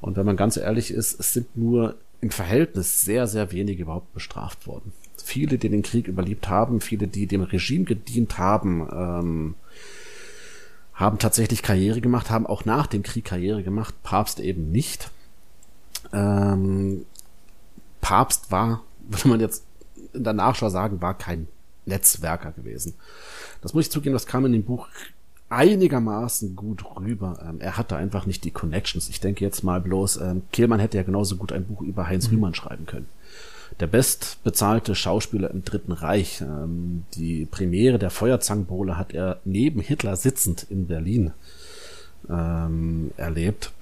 Und 0.00 0.16
wenn 0.16 0.26
man 0.26 0.36
ganz 0.36 0.56
ehrlich 0.56 0.90
ist, 0.90 1.18
es 1.18 1.32
sind 1.32 1.56
nur 1.56 1.94
im 2.22 2.30
Verhältnis 2.30 3.02
sehr, 3.02 3.26
sehr 3.26 3.52
wenige 3.52 3.82
überhaupt 3.82 4.14
bestraft 4.14 4.66
worden. 4.66 4.92
Viele, 5.22 5.58
die 5.58 5.68
den 5.68 5.82
Krieg 5.82 6.08
überlebt 6.08 6.48
haben, 6.48 6.80
viele, 6.80 7.08
die 7.08 7.26
dem 7.26 7.42
Regime 7.42 7.84
gedient 7.84 8.38
haben, 8.38 8.88
ähm, 8.92 9.54
haben 10.94 11.18
tatsächlich 11.18 11.62
Karriere 11.62 12.00
gemacht, 12.00 12.30
haben 12.30 12.46
auch 12.46 12.64
nach 12.64 12.86
dem 12.86 13.02
Krieg 13.02 13.24
Karriere 13.24 13.62
gemacht, 13.62 13.94
Papst 14.04 14.38
eben 14.38 14.70
nicht. 14.70 15.10
Ähm, 16.12 17.04
Papst 18.00 18.50
war, 18.50 18.82
würde 19.08 19.28
man 19.28 19.40
jetzt 19.40 19.64
in 20.12 20.22
der 20.24 20.32
Nachschau 20.32 20.68
sagen, 20.68 21.02
war 21.02 21.18
kein 21.18 21.48
Netzwerker 21.86 22.52
gewesen. 22.52 22.94
Das 23.62 23.74
muss 23.74 23.86
ich 23.86 23.90
zugeben, 23.90 24.12
das 24.12 24.26
kam 24.26 24.46
in 24.46 24.52
dem 24.52 24.64
Buch 24.64 24.88
einigermaßen 25.52 26.56
gut 26.56 26.84
rüber. 26.96 27.38
Ähm, 27.46 27.60
er 27.60 27.76
hatte 27.76 27.96
einfach 27.96 28.26
nicht 28.26 28.44
die 28.44 28.50
Connections. 28.50 29.08
Ich 29.08 29.20
denke 29.20 29.44
jetzt 29.44 29.62
mal 29.62 29.80
bloß, 29.80 30.16
ähm, 30.18 30.42
Kehlmann 30.50 30.80
hätte 30.80 30.96
ja 30.96 31.02
genauso 31.02 31.36
gut 31.36 31.52
ein 31.52 31.64
Buch 31.64 31.82
über 31.82 32.06
Heinz 32.06 32.28
mhm. 32.28 32.36
Rühmann 32.36 32.54
schreiben 32.54 32.86
können. 32.86 33.08
Der 33.80 33.86
bestbezahlte 33.86 34.94
Schauspieler 34.94 35.50
im 35.50 35.64
Dritten 35.64 35.92
Reich. 35.92 36.40
Ähm, 36.40 37.04
die 37.14 37.44
Premiere 37.44 37.98
der 37.98 38.10
Feuerzangenbowle 38.10 38.96
hat 38.96 39.12
er 39.12 39.40
neben 39.44 39.80
Hitler 39.80 40.16
sitzend 40.16 40.66
in 40.68 40.86
Berlin 40.86 41.32
ähm, 42.28 43.12
erlebt. 43.16 43.72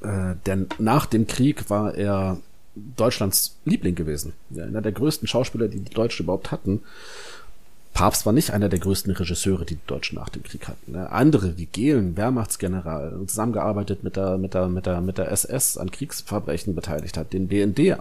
Äh, 0.00 0.34
denn 0.46 0.68
nach 0.78 1.06
dem 1.06 1.26
Krieg 1.26 1.70
war 1.70 1.94
er 1.94 2.38
Deutschlands 2.96 3.56
Liebling 3.64 3.94
gewesen. 3.94 4.32
Einer 4.56 4.82
der 4.82 4.92
größten 4.92 5.26
Schauspieler, 5.26 5.68
die 5.68 5.80
die 5.80 5.94
Deutschen 5.94 6.24
überhaupt 6.24 6.52
hatten. 6.52 6.82
Papst 7.98 8.26
war 8.26 8.32
nicht 8.32 8.52
einer 8.52 8.68
der 8.68 8.78
größten 8.78 9.12
Regisseure, 9.12 9.64
die 9.64 9.74
die 9.74 9.86
Deutschen 9.88 10.20
nach 10.20 10.28
dem 10.28 10.44
Krieg 10.44 10.68
hatten. 10.68 10.92
Ne? 10.92 11.10
Andere 11.10 11.58
wie 11.58 11.66
Gehlen, 11.66 12.16
Wehrmachtsgeneral, 12.16 13.18
zusammengearbeitet 13.26 14.04
mit 14.04 14.14
der, 14.14 14.38
mit 14.38 14.54
der, 14.54 14.68
mit 14.68 14.86
der, 14.86 15.00
mit 15.00 15.18
der 15.18 15.32
SS 15.32 15.76
an 15.76 15.90
Kriegsverbrechen 15.90 16.76
beteiligt 16.76 17.16
hat, 17.16 17.32
den 17.32 17.48
BND 17.48 17.98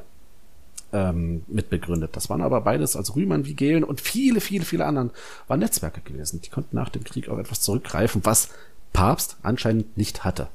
ähm, 0.94 1.42
mitbegründet. 1.48 2.16
Das 2.16 2.30
waren 2.30 2.44
aber 2.44 2.62
beides, 2.62 2.96
als 2.96 3.16
Rühmann 3.16 3.48
wie 3.48 3.56
Gehlen 3.56 3.84
und 3.84 4.00
viele, 4.00 4.40
viele, 4.40 4.66
viele 4.66 4.86
anderen 4.86 5.10
waren 5.48 5.62
Netzwerke 5.62 6.02
gewesen. 6.02 6.42
Die 6.42 6.50
konnten 6.50 6.76
nach 6.76 6.90
dem 6.90 7.04
Krieg 7.04 7.28
auf 7.28 7.40
etwas 7.40 7.62
zurückgreifen, 7.62 8.22
was 8.24 8.50
Papst 8.94 9.38
anscheinend 9.42 9.98
nicht 9.98 10.24
hatte. 10.24 10.48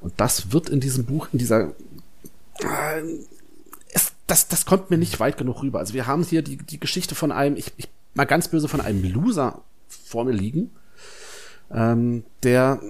Und 0.00 0.14
das 0.16 0.50
wird 0.50 0.68
in 0.68 0.80
diesem 0.80 1.04
Buch, 1.04 1.28
in 1.30 1.38
dieser, 1.38 1.68
äh, 2.58 3.02
es, 3.92 4.14
das, 4.26 4.48
das 4.48 4.66
kommt 4.66 4.90
mir 4.90 4.98
nicht 4.98 5.20
weit 5.20 5.38
genug 5.38 5.62
rüber. 5.62 5.78
Also 5.78 5.94
wir 5.94 6.08
haben 6.08 6.24
hier 6.24 6.42
die, 6.42 6.56
die 6.56 6.80
Geschichte 6.80 7.14
von 7.14 7.30
einem, 7.30 7.56
ich, 7.56 7.72
ich 7.76 7.88
mal 8.14 8.24
ganz 8.24 8.48
böse 8.48 8.68
von 8.68 8.80
einem 8.80 9.02
Loser 9.04 9.62
vor 9.88 10.24
mir 10.24 10.32
liegen, 10.32 10.70
ähm, 11.70 12.24
der 12.42 12.80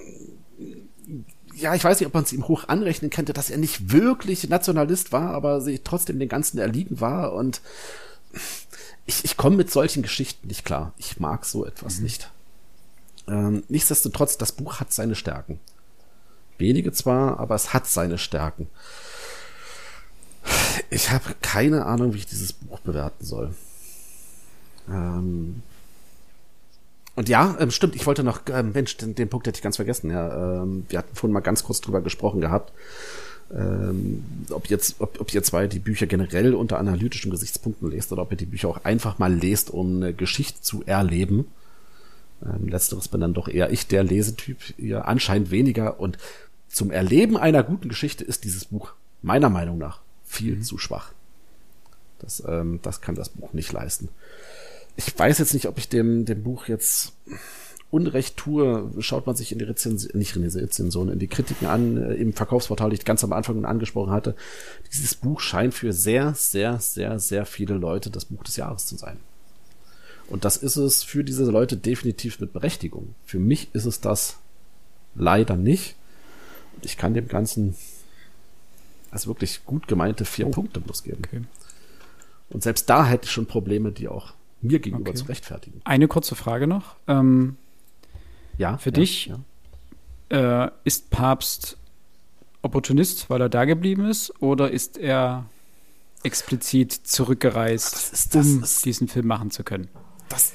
ja, 1.56 1.74
ich 1.74 1.84
weiß 1.84 2.00
nicht, 2.00 2.06
ob 2.06 2.14
man 2.14 2.24
es 2.24 2.32
ihm 2.32 2.48
hoch 2.48 2.68
anrechnen 2.68 3.10
könnte, 3.10 3.32
dass 3.32 3.50
er 3.50 3.58
nicht 3.58 3.92
wirklich 3.92 4.48
Nationalist 4.48 5.12
war, 5.12 5.30
aber 5.30 5.60
sich 5.60 5.82
trotzdem 5.84 6.18
den 6.18 6.28
Ganzen 6.28 6.58
erliegen 6.58 7.00
war. 7.00 7.32
Und 7.32 7.60
ich, 9.06 9.24
ich 9.24 9.36
komme 9.36 9.56
mit 9.56 9.70
solchen 9.70 10.02
Geschichten 10.02 10.48
nicht 10.48 10.64
klar. 10.64 10.92
Ich 10.98 11.20
mag 11.20 11.44
so 11.44 11.64
etwas 11.64 11.98
mhm. 11.98 12.04
nicht. 12.04 12.30
Ähm, 13.28 13.62
nichtsdestotrotz, 13.68 14.36
das 14.36 14.52
Buch 14.52 14.80
hat 14.80 14.92
seine 14.92 15.14
Stärken. 15.14 15.60
Wenige 16.58 16.92
zwar, 16.92 17.38
aber 17.38 17.54
es 17.54 17.72
hat 17.72 17.86
seine 17.86 18.18
Stärken. 18.18 18.68
Ich 20.90 21.10
habe 21.10 21.34
keine 21.40 21.86
Ahnung, 21.86 22.14
wie 22.14 22.18
ich 22.18 22.26
dieses 22.26 22.52
Buch 22.52 22.80
bewerten 22.80 23.24
soll. 23.24 23.54
Ähm, 24.88 25.62
und 27.16 27.28
ja, 27.28 27.56
ähm, 27.60 27.70
stimmt, 27.70 27.94
ich 27.94 28.06
wollte 28.06 28.24
noch, 28.24 28.40
ähm, 28.50 28.72
Mensch, 28.72 28.96
den, 28.96 29.14
den 29.14 29.28
Punkt 29.28 29.46
hätte 29.46 29.56
ich 29.56 29.62
ganz 29.62 29.76
vergessen. 29.76 30.10
Ja, 30.10 30.62
ähm, 30.62 30.86
wir 30.88 30.98
hatten 30.98 31.14
vorhin 31.14 31.32
mal 31.32 31.40
ganz 31.40 31.62
kurz 31.62 31.80
drüber 31.80 32.00
gesprochen 32.00 32.40
gehabt, 32.40 32.72
ähm, 33.54 34.24
ob 34.50 34.66
jetzt, 34.66 34.96
ob, 35.00 35.20
ob 35.20 35.32
ihr 35.32 35.42
zwei 35.42 35.68
die 35.68 35.78
Bücher 35.78 36.06
generell 36.06 36.54
unter 36.54 36.78
analytischen 36.78 37.30
Gesichtspunkten 37.30 37.90
lest 37.90 38.12
oder 38.12 38.22
ob 38.22 38.32
ihr 38.32 38.36
die 38.36 38.46
Bücher 38.46 38.68
auch 38.68 38.84
einfach 38.84 39.18
mal 39.18 39.32
lest, 39.32 39.70
um 39.70 39.96
eine 39.96 40.12
Geschichte 40.12 40.60
zu 40.60 40.82
erleben. 40.86 41.46
Ähm, 42.44 42.68
letzteres 42.68 43.06
bin 43.06 43.20
dann 43.20 43.34
doch 43.34 43.46
eher 43.46 43.70
ich, 43.70 43.86
der 43.86 44.02
Lesetyp, 44.02 44.58
ihr 44.76 45.06
anscheinend 45.06 45.52
weniger. 45.52 46.00
Und 46.00 46.18
zum 46.68 46.90
Erleben 46.90 47.36
einer 47.36 47.62
guten 47.62 47.88
Geschichte 47.88 48.24
ist 48.24 48.42
dieses 48.42 48.64
Buch 48.64 48.92
meiner 49.22 49.50
Meinung 49.50 49.78
nach 49.78 50.00
viel 50.24 50.56
mhm. 50.56 50.62
zu 50.62 50.78
schwach. 50.78 51.12
Das, 52.18 52.42
ähm, 52.44 52.80
das 52.82 53.00
kann 53.00 53.14
das 53.14 53.28
Buch 53.28 53.52
nicht 53.52 53.72
leisten 53.72 54.08
ich 54.96 55.18
weiß 55.18 55.38
jetzt 55.38 55.54
nicht, 55.54 55.66
ob 55.66 55.78
ich 55.78 55.88
dem, 55.88 56.24
dem 56.24 56.42
Buch 56.42 56.68
jetzt 56.68 57.12
Unrecht 57.90 58.36
tue, 58.36 58.90
schaut 58.98 59.26
man 59.26 59.36
sich 59.36 59.52
in 59.52 59.58
die 59.60 59.64
Rezension, 59.64 60.18
nicht 60.18 60.34
in 60.34 60.42
die 60.42 60.58
Rezension, 60.58 61.08
in 61.08 61.20
die 61.20 61.28
Kritiken 61.28 61.68
an, 61.68 61.96
äh, 61.96 62.14
im 62.14 62.32
Verkaufsportal, 62.32 62.90
die 62.90 62.96
ich 62.96 63.04
ganz 63.04 63.22
am 63.22 63.32
Anfang 63.32 63.64
angesprochen 63.64 64.10
hatte. 64.10 64.34
Dieses 64.92 65.14
Buch 65.14 65.38
scheint 65.40 65.74
für 65.74 65.92
sehr, 65.92 66.34
sehr, 66.34 66.80
sehr, 66.80 67.20
sehr 67.20 67.46
viele 67.46 67.74
Leute 67.74 68.10
das 68.10 68.24
Buch 68.24 68.42
des 68.42 68.56
Jahres 68.56 68.86
zu 68.86 68.96
sein. 68.96 69.18
Und 70.28 70.44
das 70.44 70.56
ist 70.56 70.76
es 70.76 71.04
für 71.04 71.22
diese 71.22 71.44
Leute 71.44 71.76
definitiv 71.76 72.40
mit 72.40 72.52
Berechtigung. 72.52 73.14
Für 73.24 73.38
mich 73.38 73.68
ist 73.74 73.84
es 73.84 74.00
das 74.00 74.38
leider 75.14 75.56
nicht. 75.56 75.94
Und 76.74 76.84
ich 76.86 76.96
kann 76.96 77.14
dem 77.14 77.28
Ganzen 77.28 77.76
als 79.12 79.28
wirklich 79.28 79.64
gut 79.64 79.86
gemeinte 79.86 80.24
vier 80.24 80.48
oh. 80.48 80.50
Punkte 80.50 80.80
bloß 80.80 81.04
geben. 81.04 81.22
Okay. 81.24 81.42
Und 82.50 82.64
selbst 82.64 82.90
da 82.90 83.06
hätte 83.06 83.26
ich 83.26 83.30
schon 83.30 83.46
Probleme, 83.46 83.92
die 83.92 84.08
auch 84.08 84.32
mir 84.64 84.80
gegenüber 84.80 85.10
okay. 85.10 85.18
zu 85.18 85.26
rechtfertigen. 85.26 85.80
Eine 85.84 86.08
kurze 86.08 86.34
Frage 86.34 86.66
noch. 86.66 86.96
Ähm, 87.06 87.56
ja. 88.58 88.78
Für 88.78 88.90
ja, 88.90 88.94
dich 88.94 89.26
ja. 90.30 90.66
Äh, 90.66 90.70
ist 90.84 91.10
Papst 91.10 91.76
Opportunist, 92.62 93.28
weil 93.28 93.40
er 93.42 93.48
da 93.48 93.66
geblieben 93.66 94.08
ist, 94.08 94.32
oder 94.40 94.70
ist 94.70 94.96
er 94.96 95.44
explizit 96.22 96.92
zurückgereist, 96.92 97.92
das 97.92 98.12
ist, 98.12 98.34
das 98.34 98.46
um 98.46 98.62
ist, 98.62 98.84
diesen 98.84 99.08
Film 99.08 99.26
machen 99.26 99.50
zu 99.50 99.62
können? 99.62 99.88
Das, 100.28 100.52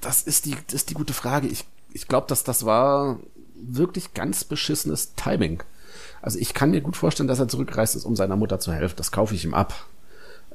das 0.00 0.22
ist 0.22 0.46
die, 0.46 0.56
das 0.66 0.74
ist 0.74 0.90
die 0.90 0.94
gute 0.94 1.12
Frage. 1.12 1.48
Ich, 1.48 1.64
ich 1.92 2.06
glaube, 2.06 2.28
dass 2.28 2.44
das 2.44 2.64
war 2.64 3.18
wirklich 3.54 4.14
ganz 4.14 4.44
beschissenes 4.44 5.14
Timing. 5.14 5.62
Also 6.20 6.38
ich 6.38 6.54
kann 6.54 6.70
mir 6.70 6.80
gut 6.80 6.96
vorstellen, 6.96 7.26
dass 7.26 7.40
er 7.40 7.48
zurückgereist 7.48 7.96
ist, 7.96 8.04
um 8.04 8.14
seiner 8.14 8.36
Mutter 8.36 8.60
zu 8.60 8.72
helfen. 8.72 8.94
Das 8.96 9.10
kaufe 9.10 9.34
ich 9.34 9.44
ihm 9.44 9.54
ab. 9.54 9.74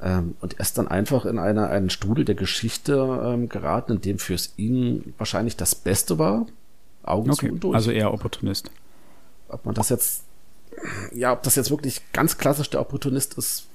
Ähm, 0.01 0.35
und 0.41 0.53
er 0.55 0.59
ist 0.61 0.77
dann 0.77 0.87
einfach 0.87 1.25
in 1.25 1.39
einer, 1.39 1.69
einen 1.69 1.89
Strudel 1.89 2.25
der 2.25 2.35
Geschichte 2.35 2.93
ähm, 3.23 3.49
geraten, 3.49 3.93
in 3.93 4.01
dem 4.01 4.19
fürs 4.19 4.53
ihn 4.57 5.13
wahrscheinlich 5.17 5.57
das 5.57 5.75
Beste 5.75 6.19
war. 6.19 6.45
Augen 7.03 7.31
okay. 7.31 7.47
zu 7.47 7.53
und 7.53 7.63
durch. 7.63 7.75
Also 7.75 7.91
eher 7.91 8.13
Opportunist. 8.13 8.69
Ob 9.49 9.65
man 9.65 9.75
das 9.75 9.89
jetzt, 9.89 10.23
ja, 11.13 11.33
ob 11.33 11.43
das 11.43 11.55
jetzt 11.55 11.71
wirklich 11.71 12.01
ganz 12.13 12.37
klassisch 12.37 12.69
der 12.69 12.81
Opportunist 12.81 13.37
ist, 13.37 13.67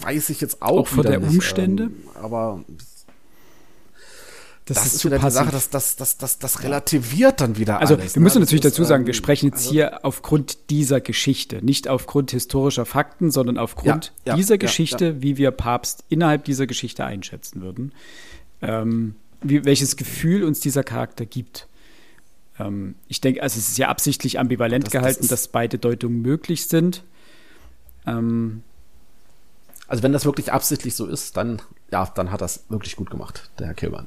weiß 0.00 0.30
ich 0.30 0.40
jetzt 0.40 0.62
auch, 0.62 0.80
auch 0.80 0.86
von 0.88 1.02
der. 1.04 1.20
Umstände. 1.22 1.84
Ähm, 1.84 1.94
aber 2.14 2.60
das, 4.64 4.76
das 4.76 4.86
ist, 4.86 4.94
ist 4.94 5.04
wieder 5.04 5.18
die 5.18 5.30
Sache, 5.30 5.50
dass 5.50 5.70
das, 5.70 5.96
das, 5.96 6.18
das, 6.18 6.38
das 6.38 6.62
relativiert 6.62 7.40
dann 7.40 7.56
wieder 7.56 7.80
also, 7.80 7.94
alles. 7.94 8.04
Also 8.04 8.14
wir 8.16 8.22
müssen 8.22 8.38
ne? 8.38 8.44
natürlich 8.44 8.62
dazu 8.62 8.84
sagen, 8.84 9.06
wir 9.06 9.12
ähm, 9.12 9.18
sprechen 9.18 9.46
jetzt 9.46 9.62
also, 9.62 9.70
hier 9.70 10.04
aufgrund 10.04 10.70
dieser 10.70 11.00
Geschichte, 11.00 11.64
nicht 11.64 11.88
aufgrund 11.88 12.30
historischer 12.30 12.86
Fakten, 12.86 13.32
sondern 13.32 13.58
aufgrund 13.58 14.12
ja, 14.24 14.32
ja, 14.32 14.36
dieser 14.36 14.58
Geschichte, 14.58 15.06
ja, 15.06 15.22
wie 15.22 15.36
wir 15.36 15.50
Papst 15.50 16.04
innerhalb 16.08 16.44
dieser 16.44 16.68
Geschichte 16.68 17.04
einschätzen 17.04 17.60
würden. 17.60 17.92
Ähm, 18.60 19.16
wie, 19.42 19.64
welches 19.64 19.96
Gefühl 19.96 20.44
uns 20.44 20.60
dieser 20.60 20.84
Charakter 20.84 21.26
gibt. 21.26 21.66
Ähm, 22.58 22.94
ich 23.08 23.20
denke, 23.20 23.42
also 23.42 23.58
es 23.58 23.70
ist 23.70 23.78
ja 23.78 23.88
absichtlich 23.88 24.38
ambivalent 24.38 24.84
das, 24.84 24.92
gehalten, 24.92 25.22
das 25.22 25.28
dass 25.28 25.48
beide 25.48 25.78
Deutungen 25.78 26.22
möglich 26.22 26.68
sind. 26.68 27.02
Ähm, 28.06 28.62
also 29.88 30.02
wenn 30.02 30.12
das 30.12 30.24
wirklich 30.24 30.52
absichtlich 30.52 30.94
so 30.94 31.06
ist, 31.06 31.36
dann 31.36 31.60
ja, 31.92 32.10
dann 32.14 32.32
hat 32.32 32.40
das 32.40 32.64
wirklich 32.70 32.96
gut 32.96 33.10
gemacht, 33.10 33.50
der 33.58 33.66
Herr 33.66 33.74
Kilmann. 33.74 34.06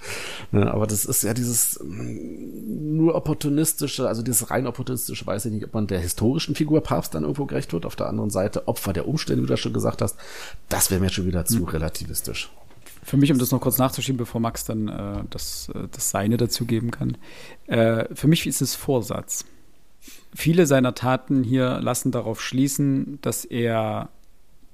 ne, 0.52 0.72
aber 0.72 0.86
das 0.86 1.04
ist 1.04 1.22
ja 1.22 1.34
dieses 1.34 1.78
mm, 1.84 2.96
nur 2.96 3.14
opportunistische, 3.14 4.08
also 4.08 4.22
dieses 4.22 4.50
rein 4.50 4.66
opportunistische, 4.66 5.26
weiß 5.26 5.44
ich 5.44 5.52
nicht, 5.52 5.64
ob 5.66 5.74
man 5.74 5.86
der 5.86 6.00
historischen 6.00 6.54
Figur 6.54 6.82
Papst 6.82 7.14
dann 7.14 7.24
irgendwo 7.24 7.44
gerecht 7.44 7.74
wird. 7.74 7.84
Auf 7.84 7.94
der 7.94 8.08
anderen 8.08 8.30
Seite 8.30 8.66
Opfer 8.68 8.94
der 8.94 9.06
Umstände, 9.06 9.42
wie 9.42 9.46
du 9.46 9.56
schon 9.58 9.74
gesagt 9.74 10.00
hast, 10.00 10.16
das 10.70 10.90
wäre 10.90 10.98
mir 10.98 11.10
schon 11.10 11.26
wieder 11.26 11.44
zu 11.44 11.58
mhm. 11.58 11.64
relativistisch. 11.66 12.50
Für 13.02 13.18
mich, 13.18 13.30
um 13.30 13.38
das 13.38 13.50
noch 13.50 13.60
kurz 13.60 13.76
nachzuschieben, 13.76 14.16
bevor 14.16 14.40
Max 14.40 14.64
dann 14.64 14.88
äh, 14.88 15.24
das, 15.28 15.68
äh, 15.74 15.88
das 15.92 16.08
Seine 16.08 16.38
dazugeben 16.38 16.90
kann. 16.90 17.18
Äh, 17.66 18.06
für 18.14 18.28
mich 18.28 18.46
ist 18.46 18.62
es 18.62 18.74
Vorsatz. 18.74 19.44
Viele 20.34 20.66
seiner 20.66 20.94
Taten 20.94 21.44
hier 21.44 21.80
lassen 21.82 22.12
darauf 22.12 22.40
schließen, 22.40 23.18
dass 23.20 23.44
er 23.44 24.08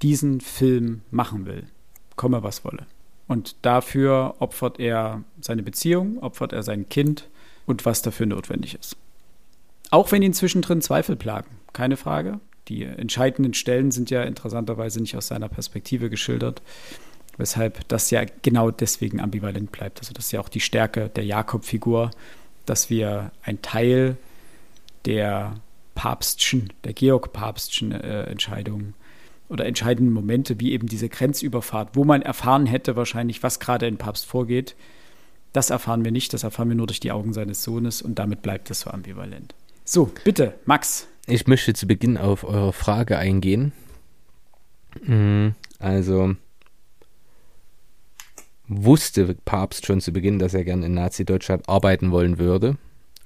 diesen 0.00 0.41
Film 0.41 1.02
machen 1.10 1.44
will 1.44 1.66
komme 2.16 2.42
was 2.42 2.65
wolle. 2.65 2.86
Und 3.28 3.57
dafür 3.62 4.34
opfert 4.41 4.78
er 4.78 5.23
seine 5.41 5.62
Beziehung, 5.62 6.18
opfert 6.23 6.52
er 6.52 6.62
sein 6.62 6.89
Kind 6.89 7.28
und 7.66 7.86
was 7.86 8.02
dafür 8.02 8.26
notwendig 8.26 8.74
ist. 8.74 8.97
Auch 9.91 10.10
wenn 10.12 10.23
ihn 10.23 10.34
zwischendrin 10.34 10.82
Zweifel 10.82 11.16
plagen, 11.16 11.49
keine 11.73 11.97
Frage. 11.97 12.41
Die 12.68 12.84
entscheidenden 12.84 13.55
Stellen 13.55 13.91
sind 13.91 14.10
ja 14.10 14.23
interessanterweise 14.23 15.00
nicht 15.00 15.16
aus 15.16 15.28
seiner 15.28 15.49
Perspektive 15.49 16.10
geschildert, 16.10 16.62
weshalb 17.36 17.86
das 17.89 18.10
ja 18.10 18.24
genau 18.42 18.70
deswegen 18.70 19.20
ambivalent 19.20 19.73
bleibt. 19.73 19.99
Also 19.99 20.12
das 20.12 20.26
ist 20.26 20.32
ja 20.32 20.41
auch 20.41 20.49
die 20.49 20.60
Stärke 20.60 21.08
der 21.08 21.24
Jakob-Figur, 21.24 22.10
dass 22.66 22.89
wir 22.89 23.32
ein 23.42 23.62
Teil 23.62 24.16
der 25.05 25.55
Papstschen, 25.94 26.73
der 26.84 26.92
Georg-Papstschen 26.92 27.92
äh, 27.92 28.24
Entscheidung 28.24 28.94
oder 29.52 29.66
entscheidenden 29.66 30.14
Momente, 30.14 30.58
wie 30.58 30.72
eben 30.72 30.89
diese 30.89 31.10
Grenzüberfahrt, 31.10 31.90
wo 31.94 32.05
man 32.05 32.22
erfahren 32.22 32.64
hätte 32.64 32.97
wahrscheinlich, 32.97 33.42
was 33.42 33.60
gerade 33.60 33.86
in 33.86 33.98
Papst 33.98 34.24
vorgeht. 34.24 34.74
Das 35.52 35.68
erfahren 35.68 36.05
wir 36.05 36.10
nicht, 36.10 36.32
das 36.32 36.42
erfahren 36.42 36.70
wir 36.70 36.74
nur 36.74 36.86
durch 36.86 37.00
die 37.00 37.12
Augen 37.12 37.34
seines 37.34 37.62
Sohnes 37.62 38.00
und 38.00 38.18
damit 38.18 38.40
bleibt 38.40 38.70
es 38.70 38.81
so 38.81 38.90
ambivalent. 38.90 39.55
So, 39.84 40.10
bitte, 40.24 40.55
Max. 40.64 41.06
Ich 41.26 41.47
möchte 41.47 41.74
zu 41.74 41.86
Beginn 41.86 42.16
auf 42.16 42.44
eure 42.44 42.72
Frage 42.72 43.18
eingehen. 43.18 43.72
Mhm, 45.05 45.55
also, 45.78 46.34
wusste 48.68 49.36
Papst 49.44 49.84
schon 49.84 50.00
zu 50.00 50.12
Beginn, 50.12 50.39
dass 50.39 50.55
er 50.55 50.64
gern 50.64 50.82
in 50.82 50.94
Nazi-Deutschland 50.94 51.68
arbeiten 51.68 52.10
wollen 52.10 52.39
würde? 52.39 52.78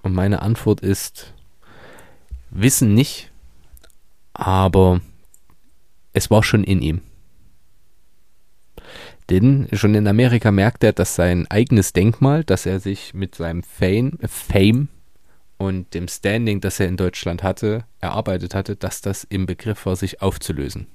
Und 0.03 0.13
meine 0.13 0.43
Antwort 0.43 0.81
ist, 0.81 1.35
wissen 2.51 2.95
nicht, 2.95 3.31
aber 4.33 5.01
es 6.17 6.31
war 6.31 6.43
schon 6.43 6.65
in 6.65 6.81
ihm. 6.81 7.03
Denn 9.29 9.69
schon 9.73 9.95
in 9.95 10.09
Amerika 10.09 10.51
merkt 10.51 10.83
er, 10.83 10.95
dass 10.95 11.15
sein 11.15 11.47
eigenes 11.51 11.93
Denkmal, 11.93 12.43
das 12.43 12.65
er 12.65 12.81
sich 12.81 13.13
mit 13.13 13.35
seinem 13.35 13.63
Fame, 13.63 14.19
Fame 14.27 14.89
und 15.59 15.93
dem 15.93 16.09
Standing, 16.09 16.63
das 16.63 16.81
er 16.81 16.89
in 16.89 16.97
Deutschland 16.97 17.43
hatte, 17.43 17.85
erarbeitet 18.01 18.55
hatte, 18.55 18.77
dass 18.77 19.03
das 19.03 19.25
im 19.25 19.45
Begriff 19.45 19.85
war, 19.85 19.95
sich 19.95 20.23
aufzulösen. 20.23 20.87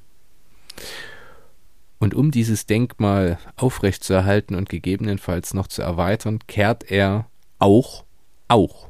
Und 1.99 2.15
um 2.15 2.31
dieses 2.31 2.65
Denkmal 2.65 3.37
aufrechtzuerhalten 3.57 4.55
und 4.55 4.69
gegebenenfalls 4.69 5.53
noch 5.53 5.67
zu 5.67 5.83
erweitern, 5.83 6.39
kehrt 6.47 6.89
er 6.89 7.27
auch, 7.59 8.05
auch, 8.47 8.89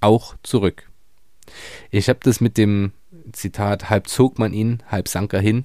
auch 0.00 0.36
zurück. 0.42 0.90
Ich 1.90 2.08
habe 2.08 2.20
das 2.22 2.40
mit 2.40 2.56
dem 2.56 2.92
Zitat, 3.32 3.90
halb 3.90 4.08
zog 4.08 4.38
man 4.38 4.52
ihn, 4.52 4.82
halb 4.88 5.08
sank 5.08 5.32
er 5.32 5.40
hin, 5.40 5.64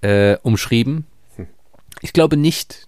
äh, 0.00 0.36
umschrieben. 0.42 1.06
Ich 2.00 2.12
glaube 2.12 2.36
nicht, 2.36 2.86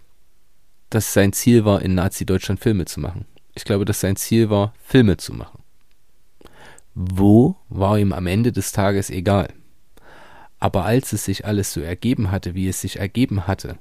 dass 0.90 1.12
sein 1.12 1.32
Ziel 1.32 1.64
war, 1.64 1.82
in 1.82 1.94
Nazi-Deutschland 1.94 2.60
Filme 2.60 2.84
zu 2.84 3.00
machen. 3.00 3.26
Ich 3.54 3.64
glaube, 3.64 3.84
dass 3.84 4.00
sein 4.00 4.16
Ziel 4.16 4.50
war, 4.50 4.74
Filme 4.82 5.16
zu 5.16 5.32
machen. 5.32 5.62
Wo 6.94 7.56
war 7.68 7.98
ihm 7.98 8.12
am 8.12 8.26
Ende 8.26 8.52
des 8.52 8.72
Tages 8.72 9.10
egal. 9.10 9.48
Aber 10.58 10.84
als 10.84 11.12
es 11.12 11.24
sich 11.24 11.44
alles 11.44 11.72
so 11.72 11.80
ergeben 11.80 12.30
hatte, 12.30 12.54
wie 12.54 12.68
es 12.68 12.80
sich 12.80 12.98
ergeben 12.98 13.46
hatte, 13.46 13.78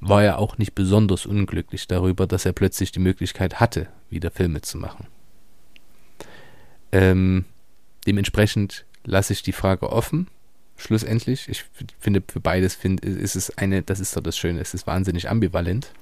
war 0.00 0.22
er 0.22 0.38
auch 0.38 0.58
nicht 0.58 0.74
besonders 0.74 1.26
unglücklich 1.26 1.88
darüber, 1.88 2.26
dass 2.26 2.44
er 2.44 2.52
plötzlich 2.52 2.92
die 2.92 3.00
Möglichkeit 3.00 3.60
hatte, 3.60 3.88
wieder 4.10 4.30
Filme 4.30 4.60
zu 4.60 4.78
machen. 4.78 5.06
Ähm, 6.92 7.44
dementsprechend 8.06 8.84
lasse 9.04 9.32
ich 9.32 9.42
die 9.42 9.52
Frage 9.52 9.90
offen. 9.90 10.28
Schlussendlich, 10.76 11.48
ich 11.48 11.64
finde 11.98 12.22
für 12.26 12.40
beides 12.40 12.74
find, 12.74 13.00
ist 13.00 13.34
es 13.34 13.56
eine, 13.56 13.82
das 13.82 14.00
ist 14.00 14.16
doch 14.16 14.22
das 14.22 14.36
Schöne, 14.36 14.60
es 14.60 14.74
ist 14.74 14.86
wahnsinnig 14.86 15.30
ambivalent. 15.30 15.92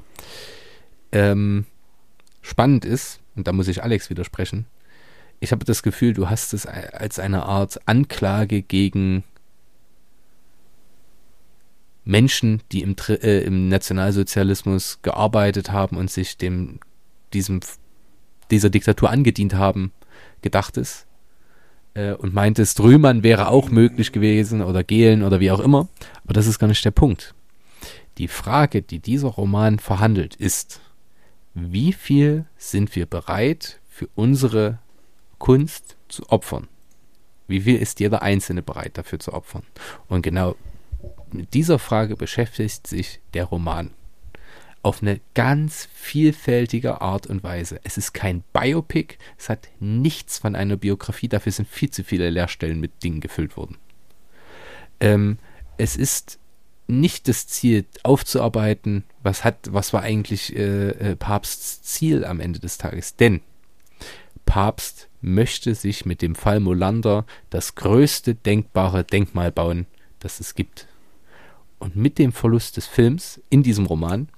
Ähm, 1.13 1.67
spannend 2.43 2.85
ist, 2.85 3.21
und 3.37 3.47
da 3.47 3.53
muss 3.53 3.69
ich 3.69 3.83
Alex 3.83 4.11
widersprechen, 4.11 4.67
ich 5.41 5.53
habe 5.53 5.65
das 5.65 5.83
Gefühl, 5.83 6.13
du 6.13 6.29
hast 6.29 6.55
es 6.55 6.67
als 6.67 7.19
eine 7.19 7.45
Art 7.45 7.87
Anklage 7.87 8.63
gegen 8.63 9.23
Menschen, 12.05 12.63
die 12.73 12.83
im, 12.83 12.97
äh, 13.09 13.41
im 13.41 13.69
Nationalsozialismus 13.69 15.01
gearbeitet 15.03 15.71
haben 15.71 15.97
und 15.97 16.11
sich 16.11 16.37
dem, 16.37 16.81
diesem, 17.33 17.61
dieser 18.51 18.71
Diktatur 18.71 19.11
angedient 19.11 19.55
haben, 19.55 19.93
gedacht 20.43 20.77
ist. 20.77 21.07
Äh, 21.95 22.13
und 22.13 22.35
meintest, 22.35 22.81
Rühmann 22.81 23.23
wäre 23.23 23.49
auch 23.49 23.71
möglich 23.71 24.13
gewesen 24.13 24.63
oder 24.63 24.85
Gehlen 24.85 25.23
oder 25.23 25.41
wie 25.41 25.51
auch 25.51 25.61
immer. 25.61 25.89
Aber 26.25 26.35
das 26.35 26.47
ist 26.47 26.59
gar 26.59 26.67
nicht 26.67 26.85
der 26.85 26.91
Punkt. 26.91 27.35
Die 28.19 28.29
Frage, 28.29 28.83
die 28.83 29.01
dieser 29.01 29.29
Roman 29.29 29.79
verhandelt, 29.79 30.35
ist, 30.37 30.81
wie 31.55 31.93
viel 31.93 32.47
sind 32.57 32.95
wir 32.97 33.07
bereit 33.07 33.81
für 33.89 34.09
unsere 34.15 34.79
Kunst 35.39 35.97
zu 36.09 36.29
opfern? 36.29 36.69
Wie 37.47 37.61
viel 37.61 37.77
ist 37.77 38.01
jeder 38.01 38.23
Einzelne 38.23 38.63
bereit 38.63 38.97
dafür 38.99 39.19
zu 39.19 39.33
opfern? 39.33 39.63
Und 40.09 40.23
genau 40.23 40.57
mit 41.33 41.55
dieser 41.55 41.79
Frage 41.79 42.17
beschäftigt 42.17 42.87
sich 42.87 43.21
der 43.35 43.45
Roman 43.45 43.91
auf 44.85 45.01
eine 45.03 45.21
ganz 45.33 45.89
vielfältige 45.95 47.01
Art 47.01 47.27
und 47.27 47.43
Weise. 47.43 47.81
Es 47.85 47.97
ist 47.97 48.13
kein 48.13 48.45
Biopic, 48.53 49.17
es 49.39 49.49
hat 49.49 49.69
nichts 49.81 50.39
von 50.39 50.55
einer 50.55 50.77
Biografie, 50.77 51.29
dafür 51.29 51.53
sind 51.53 51.69
viel 51.69 51.91
zu 51.91 52.05
viele 52.05 52.29
Leerstellen 52.29 52.81
mit 52.81 53.03
Dingen 53.03 53.21
gefüllt 53.21 53.57
worden. 53.57 53.79
Ähm, 55.01 55.39
es 55.79 55.97
ist 55.97 56.39
nicht 56.87 57.29
das 57.29 57.47
Ziel 57.47 57.87
aufzuarbeiten, 58.03 59.05
was 59.23 59.43
hat, 59.43 59.57
was 59.73 59.95
war 59.95 60.03
eigentlich 60.03 60.55
äh, 60.55 60.91
äh, 60.91 61.17
Papsts 61.17 61.83
Ziel 61.83 62.27
am 62.27 62.41
Ende 62.41 62.61
des 62.61 62.77
Tages. 62.77 63.17
Denn 63.17 63.41
Papst 64.45 65.09
möchte 65.23 65.75
sich 65.75 66.05
mit 66.05 66.21
dem 66.21 66.35
Fall 66.35 66.61
Molander 66.61 67.25
das 67.49 67.75
größte 67.75 68.35
denkbare 68.35 69.03
Denkmal 69.03 69.51
bauen, 69.51 69.87
das 70.21 70.41
es 70.41 70.55
gibt. 70.55 70.87
Und 71.79 71.97
mit 71.97 72.19
dem 72.19 72.33
Verlust 72.33 72.77
des 72.77 72.87
Films 72.87 73.41
in 73.49 73.63
diesem 73.63 73.87
Roman 73.87 74.29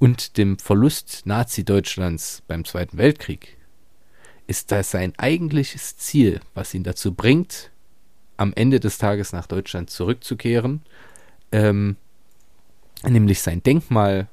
und 0.00 0.38
dem 0.38 0.58
Verlust 0.58 1.22
Nazi-Deutschlands 1.26 2.42
beim 2.48 2.64
Zweiten 2.64 2.98
Weltkrieg 2.98 3.58
ist 4.48 4.72
das 4.72 4.90
sein 4.90 5.12
eigentliches 5.16 5.96
Ziel, 5.96 6.40
was 6.54 6.74
ihn 6.74 6.82
dazu 6.82 7.14
bringt, 7.14 7.70
am 8.36 8.52
Ende 8.54 8.80
des 8.80 8.98
Tages 8.98 9.32
nach 9.32 9.46
Deutschland 9.46 9.90
zurückzukehren, 9.90 10.82
ähm, 11.52 11.96
nämlich 13.06 13.42
sein 13.42 13.62
Denkmal 13.62 14.26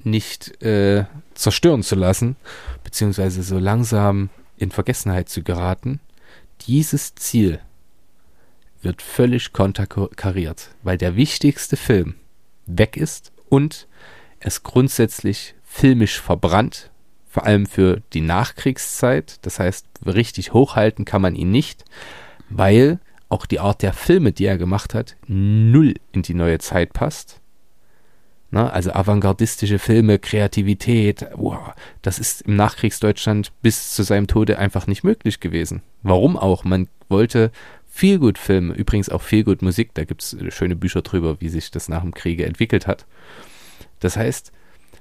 nicht 0.00 0.62
äh, 0.62 1.06
zerstören 1.34 1.82
zu 1.82 1.96
lassen, 1.96 2.36
beziehungsweise 2.84 3.42
so 3.42 3.58
langsam 3.58 4.28
in 4.58 4.70
Vergessenheit 4.70 5.28
zu 5.28 5.42
geraten. 5.42 6.00
Dieses 6.66 7.14
Ziel 7.14 7.60
wird 8.82 9.02
völlig 9.02 9.52
konterkariert, 9.52 10.70
weil 10.82 10.98
der 10.98 11.16
wichtigste 11.16 11.76
Film 11.76 12.14
weg 12.66 12.96
ist 12.96 13.32
und 13.48 13.88
es 14.40 14.62
grundsätzlich 14.62 15.54
filmisch 15.64 16.20
verbrannt, 16.20 16.90
vor 17.28 17.44
allem 17.44 17.66
für 17.66 18.02
die 18.12 18.20
Nachkriegszeit. 18.20 19.38
Das 19.42 19.58
heißt, 19.58 19.86
richtig 20.06 20.52
hochhalten 20.52 21.04
kann 21.04 21.22
man 21.22 21.34
ihn 21.34 21.50
nicht, 21.50 21.84
weil 22.48 22.98
auch 23.28 23.46
die 23.46 23.60
Art 23.60 23.82
der 23.82 23.92
Filme, 23.92 24.32
die 24.32 24.46
er 24.46 24.58
gemacht 24.58 24.94
hat, 24.94 25.16
null 25.26 25.94
in 26.12 26.22
die 26.22 26.34
neue 26.34 26.58
Zeit 26.58 26.92
passt. 26.92 27.40
Na, 28.50 28.70
also 28.70 28.92
avantgardistische 28.92 29.78
Filme, 29.78 30.18
Kreativität, 30.18 31.26
wow, 31.34 31.74
das 32.00 32.18
ist 32.18 32.42
im 32.42 32.56
Nachkriegsdeutschland 32.56 33.52
bis 33.60 33.94
zu 33.94 34.02
seinem 34.02 34.26
Tode 34.26 34.58
einfach 34.58 34.86
nicht 34.86 35.04
möglich 35.04 35.40
gewesen. 35.40 35.82
Warum 36.02 36.38
auch? 36.38 36.64
Man 36.64 36.88
wollte 37.10 37.50
Feelgood-Filme, 37.90 38.72
übrigens 38.72 39.10
auch 39.10 39.20
Feelgood-Musik, 39.20 39.90
da 39.92 40.04
gibt 40.04 40.22
es 40.22 40.36
schöne 40.48 40.76
Bücher 40.76 41.02
drüber, 41.02 41.40
wie 41.40 41.50
sich 41.50 41.70
das 41.70 41.90
nach 41.90 42.00
dem 42.00 42.14
Kriege 42.14 42.46
entwickelt 42.46 42.86
hat. 42.86 43.04
Das 44.00 44.16
heißt, 44.16 44.52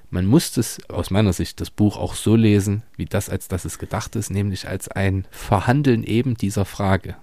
man 0.10 0.26
muss 0.26 0.56
es 0.56 0.80
aus 0.90 1.12
meiner 1.12 1.34
Sicht 1.34 1.60
das 1.60 1.70
Buch 1.70 1.98
auch 1.98 2.16
so 2.16 2.36
lesen, 2.36 2.84
wie 2.96 3.06
das, 3.06 3.30
als 3.30 3.48
dass 3.48 3.66
es 3.66 3.78
gedacht 3.78 4.16
ist, 4.16 4.30
nämlich 4.30 4.68
als 4.68 4.88
ein 4.88 5.28
Verhandeln 5.32 6.04
eben 6.04 6.36
dieser 6.36 6.66
Frage. 6.66 7.16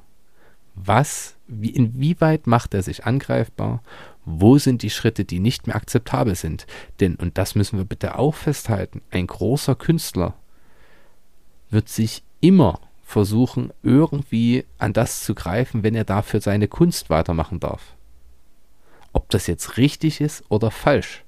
Was, 0.74 1.36
wie, 1.46 1.70
inwieweit 1.70 2.46
macht 2.46 2.74
er 2.74 2.82
sich 2.82 3.06
angreifbar? 3.06 3.82
Wo 4.24 4.58
sind 4.58 4.82
die 4.82 4.90
Schritte, 4.90 5.24
die 5.24 5.38
nicht 5.38 5.66
mehr 5.66 5.76
akzeptabel 5.76 6.34
sind? 6.34 6.66
Denn, 7.00 7.14
und 7.16 7.38
das 7.38 7.54
müssen 7.54 7.78
wir 7.78 7.84
bitte 7.84 8.18
auch 8.18 8.34
festhalten, 8.34 9.00
ein 9.10 9.26
großer 9.26 9.76
Künstler 9.76 10.34
wird 11.70 11.88
sich 11.88 12.22
immer 12.40 12.80
versuchen, 13.02 13.72
irgendwie 13.82 14.64
an 14.78 14.92
das 14.92 15.24
zu 15.24 15.34
greifen, 15.34 15.82
wenn 15.82 15.94
er 15.94 16.04
dafür 16.04 16.40
seine 16.40 16.68
Kunst 16.68 17.10
weitermachen 17.10 17.60
darf. 17.60 17.94
Ob 19.12 19.30
das 19.30 19.46
jetzt 19.46 19.76
richtig 19.76 20.20
ist 20.20 20.44
oder 20.48 20.70
falsch. 20.70 21.23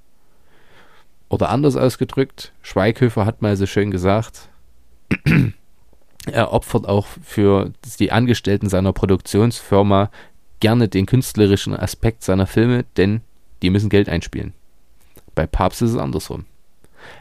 Oder 1.28 1.48
anders 1.48 1.76
ausgedrückt, 1.76 2.52
Schweighöfer 2.62 3.26
hat 3.26 3.42
mal 3.42 3.56
so 3.56 3.66
schön 3.66 3.90
gesagt, 3.90 4.48
er 6.26 6.52
opfert 6.52 6.88
auch 6.88 7.06
für 7.22 7.72
die 7.98 8.12
Angestellten 8.12 8.68
seiner 8.68 8.92
Produktionsfirma 8.92 10.10
gerne 10.60 10.88
den 10.88 11.06
künstlerischen 11.06 11.74
Aspekt 11.74 12.22
seiner 12.22 12.46
Filme, 12.46 12.84
denn 12.96 13.20
die 13.62 13.70
müssen 13.70 13.88
Geld 13.88 14.08
einspielen. 14.08 14.52
Bei 15.34 15.46
Papst 15.46 15.82
ist 15.82 15.90
es 15.90 15.96
andersrum. 15.96 16.44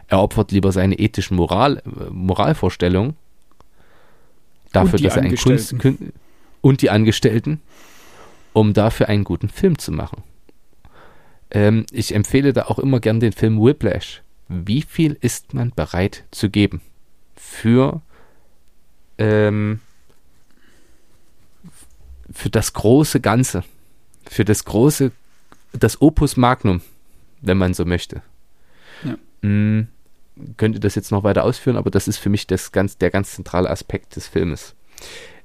Er 0.07 0.19
opfert 0.19 0.51
lieber 0.51 0.71
seine 0.71 0.97
ethischen 0.97 1.37
Moral, 1.37 1.81
Moralvorstellungen 2.09 3.15
dafür, 4.71 4.99
dass 4.99 5.15
er 5.15 5.23
einen 5.23 5.35
Kunst 5.35 5.75
und 6.61 6.81
die 6.81 6.89
Angestellten, 6.89 7.61
um 8.53 8.73
dafür 8.73 9.09
einen 9.09 9.23
guten 9.23 9.49
Film 9.49 9.77
zu 9.77 9.91
machen. 9.91 10.23
Ähm, 11.51 11.85
ich 11.91 12.13
empfehle 12.13 12.53
da 12.53 12.63
auch 12.63 12.79
immer 12.79 12.99
gern 12.99 13.19
den 13.19 13.33
Film 13.33 13.61
Whiplash. 13.61 14.21
Wie 14.47 14.81
viel 14.81 15.17
ist 15.21 15.53
man 15.53 15.71
bereit 15.71 16.23
zu 16.31 16.49
geben 16.49 16.81
für 17.35 18.01
ähm, 19.17 19.79
für 22.31 22.49
das 22.49 22.73
große 22.73 23.21
Ganze, 23.21 23.63
für 24.25 24.45
das 24.45 24.65
große, 24.65 25.11
das 25.73 26.01
Opus 26.01 26.37
Magnum, 26.37 26.81
wenn 27.41 27.57
man 27.57 27.73
so 27.73 27.85
möchte. 27.85 28.21
Ja. 29.03 29.17
Mm, 29.47 29.87
könnte 30.57 30.79
das 30.79 30.95
jetzt 30.95 31.11
noch 31.11 31.23
weiter 31.23 31.43
ausführen, 31.43 31.77
aber 31.77 31.91
das 31.91 32.07
ist 32.07 32.17
für 32.17 32.29
mich 32.29 32.47
das 32.47 32.71
ganz, 32.71 32.97
der 32.97 33.09
ganz 33.09 33.33
zentrale 33.33 33.69
Aspekt 33.69 34.15
des 34.15 34.27
Filmes. 34.27 34.75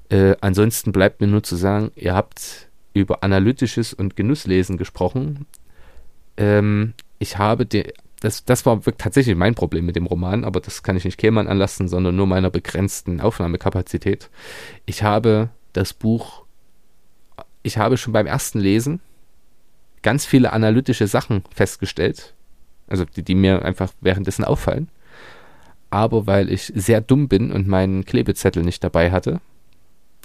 Äh, 0.08 0.34
ansonsten 0.40 0.92
bleibt 0.92 1.20
mir 1.20 1.28
nur 1.28 1.42
zu 1.42 1.54
sagen, 1.56 1.92
ihr 1.94 2.14
habt 2.14 2.68
über 2.92 3.22
analytisches 3.22 3.94
und 3.94 4.16
Genusslesen 4.16 4.76
gesprochen. 4.76 5.46
Ähm, 6.40 6.94
ich 7.18 7.38
habe 7.38 7.66
die, 7.66 7.92
das, 8.20 8.44
das 8.44 8.66
war 8.66 8.80
tatsächlich 8.98 9.36
mein 9.36 9.54
Problem 9.54 9.86
mit 9.86 9.94
dem 9.94 10.06
Roman, 10.06 10.44
aber 10.44 10.60
das 10.60 10.82
kann 10.82 10.96
ich 10.96 11.04
nicht 11.04 11.18
Kehlmann 11.18 11.46
anlassen, 11.46 11.86
sondern 11.86 12.16
nur 12.16 12.26
meiner 12.26 12.50
begrenzten 12.50 13.20
Aufnahmekapazität. 13.20 14.30
Ich 14.86 15.02
habe 15.02 15.50
das 15.74 15.92
Buch, 15.92 16.44
ich 17.62 17.78
habe 17.78 17.96
schon 17.98 18.14
beim 18.14 18.26
ersten 18.26 18.58
Lesen 18.58 19.00
ganz 20.02 20.24
viele 20.24 20.52
analytische 20.52 21.06
Sachen 21.06 21.44
festgestellt, 21.54 22.34
also 22.88 23.04
die, 23.04 23.22
die 23.22 23.34
mir 23.34 23.62
einfach 23.64 23.92
währenddessen 24.00 24.44
auffallen. 24.44 24.88
Aber 25.90 26.26
weil 26.26 26.50
ich 26.50 26.72
sehr 26.74 27.00
dumm 27.00 27.28
bin 27.28 27.52
und 27.52 27.68
meinen 27.68 28.04
Klebezettel 28.04 28.62
nicht 28.62 28.82
dabei 28.82 29.10
hatte 29.10 29.40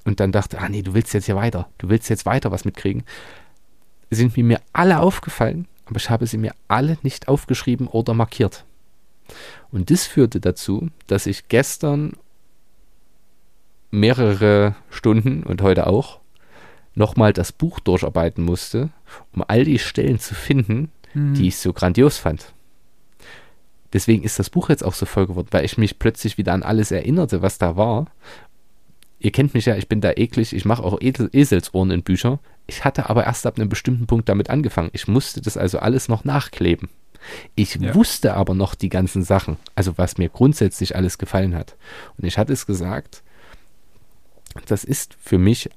und 0.06 0.20
dann 0.20 0.32
dachte, 0.32 0.60
ah 0.60 0.70
nee, 0.70 0.82
du 0.82 0.94
willst 0.94 1.14
jetzt 1.14 1.26
hier 1.26 1.36
weiter, 1.36 1.70
du 1.78 1.90
willst 1.90 2.10
jetzt 2.10 2.26
weiter 2.26 2.52
was 2.52 2.64
mitkriegen, 2.64 3.04
sind 4.12 4.38
mir 4.38 4.62
alle 4.72 5.00
aufgefallen, 5.00 5.68
aber 5.86 5.98
ich 5.98 6.10
habe 6.10 6.28
sie 6.28 6.38
mir 6.38 6.54
alle 6.68 6.98
nicht 7.04 7.28
aufgeschrieben 7.28 7.88
oder 7.88 8.14
markiert. 8.14 8.66
Und 9.72 9.92
das 9.92 10.06
führte 10.06 10.40
dazu, 10.40 10.90
dass 11.08 11.26
ich 11.26 11.48
gestern 11.48 12.14
mehrere 13.92 14.76
Stunden 14.90 15.44
und 15.44 15.62
heute 15.62 15.88
auch 15.88 16.20
nochmal 16.94 17.34
das 17.34 17.52
Buch 17.52 17.80
durcharbeiten 17.80 18.44
musste, 18.44 18.90
um 19.34 19.44
all 19.48 19.64
die 19.66 19.80
Stellen 19.80 20.20
zu 20.20 20.34
finden, 20.34 20.92
hm. 21.14 21.34
die 21.34 21.48
ich 21.48 21.58
so 21.58 21.74
grandios 21.74 22.18
fand. 22.18 22.54
Deswegen 23.94 24.24
ist 24.24 24.40
das 24.40 24.50
Buch 24.50 24.70
jetzt 24.70 24.84
auch 24.84 24.94
so 24.94 25.06
voll 25.06 25.28
geworden, 25.28 25.48
weil 25.52 25.64
ich 25.64 25.78
mich 25.78 26.00
plötzlich 26.00 26.38
wieder 26.38 26.54
an 26.54 26.64
alles 26.64 26.92
erinnerte, 26.92 27.42
was 27.42 27.58
da 27.58 27.78
war. 27.78 28.08
Ihr 29.20 29.32
kennt 29.32 29.54
mich 29.54 29.66
ja, 29.66 29.76
ich 29.76 29.88
bin 29.88 30.02
da 30.02 30.12
eklig, 30.12 30.54
ich 30.54 30.66
mache 30.66 30.84
auch 30.84 31.00
Esel 31.02 31.30
Eselsohren 31.32 31.92
in 31.92 32.04
Bücher. 32.04 32.40
Ich 32.68 32.84
hatte 32.84 33.10
aber 33.10 33.26
erst 33.26 33.46
ab 33.46 33.58
einem 33.58 33.70
bestimmten 33.70 34.08
Punkt 34.08 34.28
damit 34.30 34.50
angefangen. 34.50 34.90
Ich 34.94 35.08
musste 35.08 35.42
das 35.42 35.58
also 35.58 35.80
alles 35.80 36.08
noch 36.08 36.26
nachkleben. 36.26 36.90
Ich 37.56 37.76
ja. 37.76 37.96
wusste 37.96 38.36
aber 38.36 38.54
noch 38.54 38.76
die 38.76 38.90
ganzen 38.90 39.24
Sachen, 39.24 39.58
also 39.74 39.98
was 39.98 40.18
mir 40.18 40.30
grundsätzlich 40.30 40.96
alles 40.96 41.18
gefallen 41.18 41.56
hat. 41.56 41.76
Und 42.18 42.26
ich 42.26 42.38
hatte 42.38 42.54
es 42.54 42.66
gesagt, 42.66 43.24
das 44.68 44.84
ist 44.84 45.16
für 45.22 45.38
mich 45.38 45.70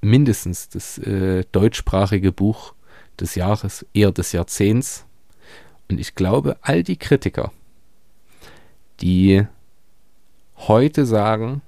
mindestens 0.00 0.68
das 0.68 0.98
äh, 0.98 1.44
deutschsprachige 1.52 2.32
Buch 2.32 2.74
des 3.18 3.34
Jahres, 3.34 3.84
eher 3.92 4.12
des 4.12 4.32
Jahrzehnts. 4.32 5.04
Und 5.90 5.98
ich 5.98 6.14
glaube, 6.14 6.56
all 6.62 6.82
die 6.82 6.96
Kritiker, 6.96 7.52
die 9.00 9.46
heute 10.56 11.06
sagen, 11.06 11.62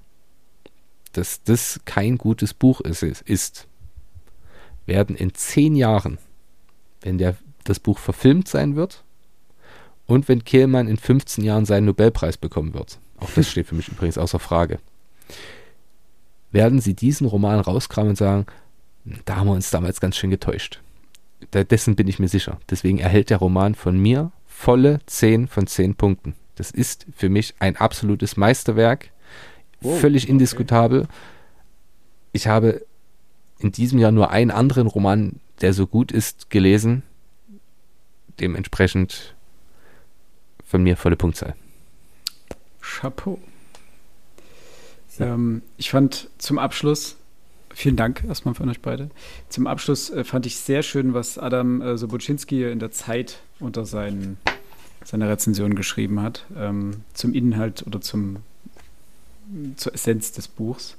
dass 1.12 1.42
das 1.42 1.80
kein 1.84 2.18
gutes 2.18 2.54
Buch 2.54 2.80
ist, 2.80 3.02
ist 3.02 3.66
werden 4.86 5.16
in 5.16 5.34
zehn 5.34 5.76
Jahren, 5.76 6.18
wenn 7.02 7.18
der, 7.18 7.36
das 7.64 7.80
Buch 7.80 7.98
verfilmt 7.98 8.48
sein 8.48 8.76
wird 8.76 9.04
und 10.06 10.28
wenn 10.28 10.44
Kehlmann 10.44 10.88
in 10.88 10.96
15 10.96 11.44
Jahren 11.44 11.64
seinen 11.64 11.86
Nobelpreis 11.86 12.36
bekommen 12.36 12.74
wird, 12.74 12.98
auch 13.18 13.30
das 13.30 13.48
steht 13.48 13.66
für 13.66 13.74
mich 13.74 13.88
übrigens 13.88 14.18
außer 14.18 14.38
Frage, 14.38 14.78
werden 16.50 16.80
sie 16.80 16.94
diesen 16.94 17.26
Roman 17.26 17.60
rauskramen 17.60 18.10
und 18.10 18.16
sagen, 18.16 18.46
da 19.24 19.36
haben 19.36 19.46
wir 19.46 19.54
uns 19.54 19.70
damals 19.70 20.00
ganz 20.00 20.16
schön 20.16 20.30
getäuscht. 20.30 20.80
Dessen 21.52 21.96
bin 21.96 22.08
ich 22.08 22.18
mir 22.18 22.28
sicher. 22.28 22.58
Deswegen 22.68 22.98
erhält 22.98 23.30
der 23.30 23.38
Roman 23.38 23.74
von 23.74 23.98
mir 23.98 24.30
volle 24.46 25.00
10 25.06 25.48
von 25.48 25.66
10 25.66 25.94
Punkten. 25.94 26.34
Das 26.56 26.70
ist 26.70 27.06
für 27.16 27.30
mich 27.30 27.54
ein 27.60 27.76
absolutes 27.76 28.36
Meisterwerk. 28.36 29.10
Oh, 29.82 29.96
völlig 29.96 30.28
indiskutabel. 30.28 31.02
Okay. 31.02 31.10
Ich 32.32 32.46
habe 32.46 32.86
in 33.58 33.72
diesem 33.72 33.98
Jahr 33.98 34.12
nur 34.12 34.30
einen 34.30 34.50
anderen 34.50 34.86
Roman, 34.86 35.40
der 35.60 35.72
so 35.72 35.86
gut 35.86 36.12
ist, 36.12 36.50
gelesen. 36.50 37.02
Dementsprechend 38.40 39.34
von 40.64 40.82
mir 40.82 40.96
volle 40.96 41.16
Punktzahl. 41.16 41.54
Chapeau. 42.80 43.38
Ähm, 45.18 45.62
ich 45.76 45.90
fand 45.90 46.30
zum 46.38 46.58
Abschluss, 46.58 47.16
vielen 47.74 47.96
Dank 47.96 48.24
erstmal 48.26 48.54
von 48.54 48.68
euch 48.68 48.80
beide. 48.80 49.10
Zum 49.48 49.66
Abschluss 49.66 50.10
äh, 50.10 50.24
fand 50.24 50.46
ich 50.46 50.56
sehr 50.56 50.82
schön, 50.82 51.14
was 51.14 51.38
Adam 51.38 51.82
äh, 51.82 51.98
Sobocinski 51.98 52.70
in 52.70 52.78
der 52.78 52.90
Zeit 52.90 53.40
unter 53.58 53.84
seinen, 53.84 54.38
seiner 55.04 55.28
Rezension 55.28 55.74
geschrieben 55.74 56.22
hat, 56.22 56.46
ähm, 56.56 57.02
zum 57.12 57.34
Inhalt 57.34 57.86
oder 57.86 58.00
zum, 58.00 58.38
zur 59.76 59.94
Essenz 59.94 60.32
des 60.32 60.48
Buchs. 60.48 60.96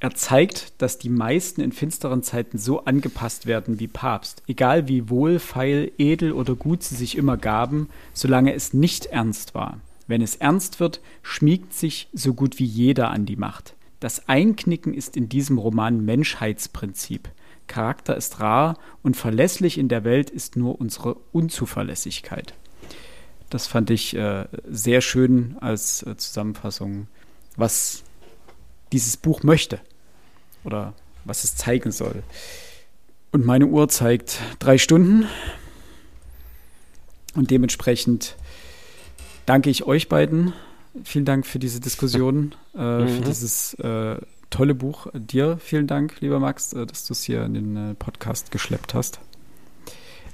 Er 0.00 0.14
zeigt, 0.14 0.72
dass 0.82 0.98
die 0.98 1.08
meisten 1.08 1.60
in 1.60 1.70
finsteren 1.70 2.24
Zeiten 2.24 2.58
so 2.58 2.84
angepasst 2.84 3.46
werden 3.46 3.78
wie 3.78 3.86
Papst, 3.86 4.42
egal 4.48 4.88
wie 4.88 5.08
wohlfeil, 5.08 5.92
edel 5.96 6.32
oder 6.32 6.56
gut 6.56 6.82
sie 6.82 6.96
sich 6.96 7.16
immer 7.16 7.36
gaben, 7.36 7.88
solange 8.12 8.52
es 8.52 8.74
nicht 8.74 9.06
ernst 9.06 9.54
war. 9.54 9.78
Wenn 10.08 10.20
es 10.20 10.34
ernst 10.36 10.80
wird, 10.80 11.00
schmiegt 11.22 11.72
sich 11.72 12.08
so 12.12 12.34
gut 12.34 12.58
wie 12.58 12.64
jeder 12.64 13.10
an 13.10 13.26
die 13.26 13.36
Macht. 13.36 13.74
Das 14.00 14.28
Einknicken 14.28 14.92
ist 14.92 15.16
in 15.16 15.28
diesem 15.28 15.58
Roman 15.58 16.04
Menschheitsprinzip. 16.04 17.28
Charakter 17.68 18.16
ist 18.16 18.40
rar 18.40 18.78
und 19.04 19.16
verlässlich 19.16 19.78
in 19.78 19.86
der 19.86 20.02
Welt 20.02 20.30
ist 20.30 20.56
nur 20.56 20.80
unsere 20.80 21.14
Unzuverlässigkeit. 21.30 22.54
Das 23.50 23.68
fand 23.68 23.90
ich 23.90 24.16
äh, 24.16 24.46
sehr 24.68 25.00
schön 25.02 25.56
als 25.60 26.02
äh, 26.02 26.16
Zusammenfassung, 26.16 27.06
was 27.56 28.02
dieses 28.92 29.16
Buch 29.16 29.42
möchte 29.42 29.80
oder 30.64 30.94
was 31.24 31.44
es 31.44 31.56
zeigen 31.56 31.92
soll. 31.92 32.22
Und 33.30 33.46
meine 33.46 33.66
Uhr 33.66 33.88
zeigt 33.88 34.40
drei 34.58 34.78
Stunden 34.78 35.26
und 37.34 37.50
dementsprechend 37.50 38.36
danke 39.46 39.70
ich 39.70 39.84
euch 39.84 40.08
beiden. 40.08 40.52
Vielen 41.04 41.24
Dank 41.24 41.46
für 41.46 41.58
diese 41.58 41.80
Diskussion, 41.80 42.54
äh, 42.76 42.98
mhm. 42.98 43.08
für 43.08 43.20
dieses 43.22 43.74
äh, 43.74 44.16
tolle 44.50 44.74
Buch. 44.74 45.06
Dir 45.14 45.56
vielen 45.58 45.86
Dank, 45.86 46.20
lieber 46.20 46.38
Max, 46.38 46.74
äh, 46.74 46.84
dass 46.84 47.06
du 47.06 47.14
es 47.14 47.22
hier 47.22 47.44
in 47.44 47.54
den 47.54 47.76
äh, 47.76 47.94
Podcast 47.94 48.50
geschleppt 48.50 48.92
hast. 48.92 49.20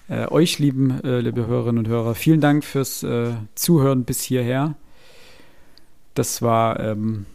Äh, 0.08 0.26
euch, 0.26 0.58
lieben, 0.58 1.00
äh, 1.04 1.20
liebe 1.20 1.46
Hörerinnen 1.46 1.78
und 1.78 1.88
Hörer, 1.88 2.16
vielen 2.16 2.40
Dank 2.40 2.64
fürs 2.64 3.06
Zuhören 3.54 4.04
bis 4.04 4.22
hierher. 4.22 4.74
Das 6.18 6.42
war 6.42 6.80
ähm, 6.80 7.26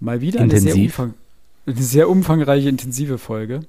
mal 0.00 0.20
wieder 0.20 0.40
eine 0.40 0.58
sehr, 0.58 0.74
umfang 0.74 1.14
eine 1.66 1.82
sehr 1.82 2.08
umfangreiche, 2.10 2.68
intensive 2.68 3.16
Folge. 3.16 3.60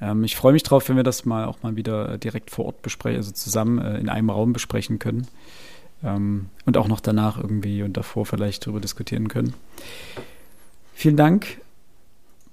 Ähm, 0.00 0.22
ich 0.22 0.36
freue 0.36 0.52
mich 0.52 0.62
drauf, 0.62 0.88
wenn 0.88 0.94
wir 0.94 1.02
das 1.02 1.24
mal 1.24 1.46
auch 1.46 1.60
mal 1.64 1.74
wieder 1.74 2.16
direkt 2.16 2.52
vor 2.52 2.66
Ort 2.66 2.82
besprechen, 2.82 3.16
also 3.16 3.32
zusammen 3.32 3.78
äh, 3.78 3.98
in 3.98 4.08
einem 4.08 4.30
Raum 4.30 4.52
besprechen 4.52 5.00
können. 5.00 5.26
Ähm, 6.04 6.46
und 6.64 6.76
auch 6.76 6.86
noch 6.86 7.00
danach 7.00 7.38
irgendwie 7.38 7.82
und 7.82 7.96
davor 7.96 8.24
vielleicht 8.24 8.64
darüber 8.64 8.78
diskutieren 8.78 9.26
können. 9.26 9.52
Vielen 10.94 11.16
Dank. 11.16 11.58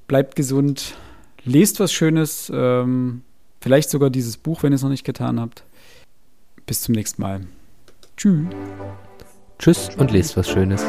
Bleibt 0.07 0.35
gesund. 0.35 0.95
Lest 1.43 1.79
was 1.79 1.93
Schönes. 1.93 2.51
Ähm, 2.51 3.21
vielleicht 3.61 3.91
sogar 3.91 4.09
dieses 4.09 4.37
Buch, 4.37 4.63
wenn 4.63 4.73
ihr 4.73 4.77
es 4.77 4.81
noch 4.81 4.89
nicht 4.89 5.05
getan 5.05 5.39
habt. 5.39 5.63
Bis 6.65 6.81
zum 6.81 6.95
nächsten 6.95 7.21
Mal. 7.21 7.41
Tschüss. 8.17 8.45
Tschüss 9.59 9.89
und 9.97 10.11
lest 10.11 10.37
was 10.37 10.49
Schönes. 10.49 10.85